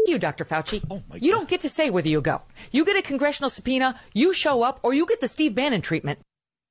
you, 0.07 0.19
Dr. 0.19 0.45
Fauci. 0.45 0.83
Oh, 0.89 1.01
my 1.09 1.17
you 1.17 1.31
don't 1.31 1.47
get 1.47 1.61
to 1.61 1.69
say 1.69 1.89
whether 1.89 2.09
you 2.09 2.21
go. 2.21 2.41
You 2.71 2.85
get 2.85 2.95
a 2.97 3.01
congressional 3.01 3.49
subpoena, 3.49 3.99
you 4.13 4.33
show 4.33 4.61
up, 4.61 4.79
or 4.83 4.93
you 4.93 5.05
get 5.05 5.21
the 5.21 5.27
Steve 5.27 5.55
Bannon 5.55 5.81
treatment. 5.81 6.19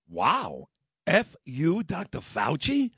Wow. 0.08 0.68
F 1.06 1.36
you, 1.44 1.82
Dr. 1.82 2.18
Fauci? 2.20 2.90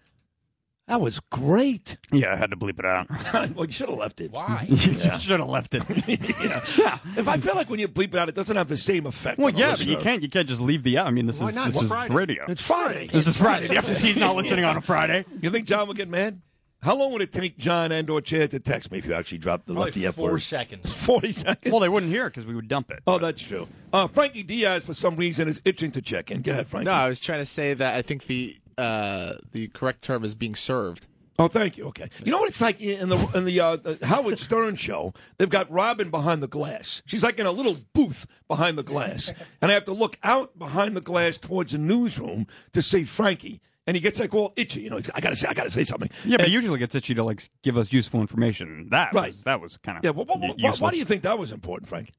That 0.89 1.01
was 1.01 1.19
great. 1.19 1.97
Yeah, 2.13 2.33
I 2.33 2.37
had 2.37 2.51
to 2.51 2.57
bleep 2.57 2.79
it 2.79 2.85
out. 2.85 3.09
well, 3.57 3.67
you 3.67 3.73
should 3.73 3.89
have 3.89 3.99
left 3.99 4.21
it. 4.21 4.31
Why? 4.31 4.67
you 4.69 4.77
should 4.77 5.41
have 5.41 5.49
left 5.49 5.75
it. 5.75 5.83
yeah. 6.07 6.61
yeah. 6.79 6.99
If 7.17 7.27
I 7.27 7.39
feel 7.39 7.57
like 7.57 7.69
when 7.69 7.81
you 7.81 7.89
bleep 7.89 8.15
it 8.15 8.17
out, 8.17 8.29
it 8.29 8.37
doesn't 8.37 8.57
have 8.57 8.69
the 8.69 8.77
same 8.77 9.05
effect. 9.07 9.39
Well, 9.39 9.49
on 9.49 9.57
yeah, 9.57 9.73
but 9.73 9.85
you 9.85 9.97
can't 9.97 10.23
you 10.23 10.29
can't 10.29 10.47
just 10.47 10.61
leave 10.61 10.85
the. 10.85 10.99
I 10.99 11.11
mean, 11.11 11.27
this 11.27 11.41
Why 11.41 11.49
is 11.49 11.57
not? 11.57 11.67
this 11.67 11.75
It's 11.75 11.85
is 11.85 11.89
Friday. 11.89 12.15
radio. 12.15 12.45
It's 12.47 12.63
Friday. 12.63 13.09
This 13.13 13.27
is 13.27 13.37
Friday. 13.37 13.67
The 13.67 13.75
FCC's 13.75 14.19
not 14.19 14.37
listening 14.37 14.65
on 14.65 14.77
a 14.77 14.81
Friday. 14.81 15.25
You 15.41 15.51
think 15.51 15.67
John 15.67 15.89
will 15.89 15.95
get 15.95 16.09
mad? 16.09 16.41
How 16.83 16.97
long 16.97 17.13
would 17.13 17.23
it 17.23 17.33
take 17.33 17.59
John 17.59 17.91
and 17.91 18.09
or 18.11 18.21
Chad 18.21 18.51
to 18.53 18.61
text 18.61 18.93
me 18.93 18.99
if 18.99 19.07
you 19.07 19.15
actually 19.15 19.39
dropped 19.39 19.67
the 19.67 19.75
Probably 19.75 20.03
left 20.03 20.07
F 20.07 20.15
four 20.17 20.33
word? 20.33 20.43
seconds. 20.43 20.91
Forty 21.05 21.33
seconds. 21.33 21.73
Well, 21.73 21.81
they 21.81 21.89
wouldn't 21.89 22.13
hear 22.13 22.27
it 22.27 22.31
because 22.31 22.47
we 22.47 22.55
would 22.55 22.69
dump 22.69 22.91
it. 22.91 23.01
oh, 23.07 23.19
that's 23.19 23.43
true. 23.43 23.67
Uh, 23.93 24.07
Frankie 24.07 24.43
Diaz, 24.43 24.85
for 24.85 24.95
some 24.95 25.17
reason, 25.17 25.49
is 25.49 25.61
itching 25.65 25.91
to 25.93 26.03
check 26.03 26.31
in. 26.31 26.43
Go 26.43 26.53
ahead, 26.53 26.69
Frankie. 26.69 26.85
No, 26.87 26.93
I 26.93 27.09
was 27.09 27.19
trying 27.19 27.41
to 27.41 27.47
say 27.47 27.75
that 27.75 27.95
I 27.95 28.03
think 28.03 28.27
the 28.27 28.57
uh, 28.79 29.35
the 29.53 29.69
correct 29.69 30.03
term 30.03 30.23
is 30.25 30.35
being 30.35 30.55
served. 30.55 31.07
Oh, 31.39 31.49
thank 31.49 31.77
you. 31.77 31.85
Okay. 31.89 32.09
You 32.25 32.31
know 32.33 32.39
what 32.39 32.49
it's 32.49 32.63
like 32.63 32.81
in 32.81 33.09
the 33.11 33.17
in 33.35 33.45
the, 33.45 33.61
uh, 33.61 33.77
the 33.77 33.99
Howard 34.07 34.39
Stern 34.39 34.77
show? 34.77 35.13
They've 35.39 35.51
got 35.51 35.71
Robin 35.71 36.11
behind 36.11 36.43
the 36.43 36.47
glass. 36.49 37.03
She's 37.05 37.23
like 37.23 37.39
in 37.39 37.45
a 37.47 37.53
little 37.53 37.77
booth 37.95 38.27
behind 38.49 38.79
the 38.79 38.83
glass, 38.83 39.33
and 39.61 39.71
I 39.71 39.75
have 39.75 39.85
to 39.85 39.93
look 39.93 40.19
out 40.23 40.59
behind 40.59 40.97
the 40.97 41.01
glass 41.03 41.37
towards 41.37 41.73
the 41.73 41.79
newsroom 41.79 42.47
to 42.73 42.81
see 42.81 43.05
Frankie. 43.05 43.61
And 43.87 43.97
he 43.97 44.01
gets 44.01 44.19
like 44.19 44.35
all 44.35 44.53
itchy, 44.57 44.81
you 44.81 44.91
know. 44.91 44.97
He's, 44.97 45.09
I 45.11 45.21
gotta 45.21 45.37
say, 45.37 45.47
I 45.49 45.55
gotta 45.55 45.71
say 45.71 45.85
something. 45.85 46.11
Yeah, 46.25 46.39
but 46.39 46.41
And- 46.41 46.49
he 46.49 46.55
usually 46.55 46.79
gets 46.79 46.95
itchy 46.95 47.15
to 47.15 47.23
like 47.23 47.49
give 47.63 47.79
us 47.79 47.93
useful 47.93 48.21
information. 48.21 48.89
That 48.91 49.13
Right. 49.15 49.29
was, 49.29 49.43
that 49.45 49.61
was 49.61 49.77
kind 49.79 49.99
of 49.99 50.05
yeah. 50.05 50.11
Well, 50.11 50.25
why, 50.27 50.55
why, 50.59 50.73
why 50.79 50.91
do 50.91 50.99
you 50.99 51.05
think 51.05 51.23
that 51.23 51.39
was 51.39 51.53
important, 51.53 51.89
Frank? 51.89 52.11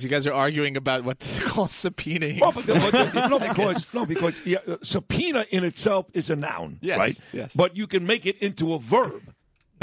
You 0.00 0.08
guys 0.08 0.26
are 0.26 0.32
arguing 0.32 0.76
about 0.76 1.04
what 1.04 1.20
to 1.20 1.42
call 1.44 1.66
subpoenaing. 1.66 2.40
Well, 2.40 2.52
but, 2.52 2.66
but, 2.66 3.08
for 3.10 3.28
no, 3.28 3.38
because 3.38 3.94
no, 3.94 4.04
because 4.06 4.40
yeah, 4.44 4.58
uh, 4.66 4.76
subpoena 4.82 5.44
in 5.50 5.62
itself 5.62 6.06
is 6.14 6.30
a 6.30 6.36
noun, 6.36 6.78
Yes, 6.82 6.98
right? 6.98 7.20
yes. 7.32 7.54
But 7.54 7.76
you 7.76 7.86
can 7.86 8.04
make 8.06 8.26
it 8.26 8.38
into 8.38 8.74
a 8.74 8.78
verb. 8.78 9.33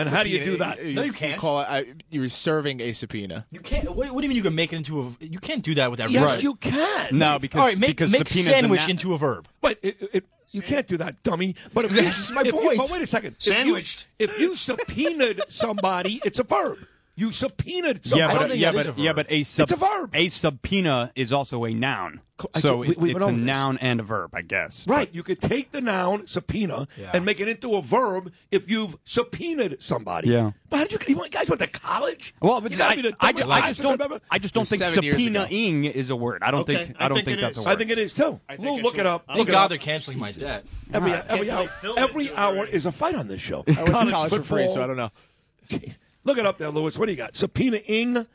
And 0.01 0.09
how 0.09 0.23
do 0.23 0.29
you 0.29 0.43
do 0.43 0.57
that? 0.57 0.83
You, 0.83 1.01
you 1.01 1.35
call 1.37 1.61
it. 1.61 1.67
Uh, 1.69 1.83
you're 2.09 2.29
serving 2.29 2.81
a 2.81 2.91
subpoena. 2.93 3.45
You 3.51 3.59
can't. 3.59 3.85
What, 3.95 4.11
what 4.11 4.21
do 4.21 4.23
you 4.23 4.29
mean 4.29 4.37
you 4.37 4.43
can 4.43 4.55
make 4.55 4.73
it 4.73 4.77
into 4.77 5.01
a? 5.01 5.23
You 5.23 5.39
can't 5.39 5.63
do 5.63 5.75
that 5.75 5.89
with 5.89 5.99
that. 5.99 6.09
Yes, 6.11 6.35
verb. 6.35 6.43
you 6.43 6.55
can. 6.55 7.17
No, 7.17 7.39
because 7.39 7.59
All 7.59 7.65
right, 7.67 7.77
make, 7.77 7.91
because 7.91 8.11
make 8.11 8.27
sandwich 8.27 8.81
na- 8.81 8.87
into 8.87 9.13
a 9.13 9.17
verb. 9.17 9.47
But 9.61 9.77
it, 9.81 9.97
it, 10.13 10.25
you 10.51 10.61
can't 10.61 10.87
do 10.87 10.97
that, 10.97 11.23
dummy. 11.23 11.55
But 11.73 11.85
if 11.85 11.91
you, 11.91 12.01
That's 12.01 12.29
my 12.31 12.41
if 12.41 12.47
you- 12.47 12.53
point. 12.53 12.77
but 12.77 12.89
wait 12.89 13.01
a 13.01 13.05
second. 13.05 13.35
Sandwiched. 13.39 14.07
If 14.19 14.31
you, 14.31 14.35
if 14.35 14.41
you 14.41 14.55
subpoenaed 14.55 15.41
somebody, 15.47 16.21
it's 16.25 16.39
a 16.39 16.43
verb. 16.43 16.79
You 17.15 17.31
subpoenaed 17.33 18.01
Yeah, 18.05 18.27
somebody. 18.29 18.47
but 18.49 18.57
yeah, 18.57 18.71
but 18.71 18.97
yeah, 18.97 19.13
but 19.13 19.25
a 19.29 19.43
sub, 19.43 19.63
it's 19.63 19.73
a 19.73 19.75
verb. 19.75 20.11
A 20.13 20.29
subpoena 20.29 21.11
is 21.15 21.31
also 21.33 21.65
a 21.65 21.73
noun. 21.73 22.21
So 22.55 22.61
ju- 22.61 22.77
we- 22.77 22.89
it- 22.89 22.97
we've 22.97 23.15
a 23.17 23.19
this. 23.19 23.45
noun 23.45 23.77
and 23.79 23.99
a 23.99 24.03
verb, 24.03 24.31
I 24.33 24.41
guess. 24.41 24.87
Right, 24.87 25.09
you 25.13 25.21
could 25.21 25.39
take 25.39 25.71
the 25.71 25.81
noun 25.81 26.25
subpoena 26.25 26.87
Yeah. 26.97 27.11
and 27.13 27.23
make 27.23 27.39
it 27.39 27.47
into 27.47 27.75
a 27.75 27.81
verb 27.83 28.31
if 28.49 28.67
you've 28.71 28.95
subpoenaed 29.03 29.79
somebody. 29.83 30.29
Yeah. 30.29 30.51
But 30.69 30.77
how 30.77 30.83
did 30.85 31.07
you, 31.07 31.15
you 31.21 31.29
guys 31.29 31.49
went 31.49 31.59
to 31.61 31.67
college? 31.67 32.33
Well, 32.41 32.59
but 32.61 32.71
You 32.71 32.77
gotta 32.77 32.93
I, 32.93 32.95
be 32.95 33.01
the 33.03 33.15
I, 33.19 33.31
dumbest 33.33 33.49
I 33.49 33.67
just 33.67 33.81
don't. 33.83 34.01
I've 34.01 34.11
ever- 34.11 34.21
I 34.31 34.39
just 34.39 34.53
don't 34.55 34.65
think 34.67 34.81
subpoenaing 34.81 35.91
is 35.91 36.09
a 36.09 36.15
word. 36.15 36.41
I 36.41 36.49
don't 36.49 36.61
Okay, 36.61 36.85
think. 36.85 36.95
I 36.97 37.05
I 37.05 37.07
don't 37.09 37.15
think 37.17 37.25
think, 37.25 37.37
it 37.37 37.41
that's 37.41 37.57
is. 37.59 37.63
a 37.63 37.67
word. 37.67 37.73
I 37.73 37.75
think 37.75 37.89
it 37.91 37.99
is 37.99 38.13
too. 38.13 38.39
I 38.49 38.55
think 38.55 38.67
Lou, 38.69 38.75
it's 38.77 38.83
look 38.85 38.97
a- 38.97 39.01
it 39.01 39.05
up. 39.05 39.25
Thank 39.27 39.37
Look 39.39 39.49
God 39.49 39.67
they're 39.69 39.77
canceling 39.77 40.17
my 40.17 40.31
debt. 40.31 40.65
Every 40.93 41.11
every 41.13 41.51
hour, 41.51 41.67
play 41.67 41.73
Phil 41.81 41.99
every 41.99 42.27
into 42.29 42.39
hour 42.39 42.65
is 42.65 42.85
a 42.87 42.91
fight 42.91 43.15
on 43.15 43.27
this 43.27 43.41
show. 43.41 43.63
I 43.67 43.83
went 43.83 43.87
to 43.99 44.11
college 44.11 44.33
for 44.33 44.41
free, 44.43 44.67
so 44.69 44.81
I 44.81 44.87
don't 44.87 44.97
know. 44.97 45.11
Look 46.23 46.37
it 46.37 46.45
up 46.45 46.57
there, 46.57 46.69
Lewis. 46.69 46.97
What 46.97 47.07
do 47.07 47.11
you 47.11 47.17
got? 47.17 47.33
Subpoenaing, 47.33 48.27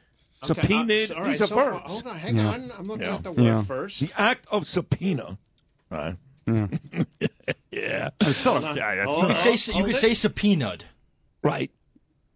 subpoenaed. 0.43 1.11
uh, 1.11 1.15
all 1.15 1.21
right, 1.23 1.29
These 1.29 1.43
are 1.43 1.47
so, 1.47 1.55
verbs. 1.55 1.93
Hold 2.01 2.07
on, 2.07 2.19
hang 2.19 2.37
Yeah. 2.37 2.47
on. 2.49 2.73
I'm 2.77 2.87
looking 2.87 3.07
Yeah. 3.07 3.15
at 3.15 3.23
the 3.23 3.33
word 3.33 3.43
Yeah. 3.45 3.63
first. 3.63 4.01
The 4.01 4.11
act 4.17 4.47
of 4.51 4.67
subpoena. 4.67 5.39
Right. 5.91 6.17
yeah. 7.71 8.11
I 8.21 8.33
still 8.33 8.53
Hold 8.53 8.65
don't. 8.65 8.77
Yeah, 8.77 8.95
yeah, 8.95 9.05
Hold 9.05 9.23
You 9.23 9.27
could 9.35 9.37
say 9.59 9.73
you 9.73 9.85
could 9.85 9.95
it. 9.97 9.99
say 9.99 10.15
subpoenaed. 10.15 10.85
Right. 11.43 11.71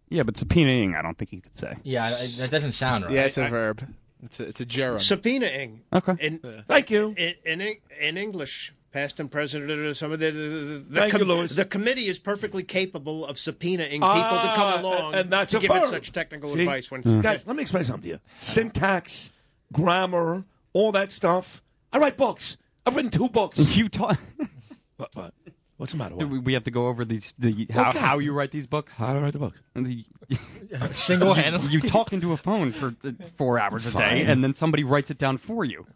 Yeah, 0.09 0.23
but 0.23 0.35
subpoenaing, 0.35 0.95
I 0.97 1.01
don't 1.01 1.17
think 1.17 1.31
you 1.31 1.41
could 1.41 1.55
say. 1.57 1.75
Yeah, 1.83 2.05
I- 2.05 2.27
that 2.37 2.51
doesn't 2.51 2.73
sound 2.73 3.05
right. 3.05 3.13
Yeah, 3.13 3.25
it's 3.25 3.37
a 3.37 3.45
I- 3.45 3.49
verb. 3.49 3.93
It's 4.23 4.39
a, 4.39 4.43
it's 4.47 4.61
a 4.61 4.65
gerund. 4.65 4.99
Subpoenaing. 4.99 5.79
Okay. 5.91 6.15
In, 6.19 6.63
Thank 6.67 6.91
you. 6.91 7.15
In, 7.17 7.33
in, 7.43 7.75
in 7.99 8.17
English, 8.17 8.71
past 8.91 9.19
and 9.19 9.31
present, 9.31 9.69
uh, 9.69 9.93
some 9.93 10.11
of 10.11 10.19
the 10.19 10.31
the, 10.31 10.39
the, 10.41 10.49
the, 10.89 10.99
Thank 10.99 11.13
you, 11.13 11.19
Louis. 11.25 11.55
the 11.55 11.65
committee 11.65 12.07
is 12.07 12.19
perfectly 12.19 12.63
capable 12.63 13.25
of 13.25 13.37
subpoenaing 13.37 13.89
people 13.91 13.99
to 14.01 14.09
Ah, 14.09 14.53
come 14.55 14.85
along 14.85 15.15
and 15.15 15.29
that's 15.29 15.51
to 15.51 15.59
give 15.59 15.71
it 15.71 15.87
such 15.87 16.11
technical 16.11 16.49
See? 16.53 16.61
advice. 16.61 16.91
When 16.91 17.01
Guys, 17.21 17.45
let 17.47 17.55
me 17.55 17.61
explain 17.61 17.83
something 17.83 18.03
to 18.03 18.07
you. 18.09 18.19
Syntax, 18.39 19.31
grammar, 19.71 20.43
all 20.73 20.91
that 20.91 21.11
stuff. 21.11 21.63
I 21.93 21.97
write 21.99 22.17
books. 22.17 22.57
I've 22.85 22.95
written 22.95 23.11
two 23.11 23.29
books. 23.29 23.75
You 23.77 23.89
talk. 23.89 24.19
what, 24.97 25.09
what? 25.15 25.33
What's 25.77 25.93
the 25.93 25.97
matter? 25.97 26.15
We, 26.15 26.25
What? 26.25 26.43
we 26.43 26.53
have 26.53 26.63
to 26.65 26.71
go 26.71 26.87
over 26.87 27.03
these 27.05 27.33
the 27.39 27.67
how, 27.71 27.89
Okay. 27.89 27.99
how 27.99 28.19
you 28.19 28.33
write 28.33 28.51
these 28.51 28.67
books. 28.67 28.95
How 28.95 29.13
do 29.13 29.19
I 29.19 29.23
write 29.23 29.33
the 29.33 29.39
books? 29.39 29.59
And 29.73 29.85
the- 29.85 30.05
Single-handedly. 30.93 31.69
You, 31.69 31.79
you 31.79 31.89
talk 31.89 32.13
into 32.13 32.31
a 32.33 32.37
phone 32.37 32.71
for 32.71 32.95
uh, 33.03 33.11
four 33.37 33.59
hours 33.59 33.85
a 33.85 33.91
day, 33.91 34.21
and 34.23 34.43
then 34.43 34.53
somebody 34.53 34.83
writes 34.83 35.11
it 35.11 35.17
down 35.17 35.37
for 35.37 35.65
you. 35.65 35.87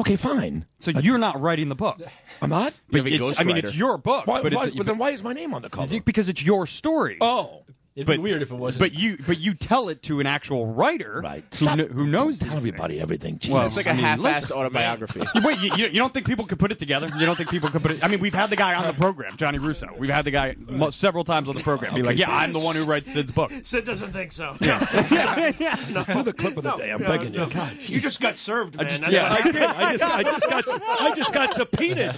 Okay, 0.00 0.16
fine. 0.16 0.66
So 0.78 0.90
you're 0.90 1.18
not 1.18 1.40
writing 1.40 1.68
the 1.68 1.74
book. 1.74 2.00
I'm 2.40 2.50
not. 2.50 2.72
But 2.90 2.98
have 2.98 3.06
a 3.06 3.10
it's- 3.14 3.38
I 3.40 3.44
mean, 3.44 3.56
it's 3.58 3.76
your 3.76 3.98
book. 3.98 4.26
Why, 4.26 4.42
but 4.42 4.52
why, 4.54 4.64
it's, 4.66 4.76
but 4.76 4.86
then 4.86 4.98
why 4.98 5.10
is 5.10 5.22
my 5.22 5.32
name 5.32 5.54
on 5.54 5.62
the 5.62 5.70
cover? 5.70 6.00
because 6.00 6.28
it's 6.28 6.42
your 6.42 6.66
story. 6.66 7.18
Oh, 7.20 7.61
It'd 7.94 8.06
but 8.06 8.14
be 8.16 8.22
weird 8.22 8.40
if 8.40 8.50
it 8.50 8.54
wasn't. 8.54 8.80
But 8.80 8.94
you, 8.94 9.18
but 9.26 9.38
you 9.38 9.52
tell 9.54 9.88
it 9.90 10.02
to 10.04 10.20
an 10.20 10.26
actual 10.26 10.66
writer, 10.66 11.20
Right. 11.22 11.44
Who, 11.58 11.66
Stop. 11.66 11.76
kn- 11.76 11.90
who 11.90 12.06
knows 12.06 12.38
Tell 12.38 12.48
these 12.50 12.58
everybody 12.58 13.00
everything. 13.00 13.36
things. 13.38 13.52
Well, 13.52 13.66
it's 13.66 13.76
like 13.76 13.84
a 13.86 13.90
I 13.90 13.92
mean, 13.92 14.04
half-assed 14.04 14.22
listen, 14.22 14.56
autobiography. 14.56 15.20
Wait, 15.42 15.58
you, 15.60 15.74
you 15.76 15.86
you 15.88 15.98
don't 15.98 16.14
think 16.14 16.26
people 16.26 16.46
could 16.46 16.58
put 16.58 16.72
it 16.72 16.78
together? 16.78 17.08
You 17.18 17.26
don't 17.26 17.36
think 17.36 17.50
people 17.50 17.68
could 17.68 17.82
put 17.82 17.90
it? 17.90 18.02
I 18.02 18.08
mean, 18.08 18.20
we've 18.20 18.32
had 18.32 18.48
the 18.48 18.56
guy 18.56 18.74
on 18.74 18.86
the 18.86 18.94
program, 18.94 19.36
Johnny 19.36 19.58
Russo. 19.58 19.88
We've 19.98 20.08
had 20.10 20.24
the 20.24 20.30
guy 20.30 20.56
mo- 20.58 20.88
several 20.90 21.22
times 21.24 21.48
on 21.48 21.54
the 21.56 21.62
program. 21.62 21.94
Be 21.94 22.02
like, 22.02 22.16
yeah, 22.16 22.30
I'm 22.34 22.52
the 22.54 22.60
one 22.60 22.74
who 22.76 22.84
writes 22.84 23.12
Sid's 23.12 23.30
book. 23.30 23.52
Sid 23.62 23.84
doesn't 23.84 24.12
think 24.12 24.32
so. 24.32 24.56
Yeah, 24.60 24.78
yeah, 25.58 25.76
Just 25.92 26.08
do 26.10 26.22
the 26.22 26.32
clip 26.32 26.56
of 26.56 26.64
the 26.64 26.74
day. 26.76 26.90
I'm 26.92 27.02
no, 27.02 27.08
begging 27.08 27.34
you. 27.34 27.40
no. 27.40 27.46
God, 27.46 27.76
You 27.82 28.00
just 28.00 28.20
got 28.22 28.38
served, 28.38 28.76
man. 28.76 28.88
That's 28.88 29.06
yeah, 29.10 29.28
I 29.38 29.42
did. 29.42 29.56
I 29.62 29.92
just, 29.96 30.04
I 30.04 30.22
just 30.22 30.48
got, 30.48 30.64
I 31.00 31.14
just 31.14 31.32
got 31.34 31.54
subpoenaed. 31.54 32.14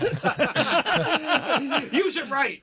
Use 1.93 2.17
it 2.17 2.29
right. 2.31 2.63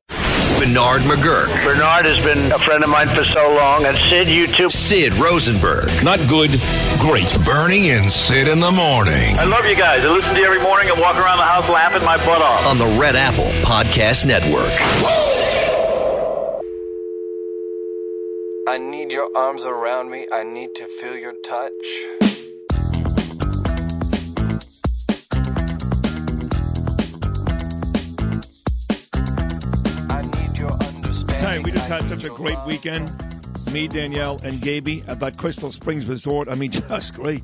Bernard 0.62 1.02
McGuirk. 1.02 1.66
Bernard 1.66 2.06
has 2.06 2.24
been 2.24 2.52
a 2.52 2.60
friend 2.60 2.84
of 2.84 2.90
mine 2.92 3.10
for 3.10 3.24
so 3.24 3.52
long, 3.56 3.84
and 3.88 3.98
Sid, 3.98 4.30
you 4.30 4.46
too. 4.46 4.70
Sid 4.70 5.16
Rosenberg. 5.16 5.90
Not 6.04 6.20
good, 6.30 6.52
great. 7.00 7.36
Bernie 7.44 7.90
and 7.90 8.08
Sid 8.08 8.48
in 8.48 8.60
the 8.60 8.70
morning. 8.70 9.34
I 9.40 9.46
love 9.46 9.66
you 9.66 9.76
guys. 9.76 10.06
I 10.06 10.10
listen 10.10 10.36
to 10.36 10.40
you 10.40 10.46
every 10.46 10.62
morning 10.62 10.88
and 10.92 11.02
walk 11.02 11.16
around 11.16 11.40
the 11.40 11.46
house 11.46 11.68
laughing 11.68 12.06
my 12.06 12.16
butt 12.18 12.44
off. 12.44 12.68
On 12.68 12.78
the 12.78 12.86
Red 13.02 13.16
Apple 13.16 13.50
Podcast 13.66 14.28
Network. 14.28 14.70
I 18.68 18.78
need 18.78 19.12
your 19.12 19.36
arms 19.36 19.66
around 19.66 20.12
me. 20.12 20.28
I 20.32 20.44
need 20.44 20.76
to 20.76 20.86
feel 20.86 21.18
your 21.18 21.34
touch. 21.34 22.06
Tell 31.42 31.56
you, 31.56 31.62
we 31.64 31.72
just 31.72 31.90
had 31.90 32.08
such 32.08 32.24
a 32.24 32.30
great 32.30 32.60
weekend. 32.68 33.10
Me, 33.72 33.88
Danielle, 33.88 34.40
and 34.44 34.62
Gaby 34.62 35.04
at 35.08 35.20
that 35.22 35.38
Crystal 35.38 35.72
Springs 35.72 36.06
Resort. 36.06 36.48
I 36.48 36.54
mean, 36.54 36.70
just 36.72 37.16
great. 37.16 37.44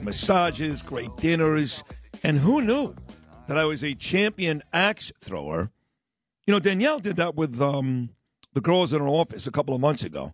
Massages, 0.00 0.80
great 0.80 1.14
dinners. 1.18 1.84
And 2.22 2.38
who 2.38 2.62
knew 2.62 2.94
that 3.46 3.58
I 3.58 3.66
was 3.66 3.84
a 3.84 3.94
champion 3.94 4.62
axe 4.72 5.12
thrower? 5.20 5.70
You 6.46 6.54
know, 6.54 6.60
Danielle 6.60 6.98
did 6.98 7.16
that 7.16 7.34
with 7.34 7.60
um, 7.60 8.08
the 8.54 8.62
girls 8.62 8.94
in 8.94 9.00
her 9.00 9.08
office 9.08 9.46
a 9.46 9.50
couple 9.50 9.74
of 9.74 9.82
months 9.82 10.02
ago. 10.02 10.32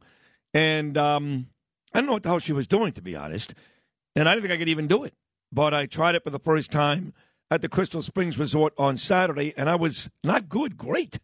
And 0.55 0.97
um, 0.97 1.49
I 1.93 1.99
don't 1.99 2.07
know 2.07 2.13
what 2.13 2.23
the 2.23 2.29
hell 2.29 2.39
she 2.39 2.53
was 2.53 2.69
doing, 2.69 2.93
to 2.93 3.03
be 3.03 3.17
honest. 3.17 3.53
And 4.15 4.29
I 4.29 4.35
didn't 4.35 4.49
think 4.49 4.55
I 4.55 4.59
could 4.59 4.69
even 4.69 4.87
do 4.87 5.03
it. 5.03 5.13
But 5.51 5.75
I 5.75 5.87
tried 5.87 6.15
it 6.15 6.23
for 6.23 6.31
the 6.31 6.39
first 6.39 6.71
time 6.71 7.15
at 7.51 7.63
the 7.63 7.69
Crystal 7.69 8.01
Springs 8.01 8.39
Resort 8.39 8.75
on 8.79 8.97
Saturday, 8.97 9.55
and 9.57 9.69
I 9.69 9.75
was 9.75 10.09
not 10.23 10.49
good, 10.49 10.77
great. 10.77 11.17
It 11.17 11.21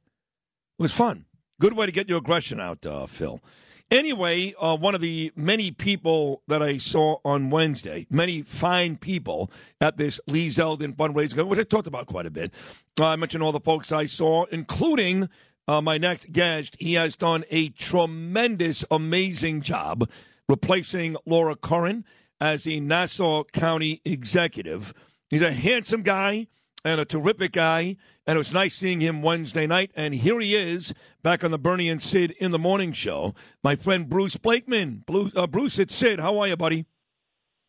was 0.81 0.93
fun. 0.93 1.27
Good 1.63 1.75
way 1.75 1.87
to 1.87 1.93
get 1.93 2.09
your 2.09 2.19
aggression 2.19 2.59
out, 2.59 2.85
uh, 2.85 3.07
Phil. 3.07 3.41
Anyway, 3.89 4.53
uh, 4.61 4.77
one 4.77 4.97
of 4.97 5.01
the 5.01 5.31
many 5.37 5.71
people 5.71 6.43
that 6.49 6.61
I 6.61 6.77
saw 6.77 7.19
on 7.25 7.51
Wednesday, 7.51 8.05
many 8.11 8.43
fine 8.43 8.97
people 8.97 9.49
at 9.81 9.97
this 9.97 10.19
Lee 10.27 10.49
Zeldin 10.49 10.97
fundraiser, 10.97 11.47
which 11.47 11.61
I 11.61 11.63
talked 11.63 11.87
about 11.87 12.09
quite 12.09 12.27
a 12.27 12.33
bit. 12.33 12.53
Uh, 12.99 13.07
I 13.07 13.15
mentioned 13.15 13.45
all 13.45 13.53
the 13.53 13.61
folks 13.61 13.93
I 13.93 14.07
saw, 14.07 14.45
including 14.47 15.29
uh, 15.69 15.81
my 15.81 15.99
next 15.99 16.33
guest. 16.33 16.77
He 16.81 16.95
has 16.95 17.15
done 17.15 17.45
a 17.49 17.69
tremendous, 17.69 18.85
amazing 18.91 19.61
job 19.61 20.11
replacing 20.49 21.15
Laura 21.27 21.55
Curran 21.55 22.05
as 22.41 22.65
the 22.65 22.81
Nassau 22.81 23.45
County 23.45 24.01
executive. 24.05 24.93
He's 25.31 25.43
a 25.43 25.53
handsome 25.53 26.03
guy 26.03 26.49
and 26.85 27.01
a 27.01 27.05
terrific 27.05 27.53
guy. 27.53 27.99
And 28.27 28.37
it 28.37 28.39
was 28.39 28.53
nice 28.53 28.75
seeing 28.75 29.01
him 29.01 29.21
Wednesday 29.23 29.67
night. 29.67 29.91
And 29.97 30.15
here 30.15 30.39
he 30.39 30.55
is 30.55 30.95
back 31.23 31.43
on 31.43 31.51
the 31.51 31.59
Bernie 31.59 31.89
and 31.89 32.01
Sid 32.01 32.33
in 32.39 32.53
the 32.53 32.59
morning 32.59 32.93
show. 32.93 33.35
My 33.65 33.75
friend 33.75 34.09
Bruce 34.09 34.37
Blakeman. 34.37 35.03
Bruce, 35.07 35.33
uh, 35.35 35.47
Bruce 35.47 35.79
it's 35.79 35.95
Sid. 35.95 36.21
How 36.21 36.39
are 36.39 36.47
you, 36.47 36.57
buddy? 36.57 36.87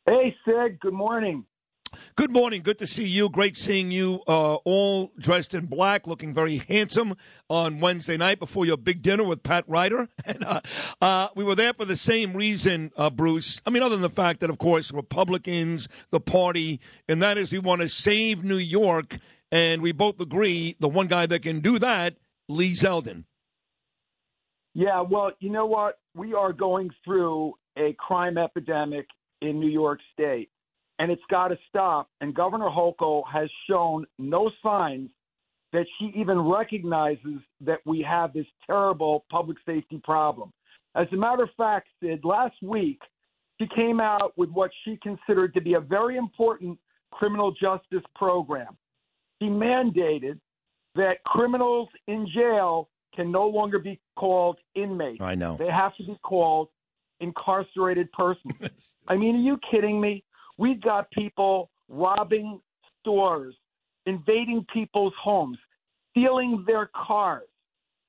Hey, 0.05 0.35
Sid. 0.45 0.79
Good 0.79 0.93
morning. 0.93 1.45
Good 2.15 2.31
morning. 2.31 2.61
Good 2.61 2.77
to 2.79 2.87
see 2.87 3.07
you. 3.07 3.29
Great 3.29 3.57
seeing 3.57 3.91
you 3.91 4.21
uh, 4.27 4.55
all 4.55 5.11
dressed 5.17 5.53
in 5.53 5.65
black, 5.65 6.07
looking 6.07 6.33
very 6.33 6.57
handsome 6.57 7.15
on 7.49 7.79
Wednesday 7.79 8.17
night 8.17 8.39
before 8.39 8.65
your 8.65 8.77
big 8.77 9.01
dinner 9.01 9.23
with 9.23 9.43
Pat 9.43 9.63
Ryder. 9.67 10.09
And 10.25 10.43
uh, 10.45 10.61
uh, 11.01 11.27
we 11.35 11.43
were 11.43 11.55
there 11.55 11.73
for 11.73 11.85
the 11.85 11.97
same 11.97 12.33
reason, 12.33 12.91
uh, 12.95 13.09
Bruce. 13.09 13.61
I 13.65 13.69
mean, 13.69 13.83
other 13.83 13.95
than 13.95 14.01
the 14.01 14.09
fact 14.09 14.39
that, 14.39 14.49
of 14.49 14.57
course, 14.57 14.91
Republicans, 14.91 15.87
the 16.11 16.19
party, 16.19 16.79
and 17.09 17.21
that 17.21 17.37
is 17.37 17.51
we 17.51 17.59
want 17.59 17.81
to 17.81 17.89
save 17.89 18.43
New 18.43 18.57
York. 18.57 19.17
And 19.53 19.83
we 19.83 19.91
both 19.91 20.19
agree 20.19 20.75
the 20.79 20.87
one 20.87 21.05
guy 21.05 21.27
that 21.27 21.43
can 21.43 21.59
do 21.59 21.77
that, 21.77 22.15
Lee 22.49 22.71
Zeldin. 22.71 23.25
Yeah, 24.73 25.01
well, 25.01 25.31
you 25.41 25.51
know 25.51 25.67
what? 25.67 25.99
We 26.15 26.33
are 26.33 26.51
going 26.51 26.89
through 27.05 27.53
a 27.77 27.95
crime 27.99 28.39
epidemic 28.39 29.05
in 29.43 29.59
New 29.59 29.69
York 29.69 29.99
State, 30.11 30.49
and 30.97 31.11
it's 31.11 31.21
got 31.29 31.49
to 31.49 31.57
stop. 31.69 32.09
And 32.19 32.33
Governor 32.33 32.67
Hochul 32.67 33.21
has 33.31 33.47
shown 33.69 34.07
no 34.17 34.49
signs 34.63 35.11
that 35.71 35.85
she 35.99 36.11
even 36.19 36.39
recognizes 36.39 37.39
that 37.61 37.77
we 37.85 38.01
have 38.01 38.33
this 38.33 38.47
terrible 38.65 39.23
public 39.29 39.57
safety 39.67 40.01
problem. 40.03 40.51
As 40.95 41.05
a 41.11 41.15
matter 41.15 41.43
of 41.43 41.49
fact, 41.55 41.89
Sid, 42.01 42.21
last 42.25 42.55
week 42.63 43.01
she 43.61 43.67
came 43.75 43.99
out 43.99 44.35
with 44.35 44.49
what 44.49 44.71
she 44.83 44.97
considered 45.03 45.53
to 45.53 45.61
be 45.61 45.75
a 45.75 45.79
very 45.79 46.17
important 46.17 46.79
criminal 47.11 47.51
justice 47.51 48.03
program. 48.15 48.75
She 49.43 49.49
mandated 49.49 50.39
that 50.95 51.21
criminals 51.25 51.89
in 52.07 52.27
jail 52.33 52.89
can 53.13 53.29
no 53.31 53.47
longer 53.47 53.77
be 53.77 53.99
called 54.15 54.57
inmates. 54.73 55.21
I 55.21 55.35
know. 55.35 55.57
They 55.57 55.67
have 55.67 55.95
to 55.97 56.03
be 56.03 56.17
called 56.23 56.69
incarcerated 57.19 58.11
persons. 58.13 58.53
I 59.07 59.17
mean, 59.17 59.35
are 59.35 59.39
you 59.39 59.59
kidding 59.69 59.99
me? 59.99 60.23
We've 60.57 60.81
got 60.81 61.11
people 61.11 61.69
robbing 61.89 62.61
stores, 63.01 63.55
invading 64.05 64.65
people's 64.73 65.13
homes, 65.21 65.57
stealing 66.11 66.63
their 66.65 66.89
cars, 66.95 67.47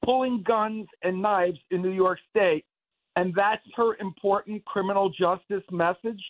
pulling 0.04 0.44
guns 0.46 0.86
and 1.02 1.20
knives 1.20 1.58
in 1.70 1.82
New 1.82 1.90
York 1.90 2.18
State, 2.30 2.64
and 3.16 3.34
that's 3.34 3.62
her 3.76 3.96
important 3.96 4.64
criminal 4.66 5.10
justice 5.10 5.64
message. 5.72 6.22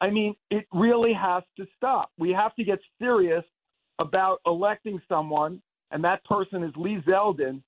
I 0.00 0.10
mean, 0.10 0.36
it 0.50 0.66
really 0.72 1.12
has 1.12 1.42
to 1.56 1.66
stop. 1.76 2.10
We 2.18 2.30
have 2.30 2.54
to 2.56 2.64
get 2.64 2.78
serious 3.00 3.44
about 3.98 4.40
electing 4.46 5.00
someone, 5.08 5.60
and 5.90 6.02
that 6.04 6.24
person 6.24 6.62
is 6.64 6.72
Lee 6.76 7.00
Zeldin, 7.06 7.62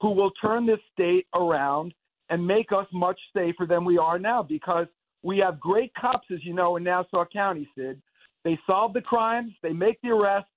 who 0.00 0.10
will 0.10 0.30
turn 0.32 0.66
this 0.66 0.80
state 0.92 1.26
around 1.34 1.94
and 2.30 2.46
make 2.46 2.72
us 2.72 2.86
much 2.92 3.18
safer 3.34 3.66
than 3.66 3.84
we 3.84 3.98
are 3.98 4.18
now 4.18 4.42
because 4.42 4.86
we 5.22 5.38
have 5.38 5.58
great 5.58 5.92
cops, 5.94 6.26
as 6.32 6.44
you 6.44 6.54
know, 6.54 6.76
in 6.76 6.84
Nassau 6.84 7.24
County, 7.32 7.68
Sid. 7.76 8.00
They 8.44 8.58
solve 8.66 8.92
the 8.92 9.00
crimes, 9.00 9.52
they 9.62 9.72
make 9.72 10.00
the 10.02 10.10
arrests, 10.10 10.50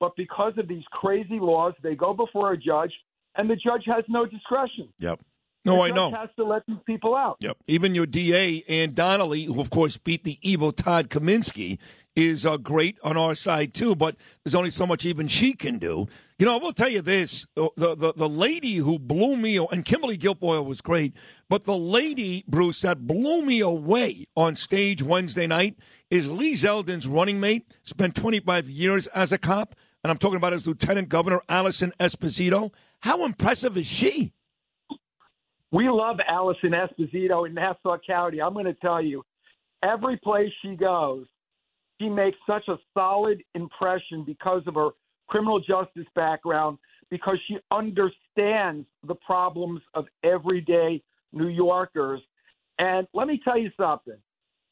but 0.00 0.14
because 0.16 0.52
of 0.58 0.68
these 0.68 0.84
crazy 0.90 1.38
laws, 1.40 1.74
they 1.82 1.94
go 1.94 2.12
before 2.12 2.52
a 2.52 2.56
judge, 2.56 2.92
and 3.36 3.48
the 3.48 3.56
judge 3.56 3.84
has 3.86 4.04
no 4.08 4.26
discretion. 4.26 4.88
Yep. 4.98 5.20
No, 5.64 5.76
the 5.76 5.80
I 5.80 5.88
judge 5.88 5.96
know. 5.96 6.10
has 6.10 6.28
to 6.36 6.44
let 6.44 6.62
these 6.66 6.78
people 6.86 7.14
out. 7.14 7.36
Yep. 7.40 7.56
Even 7.66 7.94
your 7.94 8.06
DA, 8.06 8.64
Anne 8.68 8.94
Donnelly, 8.94 9.44
who 9.44 9.60
of 9.60 9.70
course 9.70 9.96
beat 9.96 10.24
the 10.24 10.38
evil 10.42 10.72
Todd 10.72 11.10
Kaminsky, 11.10 11.78
is 12.18 12.44
uh, 12.44 12.56
great 12.56 12.98
on 13.02 13.16
our 13.16 13.34
side 13.34 13.72
too. 13.74 13.94
But 13.94 14.16
there's 14.44 14.54
only 14.54 14.70
so 14.70 14.86
much 14.86 15.06
even 15.06 15.28
she 15.28 15.54
can 15.54 15.78
do. 15.78 16.08
You 16.38 16.46
know, 16.46 16.54
I 16.54 16.58
will 16.58 16.72
tell 16.72 16.88
you 16.88 17.02
this: 17.02 17.46
the 17.54 17.70
the, 17.76 18.12
the 18.14 18.28
lady 18.28 18.76
who 18.76 18.98
blew 18.98 19.36
me, 19.36 19.56
and 19.56 19.84
Kimberly 19.84 20.18
Guilfoyle 20.18 20.64
was 20.64 20.80
great, 20.80 21.14
but 21.48 21.64
the 21.64 21.76
lady 21.76 22.44
Bruce 22.48 22.80
that 22.82 23.06
blew 23.06 23.42
me 23.42 23.60
away 23.60 24.26
on 24.36 24.56
stage 24.56 25.02
Wednesday 25.02 25.46
night 25.46 25.76
is 26.10 26.30
Lee 26.30 26.54
Zeldin's 26.54 27.06
running 27.06 27.40
mate. 27.40 27.70
Spent 27.84 28.14
25 28.14 28.68
years 28.68 29.06
as 29.08 29.32
a 29.32 29.38
cop, 29.38 29.74
and 30.02 30.10
I'm 30.10 30.18
talking 30.18 30.36
about 30.36 30.52
his 30.52 30.66
Lieutenant 30.66 31.08
Governor 31.08 31.40
Alison 31.48 31.92
Esposito. 32.00 32.72
How 33.00 33.24
impressive 33.24 33.76
is 33.76 33.86
she? 33.86 34.32
We 35.70 35.88
love 35.88 36.16
Alison 36.26 36.70
Esposito 36.70 37.46
in 37.46 37.54
Nassau 37.54 37.98
County. 38.06 38.40
I'm 38.40 38.54
going 38.54 38.64
to 38.64 38.74
tell 38.74 39.02
you, 39.02 39.22
every 39.82 40.16
place 40.16 40.50
she 40.62 40.74
goes, 40.76 41.26
she 42.00 42.08
makes 42.08 42.38
such 42.46 42.68
a 42.68 42.76
solid 42.94 43.42
impression 43.54 44.24
because 44.24 44.62
of 44.66 44.74
her 44.74 44.90
criminal 45.28 45.60
justice 45.60 46.06
background, 46.14 46.78
because 47.10 47.38
she 47.46 47.58
understands 47.70 48.86
the 49.06 49.14
problems 49.14 49.80
of 49.94 50.06
everyday 50.24 51.02
New 51.32 51.48
Yorkers. 51.48 52.20
And 52.78 53.06
let 53.12 53.26
me 53.26 53.40
tell 53.42 53.58
you 53.58 53.70
something 53.76 54.16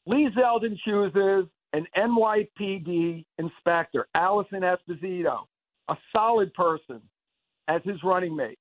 Lee 0.05 0.29
Zeldin 0.35 0.77
chooses 0.85 1.49
an 1.73 1.85
NYPD 1.97 3.25
inspector, 3.37 4.07
Alison 4.15 4.61
Esposito, 4.61 5.45
a 5.89 5.97
solid 6.13 6.53
person, 6.53 7.01
as 7.67 7.81
his 7.83 8.01
running 8.03 8.35
mate. 8.35 8.57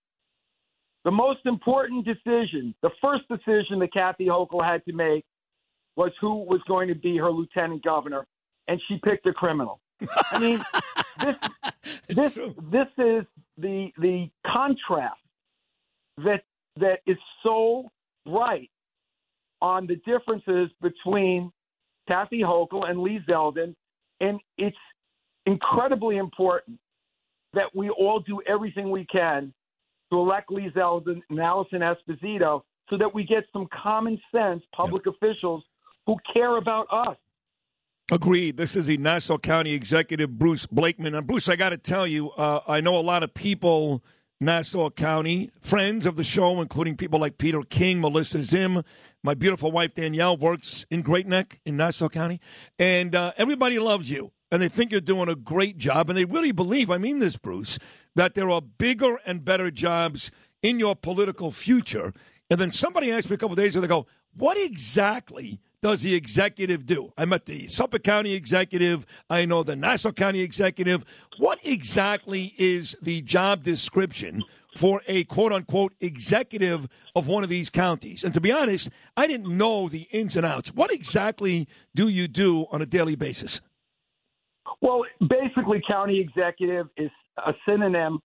The 1.04 1.12
most 1.12 1.40
important 1.46 2.04
decision, 2.04 2.74
the 2.82 2.90
first 3.00 3.28
decision 3.28 3.78
that 3.78 3.92
Kathy 3.92 4.26
Hochul 4.26 4.64
had 4.64 4.84
to 4.86 4.92
make 4.92 5.24
was 5.94 6.10
who 6.20 6.42
was 6.42 6.60
going 6.66 6.88
to 6.88 6.96
be 6.96 7.16
her 7.16 7.30
lieutenant 7.30 7.84
governor, 7.84 8.26
and 8.68 8.80
she 8.88 8.98
picked 8.98 9.26
a 9.26 9.32
criminal. 9.32 9.80
I 10.32 10.38
mean, 10.38 10.64
this 11.20 11.36
this 12.08 12.32
this 12.70 12.88
is 12.98 13.24
the 13.58 13.92
the 13.98 14.30
contrast 14.46 15.20
that 16.18 16.44
that 16.78 17.00
is 17.06 17.16
so 17.42 17.90
bright 18.24 18.70
on 19.62 19.86
the 19.86 19.96
differences 20.06 20.70
between 20.82 21.50
Kathy 22.08 22.40
Hochul 22.40 22.88
and 22.88 23.00
Lee 23.00 23.20
Zeldin, 23.28 23.74
and 24.20 24.40
it's 24.58 24.76
incredibly 25.46 26.18
important 26.18 26.78
that 27.54 27.74
we 27.74 27.88
all 27.90 28.20
do 28.20 28.40
everything 28.46 28.90
we 28.90 29.06
can 29.06 29.52
to 30.12 30.18
elect 30.18 30.50
Lee 30.50 30.70
Zeldin 30.74 31.20
and 31.30 31.40
Alison 31.40 31.80
Esposito 31.80 32.62
so 32.88 32.96
that 32.96 33.12
we 33.12 33.24
get 33.24 33.44
some 33.52 33.66
common 33.72 34.20
sense 34.32 34.62
public 34.74 35.06
officials 35.06 35.64
who 36.06 36.16
care 36.32 36.58
about 36.58 36.86
us. 36.92 37.16
Agreed. 38.12 38.56
This 38.56 38.76
is 38.76 38.86
the 38.86 38.98
Nassau 38.98 39.36
County 39.36 39.74
Executive, 39.74 40.38
Bruce 40.38 40.64
Blakeman. 40.64 41.12
And 41.16 41.26
Bruce, 41.26 41.48
I 41.48 41.56
got 41.56 41.70
to 41.70 41.76
tell 41.76 42.06
you, 42.06 42.30
uh, 42.30 42.60
I 42.68 42.80
know 42.80 42.96
a 42.96 43.02
lot 43.02 43.24
of 43.24 43.34
people, 43.34 44.04
Nassau 44.40 44.90
County, 44.90 45.50
friends 45.60 46.06
of 46.06 46.14
the 46.14 46.22
show, 46.22 46.60
including 46.60 46.96
people 46.96 47.18
like 47.18 47.36
Peter 47.36 47.62
King, 47.62 48.00
Melissa 48.00 48.44
Zim. 48.44 48.84
My 49.24 49.34
beautiful 49.34 49.72
wife 49.72 49.96
Danielle 49.96 50.36
works 50.36 50.86
in 50.88 51.02
Great 51.02 51.26
Neck 51.26 51.58
in 51.66 51.76
Nassau 51.76 52.08
County, 52.08 52.40
and 52.78 53.12
uh, 53.12 53.32
everybody 53.36 53.80
loves 53.80 54.08
you. 54.08 54.30
And 54.52 54.62
they 54.62 54.68
think 54.68 54.92
you're 54.92 55.00
doing 55.00 55.28
a 55.28 55.34
great 55.34 55.76
job, 55.76 56.08
and 56.08 56.16
they 56.16 56.24
really 56.24 56.52
believe, 56.52 56.92
I 56.92 56.98
mean 56.98 57.18
this, 57.18 57.36
Bruce, 57.36 57.76
that 58.14 58.34
there 58.34 58.50
are 58.50 58.62
bigger 58.62 59.18
and 59.26 59.44
better 59.44 59.72
jobs 59.72 60.30
in 60.62 60.78
your 60.78 60.94
political 60.94 61.50
future. 61.50 62.12
And 62.48 62.60
then 62.60 62.70
somebody 62.70 63.10
asked 63.10 63.28
me 63.28 63.34
a 63.34 63.38
couple 63.38 63.56
days 63.56 63.74
ago, 63.74 63.80
they 63.80 63.88
go, 63.88 64.06
What 64.32 64.56
exactly 64.56 65.58
does 65.86 66.02
the 66.02 66.16
executive 66.16 66.84
do? 66.84 67.12
I 67.16 67.26
met 67.26 67.46
the 67.46 67.68
Suffolk 67.68 68.02
County 68.02 68.34
executive. 68.34 69.06
I 69.30 69.44
know 69.44 69.62
the 69.62 69.76
Nassau 69.76 70.10
County 70.10 70.40
executive. 70.40 71.04
What 71.38 71.60
exactly 71.64 72.54
is 72.58 72.96
the 73.00 73.22
job 73.22 73.62
description 73.62 74.42
for 74.76 75.00
a 75.06 75.22
quote 75.22 75.52
unquote 75.52 75.94
executive 76.00 76.88
of 77.14 77.28
one 77.28 77.44
of 77.44 77.48
these 77.48 77.70
counties? 77.70 78.24
And 78.24 78.34
to 78.34 78.40
be 78.40 78.50
honest, 78.50 78.90
I 79.16 79.28
didn't 79.28 79.56
know 79.56 79.88
the 79.88 80.08
ins 80.10 80.36
and 80.36 80.44
outs. 80.44 80.74
What 80.74 80.92
exactly 80.92 81.68
do 81.94 82.08
you 82.08 82.26
do 82.26 82.66
on 82.72 82.82
a 82.82 82.86
daily 82.86 83.14
basis? 83.14 83.60
Well, 84.82 85.04
basically, 85.20 85.80
county 85.88 86.18
executive 86.18 86.88
is 86.96 87.12
a 87.38 87.52
synonym 87.64 88.18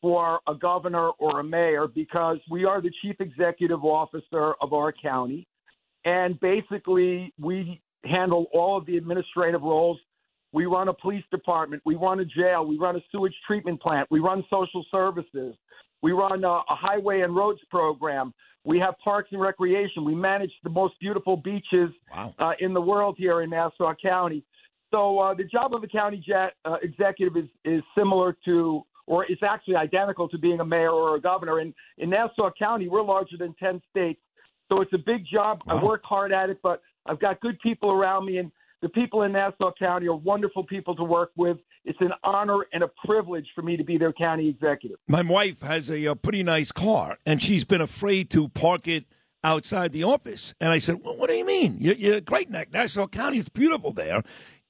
for 0.00 0.40
a 0.48 0.54
governor 0.54 1.10
or 1.18 1.40
a 1.40 1.44
mayor 1.44 1.88
because 1.88 2.38
we 2.50 2.64
are 2.64 2.80
the 2.80 2.90
chief 3.02 3.16
executive 3.20 3.84
officer 3.84 4.54
of 4.62 4.72
our 4.72 4.94
county. 4.94 5.46
And 6.04 6.38
basically, 6.40 7.32
we 7.38 7.80
handle 8.04 8.46
all 8.52 8.76
of 8.76 8.86
the 8.86 8.96
administrative 8.96 9.62
roles. 9.62 9.98
We 10.52 10.66
run 10.66 10.88
a 10.88 10.92
police 10.92 11.24
department, 11.30 11.82
we 11.86 11.94
run 11.94 12.20
a 12.20 12.26
jail, 12.26 12.66
we 12.66 12.76
run 12.76 12.96
a 12.96 13.00
sewage 13.10 13.34
treatment 13.46 13.80
plant, 13.80 14.06
we 14.10 14.20
run 14.20 14.44
social 14.50 14.84
services, 14.90 15.54
we 16.02 16.12
run 16.12 16.44
a, 16.44 16.48
a 16.48 16.64
highway 16.68 17.20
and 17.20 17.34
roads 17.34 17.60
program. 17.70 18.34
We 18.64 18.78
have 18.78 18.94
parks 19.02 19.30
and 19.32 19.40
recreation. 19.40 20.04
We 20.04 20.14
manage 20.14 20.52
the 20.62 20.70
most 20.70 20.94
beautiful 21.00 21.36
beaches 21.36 21.90
uh, 22.38 22.52
in 22.60 22.74
the 22.74 22.80
world 22.80 23.16
here 23.18 23.42
in 23.42 23.50
Nassau 23.50 23.92
County. 24.00 24.44
So 24.92 25.18
uh, 25.18 25.34
the 25.34 25.44
job 25.44 25.74
of 25.74 25.82
a 25.82 25.88
county 25.88 26.22
jet, 26.24 26.52
uh, 26.64 26.76
executive 26.82 27.36
is, 27.36 27.48
is 27.64 27.82
similar 27.96 28.36
to, 28.44 28.82
or 29.06 29.24
is 29.24 29.38
actually 29.42 29.76
identical 29.76 30.28
to 30.28 30.38
being 30.38 30.60
a 30.60 30.64
mayor 30.64 30.90
or 30.90 31.16
a 31.16 31.20
governor. 31.20 31.58
And 31.58 31.74
in 31.98 32.10
Nassau 32.10 32.50
County, 32.56 32.88
we're 32.88 33.02
larger 33.02 33.36
than 33.36 33.54
10 33.58 33.80
states. 33.90 34.20
So 34.72 34.80
it's 34.80 34.92
a 34.94 34.98
big 34.98 35.26
job. 35.30 35.60
I 35.68 35.82
work 35.82 36.02
hard 36.02 36.32
at 36.32 36.48
it, 36.48 36.60
but 36.62 36.80
I've 37.04 37.20
got 37.20 37.40
good 37.40 37.60
people 37.60 37.90
around 37.90 38.24
me. 38.24 38.38
And 38.38 38.50
the 38.80 38.88
people 38.88 39.22
in 39.22 39.32
Nassau 39.32 39.70
County 39.78 40.08
are 40.08 40.16
wonderful 40.16 40.64
people 40.64 40.96
to 40.96 41.04
work 41.04 41.30
with. 41.36 41.58
It's 41.84 42.00
an 42.00 42.12
honor 42.24 42.60
and 42.72 42.82
a 42.82 42.90
privilege 43.04 43.46
for 43.54 43.60
me 43.60 43.76
to 43.76 43.84
be 43.84 43.98
their 43.98 44.14
county 44.14 44.48
executive. 44.48 44.96
My 45.08 45.20
wife 45.20 45.60
has 45.60 45.90
a, 45.90 46.06
uh 46.06 46.14
pretty 46.14 46.42
nice 46.42 46.72
car, 46.72 47.18
and 47.26 47.42
she's 47.42 47.64
been 47.64 47.82
afraid 47.82 48.30
to 48.30 48.48
park 48.48 48.88
it 48.88 49.04
outside 49.44 49.92
the 49.92 50.04
office. 50.04 50.54
And 50.58 50.72
I 50.72 50.78
said, 50.78 51.02
well, 51.04 51.16
"What 51.16 51.28
do 51.28 51.36
you 51.36 51.44
mean? 51.44 51.76
You're, 51.78 51.96
you're 51.96 52.20
Great 52.22 52.48
Neck, 52.48 52.72
Nassau 52.72 53.08
County. 53.08 53.38
It's 53.38 53.50
beautiful 53.50 53.92
there." 53.92 54.22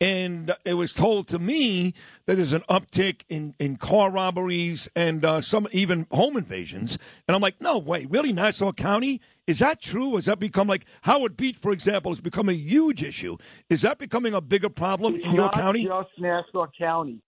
And 0.03 0.53
it 0.65 0.75
was 0.75 0.93
told 0.93 1.29
to 1.29 1.39
me 1.39 1.95
that 2.27 2.35
there's 2.35 2.53
an 2.53 2.65
uptick 2.69 3.23
in, 3.29 3.55
in 3.61 3.77
car 3.77 4.11
robberies 4.11 4.89
and 4.97 5.25
uh, 5.25 5.41
some 5.41 5.69
even 5.71 6.09
home 6.11 6.37
invasions. 6.37 6.99
And 7.29 7.37
I'm 7.37 7.41
like, 7.41 7.61
no 7.61 7.79
way, 7.79 8.07
really, 8.07 8.33
Nassau 8.33 8.73
County? 8.73 9.21
Is 9.47 9.61
that 9.61 9.81
true? 9.81 10.17
Has 10.17 10.25
that 10.25 10.41
become 10.41 10.67
like 10.67 10.87
Howard 11.03 11.37
Beach, 11.37 11.57
for 11.63 11.71
example, 11.71 12.11
has 12.11 12.19
become 12.19 12.49
a 12.49 12.53
huge 12.53 13.01
issue? 13.01 13.37
Is 13.71 13.83
that 13.83 13.99
becoming 14.01 14.35
a 14.35 14.41
bigger 14.41 14.69
problem 14.69 15.15
It's 15.15 15.25
in 15.25 15.35
your 15.35 15.45
not 15.45 15.55
county? 15.55 15.85
just 15.85 16.09
Nassau 16.19 16.67
County. 16.77 17.23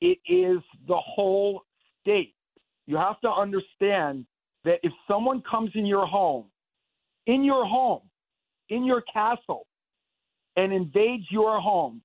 It 0.00 0.18
is 0.28 0.60
the 0.86 0.98
whole 0.98 1.62
state. 2.00 2.36
You 2.86 2.96
have 2.96 3.20
to 3.22 3.28
understand 3.28 4.24
that 4.64 4.78
if 4.84 4.92
someone 5.08 5.42
comes 5.50 5.72
in 5.74 5.84
your 5.84 6.06
home, 6.06 6.44
in 7.26 7.42
your 7.42 7.66
home, 7.66 8.02
in 8.68 8.84
your 8.84 9.02
castle, 9.12 9.66
and 10.54 10.72
invades 10.72 11.24
your 11.28 11.60
home, 11.60 12.02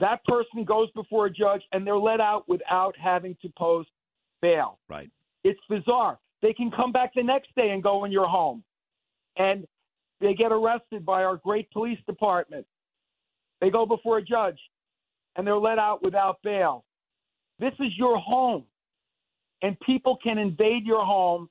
That 0.00 0.24
person 0.24 0.64
goes 0.64 0.90
before 0.92 1.26
a 1.26 1.30
judge 1.30 1.62
and 1.72 1.86
they're 1.86 1.96
let 1.96 2.20
out 2.20 2.48
without 2.48 2.96
having 2.96 3.36
to 3.42 3.48
post 3.56 3.88
bail. 4.42 4.78
Right. 4.88 5.10
It's 5.44 5.60
bizarre. 5.68 6.18
They 6.42 6.52
can 6.52 6.70
come 6.70 6.92
back 6.92 7.12
the 7.14 7.22
next 7.22 7.54
day 7.54 7.70
and 7.70 7.82
go 7.82 8.04
in 8.04 8.12
your 8.12 8.26
home. 8.26 8.62
And 9.36 9.66
they 10.20 10.34
get 10.34 10.52
arrested 10.52 11.04
by 11.04 11.24
our 11.24 11.36
great 11.36 11.70
police 11.70 11.98
department. 12.06 12.66
They 13.60 13.70
go 13.70 13.86
before 13.86 14.18
a 14.18 14.22
judge 14.22 14.58
and 15.36 15.46
they're 15.46 15.56
let 15.56 15.78
out 15.78 16.02
without 16.02 16.38
bail. 16.42 16.84
This 17.58 17.72
is 17.80 17.96
your 17.96 18.18
home. 18.18 18.64
And 19.62 19.78
people 19.80 20.18
can 20.22 20.38
invade 20.38 20.84
your 20.84 21.04
home 21.04 21.48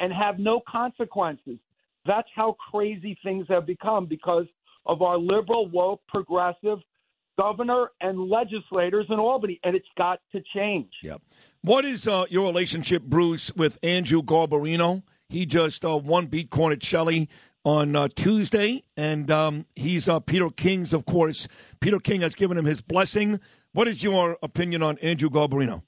and 0.00 0.12
have 0.12 0.38
no 0.38 0.60
consequences. 0.68 1.58
That's 2.04 2.28
how 2.34 2.56
crazy 2.70 3.16
things 3.24 3.46
have 3.48 3.66
become 3.66 4.06
because 4.06 4.46
of 4.86 5.00
our 5.00 5.16
liberal, 5.16 5.68
woke, 5.68 6.02
progressive 6.08 6.78
governor 7.38 7.90
and 8.00 8.28
legislators 8.28 9.06
in 9.08 9.18
Albany. 9.18 9.60
And 9.64 9.74
it's 9.76 9.86
got 9.96 10.20
to 10.32 10.42
change. 10.54 10.90
Yep. 11.02 11.22
What 11.62 11.84
is 11.84 12.06
uh, 12.06 12.26
your 12.28 12.46
relationship, 12.46 13.02
Bruce, 13.02 13.52
with 13.56 13.78
Andrew 13.82 14.22
Garbarino? 14.22 15.02
He 15.28 15.46
just 15.46 15.84
uh, 15.84 15.96
won 15.96 16.26
beat 16.26 16.50
Cornicelli 16.50 17.28
on 17.64 17.96
uh, 17.96 18.08
Tuesday, 18.14 18.82
and 18.96 19.30
um, 19.30 19.64
he's 19.74 20.06
uh, 20.06 20.20
Peter 20.20 20.50
King's, 20.50 20.92
of 20.92 21.06
course. 21.06 21.48
Peter 21.80 21.98
King 21.98 22.20
has 22.20 22.34
given 22.34 22.58
him 22.58 22.66
his 22.66 22.82
blessing. 22.82 23.40
What 23.72 23.88
is 23.88 24.02
your 24.02 24.36
opinion 24.42 24.82
on 24.82 24.98
Andrew 24.98 25.30
Garbarino? 25.30 25.82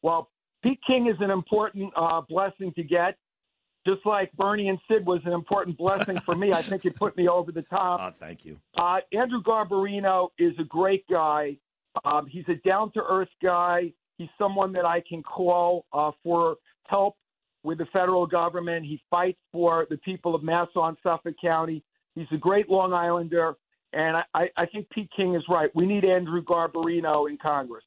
Well, 0.00 0.30
Pete 0.62 0.80
King 0.86 1.08
is 1.08 1.16
an 1.20 1.30
important 1.30 1.92
uh, 1.94 2.22
blessing 2.28 2.72
to 2.76 2.82
get, 2.82 3.16
just 3.86 4.04
like 4.04 4.30
Bernie 4.32 4.68
and 4.68 4.78
Sid 4.90 5.06
was 5.06 5.20
an 5.24 5.32
important 5.32 5.78
blessing 5.78 6.18
for 6.20 6.34
me. 6.34 6.52
I 6.52 6.60
think 6.62 6.84
it 6.84 6.94
put 6.96 7.16
me 7.16 7.28
over 7.28 7.52
the 7.52 7.62
top. 7.62 8.00
Uh, 8.00 8.10
thank 8.20 8.44
you. 8.44 8.58
Uh, 8.76 8.98
Andrew 9.12 9.42
Garbarino 9.42 10.28
is 10.38 10.52
a 10.58 10.64
great 10.64 11.06
guy. 11.08 11.56
Um, 12.04 12.26
he's 12.26 12.44
a 12.48 12.56
down 12.68 12.92
to 12.92 13.00
earth 13.08 13.30
guy. 13.42 13.92
He's 14.18 14.28
someone 14.38 14.72
that 14.74 14.84
I 14.84 15.02
can 15.08 15.22
call 15.22 15.86
uh, 15.92 16.10
for 16.22 16.56
help 16.88 17.16
with 17.62 17.78
the 17.78 17.86
federal 17.92 18.26
government. 18.26 18.84
He 18.84 19.00
fights 19.10 19.38
for 19.52 19.86
the 19.88 19.96
people 19.98 20.34
of 20.34 20.42
Nassau 20.42 20.88
and 20.88 20.96
Suffolk 21.02 21.34
County. 21.40 21.82
He's 22.14 22.26
a 22.32 22.36
great 22.36 22.68
Long 22.68 22.92
Islander. 22.92 23.54
And 23.92 24.16
I- 24.18 24.24
I, 24.34 24.48
I 24.56 24.66
think 24.66 24.88
Pete 24.90 25.10
King 25.16 25.34
is 25.34 25.42
right. 25.48 25.70
We 25.74 25.86
need 25.86 26.04
Andrew 26.04 26.42
Garbarino 26.42 27.28
in 27.30 27.38
Congress. 27.38 27.84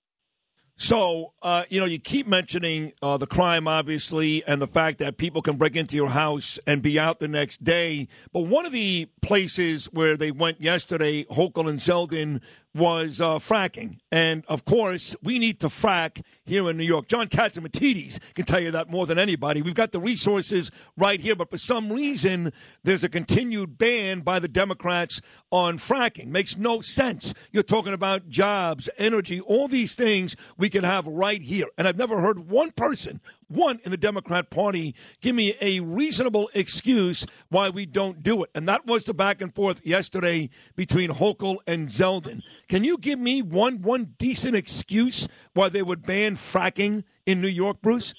So, 0.82 1.34
uh, 1.42 1.66
you 1.68 1.82
know, 1.82 1.86
you 1.86 2.00
keep 2.00 2.26
mentioning 2.26 2.94
uh, 3.02 3.18
the 3.18 3.28
crime, 3.28 3.68
obviously, 3.68 4.46
and 4.46 4.62
the 4.62 4.68
fact 4.68 5.00
that 5.00 5.18
people 5.18 5.42
can 5.42 5.58
break 5.58 5.76
into 5.76 5.98
your 5.98 6.08
house 6.08 6.58
and 6.66 6.82
be 6.82 6.98
out 6.98 7.20
the 7.20 7.28
next 7.28 7.66
day. 7.66 8.08
But 8.32 8.42
one 8.44 8.66
of 8.66 8.72
the 8.72 9.10
places 9.22 9.88
where 9.88 10.16
they 10.16 10.32
went 10.32 10.62
yesterday, 10.62 11.26
Hochul 11.26 11.70
and 11.70 11.80
Zeldin, 11.80 12.40
was 12.76 13.20
uh, 13.20 13.40
fracking. 13.40 13.98
And 14.12 14.46
of 14.48 14.66
course, 14.66 15.16
we 15.24 15.40
need 15.40 15.60
to 15.62 15.68
frack 15.68 16.22
here 16.46 16.70
in 16.70 16.78
New 16.78 16.84
York. 16.84 17.08
John 17.08 17.28
Catsimatidis 17.28 18.20
can 18.36 18.46
tell 18.46 18.60
you 18.60 18.72
that 18.72 18.90
more 18.90 19.08
than 19.08 19.18
anybody. 19.18 19.62
We've 19.62 19.74
got 19.74 19.92
the 19.92 20.00
resources 20.00 20.70
right 20.96 21.20
here, 21.20 21.36
but 21.36 21.50
for 21.50 21.58
some 21.58 21.92
reason, 21.92 22.54
there's 22.84 23.04
a 23.04 23.10
continued 23.10 23.78
ban 23.78 24.22
by 24.22 24.40
the 24.40 24.48
Democrats 24.48 25.22
on 25.52 25.78
fracking. 25.78 26.28
Makes 26.28 26.58
no 26.58 26.82
sense. 26.82 27.34
You're 27.52 27.64
talking 27.64 27.94
about 27.94 28.30
jobs, 28.30 28.90
energy, 28.98 29.40
all 29.42 29.68
these 29.68 29.96
things 29.96 30.36
we 30.58 30.70
can 30.70 30.84
have 30.84 31.08
right 31.08 31.42
here. 31.42 31.68
And 31.78 31.88
I've 31.88 31.98
never 31.98 32.22
heard 32.22 32.50
one 32.50 32.72
person, 32.72 33.20
one 33.50 33.80
in 33.84 33.92
the 33.92 33.98
Democrat 33.98 34.50
Party, 34.50 34.96
give 35.22 35.36
me 35.36 35.56
a 35.60 35.80
reasonable 35.82 36.50
excuse 36.54 37.26
why 37.50 37.70
we 37.70 37.86
don't 37.86 38.24
do 38.24 38.44
it. 38.44 38.50
And 38.56 38.68
that 38.70 38.86
was 38.86 39.04
the 39.04 39.14
back 39.14 39.42
and 39.42 39.54
forth 39.54 39.86
yesterday 39.86 40.50
between 40.76 41.10
Hochul 41.10 41.58
and 41.68 41.88
Zeldin. 41.88 42.42
Can 42.68 42.84
you 42.84 42.98
give 42.98 43.20
me 43.20 43.42
one 43.42 43.82
one 43.82 44.16
decent 44.18 44.56
excuse 44.56 45.28
why 45.54 45.70
they 45.70 45.82
would 45.82 46.04
ban 46.04 46.36
fracking 46.36 47.04
in 47.26 47.42
New 47.42 47.48
York, 47.48 47.82
Bruce? 47.82 48.14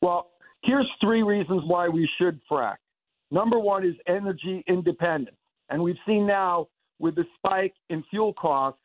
Well, 0.00 0.30
here's 0.62 0.90
three 1.00 1.22
reasons 1.22 1.62
why 1.66 1.88
we 1.88 2.08
should 2.18 2.40
frack. 2.50 2.76
Number 3.30 3.58
one 3.58 3.86
is 3.86 3.94
energy 4.06 4.64
independence. 4.66 5.36
And 5.70 5.82
we've 5.82 5.96
seen 6.06 6.26
now 6.26 6.68
with 6.98 7.14
the 7.14 7.24
spike 7.36 7.74
in 7.90 8.04
fuel 8.10 8.32
costs, 8.34 8.80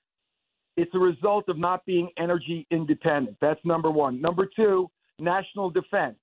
it's 0.78 0.92
a 0.96 1.00
result 1.00 1.50
of 1.50 1.58
not 1.58 1.86
being 1.86 2.10
energy 2.18 2.66
independent. 2.72 3.38
That's 3.42 3.60
number 3.66 3.92
one. 3.92 4.22
Number 4.22 4.48
two, 4.56 4.90
national 5.20 5.70
defense. 5.70 6.16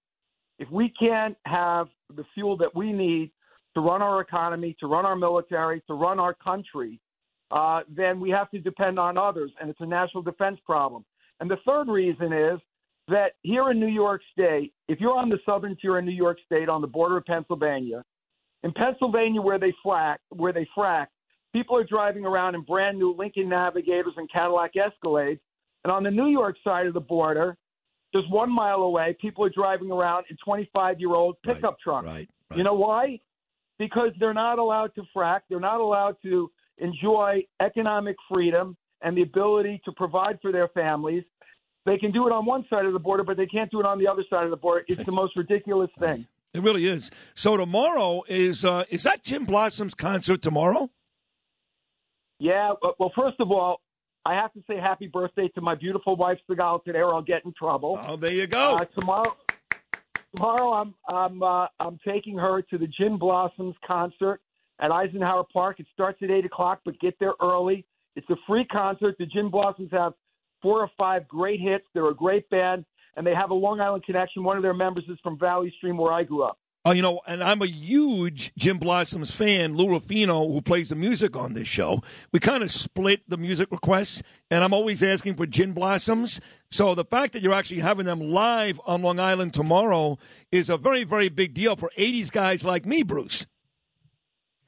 If 0.59 0.71
we 0.71 0.93
can't 0.99 1.37
have 1.45 1.89
the 2.15 2.25
fuel 2.35 2.57
that 2.59 2.75
we 2.75 2.93
need 2.93 3.31
to 3.75 3.81
run 3.81 4.01
our 4.01 4.21
economy, 4.21 4.75
to 4.81 4.87
run 4.87 5.05
our 5.05 5.17
military, 5.17 5.83
to 5.87 5.95
run 5.95 6.19
our 6.19 6.35
country, 6.35 6.99
uh, 7.51 7.81
then 7.89 8.19
we 8.19 8.31
have 8.31 8.51
to 8.51 8.59
depend 8.59 8.99
on 8.99 9.19
others, 9.19 9.53
and 9.61 9.71
it's 9.71 9.81
a 9.81 9.87
national 9.87 10.23
defense 10.23 10.59
problem. 10.65 11.05
And 11.41 11.51
the 11.51 11.59
third 11.67 11.89
reason 11.89 12.33
is 12.33 12.59
that 13.09 13.33
here 13.43 13.71
in 13.71 13.79
New 13.79 13.87
York 13.87 14.23
State, 14.33 14.73
if 14.89 14.99
you're 15.01 15.17
on 15.17 15.29
the 15.29 15.39
southern 15.47 15.77
tier 15.77 15.99
in 15.99 16.07
New 16.07 16.13
York 16.13 16.39
State 16.45 16.69
on 16.69 16.81
the 16.81 16.87
border 16.87 17.19
of 17.19 17.27
Pennsylvania, 17.27 18.03
in 18.63 18.73
Pennsylvania 18.73 19.41
where 19.41 19.59
they 19.59 19.73
frack, 19.85 20.17
where 20.31 20.53
they 20.53 20.67
frack, 20.77 21.07
people 21.53 21.77
are 21.77 21.85
driving 21.85 22.25
around 22.25 22.55
in 22.55 22.63
brand 22.63 22.99
new 22.99 23.15
Lincoln 23.17 23.49
Navigators 23.49 24.15
and 24.17 24.31
Cadillac 24.33 24.73
Escalades, 24.75 25.39
and 25.85 25.93
on 25.93 26.03
the 26.03 26.11
New 26.11 26.27
York 26.27 26.57
side 26.65 26.87
of 26.87 26.95
the 26.95 27.01
border, 27.01 27.57
just 28.21 28.31
one 28.31 28.51
mile 28.51 28.83
away, 28.83 29.17
people 29.21 29.45
are 29.45 29.51
driving 29.51 29.91
around 29.91 30.25
in 30.31 30.37
25-year-old 30.47 31.37
pickup 31.45 31.79
trucks. 31.81 32.07
Right, 32.07 32.29
You 32.55 32.63
know 32.63 32.75
why? 32.75 33.21
Because 33.79 34.11
they're 34.19 34.35
not 34.35 34.59
allowed 34.59 34.95
to 34.95 35.03
frack. 35.15 35.41
They're 35.49 35.61
not 35.61 35.81
allowed 35.81 36.17
to 36.23 36.51
enjoy 36.79 37.45
economic 37.61 38.17
freedom 38.33 38.77
and 39.03 39.17
the 39.17 39.23
ability 39.23 39.81
to 39.85 39.93
provide 39.93 40.39
for 40.41 40.53
their 40.53 40.69
families. 40.69 41.25
They 41.85 41.99
can 41.99 42.11
do 42.11 42.27
it 42.27 42.33
on 42.33 42.45
one 42.47 42.65
side 42.69 42.85
of 42.85 42.93
the 42.93 42.99
border, 42.99 43.23
but 43.23 43.37
they 43.37 43.47
can't 43.47 43.71
do 43.71 43.81
it 43.81 43.87
on 43.87 43.99
the 43.99 44.09
other 44.09 44.25
side 44.29 44.45
of 44.45 44.51
the 44.51 44.57
border. 44.57 44.85
It's 44.89 45.05
the 45.05 45.13
most 45.13 45.37
ridiculous 45.37 45.91
thing. 45.99 46.27
It 46.53 46.63
really 46.63 46.87
is. 46.87 47.11
So 47.35 47.57
tomorrow 47.57 48.23
is 48.29 48.65
uh, 48.65 48.85
is 48.89 49.03
that 49.03 49.23
Gin 49.23 49.45
Blossoms 49.45 49.95
concert 49.95 50.41
tomorrow? 50.43 50.91
Yeah. 52.39 52.73
Well, 52.99 53.13
first 53.15 53.39
of 53.41 53.51
all, 53.51 53.81
I 54.27 54.35
have 54.35 54.53
to 54.55 54.63
say 54.69 54.77
happy 54.77 55.07
birthday 55.07 55.47
to 55.55 55.61
my 55.61 55.77
beautiful 55.77 56.17
wife 56.17 56.39
Sigal 56.51 56.83
today, 56.83 56.99
or 56.99 57.15
I'll 57.15 57.23
get 57.23 57.45
in 57.45 57.53
trouble. 57.53 57.97
Oh, 58.05 58.17
there 58.17 58.33
you 58.33 58.49
go. 58.49 58.75
Uh, 58.75 58.85
tomorrow, 58.99 59.37
tomorrow 60.35 60.73
I'm 60.73 60.95
I'm 61.09 61.43
uh, 61.45 61.69
I'm 61.79 62.01
taking 62.05 62.37
her 62.37 62.61
to 62.63 62.77
the 62.77 62.89
Gin 62.89 63.19
Blossoms 63.19 63.77
concert 63.87 64.41
at 64.81 64.91
Eisenhower 64.91 65.45
Park. 65.53 65.79
It 65.79 65.87
starts 65.95 66.19
at 66.23 66.31
eight 66.31 66.45
o'clock, 66.45 66.81
but 66.85 66.99
get 66.99 67.17
there 67.21 67.35
early. 67.41 67.87
It's 68.17 68.29
a 68.29 68.37
free 68.49 68.65
concert. 68.65 69.15
The 69.17 69.27
Gin 69.27 69.49
Blossoms 69.49 69.91
have 69.93 70.13
four 70.61 70.81
or 70.81 70.91
five 70.99 71.29
great 71.29 71.61
hits. 71.61 71.85
They're 71.95 72.11
a 72.11 72.15
great 72.15 72.51
band, 72.51 72.85
and 73.17 73.25
they 73.25 73.35
have 73.35 73.51
a 73.51 73.55
Long 73.55 73.81
Island 73.81 74.05
connection. 74.05 74.43
One 74.43 74.57
of 74.57 74.65
their 74.65 74.75
members 74.75 75.05
is 75.09 75.19
from 75.23 75.39
Valley 75.39 75.73
Stream, 75.79 75.97
where 75.97 76.13
I 76.13 76.25
grew 76.25 76.43
up. 76.43 76.59
Oh, 76.87 76.93
you 76.93 77.03
know, 77.03 77.21
and 77.27 77.43
I'm 77.43 77.63
a 77.63 77.67
huge 77.67 78.53
Gin 78.57 78.79
Blossoms 78.79 79.33
fan. 79.33 79.75
Lou 79.75 79.89
Ruffino, 79.89 80.47
who 80.47 80.61
plays 80.61 80.91
the 80.91 80.95
music 80.95 81.35
on 81.35 81.55
this 81.55 81.67
show, 81.67 82.01
we 82.31 82.39
kind 82.39 82.63
of 82.63 82.71
split 82.71 83.29
the 83.29 83.37
music 83.37 83.73
requests, 83.73 84.23
and 84.53 84.63
I'm 84.63 84.73
always 84.73 85.03
asking 85.03 85.35
for 85.35 85.47
Gin 85.47 85.73
Blossoms. 85.73 86.41
So 86.71 86.95
the 86.95 87.05
fact 87.05 87.33
that 87.33 87.43
you're 87.43 87.55
actually 87.55 87.81
having 87.81 88.07
them 88.07 88.21
live 88.21 88.81
on 88.87 89.03
Long 89.03 89.19
Island 89.19 89.53
tomorrow 89.53 90.17
is 90.53 90.71
a 90.71 90.77
very, 90.77 91.03
very 91.03 91.29
big 91.29 91.55
deal 91.55 91.75
for 91.75 91.91
80s 91.99 92.31
guys 92.31 92.65
like 92.65 92.87
me, 92.87 93.03
Bruce. 93.03 93.47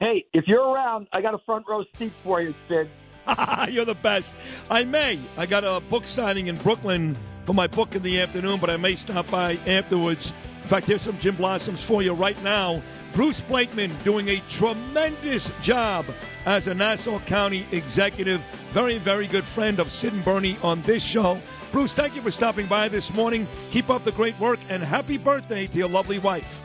Hey, 0.01 0.25
if 0.33 0.43
you're 0.45 0.67
around, 0.67 1.07
I 1.13 1.21
got 1.21 1.35
a 1.35 1.39
front 1.45 1.67
row 1.69 1.85
seat 1.95 2.11
for 2.11 2.41
you, 2.41 2.53
Sid. 2.67 2.89
You're 3.69 3.85
the 3.85 3.95
best. 3.95 4.33
I 4.69 4.83
may. 4.83 5.17
I 5.37 5.45
got 5.45 5.63
a 5.63 5.79
book 5.89 6.03
signing 6.03 6.47
in 6.47 6.57
Brooklyn 6.57 7.15
for 7.45 7.53
my 7.53 7.67
book 7.67 7.95
in 7.95 8.03
the 8.03 8.19
afternoon, 8.19 8.59
but 8.59 8.69
I 8.69 8.75
may 8.75 8.95
stop 8.95 9.31
by 9.31 9.53
afterwards. 9.65 10.33
In 10.69 10.75
fact, 10.75 10.85
here's 10.85 11.01
some 11.01 11.17
Gin 11.17 11.33
Blossoms 11.33 11.83
for 11.83 12.03
you 12.03 12.13
right 12.13 12.39
now. 12.43 12.79
Bruce 13.15 13.41
Blakeman 13.41 13.89
doing 14.03 14.29
a 14.29 14.39
tremendous 14.51 15.49
job 15.63 16.05
as 16.45 16.67
a 16.67 16.75
Nassau 16.75 17.17
County 17.21 17.65
executive. 17.71 18.39
Very, 18.69 18.99
very 18.99 19.25
good 19.25 19.43
friend 19.43 19.79
of 19.79 19.89
Sid 19.89 20.13
and 20.13 20.23
Bernie 20.23 20.57
on 20.61 20.83
this 20.83 21.03
show. 21.03 21.41
Bruce, 21.71 21.93
thank 21.93 22.15
you 22.15 22.21
for 22.21 22.29
stopping 22.29 22.67
by 22.67 22.87
this 22.87 23.11
morning. 23.11 23.47
Keep 23.71 23.89
up 23.89 24.03
the 24.03 24.11
great 24.11 24.39
work 24.39 24.59
and 24.69 24.83
happy 24.83 25.17
birthday 25.17 25.65
to 25.65 25.75
your 25.75 25.89
lovely 25.89 26.19
wife. 26.19 26.61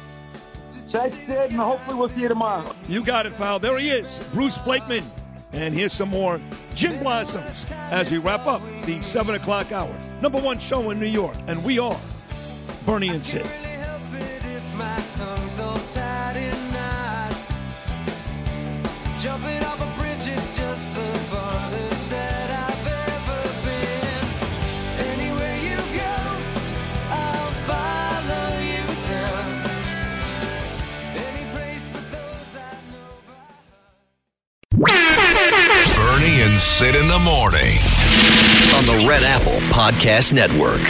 Thanks, 0.88 1.16
Sid, 1.26 1.52
and 1.52 1.56
hopefully 1.58 1.96
we'll 1.96 2.10
see 2.10 2.20
you 2.20 2.28
tomorrow. 2.28 2.76
You 2.86 3.02
got 3.02 3.24
it, 3.24 3.34
pal. 3.38 3.58
There 3.58 3.78
he 3.78 3.88
is, 3.88 4.20
Bruce 4.34 4.58
Blakeman. 4.58 5.04
And 5.54 5.72
here's 5.72 5.94
some 5.94 6.10
more 6.10 6.42
Gin 6.74 7.02
Blossoms 7.02 7.64
as 7.70 8.10
we 8.10 8.18
wrap 8.18 8.46
up 8.46 8.60
the 8.84 9.00
7 9.00 9.34
o'clock 9.34 9.72
hour. 9.72 9.96
Number 10.20 10.40
one 10.42 10.58
show 10.58 10.90
in 10.90 11.00
New 11.00 11.06
York. 11.06 11.38
And 11.46 11.64
we 11.64 11.78
are 11.78 11.98
Bernie 12.84 13.08
and 13.08 13.24
Sid. 13.24 13.48
My 14.76 14.96
tongue's 15.16 15.58
all 15.60 15.78
tied 15.94 16.36
in 16.36 16.72
knots. 16.72 17.52
Jumping 19.22 19.62
off 19.64 19.80
a 19.80 20.00
bridge, 20.00 20.26
it's 20.26 20.56
just 20.56 20.94
the 20.96 21.18
farthest 21.30 22.10
that 22.10 22.50
I've 22.66 22.86
ever 23.06 23.42
been. 23.64 24.26
Anywhere 25.12 25.56
you 25.62 25.76
go, 25.94 26.16
I'll 27.10 27.52
follow 27.70 28.48
you 28.58 28.84
down. 29.08 29.46
Any 31.14 31.44
place 31.54 31.88
but 31.92 32.04
those 32.10 32.56
I 32.58 32.74
know. 32.90 33.14
Bernie 35.96 36.42
and 36.42 36.56
Sid 36.56 36.96
in 36.96 37.06
the 37.06 37.20
morning. 37.20 37.78
on 38.74 38.84
the 38.86 39.06
Red 39.08 39.22
Apple 39.22 39.60
Podcast 39.70 40.32
Network. 40.32 40.80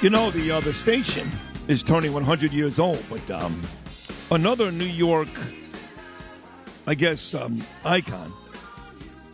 You 0.00 0.10
know, 0.10 0.30
the 0.30 0.52
uh, 0.52 0.60
the 0.60 0.72
station 0.72 1.28
is 1.66 1.82
turning 1.82 2.12
100 2.12 2.52
years 2.52 2.78
old, 2.78 3.04
but 3.10 3.28
um, 3.32 3.60
another 4.30 4.70
New 4.70 4.84
York, 4.84 5.28
I 6.86 6.94
guess, 6.94 7.34
um, 7.34 7.64
icon, 7.84 8.32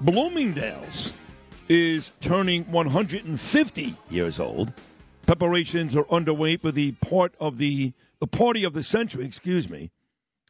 Bloomingdale's, 0.00 1.12
is 1.68 2.12
turning 2.22 2.64
150 2.72 3.94
years 4.08 4.40
old. 4.40 4.72
Preparations 5.26 5.94
are 5.94 6.10
underway 6.10 6.56
for 6.56 6.72
the 6.72 6.92
part 6.92 7.34
of 7.38 7.58
the 7.58 7.92
the 8.18 8.26
party 8.26 8.64
of 8.64 8.72
the 8.72 8.82
century. 8.82 9.26
Excuse 9.26 9.68
me. 9.68 9.90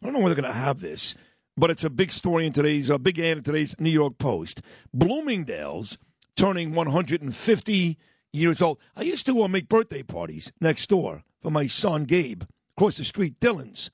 I 0.00 0.06
don't 0.06 0.12
know 0.12 0.20
where 0.20 0.32
they're 0.32 0.40
going 0.40 0.54
to 0.54 0.56
have 0.56 0.78
this, 0.78 1.16
but 1.56 1.70
it's 1.70 1.82
a 1.82 1.90
big 1.90 2.12
story 2.12 2.46
in 2.46 2.52
today's 2.52 2.88
a 2.88 3.00
big 3.00 3.18
ad 3.18 3.38
in 3.38 3.42
today's 3.42 3.74
New 3.80 3.90
York 3.90 4.18
Post. 4.18 4.62
Bloomingdale's 4.92 5.98
turning 6.36 6.72
150 6.72 7.98
years 8.34 8.60
old. 8.60 8.78
I 8.96 9.02
used 9.02 9.26
to 9.26 9.42
uh, 9.42 9.48
make 9.48 9.68
birthday 9.68 10.02
parties 10.02 10.52
next 10.60 10.88
door 10.88 11.22
for 11.40 11.50
my 11.50 11.66
son 11.66 12.04
Gabe 12.04 12.42
across 12.76 12.96
the 12.96 13.04
street, 13.04 13.38
Dylan's. 13.40 13.90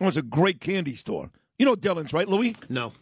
It 0.00 0.04
was 0.04 0.16
a 0.16 0.22
great 0.22 0.60
candy 0.60 0.94
store. 0.94 1.30
You 1.58 1.66
know 1.66 1.76
Dylan's, 1.76 2.12
right, 2.12 2.28
Louis? 2.28 2.56
No. 2.68 2.92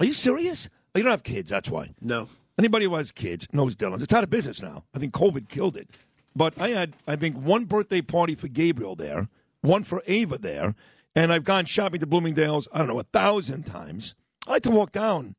Are 0.00 0.06
you 0.06 0.12
serious? 0.12 0.68
Oh, 0.94 0.98
you 0.98 1.04
don't 1.04 1.12
have 1.12 1.22
kids, 1.22 1.50
that's 1.50 1.70
why. 1.70 1.90
No. 2.00 2.28
Anybody 2.58 2.86
who 2.86 2.94
has 2.96 3.12
kids 3.12 3.46
knows 3.52 3.76
Dylan's. 3.76 4.02
It's 4.02 4.12
out 4.12 4.24
of 4.24 4.30
business 4.30 4.60
now. 4.60 4.84
I 4.94 4.98
think 4.98 5.12
COVID 5.12 5.48
killed 5.48 5.76
it. 5.76 5.88
But 6.34 6.54
I 6.58 6.70
had, 6.70 6.94
I 7.06 7.16
think, 7.16 7.36
one 7.36 7.64
birthday 7.64 8.02
party 8.02 8.34
for 8.34 8.48
Gabriel 8.48 8.96
there, 8.96 9.28
one 9.62 9.84
for 9.84 10.02
Ava 10.06 10.38
there, 10.38 10.74
and 11.14 11.32
I've 11.32 11.44
gone 11.44 11.64
shopping 11.64 12.00
to 12.00 12.06
Bloomingdale's, 12.06 12.68
I 12.72 12.78
don't 12.78 12.88
know, 12.88 13.00
a 13.00 13.04
thousand 13.04 13.64
times. 13.64 14.14
I 14.46 14.52
like 14.52 14.62
to 14.64 14.70
walk 14.70 14.92
down 14.92 15.34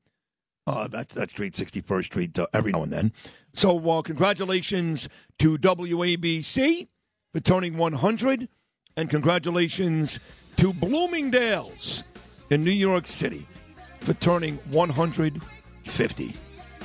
uh, 0.68 0.88
that, 0.88 1.10
that 1.10 1.30
street, 1.30 1.54
61st 1.54 2.06
Street, 2.06 2.40
uh, 2.40 2.48
every 2.54 2.72
now 2.72 2.84
and 2.84 2.92
then. 2.92 3.12
So, 3.54 3.78
uh, 3.90 4.02
congratulations 4.02 5.10
to 5.40 5.58
WABC 5.58 6.88
for 7.34 7.40
turning 7.40 7.78
100, 7.78 8.48
and 8.96 9.10
congratulations 9.10 10.20
to 10.58 10.74
Bloomingdale's 10.74 12.04
in 12.50 12.64
New 12.64 12.72
York 12.72 13.08
City 13.08 13.48
for 14.02 14.14
turning 14.14 14.58
150. 14.70 16.36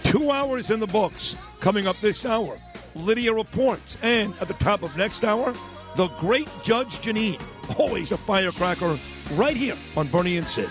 Two 0.04 0.30
hours 0.30 0.70
in 0.70 0.80
the 0.80 0.86
books 0.86 1.36
coming 1.60 1.86
up 1.86 1.96
this 2.00 2.24
hour. 2.24 2.58
Lydia 2.94 3.32
reports, 3.32 3.98
and 4.02 4.34
at 4.40 4.48
the 4.48 4.54
top 4.54 4.82
of 4.82 4.96
next 4.96 5.24
hour, 5.24 5.52
the 5.96 6.08
great 6.18 6.48
Judge 6.62 7.00
Jeanine. 7.00 7.40
Always 7.78 8.12
a 8.12 8.16
firecracker 8.16 8.96
right 9.34 9.56
here 9.56 9.76
on 9.96 10.06
Bernie 10.08 10.36
and 10.36 10.48
Sid. 10.48 10.70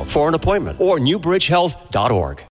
for 0.05 0.27
an 0.27 0.33
appointment 0.33 0.79
or 0.79 0.97
newbridgehealth.org. 0.99 2.43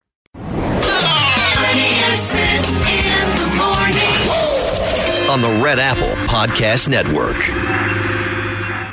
On 5.31 5.41
the 5.41 5.61
Red 5.63 5.79
Apple 5.79 6.09
Podcast 6.27 6.89
Network. 6.89 7.37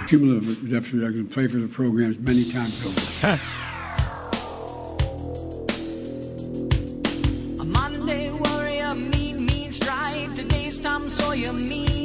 Cumulative 0.08 0.70
deficit, 0.70 1.04
I 1.04 1.12
can 1.12 1.28
play 1.28 1.48
for 1.48 1.58
the 1.58 1.68
programs 1.68 2.20
many 2.20 2.44
times 2.44 2.86
over. 2.86 3.40
A 7.60 7.66
Monday 7.66 8.32
warrior, 8.32 8.94
mean, 8.94 9.46
mean 9.48 9.72
stride. 9.72 10.36
Today's 10.36 10.80
Tom 10.80 11.10
Sawyer, 11.10 11.54
mean, 11.54 11.68
mean 11.68 11.97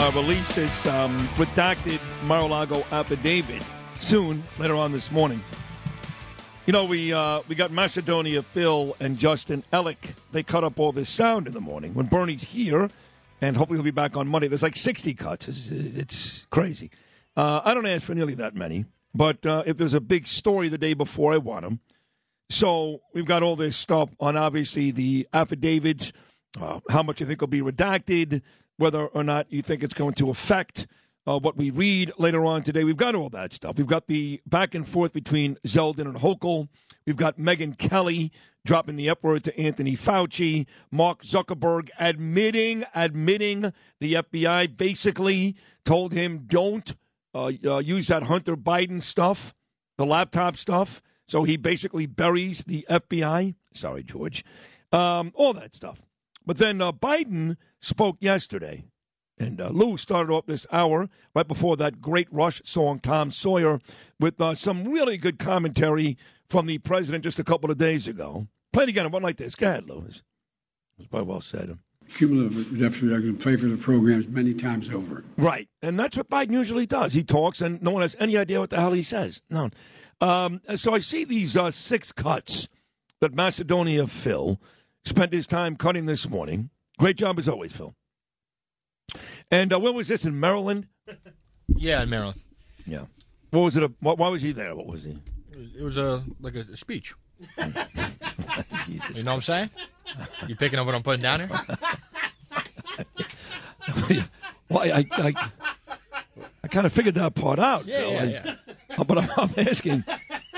uh, 0.00 0.10
release 0.14 0.86
um, 0.86 1.18
redacted 1.36 2.00
Mar-a-Lago 2.24 2.86
affidavit 2.90 3.62
soon, 4.00 4.42
later 4.58 4.74
on 4.74 4.92
this 4.92 5.10
morning. 5.10 5.44
You 6.64 6.72
know, 6.72 6.86
we 6.86 7.12
uh, 7.12 7.42
we 7.48 7.54
got 7.54 7.70
Macedonia 7.70 8.42
Phil 8.42 8.96
and 8.98 9.18
Justin 9.18 9.62
Ellick. 9.74 10.14
They 10.32 10.42
cut 10.42 10.64
up 10.64 10.80
all 10.80 10.92
this 10.92 11.10
sound 11.10 11.46
in 11.46 11.52
the 11.52 11.60
morning. 11.60 11.92
When 11.92 12.06
Bernie's 12.06 12.44
here, 12.44 12.88
and 13.42 13.58
hopefully 13.58 13.76
he'll 13.76 13.84
be 13.84 13.90
back 13.90 14.16
on 14.16 14.26
Monday, 14.26 14.48
there's 14.48 14.62
like 14.62 14.74
60 14.74 15.12
cuts. 15.14 15.48
It's, 15.48 15.70
it's 15.70 16.46
crazy. 16.46 16.90
Uh, 17.36 17.60
I 17.62 17.74
don't 17.74 17.86
ask 17.86 18.02
for 18.04 18.14
nearly 18.14 18.34
that 18.36 18.54
many, 18.54 18.86
but 19.14 19.44
uh, 19.44 19.64
if 19.66 19.76
there's 19.76 19.94
a 19.94 20.00
big 20.00 20.26
story 20.26 20.70
the 20.70 20.78
day 20.78 20.94
before, 20.94 21.34
I 21.34 21.36
want 21.36 21.64
them. 21.64 21.80
So 22.48 23.02
we've 23.12 23.26
got 23.26 23.42
all 23.42 23.54
this 23.54 23.76
stuff 23.76 24.08
on 24.18 24.38
obviously 24.38 24.92
the 24.92 25.28
affidavits, 25.34 26.12
uh, 26.58 26.80
how 26.88 27.02
much 27.02 27.20
you 27.20 27.26
think 27.26 27.42
will 27.42 27.48
be 27.48 27.60
redacted, 27.60 28.40
whether 28.80 29.06
or 29.06 29.22
not 29.22 29.52
you 29.52 29.62
think 29.62 29.82
it's 29.82 29.94
going 29.94 30.14
to 30.14 30.30
affect 30.30 30.86
uh, 31.26 31.38
what 31.38 31.56
we 31.56 31.70
read 31.70 32.12
later 32.18 32.44
on 32.46 32.62
today. 32.62 32.82
We've 32.82 32.96
got 32.96 33.14
all 33.14 33.28
that 33.28 33.52
stuff. 33.52 33.76
We've 33.76 33.86
got 33.86 34.06
the 34.06 34.40
back 34.46 34.74
and 34.74 34.88
forth 34.88 35.12
between 35.12 35.56
Zeldin 35.66 36.06
and 36.06 36.16
Hochul. 36.16 36.68
We've 37.06 37.16
got 37.16 37.36
Megyn 37.36 37.76
Kelly 37.76 38.32
dropping 38.64 38.96
the 38.96 39.10
F 39.10 39.22
word 39.22 39.44
to 39.44 39.58
Anthony 39.58 39.96
Fauci. 39.96 40.66
Mark 40.90 41.22
Zuckerberg 41.22 41.90
admitting, 41.98 42.84
admitting 42.94 43.72
the 44.00 44.14
FBI 44.14 44.76
basically 44.76 45.56
told 45.84 46.12
him 46.12 46.44
don't 46.46 46.94
uh, 47.34 47.52
uh, 47.64 47.78
use 47.78 48.08
that 48.08 48.24
Hunter 48.24 48.56
Biden 48.56 49.02
stuff, 49.02 49.54
the 49.98 50.06
laptop 50.06 50.56
stuff. 50.56 51.02
So 51.28 51.44
he 51.44 51.56
basically 51.56 52.06
buries 52.06 52.64
the 52.64 52.86
FBI. 52.88 53.54
Sorry, 53.74 54.02
George. 54.02 54.42
Um, 54.90 55.32
all 55.34 55.52
that 55.52 55.74
stuff. 55.74 56.00
But 56.50 56.58
then 56.58 56.82
uh, 56.82 56.90
Biden 56.90 57.56
spoke 57.78 58.16
yesterday. 58.18 58.82
And 59.38 59.60
uh, 59.60 59.68
Lou 59.68 59.96
started 59.96 60.32
off 60.32 60.46
this 60.46 60.66
hour 60.72 61.08
right 61.32 61.46
before 61.46 61.76
that 61.76 62.00
great 62.00 62.26
Rush 62.32 62.60
song, 62.64 62.98
Tom 62.98 63.30
Sawyer, 63.30 63.78
with 64.18 64.40
uh, 64.40 64.56
some 64.56 64.88
really 64.88 65.16
good 65.16 65.38
commentary 65.38 66.18
from 66.48 66.66
the 66.66 66.78
president 66.78 67.22
just 67.22 67.38
a 67.38 67.44
couple 67.44 67.70
of 67.70 67.78
days 67.78 68.08
ago. 68.08 68.48
Play 68.72 68.82
it 68.82 68.88
again. 68.88 69.06
It 69.06 69.12
went 69.12 69.22
like 69.22 69.36
this. 69.36 69.54
Go 69.54 69.68
ahead, 69.68 69.88
Lou. 69.88 69.98
It 69.98 70.22
was 70.98 71.06
quite 71.08 71.24
well 71.24 71.40
said. 71.40 71.78
Cumulative 72.16 72.76
deficit, 72.76 73.10
can 73.10 73.36
play 73.36 73.54
for 73.54 73.68
the 73.68 73.76
programs 73.76 74.26
many 74.26 74.52
times 74.52 74.90
over. 74.90 75.22
Right. 75.36 75.68
And 75.82 76.00
that's 76.00 76.16
what 76.16 76.28
Biden 76.28 76.50
usually 76.50 76.86
does. 76.86 77.12
He 77.12 77.22
talks, 77.22 77.60
and 77.60 77.80
no 77.80 77.92
one 77.92 78.02
has 78.02 78.16
any 78.18 78.36
idea 78.36 78.58
what 78.58 78.70
the 78.70 78.80
hell 78.80 78.92
he 78.92 79.04
says. 79.04 79.40
No. 79.50 79.70
Um, 80.20 80.62
so 80.74 80.96
I 80.96 80.98
see 80.98 81.22
these 81.22 81.56
uh, 81.56 81.70
six 81.70 82.10
cuts 82.10 82.66
that 83.20 83.36
Macedonia 83.36 84.08
Phil 84.08 84.58
spent 85.04 85.32
his 85.32 85.46
time 85.46 85.76
cutting 85.76 86.06
this 86.06 86.28
morning. 86.28 86.70
Great 86.98 87.16
job 87.16 87.38
as 87.38 87.48
always, 87.48 87.72
Phil. 87.72 87.94
And 89.50 89.72
uh, 89.72 89.80
where 89.80 89.92
was 89.92 90.08
this 90.08 90.24
in 90.24 90.38
Maryland? 90.38 90.86
Yeah, 91.76 92.02
in 92.02 92.10
Maryland. 92.10 92.40
Yeah. 92.84 93.04
What 93.50 93.60
was 93.60 93.76
it? 93.76 93.84
A, 93.84 93.92
why 94.00 94.14
why 94.14 94.28
was 94.28 94.42
he 94.42 94.50
there? 94.50 94.74
What 94.74 94.88
was 94.88 95.04
he? 95.04 95.16
It 95.78 95.84
was 95.84 95.96
a 95.96 96.24
like 96.40 96.56
a, 96.56 96.76
speech. 96.76 97.14
You 97.56 99.22
know 99.22 99.30
what 99.30 99.36
I'm 99.36 99.40
saying? 99.42 99.70
You 100.48 100.56
picking 100.56 100.80
up 100.80 100.86
what 100.86 100.96
I'm 100.96 101.04
putting 101.04 101.22
down 101.22 101.38
here? 101.40 101.48
well, 104.68 104.80
I, 104.80 105.06
I, 105.12 105.12
I, 105.12 105.32
I 106.64 106.68
kind 106.68 106.86
of 106.86 106.92
figured 106.92 107.14
that 107.14 107.36
part 107.36 107.60
out. 107.60 107.86
Yeah, 107.86 108.00
so 108.00 108.10
yeah, 108.10 108.20
I- 108.20 108.24
yeah. 108.24 108.56
But 109.04 109.18
I'm, 109.18 109.30
I'm 109.36 109.50
asking, 109.68 110.02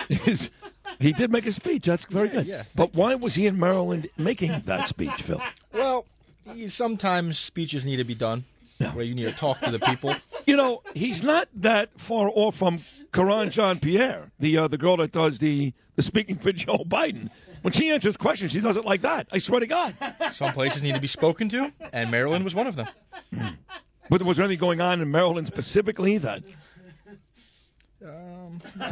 is 0.08 0.50
he 0.98 1.12
did 1.12 1.30
make 1.30 1.46
a 1.46 1.52
speech? 1.52 1.86
That's 1.86 2.04
very 2.06 2.28
good. 2.28 2.46
yeah. 2.46 2.64
But 2.74 2.94
why 2.94 3.14
was 3.14 3.34
he 3.34 3.46
in 3.46 3.58
Maryland 3.58 4.08
making 4.16 4.62
that 4.66 4.88
speech, 4.88 5.22
Phil? 5.22 5.40
Well, 5.72 6.04
sometimes 6.68 7.38
speeches 7.38 7.84
need 7.84 7.96
to 7.96 8.04
be 8.04 8.14
done 8.14 8.44
where 8.92 9.04
you 9.04 9.14
need 9.14 9.24
to 9.24 9.32
talk 9.32 9.60
to 9.60 9.70
the 9.70 9.78
people. 9.78 10.14
You 10.44 10.56
know, 10.56 10.82
he's 10.92 11.22
not 11.22 11.46
that 11.54 11.90
far 12.00 12.28
off 12.34 12.56
from 12.56 12.80
Karine 13.12 13.50
Jean-Pierre, 13.50 14.32
the 14.40 14.58
uh, 14.58 14.66
the 14.66 14.76
girl 14.76 14.96
that 14.96 15.12
does 15.12 15.38
the, 15.38 15.72
the 15.94 16.02
speaking 16.02 16.34
for 16.36 16.50
Joe 16.50 16.78
Biden. 16.78 17.30
When 17.62 17.72
she 17.72 17.90
answers 17.90 18.16
questions, 18.16 18.50
she 18.50 18.58
does 18.58 18.76
it 18.76 18.84
like 18.84 19.02
that. 19.02 19.28
I 19.30 19.38
swear 19.38 19.60
to 19.60 19.68
God. 19.68 19.94
Some 20.32 20.52
places 20.52 20.82
need 20.82 20.96
to 20.96 21.00
be 21.00 21.06
spoken 21.06 21.48
to, 21.50 21.72
and 21.92 22.10
Maryland 22.10 22.42
was 22.42 22.56
one 22.56 22.66
of 22.66 22.74
them. 22.74 22.88
But 24.10 24.22
was 24.22 24.36
there 24.36 24.44
anything 24.44 24.58
going 24.58 24.80
on 24.80 25.00
in 25.00 25.12
Maryland 25.12 25.46
specifically 25.46 26.18
that? 26.18 26.42
Um, 28.04 28.60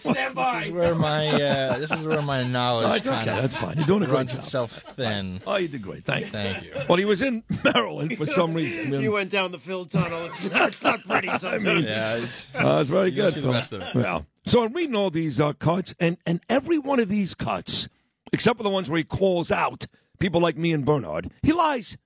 Stand 0.00 0.34
by. 0.34 0.58
This 0.60 0.66
is 0.68 0.72
where 0.72 0.94
my 0.94 1.28
uh, 1.28 1.78
this 1.78 1.90
is 1.92 2.06
where 2.06 2.22
my 2.22 2.42
knowledge 2.44 2.86
Oh, 2.88 2.92
it's 2.94 3.06
kind 3.06 3.28
okay. 3.28 3.36
of 3.38 3.42
That's 3.42 3.56
fine. 3.56 3.76
You're 3.76 3.86
doing 3.86 4.02
a 4.02 4.06
great 4.06 4.28
job. 4.28 4.38
itself 4.38 4.72
thin. 4.96 5.40
Oh, 5.46 5.56
you 5.56 5.68
did 5.68 5.82
great. 5.82 6.04
Thank 6.04 6.26
you. 6.26 6.30
Thank 6.32 6.62
you. 6.64 6.72
Well, 6.88 6.98
he 6.98 7.04
was 7.04 7.20
in 7.22 7.42
Maryland 7.64 8.16
for 8.16 8.26
some 8.26 8.54
reason. 8.60 9.00
You 9.00 9.12
went 9.12 9.30
down 9.30 9.52
the 9.52 9.58
Phil 9.58 9.84
tunnel. 9.86 10.26
It's, 10.26 10.44
it's 10.46 10.82
not 10.82 11.02
pretty 11.04 11.28
sometimes. 11.38 11.64
mean, 11.64 11.84
Yeah, 11.84 12.16
it's, 12.16 12.46
Uh, 12.54 12.78
it's 12.80 12.90
very 12.90 13.10
you 13.10 13.16
good. 13.16 13.34
see 13.34 13.40
the 13.40 13.46
Phil. 13.46 13.52
best 13.52 13.72
of 13.72 13.82
it. 13.82 13.88
Yeah. 13.94 14.22
So 14.46 14.64
I'm 14.64 14.72
reading 14.72 14.94
all 14.94 15.10
these 15.10 15.40
uh, 15.40 15.52
cuts, 15.54 15.94
and, 15.98 16.16
and 16.24 16.40
every 16.48 16.78
one 16.78 17.00
of 17.00 17.08
these 17.08 17.34
cuts, 17.34 17.88
except 18.32 18.56
for 18.56 18.62
the 18.62 18.70
ones 18.70 18.88
where 18.88 18.98
he 18.98 19.04
calls 19.04 19.50
out 19.50 19.86
people 20.18 20.40
like 20.40 20.56
me 20.56 20.72
and 20.72 20.84
Bernard, 20.86 21.30
he 21.42 21.52
lies. 21.52 21.98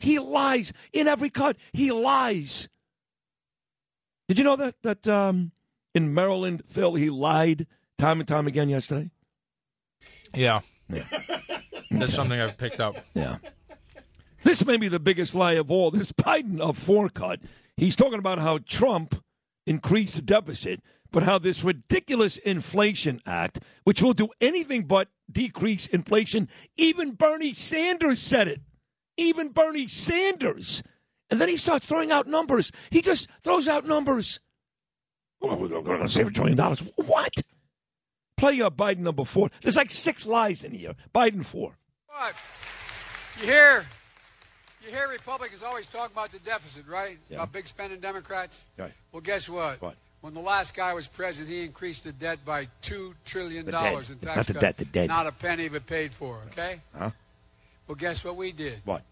He 0.00 0.18
lies 0.18 0.72
in 0.92 1.06
every 1.06 1.30
cut. 1.30 1.56
He 1.72 1.92
lies. 1.92 2.68
Did 4.28 4.38
you 4.38 4.44
know 4.44 4.56
that 4.56 4.76
that 4.82 5.06
um, 5.08 5.52
in 5.94 6.14
Maryland, 6.14 6.62
Phil, 6.68 6.94
he 6.94 7.10
lied 7.10 7.66
time 7.98 8.20
and 8.20 8.28
time 8.28 8.46
again 8.46 8.68
yesterday? 8.68 9.10
Yeah. 10.34 10.60
That's 11.90 12.14
something 12.14 12.40
I've 12.40 12.58
picked 12.58 12.80
up. 12.80 12.96
Yeah. 13.14 13.38
This 14.42 14.64
may 14.64 14.76
be 14.76 14.88
the 14.88 15.00
biggest 15.00 15.34
lie 15.34 15.52
of 15.52 15.70
all. 15.70 15.90
This 15.90 16.12
Biden 16.12 16.60
of 16.60 16.76
four 16.76 17.08
cut. 17.08 17.40
He's 17.76 17.96
talking 17.96 18.18
about 18.18 18.38
how 18.38 18.58
Trump 18.58 19.22
increased 19.66 20.16
the 20.16 20.22
deficit, 20.22 20.80
but 21.10 21.22
how 21.22 21.38
this 21.38 21.64
ridiculous 21.64 22.36
Inflation 22.38 23.20
Act, 23.26 23.60
which 23.84 24.02
will 24.02 24.12
do 24.12 24.28
anything 24.40 24.84
but 24.84 25.08
decrease 25.30 25.86
inflation, 25.86 26.48
even 26.76 27.12
Bernie 27.12 27.54
Sanders 27.54 28.20
said 28.20 28.48
it. 28.48 28.60
Even 29.16 29.50
Bernie 29.50 29.86
Sanders. 29.86 30.82
And 31.34 31.40
then 31.40 31.48
he 31.48 31.56
starts 31.56 31.84
throwing 31.84 32.12
out 32.12 32.28
numbers. 32.28 32.70
He 32.90 33.02
just 33.02 33.28
throws 33.42 33.66
out 33.66 33.84
numbers. 33.84 34.38
We're 35.40 35.56
going 35.66 36.00
to 36.02 36.08
save 36.08 36.28
a 36.28 36.30
trillion 36.30 36.56
dollars. 36.56 36.88
What? 36.94 37.34
Play 38.36 38.52
your 38.52 38.70
Biden 38.70 38.98
number 38.98 39.24
four. 39.24 39.50
There's 39.60 39.76
like 39.76 39.90
six 39.90 40.26
lies 40.26 40.62
in 40.62 40.70
here. 40.70 40.94
Biden 41.12 41.44
four. 41.44 41.76
What? 42.06 42.34
You 43.40 43.46
hear, 43.46 43.84
you 44.84 44.92
hear 44.92 45.08
Republicans 45.08 45.64
always 45.64 45.88
talk 45.88 46.12
about 46.12 46.30
the 46.30 46.38
deficit, 46.38 46.86
right? 46.86 47.18
Yeah. 47.28 47.38
About 47.38 47.50
big 47.50 47.66
spending 47.66 47.98
Democrats. 47.98 48.64
Right. 48.78 48.92
Well, 49.10 49.20
guess 49.20 49.48
what? 49.48 49.82
What? 49.82 49.96
When 50.20 50.34
the 50.34 50.40
last 50.40 50.72
guy 50.72 50.94
was 50.94 51.08
president, 51.08 51.50
he 51.50 51.64
increased 51.64 52.04
the 52.04 52.12
debt 52.12 52.44
by 52.44 52.68
two 52.80 53.16
trillion 53.24 53.68
dollars 53.68 54.08
in 54.08 54.18
tax 54.20 54.36
Not 54.36 54.46
the 54.46 54.52
debt, 54.54 54.76
the 54.76 54.84
debt. 54.84 55.08
Not 55.08 55.26
a 55.26 55.32
penny 55.32 55.66
of 55.66 55.74
it 55.74 55.84
paid 55.84 56.12
for. 56.12 56.38
Okay. 56.52 56.80
Huh? 56.96 57.10
Well, 57.88 57.96
guess 57.96 58.22
what 58.22 58.36
we 58.36 58.52
did? 58.52 58.82
What? 58.84 59.02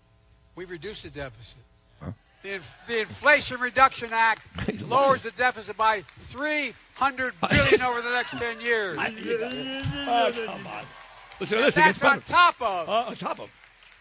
We 0.54 0.66
reduced 0.66 1.02
the 1.02 1.10
deficit. 1.10 1.58
The, 2.42 2.60
the 2.88 3.00
Inflation 3.00 3.60
Reduction 3.60 4.10
Act 4.12 4.42
lowers 4.88 5.22
the 5.22 5.30
deficit 5.32 5.76
by 5.76 6.02
three 6.28 6.74
hundred 6.94 7.34
billion 7.50 7.80
over 7.82 8.02
the 8.02 8.10
next 8.10 8.36
ten 8.36 8.60
years. 8.60 8.98
Oh, 8.98 10.32
come 10.46 10.66
on. 10.66 10.84
Listen, 11.40 11.58
And 11.58 11.66
listen. 11.66 11.82
that's 11.84 12.02
on 12.04 12.20
top 12.22 12.60
of 12.60 12.88
Uh, 12.88 12.92
on 13.08 13.14
top 13.16 13.38
of. 13.40 13.48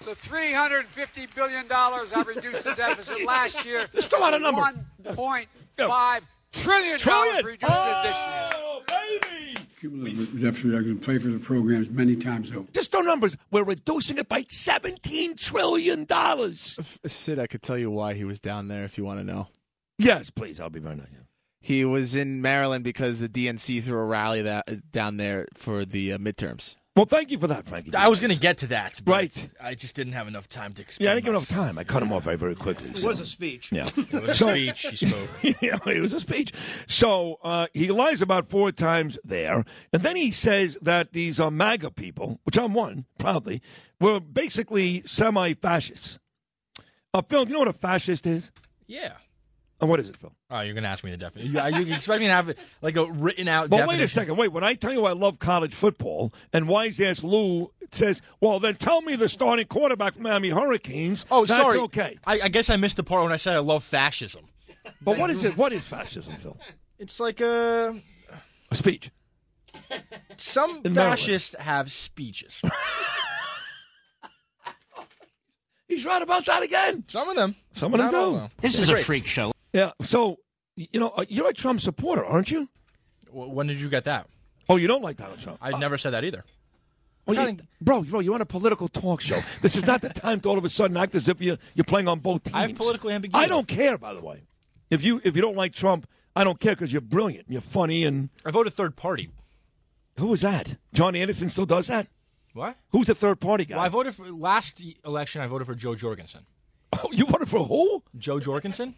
the 0.05 0.15
three 0.15 0.53
hundred 0.53 0.87
fifty 0.87 1.27
billion 1.35 1.67
dollars 1.67 2.11
I 2.13 2.23
reduced 2.23 2.63
the 2.63 2.73
deficit 2.73 3.23
last 3.25 3.63
year. 3.65 3.87
Just 3.93 4.09
throw 4.09 4.23
out 4.23 4.33
a 4.33 4.39
number. 4.39 4.61
One 4.61 4.85
point 5.13 5.47
five 5.77 6.23
trillion 6.53 6.97
dollars 6.99 7.01
Trillion. 7.01 7.45
reduced 7.45 7.73
it 7.73 8.03
this 8.03 8.15
year. 8.17 8.49
Oh, 8.55 8.81
baby. 8.87 9.65
Cumulative 9.79 10.41
deficit 10.41 10.65
reduction 10.65 10.99
pay 10.99 11.17
for 11.17 11.29
the 11.29 11.39
programs 11.39 11.89
many 11.89 12.15
times 12.15 12.51
over. 12.51 12.67
Just 12.71 12.91
throw 12.91 13.01
numbers. 13.01 13.35
We're 13.49 13.63
reducing 13.63 14.17
it 14.17 14.29
by 14.29 14.43
$17 14.43 15.37
trillion. 15.37 16.05
Sid, 17.07 17.39
I 17.39 17.47
could 17.47 17.61
tell 17.61 17.77
you 17.77 17.89
why 17.89 18.13
he 18.13 18.23
was 18.23 18.39
down 18.39 18.67
there 18.67 18.83
if 18.83 18.97
you 18.97 19.03
want 19.05 19.19
to 19.19 19.23
know. 19.23 19.47
Yes, 19.97 20.29
please. 20.29 20.59
I'll 20.59 20.69
be 20.69 20.79
very 20.79 20.95
nice. 20.97 21.07
He 21.59 21.85
was 21.85 22.15
in 22.15 22.41
Maryland 22.41 22.83
because 22.83 23.19
the 23.19 23.29
DNC 23.29 23.83
threw 23.83 23.99
a 23.99 24.05
rally 24.05 24.41
that 24.41 24.91
down 24.91 25.17
there 25.17 25.47
for 25.55 25.85
the 25.85 26.13
uh, 26.13 26.17
midterms. 26.17 26.75
Well, 26.93 27.05
thank 27.05 27.31
you 27.31 27.39
for 27.39 27.47
that, 27.47 27.65
Frankie. 27.67 27.95
I 27.95 28.09
was 28.09 28.19
going 28.19 28.33
to 28.33 28.37
get 28.39 28.57
to 28.59 28.67
that, 28.67 28.99
but 29.05 29.11
Right. 29.13 29.49
I 29.61 29.75
just 29.75 29.95
didn't 29.95 30.11
have 30.11 30.27
enough 30.27 30.49
time 30.49 30.73
to 30.73 30.81
explain. 30.81 31.05
Yeah, 31.05 31.11
I 31.11 31.15
didn't 31.15 31.25
give 31.25 31.33
enough 31.35 31.47
time. 31.47 31.77
I 31.77 31.85
cut 31.85 32.03
him 32.03 32.11
off 32.11 32.25
very, 32.25 32.35
very 32.35 32.53
quickly. 32.53 32.89
It 32.89 32.97
so- 32.97 33.07
was 33.07 33.21
a 33.21 33.25
speech. 33.25 33.71
Yeah. 33.71 33.89
It 33.95 34.11
was 34.11 34.31
a 34.31 34.35
speech. 34.35 34.81
He 34.99 35.07
spoke. 35.07 35.29
yeah, 35.61 35.77
it 35.87 36.01
was 36.01 36.11
a 36.11 36.19
speech. 36.19 36.51
So 36.87 37.39
uh, 37.43 37.67
he 37.73 37.89
lies 37.91 38.21
about 38.21 38.49
four 38.49 38.73
times 38.73 39.17
there, 39.23 39.63
and 39.93 40.03
then 40.03 40.17
he 40.17 40.31
says 40.31 40.77
that 40.81 41.13
these 41.13 41.39
uh, 41.39 41.49
MAGA 41.49 41.91
people, 41.91 42.41
which 42.43 42.57
I'm 42.57 42.73
one, 42.73 43.05
proudly, 43.17 43.61
were 44.01 44.19
basically 44.19 45.01
semi-fascists. 45.05 46.19
Uh, 47.13 47.21
Phil, 47.21 47.45
do 47.45 47.49
you 47.49 47.53
know 47.53 47.59
what 47.59 47.67
a 47.69 47.73
fascist 47.73 48.27
is? 48.27 48.51
Yeah. 48.85 49.13
Uh, 49.81 49.87
what 49.87 49.99
is 49.99 50.07
it, 50.09 50.17
Phil? 50.17 50.31
Oh, 50.49 50.59
you're 50.61 50.73
going 50.73 50.83
to 50.83 50.89
ask 50.89 51.03
me 51.03 51.09
the 51.11 51.17
definition. 51.17 51.53
You, 51.53 51.79
you 51.85 51.95
expect 51.95 52.19
me 52.19 52.27
to 52.27 52.33
have 52.33 52.53
like 52.81 52.95
a 52.97 53.05
written 53.11 53.47
out 53.47 53.69
But 53.69 53.77
definition? 53.77 53.99
wait 53.99 54.03
a 54.05 54.07
second. 54.07 54.37
Wait, 54.37 54.51
when 54.51 54.63
I 54.63 54.73
tell 54.75 54.93
you 54.93 55.05
I 55.05 55.13
love 55.13 55.39
college 55.39 55.73
football, 55.73 56.31
and 56.53 56.67
wise 56.67 56.99
ass 57.01 57.23
Lou 57.23 57.71
says, 57.91 58.21
"Well, 58.39 58.59
then 58.59 58.75
tell 58.75 59.01
me 59.01 59.15
the 59.15 59.27
starting 59.27 59.65
quarterback 59.65 60.13
for 60.15 60.21
Miami 60.21 60.49
Hurricanes." 60.49 61.25
Oh, 61.31 61.45
that's 61.45 61.59
sorry. 61.61 61.79
okay. 61.79 62.17
I, 62.27 62.41
I 62.41 62.47
guess 62.49 62.69
I 62.69 62.75
missed 62.77 62.97
the 62.97 63.03
part 63.03 63.23
when 63.23 63.31
I 63.31 63.37
said 63.37 63.55
I 63.55 63.59
love 63.59 63.83
fascism. 63.83 64.45
But 65.01 65.17
what 65.17 65.29
is 65.31 65.43
it? 65.45 65.57
What 65.57 65.73
is 65.73 65.83
fascism, 65.85 66.35
Phil? 66.37 66.57
It's 66.99 67.19
like 67.19 67.41
a 67.41 67.95
A 68.69 68.75
speech. 68.75 69.09
some 70.37 70.81
In 70.85 70.93
Maryland. 70.93 71.19
fascists 71.19 71.55
have 71.59 71.91
speeches. 71.91 72.61
He's 75.87 76.05
right 76.05 76.21
about 76.21 76.45
that 76.45 76.63
again. 76.63 77.03
Some 77.07 77.27
of 77.29 77.35
them. 77.35 77.55
Some 77.73 77.93
of 77.93 77.97
them 77.99 78.11
Not 78.11 78.29
do. 78.29 78.35
of. 78.37 78.51
This 78.61 78.79
is 78.79 78.89
a 78.89 78.95
freak 78.97 79.25
show. 79.27 79.51
Yeah. 79.73 79.91
So, 80.01 80.37
you 80.75 80.99
know, 80.99 81.09
uh, 81.09 81.25
you're 81.29 81.49
a 81.49 81.53
Trump 81.53 81.81
supporter, 81.81 82.25
aren't 82.25 82.51
you? 82.51 82.67
When 83.31 83.67
did 83.67 83.79
you 83.79 83.89
get 83.89 84.03
that? 84.05 84.27
Oh, 84.69 84.75
you 84.75 84.87
don't 84.87 85.01
like 85.01 85.17
Donald 85.17 85.39
Trump. 85.39 85.57
I 85.61 85.77
never 85.77 85.97
said 85.97 86.11
that 86.11 86.23
either. 86.23 86.43
Well, 87.25 87.49
you- 87.49 87.57
bro, 87.79 88.01
bro, 88.01 88.19
you're 88.19 88.33
on 88.35 88.41
a 88.41 88.45
political 88.45 88.87
talk 88.87 89.21
show. 89.21 89.39
This 89.61 89.75
is 89.75 89.85
not 89.85 90.01
the 90.01 90.09
time 90.09 90.39
to 90.41 90.49
all 90.49 90.57
of 90.57 90.65
a 90.65 90.69
sudden 90.69 90.97
act 90.97 91.13
as 91.15 91.29
if 91.29 91.39
you're, 91.39 91.57
you're 91.75 91.83
playing 91.85 92.07
on 92.07 92.19
both 92.19 92.43
teams. 92.43 92.55
I 92.55 92.61
have 92.63 92.75
political 92.75 93.09
ambiguity. 93.11 93.45
I 93.45 93.47
don't 93.47 93.67
care, 93.67 93.97
by 93.97 94.13
the 94.13 94.21
way. 94.21 94.41
If 94.89 95.05
you 95.05 95.21
if 95.23 95.35
you 95.35 95.41
don't 95.41 95.55
like 95.55 95.73
Trump, 95.73 96.07
I 96.35 96.43
don't 96.43 96.59
care 96.59 96.73
because 96.73 96.91
you're 96.91 97.01
brilliant, 97.01 97.45
you're 97.47 97.61
funny, 97.61 98.03
and 98.03 98.29
I 98.45 98.51
voted 98.51 98.73
third 98.73 98.95
party. 98.97 99.29
who 100.17 100.27
was 100.27 100.41
that? 100.41 100.75
John 100.93 101.15
Anderson 101.15 101.47
still 101.47 101.65
does 101.65 101.87
that. 101.87 102.07
What? 102.53 102.75
Who's 102.91 103.07
the 103.07 103.15
third 103.15 103.39
party 103.39 103.63
guy? 103.63 103.77
Well, 103.77 103.85
I 103.85 103.89
voted 103.89 104.13
for 104.15 104.29
last 104.29 104.83
election. 105.05 105.41
I 105.41 105.47
voted 105.47 105.65
for 105.67 105.75
Jo 105.75 105.95
Jorgensen. 105.95 106.41
Oh, 106.91 107.07
you 107.13 107.25
voted 107.25 107.47
for 107.47 107.63
who? 107.63 108.03
Jo 108.17 108.39
Jorgensen. 108.41 108.95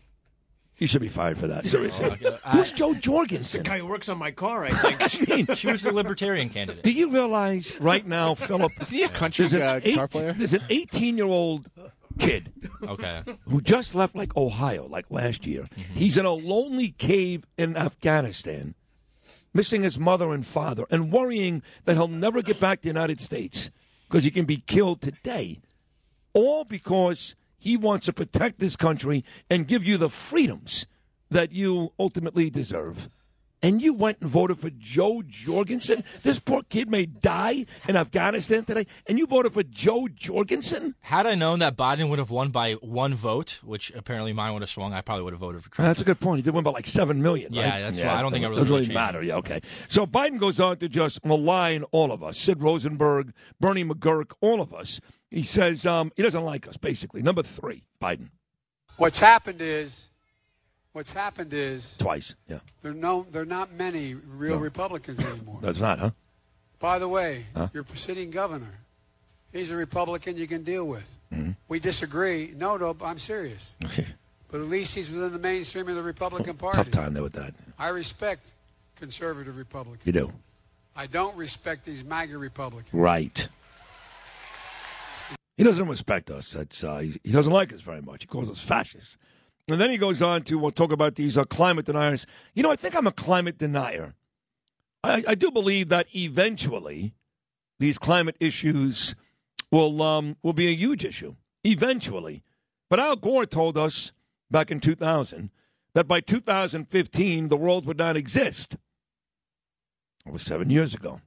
You 0.78 0.88
should 0.88 1.02
be 1.02 1.08
fired 1.08 1.38
for 1.38 1.48
that. 1.48 1.66
Seriously. 1.66 2.06
Okay, 2.06 2.38
I- 2.44 2.58
Who's 2.58 2.72
Jo 2.72 2.94
Jorgensen? 2.96 3.64
The 3.64 3.70
guy 3.70 3.78
who 3.80 3.86
works 3.86 4.10
on 4.10 4.18
my 4.18 4.32
car, 4.32 4.66
I 4.66 4.70
think. 4.98 5.30
I 5.32 5.36
mean, 5.36 5.56
She 5.56 5.68
was 5.72 5.84
the 5.84 5.92
libertarian 5.94 6.50
candidate. 6.50 6.84
do 6.84 6.92
you 6.92 7.10
realize 7.12 7.80
right 7.80 8.06
now, 8.06 8.34
Philip? 8.36 8.72
Is 8.82 8.90
he 8.90 9.04
a 9.04 9.10
country 9.10 9.46
there's 9.48 9.54
an 9.62 9.68
uh, 9.68 9.80
guitar 9.80 10.06
eight- 10.06 10.12
player? 10.12 10.34
There's 10.34 10.54
an 10.54 10.64
18 10.70 11.16
year 11.18 11.28
old 11.28 11.70
kid 12.20 12.52
Okay. 12.84 13.22
who 13.48 13.62
just 13.62 13.96
left 13.96 14.16
like 14.16 14.36
Ohio, 14.36 14.88
like 14.88 15.06
last 15.10 15.46
year. 15.48 15.64
Mm-hmm. 15.76 15.94
He's 15.96 16.18
in 16.18 16.26
a 16.26 16.34
lonely 16.34 16.90
cave 16.92 17.44
in 17.58 17.78
Afghanistan, 17.78 18.76
missing 19.54 19.84
his 19.84 19.98
mother 20.00 20.34
and 20.34 20.46
father, 20.46 20.86
and 20.90 21.12
worrying 21.12 21.62
that 21.86 21.94
he'll 21.96 22.08
never 22.08 22.42
get 22.42 22.60
back 22.60 22.80
to 22.80 22.84
the 22.84 22.90
United 22.90 23.20
States 23.22 23.70
because 24.10 24.24
he 24.26 24.32
can 24.32 24.46
be 24.46 24.58
killed 24.58 25.02
today. 25.02 25.60
All 26.34 26.64
because 26.66 27.36
he 27.64 27.78
wants 27.78 28.08
to 28.08 28.12
protect 28.12 28.60
this 28.60 28.76
country 28.76 29.24
and 29.50 29.70
give 29.70 29.86
you 29.86 29.96
the 29.96 30.10
freedoms 30.10 30.86
that 31.32 31.54
you 31.54 31.94
ultimately 31.98 32.50
deserve. 32.50 33.10
And 33.64 33.82
you 33.82 33.94
went 33.94 34.18
and 34.22 34.30
voted 34.30 34.60
for 34.60 34.70
Jo 34.70 35.24
Jorgensen. 35.26 36.04
This 36.22 36.38
poor 36.38 36.64
kid 36.64 36.90
may 36.90 37.06
die 37.06 37.66
in 37.88 37.96
Afghanistan 37.96 38.66
today, 38.66 38.86
and 39.08 39.18
you 39.18 39.26
voted 39.26 39.54
for 39.54 39.64
Jo 39.64 40.08
Jorgensen. 40.14 40.96
Had 41.02 41.26
I 41.26 41.36
known 41.36 41.60
that 41.60 41.76
Biden 41.76 42.10
would 42.10 42.20
have 42.20 42.30
won 42.30 42.50
by 42.50 42.74
one 42.74 43.16
vote, 43.16 43.60
which 43.64 43.90
apparently 43.96 44.34
mine 44.34 44.54
would 44.54 44.62
have 44.62 44.70
swung, 44.70 44.94
I 44.94 45.02
probably 45.02 45.24
would 45.24 45.34
have 45.34 45.40
voted 45.40 45.64
for 45.64 45.72
Trump. 45.72 45.88
That's 45.88 46.02
a 46.02 46.04
good 46.04 46.20
point. 46.20 46.40
He 46.40 46.44
did 46.44 46.54
win 46.54 46.64
by 46.64 46.72
like 46.72 46.86
seven 46.86 47.22
million. 47.22 47.54
Yeah, 47.54 47.70
right? 47.70 47.82
that's 47.82 48.00
why 48.00 48.10
I 48.10 48.22
don't 48.22 48.32
think 48.34 48.44
it 48.44 48.50
really 48.50 48.62
doesn't 48.62 48.76
really 48.76 48.94
matter. 48.94 49.24
Yeah, 49.24 49.38
okay. 49.38 49.62
So 49.88 50.06
Biden 50.06 50.40
goes 50.40 50.60
on 50.60 50.78
to 50.78 50.90
just 50.90 51.26
malign 51.26 51.84
all 51.92 52.12
of 52.12 52.22
us: 52.22 52.38
Sid 52.38 52.62
Rosenberg, 52.62 53.34
Bernie 53.60 53.86
McGuirk, 53.86 54.34
all 54.42 54.62
of 54.62 54.74
us. 54.74 55.00
He 55.32 55.42
says 55.42 55.86
um, 55.86 56.12
he 56.16 56.22
doesn't 56.22 56.44
like 56.44 56.68
us. 56.68 56.78
Basically, 56.78 57.24
number 57.24 57.42
three, 57.42 57.86
Biden 58.00 58.30
What's 58.98 59.20
happened 59.20 59.60
is, 59.60 60.10
what's 60.94 61.12
happened 61.12 61.54
is, 61.54 61.94
twice. 61.98 62.36
Yeah, 62.48 62.60
there 62.82 62.94
no, 62.94 63.26
there 63.32 63.42
are 63.42 63.46
not 63.46 63.74
many 63.74 64.14
real 64.16 64.58
Republicans 64.58 65.20
anymore. 65.20 65.60
that's 65.62 65.80
not, 65.80 66.00
huh? 66.00 66.12
By 66.80 67.00
the 67.00 67.08
way, 67.08 67.46
Huh? 67.56 67.70
your 67.74 67.86
sitting 67.96 68.32
governor, 68.32 68.80
he's 69.52 69.72
a 69.72 69.76
Republican 69.76 70.38
you 70.38 70.48
can 70.48 70.64
deal 70.64 70.86
with. 70.86 71.18
Mm-hmm. 71.34 71.52
We 71.68 71.80
disagree. 71.80 72.54
No, 72.56 72.78
no, 72.78 72.96
I'm 73.04 73.20
serious. 73.20 73.76
but 74.52 74.62
at 74.62 74.68
least 74.68 74.94
he's 74.96 75.10
within 75.10 75.32
the 75.34 75.40
mainstream 75.40 75.88
of 75.90 75.96
the 75.96 76.04
Republican 76.04 76.56
Party. 76.56 76.78
Tough 76.78 76.92
time 76.92 77.14
there 77.14 77.24
with 77.24 77.34
that. 77.34 77.54
I 77.80 77.90
respect 77.90 78.42
conservative 78.96 79.58
Republicans. 79.58 80.06
You 80.06 80.14
do 80.14 80.32
I 80.96 81.08
don't 81.08 81.36
respect 81.36 81.86
these 81.86 82.04
MAGA 82.04 82.38
Republicans. 82.38 82.94
right. 82.94 83.48
He 85.58 85.64
doesn't 85.64 85.88
respect 85.88 86.32
us. 86.32 86.52
That's 86.52 86.84
uh, 86.84 86.98
he, 87.00 87.20
he 87.24 87.32
doesn't 87.32 87.54
like 87.54 87.72
us 87.74 87.82
very 87.82 88.02
much. 88.02 88.24
He 88.24 88.28
calls 88.28 88.50
us 88.50 88.60
fascists. 88.60 89.18
And 89.68 89.80
then 89.80 89.90
he 89.90 89.98
goes 89.98 90.22
on 90.22 90.44
to 90.44 90.58
we'll 90.58 90.72
talk 90.72 90.92
about 90.92 91.16
these 91.16 91.38
uh, 91.38 91.46
climate 91.46 91.86
deniers. 91.86 92.26
You 92.54 92.64
know, 92.64 92.72
I 92.72 92.76
think 92.76 92.96
I'm 92.96 93.08
a 93.08 93.12
climate 93.12 93.58
denier. 93.58 94.14
I, 95.04 95.24
I 95.30 95.36
do 95.36 95.52
believe 95.52 95.90
that 95.90 96.08
eventually 96.16 97.14
these 97.80 97.98
climate 97.98 98.36
issues 98.40 99.16
will 99.72 100.02
um, 100.02 100.38
will 100.44 100.54
be 100.54 100.68
a 100.68 100.76
huge 100.76 101.06
issue. 101.06 101.36
Eventually, 101.64 102.42
but 102.90 103.00
Al 103.00 103.16
Gore 103.16 103.46
told 103.46 103.78
us 103.78 104.12
back 104.52 104.70
in 104.70 104.80
2000 104.80 105.50
that 105.96 106.08
by 106.08 106.20
2015 106.20 107.48
the 107.48 107.58
world 107.58 107.86
would 107.86 107.98
not 107.98 108.18
exist. 108.18 108.76
It 110.26 110.32
was 110.32 110.42
seven 110.42 110.70
years 110.70 110.94
ago. 110.94 111.22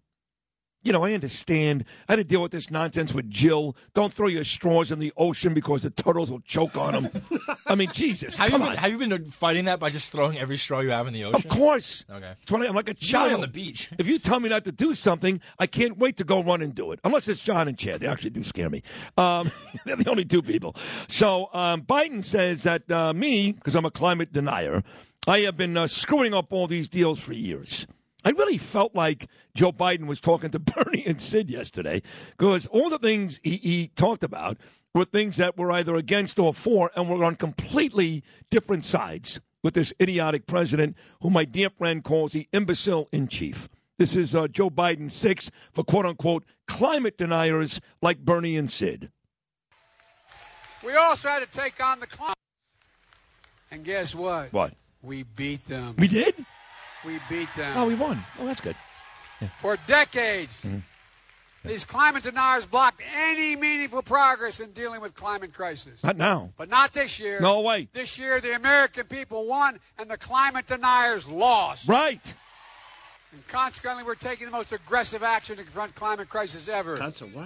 You 0.87 0.93
know, 0.93 1.03
I 1.03 1.15
understand. 1.15 1.85
I 2.09 2.13
had 2.13 2.17
to 2.19 2.25
deal 2.25 2.41
with 2.41 2.53
this 2.53 2.71
nonsense 2.71 3.13
with 3.13 3.29
Jill. 3.29 3.75
Don't 3.93 4.13
throw 4.13 4.29
your 4.29 4.45
straws 4.45 4.93
in 4.93 5.01
the 5.01 5.13
ocean 5.17 5.53
because 5.53 5.83
the 5.83 5.91
turtles 5.91 6.31
will 6.31 6.43
choke 6.43 6.77
on 6.79 6.93
them. 6.93 7.23
I 7.67 7.75
mean, 7.75 7.91
Jesus, 7.93 8.39
Have 8.39 8.51
you, 8.51 8.53
come 8.53 8.61
been, 8.61 8.71
on. 8.71 8.77
have 8.77 8.93
you 8.93 8.99
been 8.99 9.31
fighting 9.33 9.65
that 9.65 9.81
by 9.81 9.91
just 9.91 10.13
throwing 10.13 10.39
every 10.39 10.57
straw 10.57 10.79
you 10.79 10.91
have 10.91 11.09
in 11.09 11.13
the 11.13 11.25
ocean? 11.25 11.43
Of 11.45 11.49
course. 11.49 12.05
Okay. 12.09 12.21
That's 12.21 12.53
why 12.53 12.65
I'm 12.65 12.75
like 12.77 12.89
a 12.89 12.95
child 12.95 13.33
on 13.33 13.41
the 13.41 13.49
beach. 13.49 13.91
If 13.99 14.07
you 14.07 14.21
tell 14.21 14.39
me 14.39 14.49
not 14.49 14.63
to 14.63 14.71
do 14.71 14.95
something, 14.95 15.41
I 15.59 15.67
can't 15.67 15.99
wait 15.99 16.19
to 16.19 16.25
go 16.25 16.41
run 16.41 16.63
and 16.63 16.73
do 16.73 16.93
it. 16.93 17.01
Unless 17.03 17.27
it's 17.27 17.41
John 17.41 17.67
and 17.67 17.77
Chad, 17.77 18.03
they 18.03 18.07
actually 18.07 18.31
do 18.31 18.45
scare 18.45 18.71
me. 18.71 18.85
Um, 19.19 19.51
they're 19.87 19.97
the 19.97 20.09
only 20.09 20.25
two 20.25 20.41
people. 20.41 20.77
So 21.09 21.49
um, 21.53 21.83
Biden 21.83 22.23
says 22.23 22.63
that 22.63 22.89
uh, 22.93 23.13
me, 23.13 23.51
because 23.51 23.75
I'm 23.75 23.87
a 23.87 23.91
climate 23.91 24.33
denier, 24.33 24.85
I 25.27 25.41
have 25.41 25.57
been 25.57 25.77
uh, 25.77 25.89
screwing 25.89 26.33
up 26.33 26.53
all 26.53 26.69
these 26.69 26.87
deals 26.89 27.19
for 27.19 27.33
years. 27.33 27.89
I 28.27 28.31
really 28.31 28.59
felt 28.59 28.93
like 28.93 29.28
Joe 29.55 29.70
Biden 29.70 30.07
was 30.07 30.19
talking 30.19 30.51
to 30.51 30.59
Bernie 30.59 31.07
and 31.07 31.23
Sid 31.23 31.48
yesterday 31.48 32.03
because 32.36 32.66
all 32.66 32.90
the 32.90 32.98
things 32.98 33.39
he, 33.44 33.59
he 33.59 33.89
talked 33.94 34.24
about 34.24 34.59
were 34.93 35.05
things 35.05 35.36
that 35.36 35.57
were 35.57 35.70
either 35.70 35.94
against 35.94 36.40
or 36.40 36.53
for, 36.53 36.90
and 36.97 37.09
were 37.09 37.23
on 37.23 37.36
completely 37.36 38.24
different 38.51 38.85
sides 38.85 39.40
with 39.62 39.74
this 39.74 39.93
idiotic 40.03 40.48
president 40.48 40.97
who 41.20 41.31
my 41.31 41.44
dear 41.44 41.70
friend 41.70 42.03
calls 42.03 42.32
the 42.32 42.48
imbecile 42.53 43.09
in 43.12 43.28
chief. 43.28 43.69
This 43.97 44.16
is 44.16 44.35
uh, 44.35 44.48
Joe 44.48 44.70
Biden 44.70 45.09
six 45.09 45.48
for 45.73 45.85
quote 45.85 46.05
unquote 46.05 46.44
climate 46.66 47.16
deniers 47.16 47.81
like 48.03 48.19
Bernie 48.19 48.57
and 48.57 48.69
Sid. 48.69 49.12
We 50.85 50.97
also 50.97 51.28
had 51.28 51.48
to 51.48 51.59
take 51.59 51.81
on 51.81 52.01
the 52.01 52.09
climate. 52.09 52.35
And 53.70 53.85
guess 53.85 54.16
what? 54.16 54.53
What? 54.53 54.73
We 55.01 55.23
beat 55.23 55.69
them. 55.69 55.94
We 55.97 56.09
did? 56.09 56.35
We 57.07 57.19
beat 57.28 57.49
them. 57.57 57.73
Oh, 57.77 57.87
we 57.87 57.95
won. 57.95 58.19
Oh, 58.41 58.47
that's 58.47 58.61
good. 58.61 58.77
For 59.61 59.77
decades, 59.87 60.65
Mm-hmm. 60.65 60.78
these 61.69 61.85
climate 61.85 62.23
deniers 62.23 62.65
blocked 62.66 63.01
any 63.15 63.55
meaningful 63.57 64.03
progress 64.03 64.61
in 64.61 64.70
dealing 64.73 65.01
with 65.01 65.15
climate 65.15 65.53
crisis. 65.53 66.03
Not 66.03 66.16
now. 66.16 66.51
But 66.57 66.69
not 66.69 66.93
this 66.93 67.19
year. 67.20 67.39
No 67.41 67.61
way. 67.61 67.89
This 67.93 68.19
year, 68.19 68.41
the 68.41 68.55
American 68.55 69.05
people 69.07 69.47
won, 69.47 69.78
and 69.99 70.11
the 70.11 70.16
climate 70.16 70.66
deniers 70.66 71.27
lost. 71.28 71.87
Right. 71.89 72.35
And 73.32 73.47
consequently, 73.48 74.05
we're 74.05 74.15
taking 74.15 74.47
the 74.47 74.53
most 74.53 74.73
aggressive 74.73 75.23
action 75.23 75.57
to 75.57 75.62
confront 75.65 75.94
climate 75.94 76.28
crisis 76.28 76.69
ever. 76.69 76.97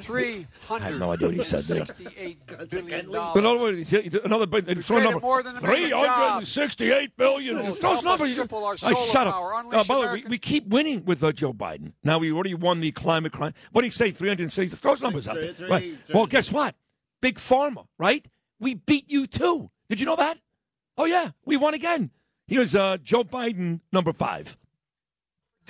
Three 0.02 0.46
I 0.70 0.78
have 0.78 0.98
no 0.98 1.12
idea 1.12 1.28
what 1.28 1.36
he 1.36 1.42
said 1.42 1.64
there. 1.64 1.86
sixty-eight 1.86 2.46
billion 2.70 3.10
But 3.10 3.36
another 3.38 3.58
way, 3.64 3.84
another 4.24 4.46
big- 4.46 4.68
it's 4.68 4.86
throw 4.86 5.00
number. 5.00 5.20
more 5.20 5.42
than 5.42 5.56
a 5.56 5.60
million 5.62 5.90
jobs. 5.90 6.52
368 6.54 7.16
billion. 7.16 7.56
We'll 7.56 7.66
It's 7.66 7.78
those 7.78 8.02
numbers. 8.04 8.34
triple 8.34 8.64
our 8.64 8.74
I 8.74 8.76
solar 8.76 9.06
shut 9.06 9.26
up. 9.26 9.34
power, 9.34 9.54
Uh, 9.54 9.84
by 9.84 9.94
the 9.94 10.00
way, 10.00 10.12
we, 10.12 10.24
we 10.30 10.38
keep 10.38 10.66
winning 10.68 11.04
with 11.04 11.24
uh, 11.24 11.32
Joe 11.32 11.52
Biden. 11.52 11.92
Now 12.04 12.18
we 12.18 12.30
already 12.30 12.54
won 12.54 12.80
the 12.80 12.92
climate 12.92 13.32
crime. 13.32 13.54
What 13.72 13.82
did 13.82 13.86
he 13.88 13.90
say? 13.90 14.10
360. 14.10 14.76
Those 14.76 15.00
numbers 15.00 15.26
out 15.26 15.36
there. 15.36 15.54
Right. 15.68 15.94
Well, 16.12 16.26
guess 16.26 16.52
what? 16.52 16.74
Big 17.20 17.36
Pharma, 17.36 17.86
right? 17.98 18.24
We 18.60 18.74
beat 18.74 19.10
you 19.10 19.26
too. 19.26 19.70
Did 19.88 19.98
you 19.98 20.06
know 20.06 20.16
that? 20.16 20.38
Oh 20.98 21.06
yeah, 21.06 21.30
we 21.44 21.56
won 21.56 21.74
again. 21.74 22.10
Here's 22.46 22.74
uh, 22.76 22.98
Joe 23.02 23.24
Biden, 23.24 23.80
number 23.92 24.12
five. 24.12 24.56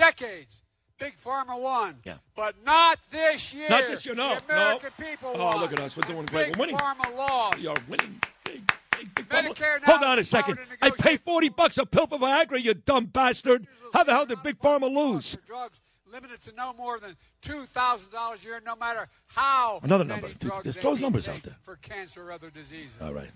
Decades. 0.01 0.63
Big 0.99 1.15
Pharma 1.25 1.59
won. 1.59 1.97
Yeah. 2.05 2.17
But 2.37 2.55
not 2.65 2.99
this 3.11 3.55
year. 3.55 3.69
Not 3.71 3.87
this 3.87 4.05
year, 4.05 4.15
no, 4.15 4.35
The 4.37 4.45
American 4.53 4.91
no. 4.99 5.07
people 5.07 5.33
Oh, 5.35 5.39
won. 5.47 5.61
look 5.61 5.73
at 5.73 5.81
us. 5.81 5.97
We're 5.97 6.03
doing 6.03 6.27
great. 6.27 6.47
Big 6.49 6.57
We're 6.57 6.61
winning. 6.67 6.77
Big 6.77 6.85
Pharma 6.85 7.17
lost. 7.17 7.59
We 7.59 7.67
are 7.69 7.77
winning. 7.89 8.21
Big, 8.45 8.73
big, 8.91 9.15
big 9.15 9.29
Medicare 9.31 9.81
now 9.81 9.87
Hold 9.87 10.03
on 10.05 10.13
a 10.13 10.17
has 10.17 10.31
the 10.31 10.37
power 10.43 10.57
second. 10.57 10.59
I 10.83 10.91
pay 10.91 11.17
40 11.17 11.49
bucks 11.51 11.79
a 11.79 11.87
pill 11.87 12.07
for 12.07 12.19
Viagra, 12.19 12.61
you 12.63 12.75
dumb 12.75 13.07
bastard. 13.07 13.67
How 13.95 14.05
the 14.05 14.13
hell 14.13 14.27
did 14.27 14.43
Big 14.43 14.59
Pharma 14.59 14.93
lose? 14.95 15.39
Drugs 15.47 15.81
limited 16.13 16.43
to 16.43 16.53
no 16.55 16.73
more 16.75 16.99
than 16.99 17.17
two 17.41 17.63
thousand 17.67 18.11
dollars 18.11 18.41
a 18.43 18.47
year, 18.47 18.61
no 18.67 18.77
matter 18.77 19.09
how 19.27 19.81
Another 19.83 20.05
number. 20.05 20.29
Just 20.65 20.81
throw 20.81 20.91
those 20.93 21.01
numbers 21.01 21.29
out 21.29 21.43
there. 21.43 21.57
for 21.63 21.77
cancer 21.77 22.23
or 22.29 22.33
other 22.33 22.51
diseases. 22.51 22.91
All 23.01 23.15
right. 23.15 23.31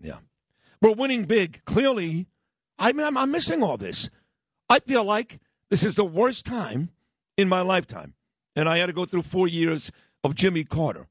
Yeah. 0.00 0.16
We're 0.80 0.92
winning 0.92 1.24
big. 1.24 1.64
Clearly, 1.64 2.26
I 2.78 2.92
mean, 2.92 3.06
I'm, 3.06 3.16
I'm 3.16 3.30
missing 3.30 3.62
all 3.62 3.76
this. 3.76 4.10
I 4.68 4.80
feel 4.80 5.04
like 5.04 5.38
this 5.70 5.82
is 5.82 5.94
the 5.94 6.04
worst 6.04 6.44
time 6.44 6.90
in 7.36 7.48
my 7.48 7.60
lifetime. 7.60 8.14
And 8.56 8.68
I 8.68 8.78
had 8.78 8.86
to 8.86 8.92
go 8.92 9.04
through 9.04 9.22
four 9.22 9.48
years 9.48 9.90
of 10.22 10.34
Jimmy 10.34 10.64
Carter. 10.64 11.08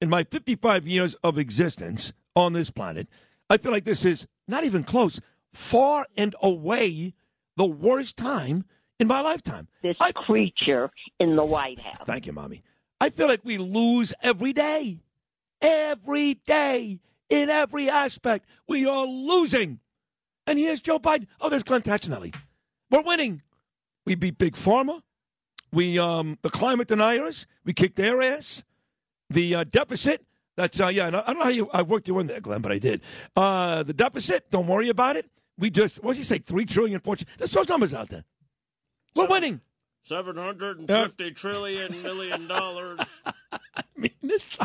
In 0.00 0.10
my 0.10 0.24
55 0.24 0.86
years 0.86 1.14
of 1.22 1.38
existence 1.38 2.12
on 2.36 2.52
this 2.52 2.70
planet, 2.70 3.08
I 3.48 3.56
feel 3.56 3.72
like 3.72 3.84
this 3.84 4.04
is 4.04 4.26
not 4.46 4.64
even 4.64 4.84
close, 4.84 5.20
far 5.52 6.06
and 6.16 6.34
away 6.42 7.14
the 7.56 7.64
worst 7.64 8.16
time 8.16 8.64
in 8.98 9.06
my 9.06 9.20
lifetime. 9.20 9.68
This 9.82 9.96
creature 10.14 10.90
in 11.18 11.36
the 11.36 11.44
White 11.44 11.80
House. 11.80 12.06
Thank 12.06 12.26
you, 12.26 12.32
Mommy. 12.32 12.62
I 13.00 13.10
feel 13.10 13.28
like 13.28 13.44
we 13.44 13.58
lose 13.58 14.12
every 14.22 14.52
day. 14.52 15.00
Every 15.62 16.34
day, 16.34 17.00
in 17.30 17.48
every 17.48 17.88
aspect, 17.88 18.46
we 18.68 18.86
are 18.86 19.06
losing. 19.06 19.80
And 20.46 20.58
here's 20.58 20.80
Joe 20.80 20.98
Biden. 20.98 21.26
Oh, 21.40 21.48
there's 21.48 21.62
Glenn 21.62 21.82
Tachinelli. 21.82 22.34
We're 22.90 23.02
winning. 23.02 23.42
We 24.06 24.14
beat 24.14 24.38
Big 24.38 24.54
Pharma. 24.54 25.00
We, 25.72 25.98
um, 25.98 26.38
the 26.42 26.50
climate 26.50 26.88
deniers, 26.88 27.46
we 27.64 27.72
kicked 27.72 27.96
their 27.96 28.22
ass. 28.22 28.62
The 29.30 29.54
uh, 29.56 29.64
deficit, 29.64 30.24
that's, 30.56 30.78
uh, 30.80 30.86
yeah, 30.88 31.06
I 31.06 31.08
I 31.08 31.10
don't 31.10 31.38
know 31.38 31.44
how 31.44 31.48
you, 31.48 31.70
I 31.72 31.82
worked 31.82 32.06
you 32.06 32.18
in 32.20 32.26
there, 32.28 32.40
Glenn, 32.40 32.60
but 32.60 32.70
I 32.70 32.78
did. 32.78 33.00
Uh, 33.34 33.82
the 33.82 33.92
deficit, 33.94 34.50
don't 34.50 34.66
worry 34.68 34.88
about 34.88 35.16
it. 35.16 35.28
We 35.58 35.70
just, 35.70 36.02
what 36.04 36.12
did 36.12 36.18
you 36.18 36.24
say, 36.24 36.38
three 36.38 36.64
trillion, 36.66 37.00
four 37.00 37.16
trillion? 37.16 37.34
There's 37.38 37.50
those 37.50 37.68
numbers 37.68 37.92
out 37.94 38.08
there. 38.10 38.24
We're 39.16 39.26
winning. 39.26 39.60
Seven 40.02 40.36
hundred 40.36 40.78
and 40.80 40.88
fifty 40.88 41.30
trillion 41.30 42.02
million 42.02 42.46
dollars. 42.46 43.00
this, 44.22 44.58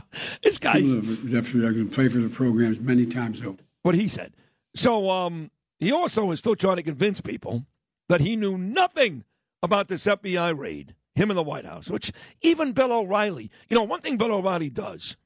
this 0.43 0.57
guy's. 0.57 0.81
People 0.81 0.95
have 0.95 1.31
definitely 1.31 1.65
are 1.65 1.71
going 1.71 1.89
to 1.89 1.95
pay 1.95 2.09
for 2.09 2.17
the 2.17 2.27
programs 2.27 2.77
many 2.79 3.05
times 3.05 3.41
over. 3.41 3.57
what 3.83 3.95
he 3.95 4.09
said. 4.09 4.33
So 4.75 5.09
um, 5.09 5.49
he 5.79 5.93
also 5.93 6.29
is 6.31 6.39
still 6.39 6.57
trying 6.57 6.75
to 6.75 6.83
convince 6.83 7.21
people 7.21 7.65
that 8.09 8.19
he 8.19 8.35
knew 8.35 8.57
nothing 8.57 9.23
about 9.61 9.87
this 9.87 10.05
FBI 10.05 10.57
raid, 10.57 10.95
him 11.15 11.29
in 11.29 11.35
the 11.35 11.43
White 11.43 11.65
House, 11.65 11.89
which 11.89 12.11
even 12.41 12.71
Bill 12.71 12.91
O'Reilly, 12.91 13.51
you 13.69 13.75
know, 13.75 13.83
one 13.83 14.01
thing 14.01 14.17
Bill 14.17 14.33
O'Reilly 14.33 14.69
does, 14.69 15.17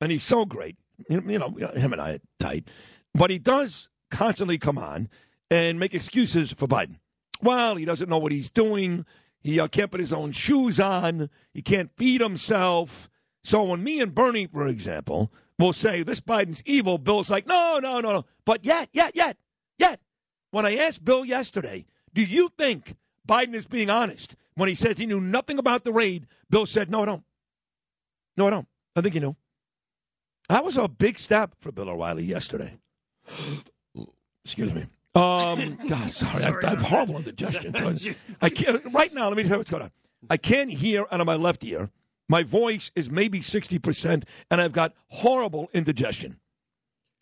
and 0.00 0.12
he's 0.12 0.22
so 0.22 0.44
great, 0.44 0.76
you 1.08 1.20
know, 1.20 1.50
him 1.74 1.92
and 1.92 2.00
I 2.00 2.12
are 2.12 2.20
tight, 2.38 2.68
but 3.14 3.30
he 3.30 3.38
does 3.38 3.88
constantly 4.10 4.58
come 4.58 4.78
on 4.78 5.08
and 5.50 5.78
make 5.78 5.94
excuses 5.94 6.52
for 6.52 6.66
Biden. 6.66 6.98
Well, 7.42 7.76
he 7.76 7.84
doesn't 7.84 8.08
know 8.08 8.18
what 8.18 8.32
he's 8.32 8.50
doing. 8.50 9.06
He 9.40 9.60
uh, 9.60 9.68
can't 9.68 9.90
put 9.90 10.00
his 10.00 10.12
own 10.12 10.32
shoes 10.32 10.80
on. 10.80 11.30
He 11.54 11.62
can't 11.62 11.90
feed 11.96 12.20
himself. 12.20 13.08
So 13.44 13.62
when 13.62 13.82
me 13.82 14.00
and 14.00 14.14
Bernie, 14.14 14.46
for 14.46 14.66
example, 14.66 15.32
will 15.58 15.72
say 15.72 16.02
this 16.02 16.20
Biden's 16.20 16.62
evil, 16.66 16.98
Bill's 16.98 17.30
like, 17.30 17.46
no, 17.46 17.78
no, 17.82 18.00
no, 18.00 18.12
no. 18.12 18.24
But 18.44 18.64
yet, 18.64 18.88
yet, 18.92 19.14
yet, 19.14 19.36
yet, 19.78 20.00
when 20.50 20.66
I 20.66 20.76
asked 20.76 21.04
Bill 21.04 21.24
yesterday, 21.24 21.86
Do 22.12 22.22
you 22.22 22.50
think 22.58 22.96
Biden 23.28 23.54
is 23.54 23.66
being 23.66 23.90
honest 23.90 24.34
when 24.54 24.68
he 24.68 24.74
says 24.74 24.98
he 24.98 25.06
knew 25.06 25.20
nothing 25.20 25.58
about 25.58 25.84
the 25.84 25.92
raid? 25.92 26.26
Bill 26.50 26.66
said, 26.66 26.90
no, 26.90 27.02
I 27.02 27.06
don't. 27.06 27.24
No, 28.36 28.46
I 28.46 28.50
don't. 28.50 28.66
I 28.96 29.02
think 29.02 29.14
he 29.14 29.20
knew. 29.20 29.36
That 30.48 30.64
was 30.64 30.78
a 30.78 30.88
big 30.88 31.18
step 31.18 31.54
for 31.60 31.70
Bill 31.70 31.90
O'Reilly 31.90 32.24
yesterday. 32.24 32.78
Excuse 34.44 34.72
me. 34.72 34.86
Um, 35.14 35.78
God, 35.88 36.10
sorry, 36.10 36.44
I, 36.44 36.54
I 36.64 36.70
have 36.70 36.82
horrible 36.82 37.18
indigestion. 37.18 37.74
I 38.40 38.48
can't. 38.48 38.82
Right 38.92 39.12
now, 39.12 39.28
let 39.28 39.36
me 39.36 39.42
tell 39.42 39.52
you 39.52 39.58
what's 39.58 39.70
going 39.70 39.82
on. 39.82 39.90
I 40.30 40.36
can't 40.36 40.70
hear 40.70 41.06
out 41.10 41.20
of 41.20 41.26
my 41.26 41.36
left 41.36 41.62
ear. 41.64 41.90
My 42.28 42.42
voice 42.42 42.90
is 42.94 43.10
maybe 43.10 43.40
sixty 43.40 43.78
percent, 43.78 44.24
and 44.50 44.60
I've 44.60 44.72
got 44.72 44.94
horrible 45.08 45.68
indigestion. 45.74 46.38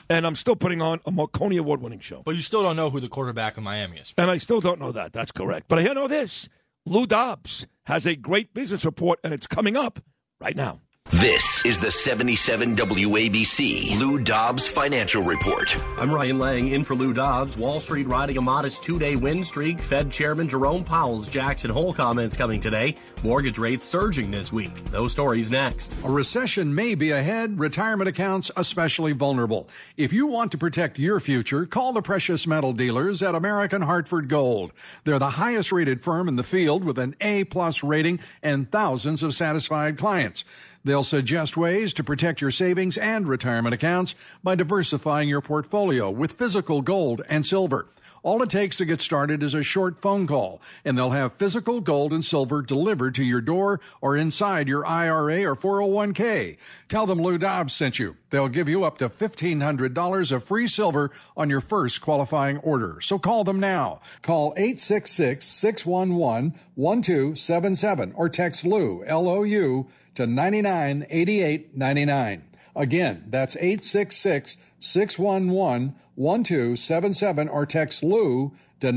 And 0.08 0.26
I'm 0.26 0.36
still 0.36 0.56
putting 0.56 0.80
on 0.80 1.00
a 1.04 1.10
Marconi 1.10 1.56
Award-winning 1.56 2.00
show. 2.00 2.22
But 2.24 2.36
you 2.36 2.42
still 2.42 2.62
don't 2.62 2.76
know 2.76 2.90
who 2.90 3.00
the 3.00 3.08
quarterback 3.08 3.56
of 3.56 3.64
Miami 3.64 3.98
is. 3.98 4.14
And 4.16 4.30
I 4.30 4.38
still 4.38 4.60
don't 4.60 4.80
know 4.80 4.92
that. 4.92 5.12
That's 5.12 5.32
correct. 5.32 5.66
But 5.68 5.78
I 5.78 5.82
know 5.92 6.08
this: 6.08 6.48
Lou 6.84 7.06
Dobbs 7.06 7.66
has 7.86 8.06
a 8.06 8.14
great 8.16 8.54
business 8.54 8.84
report, 8.84 9.18
and 9.24 9.34
it's 9.34 9.46
coming 9.46 9.76
up 9.76 10.00
right 10.40 10.56
now. 10.56 10.80
This 11.10 11.64
is 11.64 11.78
the 11.78 11.92
77 11.92 12.74
WABC 12.74 13.96
Lou 13.96 14.18
Dobbs 14.18 14.66
Financial 14.66 15.22
Report. 15.22 15.78
I'm 15.98 16.10
Ryan 16.10 16.40
Lang 16.40 16.68
in 16.68 16.82
for 16.82 16.96
Lou 16.96 17.12
Dobbs. 17.12 17.56
Wall 17.56 17.78
Street 17.78 18.08
riding 18.08 18.38
a 18.38 18.40
modest 18.40 18.82
two-day 18.82 19.14
win 19.14 19.44
streak. 19.44 19.80
Fed 19.80 20.10
Chairman 20.10 20.48
Jerome 20.48 20.82
Powell's 20.82 21.28
Jackson 21.28 21.70
Hole 21.70 21.92
comments 21.92 22.36
coming 22.36 22.58
today. 22.58 22.96
Mortgage 23.22 23.56
rates 23.56 23.84
surging 23.84 24.32
this 24.32 24.52
week. 24.52 24.74
Those 24.86 25.12
stories 25.12 25.48
next. 25.48 25.96
A 26.02 26.10
recession 26.10 26.74
may 26.74 26.96
be 26.96 27.12
ahead, 27.12 27.56
retirement 27.56 28.08
accounts 28.08 28.50
especially 28.56 29.12
vulnerable. 29.12 29.68
If 29.96 30.12
you 30.12 30.26
want 30.26 30.50
to 30.52 30.58
protect 30.58 30.98
your 30.98 31.20
future, 31.20 31.66
call 31.66 31.92
the 31.92 32.02
precious 32.02 32.48
metal 32.48 32.72
dealers 32.72 33.22
at 33.22 33.36
American 33.36 33.80
Hartford 33.80 34.28
Gold. 34.28 34.72
They're 35.04 35.20
the 35.20 35.30
highest 35.30 35.70
rated 35.70 36.02
firm 36.02 36.26
in 36.26 36.34
the 36.34 36.42
field 36.42 36.82
with 36.82 36.98
an 36.98 37.14
A 37.20 37.44
plus 37.44 37.84
rating 37.84 38.18
and 38.42 38.68
thousands 38.72 39.22
of 39.22 39.36
satisfied 39.36 39.98
clients. 39.98 40.42
They'll 40.86 41.02
suggest 41.02 41.56
ways 41.56 41.92
to 41.94 42.04
protect 42.04 42.40
your 42.40 42.52
savings 42.52 42.96
and 42.96 43.26
retirement 43.26 43.74
accounts 43.74 44.14
by 44.44 44.54
diversifying 44.54 45.28
your 45.28 45.40
portfolio 45.40 46.12
with 46.12 46.38
physical 46.38 46.80
gold 46.80 47.22
and 47.28 47.44
silver. 47.44 47.88
All 48.22 48.40
it 48.42 48.50
takes 48.50 48.76
to 48.76 48.84
get 48.84 49.00
started 49.00 49.42
is 49.42 49.54
a 49.54 49.64
short 49.64 50.00
phone 50.00 50.28
call, 50.28 50.60
and 50.84 50.96
they'll 50.96 51.10
have 51.10 51.34
physical 51.38 51.80
gold 51.80 52.12
and 52.12 52.24
silver 52.24 52.62
delivered 52.62 53.16
to 53.16 53.24
your 53.24 53.40
door 53.40 53.80
or 54.00 54.16
inside 54.16 54.68
your 54.68 54.86
IRA 54.86 55.44
or 55.44 55.56
401k. 55.56 56.56
Tell 56.88 57.06
them 57.06 57.20
Lou 57.20 57.36
Dobbs 57.36 57.72
sent 57.72 57.98
you. 57.98 58.16
They'll 58.30 58.48
give 58.48 58.68
you 58.68 58.84
up 58.84 58.98
to 58.98 59.08
$1,500 59.08 60.32
of 60.32 60.44
free 60.44 60.68
silver 60.68 61.10
on 61.36 61.50
your 61.50 61.60
first 61.60 62.00
qualifying 62.00 62.58
order. 62.58 63.00
So 63.00 63.18
call 63.18 63.42
them 63.42 63.58
now. 63.58 64.02
Call 64.22 64.54
866 64.56 65.44
611 65.44 66.54
1277 66.76 68.12
or 68.16 68.28
text 68.28 68.64
Lou, 68.64 69.04
L 69.04 69.28
O 69.28 69.42
U, 69.42 69.86
to 70.16 70.26
998899. 70.26 72.42
Again, 72.74 73.24
that's 73.28 73.56
866 73.56 74.56
611 74.78 75.94
1277 76.14 77.48
or 77.48 77.64
text 77.64 78.02
Lou 78.02 78.52
to 78.80 78.92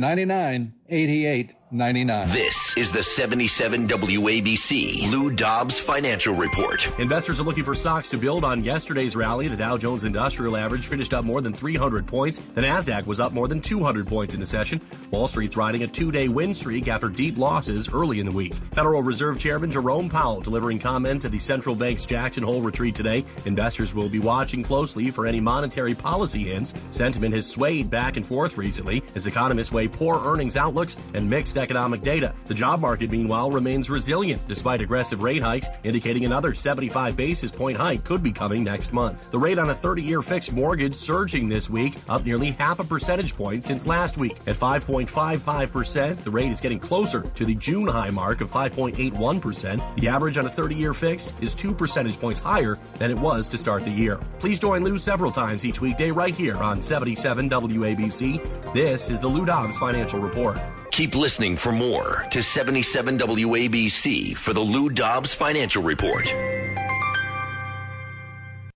998899. 1.71 2.33
This 2.33 2.77
is 2.77 2.91
the 2.91 3.03
77 3.03 3.87
WABC 3.87 5.11
Lou 5.11 5.29
Dobbs 5.29 5.77
Financial 5.77 6.33
Report. 6.33 6.99
Investors 6.99 7.39
are 7.39 7.43
looking 7.43 7.63
for 7.63 7.75
stocks 7.75 8.09
to 8.09 8.17
build 8.17 8.43
on 8.43 8.63
yesterday's 8.63 9.15
rally. 9.15 9.47
The 9.49 9.55
Dow 9.55 9.77
Jones 9.77 10.03
Industrial 10.03 10.57
Average 10.57 10.87
finished 10.87 11.13
up 11.13 11.25
more 11.25 11.41
than 11.41 11.53
300 11.53 12.07
points. 12.07 12.39
The 12.39 12.61
Nasdaq 12.61 13.05
was 13.05 13.19
up 13.19 13.33
more 13.33 13.47
than 13.47 13.61
200 13.61 14.07
points 14.07 14.33
in 14.33 14.39
the 14.39 14.47
session. 14.47 14.81
Wall 15.11 15.27
Street's 15.27 15.55
riding 15.55 15.83
a 15.83 15.87
two-day 15.87 16.27
win 16.27 16.55
streak 16.55 16.87
after 16.87 17.07
deep 17.07 17.37
losses 17.37 17.87
early 17.93 18.19
in 18.19 18.25
the 18.25 18.31
week. 18.31 18.55
Federal 18.55 19.03
Reserve 19.03 19.37
Chairman 19.37 19.69
Jerome 19.69 20.09
Powell 20.09 20.41
delivering 20.41 20.79
comments 20.79 21.23
at 21.23 21.31
the 21.31 21.37
central 21.37 21.75
bank's 21.75 22.03
Jackson 22.03 22.41
Hole 22.41 22.61
retreat 22.61 22.95
today. 22.95 23.23
Investors 23.45 23.93
will 23.93 24.09
be 24.09 24.19
watching 24.19 24.63
closely 24.63 25.11
for 25.11 25.27
any 25.27 25.39
monetary 25.39 25.93
policy 25.93 26.45
hints. 26.45 26.73
Sentiment 26.89 27.35
has 27.35 27.45
swayed 27.45 27.91
back 27.91 28.17
and 28.17 28.25
forth 28.25 28.57
recently 28.57 29.03
as 29.13 29.27
economists 29.27 29.71
weigh 29.71 29.87
poor 29.87 30.19
earnings 30.25 30.57
outlooks 30.57 30.97
and 31.13 31.29
mixed 31.29 31.58
economic 31.59 32.01
data. 32.01 32.33
The 32.47 32.53
job 32.53 32.79
market, 32.79 33.11
meanwhile, 33.11 33.51
remains 33.51 33.89
resilient 33.89 34.41
despite 34.47 34.81
aggressive 34.81 35.21
rate 35.21 35.41
hikes, 35.41 35.67
indicating 35.83 36.25
another 36.25 36.53
75 36.53 37.15
basis 37.15 37.51
point 37.51 37.77
hike 37.77 38.03
could 38.03 38.23
be 38.23 38.31
coming 38.31 38.63
next 38.63 38.93
month. 38.93 39.29
The 39.29 39.37
rate 39.37 39.59
on 39.59 39.69
a 39.69 39.75
30 39.75 40.01
year 40.01 40.21
fixed 40.21 40.53
mortgage 40.53 40.95
surging 40.95 41.47
this 41.47 41.69
week, 41.69 41.95
up 42.07 42.25
nearly 42.25 42.51
half 42.51 42.79
a 42.79 42.83
percentage 42.83 43.35
point 43.35 43.63
since 43.63 43.85
last 43.85 44.17
week. 44.17 44.37
At 44.47 44.55
5.55%, 44.55 46.23
the 46.23 46.31
rate 46.31 46.51
is 46.51 46.61
getting 46.61 46.79
closer 46.79 47.21
to 47.21 47.45
the 47.45 47.55
June 47.55 47.87
high 47.87 48.09
mark 48.09 48.41
of 48.41 48.49
5.81%. 48.49 49.95
The 49.95 50.07
average 50.07 50.37
on 50.37 50.45
a 50.45 50.49
30 50.49 50.75
year 50.75 50.93
fixed 50.93 51.35
is 51.41 51.53
two 51.53 51.73
percentage 51.73 52.19
points 52.19 52.39
higher 52.39 52.77
than 52.95 53.11
it 53.11 53.17
was 53.17 53.47
to 53.49 53.57
start 53.57 53.83
the 53.83 53.91
year. 53.91 54.17
Please 54.39 54.59
join 54.59 54.83
Lou 54.83 54.97
several 54.97 55.31
times 55.31 55.65
each 55.65 55.81
weekday 55.81 56.11
right 56.11 56.35
here 56.35 56.57
on 56.57 56.81
77 56.81 57.49
WABC. 57.49 58.73
This 58.73 59.09
is 59.09 59.19
the 59.19 59.27
Lou 59.27 59.45
Dobbs 59.45 59.77
Financial 59.77 60.19
Report. 60.19 60.57
Keep 60.91 61.15
listening 61.15 61.55
for 61.55 61.71
more 61.71 62.25
to 62.31 62.43
77 62.43 63.17
WABC 63.17 64.35
for 64.35 64.53
the 64.53 64.59
Lou 64.59 64.89
Dobbs 64.89 65.33
Financial 65.33 65.81
Report. 65.81 66.25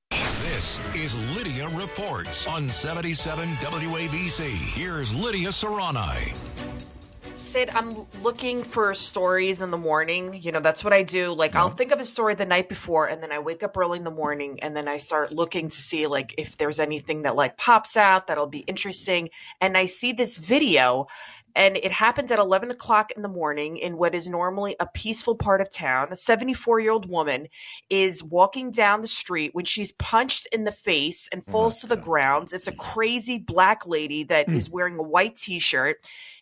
This 0.09 0.79
is 0.95 1.17
Lydia 1.35 1.67
Reports 1.69 2.47
on 2.47 2.69
77 2.69 3.49
WABC. 3.55 4.51
Here's 4.51 5.13
Lydia 5.15 5.49
Serrani. 5.49 6.37
Sid, 7.35 7.71
I'm 7.73 8.05
looking 8.21 8.63
for 8.63 8.93
stories 8.93 9.61
in 9.61 9.71
the 9.71 9.77
morning. 9.77 10.39
You 10.41 10.51
know, 10.51 10.59
that's 10.59 10.83
what 10.83 10.93
I 10.93 11.03
do. 11.03 11.33
Like, 11.33 11.55
I'll 11.55 11.69
think 11.69 11.91
of 11.91 11.99
a 11.99 12.05
story 12.05 12.35
the 12.35 12.45
night 12.45 12.69
before, 12.69 13.07
and 13.07 13.21
then 13.21 13.31
I 13.31 13.39
wake 13.39 13.63
up 13.63 13.75
early 13.75 13.97
in 13.97 14.03
the 14.03 14.11
morning, 14.11 14.59
and 14.61 14.75
then 14.75 14.87
I 14.87 14.97
start 14.97 15.33
looking 15.33 15.67
to 15.67 15.75
see, 15.75 16.07
like, 16.07 16.35
if 16.37 16.57
there's 16.57 16.79
anything 16.79 17.23
that, 17.23 17.35
like, 17.35 17.57
pops 17.57 17.97
out 17.97 18.27
that'll 18.27 18.47
be 18.47 18.59
interesting. 18.59 19.29
And 19.59 19.75
I 19.75 19.87
see 19.87 20.13
this 20.13 20.37
video, 20.37 21.07
and 21.55 21.77
it 21.77 21.91
happens 21.91 22.31
at 22.31 22.39
11 22.39 22.71
o'clock 22.71 23.11
in 23.15 23.21
the 23.21 23.29
morning 23.29 23.77
in 23.77 23.97
what 23.97 24.15
is 24.15 24.27
normally 24.27 24.75
a 24.79 24.87
peaceful 24.87 25.35
part 25.35 25.61
of 25.61 25.71
town. 25.71 26.07
A 26.11 26.15
74 26.15 26.79
year 26.79 26.91
old 26.91 27.09
woman 27.09 27.47
is 27.89 28.23
walking 28.23 28.71
down 28.71 29.01
the 29.01 29.07
street 29.07 29.53
when 29.53 29.65
she's 29.65 29.91
punched 29.93 30.47
in 30.51 30.63
the 30.63 30.71
face 30.71 31.27
and 31.31 31.43
oh, 31.47 31.51
falls 31.51 31.79
to 31.79 31.87
the 31.87 31.97
ground. 31.97 32.49
It's 32.53 32.67
a 32.67 32.71
crazy 32.71 33.37
black 33.37 33.85
lady 33.85 34.23
that 34.25 34.47
hmm. 34.47 34.55
is 34.55 34.69
wearing 34.69 34.97
a 34.97 35.03
white 35.03 35.37
t 35.37 35.59
shirt. 35.59 35.97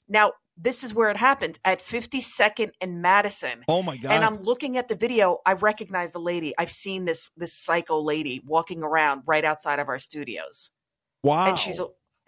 Now, 0.08 0.34
this 0.58 0.84
is 0.84 0.94
where 0.94 1.10
it 1.10 1.18
happened 1.18 1.58
at 1.66 1.84
52nd 1.84 2.72
and 2.80 3.02
Madison. 3.02 3.64
Oh 3.68 3.82
my 3.82 3.98
God. 3.98 4.12
And 4.12 4.24
I'm 4.24 4.44
looking 4.44 4.78
at 4.78 4.88
the 4.88 4.96
video. 4.96 5.40
I 5.46 5.54
recognize 5.54 6.12
the 6.12 6.20
lady. 6.20 6.54
I've 6.58 6.72
seen 6.72 7.06
this 7.06 7.32
this 7.36 7.54
psycho 7.54 8.00
lady 8.00 8.42
walking 8.46 8.84
around 8.84 9.24
right 9.26 9.44
outside 9.44 9.80
of 9.80 9.88
our 9.88 10.00
studios. 10.00 10.70
Wow. 11.24 11.50
And 11.50 11.58
she's 11.58 11.80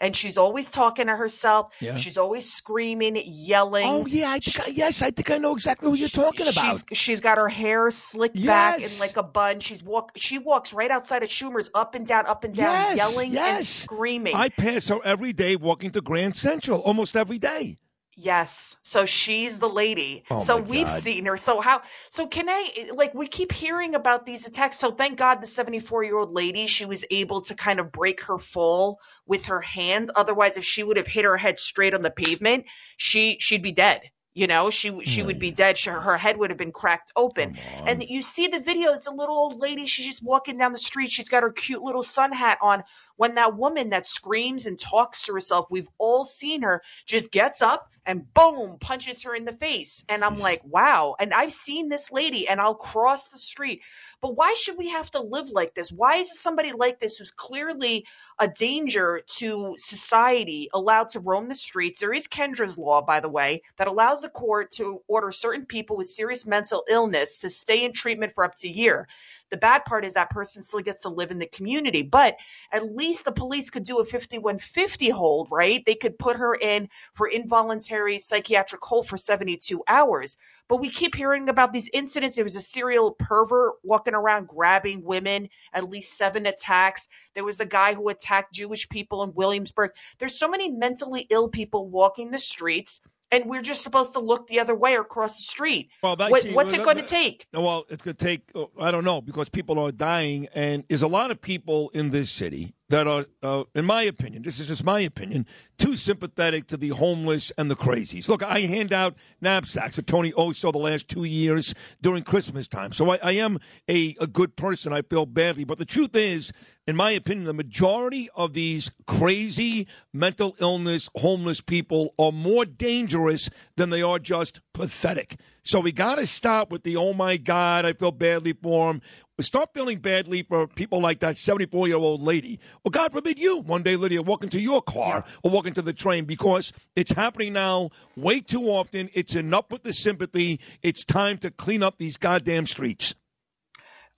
and 0.03 0.15
she's 0.15 0.37
always 0.37 0.69
talking 0.69 1.07
to 1.07 1.15
herself. 1.15 1.73
Yeah. 1.79 1.95
She's 1.95 2.17
always 2.17 2.51
screaming, 2.51 3.21
yelling. 3.25 3.85
Oh 3.87 4.05
yeah, 4.05 4.31
I 4.31 4.39
think 4.39 4.59
I, 4.59 4.69
yes, 4.71 5.01
I 5.01 5.11
think 5.11 5.31
I 5.31 5.37
know 5.37 5.53
exactly 5.53 5.87
what 5.89 5.97
you're 5.97 6.09
talking 6.09 6.47
about. 6.47 6.83
She's 6.89 6.97
she's 6.97 7.21
got 7.21 7.37
her 7.37 7.47
hair 7.47 7.89
slicked 7.89 8.43
back 8.45 8.81
in 8.81 8.89
like 8.99 9.15
a 9.15 9.23
bun. 9.23 9.61
She's 9.61 9.81
walk 9.81 10.11
she 10.17 10.37
walks 10.39 10.73
right 10.73 10.91
outside 10.91 11.23
of 11.23 11.29
Schumer's 11.29 11.69
up 11.73 11.95
and 11.95 12.05
down, 12.05 12.27
up 12.27 12.43
and 12.43 12.53
down, 12.53 12.73
Yes, 12.73 12.97
yelling 12.97 13.37
and 13.37 13.65
screaming. 13.65 14.35
I 14.35 14.49
pass 14.49 14.89
her 14.89 14.99
every 15.05 15.31
day 15.31 15.55
walking 15.55 15.91
to 15.91 16.01
Grand 16.01 16.35
Central, 16.35 16.81
almost 16.81 17.15
every 17.15 17.39
day. 17.39 17.77
Yes. 18.15 18.75
So 18.83 19.05
she's 19.05 19.59
the 19.59 19.69
lady. 19.69 20.23
Oh, 20.29 20.39
so 20.39 20.57
we've 20.57 20.87
God. 20.87 20.93
seen 20.93 21.25
her. 21.25 21.37
So 21.37 21.61
how 21.61 21.81
so 22.11 22.27
can 22.27 22.47
I 22.47 22.89
like 22.93 23.13
we 23.13 23.27
keep 23.27 23.51
hearing 23.51 23.95
about 23.95 24.25
these 24.25 24.45
attacks. 24.45 24.77
So 24.77 24.91
thank 24.91 25.17
God 25.17 25.41
the 25.41 25.47
74-year-old 25.47 26.31
lady, 26.31 26.67
she 26.67 26.85
was 26.85 27.03
able 27.09 27.41
to 27.41 27.55
kind 27.55 27.79
of 27.79 27.91
break 27.91 28.21
her 28.25 28.37
fall 28.37 28.99
with 29.25 29.45
her 29.45 29.61
hands. 29.61 30.11
Otherwise 30.15 30.57
if 30.57 30.63
she 30.63 30.83
would 30.83 30.97
have 30.97 31.07
hit 31.07 31.25
her 31.25 31.37
head 31.37 31.57
straight 31.57 31.93
on 31.93 32.03
the 32.03 32.11
pavement, 32.11 32.65
she 32.97 33.37
she'd 33.39 33.63
be 33.63 33.71
dead. 33.71 34.11
You 34.33 34.47
know, 34.47 34.69
she 34.69 35.03
she 35.05 35.21
would 35.21 35.39
be 35.39 35.51
dead. 35.51 35.77
She, 35.77 35.89
her 35.91 36.17
head 36.17 36.37
would 36.37 36.49
have 36.49 36.57
been 36.57 36.71
cracked 36.71 37.11
open. 37.15 37.55
And 37.85 38.03
you 38.03 38.21
see 38.21 38.47
the 38.47 38.59
video. 38.59 38.91
It's 38.93 39.07
a 39.07 39.11
little 39.11 39.35
old 39.35 39.59
lady. 39.59 39.85
She's 39.85 40.07
just 40.07 40.23
walking 40.23 40.57
down 40.57 40.71
the 40.71 40.79
street. 40.79 41.11
She's 41.11 41.29
got 41.29 41.43
her 41.43 41.51
cute 41.51 41.83
little 41.83 42.03
sun 42.03 42.33
hat 42.33 42.57
on. 42.61 42.83
When 43.15 43.35
that 43.35 43.55
woman 43.55 43.89
that 43.89 44.07
screams 44.07 44.65
and 44.65 44.79
talks 44.79 45.23
to 45.25 45.33
herself, 45.33 45.67
we've 45.69 45.89
all 45.99 46.25
seen 46.25 46.63
her, 46.63 46.81
just 47.05 47.31
gets 47.31 47.61
up 47.61 47.91
and 48.05 48.33
boom, 48.33 48.77
punches 48.79 49.23
her 49.23 49.35
in 49.35 49.45
the 49.45 49.53
face. 49.53 50.03
And 50.09 50.25
I'm 50.25 50.39
like, 50.39 50.61
wow. 50.65 51.15
And 51.19 51.33
I've 51.33 51.53
seen 51.53 51.89
this 51.89 52.11
lady, 52.11 52.47
and 52.47 52.59
I'll 52.59 52.75
cross 52.75 53.27
the 53.27 53.37
street. 53.37 53.81
But 54.23 54.37
why 54.37 54.55
should 54.55 54.77
we 54.79 54.89
have 54.89 55.11
to 55.11 55.21
live 55.21 55.51
like 55.51 55.75
this? 55.75 55.91
Why 55.91 56.17
is 56.17 56.39
somebody 56.39 56.73
like 56.73 56.99
this 57.01 57.17
who's 57.17 57.31
clearly 57.31 58.07
a 58.39 58.47
danger 58.47 59.21
to 59.39 59.75
society 59.77 60.69
allowed 60.73 61.09
to 61.11 61.21
roam 61.21 61.49
the 61.49 61.55
streets? 61.55 62.01
There 62.01 62.13
is 62.13 62.27
Kendra's 62.27 62.79
law, 62.79 63.03
by 63.03 63.19
the 63.21 63.29
way, 63.29 63.63
that 63.77 63.89
allows 63.89 64.21
the 64.23 64.29
court 64.29 64.71
to 64.73 65.01
order 65.09 65.31
certain 65.31 65.67
people 65.67 65.97
with 65.97 66.09
serious 66.09 66.47
mental 66.47 66.85
illness 66.89 67.39
to 67.41 67.51
stay 67.51 67.85
in 67.85 67.93
treatment 67.93 68.33
for 68.33 68.45
up 68.45 68.55
to 68.57 68.69
a 68.69 68.71
year. 68.71 69.09
The 69.53 69.57
bad 69.57 69.85
part 69.85 70.03
is 70.03 70.15
that 70.15 70.31
person 70.31 70.63
still 70.63 70.79
gets 70.79 71.03
to 71.03 71.09
live 71.09 71.29
in 71.29 71.37
the 71.37 71.45
community. 71.45 72.01
But 72.01 72.37
at 72.71 72.95
least 72.95 73.23
the 73.23 73.31
police 73.31 73.69
could 73.69 73.83
do 73.83 73.99
a 73.99 74.03
5150 74.03 75.11
hold, 75.11 75.49
right? 75.51 75.83
They 75.85 75.93
could 75.93 76.17
put 76.17 76.37
her 76.37 76.55
in 76.55 76.89
for 77.13 77.27
involuntary 77.27 78.17
psychiatric 78.17 78.83
hold 78.83 79.07
for 79.07 79.15
72 79.15 79.83
hours. 79.87 80.37
But 80.67 80.77
we 80.77 80.89
keep 80.89 81.13
hearing 81.13 81.49
about 81.49 81.71
these 81.71 81.87
incidents. 81.93 82.35
There 82.35 82.43
was 82.43 82.55
a 82.55 82.61
serial 82.61 83.11
pervert 83.11 83.73
walking 83.83 84.15
around 84.15 84.47
grabbing 84.47 85.03
women, 85.03 85.49
at 85.71 85.87
least 85.87 86.17
seven 86.17 86.47
attacks. 86.47 87.07
There 87.35 87.43
was 87.43 87.59
the 87.59 87.65
guy 87.67 87.93
who 87.93 88.09
attacked 88.09 88.55
Jewish 88.55 88.89
people 88.89 89.21
in 89.21 89.35
Williamsburg. 89.35 89.91
There's 90.17 90.39
so 90.39 90.47
many 90.47 90.71
mentally 90.71 91.27
ill 91.29 91.47
people 91.47 91.87
walking 91.87 92.31
the 92.31 92.39
streets, 92.39 93.01
and 93.33 93.45
we're 93.49 93.61
just 93.61 93.83
supposed 93.83 94.13
to 94.13 94.19
look 94.19 94.47
the 94.47 94.59
other 94.59 94.75
way 94.75 94.95
or 94.95 95.01
across 95.01 95.37
the 95.37 95.43
street. 95.43 95.89
Well, 96.01 96.15
What- 96.15 96.43
see, 96.43 96.53
what's 96.53 96.71
well, 96.71 96.81
it 96.81 96.85
going 96.85 96.97
to 96.97 97.03
take? 97.03 97.47
Well, 97.53 97.85
it's 97.89 98.03
going 98.03 98.15
to 98.15 98.23
take, 98.23 98.51
uh, 98.55 98.65
I 98.79 98.91
don't 98.91 99.03
know, 99.03 99.21
because 99.21 99.49
people 99.49 99.79
are 99.79 99.91
dying, 99.91 100.47
and 100.53 100.83
there's 100.87 101.01
a 101.01 101.07
lot 101.07 101.31
of 101.31 101.41
people 101.41 101.89
in 101.93 102.11
this 102.11 102.29
city 102.29 102.73
that 102.89 103.07
are, 103.07 103.25
uh, 103.41 103.63
in 103.73 103.85
my 103.85 104.03
opinion, 104.03 104.43
this 104.43 104.59
is 104.59 104.67
just 104.67 104.83
my 104.83 104.99
opinion, 104.99 105.45
too 105.77 105.97
sympathetic 105.97 106.67
to 106.67 106.77
the 106.77 106.89
homeless 106.89 107.51
and 107.57 107.71
the 107.71 107.75
crazies. 107.75 108.27
Look, 108.27 108.43
I 108.43 108.61
hand 108.61 108.93
out 108.93 109.15
knapsacks 109.41 109.95
for 109.95 110.01
Tony 110.01 110.31
Oso 110.33 110.71
the 110.71 110.77
last 110.79 111.07
two 111.07 111.23
years 111.23 111.73
during 112.01 112.23
Christmas 112.23 112.67
time, 112.67 112.91
so 112.93 113.11
I, 113.11 113.19
I 113.23 113.31
am 113.33 113.59
a, 113.89 114.15
a 114.19 114.27
good 114.27 114.55
person. 114.55 114.93
I 114.93 115.01
feel 115.01 115.25
badly, 115.25 115.63
but 115.63 115.77
the 115.77 115.85
truth 115.85 116.15
is, 116.15 116.51
in 116.85 116.95
my 116.95 117.11
opinion, 117.11 117.45
the 117.45 117.53
majority 117.53 118.29
of 118.35 118.53
these 118.53 118.91
crazy 119.07 119.87
mental 120.11 120.55
illness, 120.59 121.09
homeless 121.15 121.61
people 121.61 122.13
are 122.19 122.31
more 122.31 122.65
dangerous 122.65 123.49
than 123.77 123.89
they 123.89 124.01
are 124.01 124.19
just 124.19 124.59
pathetic. 124.73 125.39
So 125.65 125.79
we 125.79 125.93
got 125.93 126.15
to 126.15 126.27
stop 126.27 126.71
with 126.71 126.83
the, 126.83 126.97
oh 126.97 127.13
my 127.13 127.37
God, 127.37 127.85
I 127.85 127.93
feel 127.93 128.11
badly 128.11 128.51
for 128.51 128.91
him. 128.91 129.01
Start 129.39 129.69
feeling 129.73 129.99
badly 129.99 130.43
for 130.43 130.67
people 130.67 131.01
like 131.01 131.19
that 131.19 131.37
74 131.37 131.87
year 131.87 131.97
old 131.97 132.21
lady. 132.21 132.59
Or 132.83 132.91
God 132.91 133.13
forbid 133.13 133.39
you, 133.39 133.57
one 133.59 133.81
day, 133.81 133.95
Lydia, 133.95 134.21
walk 134.21 134.43
into 134.43 134.59
your 134.59 134.81
car 134.81 135.23
or 135.41 135.51
walk 135.51 135.65
into 135.65 135.81
the 135.81 135.93
train 135.93 136.25
because 136.25 136.73
it's 136.95 137.11
happening 137.13 137.53
now 137.53 137.89
way 138.15 138.41
too 138.41 138.63
often. 138.65 139.09
It's 139.13 139.35
enough 139.35 139.71
with 139.71 139.83
the 139.83 139.93
sympathy. 139.93 140.59
It's 140.81 141.05
time 141.05 141.37
to 141.39 141.49
clean 141.49 141.81
up 141.81 141.97
these 141.97 142.17
goddamn 142.17 142.67
streets. 142.67 143.15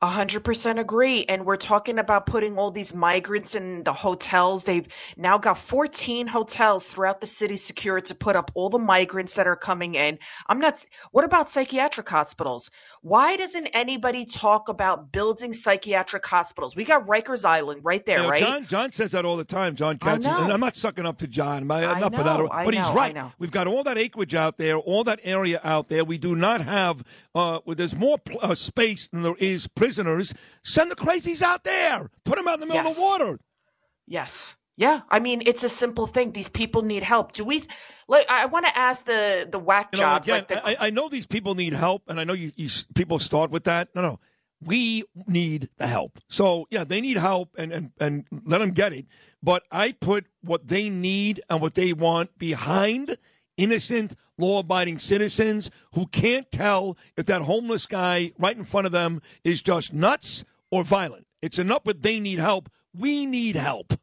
A 0.06 0.10
hundred 0.10 0.44
percent 0.44 0.78
agree. 0.78 1.26
And 1.28 1.48
we're 1.48 1.58
talking 1.58 1.98
about 1.98 2.28
putting 2.28 2.60
all 2.60 2.70
these 2.70 2.94
migrants 2.94 3.56
in 3.56 3.82
the 3.86 3.94
hotels. 3.94 4.66
They've 4.66 4.88
now 5.18 5.40
got 5.40 5.58
14 5.58 6.28
hotels 6.28 6.90
throughout 6.90 7.22
the 7.22 7.28
city 7.28 7.58
secured 7.58 8.06
to 8.06 8.14
put 8.14 8.36
up 8.36 8.52
all 8.54 8.70
the 8.70 8.78
migrants 8.78 9.34
that 9.34 9.48
are 9.48 9.56
coming 9.56 9.96
in. 9.96 10.20
I'm 10.48 10.60
not, 10.60 10.86
what 11.10 11.26
about 11.26 11.50
psychiatric 11.50 12.08
hospitals? 12.08 12.70
Why 13.02 13.36
doesn't 13.36 13.66
anybody 13.68 14.26
talk 14.26 14.70
about 14.70 15.12
building 15.12 15.56
psychiatric 15.56 16.24
hospitals? 16.24 16.76
We 16.76 16.86
got 16.86 17.08
Rikers 17.08 17.44
Island 17.44 17.82
right 17.84 18.06
there, 18.06 18.18
You 18.18 18.24
know, 18.24 18.30
right? 18.30 18.40
John, 18.40 18.68
John 18.68 18.92
says 18.92 19.14
that 19.14 19.26
all 19.26 19.38
the 19.38 19.44
time, 19.44 19.76
John 19.76 19.98
I 20.04 20.06
Katz. 20.06 20.28
And 20.28 20.54
I'm 20.54 20.60
not 20.60 20.76
sucking 20.76 21.08
up 21.08 21.18
to 21.18 21.28
John, 21.28 21.66
but 21.68 21.84
I 21.84 21.98
enough 21.98 22.14
of 22.14 22.26
that. 22.26 22.38
know, 22.38 22.50
I 22.52 22.66
But 22.66 22.76
he's 22.76 22.84
know, 22.84 22.92
I 22.92 23.12
right. 23.12 23.32
We've 23.40 23.50
got 23.50 23.66
all 23.66 23.84
that 23.86 23.98
acreage 23.98 24.36
out 24.36 24.60
there, 24.60 24.78
all 24.78 25.04
that 25.06 25.20
area 25.24 25.60
out 25.64 25.90
there. 25.90 26.06
We 26.06 26.20
do 26.20 26.36
not 26.36 26.62
have, 26.62 27.04
uh, 27.34 27.62
well, 27.66 27.76
there's 27.76 27.96
more 27.96 28.20
pl- 28.20 28.38
uh, 28.44 28.54
space 28.54 29.08
than 29.08 29.24
there 29.24 29.36
is 29.40 29.66
prisoners. 29.96 30.34
Send 30.64 30.92
the 30.92 30.96
crazies 30.96 31.42
out 31.42 31.64
there. 31.64 32.10
Put 32.24 32.38
them 32.38 32.48
out 32.48 32.56
in 32.56 32.60
the 32.62 32.66
middle 32.66 32.88
of 32.88 32.96
the 32.96 33.02
water. 33.02 33.40
Yes. 34.08 34.56
Yeah. 34.78 35.02
I 35.10 35.20
mean, 35.20 35.42
it's 35.46 35.64
a 35.64 35.70
simple 35.70 36.06
thing. 36.08 36.34
These 36.34 36.50
people 36.50 36.82
need 36.82 37.04
help. 37.04 37.32
Do 37.34 37.46
we, 37.46 37.64
like, 38.08 38.28
I 38.30 38.46
want 38.46 38.66
to 38.66 38.78
ask 38.78 39.06
the, 39.06 39.48
the 39.50 39.58
whack 39.60 39.90
You 39.94 40.00
know, 40.02 40.06
jobs. 40.06 40.28
again, 40.28 40.38
like 40.40 40.48
the, 40.50 40.68
I, 40.68 40.88
I 40.88 40.90
know 40.90 41.08
these 41.10 41.26
people 41.26 41.56
need 41.56 41.74
help, 41.74 42.04
and 42.08 42.20
I 42.20 42.24
know 42.26 42.34
you, 42.34 42.52
you 42.56 42.70
people 42.94 43.20
start 43.20 43.52
with 43.52 43.64
that. 43.64 43.90
No, 43.96 44.02
no, 44.02 44.20
we 44.62 45.04
need 45.28 45.70
the 45.78 45.88
help. 45.88 46.20
So 46.28 46.68
yeah, 46.70 46.84
they 46.84 47.00
need 47.00 47.18
help, 47.18 47.56
and 47.58 47.72
and 47.72 47.92
and 48.00 48.26
let 48.46 48.60
them 48.60 48.72
get 48.72 48.92
it. 48.94 49.06
But 49.42 49.64
I 49.72 49.94
put 49.94 50.26
what 50.42 50.68
they 50.68 50.90
need 50.90 51.42
and 51.50 51.62
what 51.62 51.76
they 51.76 51.94
want 51.94 52.38
behind 52.38 53.18
innocent, 53.58 54.16
law-abiding 54.38 55.00
citizens 55.00 55.70
who 55.94 56.08
can't 56.08 56.52
tell 56.52 56.98
if 57.18 57.26
that 57.28 57.44
homeless 57.44 57.86
guy 57.86 58.32
right 58.38 58.58
in 58.58 58.66
front 58.66 58.86
of 58.86 58.92
them 58.92 59.22
is 59.44 59.62
just 59.62 59.94
nuts 59.94 60.44
or 60.72 60.84
violent. 60.84 61.26
It's 61.42 61.60
enough 61.60 61.84
that 61.86 62.02
they 62.02 62.20
need 62.20 62.40
help. 62.40 62.70
We 62.94 63.26
need 63.26 63.56
help. 63.56 63.94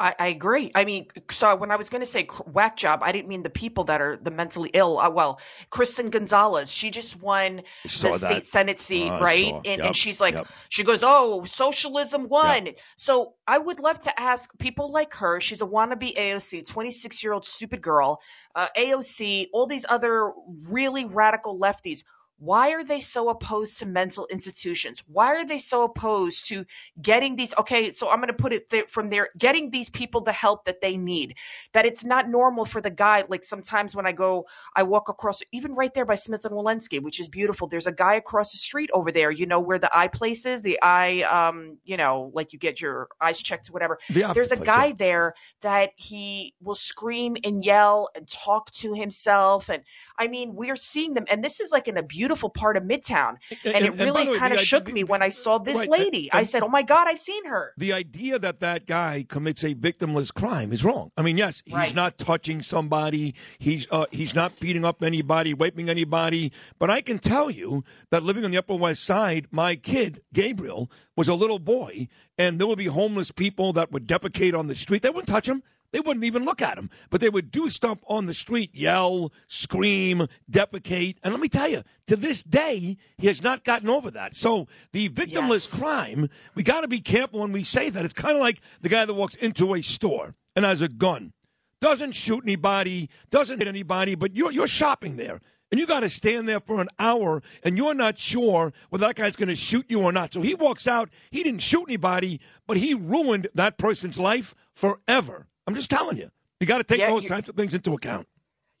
I, 0.00 0.14
I 0.18 0.26
agree. 0.28 0.70
I 0.74 0.84
mean, 0.84 1.06
so 1.30 1.56
when 1.56 1.70
I 1.70 1.76
was 1.76 1.88
going 1.88 2.02
to 2.02 2.06
say 2.06 2.28
whack 2.46 2.76
job, 2.76 3.00
I 3.02 3.10
didn't 3.10 3.28
mean 3.28 3.42
the 3.42 3.50
people 3.50 3.84
that 3.84 4.00
are 4.00 4.16
the 4.16 4.30
mentally 4.30 4.70
ill. 4.72 4.98
Uh, 4.98 5.10
well, 5.10 5.40
Kristen 5.70 6.10
Gonzalez, 6.10 6.72
she 6.72 6.90
just 6.90 7.20
won 7.20 7.62
the 7.82 7.88
that. 7.88 8.14
state 8.14 8.46
senate 8.46 8.78
seat, 8.78 9.08
I 9.08 9.20
right? 9.20 9.54
And, 9.54 9.78
Yep, 9.78 9.86
and 9.86 9.96
she's 9.96 10.20
like, 10.20 10.34
yep. 10.34 10.46
she 10.68 10.84
goes, 10.84 11.00
"Oh, 11.02 11.44
socialism 11.44 12.28
won." 12.28 12.68
So 12.96 13.34
I 13.46 13.58
would 13.58 13.80
love 13.80 13.98
to 14.00 14.20
ask 14.20 14.56
people 14.58 14.90
like 14.90 15.14
her. 15.14 15.40
She's 15.40 15.60
a 15.60 15.66
wannabe 15.66 16.16
AOC, 16.16 16.66
twenty 16.68 16.92
six 16.92 17.22
year 17.22 17.32
old 17.32 17.44
stupid 17.44 17.82
girl. 17.82 18.20
Uh, 18.54 18.68
AOC, 18.76 19.48
all 19.52 19.66
these 19.66 19.84
other 19.88 20.32
really 20.68 21.04
radical 21.04 21.58
lefties. 21.58 22.04
Why 22.38 22.70
are 22.70 22.84
they 22.84 23.00
so 23.00 23.28
opposed 23.28 23.78
to 23.78 23.86
mental 23.86 24.26
institutions? 24.30 25.02
Why 25.06 25.34
are 25.34 25.44
they 25.44 25.58
so 25.58 25.82
opposed 25.82 26.46
to 26.48 26.66
getting 27.00 27.36
these? 27.36 27.52
Okay, 27.58 27.90
so 27.90 28.08
I'm 28.08 28.18
going 28.18 28.28
to 28.28 28.32
put 28.32 28.52
it 28.52 28.70
th- 28.70 28.88
from 28.88 29.10
there 29.10 29.30
getting 29.36 29.70
these 29.70 29.88
people 29.90 30.20
the 30.20 30.32
help 30.32 30.64
that 30.64 30.80
they 30.80 30.96
need. 30.96 31.34
That 31.72 31.84
it's 31.84 32.04
not 32.04 32.28
normal 32.28 32.64
for 32.64 32.80
the 32.80 32.90
guy. 32.90 33.24
Like 33.28 33.44
sometimes 33.44 33.96
when 33.96 34.06
I 34.06 34.12
go, 34.12 34.46
I 34.76 34.84
walk 34.84 35.08
across, 35.08 35.42
even 35.52 35.74
right 35.74 35.92
there 35.92 36.04
by 36.04 36.14
Smith 36.14 36.44
and 36.44 36.54
Wollensky, 36.54 37.02
which 37.02 37.18
is 37.20 37.28
beautiful. 37.28 37.66
There's 37.66 37.86
a 37.86 37.92
guy 37.92 38.14
across 38.14 38.52
the 38.52 38.58
street 38.58 38.90
over 38.92 39.10
there, 39.10 39.30
you 39.30 39.46
know, 39.46 39.60
where 39.60 39.78
the 39.78 39.90
eye 39.96 40.08
place 40.08 40.46
is, 40.46 40.62
the 40.62 40.78
eye, 40.80 41.22
um, 41.22 41.78
you 41.84 41.96
know, 41.96 42.30
like 42.34 42.52
you 42.52 42.58
get 42.58 42.80
your 42.80 43.08
eyes 43.20 43.42
checked 43.42 43.68
or 43.68 43.72
whatever. 43.72 43.98
The 44.08 44.30
There's 44.32 44.52
a 44.52 44.56
place, 44.56 44.66
guy 44.66 44.86
yeah. 44.86 44.94
there 44.96 45.34
that 45.62 45.90
he 45.96 46.54
will 46.62 46.76
scream 46.76 47.36
and 47.42 47.64
yell 47.64 48.08
and 48.14 48.28
talk 48.28 48.70
to 48.72 48.94
himself. 48.94 49.68
And 49.68 49.82
I 50.18 50.28
mean, 50.28 50.54
we're 50.54 50.76
seeing 50.76 51.14
them. 51.14 51.24
And 51.28 51.42
this 51.42 51.58
is 51.58 51.72
like 51.72 51.88
an 51.88 51.96
a 51.96 52.02
beautiful 52.28 52.50
part 52.50 52.76
of 52.76 52.82
Midtown. 52.82 53.36
And, 53.64 53.74
and- 53.74 53.84
it 53.86 53.90
and 53.92 54.00
really 54.00 54.38
kind 54.38 54.52
of 54.52 54.60
shook 54.60 54.92
me 54.92 55.02
when 55.02 55.22
I 55.22 55.30
saw 55.30 55.56
this 55.58 55.78
Right, 55.78 55.88
lady. 55.88 56.30
I 56.32 56.42
said, 56.42 56.62
oh 56.62 56.68
my 56.68 56.82
God, 56.82 57.06
I've 57.08 57.18
seen 57.18 57.46
her. 57.46 57.72
The 57.78 57.92
idea 57.94 58.38
that 58.38 58.60
that 58.60 58.86
guy 58.86 59.24
commits 59.26 59.64
a 59.64 59.74
victimless 59.74 60.32
crime 60.32 60.72
is 60.72 60.84
wrong. 60.84 61.10
I 61.16 61.22
mean, 61.22 61.38
yes, 61.38 61.62
he's 61.64 61.74
Right. 61.74 61.94
not 61.94 62.18
touching 62.18 62.60
somebody, 62.60 63.34
he's 63.58 63.86
uh, 63.90 64.06
he's 64.10 64.34
not 64.34 64.60
beating 64.60 64.84
up 64.84 65.02
anybody, 65.02 65.54
raping 65.54 65.88
anybody. 65.88 66.52
But 66.78 66.90
I 66.90 67.00
can 67.00 67.18
tell 67.18 67.50
you 67.50 67.84
that 68.10 68.22
living 68.22 68.44
on 68.44 68.50
the 68.50 68.58
Upper 68.58 68.74
West 68.74 69.04
Side, 69.04 69.46
my 69.50 69.76
kid 69.76 70.20
Gabriel 70.34 70.90
was 71.16 71.28
a 71.28 71.34
little 71.34 71.58
boy, 71.58 72.08
and 72.36 72.58
there 72.60 72.66
would 72.66 72.78
be 72.78 72.86
homeless 72.86 73.30
people 73.30 73.72
that 73.74 73.90
would 73.90 74.06
defecate 74.06 74.58
on 74.58 74.66
the 74.66 74.76
street. 74.76 75.02
They 75.02 75.08
wouldn't 75.10 75.28
touch 75.28 75.48
him. 75.48 75.62
They 75.92 76.00
wouldn't 76.00 76.24
even 76.24 76.44
look 76.44 76.60
at 76.60 76.76
him, 76.76 76.90
but 77.08 77.20
they 77.20 77.30
would 77.30 77.50
do 77.50 77.70
stuff 77.70 77.98
on 78.06 78.26
the 78.26 78.34
street, 78.34 78.74
yell, 78.74 79.32
scream, 79.46 80.26
deprecate. 80.48 81.18
And 81.22 81.32
let 81.32 81.40
me 81.40 81.48
tell 81.48 81.68
you, 81.68 81.82
to 82.08 82.16
this 82.16 82.42
day, 82.42 82.98
he 83.16 83.26
has 83.26 83.42
not 83.42 83.64
gotten 83.64 83.88
over 83.88 84.10
that. 84.10 84.36
So 84.36 84.66
the 84.92 85.08
victimless 85.08 85.70
crime, 85.70 86.28
we 86.54 86.62
got 86.62 86.82
to 86.82 86.88
be 86.88 87.00
careful 87.00 87.40
when 87.40 87.52
we 87.52 87.64
say 87.64 87.88
that. 87.88 88.04
It's 88.04 88.14
kind 88.14 88.36
of 88.36 88.40
like 88.40 88.60
the 88.82 88.90
guy 88.90 89.06
that 89.06 89.14
walks 89.14 89.34
into 89.36 89.74
a 89.74 89.82
store 89.82 90.34
and 90.54 90.64
has 90.64 90.82
a 90.82 90.88
gun, 90.88 91.32
doesn't 91.80 92.12
shoot 92.12 92.42
anybody, 92.44 93.08
doesn't 93.30 93.58
hit 93.58 93.68
anybody, 93.68 94.14
but 94.14 94.36
you're, 94.36 94.52
you're 94.52 94.66
shopping 94.66 95.16
there. 95.16 95.40
And 95.70 95.78
you 95.78 95.86
got 95.86 96.00
to 96.00 96.08
stand 96.08 96.48
there 96.48 96.60
for 96.60 96.80
an 96.80 96.88
hour, 96.98 97.42
and 97.62 97.76
you're 97.76 97.94
not 97.94 98.18
sure 98.18 98.72
whether 98.88 99.06
that 99.06 99.16
guy's 99.16 99.36
going 99.36 99.50
to 99.50 99.54
shoot 99.54 99.84
you 99.88 100.00
or 100.00 100.12
not. 100.12 100.32
So 100.32 100.40
he 100.40 100.54
walks 100.54 100.86
out. 100.86 101.10
He 101.30 101.42
didn't 101.42 101.60
shoot 101.60 101.84
anybody, 101.88 102.40
but 102.66 102.78
he 102.78 102.94
ruined 102.94 103.48
that 103.54 103.76
person's 103.76 104.18
life 104.18 104.54
forever. 104.72 105.46
I'm 105.68 105.74
just 105.74 105.90
telling 105.90 106.16
you. 106.16 106.30
You 106.60 106.66
got 106.66 106.78
to 106.78 106.84
take 106.84 106.98
Yeah, 106.98 107.10
those 107.10 107.24
you- 107.24 107.28
types 107.28 107.48
of 107.50 107.54
things 107.56 107.74
into 107.74 107.92
account. 107.92 108.26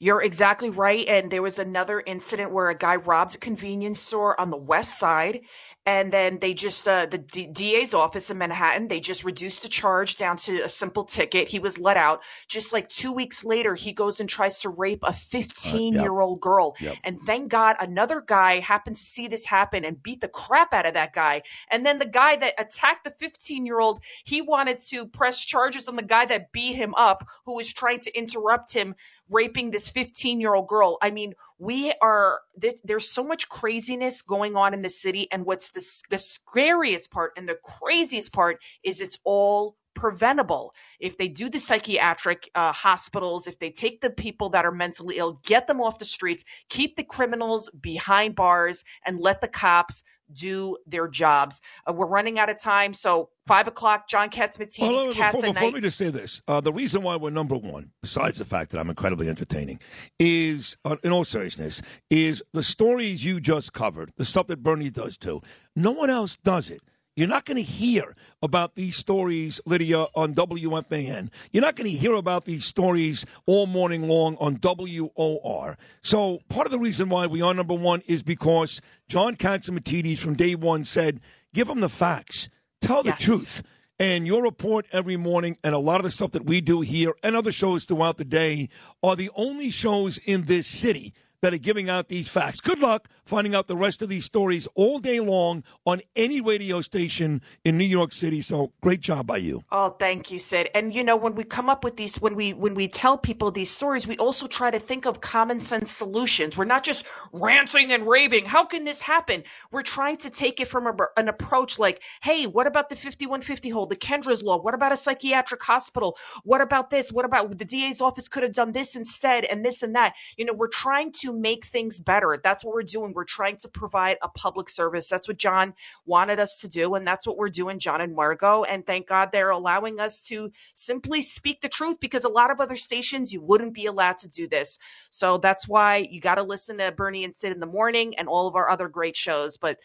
You're 0.00 0.22
exactly 0.22 0.70
right. 0.70 1.06
And 1.08 1.30
there 1.30 1.42
was 1.42 1.58
another 1.58 2.00
incident 2.06 2.52
where 2.52 2.70
a 2.70 2.76
guy 2.76 2.96
robs 2.96 3.34
a 3.34 3.38
convenience 3.38 3.98
store 3.98 4.40
on 4.40 4.50
the 4.50 4.56
west 4.56 4.98
side. 4.98 5.40
And 5.84 6.12
then 6.12 6.38
they 6.40 6.52
just, 6.52 6.86
uh, 6.86 7.06
the 7.06 7.18
D- 7.18 7.48
DA's 7.50 7.94
office 7.94 8.30
in 8.30 8.38
Manhattan, 8.38 8.88
they 8.88 9.00
just 9.00 9.24
reduced 9.24 9.62
the 9.62 9.68
charge 9.68 10.16
down 10.16 10.36
to 10.38 10.60
a 10.60 10.68
simple 10.68 11.02
ticket. 11.02 11.48
He 11.48 11.58
was 11.58 11.78
let 11.78 11.96
out. 11.96 12.20
Just 12.46 12.72
like 12.72 12.90
two 12.90 13.10
weeks 13.10 13.42
later, 13.42 13.74
he 13.74 13.92
goes 13.92 14.20
and 14.20 14.28
tries 14.28 14.58
to 14.58 14.68
rape 14.68 15.00
a 15.02 15.12
15 15.12 15.94
year 15.94 16.20
old 16.20 16.40
girl. 16.40 16.76
Yep. 16.78 16.96
And 17.02 17.18
thank 17.18 17.48
God 17.48 17.76
another 17.80 18.20
guy 18.24 18.60
happened 18.60 18.96
to 18.96 19.02
see 19.02 19.28
this 19.28 19.46
happen 19.46 19.84
and 19.84 20.02
beat 20.02 20.20
the 20.20 20.28
crap 20.28 20.74
out 20.74 20.86
of 20.86 20.94
that 20.94 21.14
guy. 21.14 21.42
And 21.70 21.86
then 21.86 21.98
the 21.98 22.06
guy 22.06 22.36
that 22.36 22.54
attacked 22.58 23.04
the 23.04 23.14
15 23.18 23.64
year 23.64 23.80
old, 23.80 24.00
he 24.24 24.42
wanted 24.42 24.78
to 24.90 25.06
press 25.06 25.44
charges 25.44 25.88
on 25.88 25.96
the 25.96 26.02
guy 26.02 26.26
that 26.26 26.52
beat 26.52 26.76
him 26.76 26.94
up, 26.96 27.26
who 27.46 27.56
was 27.56 27.72
trying 27.72 28.00
to 28.00 28.16
interrupt 28.16 28.74
him 28.74 28.94
raping 29.30 29.70
this 29.70 29.88
15 29.88 30.40
year 30.40 30.54
old 30.54 30.68
girl. 30.68 30.98
I 31.02 31.10
mean, 31.10 31.34
we 31.58 31.92
are, 32.00 32.40
th- 32.60 32.80
there's 32.84 33.08
so 33.08 33.24
much 33.24 33.48
craziness 33.48 34.22
going 34.22 34.56
on 34.56 34.74
in 34.74 34.82
the 34.82 34.90
city. 34.90 35.28
And 35.30 35.44
what's 35.44 35.70
the, 35.70 35.84
the 36.10 36.18
scariest 36.18 37.10
part 37.10 37.32
and 37.36 37.48
the 37.48 37.58
craziest 37.62 38.32
part 38.32 38.58
is 38.82 39.00
it's 39.00 39.18
all 39.24 39.76
preventable. 39.98 40.74
If 41.00 41.18
they 41.18 41.28
do 41.28 41.50
the 41.50 41.58
psychiatric 41.58 42.50
uh, 42.54 42.72
hospitals, 42.72 43.46
if 43.48 43.58
they 43.58 43.70
take 43.70 44.00
the 44.00 44.10
people 44.10 44.48
that 44.50 44.64
are 44.64 44.70
mentally 44.70 45.18
ill, 45.18 45.40
get 45.44 45.66
them 45.66 45.80
off 45.80 45.98
the 45.98 46.04
streets, 46.04 46.44
keep 46.68 46.94
the 46.94 47.02
criminals 47.02 47.68
behind 47.80 48.36
bars, 48.36 48.84
and 49.04 49.18
let 49.18 49.40
the 49.40 49.48
cops 49.48 50.04
do 50.32 50.76
their 50.86 51.08
jobs. 51.08 51.60
Uh, 51.88 51.92
we're 51.92 52.06
running 52.06 52.38
out 52.38 52.48
of 52.48 52.60
time, 52.60 52.94
so 52.94 53.30
five 53.46 53.66
o'clock. 53.66 54.08
John 54.08 54.30
Catsimatidis, 54.30 54.78
Hold 54.78 55.08
on, 55.08 55.14
Cats 55.14 55.36
before, 55.36 55.48
at 55.48 55.54
before 55.54 55.70
Night. 55.70 55.74
me 55.74 55.80
just 55.80 55.98
say 55.98 56.10
this, 56.10 56.42
uh, 56.46 56.60
the 56.60 56.72
reason 56.72 57.02
why 57.02 57.16
we're 57.16 57.30
number 57.30 57.56
one, 57.56 57.90
besides 58.02 58.38
the 58.38 58.44
fact 58.44 58.70
that 58.70 58.78
I'm 58.78 58.90
incredibly 58.90 59.28
entertaining, 59.28 59.80
is 60.20 60.76
uh, 60.84 60.96
in 61.02 61.10
all 61.12 61.24
seriousness, 61.24 61.82
is 62.10 62.42
the 62.52 62.62
stories 62.62 63.24
you 63.24 63.40
just 63.40 63.72
covered, 63.72 64.12
the 64.16 64.24
stuff 64.24 64.46
that 64.46 64.62
Bernie 64.62 64.90
does 64.90 65.16
too. 65.16 65.40
No 65.74 65.90
one 65.90 66.10
else 66.10 66.36
does 66.36 66.70
it. 66.70 66.82
You're 67.18 67.26
not 67.26 67.46
going 67.46 67.56
to 67.56 67.68
hear 67.68 68.14
about 68.40 68.76
these 68.76 68.94
stories, 68.94 69.60
Lydia, 69.66 70.06
on 70.14 70.36
WFAN. 70.36 71.30
You're 71.50 71.62
not 71.62 71.74
going 71.74 71.90
to 71.90 71.96
hear 71.96 72.14
about 72.14 72.44
these 72.44 72.64
stories 72.64 73.26
all 73.44 73.66
morning 73.66 74.06
long 74.06 74.36
on 74.36 74.60
WOR. 74.62 75.76
So 76.00 76.38
part 76.48 76.68
of 76.68 76.70
the 76.70 76.78
reason 76.78 77.08
why 77.08 77.26
we 77.26 77.42
are 77.42 77.52
number 77.52 77.74
one 77.74 78.02
is 78.06 78.22
because 78.22 78.80
John 79.08 79.34
Catsimatidis 79.34 80.18
from 80.18 80.36
day 80.36 80.54
one 80.54 80.84
said, 80.84 81.18
give 81.52 81.66
them 81.66 81.80
the 81.80 81.88
facts. 81.88 82.48
Tell 82.80 83.02
the 83.02 83.10
truth. 83.10 83.64
And 83.98 84.24
your 84.24 84.44
report 84.44 84.86
every 84.92 85.16
morning 85.16 85.56
and 85.64 85.74
a 85.74 85.80
lot 85.80 85.98
of 85.98 86.04
the 86.04 86.12
stuff 86.12 86.30
that 86.30 86.46
we 86.46 86.60
do 86.60 86.82
here 86.82 87.14
and 87.24 87.34
other 87.34 87.50
shows 87.50 87.84
throughout 87.84 88.18
the 88.18 88.24
day 88.24 88.68
are 89.02 89.16
the 89.16 89.30
only 89.34 89.72
shows 89.72 90.18
in 90.18 90.44
this 90.44 90.68
city 90.68 91.14
that 91.42 91.54
are 91.54 91.58
giving 91.58 91.88
out 91.88 92.08
these 92.08 92.28
facts. 92.28 92.60
Good 92.60 92.80
luck 92.80 93.08
finding 93.24 93.54
out 93.54 93.66
the 93.66 93.76
rest 93.76 94.02
of 94.02 94.08
these 94.08 94.24
stories 94.24 94.66
all 94.74 94.98
day 94.98 95.20
long 95.20 95.62
on 95.84 96.00
any 96.16 96.40
radio 96.40 96.80
station 96.80 97.42
in 97.64 97.76
New 97.76 97.84
York 97.84 98.12
City. 98.12 98.40
So 98.40 98.72
great 98.80 99.00
job 99.00 99.26
by 99.26 99.36
you. 99.36 99.62
Oh, 99.70 99.90
thank 99.90 100.30
you, 100.30 100.38
Sid. 100.38 100.70
And 100.74 100.94
you 100.94 101.04
know, 101.04 101.16
when 101.16 101.34
we 101.34 101.44
come 101.44 101.68
up 101.68 101.84
with 101.84 101.96
these, 101.96 102.20
when 102.20 102.34
we 102.34 102.52
when 102.52 102.74
we 102.74 102.88
tell 102.88 103.18
people 103.18 103.50
these 103.50 103.70
stories, 103.70 104.06
we 104.06 104.16
also 104.16 104.46
try 104.46 104.70
to 104.70 104.78
think 104.78 105.06
of 105.06 105.20
common 105.20 105.60
sense 105.60 105.92
solutions. 105.92 106.56
We're 106.56 106.64
not 106.64 106.84
just 106.84 107.04
ranting 107.32 107.92
and 107.92 108.06
raving. 108.06 108.46
How 108.46 108.64
can 108.64 108.84
this 108.84 109.02
happen? 109.02 109.44
We're 109.70 109.82
trying 109.82 110.16
to 110.18 110.30
take 110.30 110.60
it 110.60 110.68
from 110.68 110.86
a, 110.86 110.94
an 111.16 111.28
approach 111.28 111.78
like, 111.78 112.02
hey, 112.22 112.46
what 112.46 112.66
about 112.66 112.88
the 112.88 112.96
5150 112.96 113.70
hold, 113.70 113.90
the 113.90 113.96
Kendra's 113.96 114.42
law? 114.42 114.58
What 114.60 114.74
about 114.74 114.92
a 114.92 114.96
psychiatric 114.96 115.62
hospital? 115.62 116.16
What 116.44 116.60
about 116.60 116.90
this? 116.90 117.12
What 117.12 117.24
about 117.24 117.58
the 117.58 117.64
DA's 117.64 118.00
office 118.00 118.28
could 118.28 118.42
have 118.42 118.54
done 118.54 118.72
this 118.72 118.96
instead 118.96 119.44
and 119.44 119.64
this 119.64 119.82
and 119.82 119.94
that? 119.94 120.14
You 120.36 120.44
know, 120.44 120.54
we're 120.54 120.68
trying 120.68 121.12
to 121.20 121.27
make 121.32 121.66
things 121.66 122.00
better. 122.00 122.38
That's 122.42 122.64
what 122.64 122.74
we're 122.74 122.82
doing. 122.82 123.12
We're 123.12 123.24
trying 123.24 123.56
to 123.58 123.68
provide 123.68 124.16
a 124.22 124.28
public 124.28 124.68
service. 124.68 125.08
That's 125.08 125.28
what 125.28 125.36
John 125.36 125.74
wanted 126.06 126.40
us 126.40 126.58
to 126.60 126.68
do. 126.68 126.94
And 126.94 127.06
that's 127.06 127.26
what 127.26 127.36
we're 127.36 127.48
doing, 127.48 127.78
John 127.78 128.00
and 128.00 128.14
Margo. 128.14 128.64
And 128.64 128.86
thank 128.86 129.08
God 129.08 129.30
they're 129.32 129.50
allowing 129.50 130.00
us 130.00 130.20
to 130.28 130.52
simply 130.74 131.22
speak 131.22 131.60
the 131.60 131.68
truth 131.68 131.98
because 132.00 132.24
a 132.24 132.28
lot 132.28 132.50
of 132.50 132.60
other 132.60 132.76
stations, 132.76 133.32
you 133.32 133.40
wouldn't 133.40 133.74
be 133.74 133.86
allowed 133.86 134.18
to 134.18 134.28
do 134.28 134.48
this. 134.48 134.78
So 135.10 135.38
that's 135.38 135.68
why 135.68 136.08
you 136.10 136.20
got 136.20 136.36
to 136.36 136.42
listen 136.42 136.78
to 136.78 136.92
Bernie 136.92 137.24
and 137.24 137.34
Sid 137.34 137.52
in 137.52 137.60
the 137.60 137.66
morning 137.66 138.16
and 138.18 138.28
all 138.28 138.46
of 138.46 138.56
our 138.56 138.70
other 138.70 138.88
great 138.88 139.16
shows. 139.16 139.56
But 139.56 139.78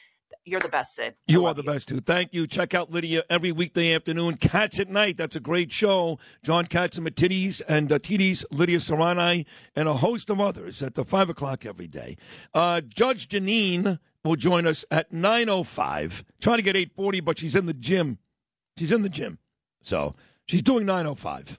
you're 0.45 0.59
the 0.59 0.69
best, 0.69 0.95
Sid. 0.95 1.15
You 1.27 1.45
are 1.45 1.53
the 1.53 1.63
best, 1.63 1.87
too. 1.87 1.99
Thank 1.99 2.33
you. 2.33 2.47
Check 2.47 2.73
out 2.73 2.91
Lydia 2.91 3.23
every 3.29 3.51
weekday 3.51 3.93
afternoon. 3.93 4.35
Cats 4.35 4.79
at 4.79 4.89
Night. 4.89 5.17
That's 5.17 5.35
a 5.35 5.39
great 5.39 5.71
show. 5.71 6.19
John 6.43 6.65
Katz 6.65 6.97
and 6.97 7.07
Matidis 7.07 7.61
and 7.67 7.91
uh, 7.91 7.99
Tidis, 7.99 8.43
Lydia 8.51 8.79
Serrani, 8.79 9.45
and 9.75 9.87
a 9.87 9.93
host 9.93 10.29
of 10.29 10.39
others 10.41 10.83
at 10.83 10.95
the 10.95 11.05
5 11.05 11.29
o'clock 11.29 11.65
every 11.65 11.87
day. 11.87 12.17
Uh, 12.53 12.81
Judge 12.81 13.29
Jeanine 13.29 13.99
will 14.23 14.35
join 14.35 14.67
us 14.67 14.83
at 14.91 15.11
9.05. 15.11 16.23
Trying 16.41 16.57
to 16.57 16.63
get 16.63 16.75
8.40, 16.75 17.23
but 17.23 17.39
she's 17.39 17.55
in 17.55 17.65
the 17.65 17.73
gym. 17.73 18.17
She's 18.77 18.91
in 18.91 19.01
the 19.03 19.09
gym. 19.09 19.39
So 19.81 20.13
she's 20.45 20.61
doing 20.61 20.85
9.05, 20.85 21.57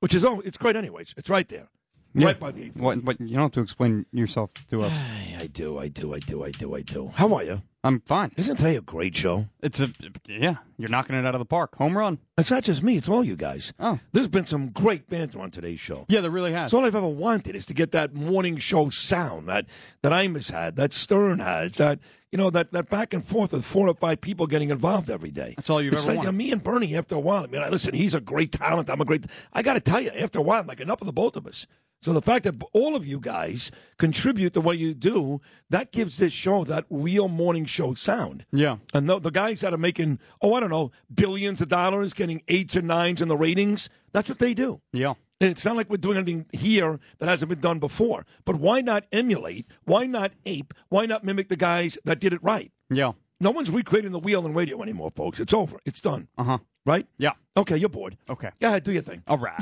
which 0.00 0.14
is, 0.14 0.24
oh, 0.24 0.40
it's 0.40 0.58
great 0.58 0.76
anyways. 0.76 1.14
It's 1.16 1.28
right 1.28 1.48
there. 1.48 1.68
Yeah. 2.14 2.28
Right 2.28 2.40
by 2.40 2.50
the 2.50 2.70
What, 2.70 3.04
but 3.04 3.20
you 3.20 3.34
don't 3.34 3.42
have 3.42 3.52
to 3.52 3.60
explain 3.60 4.06
yourself 4.10 4.50
to 4.68 4.84
us. 4.84 4.92
I 5.38 5.48
do, 5.48 5.78
I 5.78 5.88
do, 5.88 6.14
I 6.14 6.18
do, 6.18 6.44
I 6.44 6.50
do, 6.50 6.74
I 6.74 6.80
do. 6.80 7.10
How 7.14 7.34
are 7.34 7.44
you? 7.44 7.60
I'm 7.86 8.00
fine. 8.00 8.32
Isn't 8.36 8.56
today 8.56 8.74
a 8.74 8.80
great 8.80 9.16
show? 9.16 9.46
It's 9.62 9.78
a 9.78 9.88
yeah. 10.28 10.56
You're 10.76 10.88
knocking 10.88 11.14
it 11.14 11.24
out 11.24 11.36
of 11.36 11.38
the 11.38 11.44
park. 11.44 11.76
Home 11.76 11.96
run. 11.96 12.18
It's 12.36 12.50
not 12.50 12.64
just 12.64 12.82
me; 12.82 12.96
it's 12.96 13.08
all 13.08 13.22
you 13.22 13.36
guys. 13.36 13.72
Oh, 13.78 14.00
there's 14.12 14.26
been 14.26 14.44
some 14.44 14.70
great 14.70 15.08
banter 15.08 15.40
on 15.40 15.52
today's 15.52 15.78
show. 15.78 16.04
Yeah, 16.08 16.20
there 16.20 16.30
really 16.30 16.52
has. 16.52 16.66
It's 16.66 16.74
all 16.74 16.84
I've 16.84 16.96
ever 16.96 17.06
wanted 17.06 17.54
is 17.54 17.64
to 17.66 17.74
get 17.74 17.92
that 17.92 18.12
morning 18.12 18.58
show 18.58 18.90
sound 18.90 19.48
that 19.48 19.66
that 20.02 20.10
Imus 20.10 20.50
had, 20.50 20.74
that 20.76 20.92
Stern 20.92 21.38
has, 21.38 21.72
that 21.76 22.00
you 22.32 22.38
know 22.38 22.50
that 22.50 22.72
that 22.72 22.90
back 22.90 23.14
and 23.14 23.24
forth 23.24 23.52
with 23.52 23.64
four 23.64 23.88
or 23.88 23.94
five 23.94 24.20
people 24.20 24.48
getting 24.48 24.70
involved 24.70 25.08
every 25.08 25.30
day. 25.30 25.54
That's 25.56 25.70
all 25.70 25.80
you've 25.80 25.94
it's 25.94 26.04
ever 26.04 26.16
like, 26.16 26.24
wanted. 26.24 26.36
Me 26.36 26.50
and 26.50 26.62
Bernie, 26.64 26.96
after 26.96 27.14
a 27.14 27.20
while, 27.20 27.44
I 27.44 27.46
mean, 27.46 27.62
listen, 27.70 27.94
he's 27.94 28.14
a 28.14 28.20
great 28.20 28.50
talent. 28.50 28.90
I'm 28.90 29.00
a 29.00 29.04
great. 29.04 29.26
I 29.52 29.62
got 29.62 29.74
to 29.74 29.80
tell 29.80 30.00
you, 30.00 30.10
after 30.10 30.40
a 30.40 30.42
while, 30.42 30.60
I'm 30.60 30.66
like 30.66 30.80
enough 30.80 31.00
of 31.00 31.06
the 31.06 31.12
both 31.12 31.36
of 31.36 31.46
us. 31.46 31.68
So 32.06 32.12
the 32.12 32.22
fact 32.22 32.44
that 32.44 32.54
all 32.72 32.94
of 32.94 33.04
you 33.04 33.18
guys 33.18 33.72
contribute 33.98 34.52
the 34.52 34.60
way 34.60 34.76
you 34.76 34.94
do, 34.94 35.40
that 35.70 35.90
gives 35.90 36.18
this 36.18 36.32
show 36.32 36.62
that 36.62 36.84
real 36.88 37.26
morning 37.26 37.64
show 37.64 37.94
sound. 37.94 38.46
Yeah. 38.52 38.76
And 38.94 39.08
the, 39.08 39.18
the 39.18 39.32
guys 39.32 39.60
that 39.62 39.74
are 39.74 39.76
making, 39.76 40.20
oh, 40.40 40.54
I 40.54 40.60
don't 40.60 40.70
know, 40.70 40.92
billions 41.12 41.60
of 41.60 41.66
dollars, 41.66 42.14
getting 42.14 42.42
eights 42.46 42.76
and 42.76 42.86
nines 42.86 43.20
in 43.20 43.26
the 43.26 43.36
ratings, 43.36 43.88
that's 44.12 44.28
what 44.28 44.38
they 44.38 44.54
do. 44.54 44.80
Yeah. 44.92 45.14
And 45.40 45.50
it's 45.50 45.64
not 45.64 45.74
like 45.74 45.90
we're 45.90 45.96
doing 45.96 46.16
anything 46.16 46.46
here 46.52 47.00
that 47.18 47.28
hasn't 47.28 47.48
been 47.48 47.58
done 47.58 47.80
before. 47.80 48.24
But 48.44 48.60
why 48.60 48.82
not 48.82 49.02
emulate? 49.10 49.66
Why 49.82 50.06
not 50.06 50.30
ape? 50.44 50.74
Why 50.88 51.06
not 51.06 51.24
mimic 51.24 51.48
the 51.48 51.56
guys 51.56 51.98
that 52.04 52.20
did 52.20 52.32
it 52.32 52.40
right? 52.40 52.70
Yeah. 52.88 53.14
No 53.40 53.50
one's 53.50 53.70
recreating 53.70 54.12
the 54.12 54.18
wheel 54.18 54.46
in 54.46 54.54
radio 54.54 54.82
anymore, 54.82 55.10
folks. 55.14 55.38
It's 55.40 55.52
over. 55.52 55.78
It's 55.84 56.00
done. 56.00 56.28
Uh 56.38 56.44
huh. 56.44 56.58
Right? 56.86 57.06
Yeah. 57.18 57.32
Okay, 57.56 57.76
you're 57.76 57.88
bored. 57.88 58.16
Okay. 58.30 58.50
Go 58.60 58.68
ahead, 58.68 58.84
do 58.84 58.92
your 58.92 59.02
thing. 59.02 59.22
All 59.26 59.38
right. 59.38 59.60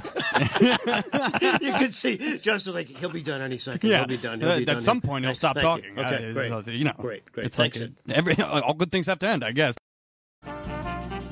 you 0.60 1.72
can 1.72 1.90
see 1.90 2.38
Justin 2.38 2.74
like 2.74 2.86
he'll 2.88 3.08
be 3.10 3.22
done 3.22 3.40
any 3.40 3.56
second. 3.58 3.88
Yeah. 3.90 3.98
He'll 3.98 4.06
be 4.06 4.16
done. 4.18 4.40
He'll 4.40 4.50
Uh, 4.50 4.56
be 4.56 4.62
at 4.62 4.66
done. 4.66 4.80
some 4.80 5.00
point, 5.00 5.24
he'll 5.24 5.34
stop 5.34 5.56
Thank 5.56 5.64
talking. 5.64 5.96
You. 5.96 6.02
Okay, 6.04 6.30
Uh, 6.30 6.32
great. 6.34 6.66
you 6.74 6.84
know, 6.84 6.92
great, 6.98 7.30
great. 7.32 7.46
It's 7.46 7.56
Thanks, 7.56 7.80
like 7.80 7.90
Sid. 8.06 8.12
every 8.16 8.36
all 8.42 8.74
good 8.74 8.92
things 8.92 9.06
have 9.06 9.18
to 9.20 9.26
end, 9.28 9.42
I 9.42 9.52
guess. 9.52 9.74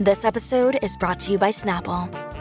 This 0.00 0.24
episode 0.24 0.78
is 0.82 0.96
brought 0.96 1.20
to 1.20 1.32
you 1.32 1.38
by 1.38 1.50
Snapple. 1.50 2.08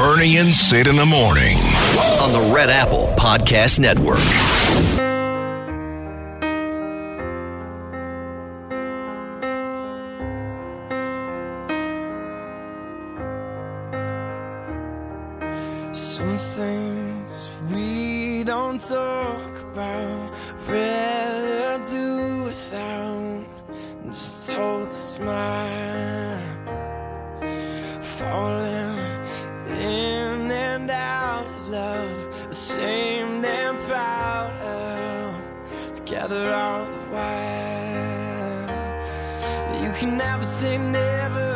Bernie 0.00 0.38
and 0.38 0.48
Sid 0.48 0.86
in 0.86 0.96
the 0.96 1.04
morning. 1.04 1.58
on 2.22 2.32
the 2.32 2.54
Red 2.54 2.70
Apple 2.70 3.12
Podcast 3.18 3.78
Network. 3.78 4.16
Some 15.92 16.38
things 16.38 17.50
we 17.70 18.42
don't 18.44 18.80
talk 18.80 19.54
about, 19.72 20.34
rather 20.66 21.84
do 21.84 22.44
without. 22.44 23.44
Just 24.06 24.50
hold 24.50 24.88
the 24.88 24.94
smile, 24.94 26.40
falling 28.00 28.79
love, 31.70 32.50
ashamed 32.50 33.44
and 33.44 33.78
proud 33.86 34.50
of, 34.60 35.94
together 35.94 36.52
all 36.52 36.84
the 36.84 36.98
while. 37.12 38.70
You 39.82 39.92
can 39.92 40.16
never 40.16 40.44
say 40.44 40.78
never. 40.78 41.48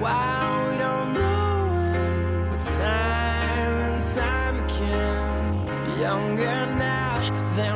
Wow, 0.00 0.70
we 0.70 0.78
don't 0.78 1.14
know 1.14 1.66
when, 1.74 2.50
but 2.50 2.60
time 2.76 3.76
and 3.88 4.04
time 4.14 4.56
again, 4.64 6.00
younger 6.00 6.66
now 6.78 7.14
than 7.56 7.75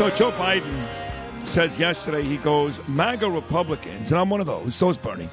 So 0.00 0.08
Joe 0.08 0.30
Biden 0.30 1.46
says 1.46 1.78
yesterday, 1.78 2.22
he 2.22 2.38
goes, 2.38 2.80
MAGA 2.88 3.28
Republicans, 3.28 4.10
and 4.10 4.18
I'm 4.18 4.30
one 4.30 4.40
of 4.40 4.46
those, 4.46 4.74
so 4.74 4.88
is 4.88 4.96
Bernie. 4.96 5.28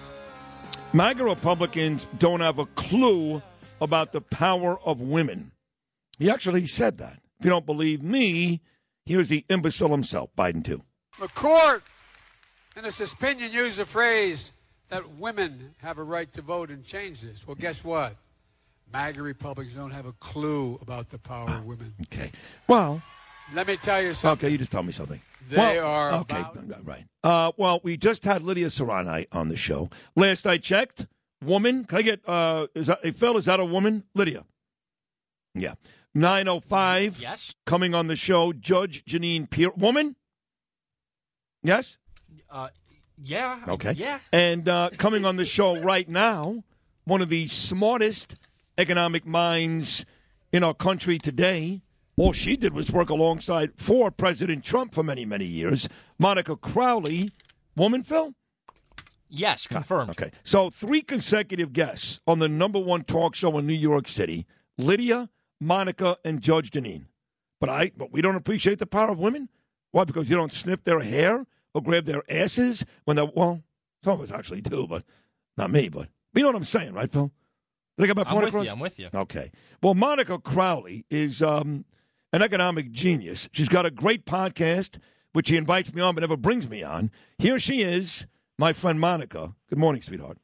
MAGA 0.91 1.23
Republicans 1.23 2.05
don't 2.19 2.41
have 2.41 2.59
a 2.59 2.65
clue 2.65 3.41
about 3.79 4.11
the 4.11 4.19
power 4.19 4.77
of 4.81 4.99
women. 4.99 5.53
He 6.19 6.29
actually 6.29 6.67
said 6.67 6.97
that. 6.97 7.21
If 7.39 7.45
you 7.45 7.49
don't 7.49 7.65
believe 7.65 8.03
me, 8.03 8.59
here's 9.05 9.29
the 9.29 9.45
imbecile 9.47 9.87
himself, 9.87 10.31
Biden 10.37 10.65
too. 10.65 10.83
The 11.17 11.29
court, 11.29 11.83
in 12.75 12.83
its 12.83 12.99
opinion, 12.99 13.53
used 13.53 13.77
the 13.77 13.85
phrase 13.85 14.51
that 14.89 15.11
women 15.11 15.75
have 15.77 15.97
a 15.97 16.03
right 16.03 16.33
to 16.33 16.41
vote 16.41 16.71
and 16.71 16.83
change 16.83 17.21
this. 17.21 17.47
Well, 17.47 17.55
guess 17.55 17.85
what? 17.85 18.17
MAGA 18.91 19.21
Republicans 19.21 19.75
don't 19.75 19.91
have 19.91 20.07
a 20.07 20.13
clue 20.13 20.77
about 20.81 21.07
the 21.07 21.19
power 21.19 21.51
of 21.51 21.65
women. 21.65 21.93
Okay. 22.01 22.33
Well, 22.67 23.01
Let 23.53 23.67
me 23.67 23.77
tell 23.77 24.01
you 24.01 24.13
something. 24.13 24.45
okay, 24.47 24.51
you 24.51 24.57
just 24.57 24.71
tell 24.71 24.83
me 24.83 24.91
something. 24.91 25.21
They 25.49 25.57
Well, 25.57 25.85
are 25.87 26.13
okay, 26.21 26.39
about- 26.41 26.85
right. 26.85 27.05
Uh, 27.23 27.51
well, 27.57 27.79
we 27.83 27.95
just 27.97 28.23
had 28.25 28.41
Lydia 28.41 28.67
Serrani 28.67 29.27
on 29.31 29.47
the 29.49 29.55
show. 29.55 29.89
Last 30.15 30.45
I 30.45 30.57
checked, 30.57 31.07
woman. 31.43 31.85
Can 31.85 31.97
I 31.99 32.01
get? 32.01 32.27
Uh, 32.27 32.67
is 32.75 32.87
that? 32.87 32.99
Hey, 33.03 33.11
Phil, 33.11 33.37
is 33.37 33.45
that 33.45 33.59
a 33.59 33.65
woman? 33.65 34.03
Lydia. 34.13 34.43
Yeah. 35.55 35.75
Nine 36.13 36.47
oh 36.49 36.59
five. 36.59 37.21
Yes. 37.21 37.53
Coming 37.65 37.93
on 37.95 38.07
the 38.07 38.15
show, 38.17 38.51
Judge 38.51 39.05
Jeanine 39.05 39.49
Pirro. 39.49 39.73
Woman. 39.77 40.15
Yes. 41.63 41.97
Uh, 42.49 42.69
yeah. 43.21 43.59
Okay. 43.67 43.93
Yeah. 43.93 44.19
And 44.33 44.67
uh, 44.67 44.89
coming 44.97 45.25
on 45.25 45.37
the 45.37 45.45
show 45.45 45.79
right 45.81 46.07
now, 46.07 46.63
one 47.05 47.21
of 47.21 47.29
the 47.29 47.47
smartest 47.47 48.35
economic 48.77 49.25
minds 49.25 50.05
in 50.51 50.63
our 50.63 50.73
country 50.73 51.17
today. 51.17 51.81
All 52.19 52.33
she 52.33 52.57
did 52.57 52.73
was 52.73 52.91
work 52.91 53.11
alongside 53.11 53.73
for 53.75 54.09
President 54.09 54.63
Trump 54.63 54.91
for 54.91 55.03
many, 55.03 55.23
many 55.23 55.45
years. 55.45 55.87
Monica 56.17 56.55
Crowley, 56.55 57.29
woman, 57.75 58.01
Phil? 58.01 58.33
Yes, 59.29 59.67
confirmed. 59.67 60.09
Okay. 60.09 60.31
So 60.43 60.71
three 60.71 61.03
consecutive 61.03 61.73
guests 61.73 62.19
on 62.25 62.39
the 62.39 62.47
number 62.47 62.79
one 62.79 63.03
talk 63.03 63.35
show 63.35 63.55
in 63.59 63.67
New 63.67 63.73
York 63.73 64.07
City 64.07 64.47
Lydia, 64.79 65.29
Monica, 65.61 66.17
and 66.25 66.41
Judge 66.41 66.71
Deneen. 66.71 67.05
But 67.59 67.69
I 67.69 67.91
but 67.95 68.11
we 68.11 68.21
don't 68.21 68.35
appreciate 68.35 68.79
the 68.79 68.87
power 68.87 69.11
of 69.11 69.19
women? 69.19 69.49
Why? 69.91 70.03
Because 70.03 70.27
you 70.27 70.35
don't 70.35 70.53
snip 70.53 70.85
their 70.85 71.01
hair 71.01 71.45
or 71.75 71.83
grab 71.83 72.05
their 72.05 72.23
asses 72.29 72.83
when 73.05 73.15
they're 73.15 73.25
well, 73.25 73.61
some 74.03 74.13
of 74.13 74.21
us 74.21 74.31
actually 74.31 74.61
do, 74.61 74.87
but 74.87 75.03
not 75.55 75.69
me, 75.69 75.89
but 75.89 76.07
you 76.33 76.41
know 76.41 76.49
what 76.49 76.55
I'm 76.55 76.63
saying, 76.63 76.93
right, 76.93 77.11
Phil? 77.11 77.31
Did 77.97 78.03
I 78.03 78.07
get 78.07 78.15
my 78.15 78.23
I'm 78.25 78.37
with 78.37 78.47
across? 78.49 78.65
you, 78.65 78.71
I'm 78.71 78.79
with 78.79 78.99
you. 78.99 79.09
Okay. 79.13 79.51
Well, 79.81 79.95
Monica 79.95 80.37
Crowley 80.37 81.05
is 81.09 81.41
um, 81.41 81.85
an 82.33 82.41
economic 82.41 82.91
genius. 82.91 83.49
She's 83.51 83.69
got 83.69 83.85
a 83.85 83.91
great 83.91 84.25
podcast, 84.25 84.97
which 85.33 85.47
she 85.47 85.57
invites 85.57 85.93
me 85.93 86.01
on 86.01 86.15
but 86.15 86.21
never 86.21 86.37
brings 86.37 86.69
me 86.69 86.83
on. 86.83 87.11
Here 87.37 87.59
she 87.59 87.81
is, 87.81 88.27
my 88.57 88.73
friend 88.73 88.99
Monica. 88.99 89.53
Good 89.69 89.79
morning, 89.79 90.01
sweetheart. 90.01 90.37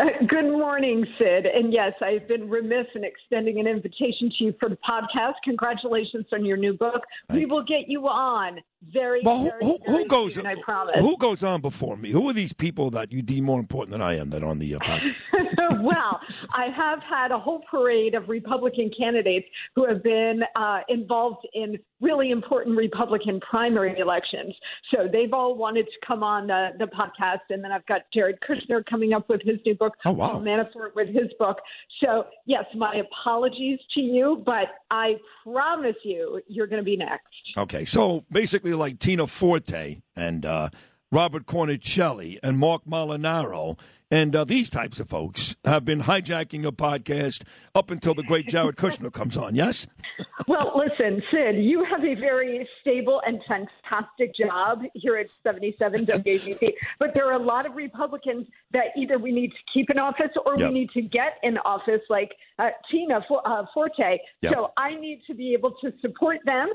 Uh, 0.00 0.04
Good 0.28 0.44
morning, 0.52 1.04
Sid. 1.18 1.44
And 1.46 1.72
yes, 1.72 1.92
I've 2.00 2.28
been 2.28 2.48
remiss 2.48 2.86
in 2.94 3.02
extending 3.02 3.58
an 3.58 3.66
invitation 3.66 4.30
to 4.38 4.44
you 4.44 4.54
for 4.60 4.68
the 4.68 4.78
podcast. 4.88 5.34
Congratulations 5.42 6.26
on 6.32 6.44
your 6.44 6.56
new 6.56 6.72
book. 6.72 7.02
we 7.30 7.46
will 7.46 7.64
get 7.64 7.88
you 7.88 8.06
on 8.06 8.60
very, 8.82 9.20
Well, 9.24 9.38
who, 9.38 9.44
very, 9.44 9.64
who, 9.64 9.78
very 9.86 10.02
who 10.02 10.08
goes? 10.08 10.34
soon, 10.34 10.46
I 10.46 10.54
promise. 10.62 10.96
Who 10.98 11.16
goes 11.16 11.42
on 11.42 11.60
before 11.60 11.96
me? 11.96 12.10
Who 12.10 12.28
are 12.28 12.32
these 12.32 12.52
people 12.52 12.90
that 12.90 13.12
you 13.12 13.22
deem 13.22 13.44
more 13.44 13.58
important 13.58 13.92
than 13.92 14.02
I 14.02 14.16
am 14.16 14.30
that 14.30 14.42
are 14.42 14.48
on 14.48 14.58
the 14.58 14.74
uh, 14.74 14.78
podcast? 14.78 15.14
well, 15.82 16.20
I 16.52 16.66
have 16.76 17.00
had 17.02 17.32
a 17.32 17.38
whole 17.38 17.62
parade 17.70 18.14
of 18.14 18.28
Republican 18.28 18.90
candidates 18.96 19.46
who 19.74 19.86
have 19.86 20.02
been 20.02 20.42
uh, 20.56 20.80
involved 20.88 21.46
in 21.54 21.78
really 22.00 22.30
important 22.30 22.76
Republican 22.76 23.40
primary 23.40 23.98
elections. 23.98 24.54
So 24.94 25.08
they've 25.10 25.32
all 25.32 25.56
wanted 25.56 25.86
to 25.86 26.06
come 26.06 26.22
on 26.22 26.46
the, 26.46 26.68
the 26.78 26.86
podcast. 26.86 27.40
And 27.50 27.62
then 27.62 27.72
I've 27.72 27.86
got 27.86 28.02
Jared 28.14 28.38
Kushner 28.48 28.84
coming 28.86 29.12
up 29.12 29.28
with 29.28 29.42
his 29.42 29.58
new 29.66 29.74
book, 29.74 29.94
oh, 30.04 30.12
wow. 30.12 30.32
Paul 30.32 30.42
Manafort 30.42 30.94
with 30.94 31.08
his 31.08 31.32
book. 31.38 31.58
So, 32.00 32.26
yes, 32.46 32.64
my 32.76 32.94
apologies 32.94 33.80
to 33.94 34.00
you, 34.00 34.42
but 34.46 34.68
I 34.90 35.16
promise 35.42 35.96
you, 36.04 36.40
you're 36.46 36.66
going 36.66 36.80
to 36.80 36.84
be 36.84 36.96
next. 36.96 37.24
Okay, 37.56 37.84
so 37.84 38.24
basically, 38.30 38.67
like 38.76 38.98
Tina 38.98 39.26
Forte 39.26 40.00
and 40.16 40.44
uh, 40.44 40.70
Robert 41.10 41.46
Cornicelli 41.46 42.38
and 42.42 42.58
Marc 42.58 42.84
Molinaro 42.84 43.76
and 44.10 44.34
uh, 44.34 44.44
these 44.44 44.70
types 44.70 45.00
of 45.00 45.08
folks 45.08 45.54
have 45.64 45.84
been 45.84 46.00
hijacking 46.00 46.66
a 46.66 46.72
podcast 46.72 47.44
up 47.74 47.90
until 47.90 48.14
the 48.14 48.22
great 48.22 48.48
Jared 48.48 48.76
Kushner 48.76 49.12
comes 49.12 49.36
on. 49.36 49.54
Yes. 49.54 49.86
Well, 50.46 50.72
listen, 50.74 51.22
Sid, 51.30 51.56
you 51.62 51.84
have 51.84 52.02
a 52.02 52.14
very 52.14 52.66
stable 52.80 53.20
and 53.26 53.38
fantastic 53.46 54.34
job 54.34 54.80
here 54.94 55.16
at 55.16 55.26
77 55.42 56.06
WABC, 56.06 56.70
but 56.98 57.12
there 57.12 57.26
are 57.26 57.34
a 57.34 57.42
lot 57.42 57.66
of 57.66 57.76
Republicans 57.76 58.46
that 58.72 58.86
either 58.96 59.18
we 59.18 59.30
need 59.30 59.50
to 59.50 59.58
keep 59.74 59.90
in 59.90 59.98
office 59.98 60.30
or 60.46 60.58
Yep. 60.58 60.72
we 60.72 60.80
need 60.80 60.90
to 60.92 61.02
get 61.02 61.34
in 61.42 61.58
office, 61.58 62.00
like 62.08 62.30
uh, 62.58 62.70
Tina 62.90 63.20
uh, 63.44 63.64
Forte. 63.74 64.18
Yep. 64.40 64.52
So 64.54 64.72
I 64.78 64.94
need 64.94 65.20
to 65.26 65.34
be 65.34 65.52
able 65.52 65.72
to 65.82 65.92
support 66.00 66.38
them. 66.46 66.68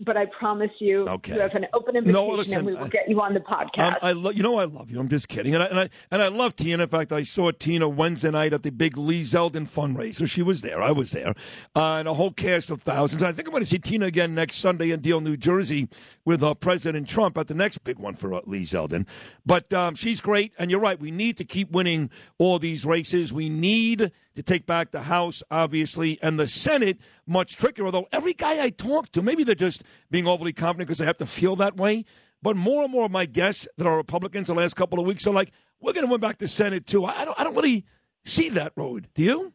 But 0.00 0.16
I 0.16 0.26
promise 0.26 0.72
you, 0.80 1.06
Okay. 1.08 1.34
you 1.34 1.40
have 1.40 1.54
an 1.54 1.66
open 1.72 1.94
invitation, 1.96 2.12
No, 2.28 2.34
listen, 2.34 2.58
and 2.58 2.66
we 2.66 2.72
will 2.72 2.84
I- 2.84 2.88
get 2.88 3.08
you 3.08 3.20
on 3.20 3.32
the 3.32 3.38
podcast. 3.40 3.78
Um, 3.92 3.94
I 4.02 4.10
lo- 4.12 4.30
you 4.32 4.42
know 4.42 4.56
I 4.58 4.64
love 4.64 4.90
you. 4.90 4.98
I'm 4.98 5.08
just 5.08 5.28
kidding, 5.28 5.54
and 5.54 5.62
I, 5.62 5.66
and 5.66 5.78
I 5.78 5.88
and 6.10 6.20
I 6.20 6.28
love 6.28 6.56
Tina. 6.56 6.82
In 6.82 6.88
fact, 6.88 7.12
I 7.12 7.22
saw 7.22 7.52
Tina 7.52 7.88
Wednesday 7.88 8.32
night 8.32 8.52
at 8.52 8.64
the 8.64 8.72
big 8.72 8.98
Lee 8.98 9.20
Zeldin 9.22 9.68
fundraiser. 9.70 10.28
She 10.28 10.42
was 10.42 10.62
there. 10.62 10.82
I 10.82 10.90
was 10.90 11.12
there, 11.12 11.32
uh, 11.76 11.94
and 11.98 12.08
a 12.08 12.14
whole 12.14 12.32
cast 12.32 12.70
of 12.72 12.82
thousands. 12.82 13.22
I 13.22 13.30
think 13.30 13.46
I'm 13.46 13.52
going 13.52 13.62
to 13.62 13.68
see 13.70 13.78
Tina 13.78 14.06
again 14.06 14.34
next 14.34 14.56
Sunday 14.56 14.90
in 14.90 14.98
Deal, 15.00 15.20
New 15.20 15.36
Jersey, 15.36 15.88
with 16.24 16.42
uh, 16.42 16.54
President 16.54 17.08
Trump 17.08 17.38
at 17.38 17.46
the 17.46 17.54
next 17.54 17.78
big 17.84 18.00
one 18.00 18.16
for 18.16 18.34
uh, 18.34 18.40
Lee 18.46 18.62
Zeldin. 18.62 19.06
But 19.46 19.72
um, 19.72 19.94
she's 19.94 20.20
great, 20.20 20.52
and 20.58 20.72
you're 20.72 20.80
right. 20.80 20.98
We 20.98 21.12
need 21.12 21.36
to 21.36 21.44
keep 21.44 21.70
winning 21.70 22.10
all 22.38 22.58
these 22.58 22.84
races. 22.84 23.32
We 23.32 23.48
need 23.48 24.10
to 24.34 24.42
take 24.42 24.66
back 24.66 24.90
the 24.90 25.02
House, 25.02 25.42
obviously, 25.50 26.18
and 26.22 26.38
the 26.38 26.46
Senate. 26.46 26.98
Much 27.26 27.56
trickier. 27.56 27.86
Although 27.86 28.06
every 28.12 28.34
guy 28.34 28.62
I 28.62 28.70
talk 28.70 29.12
to, 29.12 29.22
maybe 29.22 29.44
they're 29.44 29.54
just 29.54 29.82
being 30.10 30.26
overly 30.26 30.52
confident 30.52 30.88
because 30.88 30.98
they 30.98 31.06
have 31.06 31.18
to 31.18 31.26
feel 31.26 31.56
that 31.56 31.76
way. 31.76 32.04
But 32.42 32.56
more 32.56 32.82
and 32.82 32.92
more 32.92 33.06
of 33.06 33.10
my 33.10 33.24
guests 33.24 33.66
that 33.78 33.86
are 33.86 33.96
Republicans 33.96 34.48
the 34.48 34.54
last 34.54 34.74
couple 34.74 35.00
of 35.00 35.06
weeks 35.06 35.26
are 35.26 35.32
like, 35.32 35.50
we're 35.80 35.92
going 35.92 36.06
to 36.06 36.10
win 36.10 36.20
back 36.20 36.38
the 36.38 36.48
Senate 36.48 36.86
too. 36.86 37.04
I 37.04 37.24
don't, 37.24 37.38
I 37.40 37.44
don't 37.44 37.54
really 37.54 37.86
see 38.24 38.50
that 38.50 38.72
road. 38.76 39.08
Do 39.14 39.22
you? 39.22 39.52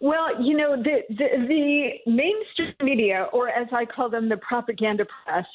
Well, 0.00 0.42
you 0.42 0.56
know, 0.56 0.76
the, 0.76 1.02
the, 1.08 1.46
the 1.46 2.10
mainstream 2.10 2.74
media, 2.82 3.28
or 3.32 3.48
as 3.48 3.68
I 3.72 3.84
call 3.84 4.10
them, 4.10 4.28
the 4.28 4.36
propaganda 4.38 5.06
press, 5.24 5.46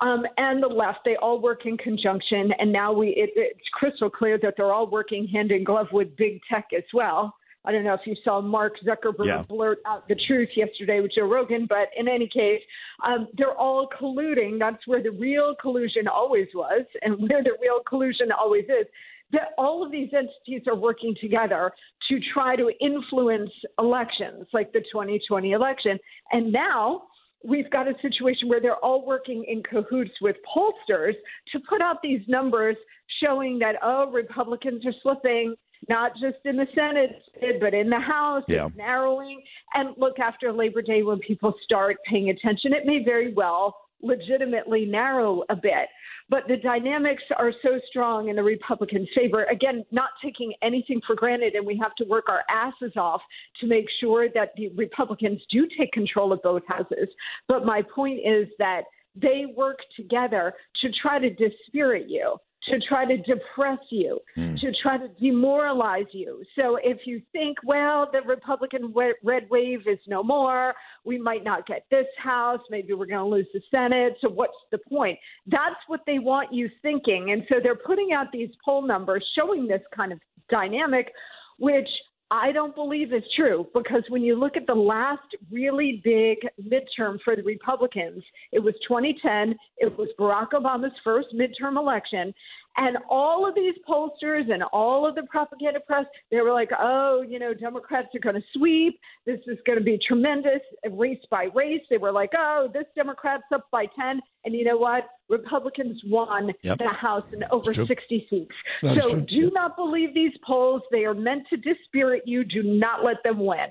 um, 0.00 0.24
and 0.36 0.62
the 0.62 0.68
left, 0.68 1.00
they 1.04 1.16
all 1.16 1.40
work 1.40 1.64
in 1.64 1.76
conjunction. 1.76 2.52
And 2.58 2.72
now 2.72 2.92
we, 2.92 3.08
it, 3.10 3.30
it's 3.36 3.68
crystal 3.72 4.10
clear 4.10 4.38
that 4.42 4.54
they're 4.56 4.72
all 4.72 4.88
working 4.88 5.28
hand 5.28 5.52
in 5.52 5.62
glove 5.62 5.88
with 5.92 6.16
big 6.16 6.40
tech 6.50 6.66
as 6.76 6.84
well. 6.92 7.34
I 7.64 7.72
don't 7.72 7.84
know 7.84 7.94
if 7.94 8.00
you 8.06 8.16
saw 8.24 8.40
Mark 8.40 8.74
Zuckerberg 8.84 9.26
Yeah. 9.26 9.42
blurt 9.42 9.78
out 9.86 10.08
the 10.08 10.16
truth 10.26 10.50
yesterday 10.56 11.00
with 11.00 11.12
Joe 11.14 11.26
Rogan, 11.26 11.66
but 11.66 11.90
in 11.96 12.08
any 12.08 12.26
case, 12.26 12.62
um, 13.04 13.28
they're 13.34 13.56
all 13.56 13.88
colluding. 13.88 14.58
That's 14.58 14.84
where 14.86 15.02
the 15.02 15.12
real 15.12 15.54
collusion 15.54 16.08
always 16.08 16.48
was, 16.54 16.84
and 17.02 17.16
where 17.30 17.42
the 17.42 17.56
real 17.60 17.80
collusion 17.80 18.32
always 18.32 18.64
is. 18.64 18.86
That 19.30 19.54
all 19.56 19.82
of 19.84 19.90
these 19.90 20.12
entities 20.12 20.66
are 20.66 20.74
working 20.74 21.14
together 21.20 21.72
to 22.08 22.20
try 22.34 22.54
to 22.56 22.70
influence 22.80 23.50
elections, 23.78 24.46
like 24.52 24.72
the 24.72 24.80
2020 24.80 25.52
election. 25.52 25.98
And 26.32 26.52
now 26.52 27.04
we've 27.42 27.70
got 27.70 27.88
a 27.88 27.94
situation 28.02 28.48
where 28.48 28.60
they're 28.60 28.76
all 28.76 29.06
working 29.06 29.44
in 29.44 29.62
cahoots 29.62 30.12
with 30.20 30.36
pollsters 30.54 31.14
to 31.52 31.60
put 31.60 31.80
out 31.80 32.02
these 32.02 32.20
numbers 32.28 32.76
showing 33.22 33.58
that, 33.60 33.76
oh, 33.82 34.10
Republicans 34.10 34.84
are 34.84 34.92
slipping, 35.02 35.54
not 35.88 36.12
just 36.20 36.38
in 36.44 36.56
the 36.56 36.66
Senate, 36.74 37.22
but 37.60 37.74
in 37.74 37.90
the 37.90 37.98
House, 37.98 38.44
Yeah. 38.48 38.66
it's 38.66 38.76
narrowing. 38.76 39.42
And 39.74 39.96
look, 39.96 40.18
after 40.18 40.52
Labor 40.52 40.82
Day, 40.82 41.02
when 41.02 41.18
people 41.18 41.54
start 41.62 41.96
paying 42.04 42.30
attention, 42.30 42.72
it 42.72 42.86
may 42.86 43.02
very 43.02 43.32
well 43.32 43.76
legitimately 44.00 44.84
narrow 44.84 45.42
a 45.48 45.56
bit. 45.56 45.88
But 46.28 46.48
the 46.48 46.56
dynamics 46.56 47.22
are 47.36 47.52
so 47.62 47.78
strong 47.88 48.28
in 48.28 48.36
the 48.36 48.42
Republican 48.42 49.06
favor. 49.14 49.44
Again, 49.44 49.84
not 49.90 50.10
taking 50.22 50.54
anything 50.62 51.00
for 51.06 51.14
granted, 51.14 51.54
and 51.54 51.66
we 51.66 51.76
have 51.78 51.94
to 51.96 52.04
work 52.04 52.28
our 52.28 52.42
asses 52.48 52.96
off 52.96 53.22
to 53.60 53.66
make 53.66 53.86
sure 54.00 54.28
that 54.30 54.54
the 54.56 54.70
Republicans 54.70 55.40
do 55.50 55.68
take 55.78 55.92
control 55.92 56.32
of 56.32 56.42
both 56.42 56.62
houses. 56.66 57.08
But 57.48 57.64
my 57.64 57.82
point 57.82 58.20
is 58.24 58.48
that 58.58 58.84
they 59.14 59.46
work 59.56 59.78
together 59.94 60.54
to 60.80 60.90
try 61.02 61.18
to 61.18 61.28
dispirit 61.28 62.08
you, 62.08 62.36
to 62.68 62.78
try 62.88 63.04
to 63.04 63.16
depress 63.18 63.78
you, 63.90 64.20
hmm. 64.34 64.54
to 64.56 64.72
try 64.82 64.96
to 64.96 65.08
demoralize 65.20 66.06
you. 66.12 66.42
So 66.56 66.78
if 66.82 66.98
you 67.06 67.20
think, 67.32 67.58
well, 67.64 68.08
the 68.12 68.20
Republican 68.22 68.94
red 69.22 69.48
wave 69.50 69.80
is 69.86 69.98
no 70.06 70.22
more, 70.22 70.74
we 71.04 71.18
might 71.18 71.42
not 71.42 71.66
get 71.66 71.84
this 71.90 72.06
House, 72.22 72.60
maybe 72.70 72.92
we're 72.92 73.06
going 73.06 73.18
to 73.18 73.36
lose 73.36 73.48
the 73.52 73.60
Senate, 73.70 74.16
so 74.20 74.28
what's 74.28 74.52
the 74.70 74.78
point? 74.78 75.18
That's 75.46 75.76
what 75.88 76.00
they 76.06 76.18
want 76.18 76.52
you 76.52 76.70
thinking. 76.82 77.32
And 77.32 77.42
so 77.48 77.56
they're 77.62 77.74
putting 77.74 78.12
out 78.12 78.26
these 78.32 78.50
poll 78.64 78.82
numbers 78.82 79.26
showing 79.36 79.66
this 79.66 79.82
kind 79.94 80.12
of 80.12 80.20
dynamic, 80.48 81.12
which 81.58 81.88
I 82.32 82.50
don't 82.50 82.74
believe 82.74 83.12
is 83.12 83.22
true 83.36 83.66
because 83.74 84.02
when 84.08 84.22
you 84.22 84.40
look 84.40 84.56
at 84.56 84.66
the 84.66 84.74
last 84.74 85.36
really 85.50 86.00
big 86.02 86.38
midterm 86.58 87.18
for 87.22 87.36
the 87.36 87.42
Republicans, 87.42 88.24
it 88.52 88.58
was 88.58 88.72
2010. 88.88 89.54
It 89.76 89.98
was 89.98 90.08
Barack 90.18 90.58
Obama's 90.58 90.94
first 91.04 91.28
midterm 91.34 91.76
election. 91.76 92.32
And 92.76 92.96
all 93.08 93.46
of 93.46 93.54
these 93.54 93.74
pollsters 93.88 94.50
and 94.52 94.62
all 94.72 95.06
of 95.06 95.14
the 95.14 95.24
propaganda 95.24 95.80
press, 95.80 96.06
they 96.30 96.40
were 96.40 96.52
like, 96.52 96.70
oh, 96.78 97.22
you 97.26 97.38
know, 97.38 97.52
Democrats 97.52 98.08
are 98.14 98.18
going 98.20 98.36
to 98.36 98.42
sweep. 98.56 98.98
This 99.26 99.40
is 99.46 99.58
going 99.66 99.78
to 99.78 99.84
be 99.84 99.98
tremendous, 100.06 100.60
race 100.90 101.20
by 101.30 101.48
race. 101.54 101.82
They 101.90 101.98
were 101.98 102.12
like, 102.12 102.30
oh, 102.36 102.70
this 102.72 102.84
Democrat's 102.96 103.44
up 103.52 103.66
by 103.70 103.86
10. 103.98 104.20
And 104.44 104.54
you 104.54 104.64
know 104.64 104.78
what? 104.78 105.04
Republicans 105.28 106.00
won 106.06 106.52
Yep. 106.62 106.78
the 106.78 106.88
House 106.88 107.24
in 107.32 107.44
over 107.50 107.72
60 107.74 108.26
seats. 108.28 108.54
So 108.82 108.94
true. 109.10 109.20
do 109.20 109.50
not 109.50 109.76
believe 109.76 110.14
these 110.14 110.32
polls. 110.44 110.82
They 110.90 111.04
are 111.04 111.14
meant 111.14 111.46
to 111.50 111.56
dispirit 111.56 112.22
you. 112.26 112.44
Do 112.44 112.62
not 112.62 113.04
let 113.04 113.22
them 113.22 113.44
win. 113.44 113.68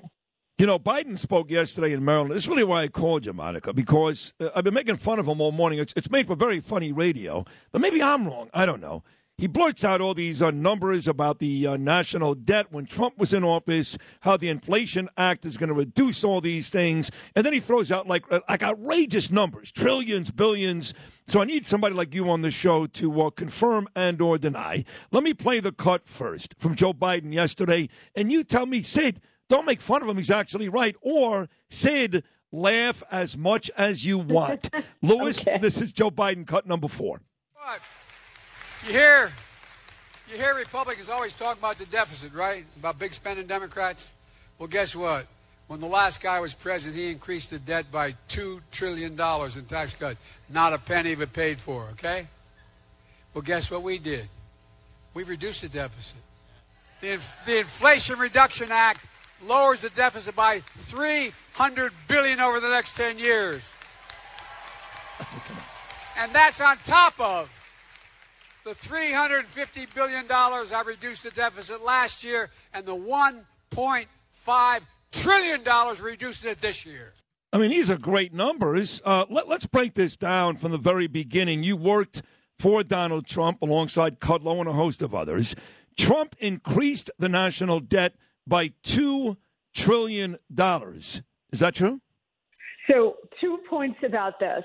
You 0.62 0.68
know, 0.68 0.78
Biden 0.78 1.18
spoke 1.18 1.50
yesterday 1.50 1.92
in 1.92 2.04
Maryland. 2.04 2.30
This 2.30 2.44
is 2.44 2.48
really 2.48 2.62
why 2.62 2.84
I 2.84 2.86
called 2.86 3.26
you, 3.26 3.32
Monica, 3.32 3.72
because 3.72 4.32
uh, 4.38 4.50
I've 4.54 4.62
been 4.62 4.74
making 4.74 4.96
fun 4.96 5.18
of 5.18 5.26
him 5.26 5.40
all 5.40 5.50
morning. 5.50 5.80
It's, 5.80 5.92
it's 5.96 6.08
made 6.08 6.28
for 6.28 6.36
very 6.36 6.60
funny 6.60 6.92
radio, 6.92 7.44
but 7.72 7.80
maybe 7.80 8.00
I'm 8.00 8.28
wrong. 8.28 8.48
I 8.54 8.64
don't 8.64 8.80
know. 8.80 9.02
He 9.36 9.48
blurts 9.48 9.82
out 9.82 10.00
all 10.00 10.14
these 10.14 10.40
uh, 10.40 10.52
numbers 10.52 11.08
about 11.08 11.40
the 11.40 11.66
uh, 11.66 11.76
national 11.76 12.36
debt 12.36 12.70
when 12.70 12.86
Trump 12.86 13.18
was 13.18 13.34
in 13.34 13.42
office, 13.42 13.98
how 14.20 14.36
the 14.36 14.48
Inflation 14.50 15.08
Act 15.16 15.44
is 15.46 15.56
going 15.56 15.66
to 15.66 15.74
reduce 15.74 16.22
all 16.22 16.40
these 16.40 16.70
things, 16.70 17.10
and 17.34 17.44
then 17.44 17.52
he 17.52 17.58
throws 17.58 17.90
out 17.90 18.06
like 18.06 18.22
uh, 18.30 18.38
like 18.48 18.62
outrageous 18.62 19.32
numbers, 19.32 19.72
trillions, 19.72 20.30
billions. 20.30 20.94
So 21.26 21.40
I 21.40 21.44
need 21.44 21.66
somebody 21.66 21.96
like 21.96 22.14
you 22.14 22.30
on 22.30 22.42
the 22.42 22.52
show 22.52 22.86
to 22.86 23.22
uh, 23.22 23.30
confirm 23.30 23.88
and 23.96 24.20
or 24.20 24.38
deny. 24.38 24.84
Let 25.10 25.24
me 25.24 25.34
play 25.34 25.58
the 25.58 25.72
cut 25.72 26.06
first 26.06 26.54
from 26.60 26.76
Joe 26.76 26.92
Biden 26.92 27.32
yesterday, 27.32 27.88
and 28.14 28.30
you 28.30 28.44
tell 28.44 28.66
me, 28.66 28.82
Sid. 28.82 29.20
Don't 29.48 29.66
make 29.66 29.80
fun 29.80 30.02
of 30.02 30.08
him. 30.08 30.16
He's 30.16 30.30
actually 30.30 30.68
right. 30.68 30.96
Or, 31.00 31.48
Sid, 31.68 32.24
laugh 32.50 33.02
as 33.10 33.36
much 33.36 33.70
as 33.76 34.04
you 34.04 34.18
want. 34.18 34.70
Lewis, 35.02 35.44
this 35.60 35.80
is 35.80 35.92
Joe 35.92 36.10
Biden 36.10 36.46
cut 36.46 36.66
number 36.66 36.88
four. 36.88 37.20
You 38.86 38.92
hear, 38.92 39.32
you 40.30 40.36
hear 40.36 40.54
Republicans 40.54 41.08
always 41.08 41.32
talk 41.34 41.56
about 41.58 41.78
the 41.78 41.86
deficit, 41.86 42.34
right? 42.34 42.64
About 42.78 42.98
big 42.98 43.14
spending 43.14 43.46
Democrats. 43.46 44.10
Well, 44.58 44.68
guess 44.68 44.96
what? 44.96 45.26
When 45.68 45.80
the 45.80 45.86
last 45.86 46.20
guy 46.20 46.40
was 46.40 46.52
president, 46.52 46.96
he 46.96 47.10
increased 47.10 47.50
the 47.50 47.58
debt 47.58 47.90
by 47.90 48.16
two 48.28 48.60
trillion 48.72 49.16
dollars 49.16 49.56
in 49.56 49.64
tax 49.64 49.94
cuts. 49.94 50.20
Not 50.48 50.72
a 50.72 50.78
penny 50.78 51.12
of 51.12 51.22
it 51.22 51.32
paid 51.32 51.58
for. 51.58 51.88
Okay. 51.92 52.26
Well, 53.32 53.42
guess 53.42 53.70
what 53.70 53.82
we 53.82 53.98
did? 53.98 54.28
We 55.14 55.22
reduced 55.22 55.62
the 55.62 55.68
deficit. 55.68 56.18
The, 57.00 57.18
the 57.46 57.60
Inflation 57.60 58.18
Reduction 58.18 58.68
Act 58.70 59.00
lowers 59.44 59.80
the 59.80 59.90
deficit 59.90 60.34
by 60.34 60.62
300 60.78 61.92
billion 62.08 62.40
over 62.40 62.60
the 62.60 62.68
next 62.68 62.96
10 62.96 63.18
years. 63.18 63.72
And 66.18 66.32
that's 66.32 66.60
on 66.60 66.76
top 66.84 67.18
of 67.18 67.50
the 68.64 68.74
350 68.74 69.86
billion 69.94 70.26
dollars 70.26 70.72
I 70.72 70.82
reduced 70.82 71.24
the 71.24 71.30
deficit 71.30 71.82
last 71.82 72.22
year 72.22 72.50
and 72.72 72.86
the 72.86 72.94
1.5 72.94 74.80
trillion 75.10 75.62
dollars 75.62 76.00
reduced 76.00 76.44
it 76.44 76.60
this 76.60 76.86
year. 76.86 77.12
I 77.52 77.58
mean, 77.58 77.70
these 77.70 77.90
are 77.90 77.98
great 77.98 78.32
numbers. 78.32 79.02
Uh, 79.04 79.26
let, 79.28 79.48
let's 79.48 79.66
break 79.66 79.94
this 79.94 80.16
down 80.16 80.56
from 80.56 80.72
the 80.72 80.78
very 80.78 81.06
beginning. 81.06 81.62
You 81.62 81.76
worked 81.76 82.22
for 82.58 82.82
Donald 82.82 83.26
Trump 83.26 83.60
alongside 83.60 84.20
Kudlow 84.20 84.60
and 84.60 84.68
a 84.68 84.72
host 84.72 85.02
of 85.02 85.14
others. 85.14 85.54
Trump 85.98 86.34
increased 86.38 87.10
the 87.18 87.28
national 87.28 87.80
debt 87.80 88.14
by 88.46 88.68
$2 88.84 89.36
trillion. 89.74 90.36
Is 90.50 91.60
that 91.60 91.74
true? 91.74 92.00
So, 92.90 93.16
two 93.40 93.58
points 93.70 93.98
about 94.04 94.40
this. 94.40 94.64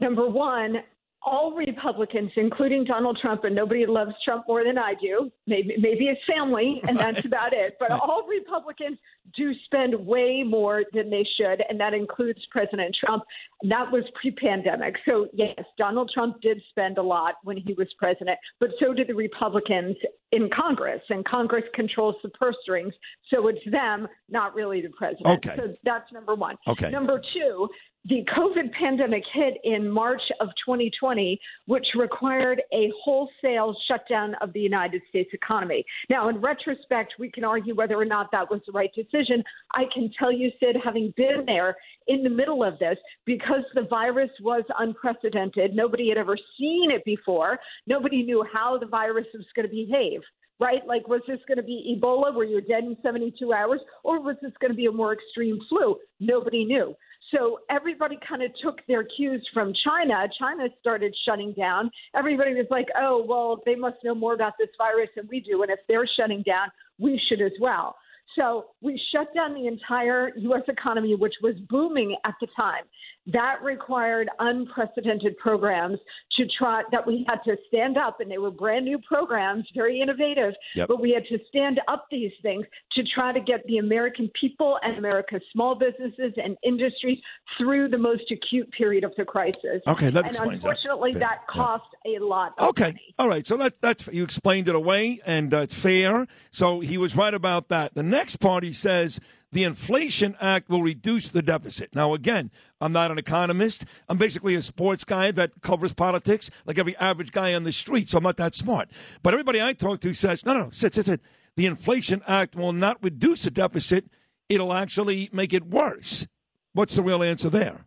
Number 0.00 0.28
one, 0.28 0.76
all 1.22 1.52
Republicans, 1.52 2.30
including 2.36 2.84
Donald 2.84 3.18
Trump, 3.20 3.44
and 3.44 3.54
nobody 3.54 3.86
loves 3.86 4.12
Trump 4.24 4.44
more 4.46 4.64
than 4.64 4.78
I 4.78 4.94
do, 5.00 5.30
maybe, 5.46 5.74
maybe 5.78 6.06
his 6.06 6.18
family, 6.26 6.80
and 6.86 6.98
that's 6.98 7.24
about 7.24 7.52
it. 7.52 7.76
But 7.80 7.90
all 7.90 8.26
Republicans 8.28 8.98
do 9.36 9.52
spend 9.64 9.94
way 9.94 10.42
more 10.46 10.84
than 10.92 11.10
they 11.10 11.26
should, 11.36 11.62
and 11.68 11.78
that 11.80 11.92
includes 11.92 12.40
President 12.50 12.96
Trump. 13.04 13.24
That 13.64 13.90
was 13.90 14.04
pre 14.20 14.30
pandemic. 14.30 14.94
So, 15.06 15.28
yes, 15.32 15.58
Donald 15.76 16.10
Trump 16.14 16.40
did 16.40 16.62
spend 16.70 16.98
a 16.98 17.02
lot 17.02 17.34
when 17.42 17.56
he 17.56 17.74
was 17.74 17.88
president, 17.98 18.38
but 18.60 18.70
so 18.80 18.94
did 18.94 19.08
the 19.08 19.14
Republicans 19.14 19.96
in 20.30 20.50
Congress, 20.54 21.00
and 21.08 21.24
Congress 21.24 21.64
controls 21.74 22.14
the 22.22 22.28
purse 22.30 22.56
strings. 22.62 22.92
So 23.32 23.48
it's 23.48 23.58
them, 23.70 24.06
not 24.28 24.54
really 24.54 24.82
the 24.82 24.90
president. 24.90 25.46
Okay. 25.46 25.56
So 25.56 25.74
that's 25.84 26.12
number 26.12 26.34
one. 26.34 26.56
Okay. 26.66 26.90
Number 26.90 27.20
two, 27.34 27.68
the 28.08 28.24
COVID 28.34 28.72
pandemic 28.72 29.22
hit 29.34 29.58
in 29.64 29.90
March 29.90 30.22
of 30.40 30.48
2020, 30.64 31.38
which 31.66 31.86
required 31.94 32.62
a 32.72 32.90
wholesale 33.04 33.76
shutdown 33.86 34.34
of 34.40 34.52
the 34.54 34.60
United 34.60 35.02
States 35.10 35.28
economy. 35.34 35.84
Now, 36.08 36.30
in 36.30 36.40
retrospect, 36.40 37.14
we 37.18 37.30
can 37.30 37.44
argue 37.44 37.74
whether 37.74 37.96
or 37.96 38.06
not 38.06 38.30
that 38.32 38.50
was 38.50 38.62
the 38.66 38.72
right 38.72 38.90
decision. 38.94 39.44
I 39.74 39.84
can 39.92 40.10
tell 40.18 40.32
you, 40.32 40.50
Sid, 40.58 40.76
having 40.82 41.12
been 41.18 41.44
there 41.44 41.76
in 42.06 42.22
the 42.22 42.30
middle 42.30 42.64
of 42.64 42.78
this, 42.78 42.96
because 43.26 43.64
the 43.74 43.86
virus 43.90 44.30
was 44.40 44.64
unprecedented, 44.78 45.74
nobody 45.74 46.08
had 46.08 46.16
ever 46.16 46.38
seen 46.58 46.90
it 46.90 47.04
before, 47.04 47.58
nobody 47.86 48.22
knew 48.22 48.42
how 48.50 48.78
the 48.78 48.86
virus 48.86 49.26
was 49.34 49.44
going 49.54 49.68
to 49.68 49.74
behave 49.74 50.22
right? 50.60 50.84
Like, 50.88 51.06
was 51.06 51.20
this 51.28 51.38
going 51.46 51.58
to 51.58 51.62
be 51.62 51.96
Ebola 51.96 52.34
where 52.34 52.44
you're 52.44 52.60
dead 52.60 52.82
in 52.82 52.96
72 53.00 53.52
hours, 53.52 53.80
or 54.02 54.20
was 54.20 54.34
this 54.42 54.50
going 54.60 54.72
to 54.72 54.76
be 54.76 54.86
a 54.86 54.90
more 54.90 55.12
extreme 55.12 55.60
flu? 55.68 55.96
Nobody 56.18 56.64
knew. 56.64 56.96
So 57.34 57.60
everybody 57.70 58.18
kind 58.26 58.42
of 58.42 58.50
took 58.62 58.80
their 58.86 59.04
cues 59.04 59.46
from 59.52 59.72
China. 59.84 60.26
China 60.38 60.68
started 60.80 61.14
shutting 61.26 61.52
down. 61.52 61.90
Everybody 62.14 62.54
was 62.54 62.66
like, 62.70 62.86
oh, 62.98 63.24
well, 63.28 63.60
they 63.66 63.74
must 63.74 63.96
know 64.02 64.14
more 64.14 64.34
about 64.34 64.54
this 64.58 64.68
virus 64.78 65.10
than 65.16 65.28
we 65.30 65.40
do. 65.40 65.62
And 65.62 65.70
if 65.70 65.80
they're 65.88 66.08
shutting 66.18 66.42
down, 66.42 66.68
we 66.98 67.20
should 67.28 67.42
as 67.42 67.52
well. 67.60 67.96
So 68.36 68.66
we 68.80 69.00
shut 69.12 69.34
down 69.34 69.54
the 69.54 69.66
entire 69.66 70.30
U.S. 70.36 70.62
economy, 70.68 71.14
which 71.16 71.34
was 71.42 71.54
booming 71.68 72.16
at 72.24 72.34
the 72.40 72.46
time. 72.56 72.84
That 73.32 73.62
required 73.62 74.28
unprecedented 74.38 75.36
programs 75.36 75.98
to 76.38 76.44
try 76.58 76.82
that 76.92 77.06
we 77.06 77.26
had 77.28 77.40
to 77.44 77.56
stand 77.68 77.98
up, 77.98 78.20
and 78.20 78.30
they 78.30 78.38
were 78.38 78.50
brand 78.50 78.84
new 78.84 78.98
programs, 78.98 79.66
very 79.74 80.00
innovative. 80.00 80.54
Yep. 80.74 80.88
But 80.88 81.00
we 81.00 81.10
had 81.12 81.24
to 81.26 81.38
stand 81.48 81.80
up 81.88 82.06
these 82.10 82.32
things 82.42 82.64
to 82.94 83.02
try 83.14 83.32
to 83.32 83.40
get 83.40 83.66
the 83.66 83.78
American 83.78 84.30
people 84.40 84.78
and 84.82 84.96
America's 84.96 85.42
small 85.52 85.74
businesses 85.74 86.32
and 86.42 86.56
industries 86.64 87.18
through 87.58 87.88
the 87.88 87.98
most 87.98 88.24
acute 88.30 88.70
period 88.72 89.04
of 89.04 89.12
the 89.16 89.24
crisis. 89.24 89.82
Okay, 89.86 90.10
that 90.10 90.24
and 90.24 90.34
explains 90.34 90.62
that. 90.62 90.68
unfortunately, 90.70 91.12
that 91.14 91.40
Yeah. 91.48 91.52
cost 91.54 91.84
a 92.06 92.18
lot. 92.24 92.54
Of 92.58 92.68
Okay. 92.70 92.94
All 93.18 93.28
right. 93.28 93.46
So 93.46 93.56
that, 93.58 93.80
that's 93.80 94.06
you 94.12 94.24
explained 94.24 94.68
it 94.68 94.74
away, 94.74 95.20
and 95.26 95.52
uh, 95.52 95.58
it's 95.58 95.74
fair. 95.74 96.26
So 96.50 96.80
he 96.80 96.96
was 96.96 97.14
right 97.16 97.34
about 97.34 97.68
that. 97.68 97.94
The 97.94 98.02
next 98.02 98.36
part 98.36 98.64
he 98.64 98.72
says 98.72 99.20
the 99.52 99.64
Inflation 99.64 100.36
Act 100.40 100.68
will 100.68 100.82
reduce 100.82 101.30
the 101.30 101.42
deficit. 101.42 101.94
Now, 101.94 102.14
again, 102.14 102.50
I'm 102.80 102.92
not 102.92 103.10
an 103.10 103.18
economist. 103.18 103.84
I'm 104.08 104.18
basically 104.18 104.54
a 104.54 104.62
sports 104.62 105.04
guy 105.04 105.30
that 105.32 105.62
covers 105.62 105.92
politics, 105.94 106.50
like 106.66 106.78
every 106.78 106.96
average 106.96 107.32
guy 107.32 107.54
on 107.54 107.64
the 107.64 107.72
street. 107.72 108.10
So 108.10 108.18
I'm 108.18 108.24
not 108.24 108.36
that 108.36 108.54
smart. 108.54 108.90
But 109.22 109.34
everybody 109.34 109.62
I 109.62 109.72
talk 109.72 110.00
to 110.00 110.12
says, 110.14 110.44
no, 110.44 110.54
no, 110.54 110.64
no, 110.64 110.70
sit, 110.70 110.94
sit, 110.94 111.06
sit. 111.06 111.20
The 111.56 111.66
Inflation 111.66 112.22
Act 112.26 112.54
will 112.54 112.72
not 112.72 113.02
reduce 113.02 113.44
the 113.44 113.50
deficit. 113.50 114.06
It'll 114.48 114.72
actually 114.72 115.28
make 115.32 115.52
it 115.52 115.66
worse. 115.66 116.26
What's 116.72 116.94
the 116.94 117.02
real 117.02 117.22
answer 117.22 117.50
there? 117.50 117.86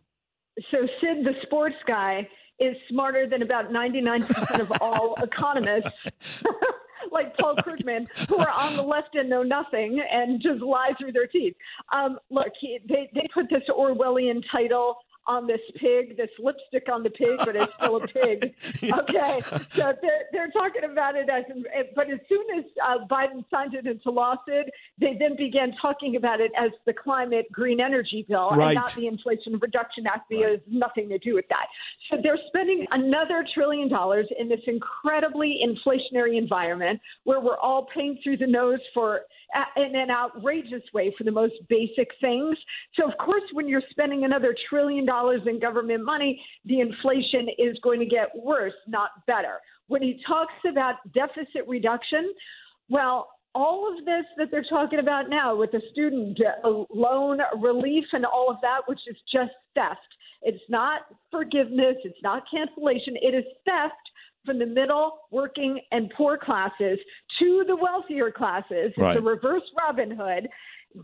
So 0.70 0.86
Sid, 1.00 1.24
the 1.24 1.34
sports 1.42 1.76
guy, 1.86 2.28
is 2.58 2.76
smarter 2.88 3.26
than 3.26 3.42
about 3.42 3.70
99% 3.72 4.60
of 4.60 4.72
all 4.80 5.14
economists, 5.22 5.90
like 7.12 7.36
Paul 7.36 7.56
Krugman, 7.56 8.06
who 8.28 8.36
are 8.36 8.50
on 8.50 8.76
the 8.76 8.82
left 8.82 9.14
and 9.14 9.28
know 9.28 9.42
nothing 9.42 10.02
and 10.10 10.40
just 10.40 10.60
lie 10.60 10.92
through 10.98 11.12
their 11.12 11.26
teeth. 11.26 11.54
Um, 11.92 12.18
look, 12.30 12.48
he, 12.60 12.78
they, 12.88 13.10
they 13.14 13.28
put 13.32 13.48
this 13.50 13.62
Orwellian 13.68 14.42
title 14.50 14.96
on 15.26 15.46
this 15.46 15.60
pig, 15.76 16.16
this 16.16 16.30
lipstick 16.38 16.88
on 16.92 17.02
the 17.02 17.10
pig, 17.10 17.38
but 17.38 17.54
it's 17.56 17.72
still 17.76 17.96
a 17.96 18.06
pig. 18.08 18.54
Okay, 18.82 19.40
so 19.72 19.92
they're, 20.02 20.24
they're 20.32 20.50
talking 20.50 20.84
about 20.90 21.14
it 21.16 21.28
as, 21.28 21.44
but 21.94 22.10
as 22.10 22.18
soon 22.28 22.44
as 22.58 22.64
uh, 22.84 23.04
Biden 23.10 23.44
signed 23.50 23.74
it 23.74 23.86
into 23.86 24.10
law, 24.10 24.34
Sid, 24.46 24.70
they 24.98 25.16
then 25.18 25.36
began 25.36 25.72
talking 25.80 26.16
about 26.16 26.40
it 26.40 26.50
as 26.58 26.70
the 26.86 26.92
climate 26.92 27.46
green 27.52 27.80
energy 27.80 28.24
bill 28.28 28.50
Right. 28.50 28.68
and 28.68 28.74
not 28.74 28.94
the 28.94 29.06
Inflation 29.06 29.58
Reduction 29.60 30.06
Act 30.06 30.32
has 30.32 30.60
nothing 30.66 31.08
to 31.10 31.18
do 31.18 31.34
with 31.34 31.46
that. 31.48 31.66
So 32.10 32.16
they're 32.22 32.38
spending 32.48 32.86
another 32.90 33.44
trillion 33.54 33.88
dollars 33.88 34.26
in 34.38 34.48
this 34.48 34.60
incredibly 34.66 35.60
inflationary 35.64 36.36
environment 36.38 37.00
where 37.24 37.40
we're 37.40 37.58
all 37.58 37.86
paying 37.94 38.18
through 38.22 38.38
the 38.38 38.46
nose 38.46 38.80
for 38.94 39.22
in 39.76 39.94
an 39.96 40.10
outrageous 40.10 40.82
way 40.94 41.14
for 41.16 41.24
the 41.24 41.32
most 41.32 41.54
basic 41.68 42.08
things. 42.20 42.56
So 42.94 43.10
of 43.10 43.16
course, 43.18 43.42
when 43.52 43.68
you're 43.68 43.82
spending 43.90 44.24
another 44.24 44.54
trillion 44.68 45.04
dollars 45.04 45.42
in 45.46 45.60
government 45.60 46.04
money, 46.04 46.40
the 46.64 46.80
inflation 46.80 47.48
is 47.58 47.76
going 47.82 48.00
to 48.00 48.06
get 48.06 48.28
worse, 48.34 48.74
not 48.86 49.10
better. 49.26 49.58
When 49.88 50.02
he 50.02 50.22
talks 50.26 50.54
about 50.68 50.96
deficit 51.12 51.66
reduction, 51.68 52.32
well, 52.88 53.28
all 53.54 53.92
of 53.92 54.04
this 54.04 54.24
that 54.38 54.48
they're 54.50 54.64
talking 54.68 54.98
about 54.98 55.28
now 55.28 55.54
with 55.54 55.72
the 55.72 55.82
student 55.92 56.38
uh, 56.64 56.84
loan 56.90 57.40
relief 57.60 58.04
and 58.12 58.24
all 58.24 58.50
of 58.50 58.56
that, 58.62 58.80
which 58.86 59.00
is 59.06 59.16
just 59.30 59.52
theft. 59.74 60.00
It's 60.42 60.62
not 60.68 61.02
forgiveness. 61.30 61.96
It's 62.04 62.18
not 62.22 62.44
cancellation. 62.50 63.14
It 63.20 63.34
is 63.34 63.44
theft 63.64 63.94
from 64.44 64.58
the 64.58 64.66
middle, 64.66 65.18
working, 65.30 65.80
and 65.90 66.10
poor 66.16 66.36
classes 66.36 66.98
to 67.38 67.64
the 67.66 67.76
wealthier 67.76 68.30
classes. 68.30 68.92
Right. 68.96 69.16
It's 69.16 69.20
a 69.20 69.22
reverse 69.22 69.62
Robin 69.78 70.10
Hood. 70.10 70.48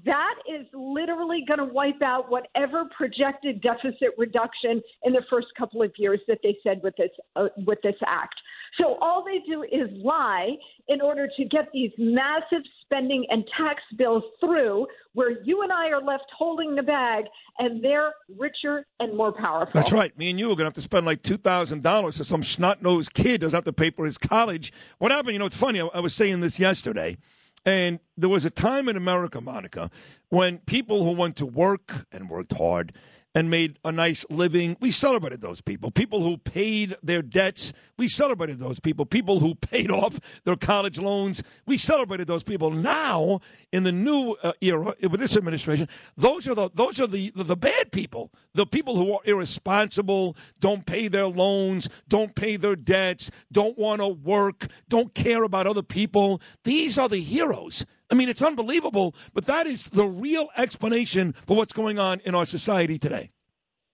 That 0.04 0.34
is 0.46 0.66
literally 0.74 1.44
going 1.48 1.58
to 1.58 1.72
wipe 1.72 2.02
out 2.02 2.30
whatever 2.30 2.84
projected 2.96 3.62
deficit 3.62 4.10
reduction 4.18 4.82
in 5.04 5.14
the 5.14 5.22
first 5.30 5.46
couple 5.56 5.82
of 5.82 5.92
years 5.96 6.20
that 6.28 6.38
they 6.42 6.56
said 6.62 6.80
with 6.82 6.94
this 6.98 7.10
uh, 7.36 7.48
with 7.66 7.78
this 7.82 7.94
act. 8.06 8.34
So 8.76 8.96
all 9.00 9.24
they 9.24 9.40
do 9.48 9.62
is 9.62 9.88
lie 10.04 10.56
in 10.88 11.00
order 11.00 11.28
to 11.36 11.44
get 11.44 11.68
these 11.72 11.90
massive 11.98 12.62
spending 12.82 13.26
and 13.30 13.44
tax 13.56 13.82
bills 13.96 14.22
through, 14.40 14.86
where 15.12 15.42
you 15.42 15.62
and 15.62 15.72
I 15.72 15.88
are 15.88 16.02
left 16.02 16.24
holding 16.36 16.74
the 16.74 16.82
bag, 16.82 17.24
and 17.58 17.82
they're 17.82 18.12
richer 18.38 18.86
and 19.00 19.16
more 19.16 19.32
powerful. 19.32 19.72
That's 19.74 19.92
right. 19.92 20.16
Me 20.18 20.30
and 20.30 20.38
you 20.38 20.46
are 20.46 20.56
going 20.56 20.58
to 20.58 20.64
have 20.64 20.74
to 20.74 20.82
spend 20.82 21.06
like 21.06 21.22
$2,000 21.22 22.12
so 22.12 22.22
some 22.22 22.42
snot 22.42 22.82
nosed 22.82 23.14
kid 23.14 23.40
doesn't 23.40 23.56
have 23.56 23.64
to 23.64 23.72
pay 23.72 23.90
for 23.90 24.04
his 24.04 24.18
college. 24.18 24.72
What 24.98 25.12
happened? 25.12 25.34
You 25.34 25.38
know, 25.38 25.46
it's 25.46 25.56
funny. 25.56 25.80
I 25.80 26.00
was 26.00 26.14
saying 26.14 26.40
this 26.40 26.58
yesterday. 26.58 27.18
And 27.66 27.98
there 28.16 28.28
was 28.28 28.44
a 28.44 28.50
time 28.50 28.88
in 28.88 28.96
America, 28.96 29.40
Monica, 29.40 29.90
when 30.30 30.58
people 30.58 31.04
who 31.04 31.10
went 31.10 31.36
to 31.36 31.44
work 31.44 32.06
and 32.10 32.30
worked 32.30 32.56
hard 32.56 32.94
and 33.38 33.48
made 33.48 33.78
a 33.84 33.92
nice 33.92 34.26
living, 34.30 34.76
we 34.80 34.90
celebrated 34.90 35.40
those 35.40 35.60
people. 35.60 35.92
People 35.92 36.22
who 36.22 36.36
paid 36.38 36.96
their 37.04 37.22
debts, 37.22 37.72
we 37.96 38.08
celebrated 38.08 38.58
those 38.58 38.80
people. 38.80 39.06
People 39.06 39.38
who 39.38 39.54
paid 39.70 39.92
off 39.92 40.18
their 40.42 40.56
college 40.56 40.98
loans, 40.98 41.40
we 41.64 41.78
celebrated 41.78 42.26
those 42.26 42.42
people. 42.42 42.72
Now, 42.72 43.38
in 43.70 43.84
the 43.84 43.92
new 43.92 44.32
uh, 44.42 44.54
era 44.60 44.92
with 45.00 45.20
this 45.20 45.36
administration, 45.36 45.88
those 46.16 46.48
are 46.48 46.54
the 46.56 46.68
those 46.74 46.98
are 46.98 47.06
the, 47.06 47.30
the 47.36 47.44
the 47.44 47.56
bad 47.56 47.92
people. 47.92 48.32
The 48.54 48.66
people 48.66 48.96
who 48.96 49.12
are 49.12 49.20
irresponsible, 49.24 50.36
don't 50.58 50.84
pay 50.84 51.06
their 51.06 51.28
loans, 51.28 51.88
don't 52.08 52.34
pay 52.34 52.56
their 52.56 52.74
debts, 52.74 53.30
don't 53.52 53.78
want 53.78 54.00
to 54.00 54.08
work, 54.08 54.66
don't 54.88 55.14
care 55.14 55.44
about 55.44 55.68
other 55.68 55.84
people. 55.84 56.42
These 56.64 56.98
are 56.98 57.08
the 57.08 57.20
heroes. 57.20 57.86
I 58.10 58.14
mean, 58.14 58.28
it's 58.28 58.42
unbelievable, 58.42 59.14
but 59.34 59.44
that 59.46 59.66
is 59.66 59.90
the 59.90 60.06
real 60.06 60.48
explanation 60.56 61.34
for 61.46 61.56
what's 61.56 61.72
going 61.72 61.98
on 61.98 62.20
in 62.20 62.34
our 62.34 62.46
society 62.46 62.98
today. 62.98 63.30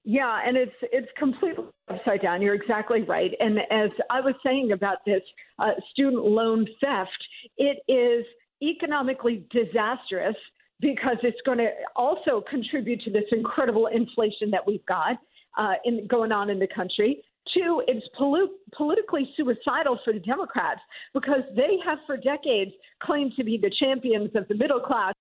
Yeah, 0.04 0.40
and 0.46 0.56
it's 0.56 0.74
it's 0.82 1.08
completely 1.18 1.64
upside 1.88 2.20
down. 2.20 2.42
You're 2.42 2.54
exactly 2.54 3.02
right. 3.02 3.30
And 3.40 3.58
as 3.70 3.90
I 4.10 4.20
was 4.20 4.34
saying 4.44 4.72
about 4.72 4.98
this 5.06 5.22
uh, 5.58 5.70
student 5.92 6.22
loan 6.24 6.66
theft, 6.80 7.10
it 7.56 7.78
is 7.90 8.26
economically 8.62 9.46
disastrous 9.50 10.36
because 10.80 11.16
it's 11.22 11.40
going 11.46 11.58
to 11.58 11.70
also 11.96 12.42
contribute 12.48 13.00
to 13.02 13.10
this 13.10 13.24
incredible 13.32 13.86
inflation 13.86 14.50
that 14.50 14.66
we've 14.66 14.84
got 14.84 15.16
uh, 15.56 15.74
in, 15.84 16.06
going 16.06 16.32
on 16.32 16.50
in 16.50 16.58
the 16.58 16.68
country. 16.68 17.22
Two, 17.52 17.82
it's 17.86 18.06
politically 18.16 19.30
suicidal 19.36 19.98
for 20.04 20.12
the 20.12 20.18
Democrats 20.18 20.80
because 21.12 21.42
they 21.54 21.78
have 21.84 21.98
for 22.06 22.16
decades 22.16 22.72
claimed 23.02 23.32
to 23.36 23.44
be 23.44 23.58
the 23.60 23.70
champions 23.78 24.30
of 24.34 24.48
the 24.48 24.54
middle 24.54 24.80
class. 24.80 25.12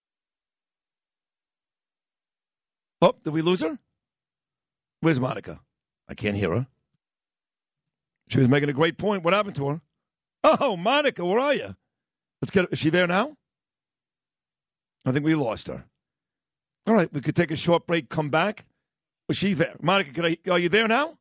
Oh, 3.01 3.13
did 3.23 3.33
we 3.33 3.41
lose 3.41 3.61
her? 3.61 3.77
Where's 5.01 5.19
Monica? 5.19 5.59
I 6.07 6.13
can't 6.13 6.37
hear 6.37 6.51
her. 6.51 6.67
She 8.29 8.39
was 8.39 8.47
making 8.47 8.69
a 8.69 8.73
great 8.73 8.97
point. 8.97 9.23
What 9.23 9.33
happened 9.33 9.55
to 9.55 9.67
her? 9.67 9.81
Oh, 10.45 10.77
Monica, 10.77 11.25
where 11.25 11.39
are 11.39 11.53
you? 11.53 11.75
Let's 12.41 12.51
get. 12.51 12.67
Is 12.71 12.79
she 12.79 12.89
there 12.89 13.07
now? 13.07 13.35
I 15.05 15.11
think 15.11 15.25
we 15.25 15.35
lost 15.35 15.67
her. 15.67 15.85
All 16.87 16.93
right, 16.93 17.11
we 17.13 17.21
could 17.21 17.35
take 17.35 17.51
a 17.51 17.57
short 17.57 17.85
break. 17.85 18.09
Come 18.09 18.29
back. 18.29 18.65
Was 19.27 19.37
she 19.37 19.53
there? 19.53 19.75
Monica, 19.81 20.25
I, 20.25 20.37
are 20.49 20.59
you 20.59 20.69
there 20.69 20.87
now? 20.87 21.17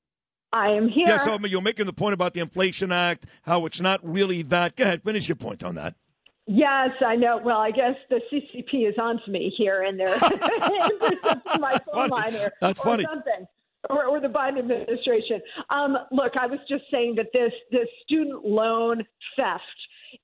I 0.52 0.68
am 0.70 0.88
here. 0.88 1.06
Yeah, 1.08 1.16
so 1.16 1.38
you're 1.46 1.62
making 1.62 1.86
the 1.86 1.92
point 1.92 2.14
about 2.14 2.34
the 2.34 2.40
Inflation 2.40 2.92
Act, 2.92 3.26
how 3.42 3.64
it's 3.66 3.80
not 3.80 4.00
really 4.02 4.42
that. 4.42 4.76
Go 4.76 4.84
ahead, 4.84 5.02
finish 5.02 5.26
your 5.28 5.36
point 5.36 5.62
on 5.64 5.76
that. 5.76 5.94
Yes, 6.46 6.90
I 7.06 7.16
know. 7.16 7.40
Well, 7.42 7.58
I 7.58 7.70
guess 7.70 7.94
the 8.10 8.20
CCP 8.30 8.88
is 8.88 8.94
on 9.00 9.20
to 9.24 9.30
me 9.30 9.52
here, 9.56 9.82
and 9.82 9.98
they're 9.98 10.18
my 11.60 11.78
phone 11.92 12.10
line 12.10 12.32
here, 12.32 12.52
That's 12.60 12.80
or 12.80 12.84
funny. 12.84 13.04
something, 13.04 13.46
or, 13.88 14.04
or 14.06 14.20
the 14.20 14.28
Biden 14.28 14.58
administration. 14.58 15.40
Um, 15.70 15.96
look, 16.10 16.32
I 16.38 16.46
was 16.46 16.58
just 16.68 16.84
saying 16.90 17.14
that 17.16 17.26
this 17.32 17.52
this 17.70 17.88
student 18.04 18.44
loan 18.44 19.04
theft 19.36 19.62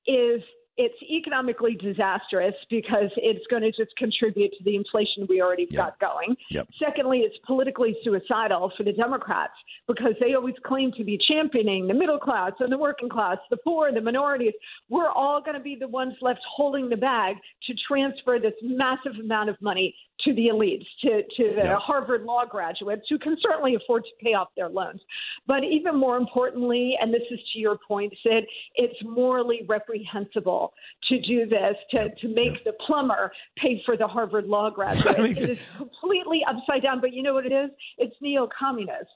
is 0.07 0.43
it's 0.79 0.95
economically 1.03 1.75
disastrous 1.75 2.55
because 2.71 3.11
it's 3.17 3.45
going 3.51 3.63
to 3.63 3.73
just 3.73 3.95
contribute 3.97 4.53
to 4.57 4.65
the 4.65 4.77
inflation 4.77 5.27
we 5.29 5.43
already 5.43 5.67
got 5.67 5.99
going. 5.99 6.37
Yep. 6.53 6.69
Secondly, 6.79 7.19
it's 7.19 7.37
politically 7.45 7.97
suicidal 8.05 8.73
for 8.77 8.85
the 8.85 8.93
Democrats 8.93 9.55
because 9.89 10.13
they 10.21 10.35
always 10.35 10.55
claim 10.65 10.93
to 10.97 11.03
be 11.03 11.19
championing 11.29 11.89
the 11.89 11.95
middle 11.95 12.19
class 12.19 12.53
and 12.61 12.71
the 12.71 12.79
working 12.79 13.09
class, 13.09 13.39
the 13.51 13.57
poor, 13.57 13.93
the 13.93 14.01
minorities. 14.01 14.53
We're 14.89 15.11
all 15.11 15.43
going 15.43 15.57
to 15.57 15.63
be 15.63 15.75
the 15.75 15.89
ones 15.89 16.15
left 16.23 16.41
holding 16.49 16.89
the 16.89 16.97
bag 16.97 17.37
to 17.67 17.75
transfer 17.89 18.39
this 18.41 18.55
massive 18.63 19.19
amount 19.21 19.51
of 19.51 19.61
money 19.61 19.97
to 20.25 20.35
the 20.35 20.49
elites, 20.53 20.87
to, 21.03 21.23
to 21.37 21.55
the 21.61 21.77
Harvard 21.77 22.23
law 22.23 22.45
graduates 22.45 23.03
who 23.09 23.19
can 23.19 23.37
certainly 23.41 23.75
afford 23.75 24.05
to 24.05 24.11
pay 24.25 24.35
off 24.35 24.49
their 24.57 24.69
loans. 24.69 25.01
But 25.47 25.65
even 25.65 25.97
more 25.97 26.17
importantly, 26.17 26.97
and 27.01 27.13
this 27.13 27.23
is 27.31 27.39
to 27.53 27.59
your 27.59 27.79
point, 27.87 28.13
Sid, 28.23 28.45
it's 28.75 28.99
morally 29.05 29.65
reprehensible 29.69 30.73
to 31.09 31.21
do 31.21 31.47
this, 31.47 31.77
to, 31.93 32.15
to 32.17 32.29
make 32.29 32.65
the 32.65 32.73
plumber 32.87 33.33
pay 33.57 33.83
for 33.85 33.97
the 33.97 34.07
Harvard 34.07 34.47
law 34.47 34.71
graduate. 34.75 35.39
it 35.39 35.51
is 35.51 35.61
completely 35.77 36.43
upside 36.49 36.83
down. 36.83 37.01
But 37.01 37.13
you 37.13 37.23
know 37.23 37.35
what 37.35 37.47
it 37.47 37.53
is? 37.53 37.71
It's 37.99 38.15
neo 38.21 38.49
communist. 38.59 39.11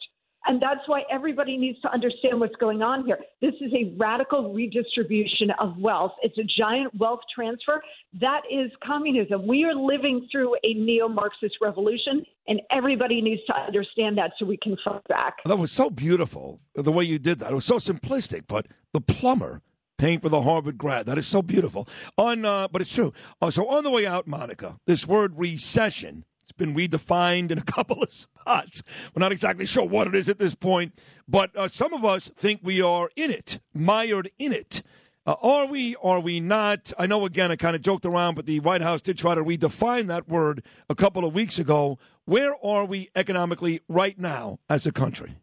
And 0.46 0.60
that's 0.60 0.80
why 0.86 1.02
everybody 1.10 1.56
needs 1.56 1.80
to 1.82 1.92
understand 1.92 2.40
what's 2.40 2.56
going 2.56 2.82
on 2.82 3.06
here. 3.06 3.18
This 3.40 3.54
is 3.60 3.72
a 3.72 3.94
radical 3.96 4.52
redistribution 4.52 5.50
of 5.60 5.76
wealth. 5.78 6.12
It's 6.22 6.36
a 6.38 6.44
giant 6.60 6.94
wealth 6.98 7.20
transfer. 7.34 7.80
That 8.20 8.42
is 8.50 8.70
communism. 8.84 9.46
We 9.46 9.64
are 9.64 9.74
living 9.74 10.28
through 10.32 10.56
a 10.64 10.74
neo 10.74 11.08
Marxist 11.08 11.56
revolution, 11.60 12.24
and 12.48 12.60
everybody 12.70 13.20
needs 13.20 13.42
to 13.46 13.54
understand 13.54 14.18
that 14.18 14.32
so 14.38 14.46
we 14.46 14.56
can 14.56 14.76
fight 14.84 15.06
back. 15.08 15.36
That 15.44 15.58
was 15.58 15.70
so 15.70 15.90
beautiful 15.90 16.60
the 16.74 16.92
way 16.92 17.04
you 17.04 17.18
did 17.18 17.38
that. 17.38 17.52
It 17.52 17.54
was 17.54 17.64
so 17.64 17.76
simplistic, 17.76 18.44
but 18.48 18.66
the 18.92 19.00
plumber 19.00 19.62
paying 20.02 20.18
for 20.18 20.28
the 20.28 20.42
Harvard 20.42 20.76
grad. 20.76 21.06
That 21.06 21.18
is 21.18 21.28
so 21.28 21.42
beautiful. 21.42 21.88
On, 22.18 22.44
uh, 22.44 22.66
but 22.66 22.82
it's 22.82 22.92
true. 22.92 23.12
Uh, 23.40 23.52
so 23.52 23.68
on 23.68 23.84
the 23.84 23.90
way 23.90 24.04
out, 24.04 24.26
Monica, 24.26 24.78
this 24.84 25.06
word 25.06 25.34
recession. 25.36 26.24
It's 26.42 26.52
been 26.52 26.74
redefined 26.74 27.50
in 27.50 27.58
a 27.58 27.62
couple 27.76 28.02
of 28.02 28.10
spots. 28.10 28.82
We're 29.14 29.20
not 29.20 29.32
exactly 29.32 29.66
sure 29.66 29.84
what 29.84 30.06
it 30.06 30.14
is 30.14 30.28
at 30.28 30.38
this 30.38 30.54
point, 30.54 31.00
but 31.28 31.54
uh, 31.56 31.68
some 31.68 31.92
of 31.92 32.04
us 32.04 32.28
think 32.28 32.60
we 32.62 32.82
are 32.82 33.10
in 33.16 33.30
it, 33.30 33.60
mired 33.74 34.30
in 34.38 34.52
it. 34.52 34.82
Uh, 35.24 35.36
are 35.40 35.66
we? 35.66 35.94
Are 36.02 36.18
we 36.18 36.40
not? 36.40 36.92
I 36.98 37.06
know. 37.06 37.24
Again, 37.24 37.52
I 37.52 37.56
kind 37.56 37.76
of 37.76 37.82
joked 37.82 38.04
around, 38.04 38.34
but 38.34 38.46
the 38.46 38.58
White 38.58 38.80
House 38.82 39.00
did 39.00 39.16
try 39.18 39.36
to 39.36 39.44
redefine 39.44 40.08
that 40.08 40.28
word 40.28 40.64
a 40.90 40.96
couple 40.96 41.24
of 41.24 41.32
weeks 41.32 41.60
ago. 41.60 41.98
Where 42.24 42.54
are 42.64 42.84
we 42.84 43.08
economically 43.14 43.80
right 43.88 44.18
now 44.18 44.58
as 44.68 44.84
a 44.84 44.90
country? 44.92 45.36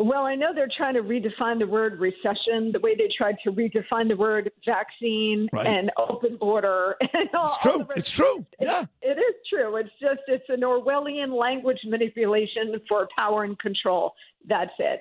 Well, 0.00 0.24
I 0.24 0.34
know 0.34 0.52
they're 0.52 0.68
trying 0.76 0.94
to 0.94 1.02
redefine 1.02 1.60
the 1.60 1.66
word 1.68 2.00
recession 2.00 2.72
the 2.72 2.80
way 2.80 2.96
they 2.96 3.08
tried 3.16 3.36
to 3.44 3.52
redefine 3.52 4.08
the 4.08 4.16
word 4.16 4.50
vaccine 4.66 5.48
Right. 5.52 5.66
and 5.66 5.90
open 5.96 6.36
border. 6.36 6.96
And 7.14 7.28
all, 7.32 7.46
It's 7.46 7.58
true. 7.62 7.86
It's 7.96 8.10
true. 8.10 8.46
Yeah. 8.60 8.84
It 9.02 9.18
is 9.18 9.34
true. 9.48 9.76
It's 9.76 9.90
just 10.00 10.20
it's 10.26 10.44
an 10.48 10.62
Orwellian 10.62 11.38
language 11.38 11.78
manipulation 11.84 12.74
for 12.88 13.06
power 13.16 13.44
and 13.44 13.56
control. 13.58 14.14
That's 14.48 14.72
it. 14.80 15.00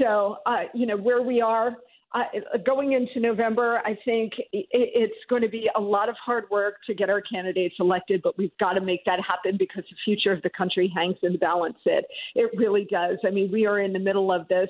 So, 0.00 0.38
uh, 0.46 0.62
you 0.72 0.86
know, 0.86 0.96
where 0.96 1.20
we 1.20 1.42
are 1.42 1.76
uh, 2.12 2.58
going 2.66 2.92
into 2.92 3.20
November, 3.20 3.80
I 3.84 3.96
think 4.04 4.32
it's 4.52 5.14
going 5.28 5.42
to 5.42 5.48
be 5.48 5.70
a 5.76 5.80
lot 5.80 6.08
of 6.08 6.16
hard 6.24 6.44
work 6.50 6.76
to 6.86 6.94
get 6.94 7.08
our 7.08 7.20
candidates 7.20 7.76
elected, 7.78 8.20
but 8.22 8.36
we've 8.36 8.56
got 8.58 8.72
to 8.72 8.80
make 8.80 9.04
that 9.04 9.20
happen 9.20 9.56
because 9.56 9.84
the 9.88 9.96
future 10.04 10.32
of 10.32 10.42
the 10.42 10.50
country 10.50 10.92
hangs 10.94 11.16
in 11.22 11.32
the 11.32 11.38
balance. 11.38 11.78
It 11.84 12.04
it 12.34 12.50
really 12.56 12.86
does. 12.90 13.18
I 13.24 13.30
mean, 13.30 13.50
we 13.52 13.64
are 13.66 13.80
in 13.80 13.92
the 13.92 14.00
middle 14.00 14.32
of 14.32 14.48
this 14.48 14.68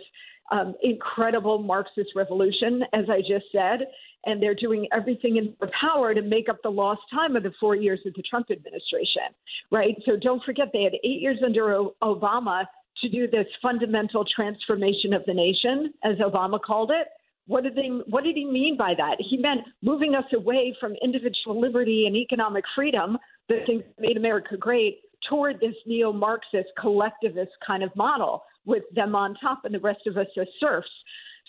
um, 0.50 0.74
incredible 0.82 1.58
Marxist 1.58 2.10
revolution, 2.14 2.82
as 2.92 3.04
I 3.08 3.20
just 3.20 3.46
said, 3.52 3.86
and 4.26 4.42
they're 4.42 4.54
doing 4.54 4.86
everything 4.92 5.36
in 5.36 5.54
their 5.60 5.70
power 5.80 6.12
to 6.12 6.22
make 6.22 6.48
up 6.48 6.58
the 6.62 6.70
lost 6.70 7.00
time 7.10 7.36
of 7.36 7.42
the 7.42 7.52
four 7.58 7.74
years 7.74 8.00
of 8.04 8.12
the 8.14 8.22
Trump 8.22 8.50
administration, 8.50 9.32
right? 9.70 9.94
So 10.04 10.16
don't 10.20 10.42
forget 10.44 10.66
they 10.72 10.82
had 10.82 10.94
eight 11.04 11.22
years 11.22 11.38
under 11.44 11.72
O- 11.74 11.94
Obama 12.02 12.64
to 13.00 13.08
do 13.08 13.26
this 13.28 13.46
fundamental 13.62 14.24
transformation 14.34 15.14
of 15.14 15.22
the 15.26 15.32
nation, 15.32 15.94
as 16.04 16.16
Obama 16.18 16.60
called 16.60 16.90
it. 16.90 17.06
What 17.46 17.64
did 17.64 17.74
they? 17.74 17.88
What 18.06 18.24
did 18.24 18.36
he 18.36 18.44
mean 18.44 18.76
by 18.76 18.94
that? 18.96 19.16
He 19.18 19.36
meant 19.36 19.62
moving 19.82 20.14
us 20.14 20.24
away 20.34 20.76
from 20.78 20.94
individual 21.02 21.60
liberty 21.60 22.04
and 22.06 22.14
economic 22.16 22.64
freedom, 22.74 23.18
the 23.48 23.58
things 23.66 23.82
that 23.84 24.00
made 24.00 24.16
America 24.16 24.56
great, 24.56 25.00
toward 25.28 25.58
this 25.60 25.74
neo-Marxist 25.86 26.68
collectivist 26.78 27.50
kind 27.66 27.82
of 27.82 27.94
model 27.96 28.44
with 28.66 28.84
them 28.94 29.14
on 29.14 29.34
top 29.40 29.64
and 29.64 29.74
the 29.74 29.80
rest 29.80 30.06
of 30.06 30.16
us 30.16 30.26
as 30.40 30.46
serfs. 30.60 30.88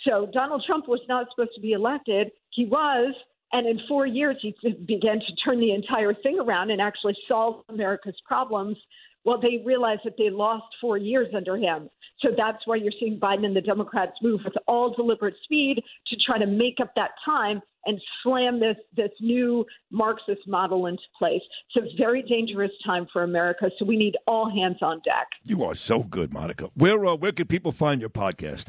So 0.06 0.28
Donald 0.34 0.64
Trump 0.66 0.88
was 0.88 1.02
not 1.08 1.28
supposed 1.30 1.54
to 1.56 1.62
be 1.62 1.74
elected. 1.74 2.32
He 2.50 2.66
was, 2.66 3.14
and 3.52 3.68
in 3.68 3.80
four 3.88 4.08
years 4.08 4.38
he 4.42 4.56
began 4.88 5.20
to 5.20 5.36
turn 5.46 5.60
the 5.60 5.74
entire 5.74 6.14
thing 6.16 6.40
around 6.40 6.72
and 6.72 6.82
actually 6.82 7.16
solve 7.28 7.64
America's 7.70 8.20
problems. 8.26 8.78
Well, 9.24 9.40
they 9.40 9.62
realized 9.64 10.02
that 10.06 10.16
they 10.18 10.32
lost 10.32 10.66
four 10.80 10.98
years 10.98 11.28
under 11.36 11.58
him. 11.58 11.90
So 12.22 12.30
that's 12.38 12.66
why 12.66 12.76
you're 12.76 12.92
seeing 13.00 13.20
Biden 13.20 13.46
and 13.46 13.56
the 13.56 13.62
Democrats 13.62 14.14
move 14.22 14.42
with 14.44 14.54
all 14.68 14.94
deliberate 14.94 15.36
speed 15.44 15.84
to 16.08 16.16
try 16.26 16.38
to 16.38 16.46
make 16.46 16.80
up 16.82 16.94
that 16.96 17.12
time 17.26 17.62
and 17.86 18.00
slam 18.22 18.60
this 18.60 18.78
this 18.96 19.12
new 19.20 19.66
Marxist 19.92 20.48
model 20.48 20.86
into 20.86 21.02
place. 21.18 21.42
It's 21.76 21.94
a 21.94 21.98
very 21.98 22.22
dangerous 22.22 22.72
time 22.86 23.08
for 23.12 23.24
America. 23.24 23.70
So 23.80 23.86
we 23.86 23.98
need 23.98 24.16
all 24.28 24.50
hands 24.50 24.78
on 24.82 25.02
deck. 25.04 25.28
You 25.44 25.64
are 25.64 25.76
so 25.76 26.04
good, 26.04 26.32
Monica. 26.34 26.70
Where 26.76 27.06
uh, 27.06 27.16
where 27.16 27.32
can 27.32 27.48
people 27.48 27.72
find 27.72 28.00
your 28.02 28.10
podcast? 28.10 28.68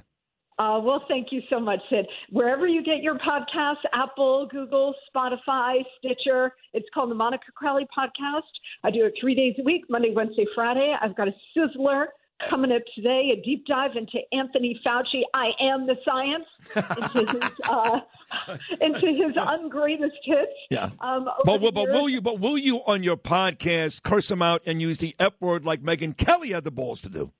Uh, 0.59 0.79
well, 0.81 1.05
thank 1.09 1.29
you 1.33 1.41
so 1.51 1.59
much, 1.59 1.81
Sid. 1.91 2.07
Wherever 2.31 2.69
you 2.69 2.85
get 2.85 3.03
your 3.03 3.19
podcasts, 3.19 3.83
Apple, 3.93 4.47
Google, 4.47 4.95
Spotify, 5.13 5.79
Stitcher, 5.99 6.53
it's 6.73 6.87
called 6.95 7.11
the 7.11 7.15
Monica 7.15 7.51
Crowley 7.55 7.87
Podcast. 7.99 8.43
I 8.85 8.91
do 8.91 9.05
it 9.07 9.15
three 9.21 9.35
days 9.35 9.55
a 9.59 9.65
week, 9.65 9.85
Monday, 9.89 10.13
Wednesday, 10.15 10.47
Friday. 10.55 10.95
I've 11.01 11.17
got 11.17 11.27
a 11.27 11.35
sizzler 11.57 12.07
coming 12.51 12.73
up 12.73 12.83
today, 12.95 13.31
a 13.39 13.43
deep 13.43 13.67
dive 13.67 13.93
into 13.97 14.19
Anthony 14.33 14.79
Fauci. 14.85 15.23
I 15.35 15.51
am 15.61 15.87
the 15.87 15.97
science 16.05 16.45
into 16.77 17.33
his 17.33 17.51
uh, 17.71 18.01
into 18.81 19.07
his 19.07 19.35
ungreatest 19.37 20.11
hits. 20.25 20.53
Yeah. 20.71 20.91
Um, 21.01 21.29
But, 21.45 21.61
will- 21.61 21.73
but 21.73 21.89
will 21.91 22.09
you? 22.09 22.21
But 22.21 22.41
will 22.41 22.59
you 22.59 22.79
on 22.87 23.03
your 23.03 23.17
podcast 23.17 24.03
curse 24.03 24.31
him 24.31 24.43
out 24.43 24.63
and 24.67 24.81
use 24.81 24.99
the 24.99 25.15
F 25.19 25.33
word 25.41 25.65
like 25.65 25.83
Megyn 25.83 26.17
Kelly 26.17 26.51
had 26.51 26.65
the 26.65 26.71
balls 26.71 27.01
to 27.03 27.09
do? 27.09 27.33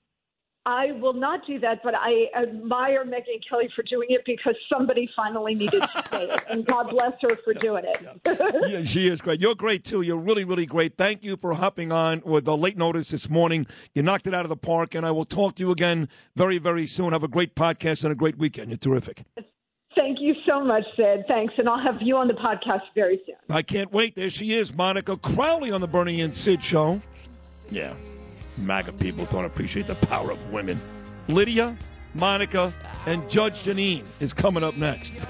I 0.65 0.93
will 0.93 1.13
not 1.13 1.45
do 1.45 1.59
that, 1.59 1.81
but 1.83 1.93
I 1.93 2.27
admire 2.41 3.03
Megyn 3.03 3.41
Kelly 3.47 3.69
for 3.75 3.83
doing 3.83 4.07
it 4.11 4.21
because 4.25 4.55
somebody 4.71 5.09
finally 5.13 5.55
needed 5.55 5.81
to 5.81 6.03
say 6.09 6.23
it, 6.29 6.43
and 6.49 6.65
God 6.65 6.89
bless 6.89 7.13
her 7.21 7.35
for 7.43 7.53
doing 7.53 7.83
it. 7.85 8.69
yeah, 8.69 8.85
she 8.85 9.07
is 9.07 9.19
great. 9.19 9.41
You're 9.41 9.55
great 9.55 9.83
too. 9.83 10.01
You're 10.03 10.17
really, 10.17 10.45
really 10.45 10.65
great. 10.65 10.97
Thank 10.97 11.21
you 11.21 11.35
for 11.35 11.53
hopping 11.53 11.91
on 11.91 12.21
with 12.25 12.45
the 12.45 12.55
late 12.55 12.77
notice 12.77 13.09
this 13.09 13.29
morning. 13.29 13.67
You 13.93 14.03
knocked 14.03 14.25
it 14.25 14.33
out 14.33 14.45
of 14.45 14.49
the 14.49 14.55
park, 14.55 14.95
and 14.95 15.05
I 15.05 15.11
will 15.11 15.25
talk 15.25 15.55
to 15.55 15.63
you 15.63 15.71
again 15.71 16.07
very, 16.37 16.59
very 16.59 16.85
soon. 16.87 17.11
Have 17.11 17.23
a 17.23 17.27
great 17.27 17.55
podcast 17.55 18.03
and 18.05 18.13
a 18.13 18.15
great 18.15 18.37
weekend. 18.37 18.69
You're 18.69 18.77
terrific. 18.77 19.23
Thank 19.95 20.19
you 20.21 20.33
so 20.47 20.63
much, 20.63 20.83
Sid. 20.95 21.25
Thanks, 21.27 21.53
and 21.57 21.67
I'll 21.67 21.83
have 21.83 22.01
you 22.01 22.15
on 22.15 22.27
the 22.27 22.33
podcast 22.33 22.81
very 22.95 23.21
soon. 23.25 23.35
I 23.49 23.61
can't 23.61 23.91
wait. 23.91 24.15
There 24.15 24.29
she 24.29 24.53
is, 24.53 24.73
Monica 24.73 25.17
Crowley 25.17 25.71
on 25.71 25.81
the 25.81 25.87
Bernie 25.87 26.21
and 26.21 26.35
Sid 26.35 26.63
show. 26.63 27.01
Yeah, 27.69 27.93
MAGA 28.57 28.93
people 28.93 29.25
don't 29.25 29.45
appreciate 29.45 29.87
the 29.87 29.95
power 29.95 30.31
of 30.31 30.51
women. 30.51 30.79
Lydia, 31.27 31.77
Monica, 32.13 32.73
and 33.05 33.27
Judge 33.29 33.63
Jeanine 33.63 34.05
is 34.19 34.33
coming 34.33 34.63
up 34.63 34.75
next. 34.75 35.13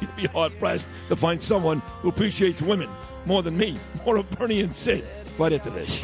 You'd 0.00 0.16
be 0.16 0.26
hard 0.26 0.58
pressed 0.58 0.86
to 1.08 1.16
find 1.16 1.42
someone 1.42 1.78
who 2.00 2.08
appreciates 2.08 2.60
women 2.60 2.90
more 3.24 3.42
than 3.42 3.56
me. 3.56 3.76
More 4.04 4.16
of 4.16 4.28
Bernie 4.30 4.60
and 4.60 4.74
Sid 4.74 5.04
right 5.38 5.52
into 5.52 5.70
this. 5.70 6.00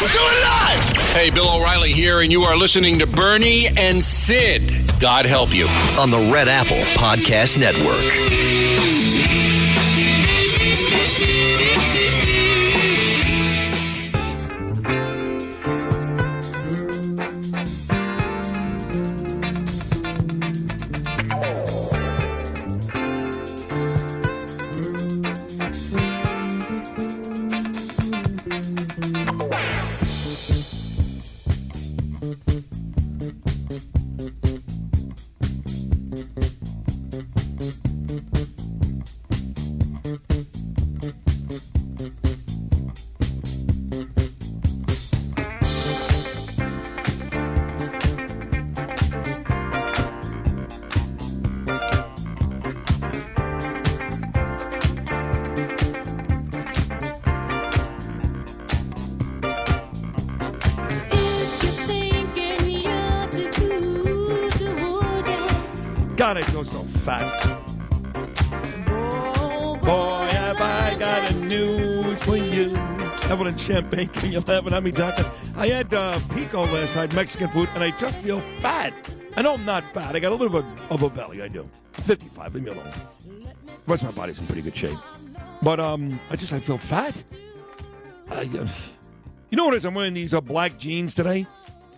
We'll 0.00 0.08
do 0.08 0.18
it 0.18 0.42
live! 0.42 1.12
Hey, 1.12 1.28
Bill 1.28 1.56
O'Reilly 1.56 1.92
here, 1.92 2.20
and 2.20 2.32
you 2.32 2.42
are 2.44 2.56
listening 2.56 2.98
to 3.00 3.06
Bernie 3.06 3.66
and 3.76 4.02
Sid. 4.02 4.98
God 4.98 5.26
help 5.26 5.54
you. 5.54 5.66
On 5.98 6.10
the 6.10 6.30
Red 6.32 6.48
Apple 6.48 6.78
Podcast 6.96 7.58
Network. 7.58 9.19
Champagne, 73.70 74.08
can 74.08 74.32
you 74.32 74.40
laugh 74.40 74.66
at 74.66 74.82
me 74.82 74.90
talking? 74.90 75.24
I 75.54 75.68
had 75.68 75.94
uh, 75.94 76.18
pico 76.34 76.64
last 76.64 76.96
night, 76.96 77.14
Mexican 77.14 77.48
food, 77.50 77.68
and 77.74 77.84
I 77.84 77.92
just 77.92 78.18
feel 78.18 78.40
fat. 78.60 78.92
I 79.36 79.42
know 79.42 79.54
I'm 79.54 79.64
not 79.64 79.84
fat. 79.94 80.16
I 80.16 80.18
got 80.18 80.32
a 80.32 80.34
little 80.34 80.60
bit 80.60 80.68
of 80.68 80.90
a, 80.90 80.94
of 80.94 81.02
a 81.04 81.10
belly. 81.10 81.40
I 81.40 81.46
do. 81.46 81.70
55. 81.92 82.56
Leave 82.56 82.64
me 82.64 82.72
alone. 82.72 82.90
The 83.28 83.74
rest 83.86 84.02
of 84.02 84.08
my 84.08 84.22
body's 84.22 84.40
in 84.40 84.46
pretty 84.46 84.62
good 84.62 84.76
shape. 84.76 84.98
But 85.62 85.78
um, 85.78 86.18
I 86.30 86.34
just 86.34 86.52
I 86.52 86.58
feel 86.58 86.78
fat. 86.78 87.22
I, 88.28 88.40
uh, 88.40 88.68
you 89.50 89.56
know 89.56 89.66
what 89.66 89.74
it 89.74 89.76
is? 89.76 89.84
I'm 89.84 89.94
wearing 89.94 90.14
these 90.14 90.34
uh, 90.34 90.40
black 90.40 90.76
jeans 90.76 91.14
today, 91.14 91.46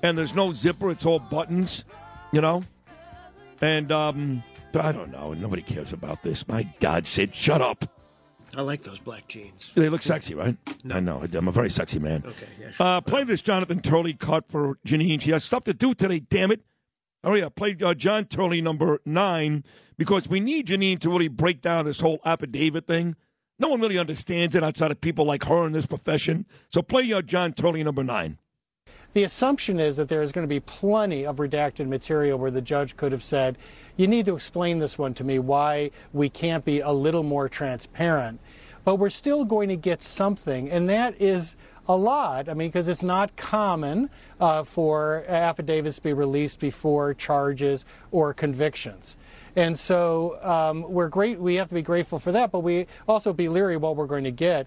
and 0.03 0.19
there's 0.19 0.35
no 0.35 0.53
zipper. 0.53 0.91
It's 0.91 1.07
all 1.07 1.21
buttons. 1.21 1.87
You 2.33 2.43
know. 2.43 2.65
And 3.63 3.91
um, 3.91 4.43
I 4.75 4.93
don't 4.93 5.11
know. 5.11 5.33
Nobody 5.33 5.63
cares 5.63 5.95
about 5.95 6.23
this. 6.23 6.47
My 6.47 6.65
God, 6.81 7.07
Sid, 7.07 7.35
shut 7.35 7.63
up. 7.63 7.87
I 8.57 8.63
like 8.63 8.83
those 8.83 8.99
black 8.99 9.29
jeans. 9.29 9.73
They 9.75 9.89
look 9.89 10.03
sexy, 10.03 10.35
right? 10.35 10.57
I 10.91 11.01
know. 11.01 11.25
I'm 11.33 11.49
a 11.49 11.53
very 11.53 11.71
sexy 11.71 11.99
man. 11.99 12.23
Okay, 12.27 12.47
yeah, 12.61 12.71
sure. 12.71 12.87
Uh, 12.87 13.01
play 13.01 13.25
this 13.25 13.41
Jonathan 13.41 13.81
Turley 13.81 14.13
cut 14.13 14.45
for 14.51 14.79
Jeanine. 14.87 15.21
She 15.21 15.31
has 15.31 15.43
stuff 15.43 15.65
to 15.65 15.75
do 15.75 15.95
today, 15.95 16.21
damn 16.21 16.51
it. 16.51 16.61
Oh, 17.25 17.35
yeah. 17.35 17.49
Play 17.49 17.77
uh, 17.83 17.95
John 17.95 18.27
Turley 18.27 18.61
number 18.61 19.01
nine 19.07 19.65
because 19.97 20.29
we 20.29 20.41
need 20.41 20.67
Jeanine 20.67 20.99
to 21.01 21.11
really 21.11 21.29
break 21.29 21.63
down 21.63 21.85
this 21.87 22.01
whole 22.01 22.21
affidavit 22.25 22.87
thing. 22.87 23.17
No 23.59 23.69
one 23.69 23.81
really 23.81 23.99
understands 23.99 24.55
it 24.55 24.65
outside 24.65 24.91
of 24.91 25.01
people 25.01 25.25
like 25.25 25.45
her 25.45 25.65
in 25.65 25.73
this 25.73 25.87
profession. 25.87 26.47
So 26.69 26.83
play 26.83 27.11
uh, 27.13 27.23
John 27.23 27.53
Turley 27.53 27.83
number 27.83 28.03
nine. 28.03 28.39
The 29.15 29.25
assumption 29.25 29.79
is 29.79 29.97
that 29.97 30.09
there 30.09 30.23
is 30.23 30.33
going 30.33 30.45
to 30.45 30.49
be 30.49 30.61
plenty 30.61 31.27
of 31.27 31.37
redacted 31.37 31.87
material 31.87 32.39
where 32.39 32.51
the 32.51 32.63
judge 32.63 32.97
could 32.97 33.13
have 33.13 33.23
said, 33.23 33.59
you 33.97 34.07
need 34.07 34.25
to 34.27 34.35
explain 34.35 34.79
this 34.79 34.97
one 34.97 35.13
to 35.15 35.25
me, 35.25 35.39
why 35.39 35.91
we 36.15 36.31
can't 36.31 36.65
be 36.65 36.81
a 36.81 36.91
little 36.91 37.23
more 37.23 37.49
transparent. 37.49 38.41
But 38.85 38.97
we're 38.97 39.11
still 39.11 39.45
going 39.45 39.69
to 39.69 39.77
get 39.77 40.03
something, 40.03 40.71
and 40.71 40.89
that 40.89 41.21
is 41.21 41.57
a 41.89 41.97
lot. 41.97 42.49
I 42.49 42.55
mean, 42.55 42.69
because 42.69 42.89
it's 42.89 43.03
not 43.03 43.37
common 43.37 44.09
uh, 44.41 44.65
for 44.65 45.25
affidavits 45.29 45.97
to 45.97 46.03
be 46.03 46.13
released 46.15 46.59
before 46.59 47.13
charges 47.13 47.85
or 48.13 48.33
convictions. 48.33 49.19
And 49.57 49.79
so 49.79 50.43
um, 50.43 50.91
we're 50.91 51.09
great. 51.09 51.39
We 51.39 51.57
have 51.57 51.69
to 51.69 51.75
be 51.75 51.83
grateful 51.83 52.19
for 52.19 52.33
that, 52.33 52.51
but 52.51 52.61
we 52.61 52.87
also 53.07 53.35
be 53.35 53.49
leery 53.49 53.77
what 53.77 53.97
we're 53.97 54.07
going 54.07 54.25
to 54.25 54.31
get. 54.31 54.67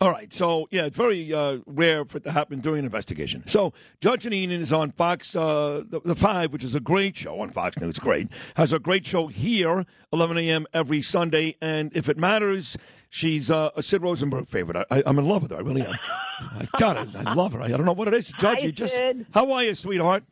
All 0.00 0.10
right. 0.10 0.32
So, 0.32 0.66
yeah, 0.70 0.86
it's 0.86 0.96
very 0.96 1.32
uh, 1.32 1.58
rare 1.66 2.04
for 2.04 2.18
it 2.18 2.24
to 2.24 2.32
happen 2.32 2.60
during 2.60 2.80
an 2.80 2.84
investigation. 2.84 3.46
So, 3.46 3.72
Judge 4.00 4.24
Jeanine 4.24 4.50
is 4.50 4.72
on 4.72 4.90
Fox, 4.90 5.36
uh, 5.36 5.82
the, 5.86 6.00
the 6.04 6.14
5, 6.14 6.52
which 6.52 6.64
is 6.64 6.74
a 6.74 6.80
great 6.80 7.16
show 7.16 7.40
on 7.40 7.50
Fox 7.50 7.78
News. 7.78 7.98
Great. 7.98 8.28
Has 8.56 8.72
a 8.72 8.78
great 8.78 9.06
show 9.06 9.28
here, 9.28 9.84
11 10.12 10.38
a.m. 10.38 10.66
every 10.72 11.02
Sunday. 11.02 11.56
And 11.60 11.94
if 11.94 12.08
it 12.08 12.16
matters, 12.16 12.76
she's 13.10 13.50
uh, 13.50 13.70
a 13.76 13.82
Sid 13.82 14.02
Rosenberg 14.02 14.48
favorite. 14.48 14.86
I, 14.90 14.98
I, 14.98 15.02
I'm 15.06 15.18
in 15.18 15.26
love 15.26 15.42
with 15.42 15.52
her. 15.52 15.58
I 15.58 15.60
really 15.60 15.82
am. 15.82 15.94
I 16.40 16.66
got 16.78 16.96
it. 16.96 17.14
I 17.14 17.34
love 17.34 17.52
her. 17.52 17.62
I 17.62 17.68
don't 17.68 17.84
know 17.84 17.92
what 17.92 18.08
it 18.08 18.14
is. 18.14 18.28
Judge, 18.38 18.60
Hi, 18.60 18.64
you 18.66 18.72
just. 18.72 18.94
Sid. 18.94 19.26
How 19.32 19.52
are 19.52 19.62
you, 19.62 19.74
sweetheart? 19.74 20.24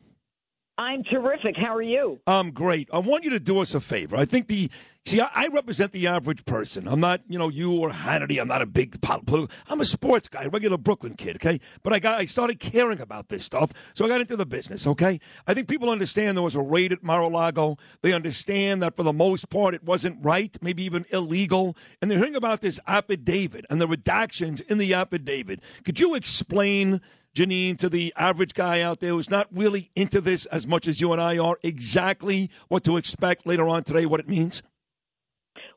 I'm 0.77 1.03
terrific. 1.03 1.55
How 1.55 1.75
are 1.75 1.83
you? 1.83 2.19
I'm 2.25 2.51
great. 2.51 2.89
I 2.91 2.97
want 2.97 3.23
you 3.23 3.29
to 3.31 3.39
do 3.39 3.59
us 3.59 3.75
a 3.75 3.79
favor. 3.79 4.17
I 4.17 4.25
think 4.25 4.47
the 4.47 4.71
See, 5.05 5.19
I, 5.19 5.29
I 5.33 5.47
represent 5.47 5.91
the 5.91 6.07
average 6.07 6.45
person. 6.45 6.87
I'm 6.87 7.01
not, 7.01 7.21
you 7.27 7.37
know, 7.37 7.49
you 7.49 7.73
or 7.73 7.89
Hannity. 7.89 8.39
I'm 8.39 8.47
not 8.47 8.61
a 8.61 8.65
big 8.65 9.01
political. 9.01 9.49
I'm 9.67 9.81
a 9.81 9.85
sports 9.85 10.29
guy, 10.29 10.43
a 10.43 10.49
regular 10.49 10.77
Brooklyn 10.77 11.15
kid. 11.15 11.35
Okay, 11.35 11.59
but 11.83 11.91
I 11.91 11.99
got, 11.99 12.19
I 12.19 12.25
started 12.25 12.59
caring 12.59 13.01
about 13.01 13.27
this 13.27 13.43
stuff, 13.43 13.71
so 13.93 14.05
I 14.05 14.07
got 14.07 14.21
into 14.21 14.37
the 14.37 14.45
business. 14.45 14.87
Okay, 14.87 15.19
I 15.45 15.53
think 15.53 15.67
people 15.67 15.89
understand 15.89 16.37
there 16.37 16.43
was 16.43 16.55
a 16.55 16.61
raid 16.61 16.93
at 16.93 17.03
Mar-a-Lago. 17.03 17.77
They 18.01 18.13
understand 18.13 18.81
that 18.81 18.95
for 18.95 19.03
the 19.03 19.11
most 19.11 19.49
part 19.49 19.73
it 19.73 19.83
wasn't 19.83 20.23
right, 20.23 20.55
maybe 20.61 20.83
even 20.83 21.05
illegal, 21.11 21.75
and 22.01 22.09
they're 22.09 22.17
hearing 22.17 22.35
about 22.35 22.61
this 22.61 22.79
affidavit 22.87 23.65
and 23.69 23.81
the 23.81 23.87
redactions 23.87 24.61
in 24.69 24.77
the 24.77 24.93
affidavit. 24.93 25.59
Could 25.83 25.99
you 25.99 26.15
explain? 26.15 27.01
Jeanine, 27.35 27.79
to 27.79 27.89
the 27.89 28.13
average 28.15 28.53
guy 28.53 28.81
out 28.81 28.99
there 28.99 29.09
who's 29.09 29.27
not 29.27 29.47
really 29.51 29.89
into 29.95 30.21
this 30.21 30.45
as 30.45 30.67
much 30.67 30.87
as 30.87 31.01
you 31.01 31.13
and 31.13 31.19
I 31.19 31.39
are, 31.39 31.57
exactly 31.63 32.51
what 32.67 32.83
to 32.83 32.95
expect 32.95 33.47
later 33.47 33.67
on 33.67 33.83
today, 33.83 34.05
what 34.05 34.19
it 34.19 34.29
means? 34.29 34.61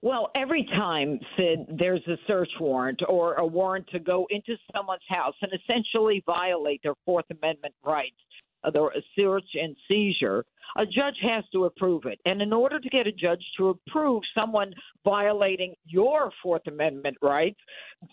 Well, 0.03 0.31
every 0.37 0.65
time, 0.65 1.19
Sid, 1.37 1.79
there's 1.79 2.07
a 2.07 2.17
search 2.27 2.51
warrant 2.61 3.01
or 3.09 3.35
a 3.35 3.47
warrant 3.47 3.89
to 3.89 3.99
go 3.99 4.27
into 4.31 4.57
someone's 4.75 5.01
house 5.09 5.35
and 5.43 5.51
essentially 5.53 6.23
violate 6.27 6.83
their 6.83 6.95
Fourth 7.05 7.25
Amendment 7.31 7.75
rights, 7.85 8.17
uh, 8.63 8.71
the 8.71 8.91
search 9.17 9.49
and 9.55 9.75
seizure, 9.89 10.45
a 10.77 10.85
judge 10.85 11.17
has 11.23 11.45
to 11.53 11.65
approve 11.65 12.05
it. 12.05 12.19
And 12.27 12.43
in 12.43 12.53
order 12.53 12.79
to 12.79 12.89
get 12.89 13.07
a 13.07 13.13
judge 13.13 13.43
to 13.57 13.69
approve 13.69 14.23
someone 14.35 14.73
violating 15.05 15.75
your 15.87 16.31
Fourth 16.43 16.67
Amendment 16.67 17.17
rights, 17.23 17.59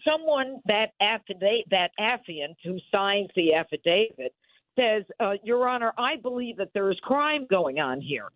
someone 0.08 0.62
that 0.66 0.92
affidavit, 1.02 1.66
that 1.72 1.90
affiant 2.00 2.56
who 2.64 2.78
signs 2.92 3.30
the 3.36 3.54
affidavit 3.54 4.34
says, 4.78 5.04
uh, 5.20 5.34
Your 5.44 5.68
Honor, 5.68 5.94
I 5.98 6.16
believe 6.22 6.58
that 6.58 6.70
there 6.74 6.90
is 6.92 6.98
crime 7.04 7.46
going 7.50 7.80
on 7.80 8.00
here. 8.00 8.30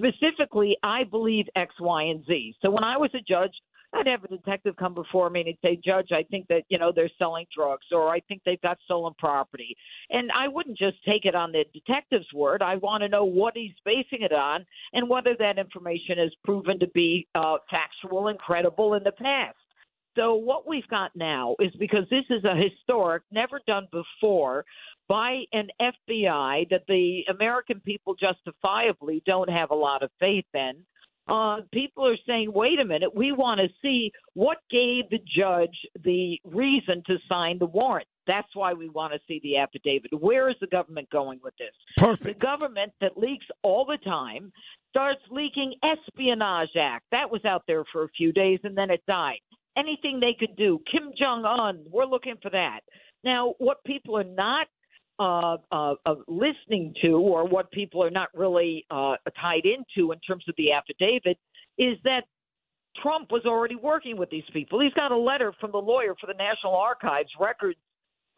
Specifically, 0.00 0.76
I 0.82 1.04
believe 1.04 1.46
X, 1.56 1.74
Y, 1.80 2.02
and 2.04 2.24
Z. 2.26 2.54
So 2.62 2.70
when 2.70 2.84
I 2.84 2.96
was 2.96 3.10
a 3.14 3.20
judge, 3.20 3.52
I'd 3.92 4.06
have 4.06 4.24
a 4.24 4.28
detective 4.28 4.76
come 4.76 4.94
before 4.94 5.30
me 5.30 5.40
and 5.40 5.48
he'd 5.48 5.58
say, 5.62 5.80
Judge, 5.82 6.08
I 6.12 6.22
think 6.22 6.46
that, 6.48 6.64
you 6.68 6.78
know, 6.78 6.92
they're 6.94 7.10
selling 7.18 7.46
drugs 7.54 7.86
or 7.90 8.10
I 8.10 8.20
think 8.20 8.42
they've 8.44 8.60
got 8.60 8.78
stolen 8.84 9.14
property. 9.18 9.74
And 10.10 10.30
I 10.32 10.46
wouldn't 10.46 10.76
just 10.76 11.02
take 11.06 11.24
it 11.24 11.34
on 11.34 11.52
the 11.52 11.64
detective's 11.72 12.30
word. 12.34 12.60
I 12.60 12.76
want 12.76 13.02
to 13.02 13.08
know 13.08 13.24
what 13.24 13.56
he's 13.56 13.72
basing 13.84 14.22
it 14.22 14.32
on 14.32 14.66
and 14.92 15.08
whether 15.08 15.34
that 15.38 15.58
information 15.58 16.18
has 16.18 16.30
proven 16.44 16.78
to 16.80 16.86
be 16.88 17.26
uh, 17.34 17.56
factual 17.70 18.28
and 18.28 18.38
credible 18.38 18.94
in 18.94 19.04
the 19.04 19.12
past. 19.12 19.56
So 20.16 20.34
what 20.34 20.66
we've 20.66 20.88
got 20.88 21.12
now 21.14 21.54
is 21.60 21.72
because 21.78 22.04
this 22.10 22.24
is 22.28 22.44
a 22.44 22.54
historic, 22.54 23.22
never 23.30 23.60
done 23.66 23.86
before 23.92 24.64
by 25.08 25.44
an 25.52 25.68
FBI 25.80 26.68
that 26.70 26.82
the 26.86 27.22
American 27.30 27.80
people 27.80 28.14
justifiably 28.14 29.22
don't 29.26 29.50
have 29.50 29.70
a 29.70 29.74
lot 29.74 30.02
of 30.02 30.10
faith 30.20 30.44
in. 30.54 30.84
Uh, 31.28 31.58
people 31.72 32.06
are 32.06 32.16
saying, 32.26 32.50
wait 32.54 32.78
a 32.80 32.84
minute, 32.84 33.14
we 33.14 33.32
want 33.32 33.60
to 33.60 33.68
see 33.82 34.10
what 34.32 34.58
gave 34.70 35.08
the 35.10 35.18
judge 35.36 35.76
the 36.02 36.38
reason 36.44 37.02
to 37.06 37.18
sign 37.28 37.58
the 37.58 37.66
warrant. 37.66 38.08
That's 38.26 38.48
why 38.54 38.72
we 38.72 38.88
want 38.88 39.12
to 39.12 39.18
see 39.28 39.40
the 39.42 39.58
affidavit. 39.58 40.10
Where 40.18 40.48
is 40.48 40.56
the 40.60 40.66
government 40.68 41.08
going 41.10 41.40
with 41.42 41.54
this? 41.58 41.72
Perfect. 41.98 42.40
The 42.40 42.46
government 42.46 42.92
that 43.00 43.18
leaks 43.18 43.46
all 43.62 43.84
the 43.84 43.98
time 44.04 44.52
starts 44.90 45.20
leaking 45.30 45.74
Espionage 45.84 46.76
Act. 46.78 47.04
That 47.10 47.30
was 47.30 47.44
out 47.44 47.62
there 47.66 47.84
for 47.92 48.04
a 48.04 48.08
few 48.16 48.32
days 48.32 48.60
and 48.64 48.76
then 48.76 48.90
it 48.90 49.02
died. 49.06 49.40
Anything 49.76 50.20
they 50.20 50.36
could 50.38 50.56
do. 50.56 50.80
Kim 50.90 51.12
Jong 51.18 51.44
Un, 51.44 51.84
we're 51.90 52.06
looking 52.06 52.36
for 52.42 52.50
that. 52.50 52.80
Now, 53.22 53.54
what 53.58 53.84
people 53.84 54.16
are 54.16 54.24
not 54.24 54.66
uh, 55.18 55.56
uh, 55.72 55.94
of 56.06 56.18
listening 56.28 56.94
to, 57.02 57.12
or 57.12 57.46
what 57.46 57.70
people 57.70 58.02
are 58.02 58.10
not 58.10 58.28
really 58.34 58.86
uh, 58.90 59.16
tied 59.40 59.64
into 59.64 60.12
in 60.12 60.20
terms 60.20 60.44
of 60.48 60.54
the 60.56 60.72
affidavit, 60.72 61.38
is 61.78 61.96
that 62.04 62.22
Trump 63.02 63.30
was 63.30 63.42
already 63.44 63.76
working 63.76 64.16
with 64.16 64.30
these 64.30 64.48
people. 64.52 64.80
He's 64.80 64.92
got 64.94 65.12
a 65.12 65.16
letter 65.16 65.52
from 65.60 65.72
the 65.72 65.78
lawyer 65.78 66.14
for 66.20 66.26
the 66.26 66.34
National 66.34 66.74
Archives 66.74 67.30
Records 67.38 67.78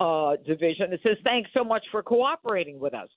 uh, 0.01 0.37
Division 0.47 0.91
that 0.91 1.01
says, 1.03 1.17
"Thanks 1.25 1.51
so 1.55 1.65
much 1.65 1.85
for 1.91 2.03
cooperating 2.03 2.79
with 2.79 2.95
us." 2.95 3.09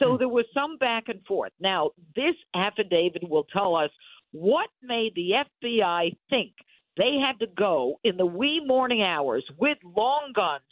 So 0.00 0.16
there 0.16 0.28
was 0.28 0.44
some 0.54 0.76
back 0.78 1.08
and 1.08 1.24
forth. 1.26 1.52
Now, 1.58 1.90
this 2.14 2.34
affidavit 2.54 3.28
will 3.28 3.44
tell 3.52 3.74
us 3.74 3.90
what 4.30 4.68
made 4.82 5.14
the 5.16 5.44
FBI 5.62 6.16
think 6.30 6.52
they 6.96 7.16
had 7.24 7.38
to 7.40 7.46
go 7.56 7.98
in 8.04 8.16
the 8.16 8.26
wee 8.26 8.62
morning 8.64 9.02
hours 9.02 9.44
with 9.58 9.78
long 9.84 10.32
guns, 10.34 10.64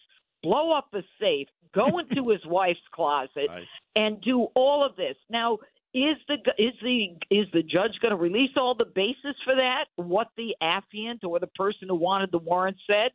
blow 0.42 0.73
up 0.73 0.89
a 0.92 1.02
safe, 1.20 1.49
go 1.77 1.99
into 1.99 2.31
his 2.31 2.41
wife's 2.47 2.81
closet, 2.93 3.49
and 3.95 4.21
do 4.23 4.49
all 4.55 4.85
of 4.85 4.97
this. 4.97 5.17
Now, 5.31 5.59
is 5.95 6.17
the 6.29 6.37
is 6.59 6.75
the 6.83 7.07
is 7.31 7.47
the 7.53 7.63
judge 7.63 7.93
going 8.03 8.11
to 8.11 8.17
release 8.17 8.51
all 8.57 8.75
the 8.75 8.85
basis 8.85 9.37
for 9.45 9.55
that? 9.55 9.87
What 9.97 10.29
the 10.37 10.55
affiant 10.63 11.25
or 11.25 11.39
the 11.39 11.47
person 11.49 11.89
who 11.89 11.95
wanted 11.95 12.31
the 12.33 12.39
warrant 12.39 12.77
said? 12.87 13.13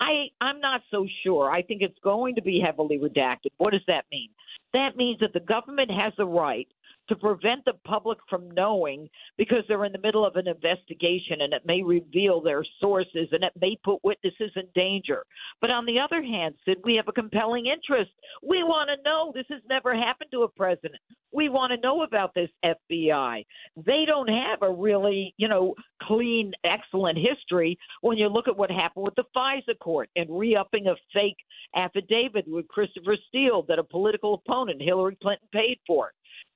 I 0.00 0.28
I'm 0.40 0.60
not 0.60 0.80
so 0.90 1.06
sure. 1.22 1.50
I 1.50 1.62
think 1.62 1.82
it's 1.82 1.98
going 2.02 2.34
to 2.36 2.42
be 2.42 2.62
heavily 2.64 2.98
redacted. 2.98 3.50
What 3.58 3.72
does 3.72 3.86
that 3.86 4.04
mean? 4.10 4.30
That 4.72 4.96
means 4.96 5.20
that 5.20 5.34
the 5.34 5.40
government 5.40 5.90
has 5.90 6.14
the 6.16 6.24
right 6.24 6.68
to 7.08 7.16
prevent 7.16 7.64
the 7.64 7.74
public 7.84 8.18
from 8.28 8.50
knowing 8.52 9.08
because 9.36 9.64
they're 9.68 9.84
in 9.84 9.92
the 9.92 9.98
middle 9.98 10.24
of 10.24 10.36
an 10.36 10.46
investigation 10.46 11.40
and 11.40 11.52
it 11.52 11.62
may 11.66 11.82
reveal 11.82 12.40
their 12.40 12.64
sources 12.80 13.28
and 13.32 13.42
it 13.42 13.52
may 13.60 13.76
put 13.84 14.02
witnesses 14.04 14.52
in 14.56 14.64
danger. 14.74 15.24
But 15.60 15.70
on 15.70 15.86
the 15.86 15.98
other 15.98 16.22
hand, 16.22 16.54
Sid, 16.64 16.78
we 16.84 16.94
have 16.96 17.08
a 17.08 17.12
compelling 17.12 17.66
interest. 17.66 18.10
We 18.42 18.62
want 18.62 18.90
to 18.90 19.02
know 19.08 19.32
this 19.34 19.46
has 19.50 19.62
never 19.68 19.94
happened 19.94 20.30
to 20.32 20.42
a 20.42 20.48
president. 20.48 21.00
We 21.32 21.48
want 21.48 21.72
to 21.72 21.80
know 21.80 22.02
about 22.02 22.34
this 22.34 22.50
FBI. 22.64 23.44
They 23.76 24.04
don't 24.06 24.28
have 24.28 24.62
a 24.62 24.70
really, 24.70 25.34
you 25.38 25.48
know, 25.48 25.74
clean, 26.02 26.52
excellent 26.64 27.18
history 27.18 27.78
when 28.02 28.18
you 28.18 28.28
look 28.28 28.48
at 28.48 28.56
what 28.56 28.70
happened 28.70 29.04
with 29.04 29.14
the 29.14 29.24
FISA 29.34 29.78
court 29.80 30.10
and 30.14 30.28
re 30.30 30.56
upping 30.56 30.88
a 30.88 30.94
fake 31.12 31.36
affidavit 31.74 32.44
with 32.46 32.68
Christopher 32.68 33.16
Steele 33.28 33.62
that 33.68 33.78
a 33.78 33.84
political 33.84 34.34
opponent, 34.34 34.82
Hillary 34.82 35.16
Clinton, 35.20 35.48
paid 35.52 35.78
for. 35.86 36.12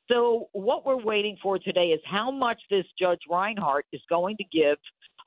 So 0.09 0.49
what 0.53 0.87
we're 0.87 1.03
waiting 1.03 1.37
for 1.43 1.59
today 1.59 1.89
is 1.89 2.01
how 2.05 2.31
much 2.31 2.61
this 2.71 2.85
Judge 2.99 3.21
Reinhart 3.29 3.87
is 3.93 4.01
going 4.09 4.37
to 4.37 4.45
give. 4.45 4.79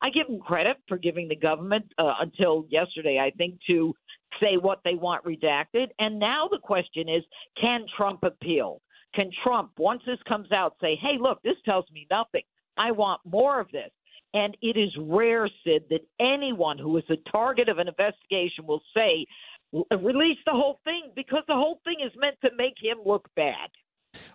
I 0.02 0.10
give 0.10 0.28
him 0.28 0.40
credit 0.40 0.78
for 0.88 0.98
giving 0.98 1.28
the 1.28 1.36
government 1.36 1.86
uh, 1.98 2.14
until 2.22 2.66
yesterday, 2.70 3.20
I 3.20 3.32
think, 3.38 3.60
to 3.68 3.94
say 4.40 4.56
what 4.56 4.80
they 4.86 4.94
want 4.94 5.26
redacted. 5.26 5.88
And 6.00 6.18
now 6.20 6.48
the 6.50 6.60
question 6.60 7.10
is, 7.10 7.24
can 7.60 7.86
Trump 7.98 8.24
appeal? 8.24 8.82
Can 9.14 9.32
Trump, 9.44 9.72
once 9.78 10.02
this 10.06 10.20
comes 10.28 10.52
out, 10.52 10.76
say, 10.80 10.96
"Hey, 10.96 11.18
look, 11.20 11.42
this 11.42 11.58
tells 11.66 11.86
me 11.92 12.08
nothing. 12.10 12.44
I 12.78 12.92
want 12.92 13.22
more 13.26 13.60
of 13.60 13.70
this." 13.72 13.92
And 14.34 14.56
it 14.62 14.78
is 14.78 14.96
rare, 15.00 15.50
Sid, 15.64 15.86
that 15.90 16.06
anyone 16.20 16.78
who 16.78 16.96
is 16.98 17.04
the 17.10 17.18
target 17.32 17.68
of 17.68 17.80
an 17.80 17.88
investigation 17.88 18.68
will 18.68 18.84
say, 18.96 19.26
"Release 19.92 20.38
the 20.46 20.52
whole 20.52 20.80
thing," 20.86 21.12
because 21.16 21.44
the 21.48 21.56
whole 21.56 21.82
thing 21.84 22.00
is 22.02 22.16
meant 22.16 22.40
to 22.42 22.52
make 22.56 22.76
him 22.80 23.00
look 23.04 23.28
bad. 23.36 23.70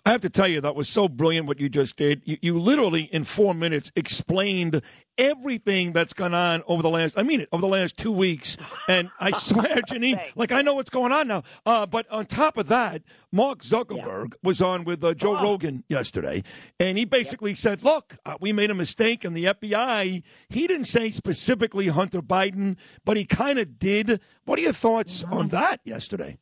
I 0.05 0.11
have 0.11 0.21
to 0.21 0.29
tell 0.29 0.47
you, 0.47 0.61
that 0.61 0.75
was 0.75 0.87
so 0.87 1.07
brilliant 1.07 1.47
what 1.47 1.59
you 1.59 1.67
just 1.67 1.97
did. 1.97 2.21
You, 2.25 2.37
you, 2.41 2.59
literally, 2.59 3.03
in 3.03 3.23
four 3.23 3.53
minutes, 3.53 3.91
explained 3.95 4.81
everything 5.17 5.93
that's 5.93 6.13
gone 6.13 6.33
on 6.33 6.63
over 6.67 6.81
the 6.81 6.89
last, 6.89 7.17
I 7.17 7.23
mean 7.23 7.41
it, 7.41 7.49
over 7.51 7.61
the 7.61 7.67
last 7.67 7.97
two 7.97 8.11
weeks. 8.11 8.55
And 8.87 9.09
I 9.19 9.31
swear, 9.37 9.81
Jeanine, 9.81 10.19
like 10.35 10.51
I 10.51 10.61
know 10.61 10.75
what's 10.75 10.89
going 10.89 11.11
on 11.11 11.27
now. 11.27 11.43
Uh, 11.65 11.85
but 11.85 12.09
on 12.11 12.25
top 12.25 12.57
of 12.57 12.67
that, 12.67 13.01
Mark 13.31 13.59
Zuckerberg 13.59 14.31
yeah. 14.31 14.37
was 14.43 14.61
on 14.61 14.83
with 14.83 15.03
uh, 15.03 15.13
Joe 15.13 15.37
oh. 15.37 15.43
Rogan 15.43 15.83
yesterday. 15.89 16.43
And 16.79 16.97
he 16.97 17.05
basically 17.05 17.51
yeah. 17.51 17.55
said, 17.55 17.83
look, 17.83 18.15
uh, 18.25 18.35
we 18.39 18.53
made 18.53 18.71
a 18.71 18.75
mistake. 18.75 19.23
And 19.23 19.35
the 19.35 19.45
FBI, 19.45 20.23
he 20.49 20.67
didn't 20.67 20.85
say 20.85 21.09
specifically 21.11 21.87
Hunter 21.87 22.21
Biden, 22.21 22.77
but 23.03 23.17
he 23.17 23.25
kind 23.25 23.59
of 23.59 23.79
did. 23.79 24.21
What 24.45 24.59
are 24.59 24.63
your 24.63 24.73
thoughts 24.73 25.23
mm-hmm. 25.23 25.33
on 25.33 25.47
that 25.49 25.81
yesterday? 25.83 26.37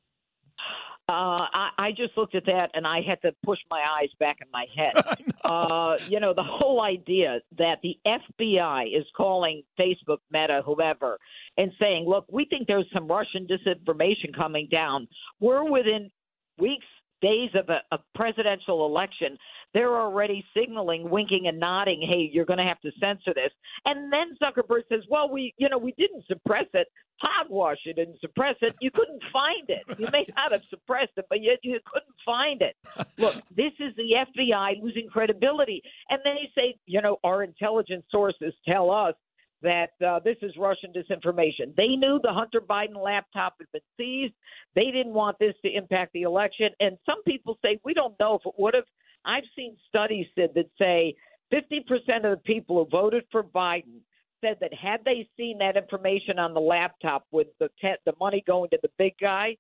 Uh, 1.09 1.45
I, 1.53 1.69
I 1.77 1.91
just 1.91 2.17
looked 2.17 2.33
at 2.33 2.45
that 2.45 2.71
and 2.73 2.87
I 2.87 3.01
had 3.01 3.21
to 3.23 3.33
push 3.43 3.59
my 3.69 3.81
eyes 3.99 4.09
back 4.19 4.37
in 4.41 4.47
my 4.51 4.65
head. 4.73 4.93
uh, 5.43 5.97
you 6.07 6.19
know, 6.21 6.33
the 6.33 6.43
whole 6.43 6.81
idea 6.81 7.41
that 7.57 7.79
the 7.83 7.97
FBI 8.05 8.97
is 8.97 9.05
calling 9.15 9.63
Facebook, 9.77 10.19
Meta, 10.31 10.61
whoever, 10.65 11.17
and 11.57 11.71
saying, 11.79 12.05
look, 12.07 12.25
we 12.31 12.45
think 12.45 12.67
there's 12.67 12.89
some 12.93 13.07
Russian 13.07 13.45
disinformation 13.47 14.33
coming 14.35 14.69
down. 14.71 15.07
We're 15.41 15.69
within 15.69 16.09
weeks, 16.57 16.85
days 17.21 17.49
of 17.55 17.69
a, 17.69 17.81
a 17.93 17.99
presidential 18.15 18.85
election 18.85 19.37
they're 19.73 19.99
already 19.99 20.45
signaling, 20.55 21.09
winking 21.09 21.47
and 21.47 21.59
nodding, 21.59 22.01
hey, 22.07 22.29
you're 22.31 22.45
going 22.45 22.59
to 22.59 22.65
have 22.65 22.79
to 22.81 22.91
censor 22.99 23.33
this. 23.33 23.51
And 23.85 24.11
then 24.11 24.37
Zuckerberg 24.41 24.83
says, 24.89 25.03
well, 25.09 25.29
we, 25.29 25.53
you 25.57 25.69
know, 25.69 25.77
we 25.77 25.93
didn't 25.97 26.25
suppress 26.27 26.67
it. 26.73 26.87
Hogwash, 27.17 27.77
you 27.85 27.93
didn't 27.93 28.19
suppress 28.19 28.55
it. 28.61 28.75
You 28.81 28.91
couldn't 28.91 29.21
find 29.31 29.69
it. 29.69 29.83
You 29.97 30.07
may 30.11 30.25
not 30.35 30.51
have 30.51 30.61
suppressed 30.69 31.13
it, 31.17 31.25
but 31.29 31.41
yet 31.41 31.59
you 31.63 31.79
couldn't 31.85 32.15
find 32.25 32.61
it. 32.61 32.75
Look, 33.17 33.35
this 33.55 33.71
is 33.79 33.95
the 33.95 34.25
FBI 34.37 34.81
losing 34.81 35.07
credibility. 35.07 35.81
And 36.09 36.19
they 36.23 36.49
say, 36.55 36.75
you 36.85 37.01
know, 37.01 37.17
our 37.23 37.43
intelligence 37.43 38.05
sources 38.11 38.53
tell 38.67 38.91
us 38.91 39.15
that 39.63 39.91
uh, 40.05 40.19
this 40.19 40.35
is 40.41 40.51
Russian 40.57 40.91
disinformation. 40.91 41.73
They 41.75 41.95
knew 41.95 42.19
the 42.21 42.33
Hunter 42.33 42.61
Biden 42.61 43.01
laptop 43.01 43.55
had 43.59 43.71
been 43.71 43.81
seized. 43.97 44.33
They 44.75 44.91
didn't 44.91 45.13
want 45.13 45.39
this 45.39 45.55
to 45.65 45.71
impact 45.73 46.11
the 46.13 46.23
election. 46.23 46.69
And 46.79 46.97
some 47.05 47.23
people 47.23 47.57
say 47.63 47.79
we 47.83 47.93
don't 47.93 48.13
know 48.19 48.35
if 48.35 48.41
it 48.45 48.53
would 48.57 48.75
have. 48.75 48.83
I've 49.25 49.43
seen 49.55 49.75
studies 49.87 50.27
that 50.37 50.53
say 50.79 51.15
50% 51.53 51.81
of 52.17 52.23
the 52.23 52.41
people 52.43 52.83
who 52.83 52.89
voted 52.89 53.23
for 53.31 53.43
Biden 53.43 54.01
said 54.43 54.57
that 54.61 54.73
had 54.73 55.01
they 55.05 55.27
seen 55.37 55.59
that 55.59 55.77
information 55.77 56.39
on 56.39 56.53
the 56.53 56.59
laptop 56.59 57.25
with 57.31 57.47
the 57.59 57.69
te- 57.81 57.95
the 58.05 58.13
money 58.19 58.43
going 58.45 58.69
to 58.71 58.79
the 58.81 58.89
big 58.97 59.13
guy, 59.21 59.55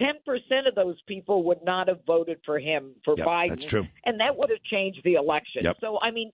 10% 0.00 0.14
of 0.68 0.76
those 0.76 0.96
people 1.08 1.42
would 1.42 1.58
not 1.64 1.88
have 1.88 1.98
voted 2.06 2.38
for 2.46 2.58
him 2.60 2.94
for 3.04 3.14
Yep, 3.16 3.26
Biden. 3.26 3.48
that's 3.48 3.64
true. 3.64 3.86
And 4.04 4.20
that 4.20 4.36
would 4.36 4.48
have 4.50 4.62
changed 4.62 5.00
the 5.04 5.14
election. 5.14 5.62
Yep. 5.64 5.78
So, 5.80 5.98
I 6.00 6.12
mean, 6.12 6.30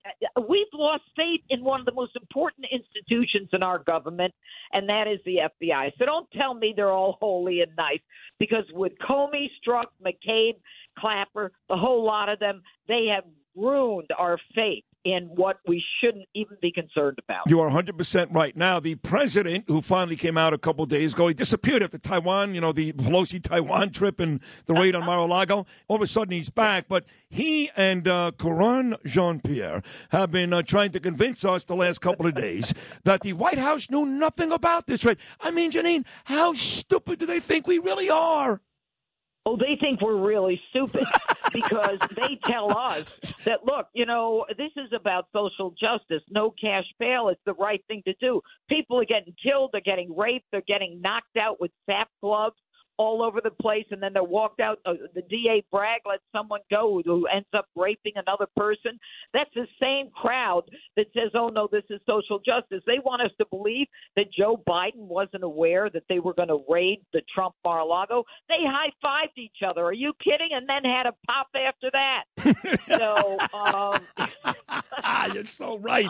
we've 0.47 0.67
lost 0.73 1.03
faith 1.15 1.41
in 1.49 1.63
one 1.63 1.79
of 1.79 1.87
the 1.87 1.91
most 1.93 2.15
important 2.15 2.67
institutions 2.71 3.49
in 3.53 3.63
our 3.63 3.79
government, 3.79 4.33
and 4.71 4.87
that 4.89 5.07
is 5.07 5.19
the 5.25 5.37
FBI. 5.37 5.93
So 5.97 6.05
don't 6.05 6.29
tell 6.31 6.53
me 6.53 6.73
they're 6.75 6.91
all 6.91 7.17
holy 7.19 7.61
and 7.61 7.71
nice, 7.75 8.01
because 8.39 8.65
with 8.71 8.93
Comey, 8.99 9.47
Strzok, 9.65 9.85
McCabe, 10.05 10.57
Clapper, 10.97 11.51
the 11.69 11.77
whole 11.77 12.05
lot 12.05 12.29
of 12.29 12.39
them, 12.39 12.61
they 12.87 13.07
have 13.13 13.23
ruined 13.55 14.09
our 14.17 14.37
faith 14.53 14.83
in 15.05 15.29
what 15.35 15.59
we 15.67 15.81
shouldn't 16.01 16.27
even 16.33 16.57
be 16.61 16.71
concerned 16.71 17.19
about. 17.23 17.47
You 17.47 17.61
are 17.61 17.69
100% 17.69 18.33
right. 18.33 18.57
Now, 18.57 18.79
the 18.79 18.95
president 18.95 19.65
who 19.67 19.81
finally 19.81 20.15
came 20.15 20.35
out 20.35 20.51
a 20.51 20.57
couple 20.57 20.83
of 20.83 20.89
days 20.89 21.13
ago, 21.13 21.27
he 21.27 21.35
disappeared 21.35 21.83
after 21.83 21.99
Taiwan, 21.99 22.55
you 22.55 22.61
know, 22.61 22.71
the 22.71 22.91
Pelosi 22.93 23.41
Taiwan 23.41 23.91
trip 23.91 24.19
and 24.19 24.39
the 24.65 24.73
raid 24.73 24.95
on 24.95 25.05
Mar-a-Lago. 25.05 25.67
All 25.87 25.95
of 25.95 26.01
a 26.01 26.07
sudden, 26.07 26.33
he's 26.33 26.49
back. 26.49 26.87
But 26.89 27.05
he 27.29 27.69
and 27.77 28.07
uh, 28.07 28.31
Karine 28.39 28.95
Jean-Pierre 29.05 29.83
have 30.09 30.31
been 30.31 30.51
uh, 30.51 30.63
trying 30.63 30.91
to 30.91 30.99
convince 30.99 31.45
us 31.45 31.63
the 31.63 31.75
last 31.75 32.01
couple 32.01 32.25
of 32.25 32.33
days 32.33 32.73
that 33.03 33.21
the 33.21 33.33
White 33.33 33.59
House 33.59 33.91
knew 33.91 34.07
nothing 34.07 34.51
about 34.51 34.87
this 34.87 35.05
raid. 35.05 35.17
I 35.39 35.51
mean, 35.51 35.71
Jeanine, 35.71 36.05
how 36.23 36.53
stupid 36.53 37.19
do 37.19 37.27
they 37.27 37.39
think 37.39 37.67
we 37.67 37.77
really 37.77 38.09
are? 38.09 38.59
Oh, 39.47 39.55
they 39.57 39.77
think 39.79 40.01
we're 40.01 40.17
really 40.19 40.59
stupid 40.71 41.05
because 41.53 41.99
they 42.15 42.39
tell 42.45 42.75
us 42.75 43.05
that, 43.43 43.63
look, 43.63 43.87
you 43.93 44.05
know, 44.07 44.45
this 44.57 44.71
is 44.75 44.91
about 44.91 45.27
social 45.33 45.71
justice. 45.71 46.23
No 46.29 46.51
cash 46.59 46.85
bail. 46.99 47.29
It's 47.29 47.41
the 47.45 47.53
right 47.53 47.83
thing 47.87 48.01
to 48.07 48.13
do. 48.19 48.41
People 48.67 48.99
are 48.99 49.05
getting 49.05 49.35
killed. 49.41 49.69
They're 49.71 49.81
getting 49.81 50.15
raped. 50.15 50.45
They're 50.51 50.63
getting 50.67 50.99
knocked 50.99 51.37
out 51.37 51.61
with 51.61 51.71
sap 51.87 52.09
gloves 52.21 52.55
all 52.97 53.23
over 53.23 53.41
the 53.41 53.51
place. 53.51 53.85
And 53.91 54.01
then 54.01 54.13
they're 54.13 54.23
walked 54.23 54.59
out. 54.59 54.79
Uh, 54.85 54.93
the 55.13 55.21
DA 55.23 55.63
Bragg 55.71 56.01
lets 56.07 56.23
someone 56.31 56.61
go 56.69 57.01
who 57.05 57.27
ends 57.27 57.47
up 57.55 57.67
raping 57.75 58.13
another 58.15 58.47
person. 58.55 58.99
That's 59.33 59.49
the 59.55 59.67
same 59.81 60.09
crowd 60.11 60.63
that 60.97 61.07
says, 61.13 61.31
oh, 61.33 61.49
no, 61.49 61.67
this 61.71 61.83
is 61.89 61.99
social 62.07 62.39
justice. 62.39 62.81
They 62.85 62.99
want 63.03 63.21
us 63.21 63.31
to 63.39 63.45
believe 63.49 63.87
that 64.15 64.31
Joe 64.31 64.61
Biden 64.67 65.07
wasn't 65.07 65.43
aware 65.43 65.89
that 65.89 66.03
they 66.09 66.19
were 66.19 66.33
going 66.33 66.49
to 66.49 66.63
raid 66.69 66.99
the 67.13 67.21
Trump 67.33 67.55
Mar 67.63 67.79
a 67.79 67.85
Lago. 67.85 68.23
They 68.49 68.55
high 68.61 68.91
fived 69.03 69.37
each 69.37 69.61
other. 69.65 69.83
Are 69.83 69.93
you 69.93 70.13
kidding? 70.23 70.49
And 70.51 70.67
then 70.67 70.83
had 70.83 71.05
a 71.05 71.13
pop 71.27 71.47
after 71.55 71.91
that. 71.91 72.23
so, 72.97 73.37
um, 73.57 73.99
Ah, 75.03 75.27
You're 75.33 75.45
so 75.45 75.77
right. 75.79 76.07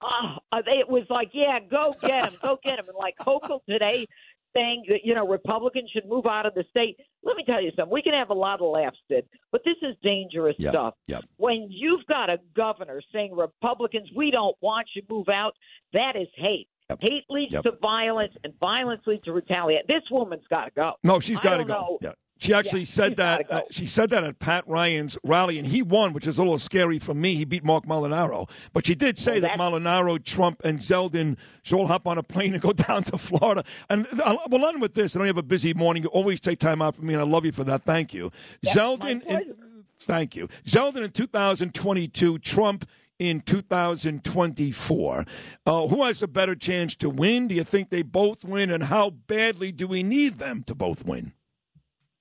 uh, 0.00 0.36
it 0.66 0.88
was 0.88 1.04
like, 1.10 1.30
yeah, 1.32 1.58
go 1.60 1.94
get 2.00 2.26
him, 2.26 2.36
go 2.42 2.58
get 2.62 2.78
him. 2.78 2.86
And 2.88 2.96
like 2.96 3.14
Hochul 3.20 3.60
today 3.68 4.06
saying 4.54 4.84
that, 4.88 5.00
you 5.04 5.14
know, 5.14 5.26
Republicans 5.26 5.90
should 5.90 6.06
move 6.08 6.26
out 6.26 6.46
of 6.46 6.54
the 6.54 6.64
state. 6.70 6.98
Let 7.22 7.36
me 7.36 7.44
tell 7.44 7.62
you 7.62 7.70
something. 7.76 7.92
We 7.92 8.02
can 8.02 8.12
have 8.14 8.30
a 8.30 8.34
lot 8.34 8.60
of 8.60 8.68
laughs, 8.68 8.98
Sid, 9.08 9.26
but 9.50 9.62
this 9.64 9.76
is 9.82 9.96
dangerous 10.02 10.56
Yep, 10.58 10.70
stuff. 10.72 10.94
yep. 11.06 11.22
When 11.36 11.66
you've 11.70 12.04
got 12.06 12.30
a 12.30 12.38
governor 12.56 13.00
saying 13.12 13.34
Republicans, 13.34 14.08
we 14.14 14.30
don't 14.30 14.56
want 14.60 14.88
you 14.94 15.02
to 15.02 15.12
move 15.12 15.28
out, 15.28 15.54
that 15.92 16.16
is 16.16 16.28
hate. 16.36 16.68
Hate 17.00 17.24
leads 17.30 17.54
Yep. 17.54 17.62
to 17.62 17.70
violence, 17.80 18.34
and 18.44 18.52
violence 18.60 19.00
leads 19.06 19.22
to 19.24 19.32
retaliation. 19.32 19.86
This 19.88 20.02
woman's 20.10 20.46
got 20.48 20.66
to 20.66 20.70
go. 20.72 20.92
No, 21.02 21.20
she's 21.20 21.40
got 21.40 21.56
to 21.56 21.64
go. 21.64 21.98
Yeah. 22.02 22.12
She 22.42 22.52
actually 22.52 22.80
Yeah, 22.80 22.86
said 22.86 23.16
that. 23.18 23.50
Uh, 23.50 23.62
she 23.70 23.86
said 23.86 24.10
that 24.10 24.24
at 24.24 24.40
Pat 24.40 24.66
Ryan's 24.66 25.16
rally, 25.22 25.58
and 25.60 25.68
he 25.68 25.80
won, 25.80 26.12
which 26.12 26.26
is 26.26 26.38
a 26.38 26.42
little 26.42 26.58
scary 26.58 26.98
for 26.98 27.14
me. 27.14 27.36
He 27.36 27.44
beat 27.44 27.62
Marc 27.62 27.86
Molinaro, 27.86 28.50
but 28.72 28.84
she 28.84 28.96
did 28.96 29.16
say 29.16 29.38
that 29.38 29.56
Molinaro, 29.58 30.22
Trump, 30.24 30.60
and 30.64 30.80
Zeldin 30.80 31.36
should 31.62 31.78
all 31.78 31.86
hop 31.86 32.08
on 32.08 32.18
a 32.18 32.22
plane 32.24 32.52
and 32.54 32.60
go 32.60 32.72
down 32.88 33.04
to 33.04 33.16
Florida. 33.16 33.62
And 33.88 34.08
uh, 34.20 34.38
we'll 34.50 34.66
end 34.66 34.82
with 34.82 34.94
this. 34.94 35.14
I 35.14 35.20
know 35.20 35.24
you 35.24 35.28
have 35.28 35.36
a 35.38 35.42
busy 35.44 35.72
morning. 35.72 36.02
You 36.02 36.08
always 36.08 36.40
take 36.40 36.58
time 36.58 36.82
out 36.82 36.96
for 36.96 37.02
me, 37.02 37.14
and 37.14 37.22
I 37.22 37.26
love 37.26 37.44
you 37.44 37.52
for 37.52 37.62
that. 37.62 37.84
Thank 37.84 38.12
you, 38.12 38.32
Zeldin. 38.66 39.22
In, 39.22 39.54
thank 40.00 40.34
you, 40.34 40.48
Zeldin 40.64 41.04
in 41.04 41.12
2022. 41.12 42.38
Trump 42.40 42.86
in 43.20 43.40
2024. 43.40 45.24
Uh, 45.64 45.86
who 45.86 46.04
has 46.04 46.22
a 46.24 46.28
better 46.28 46.56
chance 46.56 46.96
to 46.96 47.08
win? 47.08 47.46
Do 47.46 47.54
you 47.54 47.62
think 47.62 47.90
they 47.90 48.02
both 48.02 48.44
win? 48.44 48.68
And 48.70 48.82
how 48.82 49.10
badly 49.10 49.70
do 49.70 49.86
we 49.86 50.02
need 50.02 50.38
them 50.38 50.64
to 50.64 50.74
both 50.74 51.04
win? 51.06 51.34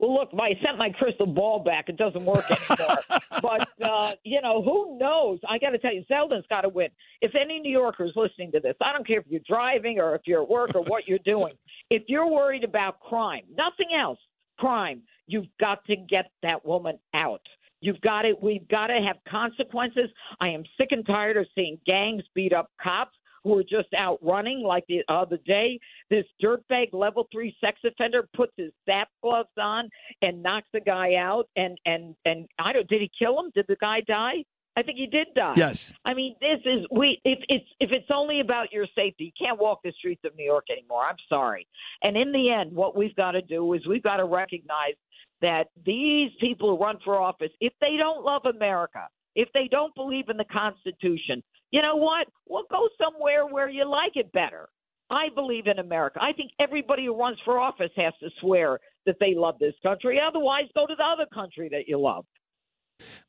Well, 0.01 0.15
look, 0.15 0.29
I 0.33 0.53
sent 0.65 0.79
my 0.79 0.89
crystal 0.89 1.27
ball 1.27 1.59
back. 1.59 1.87
It 1.87 1.95
doesn't 1.95 2.25
work 2.25 2.43
anymore. 2.49 2.97
but 3.41 3.69
uh, 3.83 4.13
you 4.23 4.41
know, 4.41 4.63
who 4.63 4.97
knows? 4.97 5.39
I 5.47 5.59
got 5.59 5.69
to 5.69 5.77
tell 5.77 5.93
you, 5.93 6.03
Zeldin's 6.09 6.45
got 6.49 6.61
to 6.61 6.69
win. 6.69 6.89
If 7.21 7.33
any 7.35 7.59
New 7.59 7.71
Yorkers 7.71 8.13
listening 8.15 8.51
to 8.53 8.59
this, 8.59 8.73
I 8.81 8.93
don't 8.93 9.05
care 9.05 9.19
if 9.19 9.27
you're 9.29 9.41
driving 9.47 9.99
or 9.99 10.15
if 10.15 10.21
you're 10.25 10.41
at 10.41 10.49
work 10.49 10.71
or 10.73 10.81
what 10.81 11.07
you're 11.07 11.19
doing. 11.19 11.53
If 11.93 12.03
you're 12.07 12.29
worried 12.29 12.63
about 12.63 13.01
crime, 13.01 13.41
nothing 13.49 13.89
else, 13.99 14.17
crime, 14.57 15.01
you've 15.27 15.47
got 15.59 15.83
to 15.87 15.97
get 15.97 16.31
that 16.41 16.65
woman 16.65 16.97
out. 17.13 17.41
You've 17.81 17.99
got 17.99 18.21
to. 18.21 18.33
We've 18.41 18.65
got 18.69 18.87
to 18.87 19.01
have 19.05 19.17
consequences. 19.29 20.09
I 20.39 20.47
am 20.47 20.63
sick 20.77 20.87
and 20.91 21.05
tired 21.05 21.35
of 21.35 21.47
seeing 21.53 21.77
gangs 21.85 22.23
beat 22.33 22.53
up 22.53 22.71
cops 22.81 23.17
who 23.43 23.57
are 23.57 23.63
just 23.63 23.93
out 23.97 24.19
running 24.21 24.63
like 24.63 24.85
the 24.87 25.03
other 25.09 25.37
day. 25.45 25.79
This 26.09 26.25
dirtbag 26.43 26.93
level 26.93 27.27
three 27.31 27.55
sex 27.61 27.79
offender 27.85 28.27
puts 28.35 28.53
his 28.57 28.71
sap 28.85 29.09
gloves 29.21 29.49
on 29.59 29.89
and 30.21 30.43
knocks 30.43 30.67
the 30.73 30.81
guy 30.81 31.15
out. 31.15 31.45
And 31.55 31.77
and 31.85 32.15
and 32.25 32.47
I 32.59 32.73
don't. 32.73 32.87
Did 32.87 33.01
he 33.01 33.11
kill 33.17 33.39
him? 33.39 33.51
Did 33.55 33.65
the 33.67 33.77
guy 33.79 34.01
die? 34.07 34.43
I 34.77 34.83
think 34.83 34.97
he 34.97 35.07
did 35.07 35.27
die. 35.35 35.53
Yes. 35.57 35.93
I 36.05 36.13
mean, 36.13 36.35
this 36.39 36.59
is 36.65 36.85
we. 36.91 37.19
If 37.25 37.39
it's 37.49 37.65
if 37.79 37.91
it's 37.91 38.07
only 38.13 38.39
about 38.39 38.71
your 38.71 38.85
safety, 38.95 39.25
you 39.25 39.45
can't 39.45 39.59
walk 39.59 39.79
the 39.83 39.91
streets 39.97 40.21
of 40.25 40.35
New 40.37 40.45
York 40.45 40.65
anymore. 40.71 41.03
I'm 41.03 41.17
sorry. 41.27 41.67
And 42.03 42.15
in 42.15 42.31
the 42.31 42.49
end, 42.49 42.73
what 42.73 42.95
we've 42.95 43.15
got 43.15 43.31
to 43.31 43.41
do 43.41 43.73
is 43.73 43.85
we've 43.87 44.03
got 44.03 44.17
to 44.17 44.25
recognize 44.25 44.95
that 45.41 45.65
these 45.85 46.31
people 46.39 46.69
who 46.69 46.83
run 46.83 46.99
for 47.03 47.19
office, 47.19 47.51
if 47.59 47.73
they 47.81 47.97
don't 47.97 48.23
love 48.23 48.43
America, 48.45 49.07
if 49.35 49.49
they 49.53 49.67
don't 49.69 49.93
believe 49.95 50.29
in 50.29 50.37
the 50.37 50.45
Constitution, 50.45 51.43
you 51.71 51.81
know 51.81 51.95
what? 51.95 52.27
We'll 52.47 52.65
go 52.69 52.87
somewhere 53.01 53.45
where 53.45 53.69
you 53.69 53.89
like 53.89 54.15
it 54.15 54.31
better. 54.31 54.69
I 55.09 55.27
believe 55.35 55.67
in 55.67 55.79
America. 55.79 56.19
I 56.21 56.31
think 56.31 56.51
everybody 56.59 57.05
who 57.05 57.17
runs 57.17 57.37
for 57.43 57.59
office 57.59 57.91
has 57.97 58.13
to 58.21 58.29
swear 58.39 58.79
that 59.05 59.17
they 59.19 59.33
love 59.35 59.59
this 59.59 59.73
country. 59.83 60.19
Otherwise, 60.25 60.65
go 60.73 60.87
to 60.87 60.95
the 60.95 61.03
other 61.03 61.25
country 61.33 61.67
that 61.69 61.87
you 61.87 61.99
love. 61.99 62.25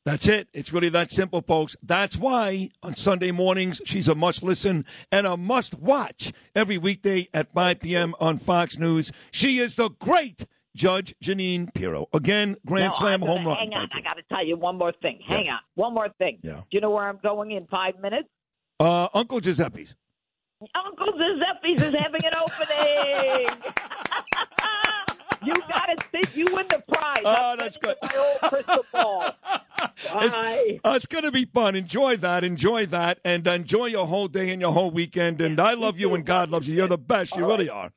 That's 0.05 0.27
it. 0.27 0.47
It's 0.53 0.71
really 0.71 0.89
that 0.89 1.11
simple, 1.11 1.41
folks. 1.41 1.75
That's 1.81 2.15
why 2.15 2.69
on 2.81 2.95
Sunday 2.95 3.31
mornings, 3.31 3.81
she's 3.85 4.07
a 4.07 4.15
must 4.15 4.43
listen 4.43 4.85
and 5.11 5.25
a 5.25 5.35
must 5.35 5.75
watch 5.79 6.31
every 6.55 6.77
weekday 6.77 7.27
at 7.33 7.53
5 7.53 7.79
p.m. 7.79 8.15
on 8.19 8.37
Fox 8.37 8.77
News. 8.77 9.11
She 9.31 9.57
is 9.57 9.75
the 9.75 9.89
great 9.89 10.45
Judge 10.75 11.13
Jeanine 11.23 11.73
Pirro. 11.73 12.07
Again, 12.13 12.55
Grand 12.65 12.91
Now, 12.91 12.93
Slam 12.93 13.21
home 13.21 13.45
run. 13.45 13.57
Hang 13.57 13.73
on, 13.73 13.89
I 13.93 14.01
got 14.01 14.15
to 14.15 14.23
tell 14.29 14.45
you 14.45 14.57
one 14.57 14.77
more 14.77 14.93
thing. 15.01 15.19
Hang 15.25 15.49
on, 15.49 15.59
one 15.75 15.93
more 15.93 16.09
thing. 16.17 16.39
Yeah. 16.41 16.53
Do 16.53 16.65
you 16.71 16.81
know 16.81 16.91
where 16.91 17.07
I'm 17.07 17.19
going 17.21 17.51
in 17.51 17.67
five 17.67 17.99
minutes? 17.99 18.29
Uh, 18.79 19.07
Uncle 19.13 19.39
Giuseppe's. 19.39 19.95
Uncle 20.75 21.13
Giuseppe's 21.13 21.81
is 21.81 21.93
having 21.99 22.23
an 22.25 22.33
opening. 22.39 23.47
you 25.43 25.53
got 25.67 25.85
to 25.87 25.97
Sid. 26.11 26.29
You 26.35 26.45
win 26.53 26.65
the 26.69 26.81
prize. 26.87 27.21
Oh, 27.25 27.55
that's 27.57 27.77
good. 27.77 27.95
My 28.01 28.09
old 28.15 28.51
crystal 28.51 28.85
ball. 28.93 29.31
Bye. 30.13 30.79
Uh, 30.83 30.93
it's 30.95 31.05
going 31.05 31.23
to 31.25 31.31
be 31.31 31.45
fun. 31.45 31.75
Enjoy 31.75 32.15
that. 32.17 32.43
Enjoy 32.43 32.85
that. 32.87 33.19
And 33.25 33.45
enjoy 33.45 33.87
your 33.87 34.07
whole 34.07 34.27
day 34.27 34.51
and 34.51 34.61
your 34.61 34.71
whole 34.71 34.91
weekend. 34.91 35.41
And 35.41 35.59
I 35.59 35.73
love 35.73 35.99
you 35.99 36.13
and 36.15 36.25
God 36.25 36.49
loves 36.49 36.67
you. 36.67 36.75
You're 36.75 36.87
the 36.87 36.97
best. 36.97 37.35
You 37.35 37.43
All 37.43 37.49
really 37.51 37.69
are. 37.69 37.91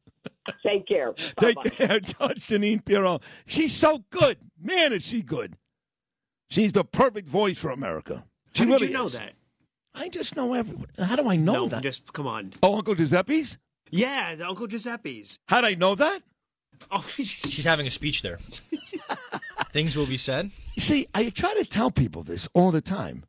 Take 0.64 0.86
care. 0.86 1.12
Take 1.40 1.56
Bye-bye. 1.56 1.70
care, 1.70 2.00
Judge 2.00 2.46
Jeanine 2.46 2.84
Pirro. 2.84 3.20
She's 3.46 3.74
so 3.74 4.05
good. 4.10 4.38
Man, 4.60 4.92
is 4.92 5.05
she 5.05 5.22
good. 5.22 5.56
She's 6.48 6.72
the 6.72 6.84
perfect 6.84 7.28
voice 7.28 7.58
for 7.58 7.70
America. 7.70 8.24
She 8.55 8.60
How 8.60 8.64
did 8.66 8.72
really 8.74 8.86
you 8.88 8.92
know 8.94 9.06
is. 9.06 9.12
that? 9.14 9.32
I 9.97 10.10
just 10.10 10.36
know 10.36 10.52
everyone. 10.52 10.86
How 10.99 11.16
do 11.16 11.28
I 11.28 11.36
know 11.36 11.52
no, 11.52 11.68
that? 11.68 11.83
just 11.83 12.12
come 12.12 12.26
on. 12.26 12.52
Oh, 12.62 12.76
Uncle 12.76 12.94
Giuseppe's? 12.94 13.57
Yeah, 13.91 14.34
the 14.34 14.47
Uncle 14.47 14.66
Giuseppe's. 14.66 15.41
How'd 15.49 15.65
I 15.65 15.75
know 15.75 15.94
that? 15.94 16.23
Oh, 16.91 17.05
She's 17.16 17.65
having 17.65 17.86
a 17.86 17.91
speech 17.91 18.20
there. 18.20 18.39
Things 19.73 19.97
will 19.97 20.07
be 20.07 20.18
said. 20.18 20.50
You 20.75 20.83
see, 20.83 21.07
I 21.15 21.31
try 21.31 21.55
to 21.55 21.65
tell 21.65 21.91
people 21.91 22.23
this 22.23 22.47
all 22.52 22.70
the 22.70 22.83
time. 22.83 23.25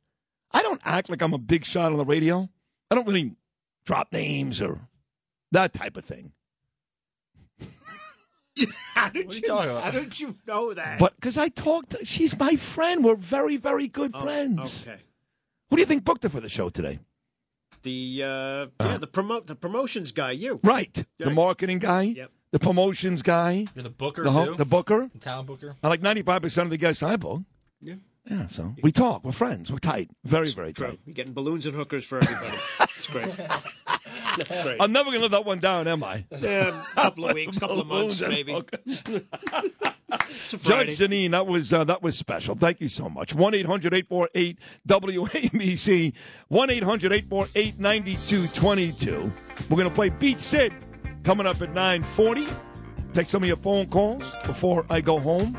I 0.52 0.62
don't 0.62 0.82
act 0.84 1.10
like 1.10 1.22
I'm 1.22 1.34
a 1.34 1.38
big 1.38 1.66
shot 1.66 1.92
on 1.92 1.98
the 1.98 2.06
radio. 2.06 2.50
I 2.92 2.96
don't 2.96 3.08
really 3.08 3.36
drop 3.86 4.12
names 4.12 4.62
or 4.62 4.82
that 5.52 5.74
type 5.74 5.96
of 5.96 6.04
thing. 6.04 6.34
how 8.94 9.10
did 9.10 9.34
you 9.34 9.42
you? 9.46 9.54
How 9.54 9.92
did 9.92 10.20
you 10.20 10.36
know 10.46 10.74
that? 10.74 11.00
But 11.00 11.16
because 11.16 11.38
I 11.38 11.48
talked, 11.48 11.96
she's 12.04 12.38
my 12.38 12.58
friend. 12.58 13.06
We're 13.06 13.16
very, 13.16 13.56
very 13.56 13.88
good 13.88 14.12
oh, 14.14 14.22
friends. 14.22 14.86
Okay. 14.86 15.00
Who 15.70 15.76
do 15.76 15.82
you 15.82 15.86
think 15.86 16.04
booked 16.06 16.24
her 16.24 16.30
for 16.30 16.40
the 16.42 16.50
show 16.50 16.70
today? 16.70 17.00
The 17.84 18.22
uh, 18.24 18.68
yeah, 18.86 18.98
the 18.98 19.08
promote 19.08 19.48
the 19.48 19.56
promotions 19.56 20.12
guy. 20.12 20.32
You 20.32 20.60
Right. 20.64 21.06
The 21.20 21.30
marketing 21.30 21.80
guy, 21.80 22.02
Yep. 22.04 22.32
the 22.52 22.60
promotions 22.60 23.22
guy, 23.22 23.66
You're 23.76 23.84
the 23.84 23.90
booker 23.90 24.24
the, 24.24 24.32
ho- 24.32 24.46
too. 24.48 24.56
the 24.56 24.66
booker. 24.66 25.10
The 25.14 25.20
talent 25.20 25.48
booker. 25.48 25.76
I 25.84 25.88
like 25.88 26.02
95% 26.02 26.64
of 26.64 26.70
the 26.70 26.78
guests 26.78 27.04
I 27.04 27.16
book. 27.18 27.42
Yeah. 27.82 27.96
Yeah, 28.30 28.48
so 28.48 28.76
we 28.84 28.92
talk. 28.92 29.24
We're 29.24 29.32
friends. 29.32 29.72
We're 29.72 29.78
tight. 29.78 30.10
Very, 30.26 30.50
very 30.52 30.74
True. 30.74 30.88
tight. 30.88 31.00
You're 31.06 31.14
getting 31.14 31.32
balloons 31.32 31.66
and 31.66 31.74
hookers 31.74 32.04
for 32.04 32.18
everybody. 32.18 32.58
it's 32.98 33.08
great. 33.08 33.34
It's 34.38 34.64
great. 34.64 34.78
I'm 34.82 34.92
never 34.92 35.06
going 35.12 35.20
to 35.20 35.22
live 35.22 35.32
that 35.32 35.46
one 35.46 35.60
down, 35.60 35.88
am 35.88 36.04
I? 36.04 36.26
Yeah, 36.38 36.84
a 36.92 37.02
couple 37.02 37.26
of 37.30 37.36
weeks, 37.36 37.58
couple 37.58 37.80
of 37.80 37.88
months, 37.96 38.22
maybe. 38.22 38.54
hookers. 40.12 40.36
It's 40.46 40.54
a 40.54 40.58
Friday. 40.60 40.96
Judge 40.96 41.10
Jeanine, 41.10 41.32
that 41.32 41.48
was 41.48 41.74
uh, 41.74 41.84
that 41.86 42.02
was 42.02 42.18
special. 42.18 42.56
Thank 42.56 42.82
you 42.82 42.88
so 42.88 43.10
much. 43.10 43.34
One 43.36 43.54
848 43.54 44.60
WABC. 44.88 46.14
One 46.48 46.70
848 46.70 47.80
9222 47.80 49.32
We're 49.70 49.78
gonna 49.78 49.90
play 49.90 50.10
Beat 50.10 50.40
Sid 50.40 50.74
coming 51.24 51.48
up 51.48 51.62
at 51.62 51.74
nine 51.74 52.04
forty. 52.04 52.48
Take 53.14 53.30
some 53.30 53.42
of 53.44 53.48
your 53.48 53.58
phone 53.58 53.88
calls 53.88 54.36
before 54.46 54.86
I 54.90 55.02
go 55.02 55.20
home. 55.20 55.58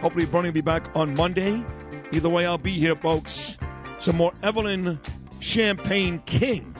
Hopefully, 0.00 0.26
Bernie 0.26 0.48
will 0.48 0.54
be 0.54 0.60
back 0.60 0.94
on 0.96 1.14
Monday. 1.14 1.64
Either 2.12 2.28
way, 2.28 2.46
I'll 2.46 2.58
be 2.58 2.72
here, 2.72 2.96
folks. 2.96 3.58
Some 3.98 4.16
more 4.16 4.32
Evelyn 4.42 4.98
Champagne 5.40 6.20
King. 6.26 6.74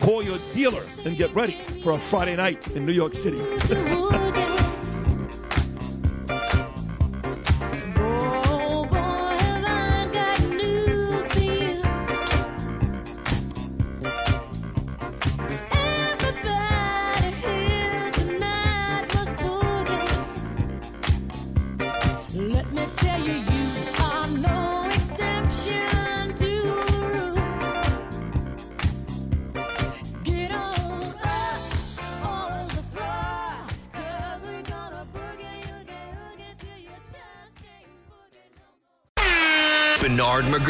Call 0.00 0.22
your 0.22 0.38
dealer 0.52 0.84
and 1.04 1.16
get 1.16 1.34
ready 1.34 1.56
for 1.82 1.92
a 1.92 1.98
Friday 1.98 2.36
night 2.36 2.66
in 2.72 2.84
New 2.84 2.92
York 2.92 3.14
City. 3.14 3.38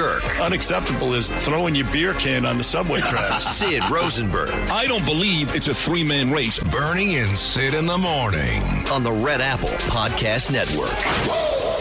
Bernard 0.05 0.23
McGuirk. 0.23 0.44
Unacceptable 0.44 1.15
is 1.15 1.33
throwing 1.33 1.74
your 1.74 1.91
beer 1.92 2.15
can 2.15 2.44
on 2.47 2.58
the 2.58 2.65
subway 2.65 3.00
tracks. 3.07 3.44
Sid 3.44 3.83
Rosenberg. 3.91 4.50
I 4.50 4.86
don't 4.86 5.05
believe 5.05 5.55
it's 5.55 5.68
a 5.68 5.74
three 5.74 6.05
man 6.05 6.31
race. 6.31 6.58
Bernie 6.58 7.16
and 7.18 7.36
Sid 7.36 7.74
in 7.74 7.86
the 7.86 7.99
morning 7.99 8.60
on 8.91 9.02
the 9.02 9.12
Red 9.12 9.41
Apple 9.41 9.68
Podcast 9.89 10.50
Network. 10.52 11.74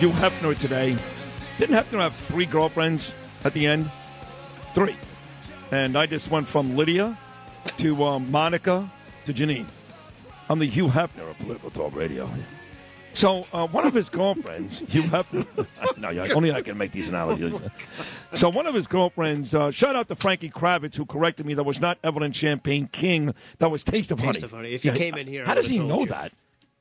You 0.00 0.10
Hefner 0.10 0.56
today. 0.56 0.96
Didn't 1.58 1.74
Hefner 1.74 1.98
have 1.98 2.14
three 2.14 2.46
girlfriends 2.46 3.12
at 3.44 3.52
the 3.52 3.66
end? 3.66 3.90
Three. 4.72 4.94
And 5.72 5.98
I 5.98 6.06
just 6.06 6.30
went 6.30 6.48
from 6.48 6.76
Lydia 6.76 7.18
to 7.78 8.04
um, 8.04 8.30
Monica 8.30 8.88
to 9.24 9.34
Jeanine. 9.34 9.66
I'm 10.48 10.60
the 10.60 10.66
Hugh 10.66 10.86
Hefner 10.86 11.28
of 11.28 11.36
Political 11.40 11.70
Talk 11.70 11.96
Radio. 11.96 12.30
So 13.12 13.44
uh, 13.52 13.66
one 13.66 13.88
of 13.88 13.92
his 13.94 14.08
girlfriends, 14.08 14.78
Hugh 14.88 15.02
Hefner, 15.02 15.66
no, 15.96 16.10
yeah, 16.10 16.32
only 16.34 16.52
I 16.52 16.62
can 16.62 16.78
make 16.78 16.92
these 16.92 17.08
analogies. 17.08 17.60
So 18.34 18.50
one 18.50 18.68
of 18.68 18.74
his 18.74 18.86
girlfriends, 18.86 19.52
uh, 19.52 19.72
shout 19.72 19.96
out 19.96 20.06
to 20.08 20.14
Frankie 20.14 20.50
Kravitz, 20.50 20.94
who 20.94 21.06
corrected 21.06 21.44
me. 21.44 21.54
That 21.54 21.64
was 21.64 21.80
not 21.80 21.98
Evelyn 22.04 22.30
Champagne 22.30 22.86
King. 22.92 23.34
That 23.58 23.72
was 23.72 23.82
Taste 23.82 24.12
of 24.12 24.20
Taste 24.20 24.36
Honey. 24.36 24.44
of 24.44 24.50
Honey. 24.52 24.74
If 24.74 24.84
you 24.84 24.92
came 24.92 25.14
in 25.16 25.26
here, 25.26 25.42
I 25.42 25.48
how 25.48 25.54
does 25.54 25.66
he 25.66 25.80
know 25.80 26.00
you. 26.02 26.06
that? 26.06 26.32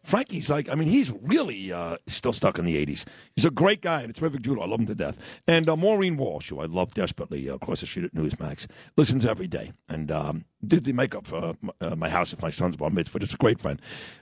Frankie's 0.07 0.49
like, 0.49 0.69
I 0.69 0.75
mean, 0.75 0.87
he's 0.87 1.11
really 1.21 1.73
uh, 1.73 1.97
still 2.07 2.31
stuck 2.31 2.57
in 2.57 2.63
the 2.63 2.85
80s. 2.85 3.03
He's 3.35 3.43
a 3.43 3.51
great 3.51 3.81
guy 3.81 4.01
and 4.01 4.09
a 4.09 4.13
terrific 4.13 4.41
judo. 4.41 4.61
I 4.61 4.65
love 4.65 4.79
him 4.79 4.85
to 4.85 4.95
death. 4.95 5.19
And 5.45 5.67
uh, 5.67 5.75
Maureen 5.75 6.15
Walsh, 6.15 6.47
who 6.49 6.61
I 6.61 6.65
love 6.65 6.93
desperately, 6.93 7.49
uh, 7.49 7.55
across 7.55 7.81
the 7.81 7.87
street 7.87 8.05
at 8.05 8.13
Newsmax, 8.13 8.67
listens 8.95 9.25
every 9.25 9.47
day 9.47 9.73
and 9.89 10.09
um, 10.09 10.45
did 10.65 10.85
the 10.85 10.93
makeup 10.93 11.27
for 11.27 11.57
uh, 11.81 11.95
my 11.97 12.07
house 12.07 12.31
at 12.31 12.41
my 12.41 12.49
son's 12.49 12.77
bar 12.77 12.89
mitzvah. 12.89 13.19
Just 13.19 13.33
a 13.33 13.37
great 13.37 13.59
friend. 13.59 13.81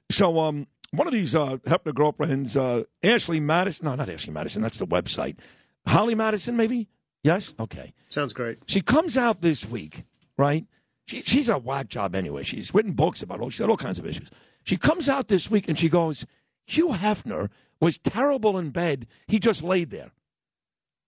So 0.09 0.39
um, 0.39 0.65
one 0.89 1.05
of 1.05 1.13
these 1.13 1.35
uh, 1.35 1.57
Hefner 1.57 1.93
girlfriends, 1.93 2.57
uh, 2.57 2.85
Ashley 3.03 3.39
Madison, 3.39 3.85
no, 3.85 3.93
not 3.93 4.09
Ashley 4.09 4.33
Madison, 4.33 4.63
that's 4.63 4.79
the 4.79 4.87
website. 4.87 5.37
Holly 5.85 6.15
Madison, 6.15 6.57
maybe? 6.57 6.89
Yes? 7.23 7.53
Okay. 7.59 7.93
Sounds 8.09 8.33
great. 8.33 8.57
She 8.65 8.81
comes 8.81 9.17
out 9.17 9.41
this 9.41 9.69
week, 9.69 10.03
right? 10.35 10.65
She, 11.05 11.21
she's 11.21 11.47
a 11.47 11.59
whack 11.59 11.89
job 11.89 12.15
anyway. 12.15 12.41
She's 12.41 12.73
written 12.73 12.93
books 12.93 13.21
about 13.21 13.39
all, 13.39 13.51
she's 13.51 13.59
had 13.59 13.69
all 13.69 13.77
kinds 13.77 13.99
of 13.99 14.07
issues. 14.07 14.31
She 14.65 14.77
comes 14.77 15.07
out 15.07 15.27
this 15.27 15.49
week 15.49 15.69
and 15.69 15.79
she 15.79 15.87
goes, 15.89 16.25
Hugh 16.65 16.89
Hefner 16.89 17.49
was 17.79 17.99
terrible 17.99 18.57
in 18.57 18.71
bed. 18.71 19.07
He 19.27 19.39
just 19.39 19.63
laid 19.63 19.91
there. 19.91 20.11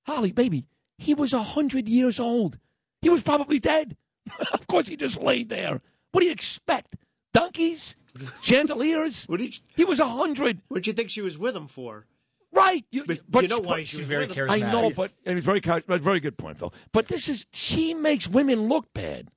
Holly, 0.06 0.32
baby, 0.32 0.66
he 0.98 1.14
was 1.14 1.34
a 1.34 1.38
100 1.38 1.90
years 1.90 2.20
old. 2.20 2.60
He 3.02 3.10
was 3.10 3.24
probably 3.24 3.60
dead. 3.60 3.98
of 4.54 4.68
course, 4.68 4.88
he 4.88 4.96
just 4.96 5.20
laid 5.20 5.50
there. 5.50 5.82
What 6.12 6.22
do 6.22 6.28
you 6.28 6.32
expect? 6.32 6.96
Donkeys? 7.34 7.96
Chandeliers? 8.42 9.26
What 9.30 9.40
did 9.40 9.58
you, 9.58 9.64
he 9.76 9.86
was 9.86 10.00
a 10.00 10.06
100. 10.06 10.62
What 10.68 10.78
did 10.78 10.88
you 10.88 10.94
think 10.94 11.10
she 11.10 11.22
was 11.22 11.38
with 11.38 11.56
him 11.56 11.68
for? 11.68 12.06
Right. 12.52 12.86
You, 12.92 13.06
But 13.30 13.44
you 13.44 13.50
know 13.50 13.60
why 13.60 13.84
she 13.84 14.02
was 14.02 14.10
with 14.10 14.32
him. 14.32 14.50
I 14.50 14.60
know, 14.60 14.90
but 14.90 15.12
and 15.26 15.38
it's 15.38 15.46
very 15.46 15.60
very 15.60 16.20
good 16.20 16.38
point, 16.38 16.58
Phil. 16.58 16.74
But 16.94 17.08
this 17.08 17.28
is 17.28 17.46
she 17.52 17.94
makes 17.94 18.28
women 18.28 18.68
look 18.68 18.94
bad. 18.94 19.30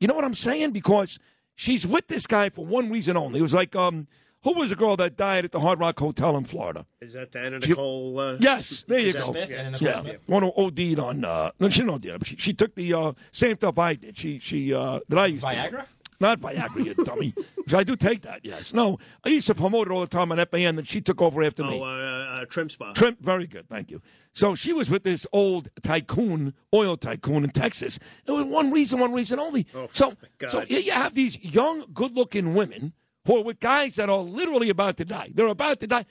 You 0.00 0.06
know 0.06 0.14
what 0.14 0.24
I'm 0.24 0.34
saying? 0.34 0.72
Because 0.72 1.18
she's 1.58 1.86
with 1.86 2.06
this 2.06 2.26
guy 2.26 2.48
for 2.50 2.64
one 2.64 2.88
reason 2.88 3.16
only. 3.16 3.40
It 3.40 3.42
was 3.42 3.52
like 3.52 3.74
um, 3.74 4.06
who 4.44 4.52
was 4.54 4.70
the 4.70 4.76
girl 4.76 4.96
that 4.96 5.16
died 5.16 5.44
at 5.44 5.50
the 5.52 5.58
Hard 5.60 5.80
Rock 5.80 5.98
Hotel 5.98 6.36
in 6.36 6.44
Florida? 6.44 6.86
Is 7.00 7.14
that 7.14 7.34
Anna 7.34 7.60
She- 7.60 7.70
Nicole? 7.70 8.18
Uh, 8.18 8.36
Yes, 8.40 8.84
there 8.86 9.00
you 9.00 9.08
is 9.08 9.14
that 9.14 9.24
go. 9.24 9.32
Smith? 9.32 9.80
Yeah, 9.82 10.02
one 10.26 10.44
who 10.44 10.52
OD'd 10.56 10.98
on. 11.00 11.24
Uh, 11.24 11.50
no, 11.58 11.68
she 11.68 11.80
didn't 11.82 12.06
OD. 12.14 12.26
She, 12.26 12.36
she 12.36 12.52
took 12.54 12.74
the 12.76 12.94
uh, 12.94 13.12
same 13.32 13.56
stuff 13.56 13.76
I 13.78 13.94
did. 13.94 14.16
She 14.16 14.38
she 14.38 14.72
uh, 14.72 15.00
that 15.08 15.18
I 15.18 15.26
used 15.26 15.42
to- 15.42 15.48
Viagra? 15.48 15.86
Not 16.20 16.40
Viagra, 16.40 16.84
you 16.84 16.94
dummy. 17.04 17.32
I 17.72 17.84
do 17.84 17.94
take 17.94 18.22
that. 18.22 18.40
Yes. 18.42 18.74
No, 18.74 18.98
I 19.22 19.28
used 19.28 19.46
to 19.46 19.54
promote 19.54 19.86
it 19.86 19.92
all 19.92 20.00
the 20.00 20.06
time 20.08 20.32
on 20.32 20.44
FAN. 20.46 20.78
and 20.78 20.88
she 20.88 21.00
took 21.00 21.22
over 21.22 21.42
after 21.44 21.62
me. 21.62 21.78
Oh, 21.80 21.84
uh, 21.84 21.86
uh, 21.86 22.44
TrimSpa. 22.46 22.94
Trim, 22.94 23.16
very 23.20 23.46
good, 23.46 23.68
thank 23.68 23.90
you. 23.90 24.02
So 24.32 24.54
she 24.54 24.72
was 24.72 24.90
with 24.90 25.04
this 25.04 25.26
old 25.32 25.68
tycoon, 25.82 26.54
oil 26.74 26.96
tycoon 26.96 27.44
in 27.44 27.50
Texas. 27.50 27.98
It 28.26 28.32
was 28.32 28.44
one 28.44 28.72
reason, 28.72 28.98
one 28.98 29.12
reason 29.12 29.38
only. 29.38 29.66
Oh, 29.74 29.88
so, 29.92 30.12
God. 30.38 30.50
so 30.50 30.62
you 30.62 30.90
have 30.92 31.14
these 31.14 31.42
young, 31.44 31.84
good-looking 31.92 32.54
women 32.54 32.94
who 33.24 33.36
are 33.36 33.44
with 33.44 33.60
guys 33.60 33.96
that 33.96 34.08
are 34.10 34.18
literally 34.18 34.70
about 34.70 34.96
to 34.96 35.04
die. 35.04 35.30
They're 35.32 35.46
about 35.46 35.78
to 35.80 35.86
die, 35.86 36.06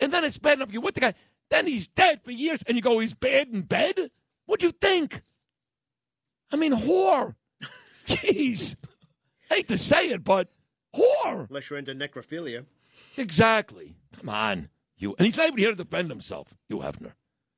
and 0.00 0.12
then 0.12 0.24
it's 0.24 0.38
bad 0.38 0.54
enough 0.58 0.72
you're 0.72 0.82
with 0.82 0.94
the 0.94 1.00
guy. 1.00 1.14
Then 1.50 1.66
he's 1.66 1.86
dead 1.86 2.22
for 2.24 2.30
years, 2.32 2.60
and 2.66 2.76
you 2.76 2.82
go, 2.82 2.98
he's 2.98 3.14
bad 3.14 3.48
in 3.48 3.62
bed. 3.62 4.10
What'd 4.46 4.64
you 4.64 4.72
think? 4.72 5.20
I 6.50 6.56
mean, 6.56 6.72
whore. 6.72 7.34
Jeez, 8.06 8.76
hate 9.54 9.68
to 9.68 9.78
say 9.78 10.10
it, 10.10 10.24
but 10.24 10.48
whore. 10.94 11.48
Unless 11.48 11.70
you're 11.70 11.78
into 11.78 11.94
necrophilia. 11.94 12.64
Exactly. 13.16 13.94
Come 14.18 14.28
on, 14.28 14.68
you. 14.96 15.14
And 15.18 15.26
he's 15.26 15.36
not 15.36 15.46
even 15.48 15.58
here 15.58 15.70
to 15.70 15.76
defend 15.76 16.10
himself. 16.10 16.56
Hugh 16.68 16.78
Hefner. 16.78 17.12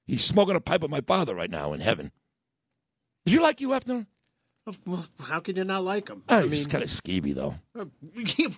He's 0.07 0.25
smoking 0.25 0.57
a 0.57 0.61
pipe 0.61 0.83
with 0.83 0.91
my 0.91 1.01
father 1.01 1.35
right 1.35 1.51
now 1.51 1.73
in 1.73 1.81
heaven. 1.81 2.13
Did 3.25 3.35
you 3.35 3.41
like 3.41 3.61
Hugh 3.61 3.69
Hefner? 3.69 4.07
Well, 4.87 5.05
how 5.21 5.41
can 5.41 5.57
you 5.57 5.65
not 5.65 5.85
like 5.85 6.09
him? 6.09 6.23
Ah, 6.27 6.41
he's 6.41 6.67
kind 6.67 6.83
of 6.83 6.89
skeevy 6.89 7.35
though. 7.35 7.55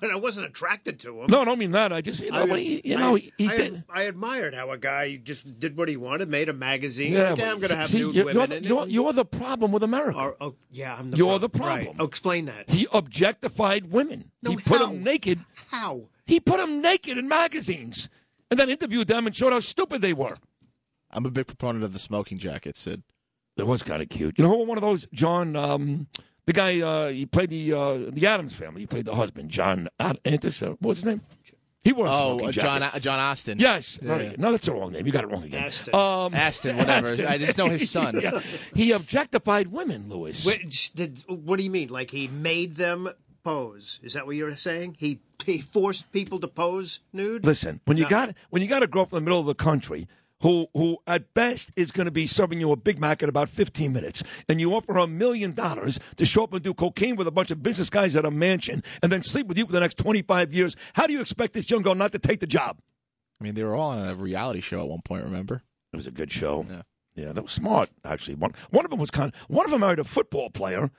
But 0.00 0.10
I 0.10 0.16
wasn't 0.16 0.46
attracted 0.46 1.00
to 1.00 1.22
him. 1.22 1.26
No, 1.28 1.40
I 1.40 1.44
don't 1.44 1.58
mean 1.58 1.72
that. 1.72 1.92
I 1.92 2.00
just 2.00 2.22
you 2.22 2.30
know, 2.30 2.54
I, 2.54 2.58
he, 2.58 2.80
you 2.84 2.96
know, 2.96 3.16
I, 3.16 3.18
he, 3.18 3.32
he 3.38 3.48
I, 3.48 3.56
did. 3.56 3.84
I 3.90 4.02
admired 4.02 4.54
how 4.54 4.70
a 4.70 4.78
guy 4.78 5.16
just 5.16 5.58
did 5.58 5.76
what 5.76 5.88
he 5.88 5.96
wanted, 5.96 6.28
made 6.28 6.48
a 6.48 6.52
magazine. 6.52 7.12
Yeah, 7.12 7.32
okay, 7.32 7.48
I'm 7.48 7.56
going 7.58 7.70
to 7.70 7.76
have 7.76 7.88
see, 7.88 7.98
nude 7.98 8.14
you're, 8.14 8.24
women. 8.24 8.50
You're, 8.50 8.60
the- 8.60 8.68
you're, 8.68 8.86
you're 8.86 9.12
the 9.12 9.24
problem 9.24 9.72
with 9.72 9.82
America. 9.82 10.16
Or- 10.18 10.36
oh, 10.40 10.54
yeah, 10.70 10.94
I'm 10.96 11.10
the 11.10 11.16
you're 11.16 11.38
problem. 11.38 11.50
the 11.52 11.58
problem. 11.58 11.86
Right. 11.86 11.96
Oh, 11.98 12.04
explain 12.04 12.44
that. 12.44 12.70
He 12.70 12.86
objectified 12.92 13.90
women. 13.90 14.30
No, 14.42 14.50
he 14.50 14.56
put 14.58 14.78
how? 14.78 14.86
them 14.86 15.02
naked. 15.02 15.40
How? 15.68 16.02
He 16.24 16.38
put 16.38 16.58
them 16.58 16.80
naked 16.80 17.18
in 17.18 17.26
magazines, 17.26 18.08
and 18.50 18.60
then 18.60 18.70
interviewed 18.70 19.08
them 19.08 19.26
and 19.26 19.34
showed 19.34 19.52
how 19.52 19.60
stupid 19.60 20.02
they 20.02 20.12
were. 20.12 20.36
I'm 21.10 21.26
a 21.26 21.30
big 21.30 21.48
proponent 21.48 21.84
of 21.84 21.92
the 21.92 21.98
smoking 21.98 22.38
jacket, 22.38 22.76
Sid. 22.76 23.02
That 23.56 23.66
was 23.66 23.82
kind 23.82 24.02
of 24.02 24.08
cute. 24.08 24.34
You 24.38 24.44
know, 24.44 24.54
one 24.54 24.76
of 24.78 24.82
those 24.82 25.06
John, 25.12 25.56
um, 25.56 26.06
the 26.44 26.52
guy 26.52 26.80
uh, 26.80 27.08
he 27.08 27.26
played 27.26 27.50
the 27.50 27.72
uh, 27.72 27.94
the 28.10 28.26
Addams 28.26 28.52
family. 28.54 28.82
He 28.82 28.86
played 28.86 29.04
the 29.06 29.14
husband, 29.14 29.50
John 29.50 29.88
Ad- 29.98 30.20
Antis. 30.24 30.62
Uh, 30.62 30.74
what's 30.80 30.98
his 30.98 31.06
name? 31.06 31.22
He 31.82 31.92
wore 31.92 32.06
a 32.06 32.10
Oh, 32.10 32.38
uh, 32.48 32.50
John 32.52 32.80
jacket. 32.80 33.00
John 33.00 33.18
Austin. 33.20 33.58
Yes, 33.60 33.98
Yeah, 34.02 34.08
very 34.08 34.24
yeah. 34.24 34.30
good. 34.30 34.40
No, 34.40 34.50
that's 34.50 34.66
the 34.66 34.72
wrong 34.72 34.92
name. 34.92 35.06
You 35.06 35.12
got 35.12 35.22
it 35.22 35.28
wrong 35.30 35.44
again. 35.44 35.62
Aston. 35.64 35.94
Um, 35.94 36.34
Aston, 36.34 36.76
whatever. 36.78 37.06
Aston. 37.06 37.26
I 37.26 37.38
just 37.38 37.56
know 37.56 37.68
his 37.68 37.88
son. 37.88 38.20
Yeah. 38.20 38.40
He 38.74 38.90
objectified 38.90 39.68
women, 39.68 40.08
Lewis. 40.08 40.44
Wait, 40.44 40.72
sh- 40.72 40.88
did, 40.90 41.22
what 41.28 41.58
do 41.58 41.62
you 41.64 41.70
mean? 41.70 41.88
Like 41.88 42.10
he 42.10 42.26
made 42.26 42.74
them 42.74 43.08
pose? 43.44 44.00
Is 44.02 44.14
that 44.14 44.26
what 44.26 44.34
you're 44.36 44.56
saying? 44.56 44.96
He 44.98 45.20
he 45.44 45.58
forced 45.60 46.10
people 46.10 46.40
to 46.40 46.48
pose 46.48 46.98
nude? 47.12 47.44
Listen, 47.44 47.80
when 47.84 47.96
you 47.96 48.02
No. 48.04 48.10
got 48.10 48.34
when 48.50 48.62
you 48.62 48.68
got 48.68 48.82
a 48.82 48.88
girl 48.88 49.06
from 49.06 49.18
the 49.18 49.20
middle 49.20 49.38
of 49.38 49.46
the 49.46 49.54
country 49.54 50.08
who 50.40 50.66
who 50.74 50.98
at 51.06 51.32
best 51.34 51.72
is 51.76 51.90
going 51.90 52.06
to 52.06 52.10
be 52.10 52.26
serving 52.26 52.60
you 52.60 52.72
a 52.72 52.76
Big 52.76 52.98
Mac 52.98 53.22
in 53.22 53.28
about 53.28 53.48
15 53.48 53.92
minutes, 53.92 54.22
and 54.48 54.60
you 54.60 54.74
offer 54.74 54.94
her 54.94 55.00
a 55.00 55.06
million 55.06 55.52
dollars 55.52 55.98
to 56.16 56.24
show 56.24 56.44
up 56.44 56.52
and 56.52 56.62
do 56.62 56.74
cocaine 56.74 57.16
with 57.16 57.26
a 57.26 57.32
bunch 57.32 57.50
of 57.50 57.62
business 57.62 57.90
guys 57.90 58.16
at 58.16 58.24
a 58.24 58.30
mansion, 58.30 58.82
and 59.02 59.10
then 59.10 59.22
sleep 59.22 59.46
with 59.46 59.58
you 59.58 59.66
for 59.66 59.72
the 59.72 59.80
next 59.80 59.98
25 59.98 60.52
years, 60.52 60.76
how 60.94 61.06
do 61.06 61.12
you 61.12 61.20
expect 61.20 61.52
this 61.52 61.70
young 61.70 61.82
girl 61.82 61.94
not 61.94 62.12
to 62.12 62.18
take 62.18 62.40
the 62.40 62.46
job? 62.46 62.78
I 63.40 63.44
mean, 63.44 63.54
they 63.54 63.64
were 63.64 63.74
all 63.74 63.90
on 63.90 64.08
a 64.08 64.14
reality 64.14 64.60
show 64.60 64.80
at 64.80 64.88
one 64.88 65.02
point. 65.02 65.24
Remember? 65.24 65.62
It 65.92 65.96
was 65.96 66.06
a 66.06 66.12
good 66.12 66.32
show. 66.32 66.66
Yeah. 66.68 66.82
Yeah, 67.16 67.32
that 67.32 67.42
was 67.42 67.52
smart, 67.52 67.88
actually. 68.04 68.34
One, 68.34 68.52
one 68.70 68.84
of 68.84 68.90
them 68.90 69.00
was 69.00 69.10
kind 69.10 69.32
of, 69.32 69.40
one 69.48 69.64
of 69.64 69.70
them 69.70 69.80
married 69.80 69.98
a 69.98 70.04
football 70.04 70.50
player 70.50 70.90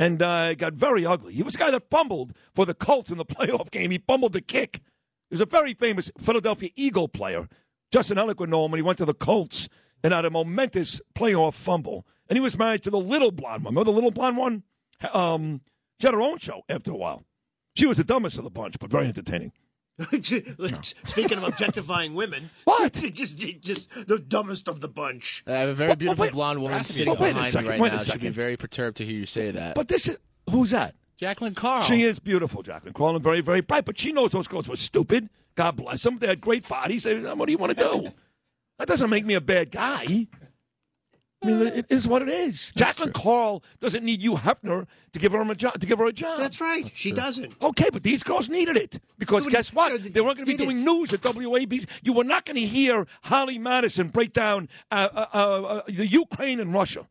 and 0.00 0.20
uh, 0.20 0.54
got 0.54 0.74
very 0.74 1.06
ugly. 1.06 1.32
He 1.32 1.44
was 1.44 1.54
the 1.54 1.60
guy 1.60 1.70
that 1.70 1.88
fumbled 1.90 2.32
for 2.56 2.66
the 2.66 2.74
Colts 2.74 3.10
in 3.10 3.18
the 3.18 3.24
playoff 3.26 3.70
game. 3.70 3.92
He 3.92 3.98
fumbled 3.98 4.32
the 4.32 4.40
kick. 4.40 4.80
He 5.28 5.34
was 5.34 5.40
a 5.40 5.46
very 5.46 5.74
famous 5.74 6.10
Philadelphia 6.18 6.70
Eagle 6.74 7.06
player. 7.06 7.48
Justin 7.90 8.18
Ellick 8.18 8.38
would 8.38 8.50
know 8.50 8.64
him 8.64 8.70
when 8.70 8.78
he 8.78 8.82
went 8.82 8.98
to 8.98 9.04
the 9.04 9.14
Colts 9.14 9.68
and 10.02 10.14
had 10.14 10.24
a 10.24 10.30
momentous 10.30 11.00
playoff 11.14 11.54
fumble. 11.54 12.06
And 12.28 12.36
he 12.36 12.40
was 12.40 12.56
married 12.56 12.82
to 12.84 12.90
the 12.90 12.98
little 12.98 13.32
blonde 13.32 13.64
one. 13.64 13.74
Remember 13.74 13.90
the 13.90 13.94
little 13.94 14.12
blonde 14.12 14.36
one? 14.36 14.62
Um, 15.12 15.62
she 16.00 16.06
had 16.06 16.14
her 16.14 16.22
own 16.22 16.38
show 16.38 16.62
after 16.68 16.92
a 16.92 16.96
while. 16.96 17.24
She 17.74 17.86
was 17.86 17.98
the 17.98 18.04
dumbest 18.04 18.38
of 18.38 18.44
the 18.44 18.50
bunch, 18.50 18.78
but 18.78 18.90
very 18.90 19.06
entertaining. 19.06 19.52
Speaking 21.04 21.38
of 21.38 21.44
objectifying 21.44 22.14
women, 22.14 22.50
what? 22.64 22.92
just, 23.12 23.36
just 23.36 23.90
the 24.06 24.18
dumbest 24.18 24.68
of 24.68 24.80
the 24.80 24.88
bunch. 24.88 25.42
I 25.46 25.52
have 25.52 25.68
a 25.68 25.74
very 25.74 25.94
beautiful 25.94 26.30
blonde 26.30 26.62
woman 26.62 26.84
sitting 26.84 27.12
wait 27.18 27.34
behind 27.34 27.52
second, 27.52 27.70
me 27.72 27.78
right 27.78 27.92
now. 27.92 28.02
She'd 28.02 28.20
be 28.20 28.28
very 28.28 28.56
perturbed 28.56 28.96
to 28.98 29.04
hear 29.04 29.14
you 29.14 29.26
say 29.26 29.50
that. 29.50 29.74
But 29.74 29.88
this 29.88 30.08
is, 30.08 30.16
who's 30.48 30.70
that? 30.70 30.94
Jacqueline 31.18 31.54
Carl. 31.54 31.82
She 31.82 32.02
is 32.02 32.18
beautiful, 32.18 32.62
Jacqueline 32.62 32.94
Carl, 32.94 33.14
and 33.14 33.22
very, 33.22 33.42
very 33.42 33.60
bright. 33.60 33.84
But 33.84 33.98
she 33.98 34.10
knows 34.10 34.32
those 34.32 34.48
girls 34.48 34.66
were 34.66 34.76
stupid. 34.76 35.28
God 35.60 35.76
bless 35.76 36.02
them. 36.02 36.16
They 36.16 36.26
had 36.26 36.40
great 36.40 36.66
bodies. 36.66 37.02
They- 37.02 37.18
What 37.20 37.44
do 37.46 37.52
you 37.52 37.58
want 37.58 37.76
to 37.76 37.84
do? 37.84 38.08
That 38.78 38.88
doesn't 38.88 39.10
make 39.10 39.26
me 39.26 39.34
a 39.34 39.42
bad 39.42 39.70
guy. 39.70 40.26
I 41.42 41.46
mean, 41.46 41.66
it 41.66 41.84
is 41.90 42.08
what 42.08 42.22
it 42.22 42.30
is. 42.30 42.72
Jacqueline 42.74 43.12
Carl 43.12 43.62
doesn't 43.78 44.02
need 44.02 44.22
you, 44.22 44.36
Hefner, 44.36 44.86
to 45.12 45.18
give 45.18 45.32
her 45.32 45.42
a 45.42 45.54
job. 45.54 45.78
To 45.78 45.86
give 45.86 45.98
her 45.98 46.06
a 46.06 46.14
job. 46.14 46.40
That's 46.40 46.62
right. 46.62 46.90
she 46.94 47.12
doesn't. 47.12 47.56
Okay, 47.60 47.90
but 47.92 48.02
these 48.02 48.22
girls 48.22 48.48
needed 48.48 48.76
it 48.76 48.98
because 49.18 49.44
Dude, 49.44 49.52
guess 49.52 49.70
what? 49.74 50.02
They 50.02 50.22
weren't 50.22 50.38
going 50.38 50.46
to 50.48 50.56
be 50.56 50.64
doing 50.64 50.78
it. 50.78 50.82
news 50.82 51.12
at 51.12 51.20
WABC. 51.20 51.86
You 52.02 52.14
were 52.14 52.24
not 52.24 52.46
going 52.46 52.56
to 52.56 52.64
hear 52.66 53.06
Holly 53.24 53.58
Madison 53.58 54.08
break 54.08 54.32
down 54.32 54.66
uh, 54.90 55.08
uh, 55.12 55.26
uh, 55.34 55.62
uh, 55.62 55.82
the 55.86 56.06
Ukraine 56.06 56.58
and 56.58 56.72
Russia. 56.72 57.06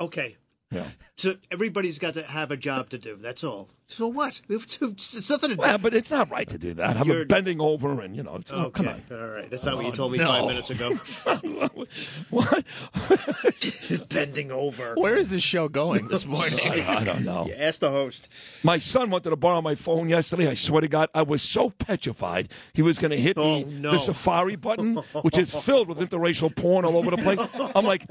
Okay. 0.00 0.38
Yeah. 0.72 0.86
So 1.16 1.36
everybody's 1.50 1.98
got 1.98 2.14
to 2.14 2.22
have 2.22 2.50
a 2.50 2.56
job 2.56 2.88
to 2.90 2.98
do. 2.98 3.16
That's 3.16 3.44
all. 3.44 3.68
So 3.86 4.06
what? 4.06 4.40
It's 4.48 4.80
nothing 5.28 5.50
to 5.50 5.56
do. 5.56 5.60
Well, 5.60 5.76
but 5.78 5.92
it's 5.92 6.10
not 6.10 6.30
right 6.30 6.48
to 6.48 6.56
do 6.58 6.72
that. 6.74 6.96
I'm 6.96 7.06
You're- 7.06 7.24
bending 7.26 7.60
over 7.60 8.00
and 8.00 8.16
you 8.16 8.22
know. 8.22 8.36
It's, 8.36 8.50
oh, 8.50 8.70
come 8.70 8.88
on. 8.88 9.02
All 9.10 9.18
right. 9.28 9.50
That's 9.50 9.64
not 9.66 9.76
what 9.76 9.84
you 9.84 9.90
Oh, 9.92 9.94
told 9.94 10.12
me 10.12 10.18
no. 10.18 10.26
five 10.28 10.46
minutes 10.46 10.70
ago. 10.70 10.94
what? 12.30 12.64
Bending 14.08 14.50
over. 14.50 14.94
Where 14.94 15.16
is 15.16 15.30
this 15.30 15.42
show 15.42 15.68
going 15.68 16.08
this 16.08 16.24
morning? 16.26 16.58
I 16.64 17.04
don't 17.04 17.24
know. 17.24 17.46
You 17.46 17.54
ask 17.54 17.80
the 17.80 17.90
host. 17.90 18.28
My 18.62 18.78
son 18.78 19.10
wanted 19.10 19.30
to 19.30 19.36
borrow 19.36 19.60
my 19.60 19.74
phone 19.74 20.08
yesterday. 20.08 20.48
I 20.48 20.54
swear 20.54 20.80
to 20.80 20.88
God, 20.88 21.08
I 21.14 21.22
was 21.22 21.42
so 21.42 21.70
petrified 21.70 22.48
he 22.72 22.82
was 22.82 22.98
going 22.98 23.10
to 23.10 23.20
hit 23.20 23.36
Oh, 23.38 23.62
the, 23.62 23.70
no. 23.70 23.92
the 23.92 23.98
Safari 23.98 24.56
button, 24.56 24.96
which 25.22 25.36
is 25.38 25.54
filled 25.54 25.88
with 25.88 25.98
interracial 25.98 26.54
porn 26.54 26.84
all 26.84 26.96
over 26.96 27.10
the 27.10 27.18
place. 27.18 27.38
I'm 27.74 27.84
like, 27.84 28.06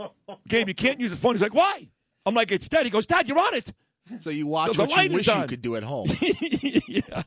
Gabe, 0.48 0.68
you 0.68 0.76
can't 0.76 1.00
use 1.00 1.12
the 1.12 1.18
phone. 1.18 1.34
He's 1.34 1.42
like, 1.42 1.54
why? 1.56 1.88
I'm 2.26 2.36
like, 2.36 2.52
it's 2.52 2.70
dead. 2.70 2.86
He 2.86 2.92
goes, 2.92 3.06
Dad, 3.06 3.28
you're 3.28 3.40
on 3.40 3.54
it. 3.56 3.72
So 4.20 4.30
you 4.30 4.46
watch 4.48 4.76
The 4.76 4.82
what 4.82 4.92
light 4.92 5.12
you 5.12 5.20
is 5.20 5.28
wish 5.28 5.36
you 5.36 5.48
could 5.48 5.62
do 5.62 5.76
at 5.78 5.84
home. 5.84 6.10
yeah. 6.88 7.24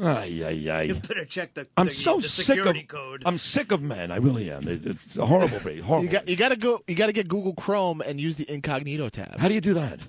Ay, 0.00 0.42
ay, 0.44 0.70
ay. 0.70 0.82
You 0.82 0.94
better 0.94 1.24
check 1.24 1.54
the, 1.54 1.68
I'm 1.76 1.86
the, 1.86 1.92
so 1.92 2.18
the 2.20 2.28
sick 2.28 2.58
of. 2.64 2.74
code. 2.88 3.22
I'm 3.24 3.38
sick 3.38 3.70
of 3.70 3.80
men. 3.80 4.10
I 4.10 4.16
really 4.16 4.50
am. 4.50 4.66
It- 4.66 4.86
It's 4.86 4.98
horrible, 5.16 5.60
breed, 5.60 5.80
horrible. 5.82 6.04
You 6.04 6.10
got 6.10 6.28
you 6.28 6.34
got 6.36 6.48
to 6.48 6.56
go. 6.56 6.80
You 6.88 6.94
got 6.96 7.06
to 7.06 7.12
get 7.12 7.28
Google 7.28 7.54
Chrome 7.54 8.00
and 8.00 8.20
use 8.20 8.36
the 8.36 8.50
incognito 8.52 9.08
tab. 9.08 9.38
How 9.38 9.46
do 9.48 9.54
you 9.54 9.60
do 9.60 9.74
that? 9.74 10.00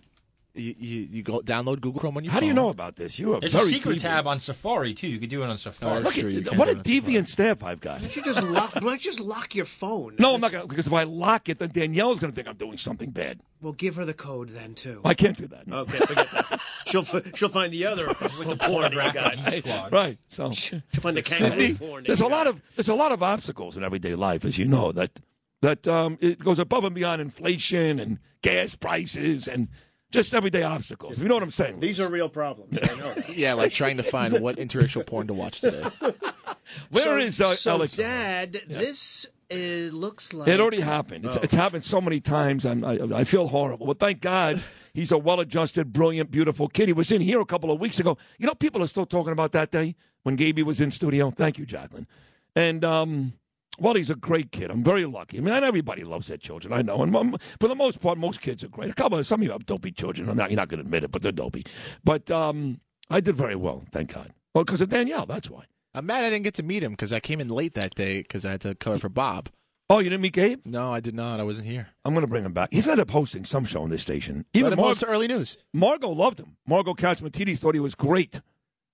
You, 0.57 0.75
you, 0.77 1.07
you 1.11 1.23
go 1.23 1.39
download 1.41 1.81
Google 1.81 1.99
Chrome 2.01 2.17
on 2.17 2.23
your 2.23 2.31
phone? 2.31 2.35
How 2.35 2.39
do 2.39 2.45
you 2.47 2.53
know 2.53 2.69
about 2.69 2.95
this? 2.95 3.19
You 3.19 3.35
are 3.35 3.39
There's 3.39 3.53
very 3.53 3.65
a 3.65 3.73
secret 3.73 3.97
deviant. 3.97 4.01
tab 4.01 4.27
on 4.27 4.39
Safari 4.39 4.93
too. 4.93 5.07
You 5.07 5.19
could 5.19 5.29
do 5.29 5.43
it 5.43 5.47
on 5.47 5.57
Safari. 5.57 6.01
Look 6.03 6.17
at, 6.17 6.57
what 6.57 6.67
a 6.69 6.75
deviant 6.75 7.27
staff 7.27 7.63
I've 7.63 7.79
got. 7.79 8.01
Why 8.01 8.07
don't 8.07 8.15
you 8.15 8.23
just 8.23 8.41
lock? 8.43 8.73
Why 8.75 8.81
don't 8.81 8.93
you 8.93 9.11
just 9.11 9.19
lock 9.19 9.53
your 9.55 9.65
phone? 9.65 10.15
No, 10.19 10.33
I'm 10.35 10.41
not 10.41 10.51
going 10.51 10.63
to, 10.63 10.67
because 10.67 10.87
if 10.87 10.93
I 10.93 11.03
lock 11.03 11.47
it, 11.49 11.59
then 11.59 11.69
Danielle's 11.69 12.19
going 12.19 12.31
to 12.31 12.35
think 12.35 12.47
I'm 12.47 12.55
doing 12.57 12.77
something 12.77 13.11
bad. 13.11 13.39
Well, 13.61 13.73
give 13.73 13.95
her 13.95 14.05
the 14.05 14.13
code 14.13 14.49
then 14.49 14.73
too. 14.73 15.01
I 15.05 15.13
can't 15.13 15.37
do 15.37 15.47
that. 15.47 15.67
no. 15.67 15.77
Okay, 15.79 15.99
forget 15.99 16.31
that. 16.31 16.59
She'll 16.87 17.01
f- 17.01 17.35
she'll 17.35 17.49
find 17.49 17.71
the 17.73 17.85
other 17.85 18.07
with 18.07 18.49
the 18.49 18.55
porn 18.57 18.93
that 18.95 19.55
you 19.55 19.61
got. 19.61 19.91
Right. 19.91 20.17
So 20.29 20.51
She'll 20.53 20.81
find 21.01 21.17
the 21.17 21.23
Cindy, 21.23 21.73
porn. 21.75 22.03
there's 22.05 22.19
you 22.19 22.27
a 22.27 22.29
lot 22.29 22.47
of 22.47 22.61
there's 22.75 22.89
a 22.89 22.95
lot 22.95 23.11
of 23.11 23.21
obstacles 23.23 23.77
in 23.77 23.83
everyday 23.83 24.15
life, 24.15 24.45
as 24.45 24.57
you 24.57 24.65
know 24.65 24.91
that 24.91 25.19
that 25.61 25.87
um, 25.87 26.17
it 26.21 26.39
goes 26.39 26.59
above 26.59 26.83
and 26.83 26.93
beyond 26.93 27.21
inflation 27.21 27.99
and 27.99 28.19
gas 28.43 28.75
prices 28.75 29.47
and 29.47 29.67
just 30.11 30.33
everyday 30.33 30.63
obstacles. 30.63 31.19
You 31.19 31.27
know 31.27 31.33
what 31.33 31.43
I'm 31.43 31.51
saying? 31.51 31.79
These 31.79 31.99
are 31.99 32.07
real 32.09 32.29
problems. 32.29 32.77
I 32.81 32.95
know. 32.95 33.13
Yeah, 33.29 33.53
like 33.53 33.71
trying 33.71 33.97
to 33.97 34.03
find 34.03 34.39
what 34.39 34.57
interracial 34.57 35.05
porn 35.05 35.27
to 35.27 35.33
watch 35.33 35.61
today. 35.61 35.83
Where 36.89 37.03
so, 37.03 37.17
is 37.17 37.41
uh, 37.41 37.55
so 37.55 37.71
Alex? 37.71 37.95
Dad? 37.95 38.61
This 38.67 39.25
uh, 39.51 39.55
looks 39.55 40.33
like 40.33 40.47
It 40.47 40.59
already 40.59 40.79
happened. 40.81 41.25
It's, 41.25 41.37
Oh. 41.37 41.41
it's 41.41 41.53
happened 41.53 41.83
so 41.83 42.01
many 42.01 42.19
times. 42.19 42.65
I'm, 42.65 42.83
I, 42.83 42.99
I 43.13 43.23
feel 43.25 43.47
horrible. 43.47 43.85
But 43.85 43.99
thank 43.99 44.21
God 44.21 44.63
he's 44.93 45.11
a 45.11 45.17
well 45.17 45.39
adjusted, 45.39 45.93
brilliant, 45.93 46.31
beautiful 46.31 46.67
kid. 46.67 46.87
He 46.89 46.93
was 46.93 47.11
in 47.11 47.21
here 47.21 47.39
a 47.41 47.45
couple 47.45 47.71
of 47.71 47.79
weeks 47.79 47.99
ago. 47.99 48.17
You 48.37 48.47
know, 48.47 48.55
people 48.55 48.81
are 48.83 48.87
still 48.87 49.05
talking 49.05 49.33
about 49.33 49.51
that 49.51 49.71
day 49.71 49.95
when 50.23 50.35
Gaby 50.35 50.63
was 50.63 50.81
in 50.81 50.91
studio. 50.91 51.31
Thank 51.31 51.57
you, 51.57 51.65
Jacqueline. 51.65 52.07
And, 52.55 52.83
um, 52.83 53.33
well, 53.79 53.93
he's 53.93 54.09
a 54.09 54.15
great 54.15 54.51
kid. 54.51 54.71
I'm 54.71 54.83
very 54.83 55.05
lucky. 55.05 55.37
I 55.37 55.41
mean, 55.41 55.53
everybody 55.63 56.03
loves 56.03 56.27
their 56.27 56.37
children. 56.37 56.73
I 56.73 56.81
know. 56.81 57.01
And 57.03 57.15
um, 57.15 57.37
for 57.59 57.67
the 57.67 57.75
most 57.75 58.01
part, 58.01 58.17
most 58.17 58.41
kids 58.41 58.63
are 58.63 58.69
great. 58.69 58.89
A 58.89 58.93
couple 58.93 59.17
of, 59.17 59.27
some 59.27 59.41
of 59.41 59.45
you 59.45 59.51
have 59.51 59.65
dopey 59.65 59.91
children. 59.91 60.29
I'm 60.29 60.37
not, 60.37 60.49
you're 60.49 60.57
not 60.57 60.69
going 60.69 60.79
to 60.79 60.85
admit 60.85 61.03
it, 61.03 61.11
but 61.11 61.21
they're 61.21 61.31
dopey. 61.31 61.65
But 62.03 62.29
um, 62.31 62.79
I 63.09 63.19
did 63.19 63.35
very 63.35 63.55
well, 63.55 63.83
thank 63.91 64.13
God. 64.13 64.31
Well, 64.53 64.63
because 64.63 64.81
of 64.81 64.89
Danielle, 64.89 65.25
that's 65.25 65.49
why. 65.49 65.65
I'm 65.93 66.05
mad 66.05 66.23
I 66.23 66.29
didn't 66.29 66.43
get 66.43 66.53
to 66.55 66.63
meet 66.63 66.83
him 66.83 66.91
because 66.91 67.11
I 67.13 67.19
came 67.19 67.39
in 67.39 67.49
late 67.49 67.73
that 67.73 67.95
day 67.95 68.21
because 68.21 68.45
I 68.45 68.51
had 68.51 68.61
to 68.61 68.75
cover 68.75 68.99
for 68.99 69.09
Bob. 69.09 69.49
Oh, 69.89 69.99
you 69.99 70.09
didn't 70.09 70.21
meet 70.21 70.33
Gabe? 70.33 70.65
No, 70.65 70.93
I 70.93 70.99
did 70.99 71.15
not. 71.15 71.39
I 71.39 71.43
wasn't 71.43 71.67
here. 71.67 71.87
I'm 72.03 72.13
going 72.13 72.25
to 72.25 72.29
bring 72.29 72.43
him 72.43 72.51
back. 72.51 72.69
He's 72.73 72.87
ended 72.87 73.03
up 73.07 73.11
hosting 73.11 73.45
some 73.45 73.63
show 73.63 73.81
on 73.81 73.89
this 73.89 74.01
station. 74.01 74.45
Even 74.53 74.75
Mar- 74.75 74.87
most 74.87 75.03
early 75.07 75.27
news. 75.27 75.57
Margo 75.73 76.09
loved 76.09 76.39
him. 76.39 76.57
Margo 76.67 76.93
Catsimatidis 76.93 77.59
thought 77.59 77.73
he 77.73 77.79
was 77.79 77.95
great. 77.95 78.41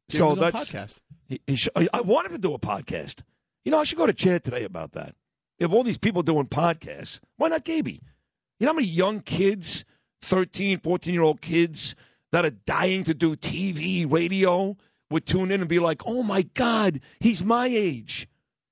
Give 0.09 0.17
so 0.19 0.25
him 0.25 0.29
his 0.29 0.37
own 0.37 0.43
that's 0.43 0.71
podcast. 0.71 0.97
He, 1.27 1.41
he 1.47 1.55
sh- 1.55 1.69
I 1.75 1.87
I 1.93 2.01
want 2.01 2.27
him 2.27 2.33
to 2.33 2.37
do 2.37 2.53
a 2.53 2.59
podcast. 2.59 3.21
You 3.65 3.71
know, 3.71 3.79
I 3.79 3.83
should 3.83 3.97
go 3.97 4.05
to 4.05 4.13
Chad 4.13 4.43
today 4.43 4.63
about 4.63 4.93
that. 4.93 5.15
You 5.59 5.65
have 5.65 5.73
all 5.73 5.83
these 5.83 5.97
people 5.97 6.23
doing 6.23 6.47
podcasts. 6.47 7.19
Why 7.37 7.47
not 7.49 7.63
Gaby? 7.63 8.01
You 8.59 8.65
know 8.65 8.73
how 8.73 8.75
many 8.75 8.87
young 8.87 9.21
kids, 9.21 9.85
13, 10.21 10.79
14 10.79 11.13
year 11.13 11.23
old 11.23 11.41
kids 11.41 11.95
that 12.31 12.45
are 12.45 12.51
dying 12.51 13.03
to 13.03 13.13
do 13.13 13.35
TV, 13.35 14.09
radio, 14.11 14.75
would 15.09 15.25
tune 15.25 15.51
in 15.51 15.61
and 15.61 15.69
be 15.69 15.79
like, 15.79 16.01
oh 16.05 16.23
my 16.23 16.41
God, 16.53 16.99
he's 17.19 17.43
my 17.43 17.67
age. 17.67 18.27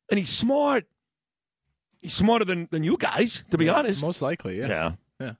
And 0.09 0.17
he's 0.17 0.29
smart. 0.29 0.85
He's 2.01 2.13
smarter 2.13 2.45
than, 2.45 2.67
than 2.71 2.83
you 2.83 2.97
guys, 2.97 3.45
to 3.51 3.57
be 3.57 3.69
honest. 3.69 4.03
Most 4.03 4.21
likely, 4.21 4.59
yeah. 4.59 4.67
Yeah. 4.67 4.91
Yeah. 5.19 5.33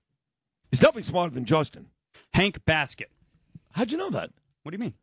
He's 0.69 0.79
definitely 0.79 1.03
smarter 1.03 1.33
than 1.33 1.45
Justin. 1.45 1.87
Hank 2.33 2.63
Baskett. 2.65 3.11
How'd 3.71 3.91
you 3.91 3.97
know 3.97 4.11
that? 4.11 4.29
What 4.63 4.71
do 4.71 4.75
you 4.77 4.83
mean? 4.83 4.93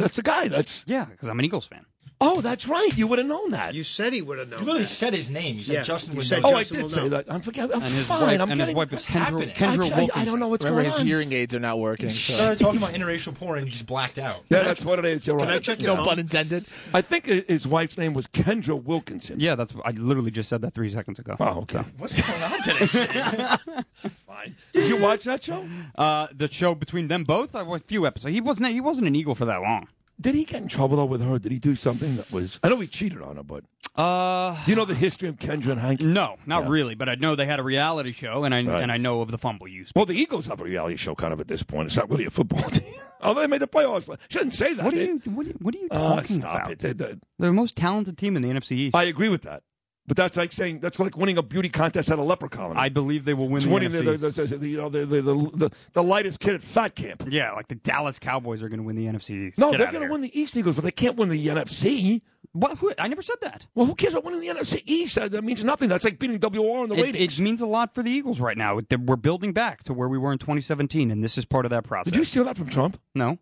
That's 0.00 0.16
the 0.16 0.22
guy. 0.22 0.48
That's 0.48 0.84
yeah, 0.86 1.04
because 1.04 1.28
I'm 1.28 1.38
an 1.38 1.44
Eagles 1.44 1.66
fan. 1.66 1.86
Oh, 2.22 2.42
that's 2.42 2.68
right. 2.68 2.90
You 2.98 3.06
would 3.06 3.18
have 3.18 3.26
known 3.26 3.52
that. 3.52 3.72
You 3.72 3.82
said 3.82 4.12
he 4.12 4.20
would 4.20 4.38
have 4.38 4.50
known. 4.50 4.58
You 4.60 4.66
literally 4.66 4.84
that. 4.84 4.90
said 4.90 5.14
his 5.14 5.30
name. 5.30 5.56
You 5.56 5.62
said 5.62 5.72
Yeah, 5.72 5.82
Justin 5.84 6.12
you 6.12 6.16
would 6.18 6.26
said 6.26 6.42
know. 6.42 6.50
Oh, 6.50 6.54
I 6.54 6.64
Justin 6.64 6.80
did 6.82 6.90
say 6.90 7.00
know. 7.04 7.08
that. 7.08 7.24
I'm 7.32 7.40
forgetting. 7.40 7.70
I'm 7.72 7.80
And 7.80 7.90
his 7.90 8.06
fine. 8.06 8.20
wife- 8.20 8.40
I'm 8.42 8.50
and 8.50 8.60
his 8.60 8.72
wife 8.74 8.92
is 8.92 9.06
Kendra- 9.06 9.08
happening? 9.08 9.48
Kendra 9.50 9.90
I, 9.90 10.02
I, 10.02 10.20
I 10.20 10.24
don't 10.26 10.38
know 10.38 10.48
what's 10.48 10.62
Remember, 10.62 10.82
going 10.82 10.84
his 10.92 11.00
on. 11.00 11.06
hearing 11.06 11.32
aids 11.32 11.54
are 11.54 11.60
not 11.60 11.78
working. 11.78 12.10
So. 12.10 12.34
started 12.34 12.58
talking 12.58 12.76
about 12.82 12.92
interracial 12.92 13.34
porn 13.34 13.56
and 13.60 13.66
you 13.66 13.72
just 13.72 13.86
blacked 13.86 14.18
out. 14.18 14.42
Yeah, 14.50 14.64
that's 14.64 14.84
what 14.84 14.98
it 14.98 15.06
is. 15.06 15.26
You're 15.26 15.38
Can 15.38 15.48
right. 15.48 15.56
I 15.56 15.60
check 15.60 15.80
no 15.80 15.94
your 15.94 16.04
pun 16.04 16.18
intended. 16.18 16.66
I 16.92 17.00
think 17.00 17.26
hi- 17.26 17.42
his 17.48 17.66
wife's 17.66 17.96
name 17.96 18.12
was 18.12 18.26
Kendra 18.26 18.82
Wilkinson. 18.82 19.40
Yeah, 19.40 19.54
that's. 19.54 19.72
I 19.82 19.92
literally 19.92 20.30
just 20.30 20.50
said 20.50 20.60
that 20.60 20.74
three 20.74 20.90
seconds 20.90 21.18
ago. 21.18 21.36
Oh, 21.40 21.60
okay. 21.62 21.84
What's 21.96 22.14
going 22.20 22.42
on 22.42 22.62
today? 22.62 23.56
Did 24.72 24.88
you 24.88 24.96
watch 24.96 25.24
that 25.24 25.42
show? 25.44 25.66
Uh, 25.96 26.28
the 26.34 26.50
show 26.50 26.74
between 26.74 27.06
them 27.08 27.24
both, 27.24 27.54
a 27.54 27.78
few 27.80 28.06
episodes. 28.06 28.34
He 28.34 28.40
wasn't. 28.40 28.72
He 28.72 28.80
wasn't 28.80 29.08
an 29.08 29.14
Eagle 29.16 29.34
for 29.34 29.44
that 29.46 29.60
long. 29.60 29.88
Did 30.20 30.34
he 30.34 30.44
get 30.44 30.60
in 30.60 30.68
trouble 30.68 30.98
though 30.98 31.06
with 31.06 31.22
her? 31.22 31.38
Did 31.38 31.50
he 31.50 31.58
do 31.58 31.74
something 31.74 32.16
that 32.16 32.30
was? 32.30 32.60
I 32.62 32.68
know 32.68 32.78
he 32.78 32.86
cheated 32.86 33.22
on 33.22 33.36
her, 33.36 33.42
but 33.42 33.64
Uh, 33.96 34.54
do 34.66 34.70
you 34.70 34.76
know 34.76 34.84
the 34.84 34.94
history 34.94 35.28
of 35.30 35.36
Kendra 35.36 35.70
and 35.70 35.80
Hank? 35.80 36.02
no, 36.02 36.36
not 36.46 36.64
Yeah. 36.64 36.70
really. 36.70 36.94
But 36.94 37.08
I 37.08 37.14
know 37.14 37.34
they 37.34 37.46
had 37.46 37.58
a 37.58 37.62
reality 37.62 38.12
show, 38.12 38.44
and 38.44 38.54
I 38.54 38.62
Right. 38.62 38.82
and 38.82 38.92
I 38.92 38.98
know 38.98 39.22
of 39.22 39.30
the 39.30 39.38
fumble 39.38 39.66
use. 39.66 39.90
Well, 39.96 40.04
the 40.04 40.14
Eagles 40.14 40.44
have 40.46 40.60
a 40.60 40.64
reality 40.64 40.96
show 40.96 41.14
kind 41.14 41.32
of 41.32 41.40
at 41.40 41.48
this 41.48 41.62
point. 41.62 41.86
It's 41.86 41.96
not 41.96 42.10
really 42.10 42.26
a 42.26 42.30
football 42.30 42.60
team. 42.70 42.92
oh, 43.22 43.32
they 43.32 43.46
made 43.46 43.62
the 43.62 43.66
playoffs. 43.66 44.14
Shouldn't 44.28 44.52
say 44.54 44.74
that. 44.74 44.84
What 44.84 44.92
are 44.92 44.98
you? 44.98 45.22
What 45.24 45.46
are 45.46 45.48
you, 45.48 45.56
what 45.58 45.74
are 45.74 45.78
you 45.78 45.88
Uh, 45.90 46.16
talking 46.16 46.40
stop 46.40 46.54
about? 46.54 46.70
it. 46.72 46.78
They- 46.80 46.92
they- 46.92 47.14
They're 47.38 47.48
the 47.48 47.52
most 47.54 47.74
talented 47.76 48.18
team 48.18 48.36
in 48.36 48.42
the 48.42 48.50
NFC 48.50 48.76
East. 48.76 48.94
I 48.96 49.04
agree 49.04 49.30
with 49.30 49.42
that. 49.42 49.62
But 50.06 50.16
that's 50.16 50.36
like 50.36 50.50
saying 50.50 50.80
that's 50.80 50.98
like 50.98 51.16
winning 51.16 51.38
a 51.38 51.42
beauty 51.42 51.68
contest 51.68 52.10
at 52.10 52.18
a 52.18 52.22
leper 52.22 52.48
colony. 52.48 52.80
I 52.80 52.88
believe 52.88 53.24
they 53.24 53.34
will 53.34 53.48
win 53.48 53.58
It's 53.58 53.66
the 53.66 53.72
winning 53.72 53.92
NFC 53.92 54.20
the, 54.20 55.50
the, 55.54 55.70
the, 55.92 56.02
lightest 56.02 56.40
kid 56.40 56.56
at 56.56 56.62
fat 56.62 56.96
camp. 56.96 57.24
Yeah, 57.28 57.52
like 57.52 57.68
the 57.68 57.76
Dallas 57.76 58.18
Cowboys 58.18 58.62
are 58.62 58.68
going 58.68 58.80
to 58.80 58.84
win 58.84 58.96
the 58.96 59.06
NFC 59.06 59.48
East. 59.48 59.58
No, 59.58 59.70
they're 59.70 59.92
going 59.92 60.02
to 60.02 60.10
win 60.10 60.20
the 60.20 60.38
East 60.38 60.56
Eagles, 60.56 60.74
but 60.74 60.84
they 60.84 60.90
can't 60.90 61.16
win 61.16 61.28
the 61.28 61.46
NFC. 61.46 62.22
What? 62.52 62.78
Who, 62.78 62.92
I 62.98 63.06
never 63.06 63.22
said 63.22 63.36
that. 63.42 63.66
Well, 63.74 63.86
who 63.86 63.94
cares 63.94 64.14
about 64.14 64.24
winning 64.24 64.40
the 64.40 64.48
NFC 64.48 64.82
East? 64.84 65.14
That 65.14 65.30
that 65.30 65.44
means 65.44 65.62
nothing. 65.62 65.88
That's 65.88 66.04
like 66.04 66.18
beating 66.18 66.40
WR 66.40 66.82
in 66.82 66.88
the 66.88 66.96
It, 66.96 67.02
ratings. 67.02 67.38
it 67.38 67.42
means 67.42 67.60
a 67.60 67.66
lot 67.66 67.94
for 67.94 68.02
the 68.02 68.10
Eagles 68.10 68.40
right 68.40 68.56
now. 68.56 68.80
We're 68.90 69.16
building 69.16 69.52
back 69.52 69.84
to 69.84 69.94
where 69.94 70.08
we 70.08 70.18
were 70.18 70.32
in 70.32 70.38
2017, 70.38 71.12
and 71.12 71.22
this 71.22 71.38
is 71.38 71.44
part 71.44 71.66
of 71.66 71.70
that 71.70 71.84
process. 71.84 72.12
Did 72.12 72.18
you 72.18 72.24
steal 72.24 72.44
that 72.44 72.58
from 72.58 72.68
Trump? 72.68 72.98
No. 73.14 73.38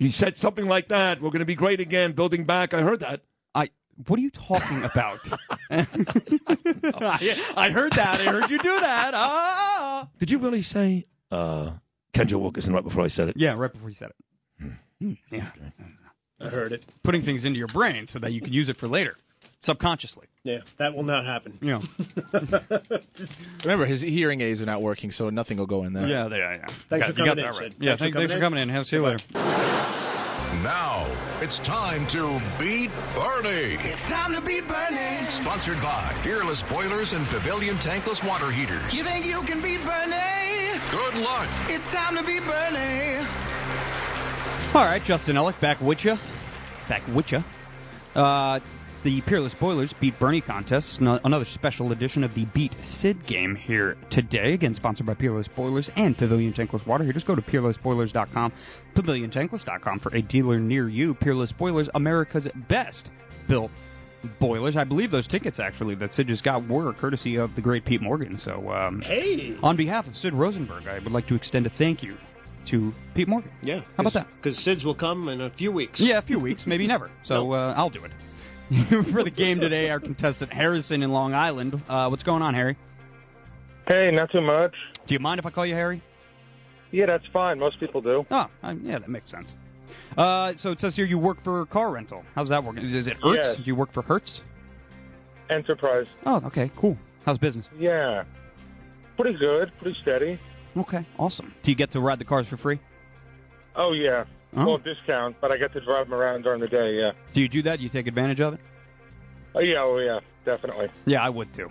You 0.00 0.10
said 0.10 0.36
something 0.36 0.66
like 0.66 0.88
that. 0.88 1.22
We're 1.22 1.30
going 1.30 1.40
to 1.40 1.44
be 1.44 1.54
great 1.54 1.78
again, 1.78 2.12
building 2.12 2.44
back. 2.44 2.74
I 2.74 2.82
heard 2.82 3.00
that. 3.00 3.20
I. 3.54 3.70
What 4.06 4.18
are 4.18 4.22
you 4.22 4.30
talking 4.30 4.82
about? 4.84 5.20
I, 5.70 5.86
I 7.56 7.70
heard 7.70 7.92
that. 7.92 8.20
I 8.20 8.24
heard 8.24 8.50
you 8.50 8.58
do 8.58 8.80
that. 8.80 9.12
Ah. 9.14 10.08
Did 10.18 10.30
you 10.30 10.38
really 10.38 10.62
say 10.62 11.06
uh, 11.30 11.72
Kendra 12.14 12.40
Wilkinson 12.40 12.72
right 12.72 12.82
before 12.84 13.04
I 13.04 13.08
said 13.08 13.28
it? 13.28 13.36
Yeah, 13.36 13.52
right 13.52 13.72
before 13.72 13.88
you 13.90 13.94
said 13.94 14.10
it. 14.10 14.72
Hmm, 15.00 15.12
Yeah. 15.30 15.50
I 16.40 16.48
heard 16.48 16.72
it. 16.72 16.84
Putting 17.04 17.22
things 17.22 17.44
into 17.44 17.58
your 17.58 17.68
brain 17.68 18.06
so 18.06 18.18
that 18.18 18.32
you 18.32 18.40
can 18.40 18.52
use 18.52 18.68
it 18.68 18.76
for 18.76 18.88
later, 18.88 19.16
subconsciously. 19.60 20.26
Yeah, 20.42 20.60
that 20.78 20.92
will 20.94 21.04
not 21.04 21.24
happen. 21.24 21.56
You 21.60 21.70
know. 22.32 22.60
Remember, 23.62 23.86
his 23.86 24.00
hearing 24.00 24.40
aids 24.40 24.60
are 24.60 24.66
not 24.66 24.82
working, 24.82 25.12
so 25.12 25.30
nothing 25.30 25.58
will 25.58 25.66
go 25.66 25.84
in 25.84 25.92
there. 25.92 26.08
Yeah, 26.08 26.26
they 26.26 26.40
are. 26.40 26.54
Yeah. 26.56 26.66
Thanks 26.88 27.06
Got- 27.06 27.14
for 27.14 27.20
you 27.20 27.26
got 27.26 27.36
coming 27.36 27.44
in, 27.46 27.52
Sid. 27.52 27.62
right. 27.62 27.72
Yeah, 27.78 27.90
Thanks 27.90 28.00
for 28.00 28.04
thank- 28.04 28.14
thanks 28.16 28.32
for 28.32 28.38
coming 28.40 28.56
coming 28.58 28.62
in. 28.62 28.68
in. 28.70 28.74
Have 28.74 28.86
see 28.88 28.96
you 28.96 29.02
later. 29.02 29.98
Now 30.60 31.06
it's 31.40 31.58
time 31.60 32.06
to 32.08 32.40
beat 32.58 32.90
Bernie. 33.14 33.74
It's 33.80 34.08
time 34.10 34.34
to 34.34 34.42
beat 34.42 34.68
Bernie. 34.68 35.24
Sponsored 35.24 35.80
by 35.80 36.12
Peerless 36.22 36.62
Boilers 36.62 37.14
and 37.14 37.26
Pavilion 37.26 37.76
Tankless 37.76 38.26
Water 38.26 38.50
Heaters. 38.50 38.94
You 38.94 39.02
think 39.02 39.24
you 39.24 39.40
can 39.42 39.62
beat 39.62 39.80
Bernie? 39.84 40.78
Good 40.90 41.24
luck. 41.24 41.48
It's 41.68 41.90
time 41.92 42.16
to 42.18 42.24
beat 42.24 42.42
Bernie. 42.42 43.26
All 44.74 44.84
right, 44.84 45.02
Justin 45.02 45.36
Ellick 45.36 45.58
back 45.58 45.80
with 45.80 46.04
you. 46.04 46.18
Back 46.86 47.02
with 47.08 47.32
you. 47.32 47.42
Uh, 48.14 48.60
the 49.02 49.20
Peerless 49.22 49.54
Boilers 49.54 49.92
beat 49.92 50.16
Bernie 50.18 50.40
contest. 50.40 51.00
Another 51.00 51.44
special 51.44 51.90
edition 51.92 52.22
of 52.22 52.34
the 52.34 52.44
Beat 52.46 52.72
Sid 52.84 53.24
game 53.26 53.54
here 53.56 53.96
today. 54.10 54.52
Again, 54.54 54.74
sponsored 54.74 55.06
by 55.06 55.14
Peerless 55.14 55.48
Boilers 55.48 55.90
and 55.96 56.16
Pavilion 56.16 56.52
Tankless 56.52 56.86
Water 56.86 57.02
Here, 57.04 57.12
Just 57.12 57.26
Go 57.26 57.34
to 57.34 57.42
peerlessboilers.com, 57.42 58.52
paviliontankless.com 58.94 59.98
for 59.98 60.14
a 60.14 60.22
dealer 60.22 60.58
near 60.58 60.88
you. 60.88 61.14
Peerless 61.14 61.52
Boilers, 61.52 61.88
America's 61.94 62.48
best 62.68 63.10
built 63.48 63.70
boilers. 64.38 64.76
I 64.76 64.84
believe 64.84 65.10
those 65.10 65.26
tickets 65.26 65.58
actually 65.58 65.96
that 65.96 66.12
Sid 66.14 66.28
just 66.28 66.44
got 66.44 66.66
were 66.68 66.92
courtesy 66.92 67.36
of 67.36 67.56
the 67.56 67.60
great 67.60 67.84
Pete 67.84 68.00
Morgan. 68.02 68.36
So, 68.36 68.70
um, 68.72 69.00
Hey. 69.00 69.56
on 69.64 69.74
behalf 69.76 70.06
of 70.06 70.16
Sid 70.16 70.32
Rosenberg, 70.32 70.86
I 70.86 71.00
would 71.00 71.12
like 71.12 71.26
to 71.26 71.34
extend 71.34 71.66
a 71.66 71.70
thank 71.70 72.04
you 72.04 72.16
to 72.66 72.92
Pete 73.14 73.26
Morgan. 73.26 73.50
Yeah. 73.62 73.80
How 73.80 73.84
about 74.02 74.12
that? 74.12 74.28
Because 74.36 74.56
SIDS 74.58 74.84
will 74.84 74.94
come 74.94 75.28
in 75.28 75.40
a 75.40 75.50
few 75.50 75.72
weeks. 75.72 75.98
Yeah, 76.00 76.18
a 76.18 76.22
few 76.22 76.38
weeks, 76.38 76.68
maybe 76.68 76.86
never. 76.86 77.10
So 77.24 77.52
uh, 77.52 77.74
I'll 77.76 77.90
do 77.90 78.04
it. 78.04 78.12
For 78.88 79.22
the 79.22 79.30
game 79.30 79.60
today, 79.60 79.90
our 79.90 80.00
contestant 80.00 80.52
Harrison 80.52 81.02
in 81.02 81.12
Long 81.12 81.34
Island. 81.34 81.82
Uh, 81.88 82.08
what's 82.08 82.22
going 82.22 82.40
on, 82.40 82.54
Harry? 82.54 82.76
Hey, 83.86 84.10
not 84.10 84.30
too 84.30 84.40
much. 84.40 84.74
Do 85.06 85.12
you 85.12 85.20
mind 85.20 85.38
if 85.38 85.44
I 85.44 85.50
call 85.50 85.66
you 85.66 85.74
Harry? 85.74 86.00
Yeah, 86.90 87.06
that's 87.06 87.26
fine. 87.26 87.58
Most 87.58 87.80
people 87.80 88.00
do. 88.00 88.24
Oh, 88.30 88.46
uh, 88.62 88.74
yeah, 88.82 88.98
that 88.98 89.08
makes 89.08 89.28
sense. 89.28 89.56
Uh, 90.16 90.54
so 90.56 90.70
it 90.70 90.80
says 90.80 90.96
here 90.96 91.04
you 91.04 91.18
work 91.18 91.42
for 91.42 91.66
car 91.66 91.90
rental. 91.90 92.24
How's 92.34 92.48
that 92.48 92.64
working? 92.64 92.84
Is 92.84 93.06
it 93.06 93.18
Hertz? 93.18 93.46
Yes. 93.46 93.56
Do 93.56 93.64
you 93.64 93.74
work 93.74 93.92
for 93.92 94.02
Hertz? 94.02 94.42
Enterprise. 95.50 96.06
Oh, 96.24 96.40
okay, 96.46 96.70
cool. 96.76 96.96
How's 97.26 97.38
business? 97.38 97.68
Yeah. 97.78 98.24
Pretty 99.16 99.38
good. 99.38 99.70
Pretty 99.80 99.98
steady. 100.00 100.38
Okay, 100.76 101.04
awesome. 101.18 101.52
Do 101.62 101.70
you 101.70 101.74
get 101.74 101.90
to 101.90 102.00
ride 102.00 102.18
the 102.18 102.24
cars 102.24 102.46
for 102.46 102.56
free? 102.56 102.78
Oh, 103.76 103.92
yeah. 103.92 104.24
Oh. 104.54 104.66
Well, 104.66 104.78
discount, 104.78 105.36
but 105.40 105.50
I 105.50 105.56
get 105.56 105.72
to 105.72 105.80
drive 105.80 106.08
them 106.10 106.14
around 106.18 106.42
during 106.42 106.60
the 106.60 106.68
day, 106.68 106.94
yeah. 106.98 107.12
Do 107.32 107.40
you 107.40 107.48
do 107.48 107.62
that? 107.62 107.78
Do 107.78 107.82
you 107.84 107.88
take 107.88 108.06
advantage 108.06 108.40
of 108.40 108.54
it? 108.54 108.60
Oh, 109.54 109.60
yeah, 109.60 109.76
oh, 109.82 109.98
yeah, 109.98 110.20
definitely. 110.44 110.88
Yeah, 111.06 111.22
I 111.24 111.28
would 111.30 111.52
too. 111.54 111.70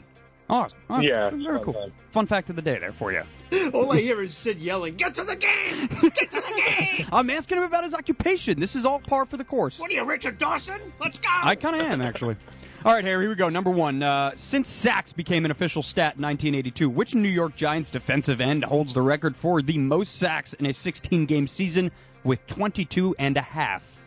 Awesome. 0.50 0.77
All 0.90 0.98
right, 0.98 1.08
Yeah, 1.08 1.30
very 1.30 1.43
fun 1.43 1.64
cool. 1.64 1.74
time. 1.74 1.92
Fun 2.11 2.26
fact 2.27 2.50
of 2.50 2.56
the 2.58 2.61
day 2.61 2.77
there 2.77 2.92
for 2.92 3.11
you. 3.14 3.24
All 3.74 3.92
I 3.92 4.01
hear 4.01 4.22
is 4.22 4.35
Sid 4.35 4.58
yelling, 4.60 4.95
"Get 4.95 5.16
to 5.16 5.24
the 5.24 5.35
game! 5.38 5.88
Get 5.88 6.30
to 6.32 6.42
the 6.42 6.64
game!" 6.98 7.08
I'm 7.14 7.30
asking 7.30 7.60
him 7.60 7.64
about 7.64 7.85
his 7.85 7.93
occupation. 7.93 8.60
This 8.60 8.76
is 8.76 8.84
all 8.84 9.00
par 9.00 9.26
for 9.26 9.38
the 9.38 9.45
course. 9.45 9.80
What 9.80 9.90
are 9.92 9.93
you, 9.93 10.03
Richard 10.03 10.38
Dawson? 10.40 10.82
Let's 11.00 11.19
go! 11.19 11.30
I 11.32 11.56
kind 11.56 11.80
of 11.80 11.82
am, 11.88 12.01
actually. 12.01 12.35
All 12.84 12.92
right, 12.93 13.03
Harry, 13.06 13.24
here 13.24 13.30
we 13.30 13.35
go. 13.35 13.48
Number 13.48 13.69
one. 13.69 14.03
Uh, 14.03 14.32
since 14.35 14.69
sacks 14.69 15.14
became 15.14 15.45
an 15.45 15.51
official 15.51 15.84
stat 15.84 16.16
in 16.18 16.24
1982, 16.24 16.90
which 16.90 17.16
New 17.16 17.30
York 17.30 17.56
Giants 17.56 17.90
defensive 17.90 18.42
end 18.42 18.66
holds 18.66 18.93
the 18.93 19.01
record 19.01 19.38
for 19.38 19.61
the 19.61 19.77
most 19.77 20.18
sacks 20.18 20.53
in 20.56 20.66
a 20.66 20.74
16 20.74 21.27
game 21.27 21.48
season 21.48 21.92
with 22.24 22.45
22 22.48 23.16
and 23.19 23.38
a 23.38 23.41
half? 23.41 24.00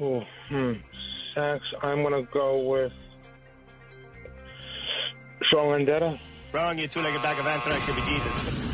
Oh, 0.00 0.24
hmm. 0.48 0.74
Sacks, 1.34 1.64
I'm 1.82 2.02
going 2.02 2.24
to 2.24 2.30
go 2.30 2.60
with 2.68 2.92
Sean 5.50 5.66
Landeta. 5.86 6.18
Wrong, 6.52 6.78
you 6.78 6.88
two-legged 6.88 7.22
bag 7.22 7.38
of 7.38 7.46
anthrax, 7.46 7.86
you'll 7.86 7.96
be 7.96 8.02
Jesus. 8.02 8.64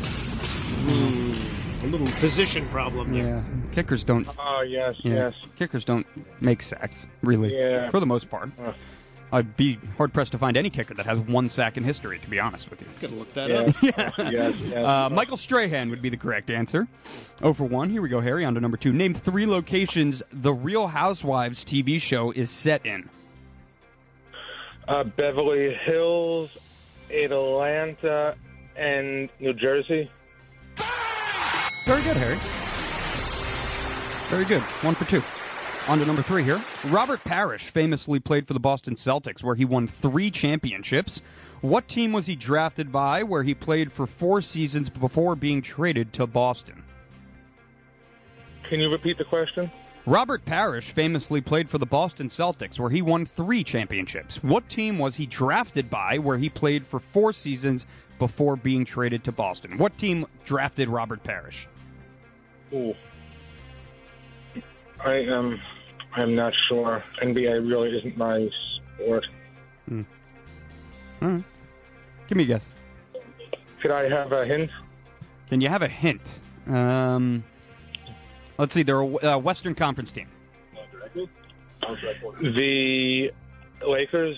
A 1.83 1.87
little 1.87 2.07
position 2.19 2.67
problem 2.69 3.13
there. 3.13 3.23
Yeah, 3.23 3.43
kickers 3.71 4.03
don't. 4.03 4.27
Oh, 4.39 4.61
yes, 4.61 4.95
Yeah, 5.03 5.13
yes. 5.13 5.35
kickers 5.55 5.85
don't 5.85 6.07
make 6.41 6.63
sacks, 6.63 7.05
really, 7.21 7.55
Yeah. 7.55 7.89
for 7.91 7.99
the 7.99 8.05
most 8.07 8.29
part. 8.31 8.49
Uh. 8.59 8.73
I'd 9.33 9.57
be 9.57 9.77
hard 9.97 10.13
pressed 10.13 10.31
to 10.33 10.37
find 10.37 10.55
any 10.55 10.69
kicker 10.69 10.93
that 10.93 11.05
has 11.05 11.17
one 11.19 11.49
sack 11.49 11.77
in 11.77 11.83
history, 11.83 12.19
to 12.19 12.29
be 12.29 12.39
honest 12.39 12.69
with 12.69 12.81
you. 12.81 12.87
Gotta 13.01 13.15
look 13.15 13.33
that 13.33 13.49
Yeah. 13.49 13.57
up. 13.59 14.17
yes, 14.31 14.55
yes. 14.59 14.73
Uh, 14.73 15.09
Michael 15.11 15.35
Strahan 15.37 15.89
would 15.89 16.01
be 16.01 16.09
the 16.09 16.17
correct 16.17 16.49
answer. 16.49 16.87
Oh 17.41 17.51
for 17.53 17.65
one. 17.65 17.89
Here 17.89 18.01
we 18.01 18.07
go, 18.09 18.19
Harry. 18.21 18.45
On 18.45 18.53
to 18.53 18.61
number 18.61 18.77
two. 18.77 18.93
Name 18.93 19.13
three 19.13 19.45
locations 19.45 20.21
the 20.31 20.53
Real 20.53 20.87
Housewives 20.87 21.65
TV 21.65 21.99
show 22.01 22.31
is 22.31 22.49
set 22.49 22.85
in. 22.85 23.09
Uh, 24.87 25.03
Beverly 25.03 25.73
Hills, 25.73 26.51
Atlanta, 27.11 28.35
and 28.77 29.29
New 29.39 29.53
Jersey. 29.53 30.09
Very 31.85 32.01
good, 32.03 32.17
Harry. 32.17 32.37
Very 34.29 34.45
good. 34.45 34.61
One 34.83 34.95
for 34.95 35.05
two. 35.05 35.21
On 35.87 35.99
to 35.99 36.05
number 36.05 36.23
three 36.23 36.41
here. 36.41 36.59
Robert 36.85 37.23
Parish 37.23 37.65
famously 37.65 38.19
played 38.19 38.47
for 38.47 38.55
the 38.55 38.59
Boston 38.59 38.95
Celtics, 38.95 39.43
where 39.43 39.53
he 39.53 39.65
won 39.65 39.85
three 39.85 40.31
championships. 40.31 41.21
What 41.61 41.87
team 41.87 42.11
was 42.11 42.25
he 42.25 42.35
drafted 42.35 42.91
by, 42.91 43.21
where 43.21 43.43
he 43.43 43.53
played 43.53 43.91
for 43.91 44.07
four 44.07 44.41
seasons 44.41 44.89
before 44.89 45.35
being 45.35 45.61
traded 45.61 46.11
to 46.13 46.25
Boston? 46.25 46.83
Can 48.63 48.79
you 48.79 48.89
repeat 48.89 49.19
the 49.19 49.25
question? 49.25 49.71
Robert 50.07 50.43
Parish 50.43 50.89
famously 50.89 51.39
played 51.39 51.69
for 51.69 51.77
the 51.77 51.85
Boston 51.85 52.29
Celtics, 52.29 52.79
where 52.79 52.89
he 52.89 53.03
won 53.03 53.23
three 53.23 53.63
championships. 53.63 54.41
What 54.43 54.67
team 54.67 54.97
was 54.97 55.15
he 55.15 55.27
drafted 55.27 55.91
by, 55.91 56.17
where 56.17 56.37
he 56.37 56.49
played 56.49 56.85
for 56.85 56.99
four 56.99 57.31
seasons 57.31 57.85
before 58.17 58.55
being 58.55 58.85
traded 58.85 59.23
to 59.25 59.31
Boston? 59.31 59.77
What 59.77 59.95
team 59.99 60.25
drafted 60.45 60.89
Robert 60.89 61.23
Parish? 61.23 61.67
Ooh. 62.73 62.95
I 65.03 65.13
am. 65.13 65.59
I'm 66.15 66.33
not 66.35 66.53
sure. 66.69 67.03
NBA 67.21 67.69
really 67.69 67.97
isn't 67.97 68.17
my 68.17 68.49
sport. 68.95 69.25
Hmm. 69.87 70.01
All 71.21 71.27
right. 71.29 71.43
Give 72.27 72.37
me 72.37 72.43
a 72.43 72.47
guess. 72.47 72.69
Could 73.81 73.91
I 73.91 74.09
have 74.09 74.31
a 74.31 74.45
hint? 74.45 74.71
Can 75.49 75.61
you 75.61 75.69
have 75.69 75.81
a 75.81 75.87
hint? 75.87 76.39
Um, 76.67 77.43
Let's 78.57 78.73
see. 78.73 78.83
They're 78.83 79.01
a 79.01 79.35
uh, 79.35 79.37
Western 79.37 79.75
Conference 79.75 80.11
team. 80.11 80.27
The 82.41 83.31
Lakers. 83.85 84.37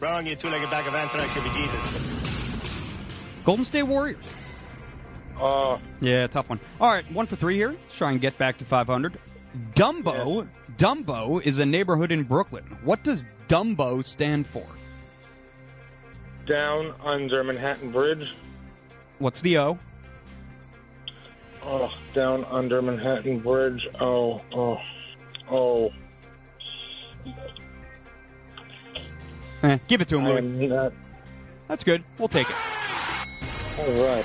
Wrong, 0.00 0.26
you 0.26 0.36
two-legged 0.36 0.70
bag 0.70 0.86
of 0.86 0.94
anthrax, 0.94 1.34
you'll 1.34 1.42
be 1.44 1.50
Jesus. 1.50 2.02
Golden 3.44 3.64
State 3.64 3.82
Warriors. 3.82 4.30
Uh, 5.40 5.78
Yeah, 6.00 6.26
tough 6.28 6.48
one. 6.48 6.60
All 6.80 6.92
right, 6.92 7.04
one 7.10 7.26
for 7.26 7.34
three 7.34 7.56
here. 7.56 7.70
Let's 7.70 7.96
try 7.96 8.12
and 8.12 8.20
get 8.20 8.38
back 8.38 8.58
to 8.58 8.64
500. 8.64 9.18
Dumbo. 9.74 10.46
Dumbo 10.76 11.42
is 11.42 11.58
a 11.58 11.66
neighborhood 11.66 12.12
in 12.12 12.22
Brooklyn. 12.24 12.64
What 12.82 13.02
does 13.02 13.24
Dumbo 13.48 14.04
stand 14.04 14.46
for? 14.46 14.66
down 16.48 16.94
under 17.04 17.44
Manhattan 17.44 17.92
Bridge. 17.92 18.34
What's 19.18 19.40
the 19.42 19.58
O? 19.58 19.78
Oh, 21.62 21.92
down 22.14 22.44
under 22.46 22.80
Manhattan 22.80 23.40
Bridge. 23.40 23.86
Oh, 24.00 24.40
oh, 24.54 24.80
oh. 25.50 25.92
Eh, 29.62 29.78
give 29.88 30.00
it 30.00 30.08
to 30.08 30.18
him, 30.18 30.24
Louis. 30.24 30.68
Not- 30.68 30.92
That's 31.66 31.84
good. 31.84 32.02
We'll 32.16 32.28
take 32.28 32.48
it. 32.48 32.56
All 33.78 34.06
right. 34.06 34.24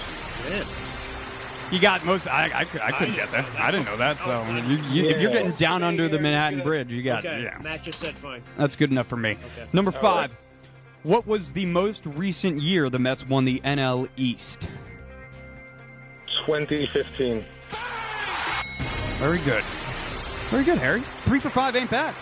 You 1.71 1.79
got 1.79 2.05
most. 2.05 2.27
I, 2.27 2.45
I, 2.47 2.59
I 2.61 2.91
couldn't 2.91 3.15
get 3.15 3.31
that. 3.31 3.45
I 3.59 3.71
didn't 3.71 3.85
know 3.85 3.97
that. 3.97 4.19
So 4.19 4.43
you, 4.67 4.77
you, 4.89 5.09
if 5.09 5.19
you're 5.19 5.31
getting 5.31 5.53
down 5.53 5.81
under 5.83 6.07
the 6.07 6.19
Manhattan 6.19 6.61
Bridge, 6.61 6.89
you 6.89 7.01
got 7.01 7.25
okay, 7.25 7.43
yeah. 7.43 7.57
Matt 7.61 7.83
just 7.83 7.99
said 7.99 8.15
fine. 8.17 8.43
That's 8.57 8.75
good 8.75 8.91
enough 8.91 9.07
for 9.07 9.17
me. 9.17 9.37
Number 9.73 9.91
All 9.95 10.01
five. 10.01 10.39
What 11.03 11.27
was 11.27 11.51
the 11.51 11.65
most 11.65 12.05
recent 12.05 12.61
year 12.61 12.89
the 12.89 12.99
Mets 12.99 13.27
won 13.27 13.43
the 13.43 13.59
NL 13.61 14.07
East? 14.15 14.69
2015. 16.45 17.43
Very 19.17 19.37
good. 19.39 19.63
Very 19.63 20.63
good, 20.63 20.77
Harry. 20.77 21.01
Three 21.25 21.39
for 21.39 21.49
five 21.49 21.75
ain't 21.75 21.89
bad. 21.89 22.15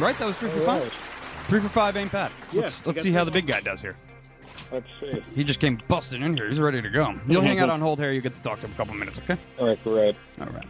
Right? 0.00 0.18
That 0.18 0.26
was 0.26 0.36
three 0.38 0.50
for 0.50 0.60
All 0.60 0.80
five. 0.80 0.92
Three 1.46 1.60
for 1.60 1.68
five 1.68 1.96
ain't 1.96 2.10
bad. 2.10 2.32
Yeah, 2.52 2.62
let's 2.62 2.84
you 2.84 2.88
let's 2.88 3.02
see 3.02 3.12
how 3.12 3.24
the 3.24 3.30
big 3.30 3.46
guy 3.46 3.60
does 3.60 3.82
here. 3.82 3.96
Let's 4.72 4.86
see. 5.00 5.22
He 5.34 5.44
just 5.44 5.60
came 5.60 5.80
busting 5.88 6.22
in 6.22 6.36
here. 6.36 6.48
He's 6.48 6.60
ready 6.60 6.80
to 6.82 6.90
go. 6.90 7.14
You'll 7.28 7.42
hang 7.42 7.58
out 7.60 7.70
on 7.70 7.80
hold, 7.80 7.98
Harry. 8.00 8.14
You 8.16 8.20
get 8.20 8.34
to 8.34 8.42
talk 8.42 8.60
to 8.60 8.66
him 8.66 8.72
a 8.72 8.76
couple 8.76 8.94
minutes, 8.94 9.18
okay? 9.18 9.36
All 9.58 9.68
right, 9.68 9.84
great. 9.84 10.16
All 10.40 10.46
right. 10.46 10.66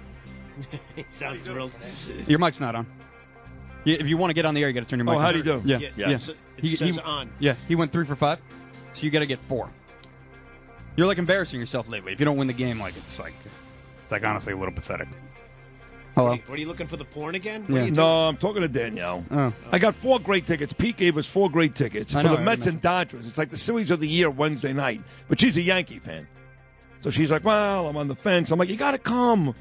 Sounds 1.11 1.47
thrilled. 1.47 1.73
Your 2.27 2.39
mic's 2.39 2.61
not 2.61 2.75
on. 2.75 2.87
Yeah, 3.85 3.97
if 4.01 4.07
you 4.09 4.17
want 4.17 4.31
to 4.31 4.35
get 4.35 4.45
on 4.47 4.55
the 4.55 4.63
air, 4.63 4.69
you 4.69 4.75
got 4.75 4.85
to 4.85 4.89
turn 4.91 4.99
your 4.99 5.09
Oh, 5.09 5.13
mic. 5.13 5.19
on. 5.19 5.25
how'd 5.25 5.35
he 5.35 5.43
do? 5.43 5.61
Yeah, 5.65 5.79
Yeah, 5.79 5.89
yeah. 5.97 6.11
it's- 6.11 6.31
it 6.59 6.79
says 6.79 6.99
on. 6.99 7.31
Yeah, 7.39 7.55
he 7.69 7.75
went 7.75 7.93
three 7.93 8.05
for 8.07 8.17
five, 8.17 8.39
so 8.95 9.03
you 9.03 9.11
got 9.11 9.19
to 9.21 9.27
get 9.27 9.39
four. 9.41 9.69
You're 10.97 11.07
like 11.09 11.19
embarrassing 11.19 11.59
yourself 11.61 11.89
lately. 11.89 12.13
If 12.13 12.21
you 12.21 12.25
don't 12.25 12.37
win 12.37 12.47
the 12.47 12.53
game, 12.55 12.79
like 12.81 12.97
it's 12.97 13.19
like 13.21 13.35
it's 13.99 14.11
like 14.13 14.25
honestly 14.25 14.53
a 14.53 14.57
little 14.57 14.73
pathetic. 14.73 15.09
Hello. 16.15 16.37
What 16.47 16.57
are 16.57 16.61
you 16.61 16.69
looking 16.69 16.87
for 16.87 16.97
the 16.97 17.05
porn 17.05 17.35
again? 17.35 17.63
What 17.63 17.71
Yeah. 17.71 17.83
are 17.83 17.85
you 17.87 17.91
No, 17.91 18.29
I'm 18.29 18.37
talking 18.37 18.63
to 18.63 18.69
Danielle. 18.69 19.25
Oh. 19.33 19.53
I 19.73 19.79
got 19.81 19.97
four 19.97 20.21
great 20.21 20.47
tickets. 20.47 20.73
Pete 20.73 20.97
gave 20.97 21.19
us 21.19 21.27
four 21.27 21.51
great 21.51 21.75
tickets 21.75 22.15
I 22.15 22.23
for 22.23 22.29
know, 22.29 22.35
the 22.37 22.41
I 22.41 22.45
Mets 22.45 22.67
remember. 22.67 22.71
and 22.77 22.83
Dodgers. 22.83 23.27
It's 23.27 23.39
like 23.39 23.51
the 23.51 23.57
series 23.57 23.91
of 23.91 23.99
the 24.01 24.07
year 24.09 24.31
Wednesday 24.31 24.73
night. 24.73 25.01
But 25.29 25.41
she's 25.41 25.57
a 25.57 25.63
Yankee 25.63 25.99
fan. 25.99 26.29
So 27.03 27.11
she's 27.11 27.31
like, 27.33 27.45
well, 27.45 27.89
I'm 27.89 27.97
on 27.97 28.07
the 28.09 28.15
fence. 28.15 28.51
I'm 28.53 28.59
like, 28.59 28.69
you 28.69 28.77
got 28.77 28.93
to 28.93 28.99
come. 28.99 29.55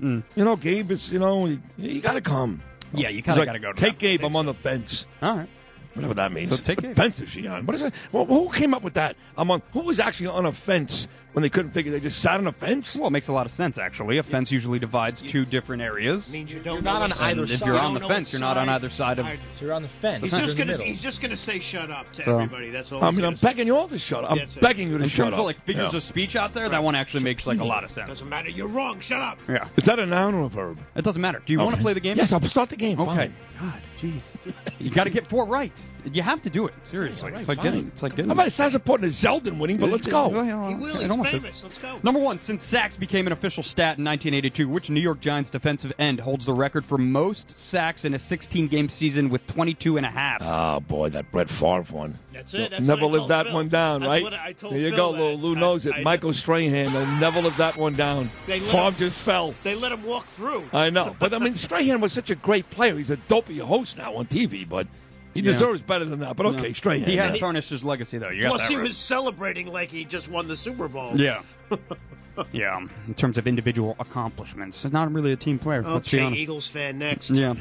Mm. 0.00 0.22
You 0.36 0.44
know, 0.44 0.54
Gabe 0.56 0.92
is, 0.92 1.10
you 1.10 1.18
know, 1.18 1.46
you, 1.46 1.60
you 1.76 2.00
got 2.00 2.12
to 2.14 2.20
come. 2.20 2.62
Yeah, 2.92 3.08
you 3.08 3.22
kind 3.22 3.36
of 3.38 3.40
like, 3.40 3.48
got 3.48 3.52
to 3.54 3.58
go. 3.58 3.72
To 3.72 3.80
Take 3.80 3.98
Gabe. 3.98 4.22
I'm 4.24 4.36
on 4.36 4.46
the 4.46 4.54
fence. 4.54 5.06
All 5.20 5.36
right. 5.36 5.48
Whatever 5.94 6.14
that 6.14 6.32
means. 6.32 6.50
So 6.50 6.56
take 6.56 6.78
what 6.78 6.88
Gabe. 6.88 6.96
fence 6.96 7.20
is 7.20 7.28
she 7.28 7.46
on? 7.48 7.66
What 7.66 7.74
is 7.74 7.82
it? 7.82 7.92
Well, 8.12 8.24
who 8.24 8.48
came 8.50 8.74
up 8.74 8.82
with 8.82 8.94
that? 8.94 9.16
I'm 9.36 9.50
on. 9.50 9.62
Who 9.72 9.80
was 9.80 9.98
actually 10.00 10.28
on 10.28 10.46
a 10.46 10.52
fence 10.52 11.06
when 11.34 11.42
they 11.42 11.50
couldn't 11.50 11.72
figure? 11.72 11.92
They 11.92 12.00
just 12.00 12.20
sat 12.22 12.38
on 12.40 12.46
a 12.46 12.52
fence. 12.52 12.96
Well, 12.96 13.08
it 13.08 13.10
makes 13.10 13.28
a 13.28 13.32
lot 13.32 13.44
of 13.44 13.52
sense 13.52 13.76
actually. 13.76 14.16
A 14.18 14.22
fence 14.22 14.50
usually 14.50 14.78
divides 14.78 15.20
two 15.20 15.44
different 15.44 15.82
areas. 15.82 16.32
means 16.32 16.52
you 16.52 16.60
don't 16.60 16.74
You're 16.76 16.82
know 16.82 16.92
not 16.94 17.02
on 17.02 17.10
what 17.10 17.20
either 17.22 17.42
And 17.42 17.50
if 17.50 17.60
you're 17.60 17.74
You 17.74 17.80
on 17.80 17.84
don't 17.84 17.94
the 17.94 18.00
know 18.00 18.08
fence, 18.08 18.28
what 18.32 18.32
you're 18.40 18.48
not 18.48 18.56
on 18.56 18.66
side- 18.66 18.74
either 18.74 18.88
side 18.88 19.18
of. 19.18 19.26
side- 19.26 19.38
So 19.58 19.64
you're 19.66 19.74
on 19.74 19.82
the 19.82 19.88
fence. 19.88 20.22
He's 20.24 20.32
You're 20.32 20.40
just 20.40 20.52
in 20.52 20.58
the 20.58 20.64
gonna 20.64 20.72
middle. 20.78 20.86
he's 20.86 21.02
just 21.02 21.20
gonna 21.20 21.36
say 21.36 21.58
shut 21.58 21.90
up 21.90 22.10
to 22.14 22.24
So- 22.24 22.34
everybody. 22.38 22.70
That's 22.70 22.90
all. 22.92 23.02
I 23.04 23.10
he's 23.10 23.16
mean, 23.18 23.24
I'm 23.26 23.30
gonna 23.32 23.36
say. 23.38 23.48
begging 23.48 23.66
you 23.66 23.76
all 23.76 23.88
to 23.88 23.98
shut 23.98 24.24
up. 24.24 24.30
I'm 24.32 24.38
That's 24.38 24.56
it. 24.56 24.62
begging 24.62 24.88
you 24.90 24.96
to 24.98 25.04
In 25.04 25.10
shut 25.10 25.26
terms 25.26 25.34
up. 25.34 25.40
of 25.40 25.44
like 25.46 25.60
figures 25.64 25.92
Yeah. 25.92 25.96
of 25.98 26.02
speech 26.02 26.36
out 26.36 26.54
there, 26.54 26.68
that 26.68 26.82
one 26.82 26.94
actually 26.94 27.22
makes 27.24 27.46
like 27.46 27.60
a 27.60 27.64
lot 27.64 27.84
of 27.84 27.90
sense. 27.90 28.06
Doesn't 28.08 28.28
matter. 28.28 28.48
You're 28.50 28.68
wrong. 28.68 29.00
Shut 29.00 29.20
up. 29.20 29.40
Yeah. 29.48 29.66
Is 29.76 29.84
that 29.84 29.98
a 29.98 30.06
noun 30.06 30.34
or 30.34 30.44
a 30.44 30.48
verb? 30.48 30.78
It 30.94 31.04
doesn't 31.04 31.20
matter. 31.20 31.42
Do 31.44 31.52
you 31.52 31.58
want 31.58 31.74
to 31.76 31.82
play 31.82 31.92
the 31.94 32.00
game? 32.00 32.16
Yes, 32.16 32.32
I'll 32.32 32.40
start 32.42 32.68
the 32.68 32.76
game. 32.76 33.00
Okay. 33.00 33.14
Fine. 33.14 33.34
God, 33.60 33.80
jeez. 34.00 34.52
you 34.78 34.90
got 34.90 35.04
to 35.04 35.10
get 35.10 35.26
four 35.28 35.44
right. 35.46 35.72
You 36.12 36.22
have 36.22 36.42
to 36.42 36.50
do 36.50 36.66
it. 36.66 36.74
Seriously. 36.86 37.32
it's 37.34 37.48
like 37.48 37.62
getting. 37.62 37.86
It's 37.86 38.02
like 38.02 38.12
getting. 38.14 38.26
How 38.26 38.32
about 38.34 38.46
it's 38.48 38.58
not 38.58 38.66
as 38.66 38.74
important 38.74 39.08
as 39.08 39.14
Zeldin 39.22 39.58
winning, 39.58 39.78
but 39.78 39.90
let's 39.90 40.06
go. 40.06 40.28
Well, 40.28 40.44
yeah, 40.44 40.68
He 40.68 40.74
will. 40.74 40.96
He's 40.98 41.30
famous. 41.30 41.44
is. 41.58 41.62
Let's 41.64 41.78
go. 41.80 41.98
Number 42.02 42.20
one, 42.20 42.38
since 42.38 42.62
sacks 42.64 42.96
became 42.96 43.26
an 43.26 43.32
official 43.32 43.62
stat 43.62 43.98
in 43.98 44.04
1982, 44.04 44.68
which 44.68 44.90
New 44.90 45.00
York 45.00 45.20
Giants 45.20 45.50
defensive 45.50 45.92
end 45.98 46.20
holds 46.20 46.44
the 46.44 46.52
record 46.52 46.84
for 46.84 46.98
most 46.98 47.50
sacks 47.58 48.04
in 48.04 48.12
a 48.14 48.18
16 48.18 48.68
game 48.68 48.88
season 48.88 49.28
with 49.30 49.46
22 49.46 49.96
and 49.96 50.04
a 50.06 50.10
half? 50.10 50.38
Oh 50.42 50.80
boy, 50.80 51.08
that 51.10 51.30
Brett 51.32 51.48
Favre 51.48 51.82
one. 51.94 52.18
That's 52.32 52.52
it. 52.54 52.70
That's 52.72 52.86
never 52.86 53.02
what 53.02 53.08
I 53.08 53.12
lived 53.12 53.20
told 53.20 53.30
that 53.30 53.46
Phil. 53.46 53.54
one 53.54 53.68
down, 53.68 54.00
That's 54.00 54.08
right? 54.10 54.22
what 54.24 54.34
I 54.34 54.52
told 54.52 54.72
there 54.74 54.80
you 54.80 54.90
Phil 54.90 54.96
go, 54.96 55.12
that. 55.12 55.22
Lou. 55.22 55.36
Lou 55.50 55.56
I- 55.56 55.60
knows 55.60 55.86
it. 55.86 55.94
I- 55.94 56.02
Michael 56.02 56.32
Strahan 56.32 56.92
will 56.92 57.06
never 57.18 57.40
live 57.40 57.56
that 57.58 57.76
one 57.76 57.94
down. 57.94 58.28
They 58.46 58.60
Favre 58.60 58.88
him- 58.88 58.94
just 58.96 59.16
fell. 59.18 59.54
They 59.62 59.74
let 59.74 59.92
him 59.92 60.02
walk 60.04 60.26
through. 60.26 60.64
I 60.72 60.90
know, 60.90 61.14
but 61.18 61.32
I 61.32 61.38
mean, 61.38 61.54
Strahan 61.54 62.00
was 62.00 62.12
such 62.12 62.30
a 62.30 62.34
great 62.34 62.68
player. 62.70 62.96
He's 62.96 63.10
a 63.10 63.16
dopey 63.16 63.58
host 63.58 63.96
now 63.96 64.14
on 64.16 64.26
TV, 64.26 64.68
but 64.68 64.86
he 65.34 65.40
Yeah. 65.40 65.46
deserves 65.52 65.82
better 65.82 66.04
than 66.04 66.20
that. 66.20 66.36
But 66.36 66.46
okay, 66.46 66.68
Yeah. 66.68 66.74
Strahan. 66.74 67.02
He 67.02 67.16
has 67.16 67.34
yeah. 67.34 67.40
tarnished 67.40 67.70
his 67.70 67.84
legacy, 67.84 68.18
though. 68.18 68.30
You 68.30 68.42
got 68.42 68.48
Plus, 68.50 68.62
that 68.62 68.70
he 68.70 68.76
right. 68.76 68.88
was 68.88 68.96
celebrating 68.96 69.66
like 69.66 69.90
he 69.90 70.04
just 70.04 70.28
won 70.28 70.48
the 70.48 70.56
Super 70.56 70.88
Bowl. 70.88 71.12
Yeah. 71.14 71.42
yeah. 72.52 72.78
In 73.06 73.14
terms 73.14 73.36
of 73.38 73.46
individual 73.46 73.96
accomplishments, 73.98 74.84
not 74.84 75.12
really 75.12 75.32
a 75.32 75.36
team 75.36 75.58
player. 75.58 75.82
let's 75.82 76.08
be 76.08 76.16
Okay, 76.18 76.26
honest. 76.26 76.40
Eagles 76.40 76.68
fan 76.68 76.98
next. 76.98 77.30
Yeah. 77.30 77.54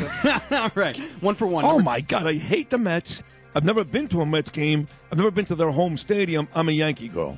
All 0.51 0.71
right. 0.75 0.97
One 1.21 1.35
for 1.35 1.47
one. 1.47 1.65
Oh 1.65 1.69
Number- 1.69 1.83
my 1.83 2.01
God, 2.01 2.27
I 2.27 2.35
hate 2.35 2.69
the 2.69 2.77
Mets. 2.77 3.23
I've 3.55 3.65
never 3.65 3.83
been 3.83 4.07
to 4.09 4.21
a 4.21 4.25
Mets 4.25 4.49
game. 4.49 4.87
I've 5.11 5.17
never 5.17 5.29
been 5.31 5.45
to 5.45 5.55
their 5.55 5.69
home 5.69 5.97
stadium. 5.97 6.47
I'm 6.55 6.69
a 6.69 6.71
Yankee 6.71 7.07
girl. 7.07 7.37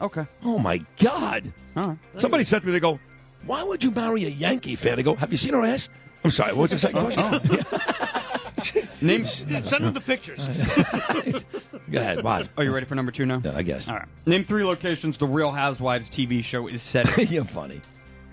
Okay. 0.00 0.26
Oh 0.44 0.58
my 0.58 0.78
God. 0.98 1.52
All 1.76 1.88
right. 1.88 1.98
Somebody 2.18 2.42
said 2.44 2.60
to 2.60 2.66
me, 2.66 2.72
they 2.72 2.80
go, 2.80 2.98
"Why 3.46 3.62
would 3.62 3.84
you 3.84 3.92
marry 3.92 4.24
a 4.24 4.28
Yankee 4.28 4.74
fan?" 4.74 4.98
I 4.98 5.02
go, 5.02 5.14
"Have 5.14 5.30
you 5.30 5.36
seen 5.38 5.54
her 5.54 5.64
ass?" 5.64 5.88
I'm 6.24 6.32
sorry. 6.32 6.52
What 6.52 6.62
was 6.62 6.70
the 6.72 6.78
second 6.80 6.98
oh, 6.98 7.04
question? 7.40 7.64
Oh. 7.72 8.18
Name. 9.00 9.24
Send 9.24 9.84
him 9.84 9.92
the 9.92 10.00
pictures. 10.00 10.46
Go 11.90 11.98
ahead. 11.98 12.22
What? 12.22 12.48
Are 12.56 12.64
you 12.64 12.72
ready 12.72 12.86
for 12.86 12.94
number 12.94 13.12
two 13.12 13.26
now? 13.26 13.40
Yeah, 13.44 13.56
I 13.56 13.62
guess. 13.62 13.88
All 13.88 13.94
right. 13.94 14.08
Name 14.26 14.44
three 14.44 14.64
locations 14.64 15.16
the 15.18 15.26
Real 15.26 15.50
Housewives 15.50 16.08
TV 16.08 16.42
show 16.42 16.66
is 16.68 16.80
set 16.82 17.18
in. 17.18 17.28
You're 17.30 17.44
funny. 17.44 17.80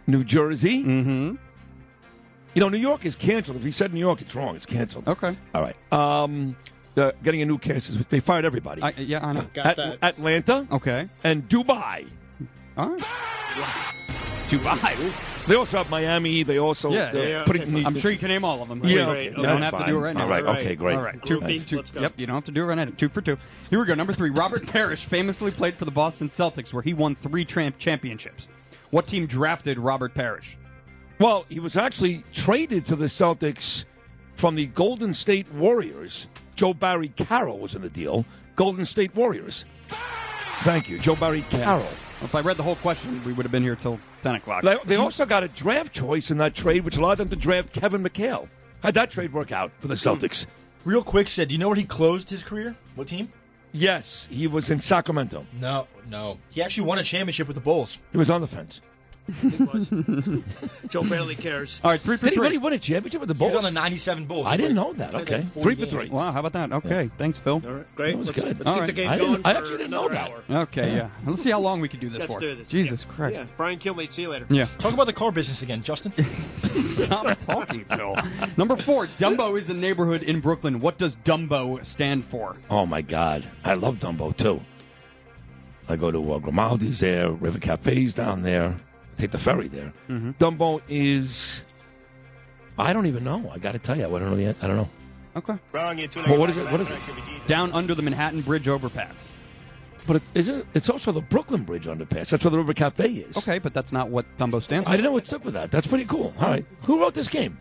New 0.08 0.24
Jersey. 0.24 0.84
mm-hmm. 0.84 1.36
You 2.56 2.62
know, 2.62 2.70
New 2.70 2.78
York 2.80 3.06
is 3.06 3.16
canceled. 3.16 3.58
If 3.58 3.64
he 3.64 3.72
said 3.72 3.94
New 3.94 4.00
York, 4.00 4.22
it's 4.22 4.34
wrong. 4.34 4.56
It's 4.56 4.66
canceled. 4.66 5.08
Okay. 5.08 5.38
All 5.54 5.62
right. 5.62 5.76
Um, 5.94 6.56
they're 6.96 7.14
getting 7.24 7.42
a 7.44 7.46
new 7.46 7.58
cast. 7.60 7.90
is- 7.90 8.04
They 8.10 8.20
fired 8.20 8.44
everybody. 8.44 8.82
I, 8.82 8.90
yeah, 8.98 9.26
I 9.26 9.34
know. 9.34 9.46
Got 9.54 9.66
At- 9.68 9.78
that. 9.78 9.98
Atlanta 10.02 10.66
Okay. 10.72 11.08
and 11.24 11.48
Dubai. 11.48 12.08
All 12.76 12.90
right. 12.90 13.02
Dubai. 14.50 15.46
They 15.48 15.56
also 15.56 15.78
have 15.78 15.90
Miami. 15.90 16.44
They 16.44 16.60
also 16.60 16.92
Yeah, 16.92 17.12
they're 17.12 17.30
yeah, 17.30 17.44
putting 17.46 17.62
okay. 17.64 17.72
the- 17.72 17.86
I'm 17.86 17.98
sure 17.98 18.12
you 18.12 18.18
can 18.18 18.28
name 18.28 18.44
all 18.44 18.62
of 18.62 18.68
them. 18.68 18.82
Yeah, 18.84 19.06
Please. 19.06 19.12
okay. 19.12 19.24
You 19.26 19.32
No, 19.32 19.42
don't 19.44 19.62
that's 19.62 19.76
have 19.76 19.86
to 19.86 19.92
do 19.92 19.98
it 19.98 20.02
right 20.02 20.16
now. 20.16 20.24
All 20.24 20.30
right, 20.30 20.44
All 20.46 20.54
right. 20.54 20.60
okay, 20.66 20.76
great. 20.76 20.96
All 20.98 21.02
right. 21.04 21.24
Two, 21.26 21.40
Groupie, 21.40 21.66
two- 21.66 21.78
let's 21.78 21.92
go. 21.92 22.02
Yep, 22.02 22.14
you 22.18 22.26
don't 22.28 22.36
have 22.36 22.46
to 22.46 22.52
do 22.52 22.64
it 22.64 22.66
right 22.66 22.76
now. 22.76 22.86
Two 22.98 23.10
for 23.10 23.22
two. 23.22 23.38
Here 23.70 23.80
we 23.80 23.86
go. 23.86 23.96
Number 23.96 24.14
three. 24.14 24.30
Robert 24.30 24.68
Parish 24.68 25.06
famously 25.06 25.52
played 25.52 25.76
for 25.76 25.86
the 25.86 25.92
Boston 25.92 26.30
Celtics, 26.30 26.74
where 26.74 26.84
he 26.84 26.94
won 26.94 27.16
three 27.16 27.46
tramp 27.46 27.78
championships. 27.80 28.48
What 28.92 29.08
team 29.08 29.26
drafted 29.28 29.78
Robert 29.80 30.14
Parish? 30.14 30.58
Well, 31.20 31.46
he 31.50 31.60
was 31.60 31.76
actually 31.76 32.24
traded 32.34 32.86
to 32.88 32.96
the 32.96 33.06
Celtics 33.08 33.86
from 34.36 34.56
the 34.56 34.68
Golden 34.68 35.14
State 35.14 35.52
Warriors. 35.54 36.28
Joe 36.56 36.74
Barry 36.74 37.10
Carroll 37.10 37.60
was 37.60 37.76
in 37.76 37.82
the 37.82 37.90
deal. 37.90 38.26
Golden 38.56 38.86
State 38.86 39.16
Warriors. 39.16 39.66
Thank 40.64 40.90
you, 40.90 40.98
Joe 41.00 41.16
Barry 41.16 41.44
Carroll. 41.50 41.88
If 42.22 42.36
I 42.36 42.42
read 42.42 42.58
the 42.58 42.64
whole 42.64 42.76
question, 42.76 43.24
we 43.24 43.32
would 43.32 43.44
have 43.44 43.52
been 43.52 43.64
here 43.64 43.76
till 43.76 44.00
10 44.22 44.36
o'clock. 44.36 44.64
They, 44.64 44.78
they 44.86 44.96
also 44.96 45.26
got 45.26 45.44
a 45.44 45.48
draft 45.48 45.94
choice 45.94 46.32
in 46.32 46.38
that 46.40 46.54
trade, 46.54 46.84
which 46.84 46.98
allowed 46.98 47.16
them 47.16 47.30
to 47.30 47.36
draft 47.36 47.72
Kevin 47.72 48.04
McHale. 48.04 48.50
How'd 48.84 48.94
that 48.96 49.12
trade 49.12 49.32
work 49.32 49.52
out 49.52 49.72
for 49.80 49.88
the 49.88 49.96
hmm. 49.96 50.10
Celtics? 50.10 50.46
Real 50.84 51.04
quick, 51.04 51.30
said, 51.30 51.48
do 51.48 51.56
you 51.56 51.60
know 51.60 51.68
where 51.68 51.76
he 51.76 51.86
closed 51.86 52.30
his 52.30 52.44
career? 52.44 52.76
What 52.96 53.08
team? 53.08 53.30
Yes, 53.72 54.28
he 54.32 54.48
was 54.48 54.70
in 54.70 54.80
Sacramento. 54.80 55.46
No, 55.60 55.88
no. 56.10 56.40
He 56.50 56.62
actually 56.62 56.88
won 56.88 57.00
a 57.00 57.04
championship 57.04 57.48
with 57.48 57.56
the 57.56 57.62
Bulls. 57.62 57.98
He 58.12 58.18
was 58.18 58.30
on 58.30 58.42
the 58.42 58.48
fence. 58.48 58.82
Joe 60.88 61.04
barely 61.04 61.36
cares. 61.36 61.80
All 61.84 61.92
right, 61.92 62.00
three 62.02 62.18
for 62.18 62.26
Did 62.26 62.34
he 62.34 62.36
three. 62.38 62.44
really 62.48 62.58
win 62.58 62.74
a 62.74 62.80
championship 62.80 63.20
with 63.22 63.28
the 63.28 63.34
He 63.34 63.38
Bulls? 63.40 63.54
was 63.54 63.66
on 63.66 63.74
the 63.74 63.80
'97 63.80 64.26
Bulls. 64.26 64.48
I 64.48 64.58
didn't 64.58 64.76
know 64.76 64.94
that. 64.94 65.14
Okay, 65.16 65.38
like 65.38 65.48
40 65.52 65.62
three 65.64 65.76
for 65.86 65.90
three. 65.90 66.10
Wow, 66.10 66.32
how 66.32 66.40
about 66.40 66.54
that? 66.54 66.72
Okay, 66.74 67.06
thanks, 67.18 67.40
Phil. 67.40 67.62
All 67.66 67.72
right, 67.72 67.96
great. 67.96 68.12
That 68.12 68.18
was 68.18 68.28
let's 68.28 68.40
good. 68.40 68.58
let's 68.60 68.68
All 68.68 68.74
keep 68.74 68.80
right. 68.82 68.88
the 68.88 68.94
game 68.94 69.10
I 69.10 69.18
going. 69.18 69.32
didn't- 69.34 69.46
I 69.46 69.54
for 69.54 69.60
actually 69.60 69.78
didn't 69.78 69.92
know 69.92 70.08
another 70.08 70.16
that. 70.48 70.52
Hour. 70.52 70.62
Okay, 70.64 70.96
yeah. 70.96 71.10
Let's 71.26 71.42
see 71.42 71.52
how 71.52 71.60
long 71.60 71.82
we 71.82 71.90
can 71.90 72.00
do 72.00 72.10
this 72.10 72.20
Let's 72.22 72.34
for. 72.34 72.40
do 72.40 72.56
this. 72.56 72.68
Jesus 72.68 73.06
Yeah. 73.08 73.16
Christ. 73.16 73.36
Yeah, 73.36 73.46
Brian 73.58 73.80
Kilmeade. 73.80 74.12
See 74.12 74.22
you 74.24 74.30
later. 74.30 74.48
Yeah. 74.50 74.66
Talk 74.80 74.94
about 74.94 75.06
the 75.08 75.14
car 75.14 75.32
business 75.32 75.62
again, 75.62 75.84
Justin. 75.84 76.12
Stop 76.24 77.38
talking, 77.40 77.84
Phil. 77.86 78.16
Number 78.58 78.76
four, 78.78 79.08
Dumbo 79.18 79.58
is 79.58 79.70
a 79.70 79.74
neighborhood 79.74 80.24
in 80.24 80.40
Brooklyn. 80.40 80.80
What 80.80 80.98
does 80.98 81.16
Dumbo 81.16 81.86
stand 81.86 82.26
for? 82.26 82.56
Oh 82.70 82.86
my 82.86 83.02
God, 83.02 83.46
I 83.64 83.76
love 83.76 83.96
Dumbo 84.00 84.36
too. 84.36 84.62
I 85.88 85.96
go 85.96 86.12
to 86.12 86.34
uh, 86.34 86.38
Grimaldi's 86.40 87.00
there, 87.00 87.32
River 87.32 87.58
Cafe's 87.58 88.14
down 88.14 88.44
there. 88.44 88.76
Take 89.20 89.32
the 89.32 89.38
ferry 89.38 89.68
there. 89.68 89.94
Mm-hmm. 90.08 90.32
Dumbo 90.32 90.82
is. 90.88 91.62
I 92.78 92.94
don't 92.94 93.08
even 93.08 93.24
know. 93.24 93.52
I 93.54 93.58
got 93.58 93.74
to 93.74 93.80
tell 93.80 93.98
you, 93.98 94.06
I 94.06 94.20
don't 94.20 94.32
know 94.32 94.38
yet. 94.38 94.58
I 94.62 94.68
don't 94.68 94.78
know. 94.78 94.90
Okay. 95.36 95.58
Wrong, 95.72 95.98
you 95.98 96.08
two 96.08 96.22
Well, 96.24 96.38
what 96.38 96.50
is 96.50 96.58
it? 96.58 96.72
What 96.72 96.82
is 96.82 96.90
it? 96.90 96.98
Down 97.46 97.72
under 97.74 97.94
the 97.94 98.02
Manhattan 98.02 98.42
Bridge 98.42 98.68
overpass. 98.68 99.16
But 100.08 100.18
it's, 100.18 100.32
isn't 100.34 100.60
it, 100.60 100.66
it's 100.74 100.90
also 100.90 101.12
the 101.12 101.22
Brooklyn 101.22 101.64
Bridge 101.64 101.86
underpass. 101.86 102.30
That's 102.30 102.44
where 102.44 102.52
the 102.52 102.58
River 102.58 102.74
Cafe 102.74 103.08
is. 103.08 103.38
Okay, 103.38 103.60
but 103.60 103.74
that's 103.74 103.92
not 103.92 104.10
what 104.10 104.26
Dumbo 104.38 104.62
stands 104.62 104.88
for. 104.88 104.94
I 104.94 104.96
didn't 104.96 105.06
know 105.06 105.12
what's 105.12 105.32
up 105.34 105.46
with 105.46 105.54
that. 105.54 105.72
That's 105.72 105.86
pretty 105.86 106.06
cool. 106.06 106.34
All 106.40 106.50
right. 106.50 106.66
Who 106.84 107.00
wrote 107.00 107.14
this 107.14 107.28
game? 107.28 107.58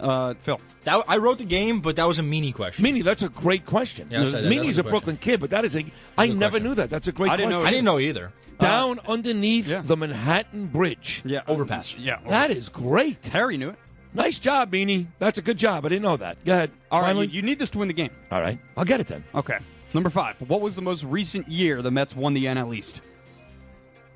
Uh, 0.00 0.34
Phil. 0.34 0.60
That, 0.84 1.04
I 1.08 1.18
wrote 1.18 1.38
the 1.38 1.44
game, 1.44 1.80
but 1.80 1.96
that 1.96 2.08
was 2.08 2.18
a 2.18 2.22
meanie 2.22 2.52
question. 2.52 2.84
Meanie, 2.84 3.04
that's 3.04 3.22
a 3.22 3.28
great 3.28 3.64
question. 3.64 4.08
Yeah, 4.10 4.20
I'll 4.20 4.26
say 4.26 4.32
that. 4.32 4.42
That 4.42 4.50
Meanie's 4.50 4.78
a 4.78 4.80
a 4.80 4.84
Brooklyn 4.84 5.16
kid, 5.16 5.40
but 5.40 5.50
that 5.50 5.64
is 5.64 5.76
a. 5.76 5.84
I 6.18 6.26
never 6.26 6.50
question. 6.50 6.64
knew 6.64 6.74
that. 6.74 6.90
That's 6.90 7.06
a 7.06 7.12
great 7.12 7.30
I 7.30 7.36
didn't 7.36 7.50
know 7.50 7.60
question. 7.60 7.68
I 7.68 7.70
didn't 7.70 7.84
know 7.84 7.98
either. 8.00 8.32
Down 8.58 9.00
underneath 9.06 9.86
the 9.86 9.96
Manhattan 9.96 10.66
Bridge. 10.66 11.22
Yeah. 11.24 11.42
Overpass. 11.46 11.96
Yeah. 11.96 12.18
That 12.28 12.50
is 12.50 12.68
great. 12.68 13.26
Harry 13.28 13.56
knew 13.56 13.70
it. 13.70 13.78
Nice 14.14 14.38
job, 14.38 14.70
Beanie. 14.72 15.06
That's 15.18 15.38
a 15.38 15.42
good 15.42 15.58
job. 15.58 15.84
I 15.84 15.88
didn't 15.88 16.02
know 16.02 16.16
that. 16.16 16.42
Go 16.44 16.52
ahead. 16.52 16.70
All 16.90 17.00
right, 17.00 17.08
Finally? 17.08 17.26
you, 17.28 17.32
you 17.34 17.42
need 17.42 17.58
this 17.58 17.70
to 17.70 17.78
win 17.78 17.88
the 17.88 17.94
game. 17.94 18.10
All 18.30 18.40
right. 18.40 18.58
I'll 18.76 18.84
get 18.84 19.00
it 19.00 19.08
then. 19.08 19.24
Okay. 19.34 19.58
Number 19.92 20.08
five. 20.10 20.36
What 20.48 20.60
was 20.60 20.76
the 20.76 20.82
most 20.82 21.02
recent 21.04 21.48
year 21.48 21.82
the 21.82 21.90
Mets 21.90 22.14
won 22.14 22.32
the 22.34 22.44
NL 22.44 22.76
East? 22.76 23.00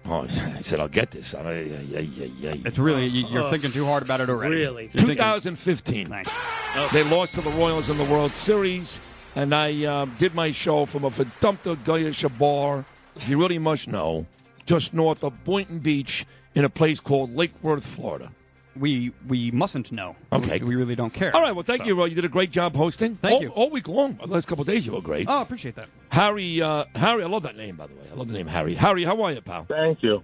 Oh, 0.07 0.20
I 0.57 0.60
said 0.60 0.78
I'll 0.81 0.89
get 0.89 1.10
this. 1.10 1.34
I- 1.34 1.52
yeah, 1.60 1.81
yeah, 1.81 2.00
yeah, 2.00 2.26
yeah. 2.39 2.55
It's 2.65 2.78
really 2.78 3.07
you- 3.07 3.26
you're 3.28 3.42
Oh. 3.44 3.50
thinking 3.50 3.73
too 3.73 3.84
hard 3.86 4.02
about 4.05 4.20
it 4.20 4.31
already. 4.31 4.55
Really? 4.57 4.84
You're 4.84 4.91
thinking- 4.92 5.17
2015. 5.17 6.15
They 6.92 7.02
lost 7.05 7.34
to 7.34 7.41
the 7.41 7.50
Royals 7.50 7.91
in 7.91 7.99
the 7.99 8.05
World 8.05 8.31
Series, 8.31 9.00
and 9.34 9.52
I 9.55 9.84
um, 9.84 10.15
did 10.18 10.34
my 10.34 10.52
show 10.52 10.86
from 10.86 11.05
a 11.05 11.10
Verdumpta 11.10 11.83
Goya 11.84 12.12
bar, 12.39 12.81
if 12.81 12.86
you 13.27 13.39
really 13.39 13.59
must 13.59 13.89
know, 13.89 14.27
just 14.67 14.95
north 14.95 15.25
of 15.25 15.45
Boynton 15.45 15.79
Beach 15.79 16.27
in 16.55 16.65
a 16.65 16.69
place 16.71 17.01
called 17.01 17.35
Lake 17.35 17.53
Worth, 17.63 17.87
Florida. 17.87 18.31
We 18.77 19.13
we 19.27 19.51
mustn't 19.51 19.91
know. 19.91 20.15
Okay. 20.33 20.59
We, 20.61 20.69
we 20.69 20.77
really 20.77 20.95
don't 20.95 21.13
care. 21.13 21.35
All 21.35 21.43
right, 21.43 21.53
well, 21.53 21.65
thank 21.65 21.81
So- 21.81 21.87
you. 21.87 22.01
Uh, 22.01 22.05
you 22.07 22.15
did 22.15 22.25
a 22.25 22.29
great 22.29 22.53
job 22.53 22.77
hosting. 22.77 23.17
Thank 23.17 23.35
all, 23.35 23.43
you. 23.43 23.49
All 23.51 23.71
week 23.71 23.89
long. 23.89 24.19
The 24.21 24.27
last 24.29 24.47
couple 24.47 24.63
of 24.63 24.69
days, 24.69 24.87
you 24.87 24.93
were 24.93 25.01
great. 25.01 25.27
Oh, 25.29 25.39
I 25.39 25.43
appreciate 25.43 25.75
that. 25.75 25.89
Harry, 26.11 26.63
uh, 26.63 26.85
Harry, 26.95 27.25
I 27.25 27.27
love 27.27 27.43
that 27.43 27.57
name, 27.57 27.75
by 27.77 27.89
the 27.89 27.95
way. 27.95 28.05
I 28.13 28.15
love 28.15 28.29
the 28.29 28.35
name 28.35 28.47
Harry. 28.47 28.75
Harry, 28.75 29.03
how 29.05 29.21
are 29.23 29.33
you, 29.33 29.41
pal? 29.41 29.65
Thank 29.69 30.03
you. 30.03 30.23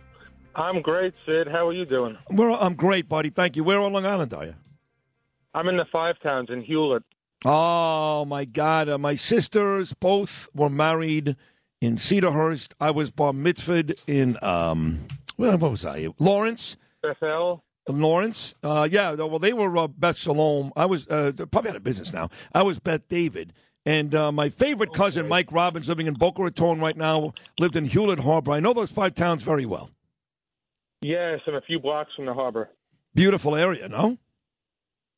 I'm 0.55 0.83
great, 0.83 1.15
Sid. 1.27 1.49
How 1.49 1.67
are 1.67 1.73
you 1.73 1.85
doing? 1.85 2.17
Where, 2.29 2.51
I'm 2.51 2.75
great, 2.75 3.09
buddy. 3.09 3.31
Thank 3.31 3.57
you. 3.57 3.65
Where 3.65 3.81
on 3.81 3.93
Long 3.93 4.07
Island 4.07 4.33
are 4.35 4.45
you? 4.45 4.55
I'm 5.53 5.67
in 5.69 5.77
the 5.77 5.85
Five 5.91 6.21
Towns 6.21 6.49
in 6.51 6.63
Hewlett. 6.63 7.03
Oh 7.45 8.25
my 8.25 8.45
God! 8.45 8.89
Uh, 8.89 8.99
my 8.99 9.17
sisters 9.17 9.93
both 9.93 10.49
were 10.55 10.71
married 10.71 11.37
in 11.85 11.97
Cedarhurst. 11.97 12.75
I 12.81 12.91
was 12.91 13.11
bar 13.11 13.33
mitzvahed 13.33 13.99
in 14.07 14.39
um, 14.43 15.07
where 15.37 15.57
what 15.57 15.71
was 15.71 15.85
I? 15.85 16.09
Lawrence. 16.19 16.77
Bethel. 17.03 17.65
Lawrence. 17.89 18.55
Uh, 18.63 18.89
yeah. 18.91 19.13
Well, 19.13 19.39
they 19.39 19.53
were 19.53 19.77
uh, 19.77 19.89
Beth 19.89 20.17
Shalom. 20.17 20.73
I 20.77 20.87
was 20.87 21.07
uh, 21.09 21.33
probably 21.51 21.71
out 21.71 21.77
of 21.77 21.85
business 21.85 22.13
now. 22.13 22.31
I 22.55 22.63
was 22.63 22.79
Beth 22.79 23.07
David. 23.09 23.53
And 23.87 24.15
uh, 24.15 24.33
my 24.33 24.49
favorite 24.49 24.95
cousin, 24.95 25.29
Mike 25.29 25.53
Robbins, 25.53 25.91
living 25.91 26.07
in 26.07 26.15
Boca 26.15 26.43
Raton 26.43 26.81
right 26.81 26.97
now, 26.97 27.35
lived 27.59 27.77
in 27.77 27.85
Hewlett 27.85 28.21
Harbor. 28.21 28.53
I 28.53 28.61
know 28.61 28.73
those 28.73 28.91
five 28.91 29.15
towns 29.15 29.43
very 29.43 29.67
well. 29.67 29.91
Yes, 31.03 31.41
I'm 31.47 31.55
a 31.55 31.61
few 31.61 31.79
blocks 31.79 32.11
from 32.17 32.25
the 32.25 32.33
harbor. 32.33 32.71
Beautiful 33.15 33.55
area, 33.55 33.87
no? 33.89 34.17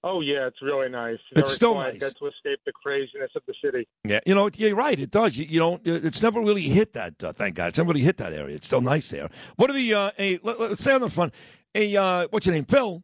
Oh 0.08 0.20
yeah, 0.20 0.46
it's 0.46 0.62
really 0.62 0.88
nice. 0.88 1.18
It's 1.32 1.40
Very 1.40 1.46
still 1.48 1.74
quiet. 1.74 1.94
nice. 1.94 2.00
Get 2.00 2.18
to 2.18 2.26
escape 2.28 2.60
the 2.64 2.70
craziness 2.70 3.32
of 3.34 3.42
the 3.48 3.54
city. 3.60 3.88
Yeah, 4.04 4.20
you 4.24 4.36
know, 4.36 4.48
you're 4.54 4.76
right. 4.76 4.96
It 4.96 5.10
does. 5.10 5.36
You, 5.36 5.46
you 5.46 5.58
don't. 5.58 5.82
It's 5.84 6.22
never 6.22 6.40
really 6.40 6.62
hit 6.62 6.92
that. 6.92 7.24
Uh, 7.24 7.32
thank 7.32 7.56
God, 7.56 7.70
it's 7.70 7.78
never 7.78 7.88
really 7.88 8.02
hit 8.02 8.18
that 8.18 8.32
area. 8.32 8.54
It's 8.54 8.68
still 8.68 8.80
nice 8.80 9.10
there. 9.10 9.28
What 9.56 9.68
are 9.68 9.72
the? 9.72 9.94
Uh, 9.94 10.10
a, 10.16 10.38
let, 10.44 10.60
us 10.60 10.80
say 10.80 10.92
on 10.92 11.00
the 11.00 11.10
front. 11.10 11.34
A 11.74 11.96
uh, 11.96 12.28
what's 12.30 12.46
your 12.46 12.54
name, 12.54 12.66
Phil? 12.66 13.02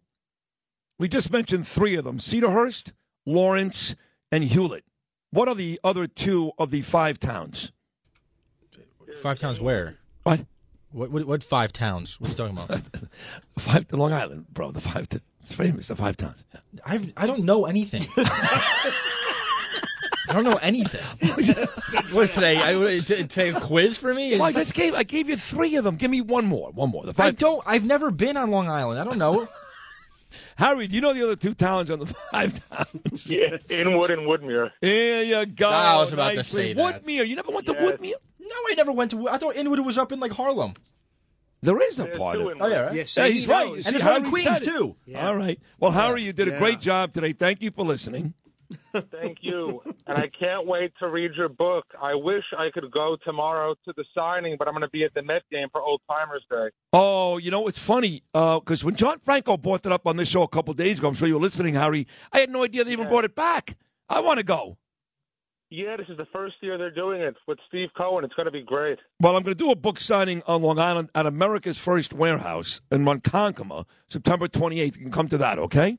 We 0.96 1.08
just 1.08 1.32
mentioned 1.32 1.66
three 1.66 1.96
of 1.96 2.04
them: 2.04 2.18
Cedarhurst, 2.18 2.92
Lawrence, 3.26 3.96
and 4.30 4.44
Hewlett. 4.44 4.84
What 5.32 5.48
are 5.48 5.56
the 5.56 5.80
other 5.82 6.06
two 6.06 6.52
of 6.56 6.70
the 6.70 6.82
five 6.82 7.18
towns? 7.18 7.72
Five 9.20 9.40
towns 9.40 9.58
where? 9.58 9.98
What? 10.22 10.46
What, 10.92 11.10
what, 11.10 11.26
what 11.26 11.42
five 11.42 11.72
towns? 11.72 12.20
What 12.20 12.28
are 12.28 12.30
you 12.32 12.36
talking 12.36 12.58
about? 12.58 12.80
Five, 13.58 13.86
Long 13.92 14.12
Island, 14.12 14.46
bro. 14.52 14.70
The 14.72 14.80
five. 14.80 15.08
t- 15.08 15.20
It's 15.40 15.52
famous. 15.52 15.88
The 15.88 15.96
five 15.96 16.16
towns. 16.16 16.42
I 16.84 17.12
I 17.16 17.26
don't 17.26 17.44
know 17.44 17.66
anything. 17.66 18.02
I 18.16 18.92
don't 20.34 20.44
know 20.44 20.58
anything. 20.62 21.00
what 22.12 22.32
today? 22.32 22.56
I, 22.58 22.98
t- 23.00 23.24
today 23.24 23.50
a 23.50 23.60
quiz 23.60 23.98
for 23.98 24.14
me? 24.14 24.32
Well, 24.32 24.44
I 24.44 24.52
just 24.52 24.74
gave. 24.74 24.94
I 24.94 25.02
gave 25.02 25.28
you 25.28 25.36
three 25.36 25.76
of 25.76 25.84
them. 25.84 25.96
Give 25.96 26.10
me 26.10 26.20
one 26.20 26.46
more. 26.46 26.70
One 26.72 26.90
more. 26.90 27.02
The 27.04 27.10
I 27.10 27.12
five. 27.12 27.36
don't. 27.38 27.62
I've 27.66 27.84
never 27.84 28.10
been 28.10 28.36
on 28.36 28.50
Long 28.50 28.68
Island. 28.68 29.00
I 29.00 29.04
don't 29.04 29.18
know. 29.18 29.48
Harry, 30.56 30.86
do 30.86 30.94
you 30.94 31.00
know 31.00 31.12
the 31.14 31.22
other 31.22 31.36
two 31.36 31.54
towns 31.54 31.90
on 31.90 31.98
the 31.98 32.06
five 32.30 32.68
towns? 32.70 33.26
Yeah, 33.26 33.56
Inwood 33.70 34.10
and 34.10 34.22
Woodmere. 34.22 34.70
There 34.80 35.22
you 35.24 35.46
go. 35.46 35.68
I 35.68 35.96
was 35.96 36.12
about 36.12 36.30
to 36.30 36.36
Nicely. 36.36 36.62
say 36.62 36.72
that. 36.74 37.02
Woodmere. 37.04 37.26
You 37.26 37.36
never 37.36 37.50
went 37.52 37.66
to 37.66 37.72
Yes. 37.72 37.92
Woodmere? 37.92 38.12
No, 38.42 38.56
I 38.70 38.74
never 38.76 38.92
went 38.92 39.10
to. 39.12 39.28
I 39.28 39.38
thought 39.38 39.56
Inwood 39.56 39.80
was 39.80 39.96
up 39.98 40.12
in 40.12 40.20
like 40.20 40.32
Harlem. 40.32 40.74
There 41.62 41.80
is 41.80 41.98
a 42.00 42.04
There's 42.04 42.18
part 42.18 42.36
two 42.38 42.48
of 42.48 42.56
in 42.56 42.62
Oh 42.62 42.66
yeah, 42.66 42.80
right? 42.80 42.94
Yes, 42.94 43.16
Yeah, 43.16 43.26
he 43.26 43.34
he's 43.34 43.46
right. 43.46 43.66
knows. 43.66 43.70
You 43.70 43.76
And 43.76 43.84
see, 43.86 43.92
there's 43.92 44.04
one 44.04 44.24
in 44.24 44.30
Queens 44.30 44.60
too. 44.60 44.96
Yeah. 45.06 45.28
All 45.28 45.36
right. 45.36 45.60
Well, 45.78 45.92
Harry, 45.92 46.22
you 46.22 46.32
did 46.32 46.48
a 46.48 46.52
Yeah. 46.52 46.58
great 46.58 46.80
job 46.80 47.12
today. 47.12 47.32
Thank 47.32 47.62
you 47.62 47.70
for 47.70 47.84
listening. 47.84 48.34
Thank 49.10 49.38
you. 49.42 49.82
and 50.06 50.18
I 50.18 50.28
can't 50.28 50.66
wait 50.66 50.92
to 50.98 51.08
read 51.08 51.32
your 51.36 51.48
book. 51.50 51.84
I 52.00 52.14
wish 52.14 52.42
I 52.58 52.70
could 52.72 52.90
go 52.90 53.16
tomorrow 53.24 53.74
to 53.84 53.92
the 53.96 54.04
signing, 54.14 54.56
but 54.58 54.66
I'm 54.66 54.72
going 54.74 54.80
to 54.82 54.88
be 54.88 55.04
at 55.04 55.12
the 55.14 55.22
Met 55.22 55.42
game 55.50 55.68
for 55.70 55.80
Old 55.82 56.00
Timers 56.10 56.42
Day. 56.50 56.68
Oh, 56.92 57.36
you 57.36 57.50
know, 57.50 57.68
it's 57.68 57.78
funny 57.78 58.22
uh, 58.34 58.58
because 58.58 58.82
when 58.82 58.96
John 58.96 59.18
Franco 59.24 59.56
brought 59.56 59.86
it 59.86 59.92
up 59.92 60.06
on 60.06 60.16
this 60.16 60.28
show 60.28 60.42
a 60.42 60.48
couple 60.48 60.72
days 60.74 60.98
ago, 60.98 61.08
I'm 61.08 61.14
sure 61.14 61.28
you 61.28 61.34
were 61.34 61.40
listening, 61.40 61.74
Harry. 61.74 62.06
I 62.32 62.38
had 62.40 62.50
no 62.50 62.64
idea 62.64 62.82
they 62.84 62.92
even 62.92 63.08
brought 63.08 63.24
it 63.24 63.34
back. 63.36 63.76
I 64.08 64.20
want 64.20 64.38
to 64.38 64.44
go. 64.44 64.78
Yeah, 65.74 65.96
this 65.96 66.06
is 66.10 66.18
the 66.18 66.26
first 66.34 66.56
year 66.60 66.76
they're 66.76 66.90
doing 66.90 67.22
it 67.22 67.34
with 67.48 67.58
Steve 67.66 67.88
Cohen. 67.96 68.24
It's 68.26 68.34
going 68.34 68.44
to 68.44 68.52
be 68.52 68.62
great. 68.62 68.98
Well, 69.20 69.36
I'm 69.36 69.42
going 69.42 69.54
to 69.54 69.58
do 69.58 69.70
a 69.70 69.74
book 69.74 69.98
signing 69.98 70.42
on 70.46 70.60
Long 70.62 70.78
Island 70.78 71.08
at 71.14 71.24
America's 71.24 71.78
First 71.78 72.12
Warehouse 72.12 72.82
in 72.90 73.06
Ronkonkoma, 73.06 73.86
September 74.06 74.48
28th. 74.48 74.84
You 74.84 74.90
can 75.04 75.10
come 75.10 75.28
to 75.28 75.38
that, 75.38 75.58
okay? 75.58 75.96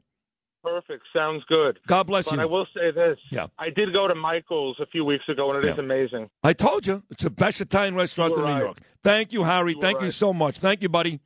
Perfect. 0.64 1.04
Sounds 1.12 1.44
good. 1.50 1.80
God 1.88 2.04
bless 2.06 2.26
But 2.26 2.36
you. 2.36 2.42
I 2.42 2.46
will 2.46 2.68
say 2.72 2.92
this. 2.92 3.18
Yeah. 3.32 3.48
I 3.58 3.72
did 3.72 3.92
go 3.94 4.08
to 4.08 4.14
Michael's 4.14 4.78
a 4.80 4.86
few 4.86 5.04
weeks 5.06 5.28
ago, 5.28 5.52
and 5.52 5.66
it 5.66 5.68
is 5.72 5.76
Yeah. 5.76 5.84
amazing. 5.84 6.30
I 6.44 6.54
told 6.54 6.86
you. 6.86 7.02
It's 7.10 7.24
the 7.24 7.32
best 7.32 7.60
Italian 7.60 7.96
restaurant 7.96 8.36
in 8.38 8.46
New. 8.46 8.58
York. 8.60 8.78
Thank 9.04 9.34
you, 9.34 9.44
Harry. 9.44 9.74
You 9.74 9.82
Thank 9.82 10.02
you 10.02 10.06
right. 10.06 10.14
so 10.14 10.34
much. 10.34 10.60
Thank 10.60 10.84
you, 10.84 10.90
buddy. 10.90 11.20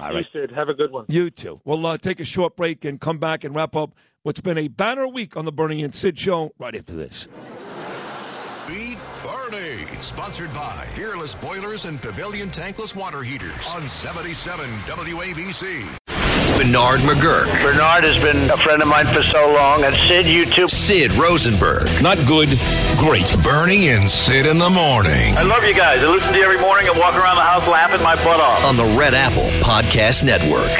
All 0.00 0.08
You 0.10 0.16
right. 0.16 0.26
Sid, 0.32 0.50
have 0.52 0.70
a 0.70 0.74
good 0.74 0.90
one. 0.92 1.04
You 1.08 1.28
too. 1.28 1.60
We'll 1.66 1.84
uh, 1.84 1.98
take 1.98 2.18
a 2.20 2.24
short 2.24 2.56
break 2.56 2.86
and 2.86 2.98
come 3.00 3.18
back 3.18 3.44
and 3.44 3.54
wrap 3.54 3.76
up 3.76 3.94
what's 4.24 4.40
been 4.40 4.58
a 4.58 4.68
banner 4.68 5.06
week 5.06 5.36
on 5.36 5.44
the 5.44 5.52
Bernie 5.52 5.84
and 5.84 5.94
Sid 5.94 6.18
show 6.18 6.52
right 6.58 6.74
after 6.74 6.94
this. 6.94 7.28
Beat 8.66 8.98
Bernie. 9.22 9.84
Sponsored 10.00 10.52
by 10.52 10.86
Peerless 10.96 11.34
Boilers 11.34 11.84
and 11.84 12.00
Pavilion 12.00 12.48
Tankless 12.48 12.96
Water 12.96 13.22
Heaters 13.22 13.68
on 13.74 13.86
77 13.86 14.66
WABC. 14.86 15.84
Bernard 16.56 17.00
McGuirk. 17.00 17.62
Bernard 17.62 18.04
has 18.04 18.16
been 18.22 18.50
a 18.50 18.56
friend 18.56 18.80
of 18.80 18.88
mine 18.88 19.06
for 19.08 19.22
so 19.22 19.52
long, 19.52 19.84
and 19.84 19.94
Sid, 20.08 20.24
you 20.26 20.46
too. 20.46 20.68
Sid 20.68 21.12
Rosenberg. 21.14 21.88
Not 22.02 22.16
good, 22.26 22.48
great. 22.96 23.28
Bernie 23.44 23.88
and 23.88 24.08
Sid 24.08 24.46
in 24.46 24.58
the 24.58 24.70
morning. 24.70 25.36
I 25.36 25.42
love 25.42 25.64
you 25.64 25.74
guys. 25.74 26.02
I 26.02 26.06
listen 26.06 26.32
to 26.32 26.38
you 26.38 26.44
every 26.44 26.60
morning 26.60 26.88
and 26.88 26.98
walk 26.98 27.16
around 27.16 27.36
the 27.36 27.42
house 27.42 27.66
laughing 27.68 28.02
my 28.02 28.14
butt 28.16 28.40
off. 28.40 28.64
On 28.64 28.76
the 28.76 28.96
Red 28.98 29.12
Apple 29.12 29.50
Podcast 29.60 30.24
Network. 30.24 30.70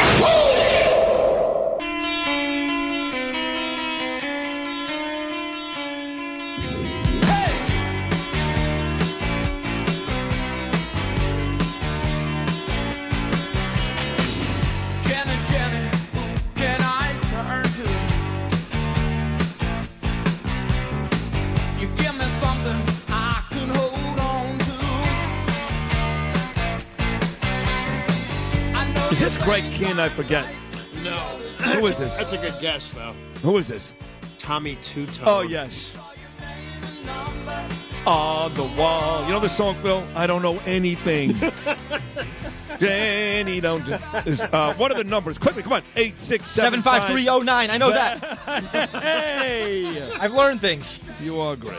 Greg 29.95 30.11
I 30.11 30.15
forget. 30.15 30.47
No. 31.03 31.11
Who 31.75 31.87
is 31.87 31.99
this? 31.99 32.17
That's 32.17 32.33
a 32.33 32.39
good 32.39 32.55
guess, 32.61 32.93
though. 32.93 33.15
Who 33.43 33.57
is 33.59 33.69
this? 33.69 33.95
Tommy 34.39 34.77
Tutone. 34.77 35.23
Oh, 35.27 35.41
yes. 35.43 35.97
On 38.07 38.53
the 38.55 38.65
wall. 38.79 39.25
You 39.25 39.31
know 39.31 39.41
the 39.41 39.49
song, 39.49 39.81
Bill? 39.83 40.07
I 40.15 40.27
don't 40.27 40.43
know 40.43 40.59
anything. 40.67 41.35
Danny, 42.79 43.61
don't. 43.61 43.85
do- 43.87 43.97
Is, 44.27 44.45
uh, 44.53 44.75
what 44.75 44.91
are 44.91 44.97
the 44.99 45.05
numbers? 45.05 45.39
Quickly, 45.39 45.63
come 45.63 45.73
on. 45.75 45.83
Eight 45.97 46.19
six 46.21 46.51
seven 46.51 46.81
Seven 46.81 46.83
five 46.83 47.09
three 47.11 47.29
oh 47.29 47.39
nine. 47.39 47.71
I 47.71 47.79
know 47.79 47.91
that. 47.91 48.19
hey, 48.91 50.11
I've 50.21 50.35
learned 50.35 50.61
things. 50.61 51.01
you 51.21 51.41
are 51.41 51.57
great. 51.57 51.79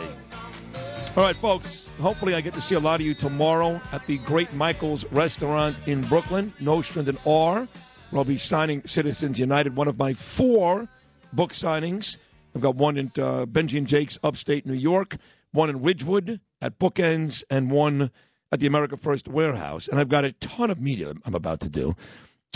All 1.15 1.23
right, 1.23 1.35
folks. 1.35 1.89
Hopefully, 2.01 2.33
I 2.33 2.41
get 2.41 2.53
to 2.55 2.61
see 2.61 2.75
a 2.75 2.79
lot 2.79 2.99
of 2.99 3.05
you 3.05 3.13
tomorrow 3.13 3.79
at 3.91 4.05
the 4.07 4.17
Great 4.19 4.53
Michael's 4.53 5.05
Restaurant 5.11 5.75
in 5.87 6.01
Brooklyn, 6.01 6.53
Nostrand 6.59 7.07
and 7.07 7.17
R, 7.25 7.67
where 8.15 8.21
I'll 8.21 8.25
be 8.25 8.37
signing 8.37 8.81
Citizens 8.85 9.39
United, 9.39 9.75
one 9.75 9.89
of 9.89 9.97
my 9.97 10.13
four 10.13 10.87
book 11.33 11.51
signings. 11.51 12.15
I've 12.55 12.61
got 12.61 12.75
one 12.75 12.95
in 12.95 13.07
uh, 13.17 13.45
Benji 13.45 13.77
and 13.77 13.85
Jake's 13.85 14.17
upstate 14.23 14.65
New 14.65 14.73
York, 14.73 15.17
one 15.51 15.69
in 15.69 15.81
Ridgewood 15.81 16.39
at 16.61 16.79
Bookends, 16.79 17.43
and 17.49 17.69
one 17.69 18.11
at 18.53 18.61
the 18.61 18.67
America 18.67 18.95
First 18.95 19.27
Warehouse. 19.27 19.89
And 19.89 19.99
I've 19.99 20.07
got 20.07 20.23
a 20.23 20.31
ton 20.31 20.71
of 20.71 20.79
media 20.79 21.13
I'm 21.25 21.35
about 21.35 21.59
to 21.61 21.69
do. 21.69 21.93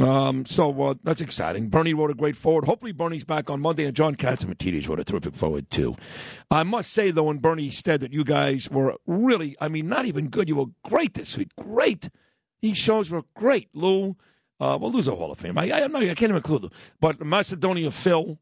Um, 0.02 0.46
so 0.46 0.82
uh, 0.82 0.94
that's 1.04 1.20
exciting. 1.20 1.68
Bernie 1.68 1.94
wrote 1.94 2.10
a 2.10 2.14
great 2.14 2.38
forward. 2.38 2.64
Hopefully, 2.64 2.94
Bernie's 2.94 3.26
back 3.26 3.50
on 3.50 3.60
Monday, 3.60 3.84
and 3.84 3.94
John 3.94 4.16
Catsimatidis 4.16 4.88
wrote 4.88 5.02
a 5.02 5.04
terrific 5.04 5.36
forward 5.36 5.70
too. 5.70 5.94
I 6.50 6.64
must 6.64 6.94
say 6.94 7.12
though, 7.12 7.30
in 7.32 7.40
Bernie's 7.40 7.78
stead, 7.78 8.00
that 8.00 8.14
you 8.14 8.24
guys 8.24 8.70
were 8.70 8.96
really—I 9.06 9.68
mean, 9.68 9.90
not 9.90 10.06
even 10.06 10.30
good. 10.30 10.48
You 10.48 10.56
were 10.56 10.68
great 10.86 11.16
this 11.16 11.38
week. 11.38 11.50
Great. 11.58 12.08
These 12.62 12.78
shows 12.78 13.10
were 13.12 13.24
great. 13.36 13.68
Lou, 13.74 14.16
uh, 14.60 14.78
well, 14.80 14.92
lose 14.92 15.08
a 15.08 15.16
Hall 15.16 15.32
of 15.32 15.40
Fame. 15.40 15.58
I, 15.58 15.72
I, 15.72 15.88
not, 15.88 16.02
I 16.02 16.08
can't 16.08 16.24
even 16.24 16.38
include 16.38 16.64
Lou, 16.64 16.72
but 17.00 17.24
Macedonia 17.24 17.92
Phil 17.92 18.38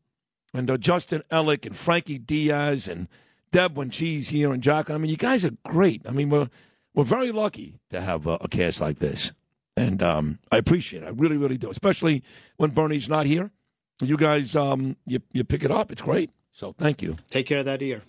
and 0.54 0.70
uh, 0.70 0.78
Justin 0.78 1.24
Ellick 1.32 1.66
and 1.66 1.76
Frankie 1.76 2.18
Diaz 2.18 2.88
and 2.88 3.08
Deb 3.52 3.78
when 3.78 3.90
she's 3.90 4.30
here 4.30 4.52
and 4.52 4.64
Jack. 4.64 4.90
I 4.90 4.98
mean, 4.98 5.10
you 5.10 5.18
guys 5.18 5.46
are 5.46 5.52
great. 5.64 6.02
I 6.08 6.12
mean, 6.12 6.30
we're 6.30 6.50
we're 6.94 7.04
very 7.04 7.32
lucky 7.32 7.80
to 7.92 8.02
have 8.02 8.28
uh, 8.28 8.40
a 8.42 8.48
cast 8.48 8.82
like 8.82 9.00
this. 9.00 9.32
And 9.76 10.02
um, 10.02 10.40
I 10.52 10.58
appreciate 10.58 11.04
it. 11.04 11.06
I 11.06 11.10
really, 11.10 11.38
really 11.38 11.58
do. 11.58 11.70
Especially 11.70 12.24
when 12.58 12.72
Bernie's 12.72 13.08
not 13.08 13.28
here. 13.28 13.52
You 14.02 14.18
guys, 14.18 14.56
um, 14.56 14.98
you, 15.06 15.20
you 15.32 15.44
pick 15.44 15.64
it 15.64 15.70
up. 15.70 15.92
It's 15.92 16.02
great. 16.02 16.32
So 16.52 16.74
thank 16.74 17.04
you. 17.04 17.18
Take 17.30 17.46
care 17.46 17.60
of 17.60 17.66
that 17.66 17.84
ear. 17.84 18.02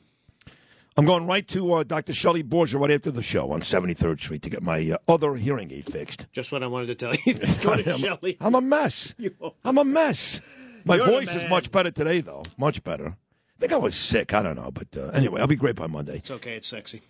I'm 0.98 1.04
going 1.04 1.28
right 1.28 1.46
to 1.48 1.74
uh, 1.74 1.84
Dr. 1.84 2.12
Shelley 2.12 2.42
Borgia 2.42 2.76
right 2.76 2.90
after 2.90 3.12
the 3.12 3.22
show 3.22 3.52
on 3.52 3.60
73rd 3.60 4.20
Street 4.20 4.42
to 4.42 4.50
get 4.50 4.64
my 4.64 4.90
uh, 4.90 4.96
other 5.06 5.36
hearing 5.36 5.70
aid 5.70 5.86
fixed. 5.86 6.26
Just 6.32 6.50
what 6.50 6.64
I 6.64 6.66
wanted 6.66 6.86
to 6.86 6.96
tell 6.96 7.14
you. 7.14 7.34
Go 7.62 7.76
to 7.80 7.92
I'm, 7.94 7.98
Shelley. 8.00 8.36
I'm 8.40 8.56
a 8.56 8.60
mess. 8.60 9.14
I'm 9.64 9.78
a 9.78 9.84
mess. 9.84 10.40
My 10.84 10.96
You're 10.96 11.06
voice 11.06 11.32
is 11.36 11.48
much 11.48 11.70
better 11.70 11.92
today, 11.92 12.20
though. 12.20 12.42
Much 12.56 12.82
better. 12.82 13.10
I 13.10 13.60
think 13.60 13.72
I 13.72 13.76
was 13.76 13.94
sick. 13.94 14.34
I 14.34 14.42
don't 14.42 14.56
know. 14.56 14.72
But 14.72 14.88
uh, 14.96 15.10
anyway, 15.10 15.40
I'll 15.40 15.46
be 15.46 15.54
great 15.54 15.76
by 15.76 15.86
Monday. 15.86 16.16
It's 16.16 16.32
okay. 16.32 16.56
It's 16.56 16.66
sexy. 16.66 17.00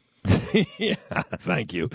yeah, 0.76 0.96
thank 1.38 1.72
you. 1.72 1.88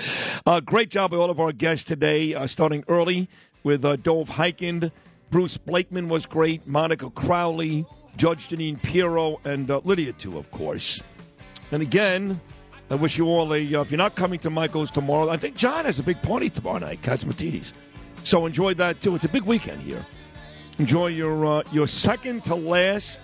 Uh, 0.48 0.62
great 0.62 0.90
job 0.90 1.12
by 1.12 1.18
all 1.18 1.30
of 1.30 1.40
our 1.40 1.52
guests 1.52 1.84
today, 1.84 2.34
uh, 2.34 2.48
starting 2.48 2.84
early 2.88 3.30
with 3.62 3.86
uh, 3.86 3.98
Dov 3.98 4.32
Hikind. 4.32 4.92
Bruce 5.30 5.58
Blakeman 5.58 6.10
was 6.10 6.26
great. 6.26 6.66
Monica 6.66 7.12
Crowley, 7.12 7.86
Judge 8.18 8.50
Jeanine 8.50 8.82
Pirro, 8.82 9.40
and 9.46 9.70
uh, 9.70 9.82
Lydia, 9.84 10.14
too, 10.14 10.40
of 10.40 10.50
course. 10.50 11.04
And 11.74 11.82
again, 11.82 12.40
I 12.92 12.96
wish 12.96 13.18
you 13.18 13.26
all 13.26 13.52
a, 13.52 13.76
uh, 13.76 13.82
if 13.82 13.90
you're 13.90 13.98
not 13.98 14.14
coming 14.14 14.38
to 14.42 14.52
Michael's 14.52 14.92
tomorrow, 14.92 15.30
I 15.30 15.38
think 15.38 15.56
John 15.56 15.86
has 15.86 15.98
a 15.98 16.04
big 16.04 16.22
party 16.22 16.52
tomorrow 16.52 16.78
night, 16.78 17.02
Catsimatidis. 17.02 17.74
So 18.22 18.46
enjoy 18.46 18.76
that, 18.76 19.02
too. 19.02 19.16
It's 19.16 19.26
a 19.26 19.30
big 19.30 19.42
weekend 19.42 19.82
here. 19.82 20.06
Enjoy 20.78 21.08
your, 21.08 21.46
uh, 21.48 21.64
your 21.72 21.88
second 21.88 22.44
to 22.44 22.54
last, 22.54 23.20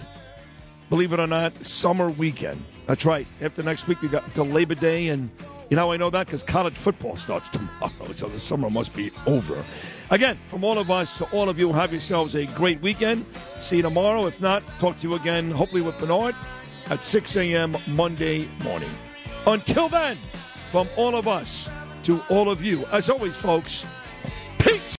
believe 0.89 1.13
it 1.13 1.19
or 1.19 1.27
not, 1.27 1.63
summer 1.63 2.09
weekend. 2.09 2.63
That's 2.87 3.05
right. 3.05 3.27
After 3.39 3.61
next 3.61 3.87
week, 3.87 4.01
we 4.01 4.07
got 4.07 4.25
until 4.25 4.45
Labor 4.45 4.73
Day, 4.73 5.09
and 5.09 5.29
you 5.69 5.77
know 5.77 5.91
I 5.91 5.97
know 5.97 6.09
that 6.09 6.25
because 6.25 6.41
college 6.41 6.73
football 6.73 7.17
starts 7.17 7.49
tomorrow, 7.79 8.11
so 8.13 8.29
the 8.29 8.39
summer 8.39 8.71
must 8.71 8.95
be 8.95 9.11
over. 9.27 9.63
Again, 10.09 10.39
from 10.47 10.63
all 10.63 10.79
of 10.79 10.89
us 10.89 11.19
to 11.19 11.25
all 11.25 11.49
of 11.49 11.59
you, 11.59 11.71
have 11.71 11.91
yourselves 11.91 12.33
a 12.33 12.47
great 12.47 12.81
weekend. 12.81 13.27
See 13.59 13.77
you 13.77 13.83
tomorrow. 13.83 14.25
If 14.25 14.41
not, 14.41 14.63
talk 14.79 14.97
to 14.97 15.07
you 15.07 15.13
again, 15.13 15.51
hopefully 15.51 15.83
with 15.83 15.99
Bernard 15.99 16.33
at 16.89 17.03
6 17.03 17.37
a.m. 17.37 17.77
Monday 17.87 18.47
morning. 18.63 18.91
Until 19.45 19.89
then, 19.89 20.17
from 20.71 20.87
all 20.97 21.15
of 21.15 21.27
us 21.27 21.69
to 22.03 22.21
all 22.29 22.49
of 22.49 22.63
you, 22.63 22.85
as 22.91 23.09
always, 23.09 23.35
folks, 23.35 23.85
peace. 24.59 24.98